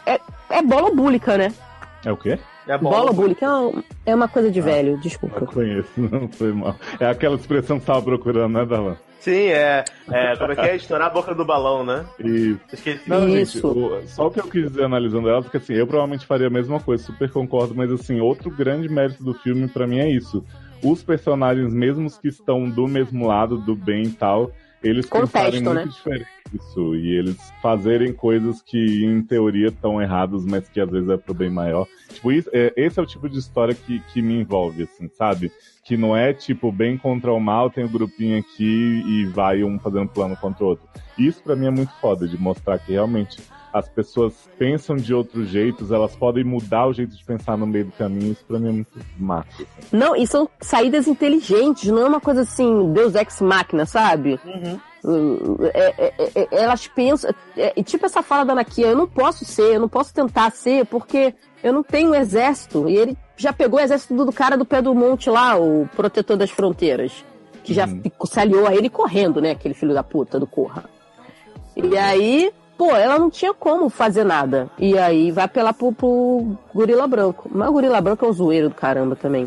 é, 0.06 0.20
é 0.50 0.62
bola 0.62 0.94
búlica, 0.94 1.38
né? 1.38 1.54
É 2.06 2.12
o 2.12 2.18
quê? 2.18 2.38
É 2.68 2.78
Bola 2.78 3.12
búlica 3.12 3.46
é 3.46 3.50
uma, 3.50 3.84
é 4.06 4.16
uma 4.16 4.28
coisa 4.28 4.50
de 4.52 4.60
Ah. 4.60 4.64
velho, 4.64 4.98
desculpa. 5.00 5.40
Não 5.42 5.48
conheço, 5.48 5.90
não 5.98 6.28
foi 6.28 6.54
mal. 6.54 6.76
É 7.00 7.08
aquela 7.08 7.36
expressão 7.36 7.80
que 7.80 7.86
você 7.86 7.92
tava 7.92 8.04
procurando, 8.04 8.54
né, 8.54 8.66
Dalan? 8.66 8.96
Sim, 9.20 9.48
é, 9.48 9.84
é. 10.10 10.36
Como 10.36 10.52
é 10.52 10.56
que 10.56 10.62
é? 10.62 10.76
Estourar 10.76 11.08
a 11.08 11.10
boca 11.12 11.34
do 11.36 11.44
balão, 11.46 11.84
né? 11.84 12.06
E 12.24 12.56
Esqueci. 12.72 13.02
Não, 13.08 13.28
Isso. 13.30 13.54
gente, 13.60 13.66
o- 13.66 14.02
só 14.08 14.28
o 14.28 14.32
que 14.32 14.40
eu 14.40 14.48
quis 14.48 14.68
dizer 14.70 14.84
analisando 14.86 15.28
ela, 15.30 15.42
porque 15.42 15.58
assim, 15.58 15.74
eu 15.74 15.86
provavelmente 15.86 16.26
faria 16.26 16.48
a 16.48 16.52
mesma 16.52 16.80
coisa, 16.80 17.04
super 17.04 17.30
concordo, 17.32 17.76
mas 17.76 17.92
assim, 17.92 18.20
outro 18.20 18.50
grande 18.50 18.88
mérito 18.90 19.24
do 19.24 19.34
filme 19.34 19.68
pra 19.68 19.86
mim 19.86 20.00
é 20.00 20.10
isso. 20.10 20.44
Os 20.84 21.04
personagens, 21.04 21.72
mesmo 21.74 22.06
os 22.08 22.18
que 22.18 22.30
estão 22.30 22.68
do 22.70 22.88
mesmo 22.88 23.28
lado, 23.28 23.58
do 23.60 23.76
bem 23.76 24.04
e 24.04 24.12
tal, 24.12 24.52
eles 24.84 25.08
Contestam, 25.08 25.42
pensarem 25.42 25.62
muito 25.62 25.76
né? 25.76 25.86
diferente 25.86 26.28
isso. 26.54 26.96
E 26.96 27.18
eles 27.18 27.38
fazerem 27.62 28.14
coisas 28.14 28.62
que, 28.62 29.06
em 29.06 29.22
teoria, 29.22 29.68
estão 29.68 30.02
erradas, 30.02 30.46
mas 30.46 30.68
que 30.70 30.80
às 30.80 30.90
vezes 30.90 31.10
é 31.10 31.18
pro 31.18 31.34
bem 31.34 31.50
maior. 31.50 31.88
Tipo, 32.10 32.32
isso, 32.32 32.50
é, 32.54 32.74
esse 32.76 33.00
é 33.00 33.04
o 33.04 33.06
tipo 33.06 33.30
de 33.30 33.40
história 33.40 33.74
que, 33.74 34.00
que 34.12 34.22
me 34.22 34.40
envolve, 34.40 34.84
assim, 34.84 35.10
sabe? 35.10 35.52
Que 35.84 35.98
não 35.98 36.16
é 36.16 36.34
tipo 36.34 36.72
bem 36.72 36.98
contra 36.98 37.32
o 37.32 37.40
mal, 37.40 37.70
tem 37.70 37.84
o 37.84 37.90
grupinho 37.90 38.40
aqui 38.40 39.04
e 39.06 39.26
vai 39.26 39.64
um 39.64 39.80
fazendo 39.80 40.10
plano 40.10 40.36
contra 40.38 40.64
o 40.64 40.68
outro. 40.68 40.88
Isso 41.18 41.42
pra 41.44 41.56
mim 41.56 41.68
é 41.68 41.72
muito 41.72 41.94
foda, 42.00 42.28
de 42.28 42.38
mostrar 42.38 42.80
que 42.80 42.92
realmente 42.92 43.40
as 43.74 43.88
pessoas 43.88 44.50
pensam 44.58 44.96
de 44.96 45.14
outros 45.14 45.48
jeitos, 45.48 45.92
elas 45.92 46.16
podem 46.16 46.44
mudar 46.44 46.88
o 46.88 46.94
jeito 46.94 47.16
de 47.16 47.24
pensar 47.24 47.58
no 47.58 47.66
meio 47.66 47.86
do 47.86 47.92
caminho, 47.94 48.32
isso 48.32 48.44
pra 48.46 48.60
mim 48.60 48.70
é 48.70 48.72
muito 48.72 49.00
massa. 49.18 49.64
assim. 49.64 49.66
Não, 49.96 50.16
e 50.16 50.28
são 50.28 50.50
saídas 50.60 51.08
inteligentes, 51.08 51.90
não 51.90 52.02
é 52.02 52.06
uma 52.06 52.20
coisa 52.20 52.42
assim, 52.42 52.92
Deus 52.92 53.16
ex 53.16 53.40
máquina, 53.42 53.86
sabe? 53.86 54.34
Uh, 54.46 54.80
é- 55.74 55.94
é- 55.98 56.14
é- 56.18 56.32
é- 56.36 56.48
elas 56.64 56.88
pensam. 56.88 57.32
é- 57.58 57.74
e 57.76 57.84
tipo 57.84 58.06
essa 58.06 58.22
fala 58.22 58.44
da 58.46 58.56
Nakia, 58.56 58.88
eu 58.88 58.96
não 58.98 59.08
posso 59.08 59.46
ser, 59.46 59.76
eu 59.76 59.80
não 59.80 59.90
posso 59.90 60.14
tentar 60.14 60.52
ser, 60.52 60.86
porque 60.86 61.34
eu 61.64 61.74
não 61.74 61.84
tenho 61.84 62.12
um 62.12 62.16
exército. 62.16 62.88
E 62.90 62.96
ele 62.98 63.18
já 63.36 63.52
pegou 63.52 63.80
o 63.80 63.84
exército 63.84 64.14
do 64.26 64.32
cara 64.32 64.58
do 64.58 64.66
pé 64.66 64.82
do 64.82 64.94
monte 64.94 65.30
lá, 65.30 65.58
o 65.60 65.88
protetor 65.96 66.38
das 66.38 66.52
fronteiras. 66.52 67.26
Que 67.64 67.74
já 67.76 67.86
ficou- 67.88 68.26
se 68.26 68.40
aliou 68.40 68.66
a 68.68 68.74
ele 68.74 68.90
correndo, 68.90 69.40
né? 69.40 69.52
Aquele 69.52 69.76
filho 69.76 69.94
da 69.94 70.02
puta 70.04 70.40
do 70.40 70.48
Corra. 70.48 70.86
E 71.76 71.96
aí, 71.96 72.52
pô, 72.76 72.90
ela 72.96 73.20
não 73.20 73.30
tinha 73.30 73.54
como 73.54 73.88
fazer 73.88 74.24
nada. 74.24 74.68
E 74.80 74.98
aí 74.98 75.32
vai 75.32 75.46
apelar 75.46 75.74
pro, 75.74 75.92
pro 75.92 76.58
gorila 76.74 77.06
branco. 77.08 77.48
Mas 77.54 77.70
o 77.70 77.74
gorila 77.74 78.02
branco 78.02 78.26
é 78.26 78.28
um 78.28 78.34
zoeiro 78.34 78.70
do 78.70 78.76
caramba 78.76 79.16
também. 79.16 79.46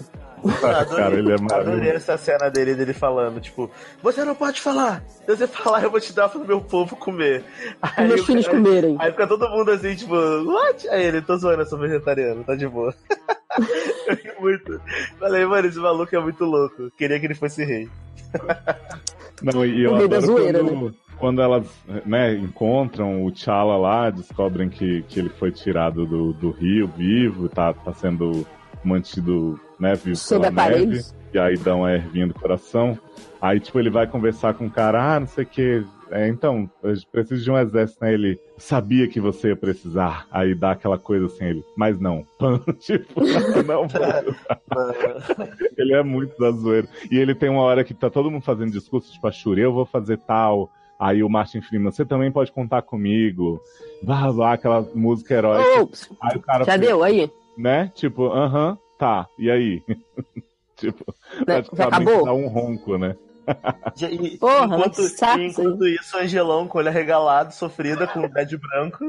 Cara, 0.61 1.15
ele 1.19 1.33
é 1.33 1.35
Adorei 1.35 1.91
essa 1.91 2.17
cena 2.19 2.51
dele, 2.51 2.75
dele 2.75 2.93
falando, 2.93 3.41
tipo, 3.41 3.71
você 4.03 4.25
não 4.25 4.35
pode 4.35 4.61
falar. 4.61 5.03
Se 5.07 5.27
você 5.37 5.47
falar, 5.47 5.83
eu 5.83 5.91
vou 5.91 6.01
te 6.01 6.13
dar 6.13 6.29
pro 6.29 6.45
meu 6.45 6.61
povo 6.61 6.97
comer. 6.97 7.43
Aí 7.81 8.09
meus 8.09 8.27
filhos 8.27 8.47
cara- 8.47 8.59
comerem. 8.59 8.97
Aí 8.99 9.11
fica 9.11 9.27
todo 9.27 9.49
mundo 9.49 9.71
assim, 9.71 9.95
tipo, 9.95 10.15
what? 10.15 10.89
Aí 10.89 11.05
ele, 11.05 11.23
tô 11.23 11.37
zoando, 11.37 11.63
eu 11.63 11.67
sou 11.67 11.79
vegetariano, 11.79 12.45
tá 12.45 12.55
de 12.55 12.69
boa. 12.69 12.95
Eu 14.09 14.17
ri 14.17 14.33
muito. 14.41 14.81
Falei, 15.17 15.47
mano, 15.47 15.69
esse 15.69 15.79
maluco 15.79 16.15
é 16.15 16.19
muito 16.19 16.45
louco. 16.45 16.91
Queria 16.99 17.21
que 17.21 17.27
ele 17.27 17.37
fosse 17.37 17.65
rei. 17.65 17.89
Não, 19.43 19.65
e 19.65 19.85
eu 19.85 19.93
No 19.93 19.97
meio 19.99 20.09
da 20.09 20.17
adoro 20.19 20.33
zoeira, 20.39 20.59
quando, 20.59 20.95
quando 21.19 21.41
elas 21.41 21.67
né, 22.05 22.35
encontram 22.35 23.25
o 23.25 23.31
T'Challa 23.31 23.77
lá, 23.77 24.11
descobrem 24.11 24.69
que, 24.69 25.03
que 25.09 25.21
ele 25.21 25.29
foi 25.29 25.53
tirado 25.53 26.05
do, 26.05 26.33
do 26.33 26.51
rio 26.51 26.89
vivo, 26.97 27.49
tá, 27.49 27.73
tá 27.73 27.93
sendo 27.95 28.45
mantido 28.83 29.59
né, 29.79 29.95
vivo 29.95 30.17
Sob 30.17 30.41
pela 30.51 30.69
neve, 30.69 31.03
e 31.33 31.39
aí 31.39 31.57
dá 31.57 31.75
uma 31.75 31.93
ervinha 31.93 32.27
do 32.27 32.35
coração. 32.35 32.99
Aí, 33.41 33.61
tipo, 33.61 33.79
ele 33.79 33.91
vai 33.91 34.07
conversar 34.07 34.55
com 34.55 34.67
o 34.67 34.71
cara, 34.71 35.17
ah, 35.17 35.21
não 35.21 35.27
sei 35.27 35.45
o 35.45 35.47
que. 35.47 35.85
É, 36.11 36.29
então, 36.29 36.71
eu 36.83 36.95
preciso 37.11 37.43
de 37.43 37.51
um 37.51 37.59
exército, 37.59 38.05
né? 38.05 38.15
Ele 38.15 38.39
sabia 38.57 39.09
que 39.09 39.21
você 39.21 39.49
ia 39.49 39.57
precisar. 39.57 40.27
Aí 40.31 40.55
dá 40.55 40.71
aquela 40.71 40.97
coisa 40.97 41.27
assim, 41.27 41.45
ele, 41.45 41.65
mas 41.77 41.99
não. 42.01 42.25
tipo, 42.79 43.21
não, 43.67 43.87
ele 45.77 45.93
é 45.93 46.03
muito 46.03 46.39
da 46.39 46.53
zoeira. 46.53 46.89
E 47.11 47.19
ele 47.19 47.35
tem 47.35 47.51
uma 47.51 47.63
hora 47.63 47.85
que 47.85 47.93
tá 47.93 48.09
todo 48.09 48.31
mundo 48.31 48.45
fazendo 48.45 48.71
discurso, 48.71 49.13
tipo, 49.13 49.27
a 49.27 49.33
Shuri, 49.33 49.61
eu 49.61 49.73
vou 49.73 49.85
fazer 49.85 50.19
tal. 50.19 50.71
Aí 50.99 51.23
o 51.23 51.29
Martin 51.29 51.61
Freeman, 51.61 51.91
você 51.91 52.05
também 52.05 52.31
pode 52.31 52.53
contar 52.53 52.83
comigo. 52.83 53.61
Blá, 54.03 54.33
blá, 54.33 54.53
aquela 54.53 54.81
música 54.95 55.35
heróica. 55.35 55.83
Ops, 55.83 56.11
Aí 56.23 56.37
o 56.37 56.41
cara 56.41 56.65
já 56.65 56.77
deu 56.77 57.03
aí? 57.03 57.31
Né? 57.59 57.91
Tipo, 57.95 58.29
aham, 58.33 58.79
tá. 59.05 59.27
E 59.39 59.51
aí? 59.51 59.83
tipo, 60.77 61.15
Né, 61.47 61.63
praticamente 61.63 62.25
dá 62.25 62.33
um 62.33 62.49
ronco, 62.49 62.97
né? 62.97 63.15
E- 64.01 64.39
Porra, 64.39 64.65
enquanto, 64.77 65.03
enquanto 65.39 65.87
isso, 65.87 66.17
Angelão 66.17 66.67
com 66.67 66.79
o 66.79 66.81
olho 66.81 66.89
arregalado, 66.89 67.53
sofrida, 67.53 68.07
com 68.07 68.21
o 68.21 68.31
pé 68.33 68.47
branco. 68.47 69.05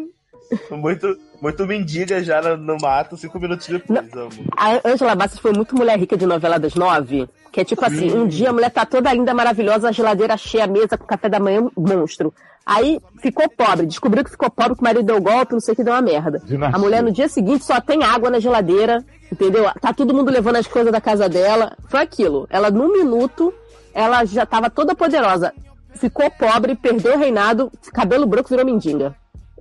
Muito, 0.70 1.18
muito 1.42 1.66
mendiga 1.66 2.24
já 2.24 2.42
no, 2.42 2.58
no 2.58 2.78
mato, 2.80 3.18
cinco 3.18 3.40
minutos 3.40 3.68
depois, 3.68 4.14
amo. 4.14 4.30
A 4.56 4.88
Angela 4.88 5.16
Bassett 5.16 5.42
foi 5.42 5.52
muito 5.54 5.76
mulher 5.76 5.98
rica 5.98 6.16
de 6.16 6.26
novela 6.26 6.60
das 6.60 6.76
nove. 6.76 7.28
Que 7.52 7.62
é 7.62 7.66
tipo 7.66 7.84
assim, 7.84 8.14
um 8.14 8.28
dia 8.28 8.50
a 8.50 8.54
mulher 8.54 8.70
tá 8.70 8.86
toda 8.86 9.12
linda, 9.14 9.34
maravilhosa, 9.34 9.90
a 9.90 9.92
geladeira 9.92 10.38
cheia, 10.38 10.66
a 10.66 10.68
mesa 10.68 10.98
com 10.98 11.06
café 11.06 11.30
da 11.30 11.40
manhã, 11.40 11.68
monstro. 11.76 12.34
Aí 12.66 13.00
ficou 13.22 13.48
pobre, 13.50 13.86
descobriu 13.86 14.24
que 14.24 14.32
ficou 14.32 14.50
pobre, 14.50 14.76
que 14.76 14.82
o 14.82 14.84
marido 14.84 15.04
deu 15.04 15.22
golpe, 15.22 15.54
não 15.54 15.60
sei 15.60 15.74
o 15.74 15.76
que, 15.78 15.84
deu 15.84 15.94
uma 15.94 16.02
merda. 16.02 16.40
Dinastia. 16.44 16.76
A 16.76 16.80
mulher 16.80 17.04
no 17.04 17.12
dia 17.12 17.28
seguinte 17.30 17.64
só 17.64 17.80
tem 17.80 18.04
água 18.04 18.30
na 18.30 18.40
geladeira, 18.40 19.06
entendeu? 19.32 19.66
Tá 19.82 19.94
todo 19.94 20.14
mundo 20.14 20.32
levando 20.32 20.58
as 20.58 20.68
coisas 20.68 20.92
da 20.92 21.02
casa 21.02 21.28
dela. 21.30 21.76
Foi 21.88 22.02
aquilo. 22.02 22.48
Ela, 22.50 22.70
num 22.72 22.92
minuto, 22.92 23.54
ela 23.94 24.26
já 24.26 24.46
tava 24.46 24.70
toda 24.70 24.96
poderosa. 24.96 25.54
Ficou 25.96 26.30
pobre, 26.32 26.76
perdeu 26.76 27.16
o 27.16 27.18
reinado, 27.18 27.72
cabelo 27.94 28.26
branco 28.26 28.50
virou 28.50 28.66
mendiga. 28.66 29.16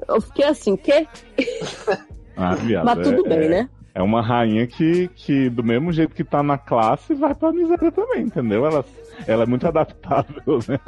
Eu 0.08 0.20
fiquei 0.20 0.44
assim, 0.46 0.76
quê? 0.76 1.06
Ah, 2.36 2.54
viado, 2.56 2.84
Mas 2.86 3.08
tudo 3.08 3.24
é- 3.26 3.28
bem, 3.28 3.44
é- 3.44 3.48
né? 3.48 3.68
É 3.94 4.02
uma 4.02 4.20
rainha 4.20 4.66
que, 4.66 5.06
que, 5.14 5.48
do 5.48 5.62
mesmo 5.62 5.92
jeito 5.92 6.16
que 6.16 6.24
tá 6.24 6.42
na 6.42 6.58
classe, 6.58 7.14
vai 7.14 7.32
pra 7.32 7.52
miséria 7.52 7.92
também, 7.92 8.22
entendeu? 8.22 8.66
Ela, 8.66 8.84
ela 9.24 9.44
é 9.44 9.46
muito 9.46 9.68
adaptável, 9.68 10.58
né? 10.66 10.80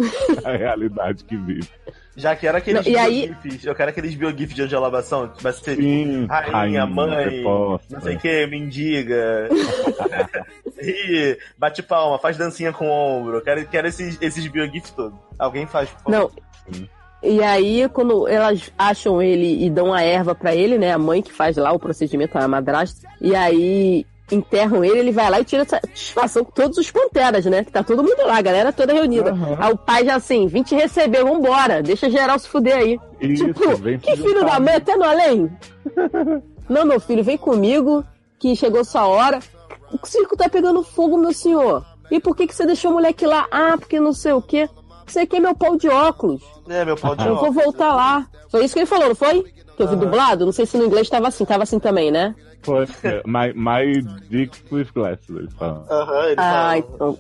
à 0.45 0.51
realidade 0.57 1.23
que 1.23 1.37
vive. 1.37 1.69
Já 2.17 2.35
quero 2.35 2.59
aqueles 2.59 2.85
Não, 2.85 2.93
e 2.93 2.97
aí- 2.99 3.29
biogifs. 3.29 3.65
Eu 3.65 3.75
quero 3.77 3.91
aqueles 3.91 4.15
biogifs 4.17 4.55
de 4.57 4.63
Angela 4.63 4.91
Bassão. 4.91 5.31
Vai 5.41 5.53
ser 5.53 5.77
Sim, 5.77 6.27
rainha, 6.27 6.51
rainha, 6.53 6.87
mãe, 6.87 7.43
não 7.45 8.01
sei 8.03 8.17
o 8.17 8.19
que, 8.19 8.47
mendiga. 8.49 9.49
e 10.83 11.39
bate 11.57 11.83
palma, 11.85 12.19
faz 12.19 12.37
dancinha 12.37 12.73
com 12.73 12.89
o 12.89 12.91
ombro. 12.91 13.37
Eu 13.37 13.43
Quero, 13.43 13.67
quero 13.69 13.87
esses, 13.87 14.19
esses 14.21 14.47
biogifs 14.49 14.91
todos. 14.91 15.17
Alguém 15.39 15.67
faz, 15.67 15.91
por 15.91 16.13
favor. 16.13 16.33
Não. 16.71 16.87
E 17.29 17.43
aí, 17.43 17.89
quando 17.89 18.29
elas 18.29 18.71
acham 18.79 19.21
ele 19.21 19.65
e 19.65 19.69
dão 19.69 19.93
a 19.93 20.01
erva 20.01 20.33
pra 20.33 20.55
ele, 20.55 20.79
né? 20.79 20.93
A 20.93 20.99
mãe 20.99 21.21
que 21.21 21.33
faz 21.33 21.57
lá 21.57 21.73
o 21.73 21.79
procedimento, 21.79 22.39
a 22.39 22.47
madrasta. 22.47 23.09
E 23.21 23.35
aí 23.35 24.07
enterram 24.31 24.85
ele, 24.85 25.01
ele 25.01 25.13
vai 25.13 25.29
lá 25.31 25.41
e 25.41 25.45
tira 25.45 25.65
satisfação 25.65 26.45
com 26.45 26.53
todos 26.53 26.79
os 26.79 26.91
panteras, 26.91 27.45
né? 27.47 27.65
Que 27.65 27.73
tá 27.73 27.83
todo 27.83 28.03
mundo 28.03 28.27
lá, 28.27 28.37
a 28.37 28.43
galera 28.43 28.73
toda 28.73 28.93
reunida. 28.93 29.35
Aí 29.59 29.73
o 29.73 29.77
pai 29.77 30.05
já 30.05 30.17
assim, 30.17 30.47
vim 30.47 30.63
te 30.63 30.75
receber, 30.75 31.25
vambora, 31.25 31.83
deixa 31.83 32.09
geral 32.09 32.39
se 32.39 32.49
fuder 32.49 32.77
aí. 32.77 33.01
Isso, 33.21 33.47
tipo, 33.47 33.61
que 34.01 34.17
filho 34.17 34.45
da 34.45 34.61
mãe, 34.61 34.75
até 34.75 34.97
no 34.97 35.05
além? 35.05 35.51
Não, 36.69 36.85
meu 36.85 37.01
filho, 37.01 37.23
vem 37.23 37.37
comigo, 37.37 38.05
que 38.39 38.55
chegou 38.57 38.85
sua 38.85 39.07
hora. 39.07 39.39
O 39.93 40.07
circo 40.07 40.37
tá 40.37 40.49
pegando 40.49 40.83
fogo, 40.83 41.17
meu 41.17 41.33
senhor. 41.33 41.85
E 42.11 42.21
por 42.21 42.37
que, 42.37 42.47
que 42.47 42.55
você 42.55 42.67
deixou 42.67 42.91
o 42.91 42.95
moleque 42.95 43.27
lá? 43.27 43.47
Ah, 43.51 43.77
porque 43.79 44.01
não 44.01 44.13
sei 44.13 44.33
o 44.33 44.43
quê. 44.43 44.69
Você 45.07 45.27
quer 45.27 45.41
meu 45.41 45.55
pau 45.55 45.77
de 45.77 45.89
óculos. 45.89 46.43
É, 46.69 46.85
meu 46.85 46.97
pau 46.97 47.15
de 47.15 47.23
Eu 47.27 47.37
vou 47.37 47.49
óculos. 47.49 47.65
voltar 47.65 47.95
lá. 47.95 48.27
Foi 48.51 48.65
isso 48.65 48.75
que 48.75 48.81
ele 48.81 48.87
falou, 48.87 49.09
não 49.09 49.15
foi? 49.15 49.43
Que 49.77 49.83
eu 49.83 49.89
vi 49.89 49.97
dublado? 49.97 50.45
Não 50.47 50.53
sei 50.53 50.65
se 50.67 50.77
no 50.79 50.85
inglês 50.87 51.09
tava 51.09 51.29
assim, 51.29 51.45
tava 51.45 51.63
assim 51.63 51.79
também, 51.79 52.11
né? 52.11 52.35
Foi, 52.63 52.85
é, 53.05 53.23
my, 53.27 53.53
my 53.55 54.03
dick 54.29 54.59
with 54.73 54.89
glasses, 54.95 55.29
eles 55.29 55.53
falam. 55.55 55.85
Aham, 55.91 56.25
ele 56.25 56.35
Ah, 56.39 56.43
fala. 56.43 56.79
então, 56.79 57.19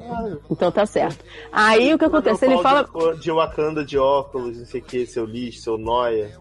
então 0.50 0.72
tá 0.72 0.86
certo. 0.86 1.22
Aí 1.52 1.92
o 1.94 1.98
que 1.98 2.04
acontece? 2.06 2.46
Ele 2.46 2.58
fala. 2.62 2.88
De, 3.14 3.20
de 3.20 3.30
Wakanda 3.30 3.84
de 3.84 3.98
óculos, 3.98 4.58
não 4.58 4.64
sei 4.66 4.80
o 4.80 4.84
que, 4.84 5.06
seu 5.06 5.24
lixo, 5.26 5.60
seu 5.62 5.78
noia. 5.78 6.32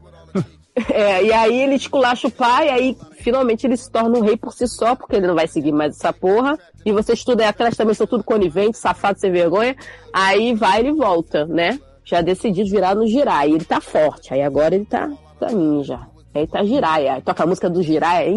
É, 0.91 1.23
e 1.23 1.31
aí 1.31 1.61
ele 1.63 1.75
esculacha 1.75 2.27
o 2.27 2.31
pai, 2.31 2.69
aí 2.69 2.97
finalmente 3.21 3.65
ele 3.65 3.77
se 3.77 3.89
torna 3.89 4.17
um 4.17 4.21
rei 4.21 4.35
por 4.35 4.53
si 4.53 4.67
só, 4.67 4.93
porque 4.95 5.15
ele 5.15 5.27
não 5.27 5.35
vai 5.35 5.47
seguir 5.47 5.71
mais 5.71 5.95
essa 5.95 6.11
porra. 6.11 6.57
E 6.85 6.91
você 6.91 7.13
estuda 7.13 7.43
aí 7.43 7.49
atrás 7.49 7.77
também, 7.77 7.93
são 7.93 8.05
tudo 8.05 8.23
coniventes, 8.23 8.79
safados 8.81 9.21
sem 9.21 9.31
vergonha. 9.31 9.75
Aí 10.11 10.53
vai 10.53 10.81
ele 10.81 10.91
volta, 10.93 11.45
né? 11.45 11.79
já 12.07 12.21
decidido 12.21 12.69
virar 12.69 12.93
no 12.93 13.07
Jirai. 13.07 13.49
Ele 13.51 13.65
tá 13.65 13.81
forte, 13.81 14.31
aí 14.31 14.41
agora 14.43 14.75
ele 14.75 14.85
tá, 14.85 15.09
tá 15.39 15.47
ninja. 15.51 15.99
Aí 16.35 16.45
tá 16.45 16.63
Jiraiya. 16.63 17.13
Aí 17.13 17.21
toca 17.23 17.43
a 17.43 17.47
música 17.47 17.67
do 17.69 17.81
Jiraiya. 17.81 18.29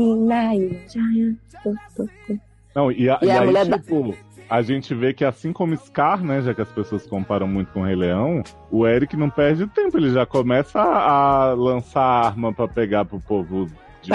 Não, 2.75 2.91
e, 2.93 3.11
a, 3.11 3.19
E 3.21 3.27
e 3.27 3.31
a 3.31 3.41
aí, 3.41 3.47
mulher 3.47 3.67
da- 3.67 3.79
tipo, 3.79 4.15
a 4.49 4.63
gente 4.63 4.95
vê 4.95 5.13
que 5.13 5.25
assim 5.25 5.53
como 5.53 5.77
Scar, 5.77 6.23
né, 6.23 6.43
já 6.43 6.55
que 6.55 6.63
as 6.63 6.71
pessoas 6.73 7.07
comparam 7.07 7.47
muito 7.47 7.73
com 7.73 7.81
o 7.81 7.85
Rei 7.85 7.97
Leão, 7.97 8.43
o 8.71 8.87
Eric 8.87 9.17
não 9.17 9.31
perde 9.31 9.67
tempo, 9.69 9.97
ele 9.99 10.11
já 10.11 10.25
começa 10.25 10.81
a, 10.81 11.51
a 11.51 11.55
lançar 11.55 12.27
arma 12.27 12.53
pra 12.53 12.67
pegar 12.67 13.05
pro 13.05 13.21
povo 13.21 13.67
de 14.03 14.11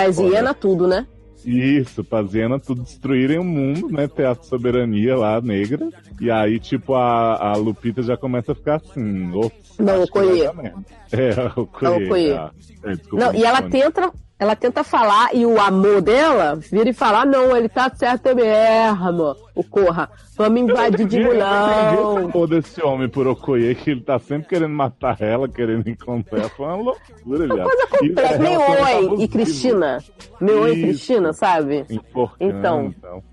tudo, 0.60 0.88
né? 0.88 1.06
Isso, 1.46 2.04
pra 2.04 2.24
Zena 2.24 2.60
tudo 2.60 2.84
destruírem 2.84 3.38
o 3.38 3.44
mundo, 3.44 3.90
né? 3.90 4.08
Ter 4.08 4.26
a 4.26 4.36
soberania 4.36 5.16
lá 5.18 5.42
negra. 5.42 5.90
E 6.20 6.32
aí, 6.32 6.60
tipo, 6.60 6.94
a, 6.94 7.52
a 7.52 7.56
Lupita 7.58 8.02
já 8.02 8.16
começa 8.16 8.54
a 8.54 8.56
ficar 8.56 8.76
assim. 8.76 9.32
Ops, 9.34 9.78
Não, 9.78 10.04
o. 10.04 10.04
É, 11.12 11.60
o 11.60 11.64
Okoye. 11.64 12.30
É, 12.32 12.40
o. 12.40 12.90
É, 12.90 12.96
desculpa, 12.96 13.26
Não, 13.26 13.36
e 13.36 13.44
ela 13.44 13.62
tenta, 13.64 14.12
ela 14.40 14.56
tenta 14.56 14.84
falar 14.84 15.34
e 15.34 15.46
o 15.46 15.60
amor 15.60 16.02
dela 16.02 16.56
vira 16.56 16.90
e 16.90 16.94
fala: 16.94 17.22
"Ah, 17.22 17.26
não, 17.26 17.56
ele 17.56 17.70
tá 17.70 17.90
certo 17.94 18.36
mesmo. 18.36 19.36
O 19.56 19.64
Corra, 19.64 20.10
vamos 20.36 20.62
invadir 20.62 21.08
de 21.08 21.20
Eu 21.22 21.26
mulão. 21.34 22.18
amor 22.18 22.48
desse 22.48 22.82
homem 22.84 23.08
por 23.08 23.28
Okoye, 23.28 23.76
que 23.76 23.92
ele 23.92 24.02
tá 24.02 24.18
sempre 24.20 24.50
querendo 24.50 24.74
matar 24.74 25.22
ela, 25.22 25.48
querendo 25.48 25.88
encontrar 25.88 26.40
ela. 26.40 26.50
Foi 26.50 26.66
uma 26.66 26.76
loucura, 26.76 27.48
já. 27.48 27.64
Coisa 27.64 27.88
completa. 27.88 28.40
Meio 28.40 28.60
Oi 28.60 29.24
e 29.24 29.28
Cristina. 29.28 30.04
Meio 30.42 30.62
Oi 30.64 30.72
e. 30.74 30.82
Cristina, 30.82 31.34
sabe? 31.34 31.86
Então. 31.90 32.32
então. 32.40 33.24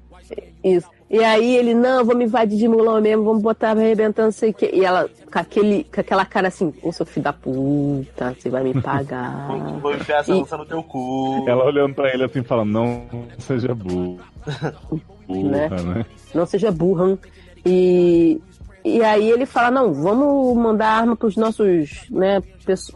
Isso. 0.63 0.89
E 1.11 1.25
aí 1.25 1.57
ele, 1.57 1.75
não, 1.75 2.05
vamos 2.05 2.23
invadir 2.25 2.57
de 2.57 2.69
mulão 2.69 3.01
mesmo, 3.01 3.25
vamos 3.25 3.43
botar 3.43 3.75
não 3.75 4.31
sei 4.31 4.51
o 4.51 4.55
quê. 4.55 4.71
E 4.73 4.85
ela, 4.85 5.11
com, 5.31 5.39
aquele, 5.41 5.83
com 5.93 6.01
aquela 6.01 6.25
cara 6.25 6.47
assim, 6.47 6.73
ô 6.85 6.93
seu 6.93 7.05
filho 7.05 7.25
da 7.25 7.33
puta, 7.33 8.33
você 8.39 8.49
vai 8.49 8.63
me 8.63 8.81
pagar. 8.81 9.49
Vou 9.83 9.93
enfiar 9.93 10.21
essa 10.21 10.31
E- 10.31 10.39
lança 10.39 10.57
no 10.57 10.65
teu 10.65 10.81
cu. 10.85 11.45
Ela 11.49 11.65
olhando 11.65 11.97
pra 11.97 12.15
ele 12.15 12.23
assim, 12.23 12.45
falando, 12.45 12.71
não 12.71 13.07
seja 13.41 13.75
burro. 13.75 14.21
Burra, 15.27 15.83
né? 15.83 16.07
não 16.33 16.47
seja 16.47 16.71
burra. 16.71 17.19
E, 17.67 18.41
e 18.85 19.03
aí 19.03 19.29
ele 19.31 19.47
fala, 19.47 19.71
não, 19.71 19.93
vamos 19.93 20.57
mandar 20.57 20.91
arma 20.91 21.17
pros 21.17 21.37
nossos, 21.37 22.09
né, 22.09 22.41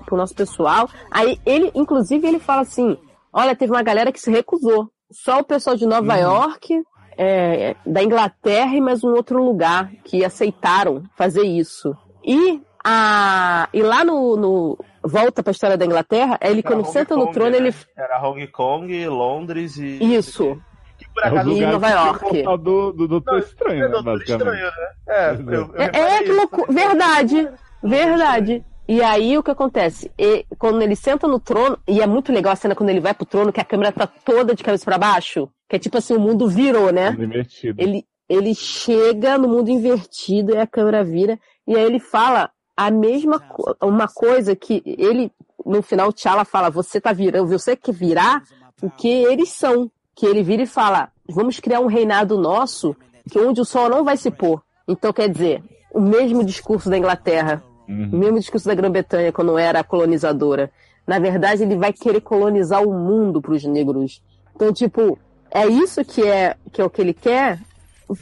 pro 0.06 0.16
nosso 0.16 0.36
pessoal. 0.36 0.88
Aí 1.10 1.36
ele, 1.44 1.72
inclusive, 1.74 2.24
ele 2.26 2.38
fala 2.38 2.62
assim, 2.62 2.96
olha, 3.32 3.56
teve 3.56 3.72
uma 3.72 3.82
galera 3.82 4.12
que 4.12 4.20
se 4.20 4.30
recusou. 4.30 4.88
Só 5.10 5.40
o 5.40 5.44
pessoal 5.44 5.76
de 5.76 5.84
Nova 5.86 6.16
York, 6.16 6.82
é, 7.16 7.76
da 7.86 8.02
Inglaterra 8.02 8.74
e 8.74 8.80
mais 8.80 9.02
um 9.04 9.10
outro 9.12 9.42
lugar 9.42 9.90
que 10.04 10.24
aceitaram 10.24 11.02
fazer 11.16 11.42
isso. 11.42 11.96
E, 12.24 12.60
a, 12.84 13.68
e 13.72 13.82
lá 13.82 14.04
no, 14.04 14.36
no 14.36 14.78
volta 15.02 15.42
pra 15.42 15.50
história 15.50 15.76
da 15.76 15.84
Inglaterra, 15.84 16.38
ele 16.40 16.60
Era 16.60 16.62
quando 16.62 16.80
Hong 16.80 16.90
senta 16.92 17.14
no 17.16 17.22
Kong, 17.26 17.32
trono, 17.34 17.50
né? 17.50 17.56
ele... 17.58 17.74
Era 17.96 18.22
Hong 18.22 18.46
Kong, 18.48 19.08
Londres 19.08 19.76
e. 19.76 19.98
Isso. 20.14 20.60
Que 20.96 21.06
por 21.12 21.24
É 21.24 21.28
E 21.28 21.66
Nova 21.66 21.88
York. 21.90 22.42
do, 22.58 22.92
do 22.92 23.08
Doutor 23.08 23.38
Estranho, 23.38 23.80
né, 23.80 23.86
é 23.86 23.88
doutor 23.88 24.18
basicamente. 24.18 24.46
estranho, 24.48 24.66
né? 24.66 24.88
É, 25.08 25.30
eu, 25.34 25.74
eu 25.74 25.74
É, 25.76 26.16
é 26.16 26.22
que 26.22 26.32
loucura. 26.32 26.72
Verdade. 26.72 27.48
Verdade. 27.82 28.64
E 28.86 29.02
aí 29.02 29.36
o 29.38 29.42
que 29.42 29.50
acontece? 29.50 30.10
E, 30.18 30.44
quando 30.58 30.82
ele 30.82 30.94
senta 30.94 31.26
no 31.26 31.40
trono, 31.40 31.78
e 31.88 32.00
é 32.02 32.06
muito 32.06 32.32
legal 32.32 32.52
a 32.52 32.56
cena 32.56 32.74
quando 32.74 32.90
ele 32.90 33.00
vai 33.00 33.14
pro 33.14 33.24
trono, 33.24 33.52
que 33.52 33.60
a 33.60 33.64
câmera 33.64 33.90
tá 33.90 34.06
toda 34.06 34.54
de 34.54 34.62
cabeça 34.62 34.84
pra 34.84 34.98
baixo, 34.98 35.48
que 35.68 35.76
é 35.76 35.78
tipo 35.78 35.96
assim, 35.98 36.14
o 36.14 36.20
mundo 36.20 36.48
virou, 36.48 36.92
né? 36.92 37.10
Mundo 37.10 37.24
invertido. 37.24 37.80
Ele, 37.80 38.06
ele 38.28 38.54
chega 38.54 39.36
no 39.38 39.48
mundo 39.48 39.70
invertido 39.70 40.52
e 40.54 40.58
a 40.58 40.66
câmera 40.66 41.02
vira, 41.04 41.38
e 41.66 41.74
aí 41.76 41.82
ele 41.84 41.98
fala 42.00 42.50
a 42.76 42.90
mesma 42.90 43.38
co- 43.38 43.76
uma 43.82 44.08
coisa 44.08 44.56
que 44.56 44.82
ele, 44.84 45.30
no 45.64 45.80
final, 45.82 46.08
o 46.08 46.12
T'Challa 46.12 46.44
fala, 46.44 46.70
você 46.70 47.00
tá 47.00 47.12
virando, 47.12 47.46
você 47.48 47.76
quer 47.76 47.92
virar 47.92 48.42
o 48.82 48.90
que 48.90 49.08
eles 49.08 49.50
são. 49.50 49.90
Que 50.16 50.26
ele 50.26 50.42
vira 50.44 50.62
e 50.62 50.66
fala, 50.66 51.10
vamos 51.28 51.58
criar 51.58 51.80
um 51.80 51.86
reinado 51.86 52.38
nosso, 52.38 52.94
que 53.28 53.38
onde 53.38 53.60
o 53.60 53.64
sol 53.64 53.88
não 53.88 54.04
vai 54.04 54.16
se 54.16 54.30
pôr. 54.30 54.62
Então, 54.86 55.12
quer 55.12 55.28
dizer, 55.28 55.60
o 55.92 56.00
mesmo 56.00 56.44
discurso 56.44 56.88
da 56.88 56.96
Inglaterra, 56.96 57.64
o 58.12 58.16
mesmo 58.16 58.38
discurso 58.38 58.66
da 58.68 58.74
Grã-Bretanha 58.76 59.32
quando 59.32 59.58
era 59.58 59.82
colonizadora. 59.82 60.70
Na 61.04 61.18
verdade, 61.18 61.64
ele 61.64 61.76
vai 61.76 61.92
querer 61.92 62.20
colonizar 62.20 62.82
o 62.86 62.92
mundo 62.92 63.42
para 63.42 63.54
os 63.54 63.64
negros. 63.64 64.22
Então, 64.54 64.72
tipo, 64.72 65.18
é 65.54 65.66
isso 65.66 66.04
que 66.04 66.22
é, 66.22 66.56
que 66.72 66.80
é 66.80 66.84
o 66.84 66.90
que 66.90 67.00
ele 67.00 67.14
quer. 67.14 67.58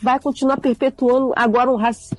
Vai 0.00 0.20
continuar 0.20 0.59
perpetuando 0.59 1.32
agora 1.34 1.68
um 1.68 1.74
raci... 1.74 2.14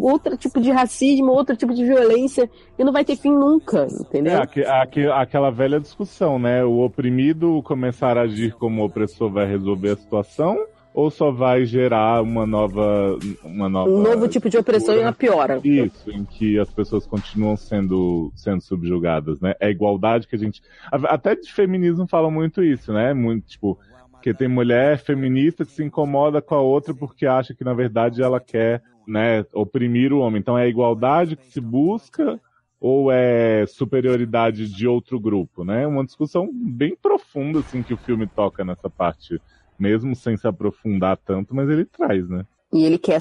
outro 0.00 0.34
tipo 0.34 0.58
de 0.58 0.70
racismo, 0.70 1.30
outro 1.30 1.54
tipo 1.54 1.74
de 1.74 1.84
violência, 1.84 2.48
e 2.78 2.82
não 2.82 2.90
vai 2.90 3.04
ter 3.04 3.16
fim 3.16 3.30
nunca, 3.30 3.86
entendeu? 4.00 4.32
É, 4.32 4.36
aque- 4.36 4.64
aque- 4.64 5.06
aquela 5.08 5.50
velha 5.50 5.78
discussão, 5.78 6.38
né? 6.38 6.64
O 6.64 6.78
oprimido 6.80 7.62
começar 7.64 8.16
a 8.16 8.22
agir 8.22 8.54
como 8.54 8.82
opressor 8.82 9.30
vai 9.30 9.46
resolver 9.46 9.90
a 9.90 9.96
situação 9.96 10.56
ou 10.94 11.10
só 11.10 11.30
vai 11.30 11.64
gerar 11.66 12.22
uma 12.22 12.46
nova. 12.46 13.18
Uma 13.44 13.68
nova 13.68 13.90
um 13.90 14.02
novo 14.02 14.26
tipo 14.28 14.48
de 14.48 14.56
opressão 14.56 14.94
e 14.94 15.00
uma 15.00 15.12
piora. 15.12 15.60
Isso, 15.62 16.10
em 16.10 16.24
que 16.24 16.58
as 16.58 16.70
pessoas 16.70 17.06
continuam 17.06 17.56
sendo, 17.56 18.32
sendo 18.34 18.62
subjugadas, 18.62 19.38
né? 19.40 19.54
É 19.60 19.66
a 19.66 19.70
igualdade 19.70 20.26
que 20.26 20.36
a 20.36 20.38
gente. 20.38 20.62
Até 20.90 21.34
de 21.34 21.52
feminismo 21.52 22.06
fala 22.06 22.30
muito 22.30 22.62
isso, 22.62 22.92
né? 22.92 23.12
Muito, 23.14 23.46
tipo, 23.46 23.78
que 24.22 24.32
tem 24.32 24.48
mulher 24.48 24.98
feminista 24.98 25.64
que 25.64 25.72
se 25.72 25.82
incomoda 25.82 26.40
com 26.40 26.54
a 26.54 26.60
outra 26.60 26.94
porque 26.94 27.26
acha 27.26 27.54
que, 27.54 27.64
na 27.64 27.74
verdade, 27.74 28.22
ela 28.22 28.38
quer, 28.38 28.82
né, 29.06 29.44
oprimir 29.52 30.12
o 30.12 30.20
homem. 30.20 30.38
Então 30.40 30.56
é 30.56 30.62
a 30.62 30.68
igualdade 30.68 31.36
que 31.36 31.46
se 31.46 31.60
busca 31.60 32.40
ou 32.80 33.10
é 33.12 33.66
superioridade 33.66 34.68
de 34.68 34.88
outro 34.88 35.18
grupo, 35.18 35.64
né? 35.64 35.86
Uma 35.86 36.04
discussão 36.04 36.48
bem 36.52 36.96
profunda, 37.00 37.60
assim, 37.60 37.82
que 37.82 37.94
o 37.94 37.98
filme 37.98 38.26
toca 38.26 38.64
nessa 38.64 38.88
parte, 38.88 39.40
mesmo 39.78 40.16
sem 40.16 40.36
se 40.36 40.46
aprofundar 40.46 41.16
tanto, 41.16 41.54
mas 41.54 41.68
ele 41.68 41.84
traz, 41.84 42.28
né? 42.28 42.44
E 42.72 42.84
ele 42.84 42.98
quer, 42.98 43.20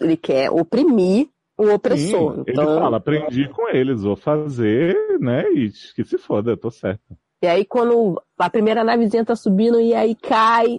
ele 0.00 0.16
quer 0.16 0.50
oprimir 0.50 1.28
o 1.56 1.72
opressor. 1.72 2.34
Sim, 2.34 2.44
então, 2.48 2.64
Ele 2.64 2.80
fala, 2.80 2.96
aprendi 2.96 3.48
com 3.48 3.68
eles, 3.68 4.02
vou 4.02 4.16
fazer, 4.16 4.96
né? 5.20 5.50
E 5.52 5.70
que 5.94 6.04
se 6.04 6.18
foda, 6.18 6.52
eu 6.52 6.56
tô 6.56 6.70
certo. 6.70 7.16
E 7.42 7.46
aí 7.46 7.64
quando 7.64 8.20
a 8.38 8.48
primeira 8.50 8.82
navezinha 8.82 9.24
tá 9.24 9.36
subindo 9.36 9.80
e 9.80 9.94
aí 9.94 10.14
cai. 10.14 10.78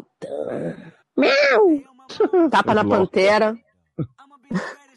Meu! 1.15 1.83
Tapa 2.49 2.73
na 2.73 2.83
pantera. 2.83 3.55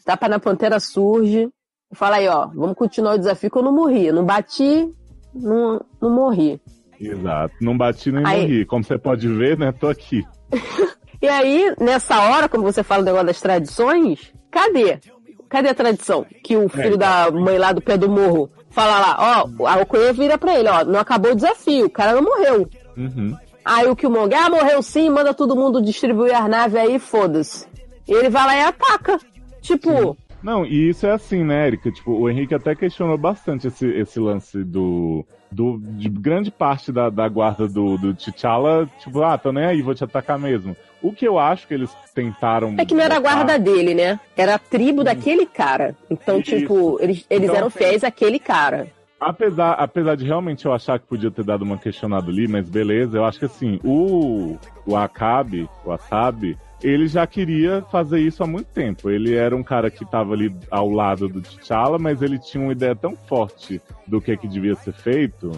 Tapa 0.05 0.27
na 0.27 0.39
pantera 0.39 0.79
surge. 0.79 1.49
Fala 1.93 2.17
aí, 2.17 2.27
ó, 2.27 2.47
vamos 2.47 2.75
continuar 2.75 3.15
o 3.15 3.17
desafio 3.17 3.51
que 3.51 3.57
eu 3.57 3.63
não 3.63 3.73
morri. 3.73 4.07
Eu 4.07 4.13
não 4.15 4.25
bati, 4.25 4.89
não, 5.33 5.83
não 6.01 6.09
morri. 6.09 6.61
Exato. 6.99 7.53
Não 7.61 7.77
bati 7.77 8.11
nem 8.11 8.25
Aí- 8.25 8.41
morri. 8.41 8.65
Como 8.65 8.83
você 8.83 8.97
pode 8.97 9.27
ver, 9.27 9.57
né? 9.57 9.71
Tô 9.71 9.87
aqui. 9.87 10.23
E 11.23 11.27
aí, 11.27 11.75
nessa 11.79 12.19
hora, 12.19 12.49
quando 12.49 12.63
você 12.63 12.81
fala 12.81 13.03
do 13.03 13.05
negócio 13.05 13.27
das 13.27 13.39
tradições, 13.39 14.33
cadê? 14.49 14.99
Cadê 15.47 15.69
a 15.69 15.75
tradição? 15.75 16.25
Que 16.43 16.57
o 16.57 16.67
filho 16.67 16.97
da 16.97 17.29
mãe 17.29 17.59
lá 17.59 17.71
do 17.71 17.79
pé 17.79 17.95
do 17.95 18.09
morro 18.09 18.49
fala 18.71 18.99
lá, 18.99 19.47
ó, 19.59 19.67
a 19.67 19.81
Okoye 19.81 20.13
vira 20.13 20.37
pra 20.37 20.57
ele, 20.57 20.69
ó, 20.69 20.83
não 20.83 20.99
acabou 20.99 21.31
o 21.31 21.35
desafio, 21.35 21.85
o 21.85 21.89
cara 21.89 22.13
não 22.13 22.23
morreu. 22.23 22.67
Uhum. 22.97 23.37
Aí 23.63 23.87
o 23.87 23.95
Killmonger, 23.95 24.45
ah, 24.45 24.49
morreu 24.49 24.81
sim, 24.81 25.09
manda 25.09 25.33
todo 25.33 25.55
mundo 25.55 25.81
distribuir 25.81 26.35
as 26.35 26.49
naves 26.49 26.75
aí, 26.75 26.97
foda-se. 26.97 27.67
E 28.07 28.13
ele 28.13 28.29
vai 28.29 28.45
lá 28.47 28.55
e 28.55 28.61
ataca. 28.63 29.19
Tipo, 29.61 30.17
Não, 30.43 30.65
e 30.65 30.89
isso 30.89 31.05
é 31.05 31.11
assim, 31.11 31.43
né, 31.43 31.67
Erika? 31.67 31.91
Tipo, 31.91 32.11
o 32.13 32.29
Henrique 32.29 32.55
até 32.55 32.73
questionou 32.75 33.17
bastante 33.17 33.67
esse, 33.67 33.85
esse 33.87 34.19
lance 34.19 34.63
do. 34.63 35.23
do 35.51 35.77
de 35.79 36.09
grande 36.09 36.49
parte 36.49 36.91
da, 36.91 37.09
da 37.09 37.27
guarda 37.29 37.67
do, 37.67 37.97
do 37.97 38.13
T'Challa, 38.15 38.89
tipo, 38.99 39.21
ah, 39.21 39.37
tô 39.37 39.51
nem 39.51 39.65
aí, 39.65 39.81
vou 39.81 39.93
te 39.93 40.03
atacar 40.03 40.39
mesmo. 40.39 40.75
O 41.01 41.11
que 41.11 41.27
eu 41.27 41.37
acho 41.39 41.67
que 41.67 41.73
eles 41.73 41.91
tentaram. 42.15 42.75
é 42.77 42.85
que 42.85 42.93
não 42.93 43.03
era 43.03 43.17
a 43.17 43.19
guarda 43.19 43.57
dele, 43.59 43.93
né? 43.93 44.19
Era 44.35 44.55
a 44.55 44.59
tribo 44.59 45.03
daquele 45.03 45.45
cara. 45.45 45.95
Então, 46.09 46.39
Isso. 46.39 46.55
tipo, 46.57 46.97
eles, 47.01 47.25
eles 47.29 47.45
Então, 47.45 47.55
eram 47.55 47.69
tem- 47.71 47.87
fiéis 47.87 48.03
àquele 48.03 48.39
cara. 48.39 48.87
Apesar, 49.19 49.73
apesar 49.73 50.15
de 50.15 50.25
realmente 50.25 50.65
eu 50.65 50.73
achar 50.73 50.97
que 50.99 51.05
podia 51.05 51.29
ter 51.29 51.43
dado 51.43 51.61
uma 51.61 51.77
questionada 51.77 52.31
ali, 52.31 52.47
mas 52.47 52.67
beleza, 52.67 53.19
eu 53.19 53.25
acho 53.25 53.37
que 53.37 53.45
assim, 53.45 53.79
o, 53.83 54.57
o 54.83 54.95
Akabe, 54.95 55.69
o 55.85 55.91
Asabi, 55.91 56.57
ele 56.83 57.07
já 57.07 57.25
queria 57.27 57.83
fazer 57.91 58.19
isso 58.19 58.43
há 58.43 58.47
muito 58.47 58.67
tempo. 58.67 59.09
Ele 59.09 59.35
era 59.35 59.55
um 59.55 59.63
cara 59.63 59.89
que 59.89 60.03
estava 60.03 60.33
ali 60.33 60.53
ao 60.69 60.89
lado 60.89 61.27
do 61.27 61.41
T'Challa, 61.41 61.99
mas 61.99 62.21
ele 62.21 62.39
tinha 62.39 62.63
uma 62.63 62.73
ideia 62.73 62.95
tão 62.95 63.15
forte 63.15 63.81
do 64.07 64.19
que, 64.19 64.35
que 64.35 64.47
devia 64.47 64.75
ser 64.75 64.93
feito, 64.93 65.51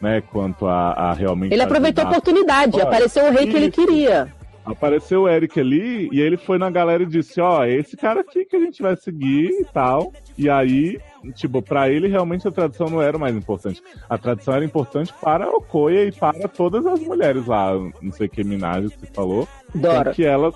né, 0.00 0.20
quanto 0.20 0.66
a, 0.66 0.92
a 0.92 1.12
realmente. 1.12 1.52
Ele 1.52 1.62
aproveitou 1.62 2.04
a 2.04 2.08
oportunidade, 2.08 2.76
Olha, 2.76 2.84
apareceu 2.84 3.26
o 3.26 3.30
rei 3.30 3.46
que 3.46 3.56
ele 3.56 3.70
queria. 3.70 4.32
Apareceu 4.64 5.22
o 5.22 5.28
Eric 5.28 5.58
ali 5.58 6.10
e 6.12 6.20
ele 6.20 6.36
foi 6.36 6.58
na 6.58 6.68
galera 6.68 7.02
e 7.02 7.06
disse: 7.06 7.40
Ó, 7.40 7.64
é 7.64 7.74
esse 7.74 7.96
cara 7.96 8.20
aqui 8.20 8.44
que 8.44 8.54
a 8.54 8.60
gente 8.60 8.82
vai 8.82 8.94
seguir 8.96 9.48
e 9.48 9.64
tal. 9.72 10.12
E 10.36 10.50
aí, 10.50 11.00
tipo, 11.34 11.62
pra 11.62 11.88
ele 11.88 12.06
realmente 12.06 12.46
a 12.46 12.50
tradição 12.50 12.86
não 12.88 13.00
era 13.00 13.16
o 13.16 13.20
mais 13.20 13.34
importante. 13.34 13.82
A 14.10 14.18
tradição 14.18 14.54
era 14.54 14.64
importante 14.64 15.12
para 15.22 15.46
a 15.46 15.50
Okoye 15.50 16.08
e 16.08 16.12
para 16.12 16.46
todas 16.48 16.84
as 16.84 17.00
mulheres 17.00 17.46
lá. 17.46 17.72
Não 18.02 18.12
sei 18.12 18.28
que 18.28 18.44
Minaj 18.44 18.90
que 18.90 19.06
falou. 19.06 19.48
Dora. 19.74 20.12
Que 20.12 20.24
elas 20.24 20.54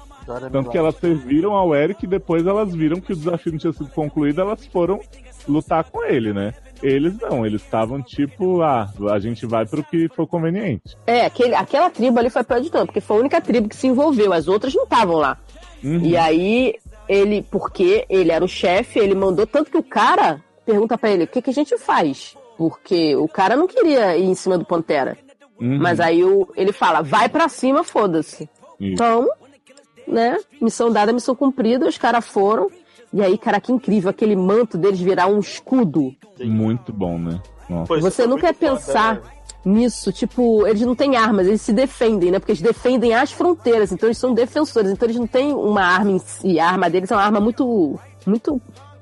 Tanto 0.50 0.70
que 0.70 0.78
elas 0.78 0.94
serviram 0.96 1.52
ao 1.52 1.74
Eric 1.74 2.04
e 2.04 2.08
depois 2.08 2.46
elas 2.46 2.74
viram 2.74 3.00
que 3.00 3.12
o 3.12 3.16
desafio 3.16 3.52
não 3.52 3.58
tinha 3.58 3.72
sido 3.72 3.90
concluído, 3.90 4.40
elas 4.40 4.66
foram 4.66 5.00
lutar 5.48 5.84
com 5.84 6.04
ele, 6.04 6.32
né? 6.32 6.54
Eles 6.82 7.16
não, 7.18 7.46
eles 7.46 7.62
estavam 7.62 8.02
tipo, 8.02 8.60
ah, 8.62 8.88
a 9.10 9.18
gente 9.18 9.46
vai 9.46 9.64
pro 9.64 9.84
que 9.84 10.08
for 10.08 10.26
conveniente. 10.26 10.96
É, 11.06 11.26
aquele, 11.26 11.54
aquela 11.54 11.90
tribo 11.90 12.18
ali 12.18 12.28
foi 12.28 12.42
pior 12.42 12.60
de 12.60 12.70
tanto, 12.70 12.86
porque 12.86 13.00
foi 13.00 13.16
a 13.16 13.20
única 13.20 13.40
tribo 13.40 13.68
que 13.68 13.76
se 13.76 13.86
envolveu, 13.86 14.32
as 14.32 14.48
outras 14.48 14.74
não 14.74 14.84
estavam 14.84 15.16
lá. 15.16 15.38
Uhum. 15.82 16.00
E 16.00 16.16
aí, 16.16 16.74
ele, 17.08 17.42
porque 17.50 18.04
ele 18.08 18.32
era 18.32 18.44
o 18.44 18.48
chefe, 18.48 18.98
ele 18.98 19.14
mandou 19.14 19.46
tanto 19.46 19.70
que 19.70 19.78
o 19.78 19.82
cara 19.82 20.40
pergunta 20.64 20.96
pra 20.98 21.10
ele: 21.10 21.24
o 21.24 21.28
que, 21.28 21.42
que 21.42 21.50
a 21.50 21.54
gente 21.54 21.76
faz? 21.78 22.36
Porque 22.56 23.16
o 23.16 23.28
cara 23.28 23.56
não 23.56 23.66
queria 23.66 24.16
ir 24.16 24.24
em 24.24 24.34
cima 24.34 24.58
do 24.58 24.64
Pantera. 24.64 25.16
Uhum. 25.60 25.78
Mas 25.78 26.00
aí 26.00 26.24
o, 26.24 26.48
ele 26.56 26.72
fala: 26.72 27.02
vai 27.02 27.28
pra 27.28 27.48
cima, 27.48 27.84
foda-se. 27.84 28.48
Então, 28.80 29.28
né? 30.06 30.36
Missão 30.60 30.90
dada, 30.90 31.12
missão 31.12 31.34
cumprida, 31.34 31.88
os 31.88 31.98
caras 31.98 32.26
foram. 32.26 32.68
E 33.12 33.20
aí, 33.22 33.36
cara, 33.36 33.60
que 33.60 33.70
incrível, 33.70 34.10
aquele 34.10 34.34
manto 34.34 34.78
deles 34.78 35.00
virar 35.00 35.26
um 35.26 35.38
escudo. 35.38 36.14
Muito 36.40 36.92
bom, 36.92 37.18
né? 37.18 37.40
Nossa. 37.68 38.00
Você 38.00 38.26
muito 38.26 38.40
quer 38.40 38.54
foda, 38.54 38.70
pensar 38.70 39.14
né? 39.16 39.22
nisso, 39.64 40.10
tipo, 40.12 40.66
eles 40.66 40.82
não 40.82 40.94
têm 40.94 41.16
armas, 41.16 41.46
eles 41.46 41.60
se 41.60 41.72
defendem, 41.72 42.30
né? 42.30 42.38
Porque 42.38 42.52
eles 42.52 42.62
defendem 42.62 43.14
as 43.14 43.30
fronteiras, 43.30 43.92
então 43.92 44.08
eles 44.08 44.18
são 44.18 44.32
defensores, 44.32 44.90
então 44.90 45.06
eles 45.06 45.18
não 45.18 45.26
têm 45.26 45.52
uma 45.52 45.82
arma 45.82 46.10
em 46.10 46.18
si. 46.18 46.58
A 46.58 46.68
arma 46.68 46.88
deles 46.88 47.10
é 47.10 47.14
uma 47.14 47.22
arma 47.22 47.40
muito. 47.40 47.98
muito. 48.26 48.60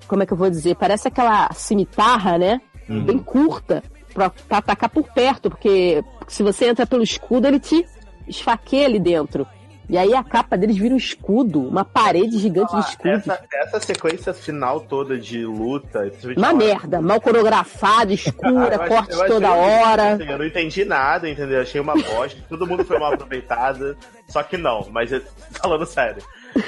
Como 0.09 0.23
é 0.23 0.27
que 0.27 0.33
eu 0.33 0.37
vou 0.37 0.51
dizer? 0.51 0.75
Parece 0.75 1.07
aquela 1.07 1.53
cimitarra, 1.53 2.37
né? 2.37 2.61
Bem 2.89 3.19
curta, 3.19 3.85
pra, 4.13 4.31
pra 4.31 4.59
atacar 4.59 4.91
por 4.91 5.05
perto, 5.05 5.49
porque 5.49 6.03
se 6.27 6.43
você 6.43 6.67
entra 6.67 6.85
pelo 6.85 7.05
escudo, 7.05 7.47
ele 7.47 7.61
te 7.61 7.87
esfaqueia 8.27 8.87
ali 8.87 8.99
dentro. 8.99 9.47
E 9.91 9.99
aí 9.99 10.15
a 10.15 10.23
capa 10.23 10.57
deles 10.57 10.77
vira 10.77 10.95
um 10.95 10.97
escudo, 10.97 11.61
uma 11.69 11.85
parede 11.85 12.39
gigante 12.39 12.73
de 12.75 12.81
escudos. 12.81 13.19
Essa, 13.27 13.41
essa 13.53 13.81
sequência 13.81 14.33
final 14.33 14.81
toda 14.81 15.19
de 15.19 15.45
luta. 15.45 16.11
Uma 16.37 16.47
lá- 16.49 16.55
merda, 16.55 17.03
mal 17.03 17.21
coreografada, 17.21 18.13
Ah, 18.13 18.15
escura, 18.15 18.77
achei- 18.81 18.89
cortes 18.89 19.19
toda 19.27 19.53
hora. 19.53 20.13
assim, 20.15 20.31
eu 20.31 20.39
não 20.39 20.47
entendi 20.47 20.85
nada, 20.85 21.29
entendeu? 21.29 21.61
Achei 21.61 21.81
uma 21.81 21.95
bosta. 21.95 22.39
Todo 22.49 22.67
mundo 22.67 22.85
foi 22.85 22.99
mal 23.01 23.13
aproveitado. 23.15 23.97
Só 24.29 24.45
que 24.45 24.57
não, 24.57 24.87
mas 24.93 25.11
falando 25.61 25.85
sério. 25.85 26.23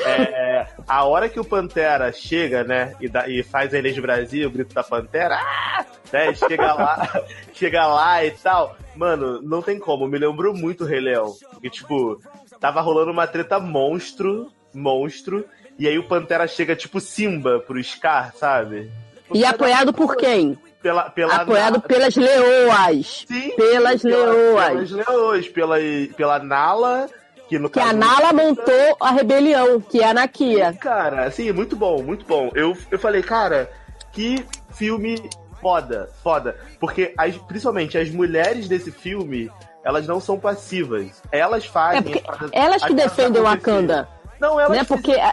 É, 0.04 0.66
a 0.86 1.04
hora 1.04 1.28
que 1.28 1.38
o 1.38 1.44
Pantera 1.44 2.12
chega, 2.12 2.64
né, 2.64 2.94
e, 3.00 3.08
dá- 3.08 3.28
e 3.28 3.42
faz 3.42 3.72
a 3.72 3.78
Inês 3.78 3.96
Brasil, 3.98 4.48
o 4.48 4.50
grito 4.52 4.74
da 4.74 4.82
Pantera, 4.82 5.36
ah! 5.36 5.84
né, 6.12 6.34
chega 6.34 6.72
lá, 6.74 7.22
chega 7.54 7.86
lá 7.86 8.24
e 8.24 8.30
tal. 8.32 8.76
Mano, 8.94 9.40
não 9.42 9.62
tem 9.62 9.78
como, 9.78 10.06
me 10.06 10.18
lembrou 10.18 10.52
muito 10.54 10.84
o 10.84 10.86
Rei 10.86 11.00
Leão. 11.00 11.32
Porque, 11.52 11.70
tipo, 11.70 12.20
tava 12.62 12.80
rolando 12.80 13.10
uma 13.10 13.26
treta 13.26 13.58
monstro, 13.60 14.50
monstro, 14.72 15.44
e 15.78 15.86
aí 15.86 15.98
o 15.98 16.04
Pantera 16.08 16.46
chega 16.46 16.74
tipo 16.74 16.98
Simba 17.00 17.58
pro 17.60 17.82
Scar, 17.82 18.32
sabe? 18.34 18.90
E 19.34 19.44
apoiado 19.44 19.92
por 19.92 20.16
quem? 20.16 20.56
Pela, 20.82 21.10
pela 21.10 21.36
Apoiado 21.36 21.74
Na- 21.74 21.80
pelas 21.80 22.16
leoas. 22.16 23.24
Sim, 23.28 23.50
pelas 23.56 24.02
pela- 24.02 24.32
leoas. 24.32 24.66
Pelas 24.68 24.90
leoas, 24.90 25.48
pela, 25.48 25.76
pela 26.16 26.38
Nala, 26.40 27.08
que 27.48 27.58
no 27.58 27.68
Que 27.70 27.78
a 27.80 27.84
caso- 27.84 27.96
Nala 27.98 28.32
montou 28.32 28.96
a 29.00 29.10
rebelião, 29.10 29.80
que 29.80 30.00
é 30.00 30.04
a 30.06 30.10
Anakia. 30.10 30.72
Cara, 30.74 31.24
assim, 31.24 31.50
muito 31.52 31.76
bom, 31.76 32.02
muito 32.02 32.24
bom. 32.26 32.50
Eu, 32.54 32.76
eu 32.90 32.98
falei, 32.98 33.22
cara, 33.22 33.70
que 34.12 34.44
filme 34.72 35.16
foda, 35.60 36.10
foda. 36.22 36.56
Porque, 36.80 37.14
as, 37.16 37.36
principalmente, 37.36 37.96
as 37.96 38.10
mulheres 38.10 38.68
desse 38.68 38.90
filme, 38.90 39.50
elas 39.84 40.06
não 40.06 40.20
são 40.20 40.38
passivas. 40.38 41.22
Elas 41.30 41.64
fazem... 41.66 41.98
É 41.98 42.02
porque 42.02 42.22
as- 42.44 42.50
elas 42.52 42.84
que 42.84 42.94
defendem 42.94 43.40
o. 43.40 43.44
Wakanda. 43.44 44.08
Não, 44.40 44.58
elas 44.58 44.76
Né? 44.78 44.84
Porque 44.84 45.12
é, 45.12 45.32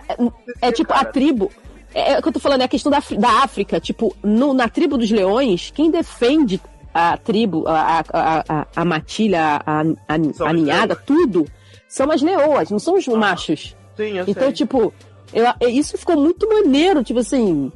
é 0.62 0.72
tipo 0.72 0.94
a 0.94 1.04
tribo. 1.06 1.52
É, 1.94 2.14
é 2.14 2.20
o 2.20 2.22
que 2.22 2.28
eu 2.28 2.34
tô 2.34 2.40
falando, 2.40 2.62
é 2.62 2.66
a 2.66 2.68
questão 2.68 2.92
da, 2.92 3.00
da 3.18 3.44
África. 3.44 3.80
Tipo, 3.80 4.16
no- 4.24 4.54
na 4.54 4.68
tribo 4.70 4.98
dos 4.98 5.10
leões, 5.12 5.72
quem 5.74 5.90
defende 5.90 6.62
a 6.94 7.18
tribo, 7.18 7.68
a, 7.68 8.00
a, 8.12 8.44
a, 8.48 8.68
a, 8.76 8.86
matilha, 8.86 9.62
a, 9.66 9.82
a, 10.08 10.54
ninhada, 10.54 10.96
tudo, 10.96 11.46
são 11.88 12.10
as 12.12 12.22
leoas, 12.22 12.70
não 12.72 12.80
são 12.80 12.96
os 12.96 13.08
machos. 13.08 13.76
Sim, 13.96 14.18
eu 14.18 14.26
Então, 14.28 14.44
sei. 14.46 14.54
tipo, 14.54 14.94
eu, 15.34 15.46
eu- 15.60 15.70
isso 15.70 15.98
ficou 15.98 16.16
muito 16.18 16.48
maneiro, 16.48 17.04
tipo 17.04 17.20
assim, 17.20 17.72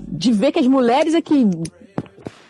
de 0.00 0.32
ver 0.32 0.52
que 0.52 0.58
as 0.58 0.66
mulheres 0.66 1.14
é 1.14 1.20
que. 1.22 1.46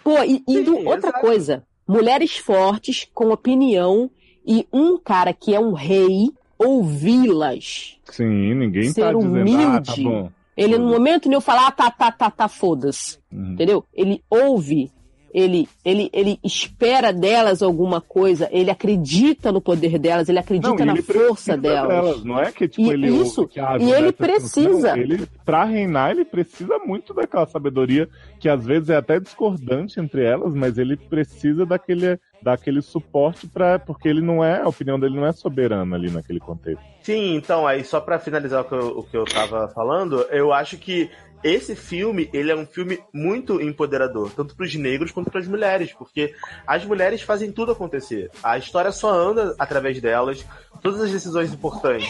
Pô, 0.02 0.20
e, 0.24 0.43
e 0.48 0.68
outra 0.86 1.12
coisa, 1.12 1.62
mulheres 1.86 2.36
fortes, 2.36 3.09
com 3.12 3.30
opinião, 3.30 4.10
e 4.46 4.66
um 4.72 4.98
cara 4.98 5.32
que 5.32 5.54
é 5.54 5.60
um 5.60 5.72
rei, 5.72 6.30
ouvi-las. 6.59 7.98
Sim, 8.04 8.54
ninguém 8.54 8.92
Ser 8.92 9.02
tá 9.02 9.12
dizendo, 9.12 9.40
humilde. 9.40 9.62
ah, 9.64 9.82
tá 9.82 9.94
bom. 9.96 10.30
Ele, 10.56 10.78
no 10.78 10.88
momento 10.88 11.28
nenhum, 11.28 11.40
fala, 11.40 11.68
ah, 11.68 11.70
tá, 11.72 11.90
tá, 11.90 12.12
tá, 12.12 12.30
tá, 12.30 12.48
foda-se. 12.48 13.18
Uhum. 13.32 13.52
Entendeu? 13.54 13.84
Ele 13.92 14.22
ouve, 14.28 14.90
ele, 15.32 15.68
ele, 15.84 16.10
ele 16.12 16.38
espera 16.44 17.12
delas 17.12 17.62
alguma 17.62 18.00
coisa, 18.00 18.48
ele 18.52 18.70
acredita 18.70 19.50
no 19.50 19.60
poder 19.60 19.98
delas, 19.98 20.28
ele 20.28 20.38
acredita 20.38 20.84
na 20.84 20.92
ele 20.92 21.02
força 21.02 21.56
precisa 21.56 21.56
delas. 21.56 22.24
Não 22.24 22.38
é 22.38 22.52
que 22.52 22.68
tipo, 22.68 22.82
E 22.82 22.90
ele 22.90 23.09
isso, 23.09 23.48
que, 23.48 23.59
ah, 23.59 23.76
e 23.80 23.90
ele 23.90 24.12
precisa. 24.12 24.98
Ele, 24.98 25.26
pra 25.44 25.64
reinar, 25.64 26.10
ele 26.10 26.24
precisa 26.24 26.78
muito 26.78 27.14
daquela 27.14 27.46
sabedoria 27.46 28.09
que 28.38 28.48
às 28.48 28.64
vezes 28.64 28.90
é 28.90 28.96
até 28.96 29.18
discordante 29.18 29.98
entre 29.98 30.24
elas, 30.24 30.54
mas 30.54 30.76
ele 30.76 30.96
precisa 30.96 31.64
daquele, 31.64 32.18
daquele 32.42 32.82
suporte 32.82 33.46
para 33.46 33.78
porque 33.78 34.09
ele 34.09 34.20
não 34.20 34.44
é, 34.44 34.60
a 34.60 34.68
opinião 34.68 35.00
dele 35.00 35.16
não 35.16 35.26
é 35.26 35.32
soberana 35.32 35.96
ali 35.96 36.10
naquele 36.10 36.40
contexto. 36.40 36.82
Sim, 37.00 37.36
então, 37.36 37.66
aí 37.66 37.82
só 37.84 38.00
pra 38.00 38.18
finalizar 38.18 38.62
o 38.62 38.64
que, 38.64 38.74
eu, 38.74 38.98
o 38.98 39.02
que 39.02 39.16
eu 39.16 39.24
tava 39.24 39.68
falando, 39.68 40.20
eu 40.30 40.52
acho 40.52 40.76
que 40.76 41.10
esse 41.43 41.74
filme, 41.74 42.28
ele 42.32 42.51
é 42.51 42.56
um 42.56 42.66
filme 42.66 43.01
muito 43.12 43.60
empoderador, 43.60 44.31
tanto 44.31 44.55
pros 44.55 44.74
negros 44.74 45.10
quanto 45.10 45.31
pras 45.31 45.47
mulheres, 45.48 45.93
porque 45.93 46.35
as 46.66 46.85
mulheres 46.85 47.23
fazem 47.23 47.51
tudo 47.52 47.73
acontecer. 47.73 48.31
A 48.43 48.56
história 48.59 48.93
só 48.93 49.10
anda 49.12 49.55
através 49.59 50.01
delas, 50.01 50.44
todas 50.81 51.01
as 51.01 51.10
decisões 51.10 51.52
importantes 51.52 52.09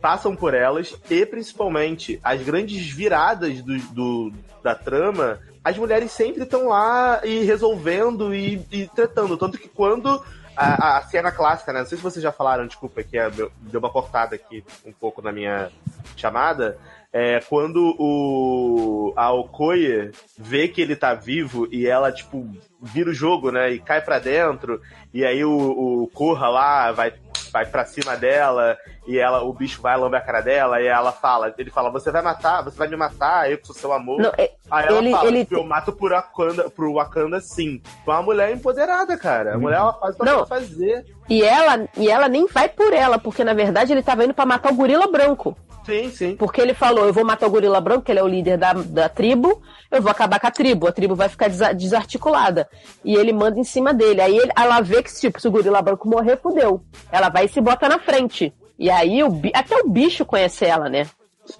passam 0.00 0.36
por 0.36 0.54
elas, 0.54 0.94
e 1.10 1.26
principalmente 1.26 2.20
as 2.22 2.40
grandes 2.42 2.88
viradas 2.88 3.60
do, 3.62 3.78
do- 3.92 4.32
da 4.62 4.74
trama, 4.74 5.40
as 5.64 5.76
mulheres 5.76 6.12
sempre 6.12 6.44
estão 6.44 6.68
lá 6.68 7.20
e 7.24 7.42
resolvendo 7.44 8.32
e, 8.34 8.64
e 8.70 8.86
tretando. 8.88 9.36
Tanto 9.36 9.58
que 9.58 9.68
quando 9.68 10.22
a, 10.56 10.98
a 10.98 11.02
cena 11.02 11.30
clássica, 11.32 11.72
né? 11.72 11.80
Não 11.80 11.86
sei 11.86 11.96
se 11.98 12.02
vocês 12.02 12.22
já 12.22 12.32
falaram, 12.32 12.66
desculpa, 12.66 13.02
que 13.02 13.16
é, 13.18 13.28
deu 13.30 13.50
uma 13.74 13.90
cortada 13.90 14.34
aqui 14.36 14.64
um 14.84 14.92
pouco 14.92 15.20
na 15.22 15.30
minha 15.32 15.70
chamada. 16.16 16.78
É 17.12 17.40
quando 17.40 17.96
o 17.98 19.14
a 19.16 19.32
Okoye 19.32 20.10
vê 20.38 20.68
que 20.68 20.80
ele 20.80 20.94
tá 20.94 21.14
vivo 21.14 21.66
e 21.72 21.86
ela, 21.86 22.12
tipo, 22.12 22.46
vira 22.82 23.10
o 23.10 23.14
jogo, 23.14 23.50
né? 23.50 23.70
E 23.72 23.78
cai 23.78 24.02
pra 24.02 24.18
dentro. 24.18 24.80
E 25.12 25.24
aí 25.24 25.44
o, 25.44 26.02
o 26.02 26.08
Korra 26.08 26.48
lá 26.48 26.92
vai, 26.92 27.14
vai 27.50 27.64
pra 27.66 27.86
cima 27.86 28.16
dela 28.16 28.76
e 29.08 29.18
ela, 29.18 29.42
o 29.42 29.52
bicho 29.52 29.80
vai 29.82 29.96
lamber 29.96 30.20
a 30.20 30.22
cara 30.22 30.40
dela 30.42 30.80
e 30.80 30.86
ela 30.86 31.10
fala, 31.10 31.52
ele 31.58 31.70
fala, 31.70 31.90
você 31.90 32.10
vai 32.12 32.22
matar, 32.22 32.62
você 32.62 32.76
vai 32.76 32.86
me 32.88 32.96
matar, 32.96 33.50
eu 33.50 33.58
que 33.58 33.66
sou 33.66 33.74
seu 33.74 33.92
amor. 33.92 34.20
Não, 34.20 34.30
é- 34.36 34.52
aí 34.70 34.86
ela 34.86 34.98
ele- 34.98 35.10
fala, 35.10 35.28
ele- 35.28 35.44
"Tipo, 35.44 35.60
eu 35.60 35.64
mato 35.64 35.92
por 35.92 36.12
Wakanda, 36.12 36.68
pro 36.70 36.92
Wakanda 36.94 37.40
sim. 37.40 37.80
Então 38.02 38.14
a 38.14 38.22
mulher 38.22 38.50
é 38.50 38.52
empoderada, 38.52 39.16
cara. 39.16 39.54
A 39.54 39.58
mulher 39.58 39.78
ela 39.78 39.94
faz 39.94 40.14
o 40.14 40.18
que 40.22 40.28
ela 40.28 40.46
fazer. 40.46 41.06
E 41.28 41.42
ela, 41.42 41.88
e 41.96 42.08
ela 42.10 42.28
nem 42.28 42.46
vai 42.46 42.68
por 42.68 42.92
ela, 42.92 43.18
porque 43.18 43.42
na 43.42 43.54
verdade 43.54 43.92
ele 43.92 44.02
tava 44.02 44.24
indo 44.24 44.34
pra 44.34 44.46
matar 44.46 44.70
o 44.72 44.76
gorila 44.76 45.06
branco. 45.10 45.56
Sim, 45.84 46.10
sim. 46.10 46.36
Porque 46.36 46.60
ele 46.60 46.74
falou, 46.74 47.06
eu 47.06 47.14
vou 47.14 47.24
matar 47.24 47.46
o 47.46 47.50
gorila 47.50 47.80
branco, 47.80 48.02
que 48.02 48.12
ele 48.12 48.18
é 48.18 48.22
o 48.22 48.28
líder 48.28 48.58
da, 48.58 48.74
da 48.74 49.08
tribo, 49.08 49.62
eu 49.90 50.02
vou 50.02 50.10
acabar 50.10 50.38
com 50.38 50.46
a 50.46 50.50
tribo, 50.50 50.86
a 50.86 50.92
tribo 50.92 51.14
vai 51.14 51.30
ficar 51.30 51.48
desa- 51.48 51.72
desarticulada. 51.72 52.68
E 53.02 53.14
ele 53.14 53.32
manda 53.32 53.58
em 53.58 53.64
cima 53.64 53.94
dele. 53.94 54.20
Aí 54.20 54.36
ele- 54.36 54.52
ela 54.54 54.80
vê 54.82 55.02
que, 55.02 55.14
tipo, 55.18 55.40
se 55.40 55.48
o 55.48 55.50
gorila 55.50 55.80
branco 55.80 56.06
morrer, 56.06 56.36
fudeu. 56.36 56.82
Ela 57.10 57.30
vai 57.30 57.46
e 57.46 57.48
se 57.48 57.58
bota 57.60 57.88
na 57.88 57.98
frente. 57.98 58.52
E 58.78 58.90
aí, 58.90 59.22
o, 59.22 59.40
até 59.54 59.76
o 59.76 59.88
bicho 59.88 60.24
conhece 60.24 60.64
ela, 60.64 60.88
né? 60.88 61.06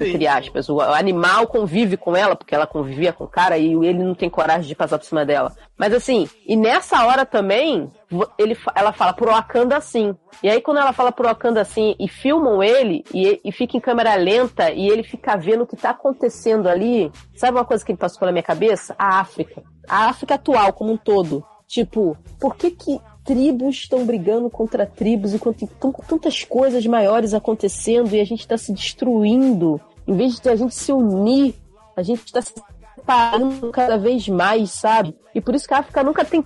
Entre 0.01 0.27
aspas. 0.27 0.69
O, 0.69 0.81
animal 0.81 1.47
convive 1.47 1.97
com 1.97 2.15
ela, 2.15 2.37
porque 2.37 2.55
ela 2.55 2.67
convivia 2.67 3.13
com 3.13 3.25
o 3.25 3.29
cara 3.29 3.57
e 3.57 3.73
ele 3.73 4.03
não 4.03 4.15
tem 4.15 4.29
coragem 4.29 4.69
de 4.69 4.75
passar 4.75 4.99
por 4.99 5.05
cima 5.05 5.25
dela. 5.25 5.55
Mas 5.77 5.95
assim, 5.95 6.29
e 6.47 6.57
nessa 6.57 7.07
hora 7.07 7.25
também, 7.25 7.91
ele, 8.39 8.57
ela 8.75 8.93
fala 8.93 9.13
pro 9.13 9.31
Wakanda 9.31 9.77
assim. 9.77 10.15
E 10.43 10.49
aí, 10.49 10.61
quando 10.61 10.79
ela 10.79 10.93
fala 10.93 11.11
pro 11.11 11.27
Wakanda 11.27 11.61
assim 11.61 11.95
e 11.99 12.09
filmam 12.09 12.63
ele, 12.63 13.05
e, 13.15 13.41
e 13.45 13.53
fica 13.53 13.77
em 13.77 13.81
câmera 13.81 14.15
lenta, 14.17 14.71
e 14.71 14.89
ele 14.89 15.03
fica 15.03 15.37
vendo 15.37 15.63
o 15.63 15.67
que 15.67 15.77
tá 15.77 15.91
acontecendo 15.91 16.69
ali, 16.69 17.11
sabe 17.35 17.57
uma 17.57 17.65
coisa 17.65 17.85
que 17.85 17.93
me 17.93 17.99
passou 17.99 18.21
pela 18.21 18.33
minha 18.33 18.43
cabeça? 18.43 18.95
A 18.99 19.21
África. 19.21 19.63
A 19.89 20.09
África 20.09 20.35
atual, 20.35 20.73
como 20.73 20.93
um 20.93 20.97
todo. 20.97 21.45
Tipo, 21.67 22.17
por 22.41 22.57
que 22.57 22.71
que 22.71 23.01
tribos 23.29 23.77
estão 23.77 24.07
brigando 24.07 24.49
contra 24.49 24.87
tribos 24.87 25.35
enquanto 25.35 25.59
tem 25.59 25.69
tão- 25.79 25.93
tantas 25.93 26.45
coisas 26.45 26.87
maiores 26.87 27.35
acontecendo 27.35 28.15
e 28.15 28.21
a 28.21 28.25
gente 28.25 28.41
está 28.41 28.57
se 28.57 28.73
destruindo? 28.73 29.79
Em 30.07 30.15
vez 30.17 30.41
de 30.41 30.49
a 30.49 30.57
gente 30.57 30.75
se 30.75 30.91
unir, 30.91 31.55
a 31.95 32.03
gente 32.03 32.25
está 32.25 32.41
se 32.41 32.55
separando 32.95 33.71
cada 33.71 33.99
vez 33.99 34.27
mais, 34.31 34.71
sabe? 34.71 35.15
E 35.35 35.43
por 35.43 35.55
isso 35.55 35.69
que 35.69 35.75
a 35.75 35.81
África 35.81 36.03
nunca 36.03 36.25
tem, 36.25 36.43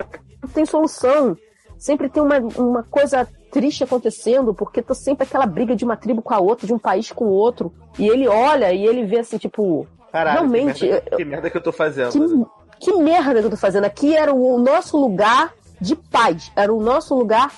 tem 0.52 0.66
solução. 0.66 1.36
Sempre 1.78 2.09
tem 2.09 2.20
uma, 2.20 2.38
uma 2.38 2.82
coisa 2.82 3.28
triste 3.52 3.84
acontecendo, 3.84 4.52
porque 4.52 4.82
tá 4.82 4.94
sempre 4.94 5.24
aquela 5.24 5.46
briga 5.46 5.76
de 5.76 5.84
uma 5.84 5.96
tribo 5.96 6.20
com 6.20 6.34
a 6.34 6.40
outra, 6.40 6.66
de 6.66 6.74
um 6.74 6.78
país 6.78 7.12
com 7.12 7.26
o 7.26 7.30
outro. 7.32 7.72
E 7.96 8.09
ele 8.09 8.26
olha 8.26 8.72
e 8.72 8.84
ele 8.84 9.04
vê 9.04 9.20
assim, 9.20 9.38
tipo, 9.38 9.86
Caralho, 10.10 10.40
realmente. 10.48 10.80
que 10.80 10.90
merda, 10.90 11.16
que 11.16 11.24
merda 11.24 11.50
que 11.50 11.56
eu 11.56 11.62
tô 11.62 11.72
fazendo. 11.72 12.10
Que, 12.80 12.90
que 12.90 12.96
merda 12.98 13.40
que 13.40 13.46
eu 13.46 13.50
tô 13.50 13.56
fazendo? 13.56 13.84
Aqui 13.84 14.16
era 14.16 14.34
o 14.34 14.59
nosso 14.59 14.96
lugar 14.96 15.52
de 15.82 15.96
paz, 15.96 16.50
era 16.54 16.72
o 16.72 16.82
nosso 16.82 17.14
lugar 17.14 17.52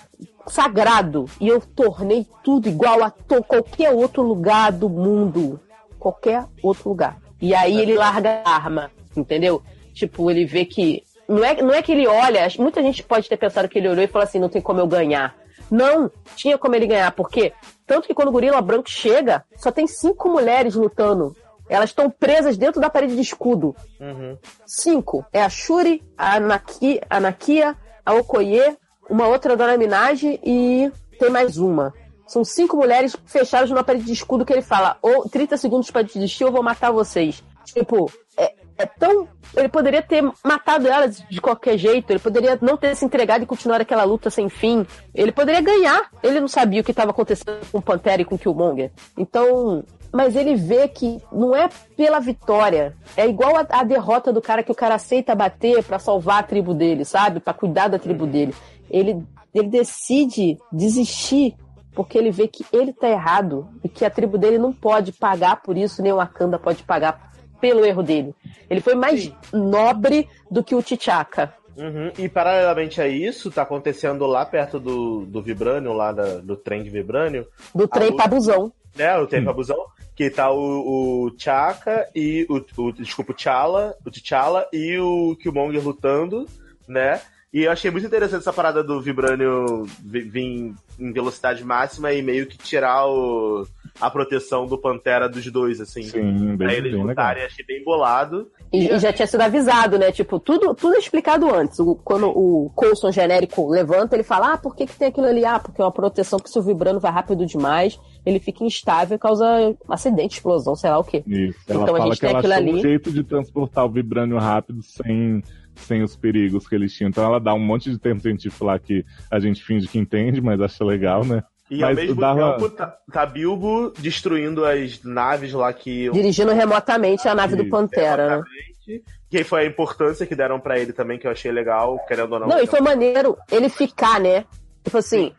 sagrado. 0.46 1.26
E 1.40 1.48
eu 1.48 1.60
tornei 1.60 2.26
tudo 2.42 2.68
igual 2.68 3.02
a 3.02 3.10
qualquer 3.10 3.90
outro 3.90 4.22
lugar 4.22 4.72
do 4.72 4.88
mundo. 4.88 5.60
Qualquer 5.98 6.44
outro 6.62 6.88
lugar. 6.88 7.18
E 7.40 7.54
aí 7.54 7.78
ele 7.78 7.94
larga 7.94 8.42
a 8.44 8.50
arma, 8.50 8.90
entendeu? 9.16 9.62
Tipo, 9.92 10.30
ele 10.30 10.44
vê 10.44 10.64
que. 10.64 11.02
Não 11.28 11.44
é, 11.44 11.62
não 11.62 11.72
é 11.72 11.82
que 11.82 11.92
ele 11.92 12.06
olha, 12.06 12.46
muita 12.58 12.82
gente 12.82 13.02
pode 13.02 13.28
ter 13.28 13.36
pensado 13.36 13.68
que 13.68 13.78
ele 13.78 13.88
olhou 13.88 14.04
e 14.04 14.08
falou 14.08 14.24
assim: 14.24 14.38
não 14.38 14.48
tem 14.48 14.60
como 14.60 14.80
eu 14.80 14.86
ganhar. 14.86 15.34
Não, 15.70 16.10
tinha 16.36 16.58
como 16.58 16.74
ele 16.74 16.86
ganhar, 16.86 17.10
porque 17.12 17.52
tanto 17.86 18.06
que 18.06 18.14
quando 18.14 18.28
o 18.28 18.32
gorila 18.32 18.60
branco 18.60 18.90
chega, 18.90 19.44
só 19.56 19.70
tem 19.70 19.86
cinco 19.86 20.28
mulheres 20.28 20.74
lutando. 20.74 21.34
Elas 21.68 21.90
estão 21.90 22.10
presas 22.10 22.58
dentro 22.58 22.80
da 22.80 22.90
parede 22.90 23.14
de 23.14 23.22
escudo. 23.22 23.74
Uhum. 23.98 24.36
Cinco. 24.66 25.24
É 25.32 25.42
a 25.42 25.48
Shuri, 25.48 26.02
a, 26.16 26.38
Naki, 26.38 27.00
a 27.08 27.18
Nakia, 27.18 27.74
a 28.04 28.14
Okoye, 28.14 28.76
uma 29.08 29.26
outra 29.28 29.56
Dona 29.56 29.76
Minaj 29.76 30.22
e 30.24 30.90
tem 31.18 31.30
mais 31.30 31.58
uma. 31.58 31.92
São 32.26 32.44
cinco 32.44 32.76
mulheres 32.76 33.16
fechadas 33.26 33.70
numa 33.70 33.84
parede 33.84 34.04
de 34.04 34.12
escudo 34.12 34.44
que 34.44 34.52
ele 34.52 34.62
fala: 34.62 34.96
ou 35.02 35.28
30 35.28 35.56
segundos 35.56 35.90
para 35.90 36.02
desistir, 36.02 36.44
ou 36.44 36.52
vou 36.52 36.62
matar 36.62 36.90
vocês. 36.90 37.42
Tipo, 37.64 38.10
é, 38.36 38.54
é 38.78 38.86
tão. 38.86 39.28
Ele 39.54 39.68
poderia 39.68 40.02
ter 40.02 40.22
matado 40.42 40.88
elas 40.88 41.22
de 41.30 41.40
qualquer 41.40 41.78
jeito, 41.78 42.10
ele 42.10 42.18
poderia 42.18 42.58
não 42.60 42.76
ter 42.76 42.96
se 42.96 43.04
entregado 43.04 43.42
e 43.42 43.46
continuar 43.46 43.80
aquela 43.80 44.04
luta 44.04 44.30
sem 44.30 44.48
fim. 44.48 44.86
Ele 45.14 45.30
poderia 45.30 45.60
ganhar. 45.60 46.10
Ele 46.22 46.40
não 46.40 46.48
sabia 46.48 46.80
o 46.80 46.84
que 46.84 46.90
estava 46.90 47.10
acontecendo 47.10 47.60
com 47.70 47.80
Pantera 47.80 48.22
e 48.22 48.24
com 48.24 48.38
Killmonger. 48.38 48.90
Então. 49.16 49.84
Mas 50.14 50.36
ele 50.36 50.54
vê 50.54 50.86
que 50.86 51.20
não 51.32 51.56
é 51.56 51.68
pela 51.96 52.20
vitória. 52.20 52.94
É 53.16 53.26
igual 53.26 53.56
a, 53.56 53.66
a 53.68 53.82
derrota 53.82 54.32
do 54.32 54.40
cara 54.40 54.62
que 54.62 54.70
o 54.70 54.74
cara 54.74 54.94
aceita 54.94 55.34
bater 55.34 55.82
pra 55.82 55.98
salvar 55.98 56.38
a 56.38 56.42
tribo 56.44 56.72
dele, 56.72 57.04
sabe? 57.04 57.40
Pra 57.40 57.52
cuidar 57.52 57.88
da 57.88 57.98
tribo 57.98 58.24
dele. 58.26 58.54
Ele, 58.88 59.20
ele 59.52 59.68
decide 59.68 60.56
desistir 60.72 61.56
porque 61.92 62.16
ele 62.16 62.30
vê 62.30 62.46
que 62.46 62.64
ele 62.72 62.92
tá 62.92 63.08
errado 63.08 63.68
e 63.82 63.88
que 63.88 64.04
a 64.04 64.10
tribo 64.10 64.38
dele 64.38 64.58
não 64.58 64.72
pode 64.72 65.10
pagar 65.12 65.62
por 65.62 65.76
isso, 65.76 66.00
nem 66.02 66.12
o 66.12 66.16
Wakanda 66.16 66.58
pode 66.58 66.82
pagar 66.84 67.32
pelo 67.60 67.84
erro 67.84 68.02
dele. 68.02 68.34
Ele 68.70 68.80
foi 68.80 68.94
mais 68.94 69.32
nobre 69.52 70.28
do 70.50 70.62
que 70.62 70.74
o 70.74 70.82
T'Chaka. 70.82 71.52
Uhum. 71.76 72.12
E 72.18 72.28
paralelamente 72.28 73.00
a 73.00 73.08
isso, 73.08 73.50
tá 73.50 73.62
acontecendo 73.62 74.26
lá 74.26 74.44
perto 74.46 74.78
do, 74.78 75.24
do 75.26 75.42
Vibranium, 75.42 75.92
lá 75.92 76.12
da- 76.12 76.36
do 76.38 76.56
trem 76.56 76.82
de 76.84 76.90
Vibranium. 76.90 77.44
Do 77.74 77.88
trem 77.88 78.10
luta- 78.10 78.22
pra 78.22 78.28
busão. 78.28 78.72
né, 78.96 79.16
o 79.18 79.26
trem 79.26 79.42
pra 79.42 79.52
busão, 79.52 79.76
que 80.16 80.30
tá 80.30 80.50
o, 80.50 81.26
o 81.26 81.34
Chaka 81.36 82.08
e 82.14 82.46
o, 82.48 82.64
o 82.82 82.92
desculpa, 82.92 83.32
o 83.32 83.34
T'Challa, 83.34 83.96
o 84.06 84.10
T'Challa 84.10 84.66
e 84.72 84.98
o 84.98 85.36
Killmonger 85.36 85.82
lutando, 85.82 86.46
né? 86.86 87.20
E 87.52 87.62
eu 87.64 87.72
achei 87.72 87.90
muito 87.90 88.06
interessante 88.06 88.40
essa 88.40 88.52
parada 88.52 88.82
do 88.82 89.00
Vibranium 89.00 89.84
vi- 90.04 90.22
vir 90.22 90.74
em 90.98 91.12
velocidade 91.12 91.64
máxima 91.64 92.12
e 92.12 92.22
meio 92.22 92.46
que 92.46 92.56
tirar 92.58 93.06
o, 93.08 93.66
a 94.00 94.10
proteção 94.10 94.66
do 94.66 94.78
Pantera 94.78 95.28
dos 95.28 95.44
dois, 95.50 95.80
assim. 95.80 96.02
Sim, 96.02 96.20
bem, 96.48 96.56
Pra 96.56 96.72
eles 96.72 96.82
bem 96.92 96.92
legal. 96.92 97.06
lutarem, 97.08 97.44
achei 97.44 97.64
bem 97.64 97.82
bolado. 97.84 98.50
E, 98.72 98.88
e 98.92 98.98
já 98.98 99.12
tinha 99.12 99.26
sido 99.26 99.40
avisado, 99.40 99.98
né? 99.98 100.10
Tipo, 100.10 100.40
tudo, 100.40 100.74
tudo 100.74 100.96
é 100.96 100.98
explicado 100.98 101.52
antes. 101.54 101.78
O- 101.78 101.94
quando 101.94 102.26
o 102.28 102.70
Coulson 102.74 103.12
genérico 103.12 103.68
levanta, 103.68 104.16
ele 104.16 104.24
fala: 104.24 104.54
Ah, 104.54 104.58
por 104.58 104.74
que, 104.74 104.86
que 104.86 104.96
tem 104.96 105.08
aquilo 105.08 105.26
ali? 105.28 105.44
Ah, 105.44 105.60
porque 105.60 105.80
é 105.80 105.84
uma 105.84 105.92
proteção 105.92 106.38
que 106.40 106.50
se 106.50 106.58
o 106.58 106.62
vibrando 106.62 106.98
vai 106.98 107.12
rápido 107.12 107.46
demais, 107.46 107.98
ele 108.26 108.40
fica 108.40 108.64
instável 108.64 109.14
e 109.14 109.18
causa 109.18 109.46
acidente, 109.88 110.36
explosão, 110.38 110.74
sei 110.74 110.90
lá 110.90 110.98
o 110.98 111.04
quê. 111.04 111.22
Isso. 111.26 111.58
Ela 111.68 111.82
Então 111.82 111.94
a 111.94 112.00
gente 112.00 112.14
que 112.14 112.20
tem 112.26 112.36
aquilo 112.36 112.52
achou 112.52 112.64
um 112.66 112.70
ali. 112.70 112.80
jeito 112.80 113.12
de 113.12 113.22
transportar 113.22 113.84
o 113.84 113.90
vibrânio 113.90 114.38
rápido 114.38 114.82
sem, 114.82 115.40
sem 115.76 116.02
os 116.02 116.16
perigos 116.16 116.66
que 116.66 116.74
eles 116.74 116.92
tinham. 116.94 117.08
Então 117.10 117.24
ela 117.24 117.38
dá 117.40 117.52
um 117.54 117.58
monte 117.58 117.90
de 117.90 117.98
termo 117.98 118.20
científico 118.20 118.64
lá 118.64 118.78
que 118.78 119.04
a 119.30 119.38
gente 119.40 119.62
finge 119.62 119.88
que 119.88 119.98
entende, 119.98 120.40
mas 120.40 120.60
acha 120.60 120.84
legal, 120.84 121.24
né? 121.24 121.42
E 121.70 121.82
ao 121.82 121.88
mas 121.90 121.96
mesmo 121.96 122.20
dava- 122.20 122.52
tempo 122.52 122.68
tá, 122.70 122.96
tá 123.10 123.24
Bilbo 123.26 123.90
destruindo 123.98 124.64
as 124.64 125.02
naves 125.02 125.52
lá 125.52 125.72
que. 125.72 126.10
Dirigindo 126.10 126.52
remotamente 126.52 127.26
a 127.26 127.34
nave 127.34 127.56
do 127.56 127.64
Pantera, 127.68 128.38
né? 128.38 129.00
Que 129.30 129.42
foi 129.42 129.62
a 129.62 129.66
importância 129.66 130.26
que 130.26 130.36
deram 130.36 130.60
pra 130.60 130.78
ele 130.78 130.92
também, 130.92 131.18
que 131.18 131.26
eu 131.26 131.30
achei 131.30 131.50
legal, 131.50 131.98
querendo 132.06 132.32
ou 132.34 132.40
não. 132.40 132.48
Não, 132.48 132.58
e 132.62 132.66
foi 132.66 132.80
maneiro 132.80 133.36
ele 133.50 133.68
ficar, 133.68 134.20
né? 134.20 134.44
Tipo 134.84 134.98
assim, 134.98 135.32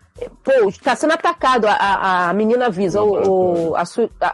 pô, 0.44 0.52
tá 0.84 0.96
sendo 0.96 1.14
atacado, 1.14 1.68
a, 1.68 1.74
a, 1.74 2.30
a 2.30 2.34
menina 2.34 2.66
avisa, 2.66 3.02
o, 3.04 3.70
o- 3.70 3.76
a, 3.76 3.84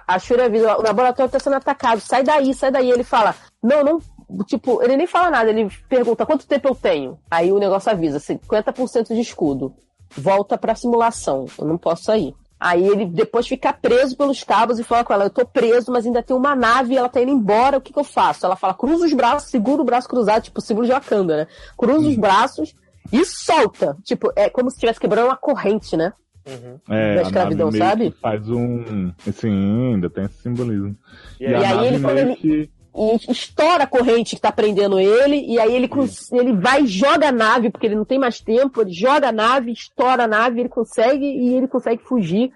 a 0.08 0.18
Shuri 0.18 0.42
avisa, 0.44 0.78
o 0.78 0.82
laboratório 0.82 1.30
tá 1.32 1.40
sendo 1.40 1.58
atacado, 1.58 2.00
sai 2.00 2.24
daí, 2.24 2.54
sai 2.54 2.72
daí. 2.72 2.90
Ele 2.90 3.04
fala, 3.04 3.36
não, 3.62 3.84
não, 3.84 4.02
tipo, 4.46 4.82
ele 4.82 4.98
nem 4.98 5.08
fala 5.08 5.30
nada, 5.30 5.50
ele 5.50 5.70
pergunta 5.90 6.26
quanto 6.26 6.48
tempo 6.48 6.68
eu 6.68 6.76
tenho. 6.76 7.18
Aí 7.30 7.52
o 7.52 7.60
negócio 7.60 7.92
avisa, 7.92 8.20
50% 8.20 9.14
de 9.14 9.22
escudo. 9.22 9.74
Volta 10.10 10.58
pra 10.58 10.76
simulação, 10.76 11.46
eu 11.58 11.66
não 11.66 11.78
posso 11.78 12.04
sair. 12.04 12.34
Aí 12.60 12.86
ele 12.88 13.06
depois 13.06 13.48
fica 13.48 13.74
preso 13.74 14.16
pelos 14.16 14.44
cabos 14.44 14.78
e 14.78 14.84
fala 14.84 15.04
com 15.04 15.14
ela, 15.14 15.24
eu 15.26 15.30
tô 15.32 15.44
preso, 15.46 15.92
mas 15.92 16.06
ainda 16.06 16.22
tem 16.22 16.36
uma 16.36 16.56
nave 16.56 16.94
e 16.94 16.98
ela 16.98 17.10
tá 17.10 17.20
indo 17.22 17.32
embora, 17.32 17.78
o 17.78 17.82
que 17.82 17.92
que 17.92 17.98
eu 18.00 18.04
faço? 18.04 18.46
Ela 18.46 18.56
fala, 18.56 18.74
cruza 18.76 19.06
os 19.06 19.14
braços, 19.14 19.50
segura 19.50 19.82
o 19.82 19.86
braço 19.86 20.08
cruzado, 20.08 20.44
tipo 20.44 20.62
símbolo 20.62 20.86
de 20.86 20.92
Wakanda, 20.94 21.38
né? 21.38 21.48
Cruza 21.76 22.08
os 22.08 22.16
braços 22.16 22.76
e 23.12 23.26
solta. 23.26 23.98
Tipo, 24.04 24.32
é 24.36 24.48
como 24.50 24.70
se 24.70 24.76
estivesse 24.76 25.00
quebrando 25.00 25.26
uma 25.30 25.36
corrente, 25.38 25.98
né? 25.98 26.14
É, 26.90 27.16
Da 27.16 27.22
a 27.22 27.24
escravidão, 27.24 27.68
nave 27.68 27.78
meio 27.80 27.90
sabe? 27.90 28.12
que 28.12 28.20
Faz 28.20 28.50
um. 28.50 29.12
Sim, 29.34 29.94
ainda 29.94 30.10
tem 30.10 30.26
esse 30.26 30.42
simbolismo. 30.42 30.96
E, 31.40 31.46
a 31.48 31.60
aí 31.80 31.88
ele, 31.88 32.00
quando 32.00 32.14
meio 32.16 32.28
ele 32.30 32.36
que- 32.36 32.70
e 32.96 33.32
estoura 33.32 33.84
a 33.84 33.88
corrente 33.88 34.36
que 34.36 34.42
tá 34.42 34.52
prendendo 34.52 35.00
ele, 35.00 35.46
e 35.48 35.60
aí 35.60 35.74
ele, 35.74 35.90
ele 36.34 36.54
vai 36.54 36.84
e 36.84 36.88
joga 36.88 37.30
a 37.30 37.32
nave, 37.32 37.70
porque 37.70 37.88
ele 37.88 37.96
não 37.96 38.06
tem 38.06 38.20
mais 38.20 38.40
tempo, 38.42 38.82
ele 38.82 38.92
joga 38.92 39.30
a 39.30 39.32
nave, 39.32 39.72
estoura 39.72 40.24
a 40.24 40.28
nave, 40.28 40.60
ele 40.60 40.70
consegue, 40.70 41.26
e 41.26 41.56
ele 41.56 41.68
consegue 41.68 42.04
fugir 42.04 42.52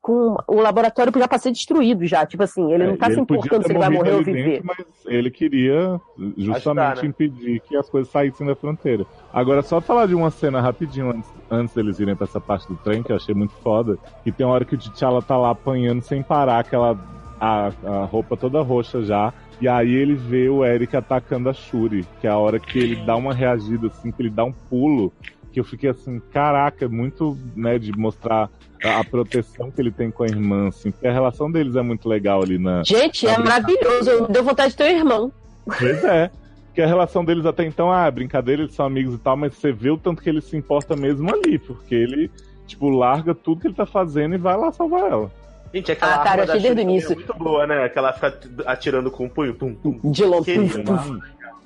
com 0.00 0.36
o 0.46 0.60
laboratório 0.60 1.12
já 1.14 1.28
pra 1.28 1.36
ser 1.38 1.50
destruído 1.52 2.06
já. 2.06 2.24
Tipo 2.24 2.42
assim, 2.42 2.72
ele 2.72 2.86
não 2.86 2.96
tá 2.96 3.06
É, 3.06 3.10
se 3.10 3.16
ele 3.18 3.26
podia 3.26 3.40
importando 3.44 3.66
se 3.66 3.72
ele 3.72 3.78
vai 3.78 3.90
morrer 3.90 4.12
ou 4.12 4.24
viver. 4.24 4.62
dentro, 4.62 4.66
mas 4.66 4.86
ele 5.06 5.30
queria 5.30 6.00
justamente 6.36 6.56
Ajudar, 6.56 6.96
né? 6.96 7.08
impedir 7.08 7.60
que 7.60 7.76
as 7.76 7.90
coisas 7.90 8.10
saíssem 8.10 8.46
da 8.46 8.56
fronteira. 8.56 9.04
Agora, 9.32 9.60
só 9.62 9.80
falar 9.80 10.06
de 10.06 10.14
uma 10.14 10.30
cena 10.30 10.60
rapidinho 10.62 11.10
antes, 11.10 11.30
antes 11.50 11.74
deles 11.74 12.00
irem 12.00 12.16
pra 12.16 12.24
essa 12.24 12.40
parte 12.40 12.66
do 12.68 12.76
trem, 12.76 13.02
que 13.02 13.12
eu 13.12 13.16
achei 13.16 13.34
muito 13.34 13.52
foda, 13.62 13.98
que 14.24 14.32
tem 14.32 14.46
uma 14.46 14.54
hora 14.54 14.64
que 14.64 14.74
o 14.74 14.78
T'Challa 14.78 15.20
tá 15.20 15.36
lá 15.36 15.50
apanhando 15.50 16.00
sem 16.00 16.22
parar, 16.22 16.60
aquela 16.60 16.98
a, 17.40 17.70
a 17.84 18.04
roupa 18.04 18.36
toda 18.36 18.62
roxa 18.62 19.02
já, 19.02 19.32
e 19.60 19.68
aí 19.68 19.92
ele 19.92 20.14
vê 20.14 20.48
o 20.48 20.64
Eric 20.64 20.96
atacando 20.96 21.48
a 21.48 21.52
Shuri, 21.52 22.06
que 22.20 22.26
é 22.26 22.30
a 22.30 22.38
hora 22.38 22.60
que 22.60 22.78
ele 22.78 22.96
dá 23.04 23.16
uma 23.16 23.34
reagida, 23.34 23.88
assim, 23.88 24.10
que 24.12 24.22
ele 24.22 24.30
dá 24.30 24.44
um 24.44 24.52
pulo, 24.52 25.12
que 25.52 25.58
eu 25.58 25.64
fiquei 25.64 25.90
assim, 25.90 26.20
caraca, 26.32 26.84
é 26.84 26.88
muito, 26.88 27.36
né, 27.56 27.78
de 27.78 27.90
mostrar 27.98 28.48
a, 28.84 29.00
a 29.00 29.04
proteção 29.04 29.70
que 29.70 29.80
ele 29.80 29.90
tem 29.90 30.10
com 30.10 30.22
a 30.22 30.26
irmã, 30.26 30.68
assim, 30.68 30.90
porque 30.90 31.08
a 31.08 31.12
relação 31.12 31.50
deles 31.50 31.74
é 31.74 31.82
muito 31.82 32.08
legal 32.08 32.42
ali 32.42 32.58
na... 32.58 32.84
Gente, 32.84 33.26
na 33.26 33.32
é 33.32 33.38
maravilhoso. 33.38 34.10
Eu 34.10 34.28
deu 34.28 34.44
vontade 34.44 34.70
de 34.70 34.76
ter 34.76 34.94
um 34.94 34.98
irmão. 34.98 35.32
Pois 35.66 36.04
é. 36.04 36.30
Que 36.72 36.80
a 36.80 36.86
relação 36.86 37.24
deles 37.24 37.44
até 37.44 37.64
então, 37.64 37.90
ah, 37.90 38.08
brincadeira, 38.08 38.62
eles 38.62 38.74
são 38.74 38.86
amigos 38.86 39.14
e 39.14 39.18
tal, 39.18 39.36
mas 39.36 39.54
você 39.54 39.72
vê 39.72 39.90
o 39.90 39.98
tanto 39.98 40.22
que 40.22 40.28
ele 40.28 40.40
se 40.40 40.56
importa 40.56 40.94
mesmo 40.94 41.28
ali, 41.34 41.58
porque 41.58 41.94
ele, 41.94 42.30
tipo, 42.68 42.88
larga 42.88 43.34
tudo 43.34 43.60
que 43.60 43.66
ele 43.66 43.74
tá 43.74 43.86
fazendo 43.86 44.36
e 44.36 44.38
vai 44.38 44.56
lá 44.56 44.70
salvar 44.70 45.10
ela. 45.10 45.32
Gente, 45.72 45.92
aquela 45.92 46.14
Ah, 46.14 46.18
cara, 46.18 46.30
arma 46.42 46.46
da 46.46 46.52
desde 46.54 46.70
o 46.70 46.80
início. 46.80 47.12
é 47.12 47.14
muito 47.14 47.34
boa, 47.34 47.66
né? 47.66 47.88
Que 47.88 47.98
ela 47.98 48.12
fica 48.12 48.38
atirando 48.66 49.10
com 49.10 49.24
um 49.24 49.28
punho. 49.28 49.54
Tum, 49.54 49.74
tum. 49.74 49.98
De 50.04 50.24
longe. 50.24 50.54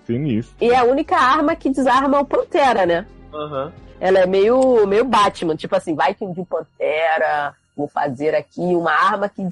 Sinistro. 0.07 0.55
E 0.61 0.71
é 0.71 0.77
a 0.77 0.85
única 0.85 1.17
arma 1.17 1.55
que 1.55 1.71
desarma 1.71 2.21
o 2.21 2.25
Pantera, 2.25 2.85
né? 2.85 3.07
Aham. 3.33 3.73
Ela 4.01 4.19
é 4.21 4.27
meio, 4.27 4.85
meio 4.87 5.05
Batman, 5.05 5.55
tipo 5.55 5.77
assim, 5.77 5.95
vai 5.95 6.13
que 6.13 6.27
de 6.27 6.45
Pantera, 6.45 7.55
vou 7.77 7.87
fazer 7.87 8.35
aqui 8.35 8.61
uma 8.61 8.91
arma 8.91 9.29
que, 9.29 9.49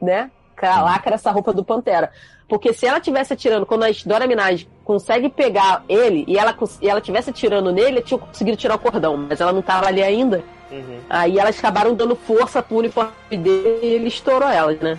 né, 0.00 0.30
lacra 0.62 1.14
essa 1.16 1.30
roupa 1.30 1.52
do 1.52 1.62
Pantera. 1.62 2.10
Porque 2.48 2.72
se 2.72 2.86
ela 2.86 3.00
tivesse 3.00 3.34
atirando, 3.34 3.66
quando 3.66 3.82
a 3.84 3.88
Dora 4.06 4.26
Minaj 4.26 4.66
consegue 4.82 5.28
pegar 5.28 5.84
ele 5.90 6.24
e 6.26 6.38
ela, 6.38 6.56
e 6.80 6.88
ela 6.88 7.00
tivesse 7.02 7.28
atirando 7.28 7.70
nele, 7.70 8.00
tinha 8.00 8.16
conseguido 8.18 8.56
tirar 8.56 8.76
o 8.76 8.78
cordão, 8.78 9.16
mas 9.16 9.40
ela 9.42 9.52
não 9.52 9.60
tava 9.60 9.88
ali 9.88 10.02
ainda. 10.02 10.42
Uhum. 10.70 10.98
Aí 11.08 11.38
elas 11.38 11.58
acabaram 11.58 11.94
dando 11.94 12.16
força 12.16 12.62
pro 12.62 12.78
uniforme 12.78 13.12
dele 13.30 13.80
e 13.82 13.86
ele 13.86 14.08
estourou 14.08 14.48
elas, 14.48 14.78
né? 14.80 14.98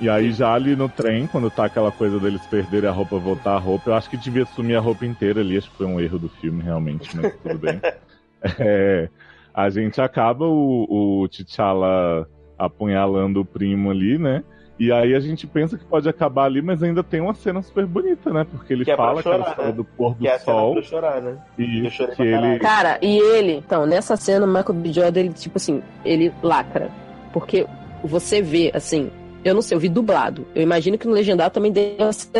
E 0.00 0.08
aí 0.08 0.32
já 0.32 0.54
ali 0.54 0.74
no 0.74 0.88
trem, 0.88 1.26
quando 1.26 1.50
tá 1.50 1.66
aquela 1.66 1.92
coisa 1.92 2.18
deles 2.18 2.40
perderem 2.46 2.88
a 2.88 2.92
roupa, 2.92 3.18
voltar 3.18 3.52
a 3.52 3.58
roupa, 3.58 3.90
eu 3.90 3.94
acho 3.94 4.08
que 4.08 4.16
devia 4.16 4.46
sumir 4.46 4.76
a 4.76 4.80
roupa 4.80 5.04
inteira 5.04 5.40
ali, 5.40 5.58
acho 5.58 5.70
que 5.70 5.76
foi 5.76 5.86
um 5.86 6.00
erro 6.00 6.18
do 6.18 6.28
filme 6.28 6.62
realmente, 6.62 7.14
mas 7.16 7.34
tudo 7.42 7.58
bem. 7.58 7.80
É, 8.58 9.10
a 9.52 9.68
gente 9.68 10.00
acaba 10.00 10.46
o, 10.46 10.86
o 11.24 11.28
T'Challa 11.28 12.26
apunhalando 12.56 13.42
o 13.42 13.44
primo 13.44 13.90
ali, 13.90 14.16
né? 14.16 14.42
E 14.80 14.90
aí 14.90 15.14
a 15.14 15.20
gente 15.20 15.46
pensa 15.46 15.76
que 15.76 15.84
pode 15.84 16.08
acabar 16.08 16.44
ali, 16.46 16.62
mas 16.62 16.82
ainda 16.82 17.04
tem 17.04 17.20
uma 17.20 17.34
cena 17.34 17.60
super 17.60 17.84
bonita, 17.84 18.32
né? 18.32 18.44
Porque 18.50 18.72
ele 18.72 18.82
Que 18.86 18.92
é 18.92 18.96
fala 18.96 19.20
chorar, 19.22 19.36
aquela 19.36 19.50
história 19.50 19.70
né? 19.72 19.76
do 19.76 19.84
pôr 19.84 20.14
do 20.14 20.20
Que 20.20 20.28
é 20.28 20.38
sol. 20.38 20.72
pra 20.72 20.82
chorar, 20.82 21.20
né? 21.20 21.36
E 21.58 21.90
que 22.16 22.22
ele. 22.22 22.58
Cara, 22.60 22.98
e 23.02 23.18
ele, 23.18 23.52
então, 23.52 23.84
nessa 23.84 24.16
cena, 24.16 24.46
o 24.46 24.48
Michael 24.48 24.72
B. 24.74 24.90
Jordan, 24.90 25.20
ele, 25.20 25.32
tipo 25.34 25.58
assim, 25.58 25.82
ele 26.02 26.32
lacra. 26.42 26.90
Porque 27.30 27.66
você 28.02 28.40
vê, 28.40 28.70
assim, 28.74 29.10
eu 29.44 29.52
não 29.54 29.60
sei, 29.60 29.76
eu 29.76 29.80
vi 29.80 29.90
dublado. 29.90 30.46
Eu 30.54 30.62
imagino 30.62 30.96
que 30.96 31.06
no 31.06 31.12
legendado 31.12 31.52
também 31.52 31.70
deu 31.70 31.96
assim, 32.08 32.30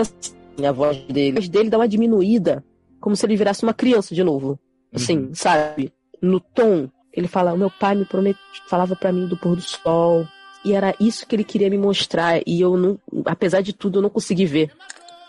a 0.66 0.72
voz 0.72 0.96
dele. 1.04 1.32
A 1.32 1.40
voz 1.40 1.48
dele 1.50 1.68
dá 1.68 1.76
uma 1.76 1.86
diminuída, 1.86 2.64
como 3.00 3.14
se 3.14 3.26
ele 3.26 3.36
virasse 3.36 3.62
uma 3.64 3.74
criança 3.74 4.14
de 4.14 4.24
novo. 4.24 4.58
Assim, 4.94 5.18
Uhum. 5.26 5.34
sabe? 5.34 5.92
No 6.22 6.40
tom. 6.40 6.88
Ele 7.12 7.28
fala, 7.28 7.52
o 7.52 7.58
meu 7.58 7.70
pai 7.70 7.94
me 7.94 8.06
promet... 8.06 8.36
falava 8.68 8.96
pra 8.96 9.12
mim 9.12 9.26
do 9.26 9.36
pôr 9.36 9.56
do 9.56 9.60
sol. 9.60 10.24
E 10.64 10.72
era 10.74 10.94
isso 11.00 11.26
que 11.26 11.34
ele 11.34 11.44
queria 11.44 11.70
me 11.70 11.78
mostrar. 11.78 12.40
E 12.46 12.60
eu 12.60 12.76
não, 12.76 12.98
apesar 13.24 13.60
de 13.62 13.72
tudo, 13.72 13.98
eu 13.98 14.02
não 14.02 14.10
consegui 14.10 14.44
ver. 14.46 14.70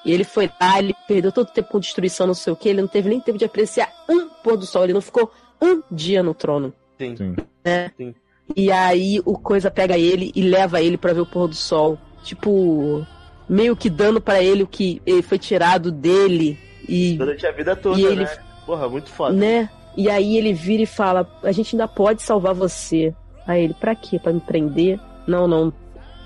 E 0.04 0.12
ele 0.12 0.24
foi 0.24 0.50
lá, 0.60 0.80
ele 0.80 0.94
perdeu 1.08 1.32
todo 1.32 1.48
o 1.48 1.52
tempo 1.52 1.70
com 1.70 1.80
destruição, 1.80 2.26
não 2.28 2.34
sei 2.34 2.52
o 2.52 2.56
que. 2.56 2.68
Ele 2.68 2.82
não 2.82 2.88
teve 2.88 3.08
nem 3.10 3.20
tempo 3.20 3.38
de 3.38 3.46
apreciar 3.46 3.90
um 4.10 4.28
pôr 4.44 4.58
do 4.58 4.66
sol. 4.66 4.84
Ele 4.84 4.94
não 4.94 5.02
ficou 5.02 5.32
um 5.62 5.82
dia 5.92 6.22
no 6.24 6.34
trono. 6.34 6.74
Sim. 7.00 7.16
Sim. 7.16 7.36
Né? 7.64 7.92
Sim. 7.98 8.16
E 8.56 8.72
aí 8.72 9.22
o 9.24 9.38
coisa 9.38 9.72
pega 9.72 9.98
ele 9.98 10.32
e 10.36 10.42
leva 10.42 10.82
ele 10.82 10.98
pra 10.98 11.14
ver 11.14 11.22
o 11.22 11.26
pôr 11.26 11.48
do 11.48 11.56
sol. 11.56 11.98
Tipo, 12.24 13.06
meio 13.48 13.76
que 13.76 13.90
dando 13.90 14.20
pra 14.20 14.42
ele 14.44 14.64
o 14.64 14.68
que 14.68 15.02
ele 15.06 15.22
foi 15.22 15.38
tirado 15.40 15.92
dele. 15.92 16.58
E, 16.90 17.14
Durante 17.18 17.46
a 17.48 17.52
vida 17.52 17.76
toda, 17.76 18.00
E 18.00 18.04
ele- 18.06 18.24
né? 18.26 18.38
Porra, 18.66 18.90
muito 18.90 19.10
foda. 19.10 19.34
né? 19.34 19.70
E 19.96 20.10
aí 20.10 20.36
ele 20.38 20.52
vira 20.54 20.84
e 20.84 20.88
fala: 20.88 21.30
A 21.44 21.52
gente 21.52 21.76
ainda 21.76 21.88
pode 21.88 22.22
salvar 22.24 22.54
você. 22.54 23.14
Aí 23.48 23.64
ele: 23.64 23.74
Pra 23.74 23.96
quê? 23.96 24.18
Pra 24.20 24.34
me 24.34 24.40
prender? 24.40 25.00
Não, 25.28 25.48
não. 25.48 25.74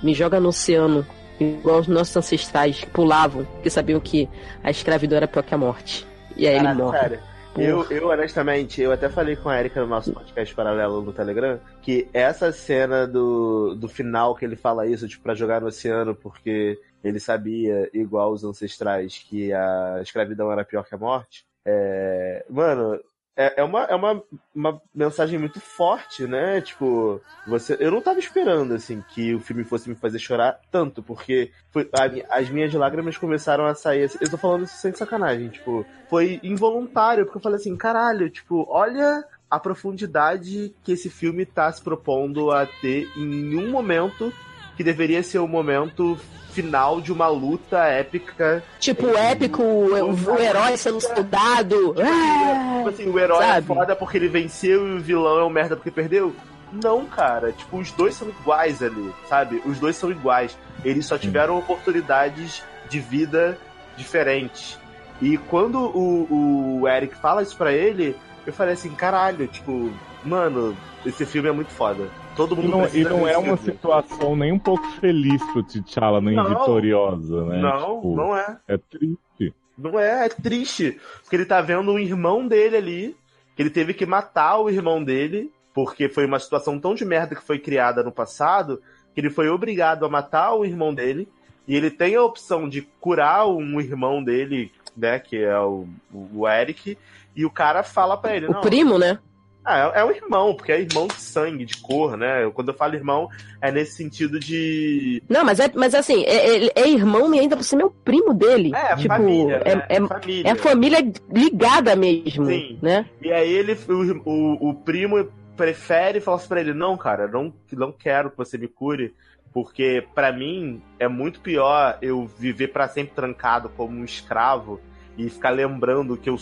Me 0.01 0.14
joga 0.14 0.40
no 0.40 0.49
oceano. 0.49 1.06
Igual 1.40 1.80
os 1.80 1.88
nossos 1.88 2.15
ancestrais 2.15 2.80
que 2.80 2.88
pulavam, 2.88 3.43
porque 3.45 3.69
sabiam 3.69 3.99
que 3.99 4.30
a 4.64 4.72
escravidão 4.72 5.17
era 5.17 5.27
pior 5.27 5.43
que 5.43 5.53
a 5.53 5.57
morte. 5.57 6.07
E 6.38 6.48
aí 6.48 6.56
Caraca, 6.56 6.72
ele 6.72 6.82
morre. 6.82 6.99
sério. 6.99 7.19
Eu, 7.57 7.85
eu, 7.90 8.09
honestamente, 8.09 8.82
eu 8.82 8.91
até 8.91 9.07
falei 9.07 9.35
com 9.38 9.48
a 9.48 9.57
Erika 9.57 9.80
no 9.80 9.88
nosso 9.88 10.11
podcast 10.11 10.53
paralelo 10.53 11.01
no 11.01 11.14
Telegram 11.14 11.57
que 11.82 12.06
essa 12.14 12.51
cena 12.51 13.07
do, 13.07 13.75
do 13.75 13.88
final 13.88 14.35
que 14.35 14.43
ele 14.43 14.57
fala 14.57 14.85
isso, 14.85 15.07
tipo, 15.07 15.24
pra 15.24 15.33
jogar 15.33 15.61
no 15.61 15.67
oceano, 15.67 16.14
porque 16.14 16.77
ele 17.01 17.19
sabia, 17.19 17.90
igual 17.93 18.33
os 18.33 18.43
ancestrais, 18.43 19.25
que 19.30 19.53
a 19.53 19.99
escravidão 20.01 20.51
era 20.51 20.65
pior 20.65 20.83
que 20.83 20.95
a 20.95 20.98
morte. 20.98 21.45
É, 21.65 22.45
mano, 22.49 22.99
é, 23.35 23.61
é, 23.61 23.64
uma, 23.64 23.83
é 23.83 23.95
uma, 23.95 24.23
uma 24.53 24.81
mensagem 24.93 25.38
muito 25.38 25.59
forte, 25.59 26.25
né? 26.25 26.61
Tipo, 26.61 27.22
você, 27.45 27.75
eu 27.80 27.91
não 27.91 28.01
tava 28.01 28.19
esperando, 28.19 28.73
assim, 28.73 29.03
que 29.09 29.35
o 29.35 29.39
filme 29.39 29.64
fosse 29.64 29.89
me 29.89 29.95
fazer 29.95 30.19
chorar 30.19 30.59
tanto, 30.72 31.03
porque 31.03 31.51
foi, 31.69 31.89
a 31.93 32.38
as 32.38 32.49
minhas 32.49 32.73
lágrimas 32.73 33.17
começaram 33.17 33.65
a 33.65 33.75
sair. 33.75 34.03
assim, 34.03 34.17
Eu 34.22 34.30
tô 34.30 34.38
falando 34.38 34.64
isso 34.64 34.77
sem 34.77 34.93
sacanagem, 34.93 35.49
tipo, 35.49 35.85
foi 36.09 36.39
involuntário, 36.43 37.25
porque 37.25 37.38
eu 37.38 37.41
falei 37.41 37.57
assim, 37.57 37.75
caralho, 37.75 38.30
tipo, 38.30 38.65
olha 38.69 39.23
a 39.49 39.59
profundidade 39.59 40.73
que 40.83 40.93
esse 40.93 41.09
filme 41.09 41.45
tá 41.45 41.72
se 41.72 41.81
propondo 41.81 42.51
a 42.51 42.65
ter 42.65 43.07
em 43.17 43.55
um 43.55 43.69
momento 43.69 44.33
que 44.75 44.83
deveria 44.83 45.23
ser 45.23 45.39
o 45.39 45.47
momento 45.47 46.17
final 46.51 47.01
de 47.01 47.11
uma 47.11 47.27
luta 47.27 47.79
épica. 47.85 48.63
Tipo, 48.79 49.07
épico, 49.09 49.61
o, 49.61 50.13
o 50.13 50.39
herói 50.39 50.77
sendo 50.77 51.01
soldado. 51.01 51.93
Ah, 51.99 52.77
Tipo 52.77 52.89
assim, 52.89 53.09
o 53.09 53.19
herói 53.19 53.39
sabe? 53.45 53.57
é 53.71 53.75
foda 53.75 53.95
porque 53.95 54.17
ele 54.17 54.27
venceu 54.29 54.87
e 54.87 54.93
o 54.97 54.99
vilão 55.01 55.39
é 55.39 55.43
um 55.43 55.49
merda 55.49 55.75
porque 55.75 55.91
perdeu. 55.91 56.33
Não, 56.71 57.05
cara. 57.05 57.51
Tipo, 57.51 57.77
os 57.77 57.91
dois 57.91 58.15
são 58.15 58.29
iguais 58.29 58.81
ali, 58.81 59.13
sabe? 59.27 59.61
Os 59.65 59.79
dois 59.79 59.95
são 59.97 60.09
iguais. 60.11 60.57
Eles 60.83 61.05
só 61.05 61.17
tiveram 61.17 61.57
oportunidades 61.57 62.63
de 62.89 62.99
vida 62.99 63.57
diferentes. 63.97 64.77
E 65.21 65.37
quando 65.37 65.79
o, 65.79 66.79
o 66.81 66.87
Eric 66.87 67.15
fala 67.15 67.41
isso 67.41 67.55
pra 67.57 67.71
ele, 67.71 68.15
eu 68.45 68.53
falei 68.53 68.73
assim, 68.73 68.91
caralho, 68.91 69.47
tipo, 69.47 69.91
mano, 70.23 70.75
esse 71.05 71.25
filme 71.25 71.47
é 71.49 71.51
muito 71.51 71.71
foda. 71.71 72.07
Todo 72.35 72.53
E 72.55 72.57
mundo 72.67 72.77
não, 72.77 72.88
e 72.88 73.03
não 73.03 73.27
é 73.27 73.38
uma 73.38 73.55
situação 73.57 74.35
nem 74.35 74.51
um 74.51 74.59
pouco 74.59 74.85
feliz 74.99 75.41
pro 75.51 75.64
T'Challa, 75.64 76.19
nem 76.19 76.35
Não. 76.35 76.45
vitoriosa, 76.49 77.45
né? 77.45 77.61
Não, 77.61 77.95
Tipo, 77.95 78.15
não 78.15 78.35
é. 78.38 78.57
É 78.67 78.77
triste. 78.77 79.53
Não 79.77 79.99
é, 79.99 80.25
é 80.25 80.30
triste. 80.30 80.99
Porque 81.22 81.35
ele 81.35 81.45
tá 81.45 81.61
vendo 81.61 81.91
um 81.91 81.99
irmão 81.99 82.47
dele 82.47 82.77
ali, 82.77 83.17
que 83.55 83.61
ele 83.61 83.69
teve 83.69 83.93
que 83.93 84.05
matar 84.05 84.59
o 84.59 84.69
irmão 84.69 85.03
dele, 85.03 85.51
porque 85.73 86.09
foi 86.09 86.25
uma 86.25 86.39
situação 86.39 86.80
tão 86.80 86.93
de 86.93 87.05
merda 87.05 87.35
que 87.35 87.43
foi 87.43 87.59
criada 87.59 88.03
no 88.03 88.11
passado, 88.11 88.81
que 89.14 89.22
ele 89.22 89.30
foi 89.30 89.49
obrigado 89.49 90.05
a 90.05 90.09
matar 90.09 90.53
o 90.55 90.65
irmão 90.65 90.93
dele, 90.93 91.27
e 91.67 91.75
ele 91.75 91.89
tem 91.89 92.15
a 92.15 92.23
opção 92.23 92.67
de 92.67 92.81
curar 92.99 93.47
um 93.47 93.80
irmão 93.80 94.23
dele, 94.23 94.72
né, 94.95 95.19
que 95.19 95.38
é 95.38 95.59
o, 95.59 95.88
o 96.14 96.47
Eric, 96.47 96.97
e 97.35 97.45
o 97.45 97.49
cara 97.49 97.83
fala 97.83 98.15
pra 98.17 98.35
ele, 98.35 98.47
O 98.47 98.51
não, 98.51 98.61
primo, 98.61 98.97
né? 98.97 99.19
Ah, 99.65 99.91
é, 99.95 100.01
é 100.01 100.05
um 100.05 100.11
irmão, 100.11 100.53
porque 100.53 100.71
é 100.71 100.79
irmão 100.79 101.07
de 101.07 101.19
sangue, 101.19 101.65
de 101.65 101.77
cor, 101.77 102.15
né? 102.15 102.49
Quando 102.53 102.69
eu 102.69 102.73
falo 102.73 102.93
irmão, 102.93 103.27
é 103.59 103.71
nesse 103.71 103.93
sentido 103.93 104.39
de. 104.39 105.23
Não, 105.27 105.43
mas 105.43 105.59
é, 105.59 105.71
mas 105.73 105.95
assim, 105.95 106.23
é, 106.23 106.65
é- 106.67 106.71
é 106.75 106.87
irmão 106.87 107.33
e 107.33 107.39
ainda 107.39 107.57
por 107.57 107.63
cima 107.63 107.81
é 107.81 107.85
o 107.85 107.89
primo 107.89 108.33
dele. 108.33 108.71
É, 108.75 108.95
tipo, 108.95 109.07
família, 109.07 109.61
é, 109.65 109.75
né? 109.75 109.85
é, 109.89 110.01
família. 110.07 110.51
é 110.51 110.55
família 110.55 111.11
ligada 111.31 111.95
mesmo, 111.95 112.45
Sim. 112.45 112.77
né? 112.81 113.05
E 113.21 113.31
aí 113.31 113.51
ele, 113.51 113.77
o, 113.89 114.29
o, 114.29 114.69
o 114.69 114.73
primo 114.75 115.27
prefere 115.57 116.19
falar 116.19 116.37
assim 116.37 116.47
pra 116.47 116.61
ele, 116.61 116.73
não, 116.73 116.95
cara, 116.95 117.27
não, 117.27 117.51
não 117.73 117.91
quero 117.91 118.29
que 118.29 118.37
você 118.37 118.57
me 118.57 118.67
cure, 118.67 119.15
porque 119.53 120.05
pra 120.13 120.31
mim 120.31 120.81
é 120.99 121.07
muito 121.07 121.39
pior 121.39 121.97
eu 122.01 122.29
viver 122.37 122.67
pra 122.67 122.87
sempre 122.87 123.15
trancado 123.15 123.69
como 123.69 123.97
um 123.97 124.03
escravo 124.03 124.79
e 125.17 125.29
ficar 125.29 125.49
lembrando 125.51 126.17
que 126.17 126.29
eu 126.29 126.37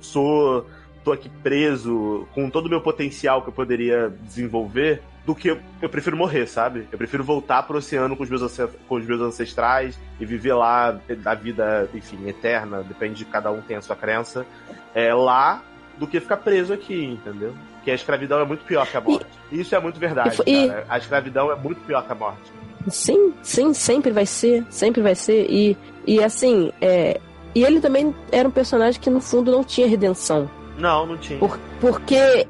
sou 0.00 0.66
tô 1.04 1.12
aqui 1.12 1.28
preso 1.42 2.26
com 2.34 2.48
todo 2.48 2.66
o 2.66 2.70
meu 2.70 2.80
potencial 2.80 3.42
que 3.42 3.48
eu 3.48 3.52
poderia 3.52 4.12
desenvolver 4.22 5.02
do 5.26 5.34
que 5.34 5.48
eu, 5.48 5.58
eu 5.80 5.88
prefiro 5.88 6.16
morrer, 6.16 6.46
sabe? 6.46 6.86
Eu 6.90 6.98
prefiro 6.98 7.22
voltar 7.24 7.62
pro 7.62 7.78
oceano 7.78 8.16
com 8.16 8.22
os 8.24 8.30
meus, 8.30 8.56
com 8.88 8.94
os 8.96 9.06
meus 9.06 9.20
ancestrais 9.20 9.98
e 10.20 10.24
viver 10.26 10.54
lá 10.54 10.98
a 11.24 11.34
vida, 11.34 11.88
enfim, 11.94 12.26
eterna, 12.28 12.82
depende 12.82 13.16
de 13.16 13.24
cada 13.24 13.50
um 13.50 13.60
tem 13.62 13.76
a 13.76 13.80
sua 13.82 13.96
crença, 13.96 14.46
é 14.94 15.14
lá 15.14 15.62
do 15.98 16.06
que 16.06 16.20
ficar 16.20 16.38
preso 16.38 16.72
aqui, 16.72 17.04
entendeu? 17.04 17.54
Que 17.84 17.90
a 17.90 17.94
escravidão 17.94 18.40
é 18.40 18.44
muito 18.44 18.64
pior 18.64 18.86
que 18.86 18.96
a 18.96 19.00
morte. 19.00 19.26
Isso 19.52 19.74
é 19.74 19.80
muito 19.80 19.98
verdade, 19.98 20.38
E- 20.46 20.68
cara. 20.68 20.84
A 20.88 20.98
escravidão 20.98 21.52
é 21.52 21.54
muito 21.54 21.80
pior 21.82 22.04
que 22.04 22.12
a 22.12 22.14
morte. 22.14 22.52
Sim, 22.88 23.32
sim, 23.42 23.72
sempre 23.72 24.10
vai 24.10 24.26
ser, 24.26 24.64
sempre 24.68 25.00
vai 25.00 25.14
ser. 25.14 25.46
E, 25.50 25.76
e 26.06 26.22
assim, 26.22 26.70
é, 26.80 27.18
e 27.54 27.62
ele 27.62 27.80
também 27.80 28.14
era 28.30 28.46
um 28.48 28.50
personagem 28.50 29.00
que 29.00 29.08
no 29.08 29.20
fundo 29.20 29.50
não 29.50 29.64
tinha 29.64 29.86
redenção. 29.86 30.50
Não, 30.78 31.06
não 31.06 31.16
tinha. 31.16 31.38
Por, 31.38 31.58
porque 31.80 32.46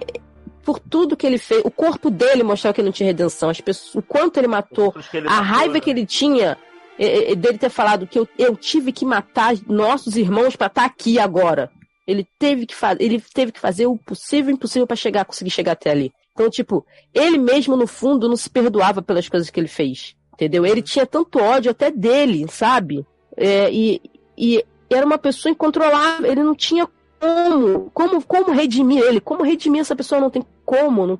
por 0.62 0.78
tudo 0.78 1.16
que 1.16 1.26
ele 1.26 1.38
fez, 1.38 1.62
o 1.64 1.70
corpo 1.70 2.10
dele 2.10 2.42
mostrava 2.42 2.74
que 2.74 2.82
não 2.82 2.92
tinha 2.92 3.06
redenção. 3.06 3.50
As 3.50 3.60
pessoas, 3.60 3.94
o 3.94 4.02
quanto 4.02 4.38
ele 4.38 4.48
matou, 4.48 4.94
ele 5.12 5.26
a 5.28 5.30
matou, 5.30 5.44
raiva 5.44 5.74
né? 5.74 5.80
que 5.80 5.90
ele 5.90 6.06
tinha 6.06 6.56
dele 6.98 7.58
ter 7.58 7.70
falado 7.70 8.06
que 8.06 8.18
eu, 8.18 8.28
eu 8.38 8.56
tive 8.56 8.92
que 8.92 9.04
matar 9.04 9.54
nossos 9.66 10.16
irmãos 10.16 10.56
pra 10.56 10.68
estar 10.68 10.84
aqui 10.84 11.18
agora. 11.18 11.70
Ele 12.06 12.26
teve 12.38 12.66
que 12.66 12.74
fazer, 12.74 13.02
ele 13.02 13.20
teve 13.20 13.52
que 13.52 13.60
fazer 13.60 13.86
o 13.86 13.96
possível 13.96 14.50
e 14.50 14.54
impossível 14.54 14.86
pra 14.86 14.96
chegar, 14.96 15.24
conseguir 15.24 15.50
chegar 15.50 15.72
até 15.72 15.90
ali. 15.90 16.12
Então, 16.32 16.50
tipo, 16.50 16.84
ele 17.12 17.38
mesmo 17.38 17.76
no 17.76 17.86
fundo 17.86 18.28
não 18.28 18.36
se 18.36 18.50
perdoava 18.50 19.00
pelas 19.00 19.28
coisas 19.28 19.48
que 19.50 19.58
ele 19.58 19.68
fez, 19.68 20.14
entendeu? 20.34 20.66
Ele 20.66 20.82
tinha 20.82 21.06
tanto 21.06 21.38
ódio 21.38 21.70
até 21.70 21.90
dele, 21.90 22.46
sabe? 22.48 23.06
É, 23.36 23.72
e, 23.72 24.00
e 24.36 24.64
era 24.90 25.06
uma 25.06 25.18
pessoa 25.18 25.50
incontrolável. 25.50 26.30
Ele 26.30 26.42
não 26.42 26.54
tinha 26.54 26.88
como, 27.24 27.90
como, 27.92 28.22
como 28.24 28.52
redimir 28.52 29.02
ele? 29.02 29.20
Como 29.20 29.42
redimir 29.42 29.80
essa 29.80 29.96
pessoa? 29.96 30.20
Não 30.20 30.30
tem 30.30 30.44
como, 30.64 31.06
não, 31.06 31.18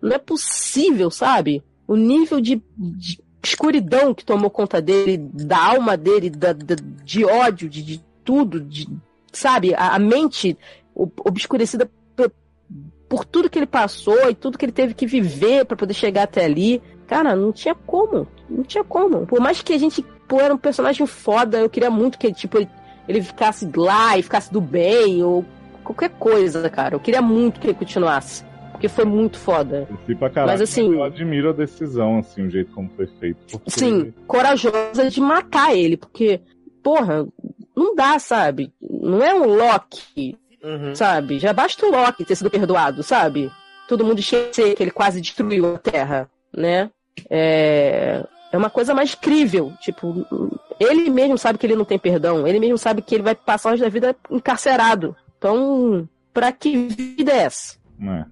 não, 0.00 0.12
é 0.12 0.18
possível, 0.18 1.10
sabe? 1.10 1.62
O 1.86 1.96
nível 1.96 2.40
de, 2.40 2.62
de 2.76 3.18
escuridão 3.42 4.14
que 4.14 4.24
tomou 4.24 4.50
conta 4.50 4.80
dele, 4.80 5.16
da 5.18 5.58
alma 5.58 5.96
dele, 5.96 6.30
da, 6.30 6.52
da- 6.52 6.76
de 7.04 7.24
ódio, 7.24 7.68
de, 7.68 7.82
de 7.82 8.04
tudo, 8.24 8.60
de, 8.60 8.88
sabe? 9.32 9.74
A, 9.74 9.94
a 9.94 9.98
mente 9.98 10.56
ob- 10.94 11.12
obscurecida 11.24 11.90
por, 12.14 12.32
por 13.08 13.24
tudo 13.24 13.50
que 13.50 13.58
ele 13.58 13.66
passou 13.66 14.30
e 14.30 14.34
tudo 14.34 14.56
que 14.58 14.64
ele 14.64 14.72
teve 14.72 14.94
que 14.94 15.06
viver 15.06 15.64
pra 15.64 15.76
poder 15.76 15.94
chegar 15.94 16.22
até 16.24 16.44
ali. 16.44 16.80
Cara, 17.06 17.34
não 17.36 17.52
tinha 17.52 17.74
como. 17.74 18.26
Não 18.48 18.62
tinha 18.62 18.84
como. 18.84 19.26
Por 19.26 19.40
mais 19.40 19.60
que 19.60 19.72
a 19.74 19.78
gente 19.78 20.02
pô, 20.28 20.40
era 20.40 20.54
um 20.54 20.58
personagem 20.58 21.06
foda, 21.06 21.58
eu 21.58 21.68
queria 21.68 21.90
muito 21.90 22.18
que 22.18 22.32
tipo, 22.32 22.56
ele, 22.58 22.68
ele 23.08 23.22
ficasse 23.22 23.68
lá 23.76 24.16
e 24.16 24.22
ficasse 24.22 24.52
do 24.52 24.60
bem, 24.60 25.22
ou 25.22 25.44
qualquer 25.84 26.10
coisa, 26.10 26.68
cara. 26.70 26.94
Eu 26.94 27.00
queria 27.00 27.22
muito 27.22 27.60
que 27.60 27.66
ele 27.66 27.74
continuasse. 27.74 28.44
Porque 28.72 28.88
foi 28.88 29.04
muito 29.04 29.38
foda. 29.38 29.86
Caralho, 30.32 30.46
Mas, 30.52 30.60
assim- 30.60 30.92
eu 30.92 31.04
admiro 31.04 31.50
a 31.50 31.52
decisão, 31.52 32.18
assim, 32.18 32.46
o 32.46 32.50
jeito 32.50 32.72
como 32.72 32.90
foi 32.96 33.06
feito. 33.20 33.38
porque- 33.52 33.70
Sim, 33.70 34.12
corajosa 34.26 35.08
de 35.08 35.20
matar 35.20 35.76
ele, 35.76 35.96
porque, 35.96 36.40
porra, 36.82 37.26
não 37.76 37.94
dá, 37.94 38.18
sabe? 38.18 38.72
Não 38.80 39.22
é 39.22 39.32
um 39.34 39.54
Loki, 39.56 40.36
Uhum. 40.64 40.94
sabe? 40.96 41.38
Já 41.38 41.52
basta 41.52 41.86
o 41.86 41.90
Loki 41.90 42.24
ter 42.24 42.34
sido 42.34 42.50
perdoado, 42.50 43.02
sabe? 43.04 43.50
Todo 43.88 44.04
mundo 44.04 44.18
esquecer 44.18 44.74
que 44.74 44.82
ele 44.82 44.90
quase 44.90 45.20
destruiu 45.20 45.74
a 45.74 45.78
Terra, 45.78 46.28
né? 46.56 46.90
É... 47.30 48.24
É 48.52 48.56
uma 48.56 48.70
coisa 48.70 48.94
mais 48.94 49.14
crível. 49.14 49.72
Tipo, 49.80 50.26
ele 50.78 51.08
mesmo 51.08 51.38
sabe 51.38 51.58
que 51.58 51.66
ele 51.66 51.74
não 51.74 51.86
tem 51.86 51.98
perdão. 51.98 52.46
Ele 52.46 52.60
mesmo 52.60 52.76
sabe 52.76 53.00
que 53.00 53.14
ele 53.14 53.24
vai 53.24 53.34
passar 53.34 53.70
o 53.70 53.72
resto 53.72 53.82
da 53.82 53.88
vida 53.88 54.14
encarcerado. 54.30 55.16
Então, 55.38 56.06
pra 56.32 56.52
que 56.52 56.76
vida 56.88 57.32
é 57.32 57.44
essa? 57.44 57.78
É. 58.00 58.24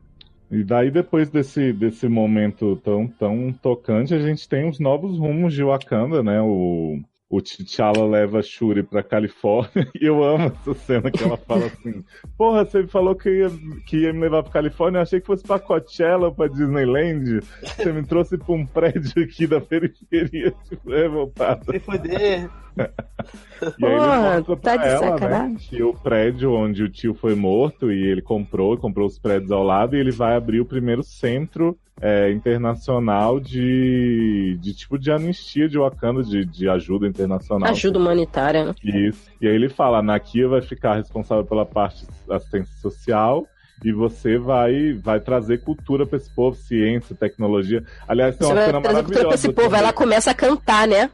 E 0.50 0.64
daí, 0.64 0.90
depois 0.90 1.30
desse, 1.30 1.72
desse 1.72 2.08
momento 2.08 2.76
tão, 2.84 3.06
tão 3.06 3.52
tocante, 3.52 4.12
a 4.12 4.18
gente 4.18 4.48
tem 4.48 4.68
os 4.68 4.78
novos 4.80 5.16
rumos 5.16 5.54
de 5.54 5.62
Wakanda, 5.62 6.22
né? 6.22 6.40
O, 6.42 7.00
o 7.30 7.40
T'Challa 7.40 8.04
leva 8.04 8.40
a 8.40 8.42
Shuri 8.42 8.82
pra 8.82 9.04
Califórnia 9.04 9.88
e 9.94 10.04
eu 10.04 10.22
amo 10.24 10.46
essa 10.46 10.74
cena 10.74 11.10
que 11.12 11.22
ela 11.22 11.36
fala 11.36 11.66
assim: 11.70 12.04
Porra, 12.36 12.64
você 12.64 12.84
falou 12.88 13.14
que 13.14 13.30
ia, 13.30 13.50
que 13.86 13.98
ia 13.98 14.12
me 14.12 14.20
levar 14.20 14.42
pra 14.42 14.52
Califórnia, 14.52 14.98
eu 14.98 15.02
achei 15.02 15.20
que 15.20 15.26
fosse 15.26 15.44
pra 15.44 15.60
Coachella 15.60 16.26
ou 16.26 16.34
pra 16.34 16.48
Disneyland. 16.48 17.40
Você 17.62 17.92
me 17.92 18.04
trouxe 18.04 18.36
pra 18.36 18.52
um 18.52 18.66
prédio 18.66 19.22
aqui 19.22 19.46
da 19.46 19.60
periferia, 19.60 20.52
tipo, 20.68 20.90
voltado. 21.08 21.70
Se 21.70 21.78
fuder. 21.78 22.50
E 22.76 23.84
aí 23.84 23.92
Porra, 23.92 24.16
ele 24.16 24.36
mostra 24.36 24.56
tá 24.56 24.78
pra 24.78 24.86
ela, 24.86 25.18
né, 25.18 25.56
que 25.58 25.82
o 25.82 25.92
prédio 25.92 26.52
onde 26.52 26.82
o 26.82 26.88
tio 26.88 27.14
foi 27.14 27.34
morto 27.34 27.92
e 27.92 28.06
ele 28.06 28.22
comprou, 28.22 28.76
comprou 28.76 29.06
os 29.06 29.18
prédios 29.18 29.52
ao 29.52 29.62
lado 29.62 29.94
e 29.94 30.00
ele 30.00 30.10
vai 30.10 30.34
abrir 30.34 30.60
o 30.60 30.64
primeiro 30.64 31.02
centro 31.02 31.78
é, 32.00 32.30
internacional 32.30 33.38
de, 33.38 34.56
de 34.60 34.74
tipo 34.74 34.98
de 34.98 35.12
anistia 35.12 35.68
de 35.68 35.78
Wakanda, 35.78 36.22
de, 36.22 36.44
de 36.46 36.68
ajuda 36.68 37.06
internacional. 37.06 37.70
Ajuda 37.70 37.98
humanitária, 37.98 38.64
né? 38.64 38.74
Isso. 38.82 39.30
E 39.40 39.46
aí 39.46 39.54
ele 39.54 39.68
fala, 39.68 39.98
a 39.98 40.02
Nakia 40.02 40.48
vai 40.48 40.62
ficar 40.62 40.94
responsável 40.94 41.44
pela 41.44 41.66
parte 41.66 42.06
da 42.26 42.36
assistência 42.36 42.74
social 42.80 43.46
e 43.84 43.92
você 43.92 44.36
vai, 44.36 44.92
vai 44.92 45.20
trazer 45.20 45.62
cultura 45.62 46.06
pra 46.06 46.18
esse 46.18 46.28
povo, 46.30 46.56
ciência, 46.56 47.16
tecnologia. 47.16 47.82
Aliás, 48.06 48.36
tem 48.36 48.46
Você 48.46 48.52
uma 48.52 48.60
vai 48.60 48.66
cena 48.66 48.80
trazer 48.80 48.96
cultura 48.98 49.18
pra 49.20 49.28
maravilhosa. 49.28 49.34
esse 49.34 49.54
povo. 49.54 49.68
também. 49.68 49.80
Ela 49.80 49.92
começa 49.92 50.30
a 50.30 50.34
cantar, 50.34 50.86
né? 50.88 51.10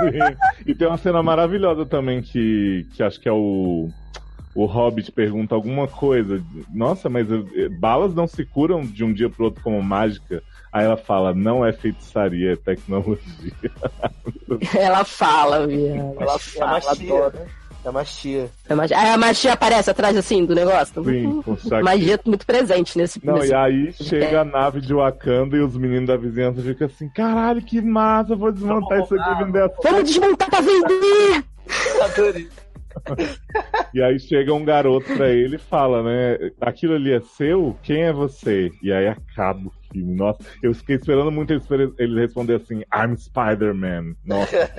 Sim. 0.00 0.36
E 0.66 0.74
tem 0.74 0.86
uma 0.86 0.98
cena 0.98 1.22
maravilhosa 1.22 1.84
também 1.86 2.20
que, 2.22 2.86
que 2.94 3.02
acho 3.02 3.18
que 3.20 3.28
é 3.28 3.32
o. 3.32 3.88
O 4.52 4.66
Hobbit 4.66 5.12
pergunta 5.12 5.54
alguma 5.54 5.86
coisa. 5.86 6.42
Nossa, 6.74 7.08
mas 7.08 7.30
eh, 7.30 7.68
balas 7.68 8.14
não 8.14 8.26
se 8.26 8.44
curam 8.44 8.82
de 8.82 9.04
um 9.04 9.12
dia 9.12 9.30
pro 9.30 9.44
outro 9.44 9.62
como 9.62 9.80
mágica. 9.80 10.42
Aí 10.72 10.84
ela 10.84 10.96
fala, 10.96 11.32
não 11.32 11.64
é 11.64 11.72
feitiçaria, 11.72 12.52
é 12.52 12.56
tecnologia. 12.56 13.52
Ela 14.76 15.04
fala, 15.04 15.66
viado. 15.66 16.16
Ela 16.20 16.38
fala, 16.38 16.72
magia. 16.72 17.14
adora. 17.14 17.46
É 17.84 17.90
magia. 17.90 18.50
É 18.68 18.74
magia. 18.74 18.98
Aí 18.98 19.08
a 19.10 19.16
magia 19.16 19.52
aparece 19.54 19.90
atrás, 19.90 20.14
assim, 20.16 20.44
do 20.44 20.54
negócio. 20.54 21.02
Sim, 21.02 21.40
com 21.42 21.56
saque. 21.58 21.82
Magia 21.82 22.20
muito 22.26 22.44
presente 22.44 22.96
nesse 22.98 23.24
Não, 23.24 23.34
nesse- 23.34 23.48
e 23.50 23.54
aí 23.54 23.92
chega 23.92 24.42
a 24.42 24.44
nave 24.44 24.80
de 24.80 24.92
Wakanda 24.92 25.56
e 25.56 25.60
os 25.60 25.76
meninos 25.76 26.06
da 26.08 26.16
vizinhança 26.16 26.60
ficam 26.60 26.86
assim, 26.86 27.08
caralho, 27.08 27.62
que 27.62 27.80
massa, 27.80 28.36
vou 28.36 28.52
desmontar 28.52 29.00
isso 29.02 29.14
aqui 29.14 29.30
e 29.40 29.44
vender 29.44 29.62
a 29.62 29.70
Vamos 29.82 30.04
desmontar 30.10 30.50
pra 30.50 30.60
vender! 30.60 31.44
Adorei. 32.02 32.48
E 33.92 34.02
aí 34.02 34.18
chega 34.20 34.54
um 34.54 34.64
garoto 34.64 35.12
pra 35.16 35.28
ele 35.28 35.56
e 35.56 35.58
fala, 35.58 36.02
né? 36.02 36.50
Aquilo 36.60 36.94
ali 36.94 37.12
é 37.12 37.20
seu? 37.20 37.76
Quem 37.82 38.02
é 38.02 38.12
você? 38.12 38.70
E 38.82 38.92
aí 38.92 39.08
acaba 39.08 39.66
o 39.68 39.72
filme. 39.92 40.14
Nossa, 40.14 40.38
eu 40.62 40.72
fiquei 40.74 40.96
esperando 40.96 41.30
muito 41.30 41.52
ele, 41.98 42.20
responder 42.20 42.54
assim, 42.54 42.82
I'm 42.94 43.16
Spider-Man. 43.16 44.14
Nossa. 44.24 44.70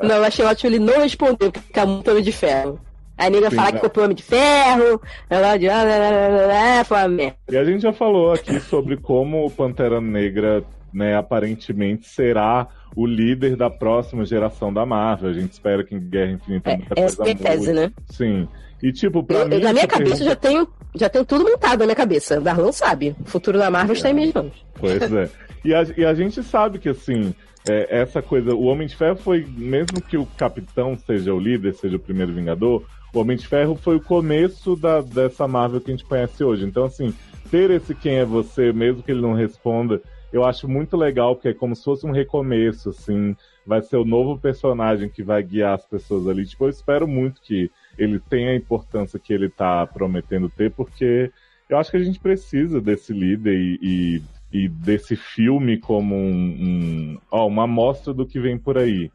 Não, 0.00 0.16
eu 0.16 0.24
achei 0.24 0.44
ótimo 0.44 0.70
ele 0.70 0.78
não 0.78 1.00
responder, 1.00 1.50
porque 1.50 1.78
é 1.78 1.84
muito 1.84 2.10
Homem 2.10 2.22
de 2.22 2.32
Ferro. 2.32 2.80
Aí 3.16 3.26
a 3.26 3.30
nega 3.30 3.50
Sim, 3.50 3.56
falar 3.56 3.72
né? 3.72 3.80
que 3.80 3.84
comprou 3.84 4.04
Homem 4.04 4.16
de 4.16 4.22
Ferro, 4.22 5.02
ela 5.28 5.56
de. 5.56 5.68
ah, 5.68 6.84
Foi 6.84 6.98
uma 6.98 7.08
merda. 7.08 7.36
E 7.50 7.56
a 7.56 7.64
gente 7.64 7.82
já 7.82 7.92
falou 7.92 8.32
aqui 8.32 8.60
sobre 8.60 8.96
como 8.96 9.44
o 9.44 9.50
Pantera 9.50 10.00
Negra, 10.00 10.62
né, 10.92 11.16
aparentemente 11.16 12.08
será 12.08 12.66
o 12.96 13.06
líder 13.06 13.56
da 13.56 13.68
próxima 13.70 14.24
geração 14.24 14.72
da 14.72 14.84
Marvel. 14.86 15.30
A 15.30 15.32
gente 15.32 15.52
espera 15.52 15.84
que 15.84 15.94
em 15.94 16.00
Guerra 16.00 16.32
Infinita 16.32 16.76
muita 16.76 16.94
Essa 17.00 17.16
coisa 17.16 17.30
é 17.30 17.34
a 17.34 17.36
tese, 17.50 17.72
né? 17.72 17.92
Sim. 18.06 18.48
E 18.82 18.92
tipo, 18.92 19.22
pra 19.22 19.38
Eu- 19.40 19.48
mim. 19.48 19.60
na 19.60 19.72
minha 19.72 19.86
cabeça 19.86 20.16
pergunta- 20.16 20.30
já 20.30 20.36
tenho, 20.36 20.68
já 20.94 21.08
tenho 21.08 21.24
tudo 21.24 21.44
montado 21.44 21.80
na 21.80 21.86
minha 21.86 21.96
cabeça. 21.96 22.40
Darlan 22.40 22.72
sabe. 22.72 23.14
O 23.20 23.24
futuro 23.28 23.58
da 23.58 23.70
Marvel 23.70 23.94
está 23.94 24.10
em 24.10 24.14
minhas 24.14 24.32
mãos. 24.32 24.64
Pois 24.74 25.12
é. 25.12 25.28
E 25.64 25.74
a, 25.74 25.82
e 25.96 26.04
a 26.04 26.14
gente 26.14 26.42
sabe 26.42 26.78
que, 26.78 26.88
assim, 26.88 27.34
é, 27.68 28.00
essa 28.00 28.22
coisa. 28.22 28.54
O 28.54 28.64
Homem 28.64 28.86
de 28.86 28.94
Ferro 28.96 29.16
foi, 29.16 29.44
mesmo 29.56 30.00
que 30.00 30.16
o 30.16 30.24
Capitão 30.36 30.96
seja 30.96 31.34
o 31.34 31.40
líder, 31.40 31.74
seja 31.74 31.96
o 31.96 32.00
primeiro 32.00 32.32
Vingador, 32.32 32.84
o 33.12 33.18
Homem 33.18 33.36
de 33.36 33.46
Ferro 33.46 33.74
foi 33.74 33.96
o 33.96 34.00
começo 34.00 34.76
da, 34.76 35.00
dessa 35.00 35.48
Marvel 35.48 35.80
que 35.80 35.90
a 35.90 35.94
gente 35.94 36.04
conhece 36.04 36.42
hoje. 36.44 36.64
Então, 36.64 36.84
assim, 36.84 37.12
ter 37.50 37.70
esse 37.72 37.94
quem 37.94 38.18
é 38.18 38.24
você, 38.24 38.72
mesmo 38.72 39.02
que 39.02 39.10
ele 39.10 39.20
não 39.20 39.32
responda, 39.34 40.00
eu 40.32 40.44
acho 40.44 40.68
muito 40.68 40.96
legal, 40.96 41.34
porque 41.34 41.48
é 41.48 41.54
como 41.54 41.74
se 41.74 41.84
fosse 41.84 42.06
um 42.06 42.10
recomeço, 42.12 42.90
assim. 42.90 43.34
Vai 43.66 43.82
ser 43.82 43.96
o 43.96 44.04
novo 44.04 44.38
personagem 44.38 45.08
que 45.08 45.22
vai 45.22 45.42
guiar 45.42 45.74
as 45.74 45.84
pessoas 45.86 46.26
ali. 46.26 46.46
Tipo, 46.46 46.64
eu 46.64 46.70
espero 46.70 47.06
muito 47.06 47.40
que 47.42 47.70
ele 47.98 48.18
tenha 48.18 48.50
a 48.50 48.56
importância 48.56 49.18
que 49.18 49.32
ele 49.32 49.48
tá 49.48 49.86
prometendo 49.86 50.48
ter, 50.48 50.70
porque 50.70 51.30
eu 51.68 51.76
acho 51.78 51.90
que 51.90 51.96
a 51.96 52.02
gente 52.02 52.18
precisa 52.20 52.80
desse 52.80 53.12
líder 53.12 53.54
e, 53.58 54.22
e, 54.52 54.64
e 54.64 54.68
desse 54.68 55.16
filme 55.16 55.78
como 55.78 56.14
um, 56.14 56.30
um- 56.60 57.18
ó, 57.30 57.46
uma 57.46 57.64
amostra 57.64 58.12
do 58.14 58.24
que 58.26 58.40
vem 58.40 58.56
por 58.58 58.78
aí. 58.78 59.10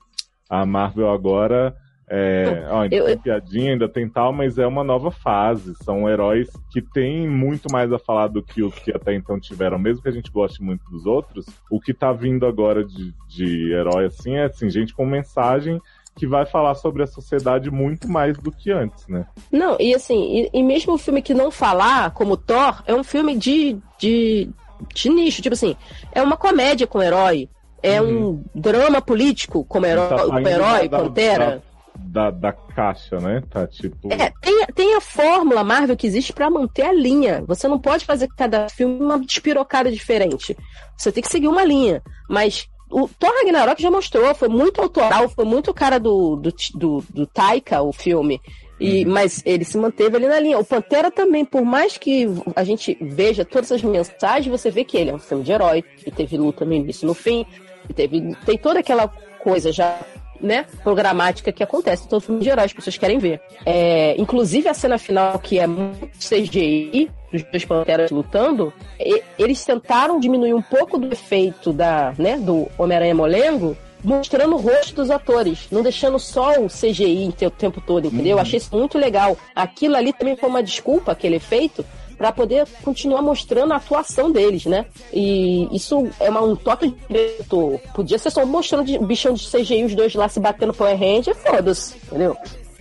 A 0.50 0.66
Marvel 0.66 1.09
agora. 1.09 1.75
É, 2.16 2.67
ó, 2.69 2.82
ainda 2.82 2.95
Eu- 2.95 3.06
tem 3.06 3.17
piadinha, 3.17 3.72
ainda 3.72 3.90
tem 3.90 4.08
tal, 4.08 4.32
mas 4.32 4.59
é 4.59 4.67
uma 4.67 4.83
nova 4.83 5.09
fase. 5.09 5.74
São 5.83 6.08
heróis 6.08 6.48
que 6.69 6.80
têm 6.80 7.27
muito 7.27 7.72
mais 7.72 7.92
a 7.92 7.98
falar 7.98 8.27
do 8.27 8.43
que 8.43 8.61
os 8.61 8.75
que 8.75 8.92
até 8.92 9.16
então 9.16 9.40
tiveram, 9.40 9.80
mesmo 9.80 10.03
que 10.03 10.09
a 10.09 10.11
gente 10.11 10.30
goste 10.30 10.61
muito 10.61 10.83
dos 10.92 11.08
outros. 11.08 11.48
O 11.72 11.80
que 11.80 11.92
tá 11.92 12.14
vindo 12.14 12.45
agora 12.45 12.83
de, 12.83 13.11
de 13.27 13.74
herói 13.74 14.06
assim 14.06 14.35
é 14.35 14.43
assim, 14.43 14.69
gente 14.69 14.93
com 14.93 15.08
mensagem 15.08 15.82
que 16.16 16.27
vai 16.27 16.45
falar 16.45 16.75
sobre 16.75 17.01
a 17.01 17.08
sociedade 17.08 17.72
muito 17.72 18.08
mais 18.08 18.38
do 18.38 18.51
que 18.51 18.69
antes, 18.72 19.08
né? 19.08 19.25
Não, 19.51 19.75
e 19.80 19.95
assim, 19.95 20.43
e, 20.53 20.59
e 20.59 20.61
mesmo 20.61 20.93
o 20.93 20.98
filme 21.00 21.24
que 21.24 21.33
não 21.33 21.50
falar, 21.50 22.11
como 22.11 22.38
Thor, 22.38 22.83
é 22.85 22.93
um 22.93 23.03
filme 23.03 23.35
de, 23.35 23.75
de, 23.98 24.48
de 24.93 25.09
nicho. 25.09 25.42
Tipo 25.42 25.53
assim, 25.56 25.75
é 26.11 26.22
uma 26.22 26.38
comédia 26.38 26.85
com 26.85 27.01
herói. 27.01 27.50
É 27.82 28.00
um 28.00 28.43
drama 28.53 29.01
político 29.01 29.66
como 29.66 29.88
herói, 29.88 30.08
Tá 30.09 30.25
com 30.25 30.40
herói, 30.48 30.88
da- 30.88 31.00
Pantera. 31.00 31.45
Da, 31.58 31.73
da 31.96 32.52
caixa, 32.52 33.20
né? 33.20 33.42
Tá 33.50 33.68
tipo. 33.68 34.12
É, 34.12 34.32
tem, 34.42 34.66
tem 34.74 34.96
a 34.96 35.02
fórmula 35.02 35.64
Marvel 35.64 35.96
que 35.96 36.08
existe 36.08 36.34
pra 36.34 36.50
manter 36.50 36.84
a 36.84 36.94
linha. 36.94 37.44
Você 37.48 37.68
não 37.68 37.80
pode 37.80 38.06
fazer 38.06 38.28
cada 38.36 38.70
filme 38.70 39.04
uma 39.04 39.20
despirocada 39.20 39.92
diferente. 39.92 40.58
Você 40.98 41.12
tem 41.12 41.24
que 41.24 41.30
seguir 41.30 41.48
uma 41.48 41.64
linha. 41.64 42.02
Mas 42.30 42.68
o 42.90 43.08
Thor 43.08 43.32
Ragnarok 43.34 43.82
já 43.82 43.90
mostrou, 43.90 44.34
foi 44.36 44.48
muito 44.48 44.82
autoral, 44.82 45.28
foi 45.30 45.46
muito 45.46 45.74
cara 45.74 46.00
do, 46.00 46.36
do, 46.36 46.54
do, 46.76 47.04
do 47.10 47.28
Taika, 47.28 47.82
o 47.82 47.92
filme. 47.92 48.40
E, 48.80 49.06
Mas 49.06 49.42
ele 49.46 49.64
se 49.64 49.78
manteve 49.78 50.18
ali 50.18 50.28
na 50.28 50.40
linha. 50.40 50.60
O 50.60 50.66
Pantera 50.66 51.10
também, 51.10 51.46
por 51.46 51.64
mais 51.64 51.98
que 51.98 52.28
a 52.56 52.64
gente 52.64 52.98
veja 53.00 53.46
todas 53.46 53.72
essas 53.72 53.84
mensagens, 53.84 54.48
você 54.48 54.70
vê 54.70 54.84
que 54.84 54.98
ele 54.98 55.10
é 55.10 55.14
um 55.14 55.20
filme 55.20 55.44
de 55.44 55.52
herói, 55.52 55.82
que 55.82 56.12
teve 56.12 56.38
luta 56.38 56.66
no 56.66 56.74
início 56.74 57.06
e 57.06 57.08
no 57.08 57.14
fim, 57.14 57.46
que 57.88 57.94
teve, 57.94 58.36
tem 58.46 58.58
toda 58.58 58.80
aquela 58.80 59.08
coisa 59.40 59.72
já 59.72 60.00
né, 60.44 60.66
programática 60.84 61.52
que 61.52 61.64
acontece 61.64 62.06
em 62.06 62.08
todo 62.10 62.22
filme 62.22 62.42
de 62.42 62.50
herói, 62.50 62.66
as 62.66 62.74
pessoas 62.74 62.98
querem 62.98 63.18
ver. 63.18 63.42
É, 63.66 64.14
inclusive 64.20 64.68
a 64.68 64.74
cena 64.74 64.98
final, 64.98 65.40
que 65.40 65.58
é 65.58 65.66
muito 65.66 66.10
CGI, 66.20 67.10
dos 67.32 67.44
dois 67.44 67.66
panteras 67.66 68.12
lutando, 68.12 68.72
e- 69.00 69.24
eles 69.40 69.64
tentaram 69.66 70.20
diminuir 70.20 70.54
um 70.54 70.62
pouco 70.62 71.00
do 71.00 71.12
efeito 71.12 71.72
da, 71.74 72.14
né, 72.20 72.38
do 72.38 72.68
Homem-Aranha 72.78 73.16
Molengo, 73.16 73.76
mostrando 74.04 74.56
o 74.56 74.60
rosto 74.60 74.96
dos 74.96 75.10
atores, 75.10 75.68
não 75.72 75.82
deixando 75.82 76.20
só 76.20 76.60
o 76.60 76.68
CGI 76.68 77.34
o 77.42 77.50
tempo 77.50 77.80
todo, 77.80 78.08
entendeu? 78.08 78.34
Eu 78.34 78.40
achei 78.40 78.58
isso 78.58 78.76
muito 78.76 78.98
legal. 78.98 79.38
Aquilo 79.56 79.96
ali 79.96 80.12
também 80.12 80.36
foi 80.36 80.50
uma 80.50 80.62
desculpa, 80.62 81.14
aquele 81.14 81.38
efeito, 81.38 81.86
para 82.24 82.32
poder 82.32 82.66
continuar 82.85 83.22
mostrando 83.22 83.74
a 83.74 83.76
atuação 83.76 84.32
deles, 84.32 84.66
né? 84.66 84.85
E 85.11 85.68
isso 85.76 86.08
é 86.22 86.30
uma- 86.30 86.42
um 86.42 86.56
toque 86.56 86.88
de 86.88 86.95
diretor. 87.10 87.82
Podia 87.93 88.18
ser 88.18 88.30
só 88.32 88.45
mostrando 88.45 88.85
de, 88.85 88.98
bichão 88.98 89.34
de 89.34 89.45
CGI, 89.45 89.84
os 89.84 89.93
dois 89.93 90.16
lá 90.16 90.30
se 90.30 90.40
batendo 90.40 90.74
Power 90.74 90.98
Ranger, 90.98 91.35
foda-se, 91.35 91.95
entendeu? 92.06 92.38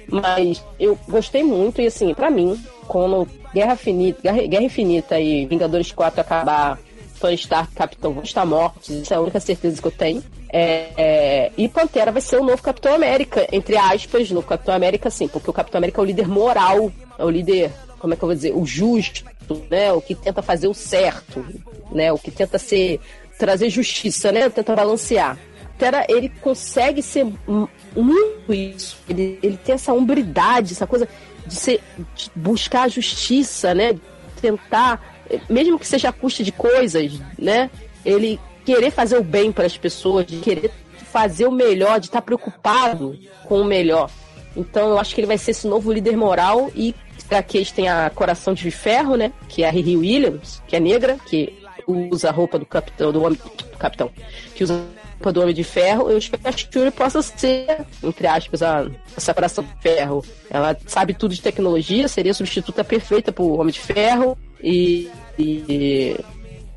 Mas 0.08 0.62
eu 0.78 0.96
gostei 1.08 1.42
muito 1.42 1.80
e 1.82 1.88
assim, 1.88 2.14
pra 2.14 2.30
mim, 2.30 2.56
quando 2.86 3.26
Guerra 3.52 3.72
Infinita, 3.72 4.20
Guerra, 4.22 4.46
Guerra 4.46 4.62
Infinita 4.62 5.18
e 5.18 5.44
Vingadores 5.46 5.90
4 5.90 6.20
acabar, 6.20 6.78
Tony 7.18 7.34
Stark 7.34 7.74
Capitão 7.74 8.12
vão 8.12 8.22
estar 8.22 8.46
mortos, 8.46 8.90
isso 8.90 9.12
é 9.12 9.16
a 9.16 9.20
única 9.20 9.40
certeza 9.40 9.82
que 9.82 9.88
eu 9.88 9.92
tenho. 9.92 10.22
É, 10.50 10.86
é, 10.96 11.52
e 11.56 11.68
Pantera 11.68 12.12
vai 12.12 12.20
ser 12.22 12.36
o 12.38 12.44
novo 12.44 12.62
Capitão 12.62 12.94
América, 12.94 13.44
entre 13.50 13.76
aspas, 13.76 14.30
novo 14.30 14.46
Capitão 14.46 14.72
América, 14.72 15.10
sim, 15.10 15.26
porque 15.26 15.50
o 15.50 15.52
Capitão 15.52 15.78
América 15.78 16.00
é 16.00 16.04
o 16.04 16.06
líder 16.06 16.28
moral, 16.28 16.92
é 17.18 17.24
o 17.24 17.30
líder, 17.30 17.72
como 17.98 18.12
é 18.12 18.16
que 18.16 18.22
eu 18.22 18.26
vou 18.28 18.34
dizer, 18.34 18.52
o 18.54 18.66
justo, 18.66 19.24
né? 19.70 19.92
O 19.92 20.00
que 20.00 20.14
tenta 20.14 20.42
fazer 20.42 20.68
o 20.68 20.74
certo, 20.74 21.44
né? 21.90 22.12
O 22.12 22.18
que 22.18 22.30
tenta 22.30 22.58
ser 22.58 23.00
trazer 23.38 23.70
justiça, 23.70 24.30
né? 24.32 24.48
Tenta 24.48 24.74
balancear. 24.74 25.38
Pantera, 25.82 26.06
ele 26.08 26.28
consegue 26.28 27.02
ser 27.02 27.24
mu- 27.24 27.68
muito 27.96 28.54
isso. 28.54 28.98
Ele, 29.08 29.38
ele 29.42 29.56
tem 29.56 29.74
essa 29.74 29.92
hombridade, 29.92 30.72
essa 30.72 30.86
coisa 30.86 31.08
de, 31.44 31.54
ser, 31.56 31.80
de 32.14 32.30
buscar 32.36 32.82
a 32.82 32.88
justiça, 32.88 33.74
né? 33.74 33.98
Tentar, 34.40 35.02
mesmo 35.48 35.78
que 35.80 35.86
seja 35.86 36.10
a 36.10 36.12
custa 36.12 36.44
de 36.44 36.52
coisas, 36.52 37.18
né? 37.36 37.68
Ele 38.04 38.38
querer 38.64 38.92
fazer 38.92 39.18
o 39.18 39.24
bem 39.24 39.50
para 39.50 39.66
as 39.66 39.76
pessoas, 39.76 40.24
de 40.24 40.36
querer 40.36 40.70
fazer 41.10 41.46
o 41.46 41.50
melhor, 41.50 41.98
de 41.98 42.06
estar 42.06 42.22
preocupado 42.22 43.18
com 43.46 43.60
o 43.60 43.64
melhor. 43.64 44.08
Então 44.56 44.90
eu 44.90 44.98
acho 44.98 45.14
que 45.14 45.20
ele 45.20 45.26
vai 45.26 45.38
ser 45.38 45.50
esse 45.50 45.66
novo 45.66 45.92
líder 45.92 46.16
moral 46.16 46.70
e 46.76 46.94
HQs 47.24 47.72
tem 47.72 47.88
a 47.88 48.10
Coração 48.10 48.54
de 48.54 48.70
Ferro, 48.70 49.16
né? 49.16 49.32
Que 49.48 49.62
é 49.62 49.68
a 49.68 49.70
Riri 49.70 49.96
Williams, 49.96 50.62
que 50.66 50.76
é 50.76 50.80
negra, 50.80 51.18
que 51.26 51.52
usa 51.86 52.28
a 52.28 52.32
roupa 52.32 52.58
do 52.58 52.66
capitão, 52.66 53.12
do 53.12 53.22
homem. 53.22 53.38
Do 53.56 53.78
capitão. 53.78 54.10
Que 54.54 54.64
usa 54.64 54.74
a 54.74 55.12
roupa 55.14 55.32
do 55.32 55.42
Homem 55.42 55.54
de 55.54 55.64
Ferro. 55.64 56.10
Eu 56.10 56.18
espero 56.18 56.42
que 56.42 56.48
a 56.48 56.52
Shuri 56.52 56.90
possa 56.90 57.22
ser, 57.22 57.84
entre 58.02 58.26
aspas, 58.26 58.62
a, 58.62 58.86
a 59.16 59.20
separação 59.20 59.64
de 59.64 59.82
ferro. 59.82 60.24
Ela 60.50 60.76
sabe 60.86 61.14
tudo 61.14 61.34
de 61.34 61.42
tecnologia, 61.42 62.08
seria 62.08 62.32
a 62.32 62.34
substituta 62.34 62.84
perfeita 62.84 63.32
pro 63.32 63.58
Homem 63.58 63.72
de 63.72 63.80
Ferro. 63.80 64.36
E. 64.62 65.10
E, 65.38 66.16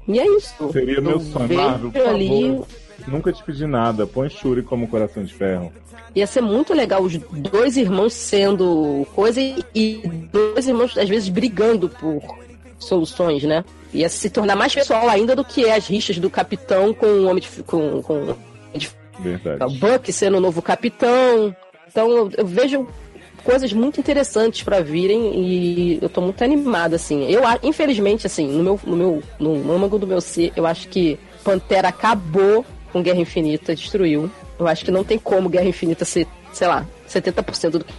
e 0.08 0.20
é 0.20 0.28
isso. 0.38 0.72
Seria 0.72 1.02
meu 1.02 1.14
Eu 1.14 1.20
sonho, 1.20 1.92
por 1.92 2.04
favor. 2.04 2.68
Nunca 3.08 3.32
te 3.32 3.43
pedi 3.43 3.66
nada. 3.66 4.08
Põe 4.08 4.30
Shuri 4.30 4.64
como 4.64 4.88
coração 4.88 5.24
de 5.24 5.34
ferro. 5.34 5.72
Ia 6.16 6.25
ser 6.25 6.42
muito 6.42 6.74
legal 6.74 7.01
os 7.01 7.17
dois 7.17 7.77
irmãos 7.77 8.14
sendo 8.14 9.06
coisa 9.14 9.42
e, 9.42 10.01
dois 10.32 10.67
irmãos, 10.67 10.98
às 10.98 11.09
vezes, 11.09 11.30
brigando 11.30 11.90
por 11.90 12.22
soluções, 12.80 13.43
né? 13.43 13.64
Ia 13.93 14.09
se 14.09 14.30
tornar 14.30 14.56
mais 14.56 14.74
pessoal 14.74 15.09
ainda 15.09 15.35
do 15.35 15.43
que 15.43 15.66
é 15.66 15.75
as 15.75 15.88
rixas 15.88 16.17
do 16.17 16.30
capitão 16.30 16.93
com 16.93 17.06
o 17.06 17.25
homem 17.25 17.42
de, 17.42 17.64
com, 17.64 18.01
com 18.01 18.32
o 18.32 18.38
Verdade. 19.19 19.77
Buck 19.77 20.11
sendo 20.11 20.38
o 20.38 20.42
novo 20.42 20.61
capitão. 20.61 21.56
Então 21.88 22.09
eu, 22.09 22.32
eu 22.38 22.45
vejo 22.45 22.88
coisas 23.43 23.72
muito 23.72 24.00
interessantes 24.00 24.64
pra 24.64 24.82
virem 24.82 25.40
e 25.40 26.00
eu 26.01 26.09
tô 26.09 26.19
muito 26.19 26.43
animada, 26.43 26.95
assim. 26.95 27.30
Eu, 27.30 27.43
infelizmente, 27.64 28.25
assim, 28.27 28.48
no 28.48 28.64
meu, 28.64 28.80
no 28.85 28.98
meu, 28.98 29.24
no 29.40 29.72
âmago 29.72 29.98
do 29.98 30.08
meu 30.08 30.19
ser, 30.19 30.51
eu 30.56 30.66
acho 30.66 30.88
que 30.88 31.17
Pantera 31.43 31.90
acabou 31.90 32.66
com 32.96 33.04
Guerra 33.04 33.20
Infinita, 33.20 33.76
destruiu. 33.76 34.32
Eu 34.58 34.66
acho 34.70 34.86
que 34.86 34.90
não 34.92 35.04
tem 35.04 35.20
como 35.20 35.50
Guerra 35.50 35.66
Infinita 35.68 36.06
ser, 36.06 36.26
sei 36.54 36.66
lá, 36.66 36.86
70% 37.10 37.72
do 37.72 37.84
que 37.84 37.94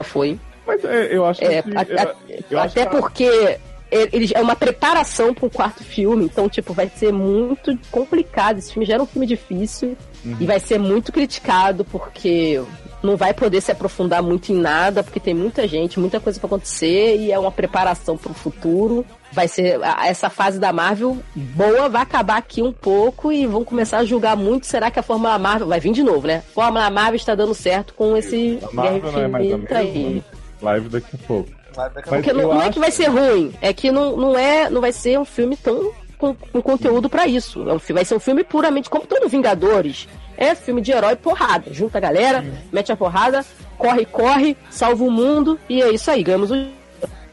foi. 0.00 0.40
Mas 0.66 0.82
é, 0.82 1.14
eu 1.14 1.26
acho 1.26 1.44
É, 1.44 1.60
que. 1.60 1.76
a- 1.76 1.82
eu- 1.86 1.98
a- 1.98 2.14
eu 2.52 2.58
acho 2.58 2.78
até 2.80 2.86
que- 2.86 2.96
porque 2.96 3.58
ele 3.90 4.30
é 4.34 4.40
uma 4.40 4.56
preparação 4.56 5.34
para 5.34 5.44
um 5.44 5.50
quarto 5.50 5.84
filme, 5.84 6.24
então, 6.24 6.48
tipo, 6.48 6.72
vai 6.72 6.88
ser 6.88 7.12
muito 7.12 7.78
complicado. 7.90 8.56
Esse 8.58 8.72
filme 8.72 8.86
já 8.86 8.94
era 8.94 9.02
um 9.02 9.06
filme 9.06 9.26
difícil 9.26 9.94
Uhum. 10.24 10.36
e 10.40 10.46
vai 10.46 10.58
ser 10.58 10.78
muito 10.78 11.12
criticado 11.12 11.84
porque 11.84 12.62
não 13.04 13.16
vai 13.16 13.34
poder 13.34 13.60
se 13.60 13.70
aprofundar 13.70 14.22
muito 14.22 14.50
em 14.50 14.56
nada, 14.56 15.02
porque 15.02 15.20
tem 15.20 15.34
muita 15.34 15.68
gente, 15.68 16.00
muita 16.00 16.18
coisa 16.18 16.40
para 16.40 16.46
acontecer 16.46 17.16
e 17.18 17.30
é 17.30 17.38
uma 17.38 17.52
preparação 17.52 18.16
para 18.16 18.32
o 18.32 18.34
futuro. 18.34 19.04
Vai 19.32 19.46
ser 19.46 19.82
a- 19.84 20.06
essa 20.08 20.30
fase 20.30 20.58
da 20.58 20.72
Marvel 20.72 21.18
boa, 21.34 21.88
vai 21.88 22.02
acabar 22.02 22.38
aqui 22.38 22.62
um 22.62 22.72
pouco 22.72 23.30
e 23.30 23.46
vão 23.46 23.62
começar 23.64 23.98
a 23.98 24.04
julgar 24.04 24.36
muito. 24.36 24.66
Será 24.66 24.90
que 24.90 24.98
a 24.98 25.02
Fórmula 25.02 25.38
Marvel 25.38 25.68
vai 25.68 25.78
vir 25.80 25.92
de 25.92 26.02
novo, 26.02 26.26
né? 26.26 26.42
Fórmula 26.54 26.88
Marvel 26.90 27.16
está 27.16 27.34
dando 27.34 27.54
certo 27.54 27.92
com 27.94 28.16
esse 28.16 28.58
A 28.62 28.74
Marvel 28.74 29.12
não 29.12 29.20
é 29.20 29.28
mais 29.28 29.44
a 29.44 29.48
Infinita 29.48 29.78
aí. 29.78 29.92
mesma. 30.04 30.24
Live 30.62 30.88
daqui 30.88 31.16
a 31.22 31.26
pouco. 31.26 31.50
Porque 32.08 32.32
não, 32.32 32.54
não 32.54 32.62
é 32.62 32.70
que 32.70 32.78
vai 32.78 32.90
ser 32.90 33.06
ruim, 33.08 33.52
é 33.60 33.72
que 33.72 33.90
não, 33.90 34.16
não, 34.16 34.38
é, 34.38 34.70
não 34.70 34.80
vai 34.80 34.92
ser 34.92 35.18
um 35.18 35.24
filme 35.24 35.56
tão 35.56 35.90
com, 36.16 36.32
com 36.34 36.62
conteúdo 36.62 37.10
pra 37.10 37.26
isso. 37.26 37.68
É 37.68 37.72
um 37.74 37.78
vai 37.92 38.04
ser 38.04 38.14
um 38.14 38.20
filme 38.20 38.44
puramente 38.44 38.88
como 38.88 39.04
todo 39.06 39.28
Vingadores. 39.28 40.08
É 40.36 40.54
filme 40.54 40.80
de 40.80 40.92
herói 40.92 41.16
porrada. 41.16 41.72
Junta 41.72 41.98
a 41.98 42.00
galera, 42.00 42.44
mete 42.72 42.92
a 42.92 42.96
porrada, 42.96 43.44
corre, 43.78 44.04
corre, 44.04 44.56
salva 44.70 45.04
o 45.04 45.10
mundo 45.10 45.58
e 45.68 45.82
é 45.82 45.90
isso 45.90 46.10
aí, 46.10 46.22
ganhamos 46.22 46.50
o. 46.50 46.66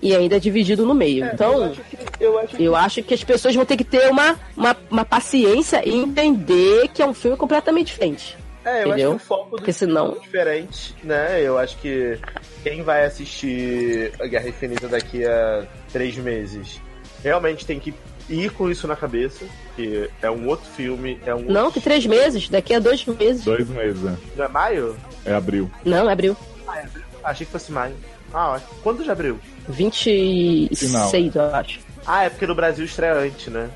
E 0.02 0.16
ainda 0.16 0.38
é 0.38 0.40
dividido 0.40 0.84
no 0.84 0.96
meio. 0.96 1.26
então, 1.26 1.72
eu 2.20 2.40
acho 2.40 2.60
eu 2.60 2.76
acho 2.76 3.04
que 3.04 3.14
as 3.14 3.24
pessoas 3.24 3.54
vão 3.54 3.64
ter 3.64 3.78
que 3.78 3.84
ter 3.84 4.10
uma, 4.10 4.36
uma, 4.58 4.76
uma 4.90 5.06
paciência 5.06 5.88
e 5.88 5.96
entender 5.96 6.88
que 6.88 7.04
é 7.04 7.06
um 7.06 7.14
filme 7.14 7.38
completamente 7.38 7.88
diferente. 7.88 8.36
É, 8.64 8.84
eu 8.84 8.88
entendeu? 8.88 9.10
acho 9.10 9.20
que 9.20 9.24
o 9.24 9.28
foco 9.28 9.50
do 9.52 9.56
Porque 9.58 9.74
senão. 9.74 10.16
é 10.16 10.20
diferente, 10.20 10.96
né? 11.04 11.42
Eu 11.42 11.58
acho 11.58 11.78
que 11.78 12.18
quem 12.64 12.84
vai 12.84 13.06
assistir 13.06 14.12
a 14.20 14.28
Guerra 14.28 14.50
Infinita 14.50 14.88
daqui 14.88 15.26
a 15.26 15.66
três 15.92 16.16
meses 16.18 16.80
realmente 17.24 17.66
tem 17.66 17.80
que 17.80 17.94
ir 18.30 18.52
com 18.52 18.70
isso 18.70 18.88
na 18.88 18.96
cabeça, 18.96 19.46
que 19.82 20.10
é 20.22 20.30
um 20.30 20.48
outro 20.48 20.66
filme, 20.72 21.20
é 21.26 21.34
um 21.34 21.42
Não, 21.42 21.66
outro... 21.66 21.80
que 21.80 21.82
três 21.82 22.06
meses, 22.06 22.50
daqui 22.50 22.74
a 22.74 22.80
dois 22.80 23.06
meses. 23.06 23.44
Dois 23.44 23.68
meses, 23.68 24.02
né? 24.02 24.18
Não 24.36 24.46
é 24.46 24.48
maio? 24.48 24.96
É 25.26 25.34
abril. 25.34 25.70
Não, 25.84 26.08
abriu. 26.10 26.36
Ah, 26.68 26.80
é 26.80 26.84
abril? 26.84 27.04
Achei 27.24 27.46
que 27.46 27.52
fosse 27.52 27.72
maio. 27.72 27.96
Ah, 28.34 28.52
ótimo. 28.52 28.70
Quando 28.84 29.04
de 29.04 29.12
abril? 29.12 29.40
26, 29.68 31.36
eu 31.36 31.56
acho. 31.56 31.80
Ah, 32.06 32.24
é 32.24 32.30
porque 32.30 32.48
no 32.48 32.56
Brasil 32.56 32.86
estreia 32.86 33.14
antes, 33.16 33.48
né? 33.48 33.70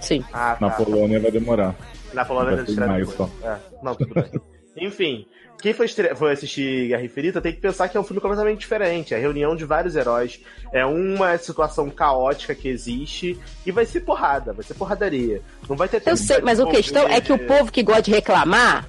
Sim. 0.00 0.24
Ah, 0.32 0.56
Na 0.60 0.70
tá. 0.70 0.76
Polônia 0.76 1.20
vai 1.20 1.30
demorar. 1.30 1.74
Na 2.12 2.24
Polônia 2.24 2.56
Vai 2.56 2.64
estreia 2.64 2.90
mais 2.90 3.08
depois. 3.08 3.30
só. 3.42 3.46
É, 3.48 3.56
não, 3.82 3.94
tudo 3.94 4.14
bem. 4.14 4.30
Enfim, 4.76 5.26
quem 5.60 5.72
foi, 5.72 5.86
estre... 5.86 6.14
foi 6.14 6.32
assistir 6.32 6.88
Guerra 6.88 7.04
Infinita 7.04 7.40
tem 7.40 7.52
que 7.52 7.60
pensar 7.60 7.88
que 7.88 7.96
é 7.96 8.00
um 8.00 8.04
filme 8.04 8.20
completamente 8.20 8.60
diferente. 8.60 9.14
É 9.14 9.16
a 9.16 9.20
reunião 9.20 9.54
de 9.54 9.64
vários 9.64 9.96
heróis. 9.96 10.40
É 10.72 10.84
uma 10.84 11.36
situação 11.38 11.88
caótica 11.90 12.54
que 12.54 12.68
existe. 12.68 13.38
E 13.64 13.70
vai 13.70 13.84
ser 13.84 14.00
porrada, 14.00 14.52
vai 14.52 14.64
ser 14.64 14.74
porradaria. 14.74 15.42
Não 15.68 15.76
vai 15.76 15.88
ter 15.88 15.98
Eu 15.98 16.00
tempo 16.00 16.16
sei, 16.16 16.40
mas 16.40 16.58
a 16.60 16.66
questão 16.66 17.06
é 17.08 17.20
que 17.20 17.32
o 17.32 17.38
povo 17.38 17.70
que 17.70 17.82
gosta 17.82 18.02
de 18.02 18.10
reclamar 18.10 18.88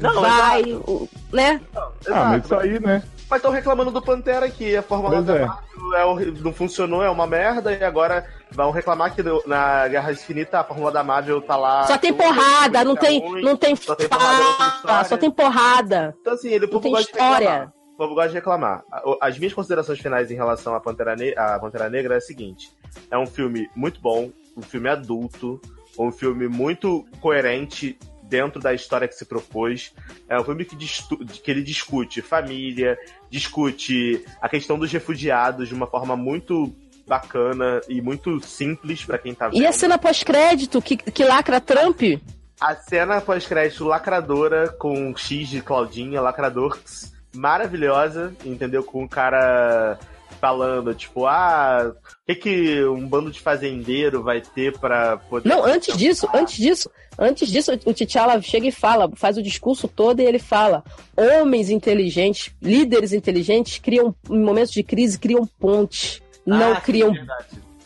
Não, 0.00 0.20
vai, 0.20 0.62
exato. 0.62 1.08
né? 1.32 1.60
Ah, 1.74 2.24
mas 2.30 2.44
isso 2.44 2.54
aí, 2.54 2.80
né? 2.80 3.02
Mas 3.30 3.38
estão 3.38 3.52
reclamando 3.52 3.90
do 3.90 4.00
Pantera 4.00 4.46
aqui. 4.46 4.74
A 4.76 4.82
Fórmula 4.82 5.22
da 5.22 5.36
é. 5.36 5.44
Marvel 5.44 6.18
é 6.18 6.30
não 6.40 6.52
funcionou, 6.52 7.02
é 7.02 7.10
uma 7.10 7.26
merda. 7.26 7.72
E 7.72 7.84
agora 7.84 8.26
vão 8.50 8.70
reclamar 8.70 9.14
que 9.14 9.22
na 9.46 9.86
Guerra 9.88 10.12
Infinita 10.12 10.60
a 10.60 10.64
Fórmula 10.64 10.90
da 10.90 11.04
Marvel 11.04 11.40
tá 11.42 11.56
lá. 11.56 11.84
Só 11.84 11.98
tem 11.98 12.12
tudo, 12.12 12.24
porrada, 12.24 12.84
não 12.84 12.96
tem, 12.96 13.20
ruim, 13.20 13.42
não 13.42 13.56
tem 13.56 13.76
só 13.76 13.94
tem 13.94 14.08
porrada, 14.08 15.04
só 15.04 15.16
tem 15.16 15.30
porrada. 15.30 16.16
Então, 16.20 16.32
assim, 16.32 16.48
ele, 16.48 16.66
Não 16.66 16.72
povo 16.72 16.82
tem 16.82 17.00
história. 17.00 17.50
reclamar. 17.50 17.72
O 17.92 17.96
povo 17.98 18.14
gosta 18.14 18.28
de 18.30 18.34
reclamar. 18.36 18.84
As 19.20 19.38
minhas 19.38 19.52
considerações 19.52 19.98
finais 19.98 20.30
em 20.30 20.34
relação 20.34 20.74
à 20.74 20.80
Pantera, 20.80 21.16
Ne 21.16 21.34
à 21.36 21.58
Pantera 21.58 21.90
Negra 21.90 22.14
é 22.14 22.18
a 22.18 22.20
seguinte: 22.20 22.70
é 23.10 23.18
um 23.18 23.26
filme 23.26 23.68
muito 23.74 24.00
bom, 24.00 24.30
um 24.56 24.62
filme 24.62 24.88
adulto, 24.88 25.60
um 25.98 26.10
filme 26.12 26.48
muito 26.48 27.04
coerente 27.20 27.98
dentro 28.28 28.60
da 28.60 28.74
história 28.74 29.08
que 29.08 29.14
se 29.14 29.24
propôs. 29.24 29.92
É 30.28 30.38
um 30.38 30.44
filme 30.44 30.64
que, 30.64 30.76
que 30.76 31.50
ele 31.50 31.62
discute 31.62 32.20
família, 32.20 32.98
discute 33.30 34.24
a 34.40 34.48
questão 34.48 34.78
dos 34.78 34.92
refugiados 34.92 35.68
de 35.68 35.74
uma 35.74 35.86
forma 35.86 36.16
muito 36.16 36.72
bacana 37.06 37.80
e 37.88 38.02
muito 38.02 38.38
simples 38.40 39.04
pra 39.04 39.18
quem 39.18 39.34
tá 39.34 39.48
vendo. 39.48 39.60
E 39.60 39.66
a 39.66 39.72
cena 39.72 39.98
pós-crédito 39.98 40.80
que, 40.82 40.96
que 40.96 41.24
lacra 41.24 41.60
Trump? 41.60 42.02
A 42.60 42.74
cena 42.74 43.20
pós-crédito 43.20 43.84
lacradora 43.84 44.68
com 44.68 45.16
X 45.16 45.48
de 45.48 45.62
Claudinha, 45.62 46.20
lacrador 46.20 46.78
maravilhosa, 47.34 48.34
entendeu? 48.44 48.82
Com 48.82 49.04
o 49.04 49.08
cara 49.08 49.98
falando, 50.38 50.94
tipo, 50.94 51.26
ah, 51.26 51.92
o 51.92 52.26
que, 52.26 52.34
que 52.34 52.84
um 52.84 53.06
bando 53.06 53.30
de 53.30 53.40
fazendeiro 53.40 54.22
vai 54.22 54.40
ter 54.40 54.76
pra 54.78 55.16
poder. 55.16 55.48
Não, 55.48 55.64
antes 55.64 55.96
disso, 55.96 56.28
antes 56.34 56.56
disso, 56.56 56.90
antes 57.18 57.48
disso, 57.50 57.72
o 57.84 57.92
T'Challa 57.94 58.40
chega 58.40 58.66
e 58.66 58.72
fala, 58.72 59.10
faz 59.14 59.36
o 59.36 59.42
discurso 59.42 59.88
todo 59.88 60.20
e 60.20 60.24
ele 60.24 60.38
fala: 60.38 60.82
homens 61.16 61.70
inteligentes, 61.70 62.52
líderes 62.62 63.12
inteligentes 63.12 63.78
criam, 63.78 64.14
em 64.30 64.40
momentos 64.42 64.72
de 64.72 64.82
crise, 64.82 65.18
criam 65.18 65.44
pontes, 65.58 66.22
não 66.46 66.72
Ah, 66.72 66.80
criam, 66.80 67.12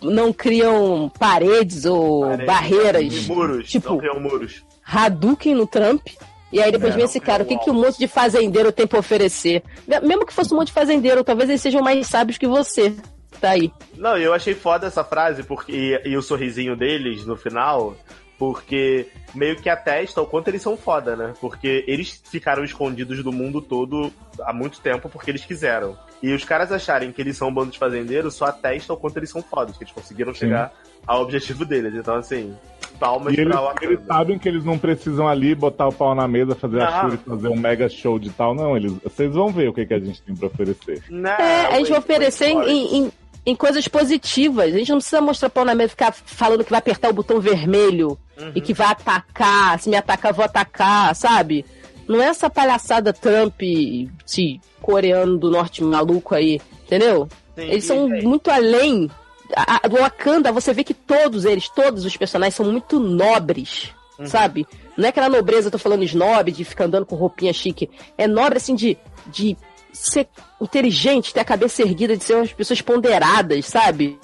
não 0.03 0.33
criam 0.33 1.11
paredes 1.19 1.85
ou 1.85 2.23
Paredes, 2.23 2.47
barreiras. 2.47 3.27
muros, 3.27 3.69
tipo, 3.71 3.91
não 3.91 3.99
criam 3.99 4.21
muros. 4.21 4.63
Hadouken 4.85 5.55
no 5.55 5.67
Trump. 5.67 6.07
E 6.53 6.61
aí 6.61 6.71
depois 6.71 6.93
É, 6.93 6.97
vem 6.97 7.05
esse 7.07 7.19
não 7.19 7.27
cara, 7.27 7.43
o 7.43 7.47
que, 7.47 7.57
que 7.59 7.71
um 7.71 7.75
monte 7.75 7.99
de 7.99 8.07
fazendeiro 8.07 8.71
tem 8.71 8.87
pra 8.87 8.99
oferecer? 8.99 9.63
Mesmo 10.03 10.27
que 10.27 10.33
fosse 10.33 10.53
um 10.53 10.59
monte 10.59 10.69
de 10.69 10.75
fazendeiro, 10.75 11.25
talvez 11.25 11.49
eles 11.49 11.63
sejam 11.63 11.83
mais 11.83 12.07
sábios 12.07 12.37
que 12.39 12.47
você. 12.47 12.95
Tá 13.41 13.51
aí. 13.51 13.73
Não, 13.97 14.17
eu 14.17 14.35
achei 14.35 14.55
foda 14.55 14.87
essa 14.87 15.03
frase 15.03 15.43
porque, 15.43 15.73
e, 15.73 16.11
e 16.11 16.17
o 16.17 16.23
sorrisinho 16.23 16.77
deles 16.77 17.25
no 17.25 17.35
final, 17.37 17.97
porque 18.39 19.09
meio 19.35 19.57
que 19.57 19.69
atesta 19.69 20.21
o 20.21 20.27
quanto 20.27 20.49
eles 20.49 20.63
são 20.63 20.77
foda, 20.77 21.17
né? 21.17 21.33
Porque 21.41 21.85
eles 21.89 22.23
ficaram 22.25 22.63
escondidos 22.63 23.23
do 23.25 23.33
mundo 23.33 23.63
todo 23.63 24.13
há 24.43 24.53
muito 24.53 24.81
tempo 24.81 25.09
porque 25.09 25.31
eles 25.31 25.45
quiseram. 25.45 25.97
E 26.23 26.33
os 26.33 26.45
caras 26.45 26.71
acharem 26.71 27.11
que 27.11 27.21
eles 27.21 27.37
são 27.37 27.49
um 27.49 27.55
bando 27.55 27.73
de 27.73 27.79
fazendeiros 27.79 28.35
só 28.35 28.45
atesta 28.45 28.93
o 28.93 28.97
quanto 28.97 29.17
eles 29.17 29.31
são 29.31 29.43
fodas, 29.43 29.77
que 29.77 29.83
eles 29.83 29.95
conseguiram 29.95 30.33
chegar 30.33 30.73
ao 31.07 31.23
objetivo 31.23 31.65
deles. 31.65 31.95
Então, 31.95 32.15
assim, 32.15 32.57
palmas 33.03 33.35
E 33.35 33.41
eles, 33.41 33.53
pra 33.53 33.61
Wakanda. 33.61 33.93
eles 33.93 34.07
sabem 34.07 34.39
que 34.39 34.49
eles 34.49 34.65
não 34.65 34.79
precisam 34.79 35.27
ali 35.27 35.55
botar 35.55 35.89
o 35.89 35.93
pau 35.93 36.15
na 36.15 36.29
mesa, 36.29 36.55
fazer 36.55 36.81
a 36.83 36.91
Não. 36.91 37.01
Shuri 37.11 37.17
fazer 37.27 37.49
um 37.49 37.57
mega 37.57 37.89
show 37.89 38.19
de 38.19 38.31
tal, 38.31 38.55
não. 38.55 38.77
Eles, 38.77 38.93
vocês 39.03 39.33
vão 39.35 39.49
ver 39.51 39.69
o 39.69 39.73
que, 39.73 39.85
que 39.85 39.95
a 39.95 39.99
gente 39.99 40.23
tem 40.23 40.35
pra 40.37 40.47
oferecer. 40.47 41.03
Não, 41.11 41.31
É, 41.31 41.67
a 41.75 41.79
gente 41.79 41.91
vai 41.91 41.99
oferecer 41.99 42.47
em, 42.49 42.99
em, 42.99 43.13
em 43.47 43.57
coisas 43.57 43.89
positivas. 43.89 44.67
A 44.73 44.79
gente 44.79 44.91
não 44.91 44.99
precisa 44.99 45.21
mostrar 45.21 45.51
pau 45.51 45.65
na 45.65 45.75
mesa 45.75 45.89
e 45.89 45.91
ficar 45.91 46.13
falando 46.13 46.63
que 46.65 46.71
vai 46.71 46.79
apertar 46.79 47.11
o 47.11 47.15
botão 47.15 47.41
vermelho 47.41 48.17
Uhum. 48.41 48.53
e 48.55 48.61
que 48.61 48.73
vai 48.73 48.87
atacar. 48.89 49.79
Se 49.79 49.91
me 49.91 49.97
atacar, 49.97 50.33
vou 50.33 50.45
atacar, 50.45 51.15
sabe? 51.15 51.65
Não 52.09 52.21
é 52.21 52.27
essa 52.27 52.49
palhaçada 52.51 53.13
Trump, 53.13 53.61
esse 53.63 54.61
coreano 54.81 55.39
do 55.39 55.51
norte 55.51 55.83
maluco 55.85 56.35
aí, 56.35 56.61
entendeu? 56.85 57.29
Sim, 57.55 57.63
Eles 57.63 57.85
e, 57.85 57.87
são 57.87 58.09
muito 58.09 58.51
além 58.51 59.09
a, 59.57 59.89
do 59.89 59.97
Wakanda, 59.97 60.51
você 60.53 60.73
vê 60.73 60.83
que 60.85 60.95
todos 60.95 61.45
eles, 61.45 61.69
todos 61.69 62.05
os 62.05 62.17
personagens 62.17 62.55
são 62.55 62.67
muito 62.67 62.99
nobres, 63.01 63.91
Uhum. 64.19 64.27
sabe? 64.27 64.67
Não 64.97 65.07
é 65.07 65.09
aquela 65.09 65.29
nobreza, 65.29 65.69
eu 65.69 65.73
tô 65.73 65.79
falando 65.79 66.05
snob, 66.05 66.53
de 66.53 66.65
ficar 66.65 66.85
andando 66.85 67.07
com 67.07 67.17
roupinha 67.17 67.53
chique. 67.53 67.89
É 68.19 68.27
nobre, 68.29 68.59
assim, 68.59 68.75
de, 68.75 68.97
de 69.27 69.57
ser 69.93 70.29
inteligente, 70.61 71.33
ter 71.33 71.41
a 71.41 71.45
cabeça 71.45 71.83
erguida, 71.83 72.15
de 72.17 72.23
ser 72.23 72.35
umas 72.35 72.53
pessoas 72.53 72.81
ponderadas, 72.83 73.65
sabe? 73.67 74.19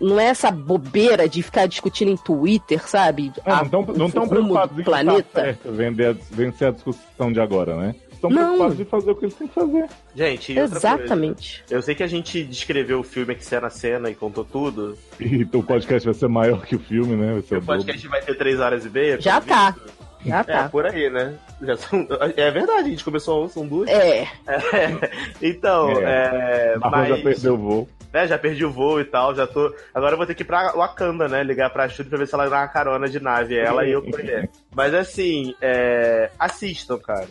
Não 0.00 0.18
é 0.18 0.24
essa 0.24 0.50
bobeira 0.50 1.28
de 1.28 1.42
ficar 1.42 1.66
discutindo 1.66 2.10
em 2.10 2.16
Twitter, 2.16 2.86
sabe? 2.88 3.32
É, 3.44 3.50
A- 3.52 3.64
não 3.70 4.06
estão 4.06 4.24
rumo 4.24 4.28
preocupados 4.28 4.74
do 4.74 4.80
em 4.80 4.84
planeta. 4.84 5.20
estar 5.20 5.42
certo, 5.44 5.72
vender, 5.72 6.16
vencer 6.30 6.68
a 6.68 6.70
discussão 6.72 7.32
de 7.32 7.40
agora, 7.40 7.76
né? 7.76 7.94
Estão 8.18 8.30
Não. 8.30 8.36
preocupados 8.42 8.76
de 8.76 8.84
fazer 8.84 9.10
o 9.12 9.14
que 9.14 9.24
eles 9.26 9.34
têm 9.36 9.46
que 9.46 9.54
fazer. 9.54 9.86
Gente, 10.12 10.58
Exatamente. 10.58 11.58
coisa, 11.60 11.74
eu 11.74 11.82
sei 11.82 11.94
que 11.94 12.02
a 12.02 12.06
gente 12.08 12.42
descreveu 12.42 12.98
o 12.98 13.04
filme 13.04 13.32
aqui 13.32 13.44
cena 13.44 13.68
a 13.68 13.70
cena 13.70 14.10
e 14.10 14.14
contou 14.14 14.44
tudo. 14.44 14.98
E 15.20 15.44
o 15.52 15.62
podcast 15.62 16.04
vai 16.04 16.14
ser 16.14 16.28
maior 16.28 16.64
que 16.66 16.74
o 16.74 16.80
filme, 16.80 17.14
né? 17.16 17.32
Vai 17.34 17.42
ser 17.42 17.56
O 17.58 17.62
podcast 17.62 18.08
vai 18.08 18.20
ter 18.22 18.34
três 18.36 18.58
horas 18.58 18.84
e 18.84 18.90
meia. 18.90 19.20
Já 19.20 19.40
tá. 19.40 19.70
visto. 19.70 19.92
Já 20.26 20.40
É, 20.40 20.42
tá. 20.42 20.68
por 20.68 20.84
aí, 20.84 21.08
né? 21.08 21.36
Já 21.62 21.76
são... 21.76 22.04
É 22.36 22.50
verdade, 22.50 22.80
a 22.88 22.90
gente 22.90 23.04
começou 23.04 23.40
a 23.40 23.44
um, 23.44 23.48
são 23.48 23.66
duas. 23.66 23.88
É. 23.88 24.26
Então, 25.40 25.90
é. 26.00 26.76
A 26.82 26.90
Marrom 26.90 27.06
já 27.16 27.22
perdeu 27.22 27.54
o 27.54 27.58
voo. 27.58 27.88
né, 28.12 28.26
já 28.26 28.36
perdi 28.38 28.64
o 28.64 28.70
voo 28.72 29.00
e 29.00 29.04
tal, 29.04 29.34
já 29.34 29.46
tô. 29.46 29.72
Agora 29.94 30.14
eu 30.14 30.16
vou 30.16 30.26
ter 30.26 30.34
que 30.34 30.42
ir 30.42 30.46
pra 30.46 30.72
Wakanda, 30.72 31.28
né? 31.28 31.42
Ligar 31.44 31.70
pra 31.70 31.84
Astrid 31.84 32.08
pra 32.08 32.18
ver 32.18 32.26
se 32.26 32.34
ela 32.34 32.48
dá 32.48 32.58
uma 32.62 32.68
carona 32.68 33.08
de 33.08 33.20
nave, 33.20 33.56
ela 33.56 33.86
e 33.86 33.92
eu 33.92 34.02
com 34.02 34.18
ele. 34.18 34.48
Mas 34.74 34.92
assim, 34.94 35.54
é... 35.60 36.30
assistam, 36.38 36.98
cara. 36.98 37.28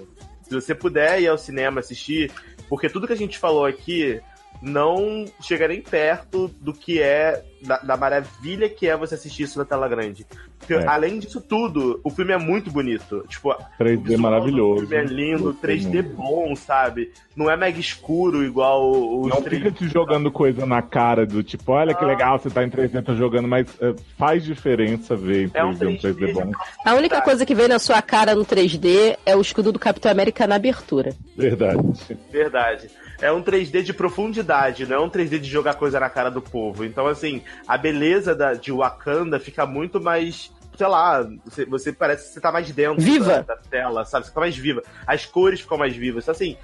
Se 0.48 0.56
você 0.56 0.74
puder 0.74 1.22
ir 1.22 1.27
ao 1.27 1.38
cinema 1.38 1.82
assistir, 1.82 2.32
porque 2.69 2.90
tudo 2.90 3.06
que 3.08 3.14
a 3.14 3.17
gente 3.17 3.38
falou 3.38 3.66
aqui 3.66 4.22
não 4.61 5.26
chega 5.42 5.67
nem 5.67 5.82
perto 5.82 6.48
do 6.59 6.74
que 6.74 7.01
é 7.01 7.43
da, 7.61 7.77
da 7.77 7.98
maravilha 7.98 8.69
que 8.69 8.88
é 8.88 8.95
você 8.95 9.16
assistir 9.16 9.44
isso 9.44 9.58
na 9.58 9.66
tela 9.66 9.88
grande. 9.88 10.26
Porque, 10.60 10.74
É. 10.74 10.88
além 10.88 11.19
disso 11.19 11.40
tudo, 11.42 12.00
o 12.03 12.10
filme 12.10 12.34
é 12.34 12.38
muito 12.38 12.72
bonito. 12.72 13.24
Tipo, 13.27 13.56
3D 13.80 14.18
maravilhoso. 14.18 14.84
o 14.86 14.88
filme 14.88 14.95
é 15.03 15.06
lindo, 15.06 15.44
Gostei 15.53 15.77
3D 15.77 15.94
muito. 16.03 16.16
bom, 16.16 16.56
sabe? 16.56 17.11
Não 17.36 17.50
é 17.50 17.56
mega 17.56 17.80
escuro 17.80 18.44
igual 18.44 18.90
os 19.22 19.30
Não 19.30 19.42
3D. 19.42 19.50
fica 19.50 19.72
te 19.72 19.88
jogando 19.88 20.32
coisa 20.32 20.66
na 20.66 20.82
cara 20.82 21.26
do 21.26 21.44
tipo, 21.44 21.72
olha 21.72 21.94
que 21.94 22.03
legal, 22.03 22.40
você 22.40 22.50
tá 22.50 22.64
em 22.64 22.69
3D 22.69 23.03
tá 23.03 23.14
jogando, 23.14 23.48
mas 23.48 23.68
é, 23.80 23.94
faz 24.18 24.44
diferença 24.44 25.16
ver 25.16 25.45
em 25.48 25.52
É 25.53 25.64
um 25.64 25.74
3D 25.74 25.88
um 25.88 25.98
3D 25.98 26.34
bom. 26.34 26.52
A 26.86 26.94
única 26.95 27.22
coisa 27.22 27.45
que 27.45 27.53
vem 27.56 27.68
na 27.68 27.80
sua 27.80 28.02
cara 28.02 28.34
no 28.36 28.45
3D 28.45 29.18
é 29.26 29.36
o 29.36 29.42
escudo 29.42 29.72
do 29.72 29.80
Capitão 29.80 30.11
América 30.11 30.48
na 30.48 30.56
abertura. 30.56 31.14
Verdade. 31.36 31.77
Verdade. 32.32 32.90
É 33.22 33.32
um 33.32 33.42
3D 33.42 33.82
de 33.82 33.94
profundidade, 33.94 34.86
não 34.86 34.96
é 34.96 35.00
um 35.00 35.10
3D 35.10 35.40
de 35.40 35.50
jogar 35.50 35.76
coisa 35.76 36.00
na 36.00 36.10
cara 36.10 36.30
do 36.30 36.42
povo. 36.42 36.86
Então, 36.86 37.08
assim, 37.08 37.42
a 37.68 37.78
beleza 37.78 38.36
da, 38.36 38.54
de 38.54 38.72
Wakanda 38.72 39.40
fica 39.40 39.66
muito 39.66 40.00
mais. 40.00 40.52
Sei 40.78 40.86
lá, 40.86 41.28
você, 41.44 41.66
você 41.66 41.92
parece 41.92 42.28
que 42.28 42.34
você 42.36 42.42
tá 42.42 42.52
mais 42.52 42.72
dentro 42.72 43.02
Viva. 43.02 43.44
Da, 43.44 43.56
da 43.56 43.58
tela, 43.58 44.06
sabe? 44.06 44.26
Você 44.26 44.30
fica 44.30 44.42
mais 44.42 44.56
viva. 44.56 44.84
As 45.08 45.26
cores 45.26 45.62
ficam 45.62 45.78
mais 45.78 45.96
vivas. 45.96 46.24
Então, 46.24 46.34
assim, 46.34 46.56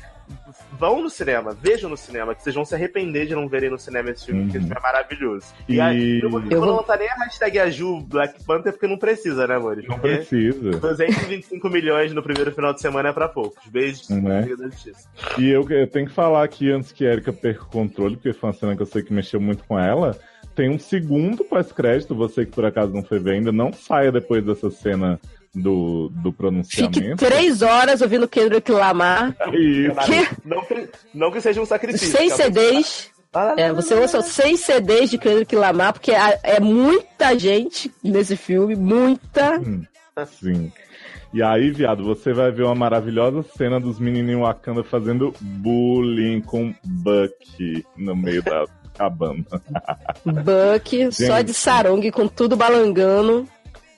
vão 0.84 1.02
no 1.02 1.10
cinema, 1.10 1.56
vejam 1.62 1.90
no 1.90 1.96
cinema, 1.96 2.36
que 2.36 2.44
vocês 2.44 2.54
vão 2.54 2.66
se 2.66 2.76
arrepender 2.76 3.26
de 3.26 3.34
não 3.34 3.48
verem 3.48 3.70
no 3.70 3.80
cinema 3.80 4.10
esse 4.10 4.26
filme, 4.26 4.42
porque 4.44 4.58
esse 4.58 4.68
filme 4.68 4.80
é 4.80 4.84
maravilhoso. 4.84 5.46
E, 5.70 5.76
E- 5.76 5.80
aí, 5.82 6.20
eu, 6.22 6.30
vou- 6.30 6.42
eu 6.42 6.50
vou 6.60 6.68
vou- 6.68 6.76
lançar 6.78 6.98
nem 7.00 7.08
a 7.10 7.16
hashtag 7.24 7.58
Aju 7.60 8.02
Black 8.02 8.44
Panther, 8.44 8.74
porque 8.74 8.88
não 8.88 8.98
precisa, 8.98 9.48
né, 9.48 9.56
amores? 9.56 9.88
Não 9.88 9.98
Porque 9.98 10.16
precisa. 10.18 10.72
225 10.72 11.70
milhões 11.70 12.12
no 12.14 12.22
primeiro 12.22 12.52
final 12.52 12.74
de 12.74 12.82
semana 12.82 13.10
é 13.10 13.14
pra 13.14 13.30
poucos. 13.30 13.66
Beijos, 13.70 14.08
da 14.10 14.42
Justiça. 14.68 15.08
E 15.38 15.50
eu, 15.50 15.66
eu 15.70 15.88
tenho 15.88 16.08
que 16.08 16.14
falar 16.14 16.44
aqui 16.44 16.70
antes 16.70 16.92
que 16.92 17.06
a 17.08 17.14
Erika 17.14 17.32
perca 17.32 17.64
o 17.64 17.68
controle, 17.68 18.16
porque 18.18 18.34
foi 18.34 18.50
uma 18.50 18.54
cena 18.56 18.76
que 18.76 18.82
eu 18.82 18.86
sei 18.86 19.02
que 19.04 19.14
mexeu 19.14 19.40
muito 19.40 19.64
com 19.64 19.80
ela. 19.80 20.18
Tem 20.54 20.70
um 20.70 20.78
segundo 20.78 21.44
pós-crédito, 21.46 22.14
você 22.14 22.46
que 22.46 22.52
por 22.52 22.66
acaso 22.66 22.94
não 22.94 23.04
foi 23.04 23.20
ver 23.20 23.36
ainda, 23.36 23.52
não 23.52 23.72
saia 23.72 24.12
depois 24.12 24.46
dessa 24.46 24.70
cena 24.70 25.20
do, 25.54 26.10
do 26.10 26.30
Fique 26.30 26.38
pronunciamento. 26.38 27.16
três 27.18 27.62
horas 27.62 28.02
ouvindo 28.02 28.28
Kendrick 28.28 28.72
Lamar, 28.72 29.36
Isso. 29.54 29.96
que, 30.06 30.48
Não 30.48 30.66
que, 30.66 30.90
não 31.14 31.32
que 31.32 31.42
seja 31.42 31.62
um 31.62 31.66
sacrifício. 31.66 32.10
seis 32.10 32.36
tá? 32.36 32.44
CDs. 32.44 33.12
É, 33.58 33.74
você 33.74 33.96
ouça 33.96 34.22
seis 34.22 34.60
CDs 34.60 35.10
de 35.10 35.18
Kendrick 35.18 35.56
Lamar, 35.56 35.94
porque 35.94 36.12
é, 36.12 36.60
muita 36.60 37.38
gente 37.38 37.92
nesse 38.04 38.36
filme, 38.36 38.76
muita. 38.76 39.60
Sim. 40.28 40.72
E 41.34 41.42
aí, 41.42 41.72
viado, 41.72 42.04
você 42.04 42.32
vai 42.32 42.52
ver 42.52 42.62
uma 42.62 42.76
maravilhosa 42.76 43.44
cena 43.58 43.80
dos 43.80 44.00
menininhos 44.00 44.42
Wakanda 44.42 44.84
fazendo 44.84 45.34
bullying 45.42 46.42
com 46.42 46.76
Bucky 46.84 47.84
no 47.98 48.16
meio 48.16 48.44
da 48.44 48.66
cabana. 48.94 49.44
Buck, 50.24 51.12
só 51.12 51.42
de 51.42 51.52
sarong, 51.54 52.12
com 52.12 52.28
tudo 52.28 52.56
balangando, 52.56 53.48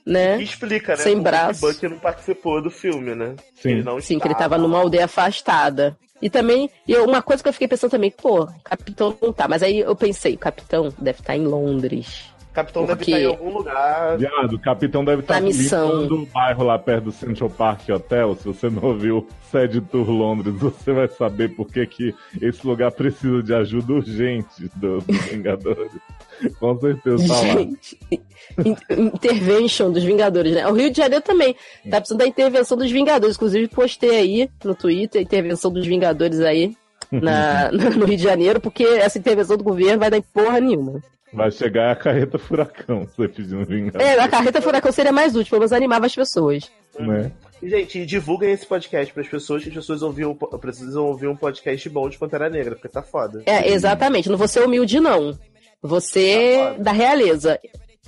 né? 0.06 0.38
Que 0.38 0.44
explica, 0.44 0.92
né? 0.96 0.98
Sem 0.98 1.20
braço. 1.20 1.62
que 1.62 1.74
Bucky 1.74 1.88
não 1.88 1.98
participou 2.00 2.62
do 2.62 2.70
filme, 2.70 3.16
né? 3.16 3.36
Sim. 3.62 3.70
Ele 3.72 3.84
não 3.84 4.00
Sim, 4.00 4.20
que 4.20 4.28
ele 4.28 4.34
estava. 4.34 4.56
tava 4.56 4.62
numa 4.62 4.78
aldeia 4.80 5.06
afastada. 5.06 5.98
E 6.22 6.30
também, 6.30 6.70
eu- 6.88 7.06
uma 7.06 7.22
coisa 7.22 7.44
que 7.44 7.50
eu 7.50 7.54
fiquei 7.54 7.68
pensando 7.68 7.92
também, 7.92 8.10
pô, 8.12 8.44
o 8.44 8.60
capitão 8.64 9.18
não 9.22 9.34
tá. 9.34 9.48
Mas 9.48 9.62
aí 9.62 9.80
eu 9.80 9.96
pensei, 9.96 10.36
o 10.36 10.38
capitão 10.40 10.94
deve 10.98 11.20
estar 11.20 11.36
em 11.36 11.46
Londres. 11.46 12.26
O 12.56 12.64
capitão 12.64 12.86
Porque- 12.86 13.12
deve 13.12 13.18
estar 13.18 13.20
em 13.22 13.26
algum 13.46 13.58
lugar. 13.58 14.18
Viado, 14.18 14.54
o 14.54 14.60
capitão 14.60 15.04
deve 15.04 15.22
estar 15.24 15.42
limpando 15.42 16.16
o 16.24 16.26
bairro 16.28 16.64
lá 16.64 16.80
perto 16.80 17.04
do 17.06 17.12
Central 17.12 17.50
Park 17.50 17.90
Hotel. 17.90 18.34
Se 18.36 18.46
você 18.48 18.70
não 18.70 18.82
ouviu 18.84 19.28
Sede 19.52 19.82
Tour 19.82 20.10
Londres, 20.10 20.56
você 20.58 20.94
vai 20.94 21.10
saber 21.10 21.50
por 21.54 21.68
que, 21.68 21.86
que 21.86 22.16
esse 22.42 22.66
lugar 22.66 22.92
precisa 22.94 23.44
de 23.44 23.54
ajuda 23.54 23.92
urgente 23.92 24.70
do- 24.78 25.00
dos 25.02 25.18
Vingadores. 25.26 25.92
Com 26.58 26.80
certeza 26.80 27.28
tá 27.28 27.34
lá. 27.34 27.42
Gente, 27.42 28.00
intervention 28.90 29.92
dos 29.92 30.04
Vingadores, 30.04 30.54
né? 30.54 30.68
O 30.68 30.74
Rio 30.74 30.90
de 30.90 30.98
Janeiro 30.98 31.24
também 31.24 31.56
tá 31.90 31.98
precisando 32.00 32.20
da 32.20 32.28
intervenção 32.28 32.78
dos 32.78 32.90
Vingadores. 32.92 33.36
Inclusive, 33.36 33.68
postei 33.68 34.12
aí 34.18 34.50
no 34.64 34.74
Twitter 34.76 35.20
a 35.20 35.24
intervenção 35.24 35.72
dos 35.72 35.86
Vingadores 35.86 36.40
aí 36.42 36.76
na, 37.12 37.70
no 37.98 38.06
Rio 38.06 38.18
de 38.18 38.24
Janeiro, 38.24 38.60
porque 38.60 38.84
essa 38.84 39.18
intervenção 39.18 39.58
do 39.58 39.64
governo 39.64 40.00
vai 40.00 40.10
dar 40.10 40.18
em 40.18 40.22
porra 40.22 40.60
nenhuma. 40.60 41.02
Vai 41.34 41.52
chegar 41.52 41.92
a 41.92 41.96
carreta 41.96 42.38
furacão, 42.38 43.06
você 43.06 43.28
pedindo 43.28 43.66
vingança. 43.66 43.98
É, 43.98 44.20
a 44.20 44.28
carreta 44.28 44.62
furacão 44.62 44.92
seria 44.92 45.12
mais 45.12 45.36
útil, 45.36 45.58
menos 45.58 45.74
animava 45.74 46.06
as 46.06 46.16
pessoas. 46.16 46.72
Né? 46.98 47.32
E, 47.62 47.70
gente, 47.70 48.06
divulguem 48.06 48.52
esse 48.52 48.66
podcast 48.66 49.12
para 49.14 49.24
as 49.24 49.28
pessoas, 49.30 49.64
que 49.64 49.70
as 49.70 49.76
pessoas 49.76 50.02
ouviam, 50.02 50.36
precisam 50.36 51.06
ouvir 51.06 51.28
um 51.28 51.36
podcast 51.36 51.90
bom 51.90 52.08
de 52.08 52.18
Pantera 52.18 52.50
Negra, 52.50 52.76
porque 52.76 52.88
tá 52.88 53.02
foda. 53.02 53.44
É, 53.46 53.70
exatamente. 53.70 54.30
Não 54.30 54.38
vou 54.38 54.48
ser 54.48 54.64
humilde, 54.64 55.00
não. 55.00 55.38
Você 55.82 56.76
da 56.80 56.92
realeza. 56.92 57.60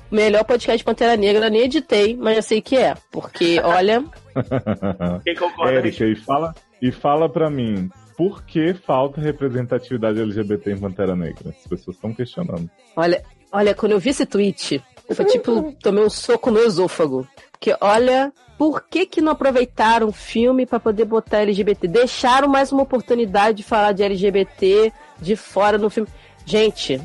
Melhor 0.09 0.45
podcast 0.45 0.77
de 0.77 0.83
Pantera 0.85 1.17
Negra, 1.17 1.49
nem 1.49 1.63
editei, 1.63 2.15
mas 2.15 2.37
eu 2.37 2.43
sei 2.43 2.61
que 2.61 2.77
é. 2.77 2.95
Porque, 3.11 3.59
olha, 3.59 4.05
Quem 5.23 5.35
concorda, 5.35 5.73
Érica, 5.73 6.05
e 6.05 6.15
fala, 6.15 6.55
e 6.81 6.91
fala 6.91 7.29
pra 7.29 7.49
mim, 7.49 7.89
por 8.17 8.43
que 8.43 8.73
falta 8.73 9.21
representatividade 9.21 10.19
LGBT 10.19 10.71
em 10.71 10.79
Pantera 10.79 11.15
Negra? 11.15 11.49
As 11.49 11.67
pessoas 11.67 11.95
estão 11.95 12.11
questionando. 12.11 12.69
olha, 12.95 13.23
olha, 13.51 13.75
quando 13.75 13.91
eu 13.91 13.99
vi 13.99 14.09
esse 14.09 14.25
tweet, 14.25 14.83
foi 15.13 15.25
tipo, 15.25 15.71
tomei 15.81 16.03
um 16.03 16.09
soco 16.09 16.49
no 16.49 16.59
esôfago. 16.59 17.27
Porque, 17.51 17.75
olha, 17.79 18.33
por 18.57 18.81
que 18.81 19.05
que 19.05 19.21
não 19.21 19.31
aproveitaram 19.31 20.07
o 20.07 20.11
filme 20.11 20.65
pra 20.65 20.79
poder 20.79 21.05
botar 21.05 21.41
LGBT? 21.41 21.87
Deixaram 21.87 22.47
mais 22.47 22.71
uma 22.71 22.83
oportunidade 22.83 23.57
de 23.57 23.63
falar 23.63 23.91
de 23.91 24.01
LGBT 24.01 24.91
de 25.21 25.35
fora 25.35 25.77
no 25.77 25.89
filme. 25.89 26.09
Gente, 26.43 26.99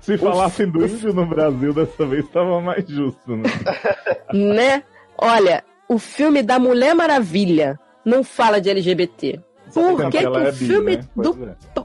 Se 0.00 0.16
falassem 0.16 0.70
do 0.70 0.84
índio 0.86 1.12
no 1.12 1.26
Brasil, 1.26 1.74
dessa 1.74 2.06
vez 2.06 2.24
estava 2.24 2.60
mais 2.60 2.88
justo, 2.88 3.36
né? 3.36 3.50
né? 4.32 4.82
Olha, 5.16 5.64
o 5.88 5.98
filme 5.98 6.42
da 6.42 6.58
Mulher 6.58 6.94
Maravilha 6.94 7.78
não 8.04 8.22
fala 8.22 8.60
de 8.60 8.70
LGBT. 8.70 9.40
Por 9.72 10.10
que, 10.10 10.18
que 10.18 10.26
o 10.26 10.38
é 10.38 10.52
bi, 10.52 10.58
filme 10.66 10.96
né? 10.96 11.04
Do. 11.16 11.48
é. 11.76 11.84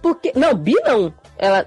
Porque... 0.00 0.32
Não, 0.34 0.54
bi 0.54 0.74
não. 0.84 1.12
Ela, 1.38 1.66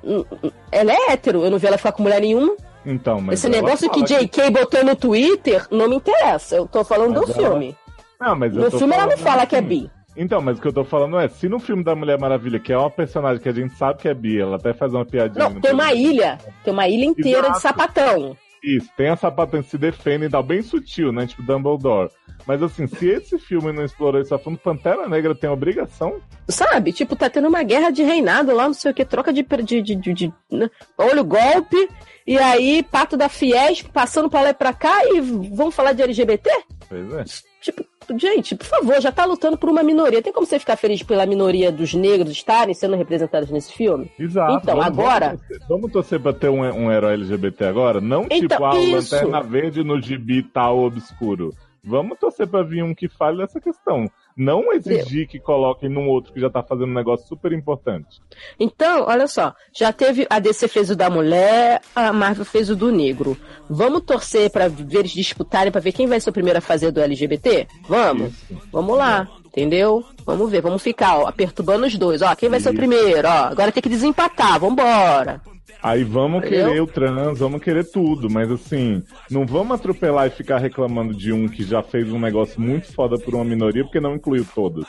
ela 0.72 0.92
é 0.92 1.12
hétero, 1.12 1.44
eu 1.44 1.52
não 1.52 1.58
vi 1.58 1.68
ela 1.68 1.78
ficar 1.78 1.92
com 1.94 2.04
mulher 2.04 2.22
nenhuma. 2.22 2.56
Então, 2.86 3.20
mas 3.20 3.40
Esse 3.40 3.50
negócio 3.50 3.90
que 3.90 4.04
JK 4.04 4.52
botou 4.52 4.84
no 4.84 4.96
Twitter 4.96 5.66
não 5.72 5.88
me 5.90 5.96
interessa. 5.96 6.56
Eu 6.58 6.68
tô 6.68 6.84
falando 6.84 7.16
Mas 7.20 7.26
do 7.34 7.42
ela- 7.42 7.50
filme. 7.52 7.76
Não, 8.20 8.36
mas 8.36 8.54
No 8.54 8.70
filme 8.72 8.94
ela 8.94 9.08
não 9.08 9.18
fala 9.18 9.46
que 9.46 9.56
é 9.56 9.60
assim. 9.60 9.68
bi. 9.68 9.92
Então, 10.18 10.42
mas 10.42 10.58
o 10.58 10.62
que 10.62 10.68
eu 10.68 10.74
tô 10.74 10.86
falando 10.86 11.20
é, 11.20 11.28
se 11.28 11.50
no 11.50 11.60
filme 11.60 11.84
da 11.84 11.94
Mulher 11.94 12.18
Maravilha, 12.18 12.58
que 12.60 12.72
é 12.72 12.78
uma 12.78 12.90
personagem 12.90 13.42
que 13.42 13.50
a 13.50 13.52
gente 13.52 13.76
sabe 13.76 14.00
que 14.00 14.08
é 14.08 14.14
bi, 14.14 14.40
ela 14.40 14.56
até 14.56 14.74
faz 14.74 14.94
uma 14.94 15.06
piadinha. 15.06 15.44
Não, 15.50 15.60
tem 15.60 15.74
uma 15.74 15.88
filme. 15.88 16.04
ilha. 16.14 16.38
Tem 16.64 16.72
uma 16.74 16.88
ilha 16.88 17.04
inteira 17.06 17.42
de 17.42 17.48
Exato. 17.48 17.60
sapatão. 17.62 18.38
Isso, 18.66 18.90
tem 18.98 19.10
a 19.10 19.16
sapatão 19.16 19.62
que 19.62 19.70
se 19.70 19.78
defende 19.78 20.26
e 20.26 20.30
tal, 20.30 20.42
bem 20.42 20.64
sutil, 20.64 21.12
né? 21.12 21.28
Tipo 21.28 21.44
Dumbledore. 21.44 22.10
Mas 22.48 22.64
assim, 22.64 22.88
se 22.88 23.08
esse 23.08 23.38
filme 23.38 23.72
não 23.72 23.86
explorou 23.86 24.20
isso 24.20 24.34
a 24.34 24.40
fundo, 24.40 24.58
Pantera 24.58 25.08
Negra 25.08 25.36
tem 25.36 25.50
obrigação. 25.50 26.20
Sabe? 26.48 26.92
Tipo, 26.92 27.16
tá 27.16 27.30
tendo 27.30 27.48
uma 27.48 27.62
guerra 27.62 27.92
de 27.92 28.02
reinado 28.02 28.54
lá, 28.54 28.66
não 28.66 28.74
sei 28.74 28.92
o 28.92 28.94
que, 28.94 29.06
troca 29.06 29.32
de. 29.32 29.44
de, 29.44 29.82
de, 29.82 29.96
de, 29.96 30.14
de 30.14 30.34
né? 30.52 30.70
Olha 30.98 31.22
o 31.22 31.26
golpe. 31.26 31.90
E 32.26 32.40
aí, 32.40 32.82
pato 32.82 33.16
da 33.16 33.30
Fiesp 33.30 33.88
passando 33.92 34.30
pra 34.30 34.42
lá 34.42 34.50
e 34.50 34.54
pra 34.54 34.74
cá 34.74 35.06
e 35.06 35.22
vamos 35.22 35.76
falar 35.76 35.94
de 35.94 36.02
LGBT? 36.02 36.50
Pois 36.90 37.14
é. 37.14 37.24
Tipo, 37.62 37.86
Gente, 38.18 38.56
por 38.56 38.66
favor, 38.66 39.02
já 39.02 39.12
tá 39.12 39.26
lutando 39.26 39.58
por 39.58 39.70
uma 39.70 39.84
minoria. 39.84 40.22
Tem 40.22 40.32
como 40.34 40.46
você 40.46 40.60
ficar 40.60 40.76
feliz 40.76 41.02
pela 41.04 41.26
minoria 41.26 41.72
dos 41.72 41.94
negros 41.94 42.32
estarem 42.32 42.74
sendo 42.74 42.96
representados 42.96 43.50
nesse 43.50 43.72
filme? 43.74 44.12
Exato. 44.20 44.54
Então, 44.62 44.76
Vamos- 44.78 44.88
agora. 45.00 45.40
Vamos 45.68 45.92
torcer, 45.92 46.20
pra 46.20 46.34
ter 46.34 46.50
um, 46.50 46.62
um 46.62 46.92
herói 46.92 47.14
LGBT 47.16 47.66
agora? 47.66 48.00
Não 48.02 48.26
Então, 48.30 48.40
tipo, 48.40 48.64
ah, 48.66 48.74
o 48.74 48.78
isso. 48.80 49.16
Lanterna 49.16 49.42
Verde 49.42 49.84
no 49.84 50.02
gibi 50.02 50.44
tal 50.44 50.80
obscuro. 50.80 51.54
Vamos 51.84 52.18
torcer 52.18 52.48
pra 52.48 52.64
vir 52.64 52.84
um 52.84 52.96
que 52.96 53.08
fale 53.08 53.38
dessa 53.38 53.60
questão. 53.62 54.10
Não 54.38 54.74
exigir 54.74 55.28
que 55.28 55.40
coloquem 55.40 55.88
num 55.90 56.10
outro 56.10 56.34
que 56.34 56.42
já 56.42 56.50
tá 56.50 56.62
fazendo 56.62 56.90
um 56.90 56.94
negócio 56.94 57.26
super 57.26 57.54
importante. 57.54 58.22
Então, 58.60 59.06
olha 59.08 59.28
só, 59.28 59.54
já 59.74 59.94
teve 59.94 60.28
a 60.30 60.40
DC 60.40 60.68
fez 60.68 60.90
o 60.90 60.96
da 60.96 61.10
mulher, 61.10 61.82
a 61.96 62.12
Marvel 62.12 62.44
fez 62.44 62.70
o 62.70 62.76
do 62.76 62.92
negro. 62.92 63.38
Vamos 63.70 64.02
torcer 64.02 64.50
pra 64.50 64.68
ver 64.68 65.00
eles 65.00 65.12
disputarem 65.12 65.72
pra 65.72 65.80
ver 65.80 65.94
quem 65.94 66.06
vai 66.06 66.20
ser 66.20 66.32
o 66.32 66.34
primeiro 66.34 66.60
a 66.60 66.62
fazer 66.62 66.92
do 66.92 67.00
LGBT? 67.00 67.66
Vamos. 67.88 68.34
Vamos 68.74 68.98
lá, 68.98 69.26
entendeu? 69.46 70.04
Vamos 70.26 70.52
ver, 70.52 70.62
vamos 70.62 70.84
ficar, 70.84 71.18
ó, 71.18 71.32
perturbando 71.32 71.86
os 71.86 71.98
dois, 71.98 72.22
ó, 72.22 72.36
quem 72.36 72.50
vai 72.50 72.60
ser 72.60 72.70
o 72.70 72.72
Isso. 72.74 72.78
primeiro, 72.80 73.28
ó. 73.28 73.46
Agora 73.46 73.72
tem 73.72 73.82
que 73.82 73.88
desempatar, 73.90 74.60
vambora. 74.60 75.42
Aí 75.82 76.04
vamos 76.04 76.44
querer 76.44 76.82
o 76.82 76.88
trans, 76.88 77.40
vamos 77.40 77.62
querer 77.62 77.84
tudo, 77.92 78.30
mas 78.30 78.50
assim, 78.52 79.04
não 79.30 79.46
vamos 79.46 79.76
atropelar 79.76 80.28
e 80.28 80.32
ficar 80.32 80.58
reclamando 80.58 81.14
de 81.14 81.32
um 81.32 81.48
que 81.48 81.64
já 81.64 81.84
fez 81.84 82.12
um 82.12 82.20
negócio 82.20 82.60
muito 82.60 82.92
foda 82.92 83.18
por 83.18 83.36
uma 83.36 83.46
minoria 83.46 83.84
porque 83.84 84.00
não 84.00 84.16
incluiu 84.16 84.46
todos. 84.56 84.86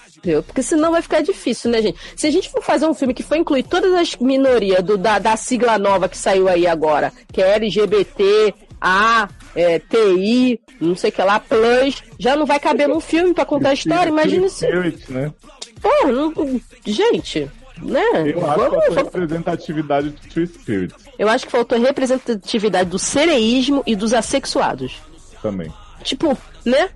Porque 0.47 0.63
senão 0.63 0.93
vai 0.93 1.03
ficar 1.03 1.21
difícil, 1.23 1.71
né, 1.71 1.83
gente? 1.83 1.99
Se 2.17 2.27
a 2.27 2.31
gente 2.31 2.51
for 2.51 2.63
fazer 2.63 2.87
um 2.87 2.95
filme 2.95 3.13
que 3.13 3.23
for 3.23 3.37
incluir 3.37 3.65
todas 3.65 3.93
as 3.93 4.17
minorias 4.17 4.83
do, 4.83 4.97
da, 4.97 5.19
da 5.19 5.37
sigla 5.37 5.79
nova 5.79 6.09
que 6.09 6.17
saiu 6.17 6.49
aí 6.49 6.67
agora, 6.67 7.13
que 7.33 7.43
é 7.43 7.55
LGBT, 7.57 8.55
A, 8.81 9.29
é, 9.55 9.79
TI, 9.79 10.61
não 10.81 10.95
sei 10.97 11.11
o 11.11 11.13
que 11.13 11.23
lá, 11.23 11.39
Plus, 11.41 12.03
já 12.19 12.37
não 12.37 12.47
vai 12.47 12.59
caber 12.61 12.89
num 12.89 13.01
filme 13.01 13.35
pra 13.35 13.45
contar 13.45 13.71
a 13.71 13.75
história, 13.75 14.11
imagina 14.11 14.49
se. 14.49 14.67
Né? 15.11 15.33
Pô, 15.81 16.07
não- 16.09 16.61
gente, 16.85 17.51
né? 17.83 18.03
Eu 18.27 18.47
acho 18.47 18.57
Vamos- 18.61 18.85
que 18.85 18.95
faltou 18.95 19.05
representatividade 19.21 20.11
de 20.11 20.29
True 20.29 20.47
Spirit 20.47 20.95
eu 21.19 21.29
acho 21.29 21.47
que 21.47 21.53
faltou 21.53 21.79
representatividade 21.81 22.91
do 22.91 22.99
sereísmo 22.99 23.83
e 23.87 23.95
dos 23.97 24.13
assexuados. 24.13 25.01
também. 25.43 25.73
Tipo, 26.03 26.37
né? 26.65 26.89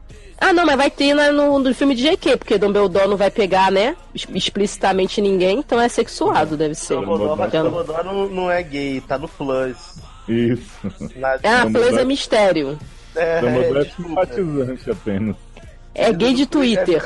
Ah, 0.42 0.52
não, 0.54 0.64
mas 0.64 0.76
vai 0.76 0.90
ter 0.90 1.12
na- 1.14 1.30
no, 1.30 1.58
no 1.58 1.74
filme 1.74 1.94
de 1.94 2.02
JQ, 2.02 2.36
porque 2.38 2.56
Dumbledore 2.58 3.06
não 3.08 3.16
vai 3.16 3.30
pegar, 3.30 3.70
né? 3.70 3.94
Explicitamente 4.34 5.20
ninguém, 5.20 5.58
então 5.58 5.78
é 5.80 5.88
sexuado, 5.88 6.56
deve 6.56 6.74
ser. 6.74 6.94
Dumbledore, 6.96 7.42
Então- 7.46 7.64
Dumbledore 7.64 8.04
não, 8.04 8.26
não 8.28 8.50
é 8.50 8.62
gay, 8.62 9.00
tá 9.02 9.18
no 9.18 9.28
Plus. 9.28 9.76
Isso. 10.28 10.70
Na- 11.16 11.38
Ah, 11.44 11.66
Plus 11.70 11.96
é 11.96 12.04
mistério. 12.04 12.78
É, 13.14 13.40
Dumbledore 13.40 13.86
é 13.86 13.90
simpatizante 13.90 14.90
apenas. 14.90 15.36
É 15.94 16.12
gay 16.12 16.32
de 16.34 16.46
Twitter. 16.46 17.02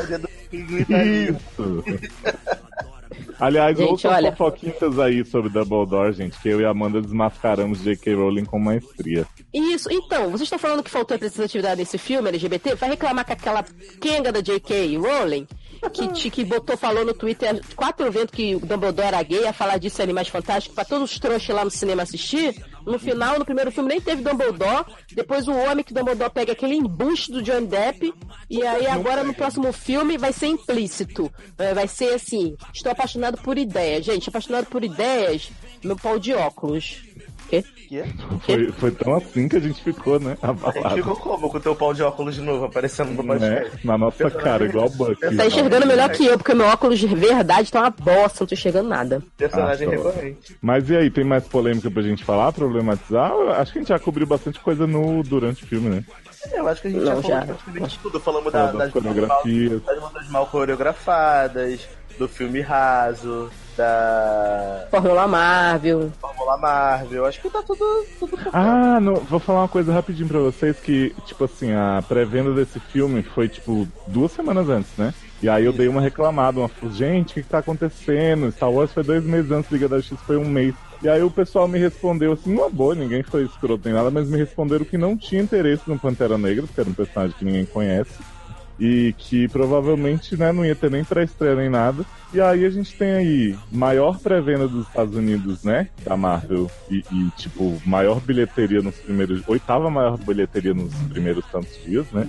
Isso. 0.53 1.85
Aliás, 3.39 3.77
Gente, 3.77 3.91
outras 3.91 4.13
olha. 4.13 4.31
fofoquinhas 4.33 4.99
aí 4.99 5.25
sobre 5.25 5.51
Dumbledore, 5.51 6.13
gente, 6.13 6.39
que 6.41 6.49
eu 6.49 6.61
e 6.61 6.65
Amanda 6.65 7.01
desmascaramos 7.01 7.83
J.K. 7.83 8.15
Rowling 8.15 8.45
com 8.45 8.59
maestria. 8.59 9.27
Isso, 9.53 9.89
então, 9.91 10.25
vocês 10.31 10.43
estão 10.43 10.59
falando 10.59 10.83
que 10.83 10.91
faltou 10.91 11.15
representatividade 11.15 11.81
nesse 11.81 11.99
filme 11.99 12.29
LGBT? 12.29 12.75
Vai 12.77 12.91
reclamar 12.91 13.25
com 13.25 13.33
aquela 13.33 13.65
kenga 14.01 14.31
da 14.33 14.41
J.K. 14.41 14.97
Rowling? 14.99 15.47
Que, 15.91 16.31
que 16.31 16.45
botou, 16.45 16.77
falou 16.77 17.05
no 17.05 17.15
Twitter 17.15 17.61
quatro 17.77 18.07
eventos 18.07 18.35
que 18.35 18.55
o 18.57 18.61
Dumbledore 18.61 19.09
era 19.09 19.23
gay, 19.23 19.47
a 19.47 19.53
falar 19.53 19.79
disso 19.79 20.03
Animais 20.03 20.29
Fantásticos, 20.29 20.75
pra 20.75 20.85
todos 20.85 21.13
os 21.13 21.19
trouxas 21.19 21.55
lá 21.55 21.65
no 21.65 21.71
cinema 21.71 22.03
assistir. 22.03 22.65
No 22.85 22.99
final, 22.99 23.39
no 23.39 23.45
primeiro 23.45 23.71
filme, 23.73 23.89
nem 23.89 24.01
teve 24.01 24.23
Dumbledore. 24.23 24.85
Depois 25.15 25.49
o 25.49 25.53
homem 25.53 25.85
que 25.85 25.95
Dumbledore 25.95 26.31
pega 26.31 26.53
aquele 26.53 26.75
embuste 26.75 27.33
do 27.33 27.43
Johnny 27.43 27.67
Depp. 27.67 28.13
E 28.51 28.63
aí 28.63 28.87
agora 28.87 29.25
no 29.25 29.35
próximo 29.35 29.73
filme 29.73 30.19
vai 30.19 30.33
ser 30.33 30.47
implícito. 30.49 31.33
É, 31.59 31.73
Vai 31.75 31.89
ser 31.89 32.15
assim, 32.15 32.57
estou 32.73 32.93
apaixonado 32.93 33.39
por 33.39 33.59
ideias. 33.59 34.05
Gente, 34.05 34.29
apaixonado 34.29 34.67
por 34.67 34.85
ideias, 34.85 35.51
meu 35.83 35.97
pau 35.97 36.19
de 36.19 36.33
óculos. 36.35 37.03
Quê? 37.49 37.63
Foi, 38.41 38.73
foi 38.73 38.91
tão 38.91 39.15
assim 39.15 39.49
que 39.49 39.57
a 39.57 39.61
gente 39.61 39.83
ficou, 39.83 40.19
né? 40.19 40.37
A 40.43 40.49
gente 40.49 40.67
Abalado. 40.69 40.97
ficou 40.97 41.17
como 41.17 41.51
com 41.51 41.57
o 41.59 41.61
teu 41.61 41.77
pau 41.77 41.93
de 41.95 42.03
óculos 42.03 42.35
de 42.35 42.41
novo 42.41 42.65
aparecendo 42.65 43.11
no 43.13 43.35
Né? 43.35 43.71
Na 43.85 43.97
nossa 43.99 44.31
cara, 44.31 44.65
igual 44.65 44.87
o 44.87 44.91
Buck. 44.91 45.21
Tá 45.37 45.47
enxergando 45.47 45.87
melhor 45.87 46.11
que 46.11 46.25
eu, 46.27 46.37
porque 46.39 46.55
meu 46.55 46.67
óculos 46.67 46.99
de 46.99 47.07
verdade 47.07 47.71
tá 47.71 47.81
uma 47.83 47.91
bosta, 47.91 48.39
não 48.41 48.47
tô 48.49 48.55
enxergando 48.55 48.89
nada. 48.89 49.23
Personagem 49.37 49.87
Ah, 49.87 49.91
recorrente. 49.91 50.57
Mas 50.61 50.89
e 50.91 50.97
aí, 50.97 51.11
tem 51.11 51.25
mais 51.25 51.47
polêmica 51.47 51.91
pra 51.91 52.03
gente 52.03 52.25
falar, 52.25 52.53
problematizar? 52.53 53.31
Eu 53.31 53.53
Acho 53.53 53.73
que 53.73 53.79
a 53.79 53.83
gente 53.83 53.89
já 53.91 53.99
cobriu 53.99 54.27
bastante 54.27 54.59
coisa 54.61 54.87
no, 54.87 55.23
durante 55.23 55.63
o 55.63 55.67
filme, 55.67 55.89
né? 55.91 56.05
Eu 56.53 56.67
acho 56.69 56.83
que 56.83 56.89
a 56.89 56.91
gente 56.91 57.01
Não, 57.01 57.07
já 57.07 57.23
falou 57.23 57.31
já. 57.31 57.41
de 57.41 57.47
praticamente 57.47 57.99
tudo. 58.01 58.21
Falamos 58.21 58.53
da, 58.53 58.59
Falou 58.67 58.79
das 58.79 58.93
das, 58.93 59.03
coreografias. 59.03 59.83
das 59.83 60.01
lutas 60.03 60.29
mal 60.31 60.47
coreografadas, 60.47 61.89
do 62.19 62.29
filme 62.29 62.61
raso, 62.61 63.51
da 63.77 64.87
Fórmula 64.91 65.27
Marvel. 65.27 66.13
Fórmula 66.21 66.57
Marvel. 66.57 67.27
Acho 67.27 67.41
que 67.41 67.51
tá 67.51 67.63
tudo, 67.63 68.07
tudo 68.19 68.39
Ah, 68.53 68.99
não, 69.01 69.17
vou 69.17 69.41
falar 69.41 69.63
uma 69.63 69.69
coisa 69.69 69.93
rapidinho 69.93 70.29
pra 70.29 70.39
vocês 70.39 70.79
que, 70.79 71.15
tipo 71.27 71.45
assim, 71.45 71.73
a 71.73 72.03
pré-venda 72.07 72.53
desse 72.53 72.79
filme 72.79 73.23
foi, 73.23 73.49
tipo, 73.49 73.87
duas 74.07 74.33
semanas 74.33 74.69
antes, 74.69 74.91
né? 74.97 75.13
E 75.43 75.49
aí 75.49 75.65
eu 75.65 75.73
dei 75.73 75.89
uma 75.89 76.01
reclamada, 76.01 76.59
uma 76.59 76.71
gente, 76.91 77.33
o 77.33 77.35
que, 77.35 77.43
que 77.43 77.49
tá 77.49 77.59
acontecendo? 77.59 78.51
Star 78.51 78.71
Wars 78.71 78.93
foi 78.93 79.03
dois 79.03 79.23
meses 79.25 79.51
antes, 79.51 79.71
Liga 79.71 79.89
da 79.89 80.01
X 80.01 80.19
foi 80.27 80.37
um 80.37 80.45
mês. 80.45 80.75
E 81.03 81.09
aí 81.09 81.23
o 81.23 81.31
pessoal 81.31 81.69
me 81.69 81.79
respondeu 81.79 82.33
assim, 82.33 82.55
uma 82.55 82.71
boa, 82.71 82.95
ninguém 82.95 83.23
foi 83.23 83.45
escroto 83.45 83.83
nem 83.85 83.93
nada, 83.93 84.11
mas 84.11 84.27
me 84.27 84.39
responderam 84.39 84.87
que 84.87 84.97
não 84.97 85.17
tinha 85.17 85.43
interesse 85.43 85.83
no 85.87 85.99
Pantera 85.99 86.39
Negra, 86.39 86.63
porque 86.63 86.81
era 86.81 86.89
um 86.89 86.95
personagem 86.95 87.37
que 87.39 87.45
ninguém 87.45 87.67
conhece. 87.67 88.15
E 88.79 89.15
que 89.17 89.47
provavelmente 89.49 90.37
né, 90.37 90.51
não 90.51 90.65
ia 90.65 90.75
ter 90.75 90.91
nem 90.91 91.05
pré-estreia 91.05 91.55
nem 91.55 91.69
nada. 91.71 92.05
E 92.33 92.41
aí 92.41 92.65
a 92.65 92.71
gente 92.71 92.93
tem 92.97 93.13
aí 93.13 93.57
maior 93.71 94.19
pré-venda 94.19 94.67
dos 94.67 94.87
Estados 94.89 95.15
Unidos, 95.15 95.63
né? 95.63 95.89
Da 96.05 96.17
Marvel. 96.17 96.69
E, 96.91 97.05
e, 97.13 97.31
tipo, 97.37 97.81
maior 97.87 98.21
bilheteria 98.21 98.83
nos 98.83 98.97
primeiros. 98.97 99.43
Oitava 99.47 99.89
maior 99.89 100.17
bilheteria 100.19 100.75
nos 100.75 100.93
primeiros 101.09 101.45
tantos 101.53 101.79
dias, 101.85 102.07
né? 102.13 102.27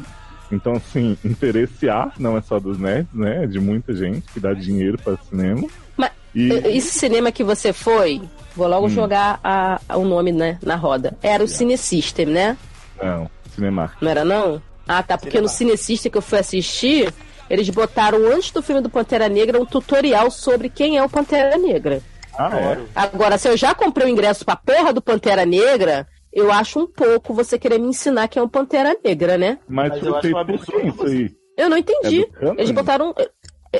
Então, 0.51 0.73
assim, 0.73 1.17
interesse 1.25 1.89
há, 1.89 2.11
não 2.19 2.37
é 2.37 2.41
só 2.41 2.59
dos 2.59 2.77
nerds, 2.77 3.11
né? 3.13 3.43
É 3.43 3.47
de 3.47 3.59
muita 3.59 3.95
gente 3.95 4.31
que 4.31 4.39
dá 4.39 4.53
dinheiro 4.53 4.99
para 5.03 5.17
cinema. 5.17 5.67
Mas 5.97 6.11
E- 6.35 6.49
esse 6.77 6.91
cinema 6.99 7.31
que 7.31 7.43
você 7.43 7.73
foi, 7.73 8.21
vou 8.55 8.67
logo 8.67 8.87
jogar 8.87 9.39
a- 9.43 9.81
a- 9.89 9.97
o 9.97 10.05
nome 10.05 10.31
né, 10.31 10.59
na 10.61 10.75
roda. 10.75 11.17
Era 11.23 11.43
o 11.43 11.47
Cine 11.47 11.75
System, 11.77 12.27
né? 12.27 12.55
Não, 13.01 13.27
Cinemark. 13.55 13.95
Não 13.99 14.11
era 14.11 14.23
não? 14.23 14.61
Ah, 14.87 15.01
tá, 15.01 15.17
porque 15.17 15.41
no 15.41 15.47
Cine 15.47 15.77
System 15.77 16.11
que 16.11 16.17
eu 16.17 16.21
fui 16.21 16.39
assistir, 16.39 17.13
eles 17.49 17.69
botaram 17.69 18.25
antes 18.27 18.51
do 18.51 18.61
filme 18.61 18.81
do 18.81 18.89
Pantera 18.89 19.27
Negra 19.27 19.59
um 19.59 19.65
tutorial 19.65 20.29
sobre 20.29 20.69
quem 20.69 20.97
é 20.97 21.03
o 21.03 21.09
Pantera 21.09 21.57
Negra. 21.57 22.01
Ah, 22.37 22.49
é? 22.57 22.77
Agora, 22.95 23.37
se 23.37 23.47
eu 23.47 23.55
já 23.55 23.73
comprei 23.73 24.07
o 24.07 24.09
ingresso 24.09 24.45
pra 24.45 24.55
porra 24.55 24.91
do 24.91 25.01
Pantera 25.01 25.45
Negra, 25.45 26.07
eu 26.33 26.51
acho 26.51 26.79
um 26.79 26.87
pouco 26.87 27.33
você 27.33 27.57
querer 27.57 27.79
me 27.79 27.87
ensinar 27.87 28.27
quem 28.27 28.41
é 28.41 28.43
o 28.43 28.49
Pantera 28.49 28.95
Negra, 29.03 29.37
né? 29.37 29.57
Mas, 29.67 29.89
Mas 29.89 29.99
foi 29.99 30.09
eu 30.09 30.15
acho 30.17 30.27
um 30.27 30.37
absurdo 30.37 30.87
isso 30.87 31.05
aí? 31.05 31.35
Eu 31.57 31.69
não 31.69 31.77
entendi. 31.77 32.27
É 32.41 32.49
eles 32.57 32.71
botaram. 32.71 33.15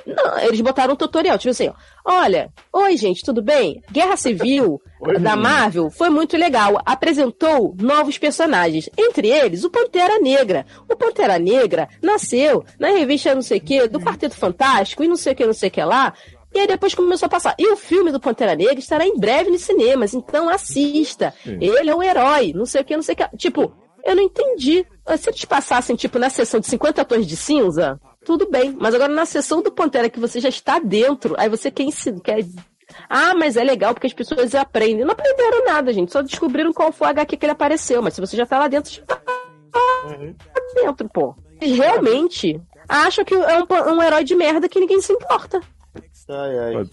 Não, 0.05 0.39
eles 0.39 0.61
botaram 0.61 0.93
um 0.93 0.97
tutorial, 0.97 1.37
tipo 1.37 1.51
assim, 1.51 1.69
ó. 1.69 1.73
Olha, 2.03 2.51
oi 2.71 2.95
gente, 2.97 3.23
tudo 3.23 3.41
bem? 3.41 3.81
Guerra 3.91 4.15
Civil 4.15 4.81
Oi, 5.01 5.19
da. 5.19 5.35
Marvel 5.35 5.89
foi 5.89 6.09
muito 6.09 6.37
legal. 6.37 6.81
Apresentou 6.85 7.75
novos 7.79 8.17
personagens, 8.17 8.89
entre 8.97 9.29
eles 9.29 9.63
o 9.63 9.69
Pantera 9.69 10.19
Negra. 10.19 10.65
O 10.89 10.95
Pantera 10.95 11.37
Negra 11.39 11.87
nasceu 12.01 12.63
na 12.79 12.89
revista 12.89 13.33
não 13.33 13.41
sei 13.41 13.57
o 13.57 13.61
que, 13.61 13.87
do 13.87 13.99
Quarteto 13.99 14.35
Fantástico 14.35 15.03
e 15.03 15.07
não 15.07 15.15
sei 15.15 15.33
o 15.33 15.35
que, 15.35 15.45
não 15.45 15.53
sei 15.53 15.69
o 15.69 15.71
que 15.71 15.83
lá. 15.83 16.13
E 16.53 16.59
aí 16.59 16.67
depois 16.67 16.95
começou 16.95 17.25
a 17.25 17.29
passar. 17.29 17.53
E 17.59 17.67
o 17.71 17.75
filme 17.75 18.11
do 18.11 18.19
Pantera 18.19 18.55
Negra 18.55 18.79
estará 18.79 19.05
em 19.05 19.17
breve 19.17 19.49
nos 19.49 19.61
cinemas, 19.61 20.13
então 20.13 20.49
assista. 20.49 21.33
Ele 21.45 21.89
é 21.89 21.93
o 21.95 22.01
herói, 22.01 22.53
não 22.55 22.65
sei 22.65 22.81
o 22.81 22.85
que, 22.85 22.95
não 22.95 23.03
sei 23.03 23.13
o 23.13 23.17
que. 23.17 23.37
Tipo, 23.37 23.75
eu 24.05 24.15
não 24.15 24.23
entendi. 24.23 24.85
Se 25.17 25.29
eles 25.29 25.43
passassem, 25.43 25.95
tipo, 25.95 26.17
na 26.17 26.29
sessão 26.29 26.59
de 26.59 26.67
50 26.67 27.03
tons 27.03 27.27
de 27.27 27.35
cinza, 27.35 27.99
tudo 28.25 28.49
bem. 28.49 28.75
Mas 28.77 28.93
agora 28.93 29.13
na 29.13 29.25
sessão 29.25 29.61
do 29.61 29.71
Pantera, 29.71 30.09
que 30.09 30.19
você 30.19 30.41
já 30.41 30.49
está 30.49 30.79
dentro, 30.79 31.35
aí 31.37 31.47
você 31.47 31.71
quer 31.71 31.83
ensinar. 31.83 32.19
Quer... 32.19 32.43
Ah, 33.09 33.33
mas 33.35 33.55
é 33.55 33.63
legal 33.63 33.93
porque 33.93 34.07
as 34.07 34.13
pessoas 34.13 34.53
aprendem. 34.53 35.05
Não 35.05 35.11
aprenderam 35.11 35.63
nada, 35.63 35.93
gente. 35.93 36.11
Só 36.11 36.21
descobriram 36.21 36.73
qual 36.73 36.91
foi 36.91 37.07
o 37.07 37.09
HQ 37.11 37.37
que 37.37 37.45
ele 37.45 37.53
apareceu. 37.53 38.01
Mas 38.01 38.15
se 38.15 38.21
você 38.21 38.35
já 38.35 38.45
tá 38.45 38.59
lá 38.59 38.67
dentro, 38.67 38.91
já 38.91 39.03
tá 39.03 39.21
lá 39.25 40.17
dentro, 40.75 41.07
pô. 41.09 41.35
Eles 41.61 41.77
realmente 41.77 42.59
acham 42.89 43.23
que 43.23 43.33
é 43.33 43.63
um, 43.63 43.95
um 43.95 44.03
herói 44.03 44.23
de 44.23 44.35
merda 44.35 44.67
que 44.67 44.79
ninguém 44.79 44.99
se 44.99 45.13
importa. 45.13 45.61
Ai, 46.27 46.57
ai. 46.57 46.85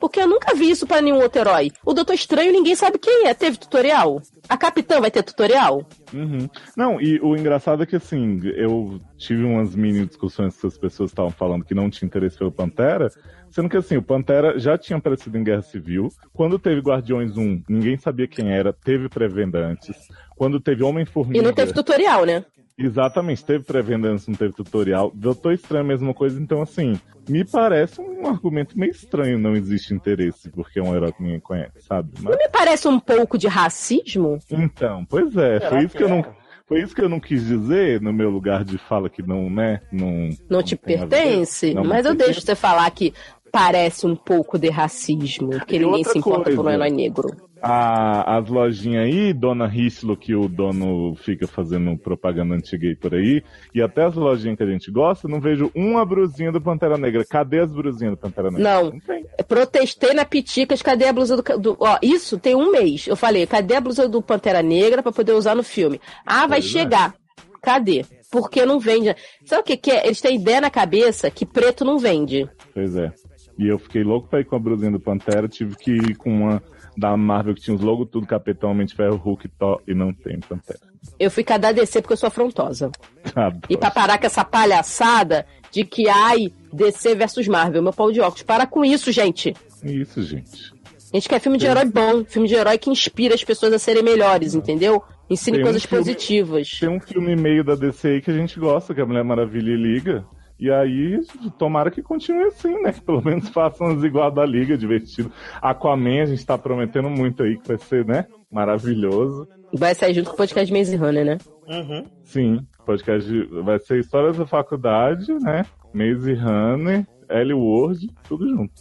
Porque 0.00 0.20
eu 0.20 0.26
nunca 0.26 0.54
vi 0.54 0.70
isso 0.70 0.86
pra 0.86 1.02
nenhum 1.02 1.20
outro 1.20 1.40
herói. 1.40 1.70
O 1.84 1.92
Doutor 1.92 2.14
Estranho 2.14 2.52
ninguém 2.52 2.74
sabe 2.74 2.98
quem 2.98 3.26
é. 3.26 3.34
Teve 3.34 3.58
tutorial? 3.58 4.22
A 4.48 4.56
Capitã 4.56 5.00
vai 5.00 5.10
ter 5.10 5.22
tutorial? 5.22 5.86
Uhum. 6.12 6.48
Não, 6.76 7.00
e 7.00 7.20
o 7.20 7.36
engraçado 7.36 7.82
é 7.82 7.86
que 7.86 7.96
assim, 7.96 8.40
eu 8.56 9.00
tive 9.18 9.44
umas 9.44 9.74
mini 9.74 10.06
discussões 10.06 10.58
que 10.58 10.66
as 10.66 10.78
pessoas 10.78 11.10
estavam 11.10 11.30
falando 11.30 11.64
que 11.64 11.74
não 11.74 11.90
tinha 11.90 12.06
interesse 12.06 12.38
pelo 12.38 12.50
Pantera, 12.50 13.10
sendo 13.50 13.68
que 13.68 13.76
assim, 13.76 13.96
o 13.96 14.02
Pantera 14.02 14.58
já 14.58 14.78
tinha 14.78 14.96
aparecido 14.96 15.36
em 15.36 15.44
Guerra 15.44 15.62
Civil. 15.62 16.08
Quando 16.32 16.58
teve 16.58 16.80
Guardiões 16.80 17.36
1, 17.36 17.62
ninguém 17.68 17.98
sabia 17.98 18.26
quem 18.26 18.50
era, 18.50 18.72
teve 18.72 19.08
pré-venda 19.08 19.58
antes. 19.58 19.96
Quando 20.36 20.60
teve 20.60 20.82
Homem-Formiga. 20.82 21.38
E 21.38 21.42
não 21.42 21.52
teve 21.52 21.74
tutorial, 21.74 22.24
né? 22.24 22.44
Exatamente, 22.78 23.44
teve 23.44 23.64
pré-venda 23.64 24.08
antes, 24.08 24.26
não 24.28 24.34
teve 24.36 24.54
tutorial. 24.54 25.10
Doutor 25.14 25.52
Estranho, 25.52 25.84
a 25.84 25.88
mesma 25.88 26.14
coisa, 26.14 26.40
então 26.40 26.62
assim, 26.62 26.98
me 27.28 27.44
parece 27.44 28.00
um 28.00 28.26
argumento 28.26 28.78
meio 28.78 28.92
estranho, 28.92 29.38
não 29.38 29.56
existe 29.56 29.92
interesse, 29.92 30.48
porque 30.50 30.78
é 30.78 30.82
um 30.82 30.94
herói 30.94 31.12
que 31.12 31.22
ninguém 31.22 31.40
conhece, 31.40 31.80
sabe? 31.82 32.10
Mas, 32.22 32.24
Não 32.24 32.38
me 32.38 32.48
parece 32.48 32.86
um 32.86 33.00
pouco 33.00 33.36
de 33.36 33.48
racismo? 33.48 34.38
então, 34.50 35.04
pois 35.04 35.36
é, 35.36 35.58
Será 35.58 35.70
foi 35.70 35.78
isso 35.80 35.88
que 35.88 35.96
que 35.98 36.04
eu 36.04 36.08
é? 36.08 36.10
não. 36.10 36.38
Foi 36.68 36.82
isso 36.82 36.94
que 36.94 37.00
eu 37.00 37.08
não 37.08 37.18
quis 37.18 37.46
dizer 37.46 37.98
no 38.02 38.12
meu 38.12 38.28
lugar 38.28 38.62
de 38.62 38.76
fala 38.76 39.08
que 39.08 39.22
não, 39.22 39.48
né? 39.48 39.80
Não, 39.90 40.28
Não 40.50 40.62
te 40.62 40.74
a 40.74 40.76
ver. 40.86 40.98
pertence? 41.08 41.72
Não 41.72 41.82
Mas 41.82 42.04
eu 42.04 42.14
deixo 42.14 42.42
você 42.42 42.54
falar 42.54 42.90
que 42.90 43.14
parece 43.50 44.06
um 44.06 44.14
pouco 44.16 44.58
de 44.58 44.68
racismo, 44.70 45.50
porque 45.50 45.76
E 45.76 45.78
ninguém 45.78 46.04
se 46.04 46.18
importa 46.18 46.44
por 46.50 46.52
um 46.52 46.62
coisa. 46.62 46.72
herói 46.74 46.90
negro. 46.90 47.28
A- 47.60 48.36
as 48.38 48.48
lojinhas 48.48 49.04
aí, 49.06 49.32
Dona 49.32 49.66
Rislo, 49.66 50.16
que 50.16 50.32
o 50.34 50.48
dono 50.48 51.16
fica 51.16 51.46
fazendo 51.48 51.96
propaganda 51.98 52.54
anti-gay 52.54 52.94
por 52.94 53.14
aí, 53.14 53.42
e 53.74 53.82
até 53.82 54.04
as 54.04 54.14
lojinhas 54.14 54.56
que 54.56 54.62
a 54.62 54.66
gente 54.66 54.90
gosta, 54.92 55.26
não 55.26 55.40
vejo 55.40 55.68
uma 55.74 56.04
brusinha 56.06 56.52
do 56.52 56.60
Pantera 56.60 56.96
Negra. 56.96 57.24
Cadê 57.28 57.58
as 57.60 57.72
brusinhas 57.72 58.12
do 58.14 58.16
Pantera 58.16 58.50
Negra? 58.50 58.62
Não. 58.82 59.00
tem. 59.00 59.26
Protestei 59.48 60.12
na 60.14 60.24
Piticas, 60.24 60.82
cadê 60.82 61.06
a 61.06 61.12
blusa 61.12 61.36
do, 61.36 61.58
do- 61.58 61.76
Ó, 61.80 61.98
isso 62.00 62.38
tem 62.38 62.54
um 62.54 62.70
mês. 62.70 63.08
Eu 63.08 63.16
falei, 63.16 63.44
cadê 63.46 63.74
a 63.74 63.80
blusa 63.80 64.08
do 64.08 64.22
Pantera 64.22 64.62
Negra 64.62 65.02
pra 65.02 65.10
poder 65.10 65.32
usar 65.32 65.56
no 65.56 65.62
filme? 65.64 66.00
Ah, 66.24 66.46
vai 66.46 66.60
Pois 66.60 66.66
é. 66.66 66.78
chegar. 66.78 67.14
Cadê? 67.60 68.04
Porque 68.30 68.64
não 68.64 68.78
vende. 68.78 69.16
Sabe 69.44 69.62
o 69.62 69.64
que, 69.64 69.76
que 69.76 69.90
é? 69.90 70.04
Eles 70.06 70.20
têm 70.20 70.36
ideia 70.36 70.60
na 70.60 70.70
cabeça 70.70 71.28
que 71.30 71.44
preto 71.44 71.84
não 71.84 71.98
vende. 71.98 72.48
Pois 72.72 72.94
é. 72.94 73.10
E 73.58 73.66
eu 73.66 73.78
fiquei 73.78 74.04
louco 74.04 74.28
pra 74.28 74.40
ir 74.40 74.44
com 74.44 74.54
a 74.56 74.58
brusinha 74.58 74.90
do 74.90 75.00
Pantera, 75.00 75.48
tive 75.48 75.74
que 75.76 75.90
ir 75.90 76.14
com 76.16 76.30
uma 76.30 76.62
da 76.96 77.16
Marvel 77.16 77.54
que 77.54 77.60
tinha 77.60 77.74
os 77.76 77.82
logos 77.82 78.08
tudo, 78.10 78.26
Capitão, 78.26 78.70
Homem 78.70 78.86
de 78.86 78.94
Ferro, 78.94 79.16
Hulk, 79.16 79.48
Thor, 79.58 79.80
e 79.86 79.94
não 79.94 80.12
tem 80.12 80.38
Pantera. 80.40 80.80
Eu 81.18 81.30
fui 81.30 81.44
cada 81.44 81.70
DC 81.72 82.00
porque 82.00 82.12
eu 82.14 82.16
sou 82.16 82.26
afrontosa. 82.28 82.90
Adoro. 83.34 83.60
E 83.68 83.76
pra 83.76 83.90
parar 83.90 84.18
com 84.18 84.26
essa 84.26 84.44
palhaçada 84.44 85.46
de 85.70 85.84
que, 85.84 86.08
ai, 86.08 86.52
DC 86.72 87.14
versus 87.14 87.46
Marvel, 87.48 87.82
meu 87.82 87.92
pau 87.92 88.10
de 88.12 88.20
óculos. 88.20 88.42
Para 88.42 88.66
com 88.66 88.84
isso, 88.84 89.10
gente. 89.12 89.54
Isso, 89.84 90.22
gente. 90.22 90.72
A 91.12 91.16
gente 91.16 91.28
quer 91.28 91.40
filme 91.40 91.56
de 91.56 91.66
herói 91.66 91.84
bom, 91.86 92.24
filme 92.24 92.46
de 92.48 92.54
herói 92.54 92.76
que 92.78 92.90
inspira 92.90 93.34
as 93.34 93.42
pessoas 93.44 93.72
a 93.72 93.78
serem 93.78 94.02
melhores, 94.02 94.54
entendeu? 94.54 95.02
Ensine 95.30 95.56
Tem 95.58 95.62
um 95.62 95.66
coisas 95.66 95.84
filme- 95.84 96.04
positivas. 96.04 96.70
Tem 96.80 96.88
um 96.88 97.00
filme 97.00 97.34
meio 97.36 97.62
da 97.64 97.74
DC 97.74 98.08
aí 98.08 98.20
que 98.20 98.30
a 98.30 98.34
gente 98.34 98.58
gosta, 98.58 98.92
que 98.94 99.00
é 99.00 99.02
a 99.02 99.06
Mulher 99.06 99.24
Maravilha 99.24 99.70
e 99.72 99.76
Liga. 99.76 100.24
E 100.58 100.70
aí, 100.70 101.20
tomara 101.58 101.90
que 101.90 102.02
continue 102.02 102.44
assim, 102.44 102.74
né? 102.82 102.92
Que 102.92 103.00
pelo 103.00 103.22
menos 103.24 103.48
façam 103.50 103.86
as 103.88 104.02
igual 104.02 104.30
da 104.30 104.44
Liga, 104.44 104.76
divertido. 104.76 105.30
Aquaman, 105.62 106.22
a 106.22 106.26
gente 106.26 106.44
tá 106.44 106.58
prometendo 106.58 107.08
muito 107.08 107.42
aí 107.44 107.56
que 107.58 107.68
vai 107.68 107.78
ser, 107.78 108.04
né? 108.04 108.26
Maravilhoso. 108.50 109.46
Vai 109.72 109.94
sair 109.94 110.14
junto 110.14 110.30
com 110.30 110.34
o 110.34 110.38
podcast 110.38 110.72
Maze 110.72 110.96
Runner, 110.96 111.24
né? 111.24 111.38
Uhum. 111.68 112.04
Sim, 112.24 112.66
podcast 112.84 113.30
de- 113.30 113.44
vai 113.62 113.78
ser 113.78 114.00
Histórias 114.00 114.36
da 114.36 114.46
Faculdade, 114.46 115.32
né? 115.34 115.64
Maze 115.94 116.34
Runner, 116.34 117.06
Ellie 117.30 117.54
Ward, 117.54 118.08
tudo 118.26 118.48
junto. 118.48 118.72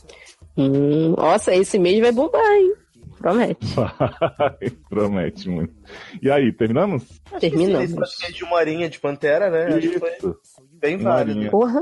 Hum, 0.57 1.13
nossa, 1.15 1.53
esse 1.53 1.77
mês 1.77 1.99
vai 1.99 2.11
bombar, 2.11 2.41
hein? 2.53 2.73
Promete. 3.19 3.65
Vai, 3.75 4.71
Promete 4.89 5.49
muito. 5.49 5.73
E 6.21 6.29
aí, 6.29 6.51
terminamos? 6.53 7.19
Terminamos. 7.39 7.85
Esse 7.85 7.95
podcast 7.95 8.33
de 8.33 8.43
uma 8.43 8.55
horinha 8.57 8.89
de 8.89 8.99
Pantera, 8.99 9.49
né? 9.49 9.75
Acho 9.75 9.89
que 9.89 9.99
foi 9.99 10.11
Isso. 10.17 10.35
Bem 10.79 10.97
válido. 10.97 11.49
Porra. 11.49 11.81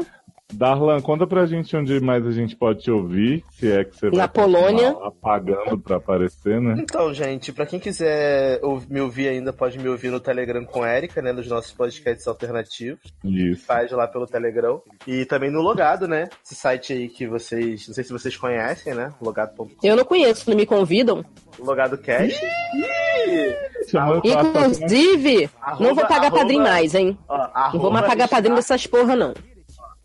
Darlan, 0.56 1.01
conta 1.01 1.25
pra 1.25 1.45
gente 1.48 1.75
onde 1.75 1.99
mais 1.99 2.25
a 2.25 2.32
gente 2.32 2.56
pode 2.56 2.82
te 2.83 2.91
ouvir, 2.91 3.43
se 3.51 3.69
é 3.72 3.83
que 3.83 3.95
você 3.95 4.09
vai 4.09 4.19
Na 4.19 4.27
Polônia. 4.27 4.95
apagando 5.01 5.80
pra 5.80 5.98
aparecer, 5.98 6.61
né? 6.61 6.75
Então, 6.80 7.11
gente, 7.14 7.51
pra 7.51 7.65
quem 7.65 7.80
quiser 7.80 8.61
me 8.88 9.01
ouvir 9.01 9.27
ainda, 9.27 9.51
pode 9.51 9.80
me 9.80 9.90
ouvir 9.90 10.11
no 10.11 10.19
Telegram 10.19 10.64
com 10.64 10.83
a 10.83 10.95
Erika, 10.95 11.22
né? 11.22 11.33
Nos 11.33 11.48
nossos 11.48 11.72
podcasts 11.74 12.27
alternativos. 12.27 12.99
Isso. 13.24 13.65
Faz 13.65 13.91
lá 13.91 14.07
pelo 14.07 14.27
Telegram. 14.27 14.82
E 15.07 15.25
também 15.25 15.51
no 15.51 15.61
Logado, 15.61 16.07
né? 16.07 16.30
Esse 16.45 16.53
site 16.56 16.93
aí 16.93 17.09
que 17.09 17.27
vocês. 17.27 17.88
Não 17.88 17.95
sei 17.95 18.03
se 18.03 18.14
vocês 18.14 18.38
conhecem, 18.38 18.93
né? 18.93 19.11
Logado.com. 19.19 19.67
Eu 19.83 19.95
não 19.95 20.06
conheço, 20.06 20.48
não 20.49 20.56
me 20.56 20.65
convidam. 20.65 21.25
Logado 21.59 21.98
Cash. 21.98 22.40
Pra- 23.91 24.22
Inclusive, 24.24 25.49
Arroba- 25.61 25.83
não 25.83 25.95
vou 25.95 26.03
pagar 26.06 26.27
arroba- 26.27 26.38
padrinho 26.38 26.64
mais, 26.64 26.93
hein? 26.93 27.17
Ó, 27.27 27.48
Não 27.74 27.80
vou 27.82 27.91
mais 27.91 28.06
pagar 28.06 28.27
padrinho 28.27 28.56
dessas 28.56 28.85
porra, 28.88 29.15
não. 29.15 29.33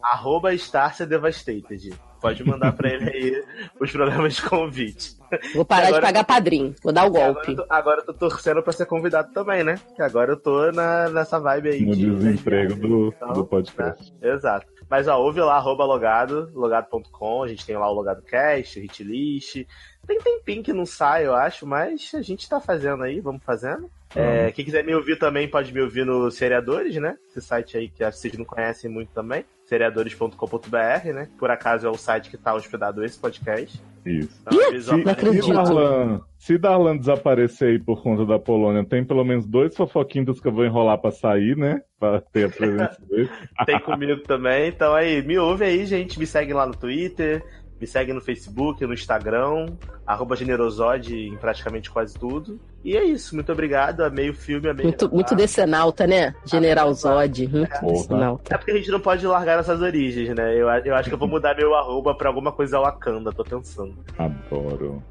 Arroba 0.03 0.53
Starcia 0.55 1.07
Devastated. 1.07 1.93
Pode 2.21 2.45
mandar 2.45 2.73
pra 2.73 2.91
ele 2.91 3.09
aí 3.11 3.45
os 3.81 3.91
programas 3.91 4.35
de 4.35 4.43
convite. 4.43 5.17
Vou 5.55 5.65
parar 5.65 5.87
Agora- 5.89 6.01
de 6.01 6.07
pagar 6.07 6.25
padrinho. 6.25 6.75
Vou 6.83 6.93
dar 6.93 7.05
o 7.05 7.07
Agora 7.07 7.33
golpe. 7.33 7.51
eu, 7.53 7.57
tô, 7.57 7.67
agora 7.71 8.01
eu 8.01 8.07
tô 8.07 8.13
torcendo 8.13 8.63
pra 8.63 8.73
ser 8.73 8.85
convidado 8.87 9.33
também, 9.33 9.65
né? 9.65 9.77
Que 9.97 10.03
agora 10.03 10.33
eu 10.33 10.37
tô 10.37 10.71
na, 10.73 11.09
nessa 11.09 11.39
vibe 11.41 11.71
aí. 11.71 11.87
No 11.87 11.95
de- 11.97 12.11
desemprego 12.15 12.75
do, 12.75 13.15
Então, 13.17 13.33
do 13.33 13.47
podcast. 13.47 14.13
Exato. 14.21 14.67
Mas 14.91 15.07
ó, 15.09 15.19
ouve 15.19 15.41
lá, 15.41 15.55
arroba 15.57 15.85
logado, 15.85 16.51
logado.com, 16.53 17.45
a 17.45 17.49
gente 17.49 17.65
tem 17.65 17.77
lá 17.77 17.89
o 17.89 17.95
Logado 17.95 18.23
Cast, 18.23 18.81
Hitlist. 18.81 19.65
Tem 20.07 20.19
tempinho 20.19 20.63
que 20.65 20.73
não 20.73 20.85
sai, 20.85 21.27
eu 21.27 21.35
acho, 21.35 21.65
mas 21.67 22.11
a 22.15 22.21
gente 22.23 22.49
tá 22.49 22.61
fazendo 22.61 23.05
aí, 23.05 23.21
vamos 23.21 23.43
fazendo. 23.45 23.89
É, 24.17 24.51
quem 24.51 24.65
quiser 24.65 24.85
me 24.85 24.93
ouvir 24.95 25.17
também 25.17 25.49
pode 25.49 25.73
me 25.73 25.81
ouvir 25.81 26.05
no 26.05 26.29
Seriadores, 26.33 26.97
né? 26.97 27.17
Esse 27.29 27.41
site 27.41 27.79
aí 27.79 27.89
que 27.89 28.05
vocês 28.05 28.37
não 28.37 28.45
conhecem 28.45 28.91
muito 28.91 29.13
também. 29.13 29.45
Seriadores.com.br, 29.71 31.13
né? 31.15 31.29
Por 31.39 31.49
acaso 31.49 31.87
é 31.87 31.91
o 31.91 31.95
site 31.95 32.29
que 32.29 32.37
tá 32.37 32.53
hospedado 32.53 33.05
esse 33.05 33.17
podcast. 33.17 33.81
Isso. 34.05 34.43
Então, 34.43 35.33
Se, 35.33 35.53
lá. 35.53 35.63
Darlan, 35.63 36.21
se 36.37 36.59
Darlan 36.59 36.97
desaparecer 36.97 37.69
aí 37.69 37.79
por 37.79 38.03
conta 38.03 38.27
da 38.27 38.37
Polônia, 38.37 38.85
tem 38.85 39.05
pelo 39.05 39.25
menos 39.25 39.47
dois 39.47 39.77
fofoquinhos 39.77 40.41
que 40.41 40.49
eu 40.49 40.53
vou 40.53 40.65
enrolar 40.65 40.99
pra 40.99 41.13
sair, 41.13 41.57
né? 41.57 41.83
Pra 42.01 42.21
ter 42.21 42.47
a 42.47 42.49
presença 42.49 43.01
dele. 43.09 43.31
Tem 43.65 43.79
comigo 43.79 44.21
também. 44.23 44.71
Então 44.71 44.93
aí, 44.93 45.23
me 45.23 45.39
ouve 45.39 45.65
aí, 45.65 45.87
gente. 45.87 46.19
Me 46.19 46.27
segue 46.27 46.53
lá 46.53 46.67
no 46.67 46.75
Twitter, 46.75 47.41
me 47.81 47.87
segue 47.87 48.13
no 48.13 48.21
Facebook, 48.21 48.85
no 48.85 48.93
Instagram, 48.93 49.67
arroba 50.05 50.35
generosode 50.35 51.15
em 51.15 51.37
praticamente 51.37 51.93
quase 51.93 52.19
tudo. 52.19 52.61
E 52.83 52.97
é 52.97 53.05
isso, 53.05 53.35
muito 53.35 53.53
obrigado. 53.53 54.01
Amei 54.03 54.31
o 54.31 54.35
filme, 54.35 54.69
amei 54.71 54.85
Muito, 54.85 55.01
gravar. 55.01 55.15
muito 55.15 55.35
decenalta, 55.35 56.07
né? 56.07 56.35
General 56.47 56.93
Zod. 56.95 57.47
Muito 57.49 57.79
Porra. 57.81 57.93
decenalta. 57.93 58.55
É 58.55 58.57
porque 58.59 58.71
a 58.73 58.77
gente 58.77 58.91
não 58.91 59.01
pode 59.01 59.27
largar 59.27 59.59
nossas 59.59 59.83
origens, 59.83 60.35
né? 60.35 60.55
Eu, 60.55 60.67
eu 60.69 60.95
acho 60.95 61.09
que 61.11 61.15
eu 61.15 61.19
vou 61.19 61.29
mudar 61.29 61.55
meu 61.57 61.75
arroba 61.75 62.15
pra 62.15 62.29
alguma 62.29 62.53
coisa 62.53 62.81
Wakanda, 62.81 63.33
tô 63.33 63.45
pensando. 63.45 63.95
Adoro. 64.19 65.03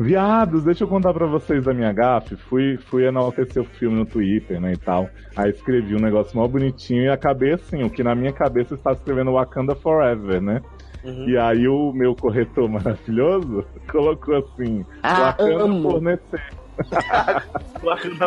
Viados, 0.00 0.64
deixa 0.64 0.84
eu 0.84 0.88
contar 0.88 1.12
pra 1.12 1.26
vocês 1.26 1.62
da 1.64 1.74
minha 1.74 1.92
gafe. 1.92 2.34
Fui, 2.36 2.78
fui 2.78 3.04
enaltecer 3.04 3.60
o 3.62 3.66
filme 3.66 3.96
no 3.98 4.06
Twitter, 4.06 4.58
né, 4.60 4.72
e 4.72 4.76
tal. 4.78 5.08
Aí 5.36 5.50
escrevi 5.50 5.94
um 5.94 6.00
negócio 6.00 6.36
mal 6.38 6.48
bonitinho 6.48 7.02
e 7.02 7.08
acabei 7.10 7.52
assim, 7.54 7.82
o 7.82 7.90
que 7.90 8.02
na 8.02 8.14
minha 8.14 8.32
cabeça 8.32 8.74
está 8.74 8.92
escrevendo 8.92 9.32
Wakanda 9.32 9.74
Forever, 9.74 10.40
né? 10.40 10.62
Uhum. 11.04 11.28
E 11.28 11.36
aí 11.36 11.68
o 11.68 11.92
meu 11.92 12.14
corretor 12.14 12.68
maravilhoso 12.70 13.64
colocou 13.90 14.36
assim, 14.36 14.84
Ah, 15.02 15.32
Wakanda 15.36 15.64
amo. 15.64 15.90
fornecer. 15.90 16.42
Wakanda 17.82 18.26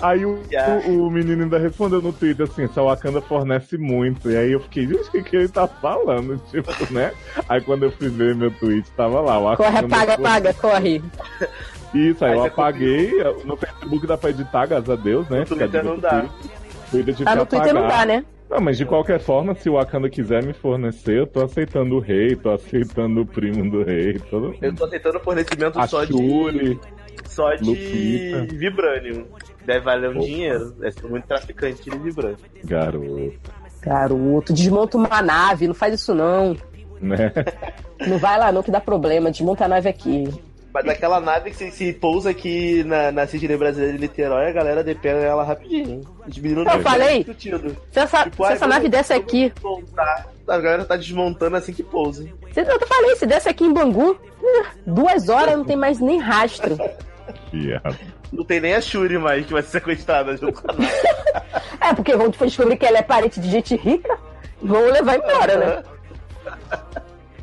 Aí 0.00 0.24
o, 0.24 0.42
o, 0.86 1.06
o 1.06 1.10
menino 1.10 1.44
ainda 1.44 1.58
respondeu 1.58 2.02
no 2.02 2.12
Twitter 2.12 2.46
assim, 2.46 2.64
essa 2.64 2.82
Wakanda 2.82 3.20
fornece 3.20 3.78
muito. 3.78 4.30
E 4.30 4.36
aí 4.36 4.52
eu 4.52 4.60
fiquei, 4.60 4.86
gente, 4.86 5.08
o 5.08 5.10
que, 5.10 5.22
que 5.22 5.36
ele 5.36 5.48
tá 5.48 5.66
falando? 5.66 6.38
Tipo, 6.50 6.70
né? 6.92 7.12
Aí 7.48 7.60
quando 7.60 7.84
eu 7.84 7.92
fui 7.92 8.08
ver 8.08 8.34
meu 8.34 8.50
tweet, 8.50 8.90
tava 8.92 9.20
lá, 9.20 9.38
Wakanda 9.38 9.56
Corre, 9.56 9.78
apaga, 9.78 10.14
apaga, 10.14 10.54
corre. 10.54 11.02
Isso, 11.94 12.24
aí 12.24 12.32
Aí 12.32 12.36
eu 12.36 12.42
você 12.42 12.48
apaguei. 12.48 13.12
No 13.44 13.56
Facebook 13.56 14.06
dá 14.06 14.18
pra 14.18 14.30
editar, 14.30 14.66
graças 14.66 14.90
a 14.90 14.96
Deus, 14.96 15.28
né? 15.28 15.40
No 15.40 15.46
Twitter 15.46 15.84
não 15.84 15.98
dá. 15.98 16.26
Twitter 16.90 17.14
tive 17.14 17.28
Ah, 17.28 17.34
no 17.36 17.46
Twitter 17.46 17.74
não 17.74 17.88
dá, 17.88 18.04
né? 18.04 18.24
Não, 18.50 18.60
mas 18.60 18.78
de 18.78 18.86
qualquer 18.86 19.20
forma, 19.20 19.54
se 19.54 19.68
o 19.68 19.74
Wakanda 19.74 20.08
quiser 20.08 20.42
me 20.44 20.54
fornecer, 20.54 21.18
eu 21.18 21.26
tô 21.26 21.44
aceitando 21.44 21.96
o 21.96 22.00
rei, 22.00 22.34
tô 22.34 22.50
aceitando 22.50 23.20
o 23.20 23.26
primo 23.26 23.70
do 23.70 23.82
rei, 23.84 24.18
todo 24.30 24.54
Eu 24.62 24.74
tô 24.74 24.84
aceitando 24.86 25.20
fornecimento 25.20 25.78
A 25.78 25.86
só 25.86 26.04
de. 26.04 26.12
Shuri, 26.12 26.80
Só 27.26 27.54
de 27.54 27.64
Lupita. 27.64 28.56
Vibranium. 28.56 29.26
Deve 29.66 29.80
valer 29.80 30.08
um 30.10 30.16
Opa. 30.16 30.20
dinheiro. 30.26 30.70
Deve 30.72 30.92
ser 30.92 31.06
muito 31.08 31.26
traficante 31.26 31.82
de 31.90 31.98
Vibranium. 31.98 32.36
garoto, 32.64 33.32
Garoto, 33.82 34.52
desmonta 34.52 34.96
uma 34.96 35.20
nave, 35.22 35.66
não 35.68 35.74
faz 35.74 35.94
isso 35.94 36.14
não. 36.14 36.56
né? 37.00 37.32
Não 38.06 38.16
vai 38.18 38.38
lá 38.38 38.50
não 38.50 38.62
que 38.62 38.70
dá 38.70 38.80
problema, 38.80 39.30
desmonta 39.30 39.66
a 39.66 39.68
nave 39.68 39.88
aqui. 39.88 40.24
Mas 40.78 40.84
daquela 40.84 41.20
nave 41.20 41.50
que 41.50 41.56
se, 41.56 41.70
se 41.72 41.92
pousa 41.92 42.30
aqui 42.30 42.84
na, 42.84 43.10
na 43.10 43.26
brasileira 43.26 43.92
de 43.94 43.98
Niterói, 43.98 44.48
a 44.48 44.52
galera 44.52 44.84
depena 44.84 45.18
ela 45.18 45.42
rapidinho. 45.42 45.90
hein? 45.90 46.00
Os 46.26 46.38
meninos 46.38 46.72
Eu 46.72 46.80
falei. 46.82 47.26
Se 47.36 47.98
essa, 47.98 48.24
Tipo, 48.24 48.46
se 48.46 48.52
essa 48.52 48.66
nave 48.66 48.88
desce 48.88 49.12
aqui. 49.12 49.52
A 50.46 50.58
galera 50.58 50.84
tá 50.84 50.96
desmontando 50.96 51.56
assim 51.56 51.72
que 51.72 51.82
pousa. 51.82 52.22
hein? 52.22 52.32
eu 52.56 52.86
falei, 52.86 53.16
se 53.16 53.26
desce 53.26 53.48
aqui 53.48 53.64
em 53.64 53.72
Bangu, 53.72 54.16
duas 54.86 55.28
horas 55.28 55.56
não 55.56 55.64
tem 55.64 55.76
mais 55.76 55.98
nem 55.98 56.18
rastro. 56.20 56.78
Não 58.32 58.44
tem 58.44 58.60
nem 58.60 58.74
a 58.74 58.80
Shuri 58.80 59.18
mais 59.18 59.44
que 59.44 59.52
vai 59.52 59.62
ser 59.62 59.70
sequestrada 59.72 60.36
junto 60.36 60.62
com 60.62 60.70
a 60.70 60.74
nave. 60.74 60.92
É, 61.80 61.94
porque 61.94 62.14
vão 62.16 62.28
descobrir 62.28 62.76
que 62.76 62.84
ela 62.84 62.98
é 62.98 63.02
parente 63.02 63.40
de 63.40 63.48
gente 63.50 63.74
rica, 63.76 64.18
vão 64.60 64.84
levar 64.90 65.16
embora, 65.16 65.56
né? 65.56 65.82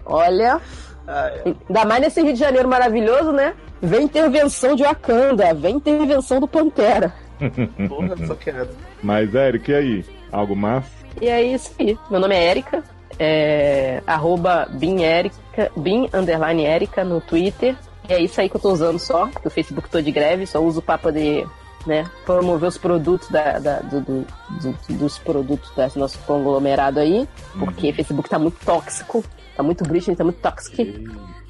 Olha, 0.05 0.61
Ah, 1.07 1.29
é. 1.33 1.43
ainda 1.67 1.85
mais 1.85 2.01
nesse 2.01 2.21
Rio 2.21 2.33
de 2.33 2.39
Janeiro 2.39 2.67
maravilhoso, 2.67 3.31
né? 3.31 3.53
Vem 3.81 4.03
intervenção 4.03 4.75
de 4.75 4.83
Wakanda, 4.83 5.53
vem 5.53 5.75
intervenção 5.75 6.39
do 6.39 6.47
Pantera. 6.47 7.13
Porra, 7.87 8.15
só 8.25 8.33
quero. 8.35 8.69
Mas, 9.03 9.33
Eric, 9.35 9.69
e 9.71 9.75
aí? 9.75 10.05
Algo 10.31 10.55
mais? 10.55 10.85
E 11.21 11.27
é 11.27 11.43
isso 11.43 11.71
aí. 11.79 11.97
Meu 12.09 12.19
nome 12.19 12.35
é 12.35 12.49
Erika. 12.49 12.83
É, 13.17 14.01
arroba 14.05 14.67
BinErica, 14.71 15.71
Bin 15.77 16.09
underline 16.13 16.65
Erika 16.65 17.03
no 17.03 17.21
Twitter. 17.21 17.75
E 18.09 18.13
é 18.13 18.19
isso 18.21 18.39
aí 18.41 18.49
que 18.49 18.55
eu 18.57 18.61
tô 18.61 18.71
usando 18.71 18.99
só, 18.99 19.27
porque 19.27 19.47
o 19.47 19.51
Facebook 19.51 19.89
tô 19.89 20.01
de 20.01 20.11
greve, 20.11 20.45
só 20.45 20.59
uso 20.61 20.81
pra 20.81 20.97
poder 20.97 21.47
né, 21.87 22.03
promover 22.25 22.67
os 22.69 22.77
produtos 22.77 23.29
da, 23.29 23.57
da- 23.59 23.79
do- 23.79 24.01
do- 24.01 24.27
do- 24.61 24.93
dos 24.97 25.17
produtos 25.19 25.71
desse 25.75 25.97
nosso 25.97 26.17
conglomerado 26.19 26.99
aí, 26.99 27.27
porque 27.57 27.89
o 27.89 27.93
Facebook 27.93 28.29
tá 28.29 28.37
muito 28.39 28.57
tóxico, 28.65 29.23
tá 29.55 29.63
muito 29.63 29.83
bleaching, 29.83 30.15
tá 30.15 30.23
muito 30.23 30.39
tóxico. 30.39 30.83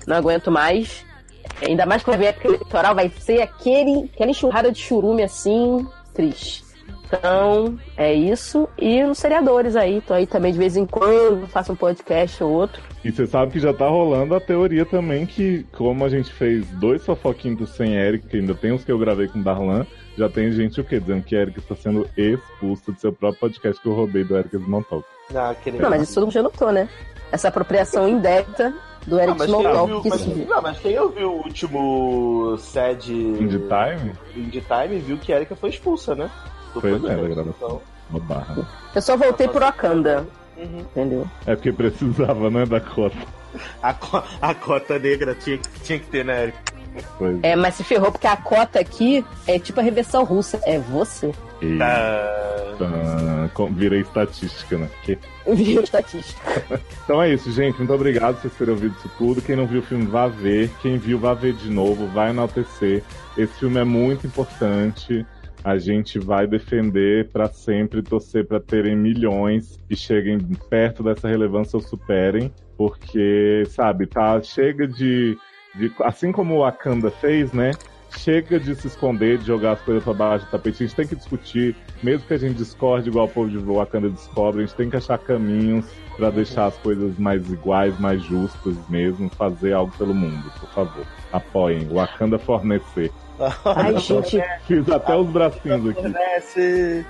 Não 0.08 0.16
aguento 0.16 0.52
mais. 0.52 1.06
Ainda 1.62 1.86
mais 1.86 2.04
quando 2.04 2.18
vem 2.18 2.28
a 2.28 2.30
época 2.32 2.48
eleitoral, 2.48 2.96
vai 2.96 3.10
ser 3.10 3.42
aquele, 3.42 4.10
aquela 4.14 4.32
enxurrada 4.32 4.72
de 4.72 4.80
churume 4.80 5.24
assim, 5.24 5.86
triste. 6.14 6.66
Então, 7.06 7.78
é 7.96 8.14
isso. 8.14 8.68
E 8.78 9.04
nos 9.04 9.20
seriadores 9.20 9.76
aí, 9.76 10.02
tô 10.02 10.14
aí 10.14 10.26
também 10.26 10.52
de 10.52 10.58
vez 10.58 10.76
em 10.76 10.86
quando, 10.86 11.48
faço 11.48 11.72
um 11.72 11.76
podcast 11.76 12.44
ou 12.44 12.52
outro. 12.52 12.82
E 13.04 13.12
você 13.12 13.28
sabe 13.28 13.52
que 13.52 13.60
já 13.60 13.72
tá 13.72 13.88
rolando 13.88 14.34
a 14.34 14.40
teoria 14.40 14.86
também 14.86 15.26
que, 15.26 15.64
como 15.72 16.04
a 16.04 16.10
gente 16.10 16.32
fez 16.34 16.66
dois 16.72 17.06
fofoquinhos 17.06 17.70
sem 17.70 17.96
Eric, 17.96 18.28
que 18.28 18.38
ainda 18.38 18.56
tem 18.56 18.72
os 18.72 18.84
que 18.84 18.92
eu 18.92 18.98
gravei 18.98 19.28
com 19.28 19.40
o 19.40 19.44
Darlan, 19.44 19.86
já 20.18 20.28
tem 20.28 20.52
gente 20.52 20.82
o 20.82 20.84
quê? 20.84 21.00
Dizendo 21.00 21.24
que 21.24 21.36
Eric 21.36 21.60
está 21.60 21.76
sendo 21.76 22.10
expulso 22.18 22.92
do 22.92 23.00
seu 23.00 23.14
próprio 23.14 23.42
podcast 23.42 23.82
que 23.82 23.88
eu 23.88 23.94
roubei 23.94 24.24
do 24.24 24.36
Eric 24.36 24.56
Smalltalk. 24.56 25.06
Ah, 25.34 25.52
aquele 25.52 25.78
Não, 25.78 25.90
mas 25.90 26.04
isso 26.04 26.16
todo 26.16 26.24
mundo 26.24 26.34
já 26.34 26.42
notou, 26.42 26.72
né? 26.72 26.90
Essa 27.32 27.48
apropriação 27.50 28.08
indébita 28.08 28.74
do 29.06 29.20
Eric 29.20 29.38
mas 29.38 29.46
quem 29.48 29.56
ouviu, 29.56 29.72
Smalltalk. 29.72 30.02
que 30.04 30.10
mas, 30.10 30.48
não, 30.48 30.62
mas 30.62 30.80
quem 30.80 31.00
ouviu 31.00 31.32
o 31.32 31.38
último 31.44 32.58
SED 32.58 33.14
Indie 33.14 33.60
Time? 33.60 34.14
Indie 34.36 34.62
Time 34.62 35.00
viu 35.00 35.18
que 35.18 35.32
a 35.34 35.36
Erika 35.38 35.56
foi 35.56 35.70
expulsa, 35.70 36.16
né? 36.16 36.30
Do 36.74 36.82
Pois 36.82 36.94
é, 36.96 36.98
podcast, 37.00 37.22
da 37.22 37.28
gravação. 37.36 37.54
então. 37.68 37.82
Uma 38.10 38.20
barra. 38.20 38.68
Eu 38.94 39.02
só 39.02 39.18
voltei 39.18 39.48
pro 39.48 39.60
Wakanda. 39.60 40.28
Uhum. 40.58 40.80
Entendeu? 40.80 41.28
É 41.46 41.56
porque 41.56 41.72
precisava, 41.72 42.50
né, 42.50 42.66
da 42.66 42.80
cota. 42.80 43.18
A, 43.82 43.94
co- 43.94 44.24
a 44.42 44.54
cota 44.54 44.98
negra 45.00 45.36
tinha, 45.36 45.58
que- 45.58 45.80
tinha 45.82 46.00
que 46.00 46.06
ter, 46.08 46.24
né, 46.24 46.44
Erika? 46.44 46.60
Pois 47.18 47.40
É, 47.44 47.56
mas 47.56 47.76
se 47.76 47.84
ferrou 47.84 48.12
porque 48.12 48.28
a 48.28 48.38
cota 48.38 48.80
aqui 48.80 49.24
é 49.48 49.58
tipo 49.60 49.80
a 49.80 49.84
reversão 49.84 50.24
russa. 50.24 50.60
É 50.66 50.78
você. 50.80 51.32
E, 51.62 51.78
Ah, 51.82 53.50
virei 53.72 54.02
estatística, 54.02 54.78
né? 54.78 54.90
Que- 55.04 55.18
Viu 55.48 55.82
estatística. 55.82 56.42
Então 57.04 57.22
é 57.22 57.32
isso, 57.34 57.52
gente. 57.52 57.78
Muito 57.78 57.94
obrigado 57.94 58.36
por 58.36 58.42
vocês 58.42 58.54
terem 58.58 58.74
ouvido 58.74 58.96
isso 58.98 59.10
tudo. 59.18 59.42
Quem 59.42 59.56
não 59.56 59.68
viu 59.68 59.80
o 59.80 59.84
filme, 59.84 60.06
vá 60.06 60.28
ver. 60.28 60.70
Quem 60.82 60.98
viu, 60.98 61.20
vá 61.20 61.34
ver 61.36 61.54
de 61.54 61.70
novo. 61.70 62.08
Vai 62.08 62.32
enaltecer. 62.32 63.04
Esse 63.38 63.54
filme 63.60 63.80
é 63.80 63.84
muito 63.84 64.26
importante. 64.26 65.26
A 65.64 65.78
gente 65.78 66.18
vai 66.20 66.46
defender 66.48 67.30
pra 67.32 67.48
sempre, 67.48 68.02
torcer 68.02 68.46
pra 68.48 68.60
terem 68.60 68.96
milhões 68.96 69.78
que 69.88 69.96
cheguem 69.96 70.38
perto 70.70 71.04
dessa 71.04 71.28
relevância 71.28 71.78
ou 71.78 71.82
superem. 71.84 72.52
Porque, 72.78 73.64
sabe, 73.70 74.06
tá, 74.08 74.42
chega 74.42 74.88
de, 74.88 75.38
de. 75.78 75.92
Assim 76.04 76.32
como 76.32 76.56
o 76.56 76.60
Wakanda 76.60 77.12
fez, 77.12 77.52
né? 77.54 77.72
Chega 78.18 78.60
de 78.60 78.76
se 78.76 78.88
esconder, 78.88 79.38
de 79.38 79.46
jogar 79.46 79.74
as 79.74 79.82
coisas 79.82 80.04
pra 80.04 80.14
baixo 80.14 80.46
do 80.46 80.52
tapete. 80.52 80.84
A 80.84 80.88
gente 80.88 80.96
tem 80.96 81.08
que 81.08 81.16
discutir, 81.16 81.76
mesmo 82.02 82.26
que 82.26 82.34
a 82.34 82.38
gente 82.38 82.56
discorde 82.56 83.10
igual 83.10 83.26
o 83.26 83.30
povo 83.30 83.50
de 83.50 83.58
Wakanda 83.58 84.10
descobre, 84.10 84.64
a 84.64 84.66
gente 84.66 84.76
tem 84.76 84.90
que 84.90 84.96
achar 84.96 85.18
caminhos 85.18 85.86
pra 86.16 86.30
deixar 86.30 86.68
as 86.68 86.78
coisas 86.78 87.18
mais 87.20 87.50
iguais, 87.52 88.00
mais 88.00 88.24
justas 88.24 88.76
mesmo, 88.88 89.30
fazer 89.32 89.74
algo 89.74 89.92
pelo 89.98 90.14
mundo, 90.14 90.50
por 90.60 90.70
favor. 90.70 91.06
Apoiem. 91.34 91.90
Wakanda 91.90 92.40
fornecer. 92.40 93.12
Ai, 93.66 93.98
gente. 93.98 94.42
Fiz 94.66 94.90
até 94.90 95.16
os 95.16 95.28
bracinhos 95.28 95.90
aqui. 95.90 96.02
Fornece. 96.02 97.06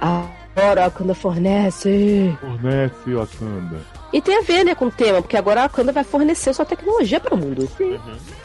Agora 0.00 0.82
Wakanda 0.82 1.14
fornece. 1.14 2.38
Fornece, 2.40 3.14
Wakanda. 3.14 3.97
E 4.12 4.22
tem 4.22 4.38
a 4.38 4.42
ver, 4.42 4.64
né, 4.64 4.74
com 4.74 4.86
o 4.86 4.90
tema, 4.90 5.20
porque 5.20 5.36
agora 5.36 5.60
a 5.60 5.62
Wakanda 5.64 5.92
vai 5.92 6.04
fornecer 6.04 6.54
sua 6.54 6.64
tecnologia 6.64 7.20
para 7.20 7.34
o 7.34 7.38
mundo. 7.38 7.68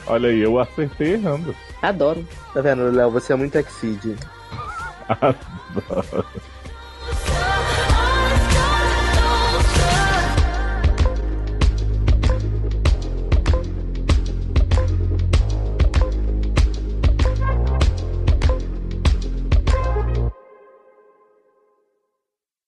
Olha 0.06 0.30
aí, 0.30 0.40
eu 0.40 0.59
acertei 0.59 1.14
errando. 1.14 1.56
Adoro. 1.82 2.27
Tá 2.53 2.61
vendo, 2.61 2.92
Léo? 2.92 3.11
Você 3.11 3.32
é 3.33 3.35
muito 3.35 3.58
Exceed. 3.58 4.17
Adoro. 5.08 6.25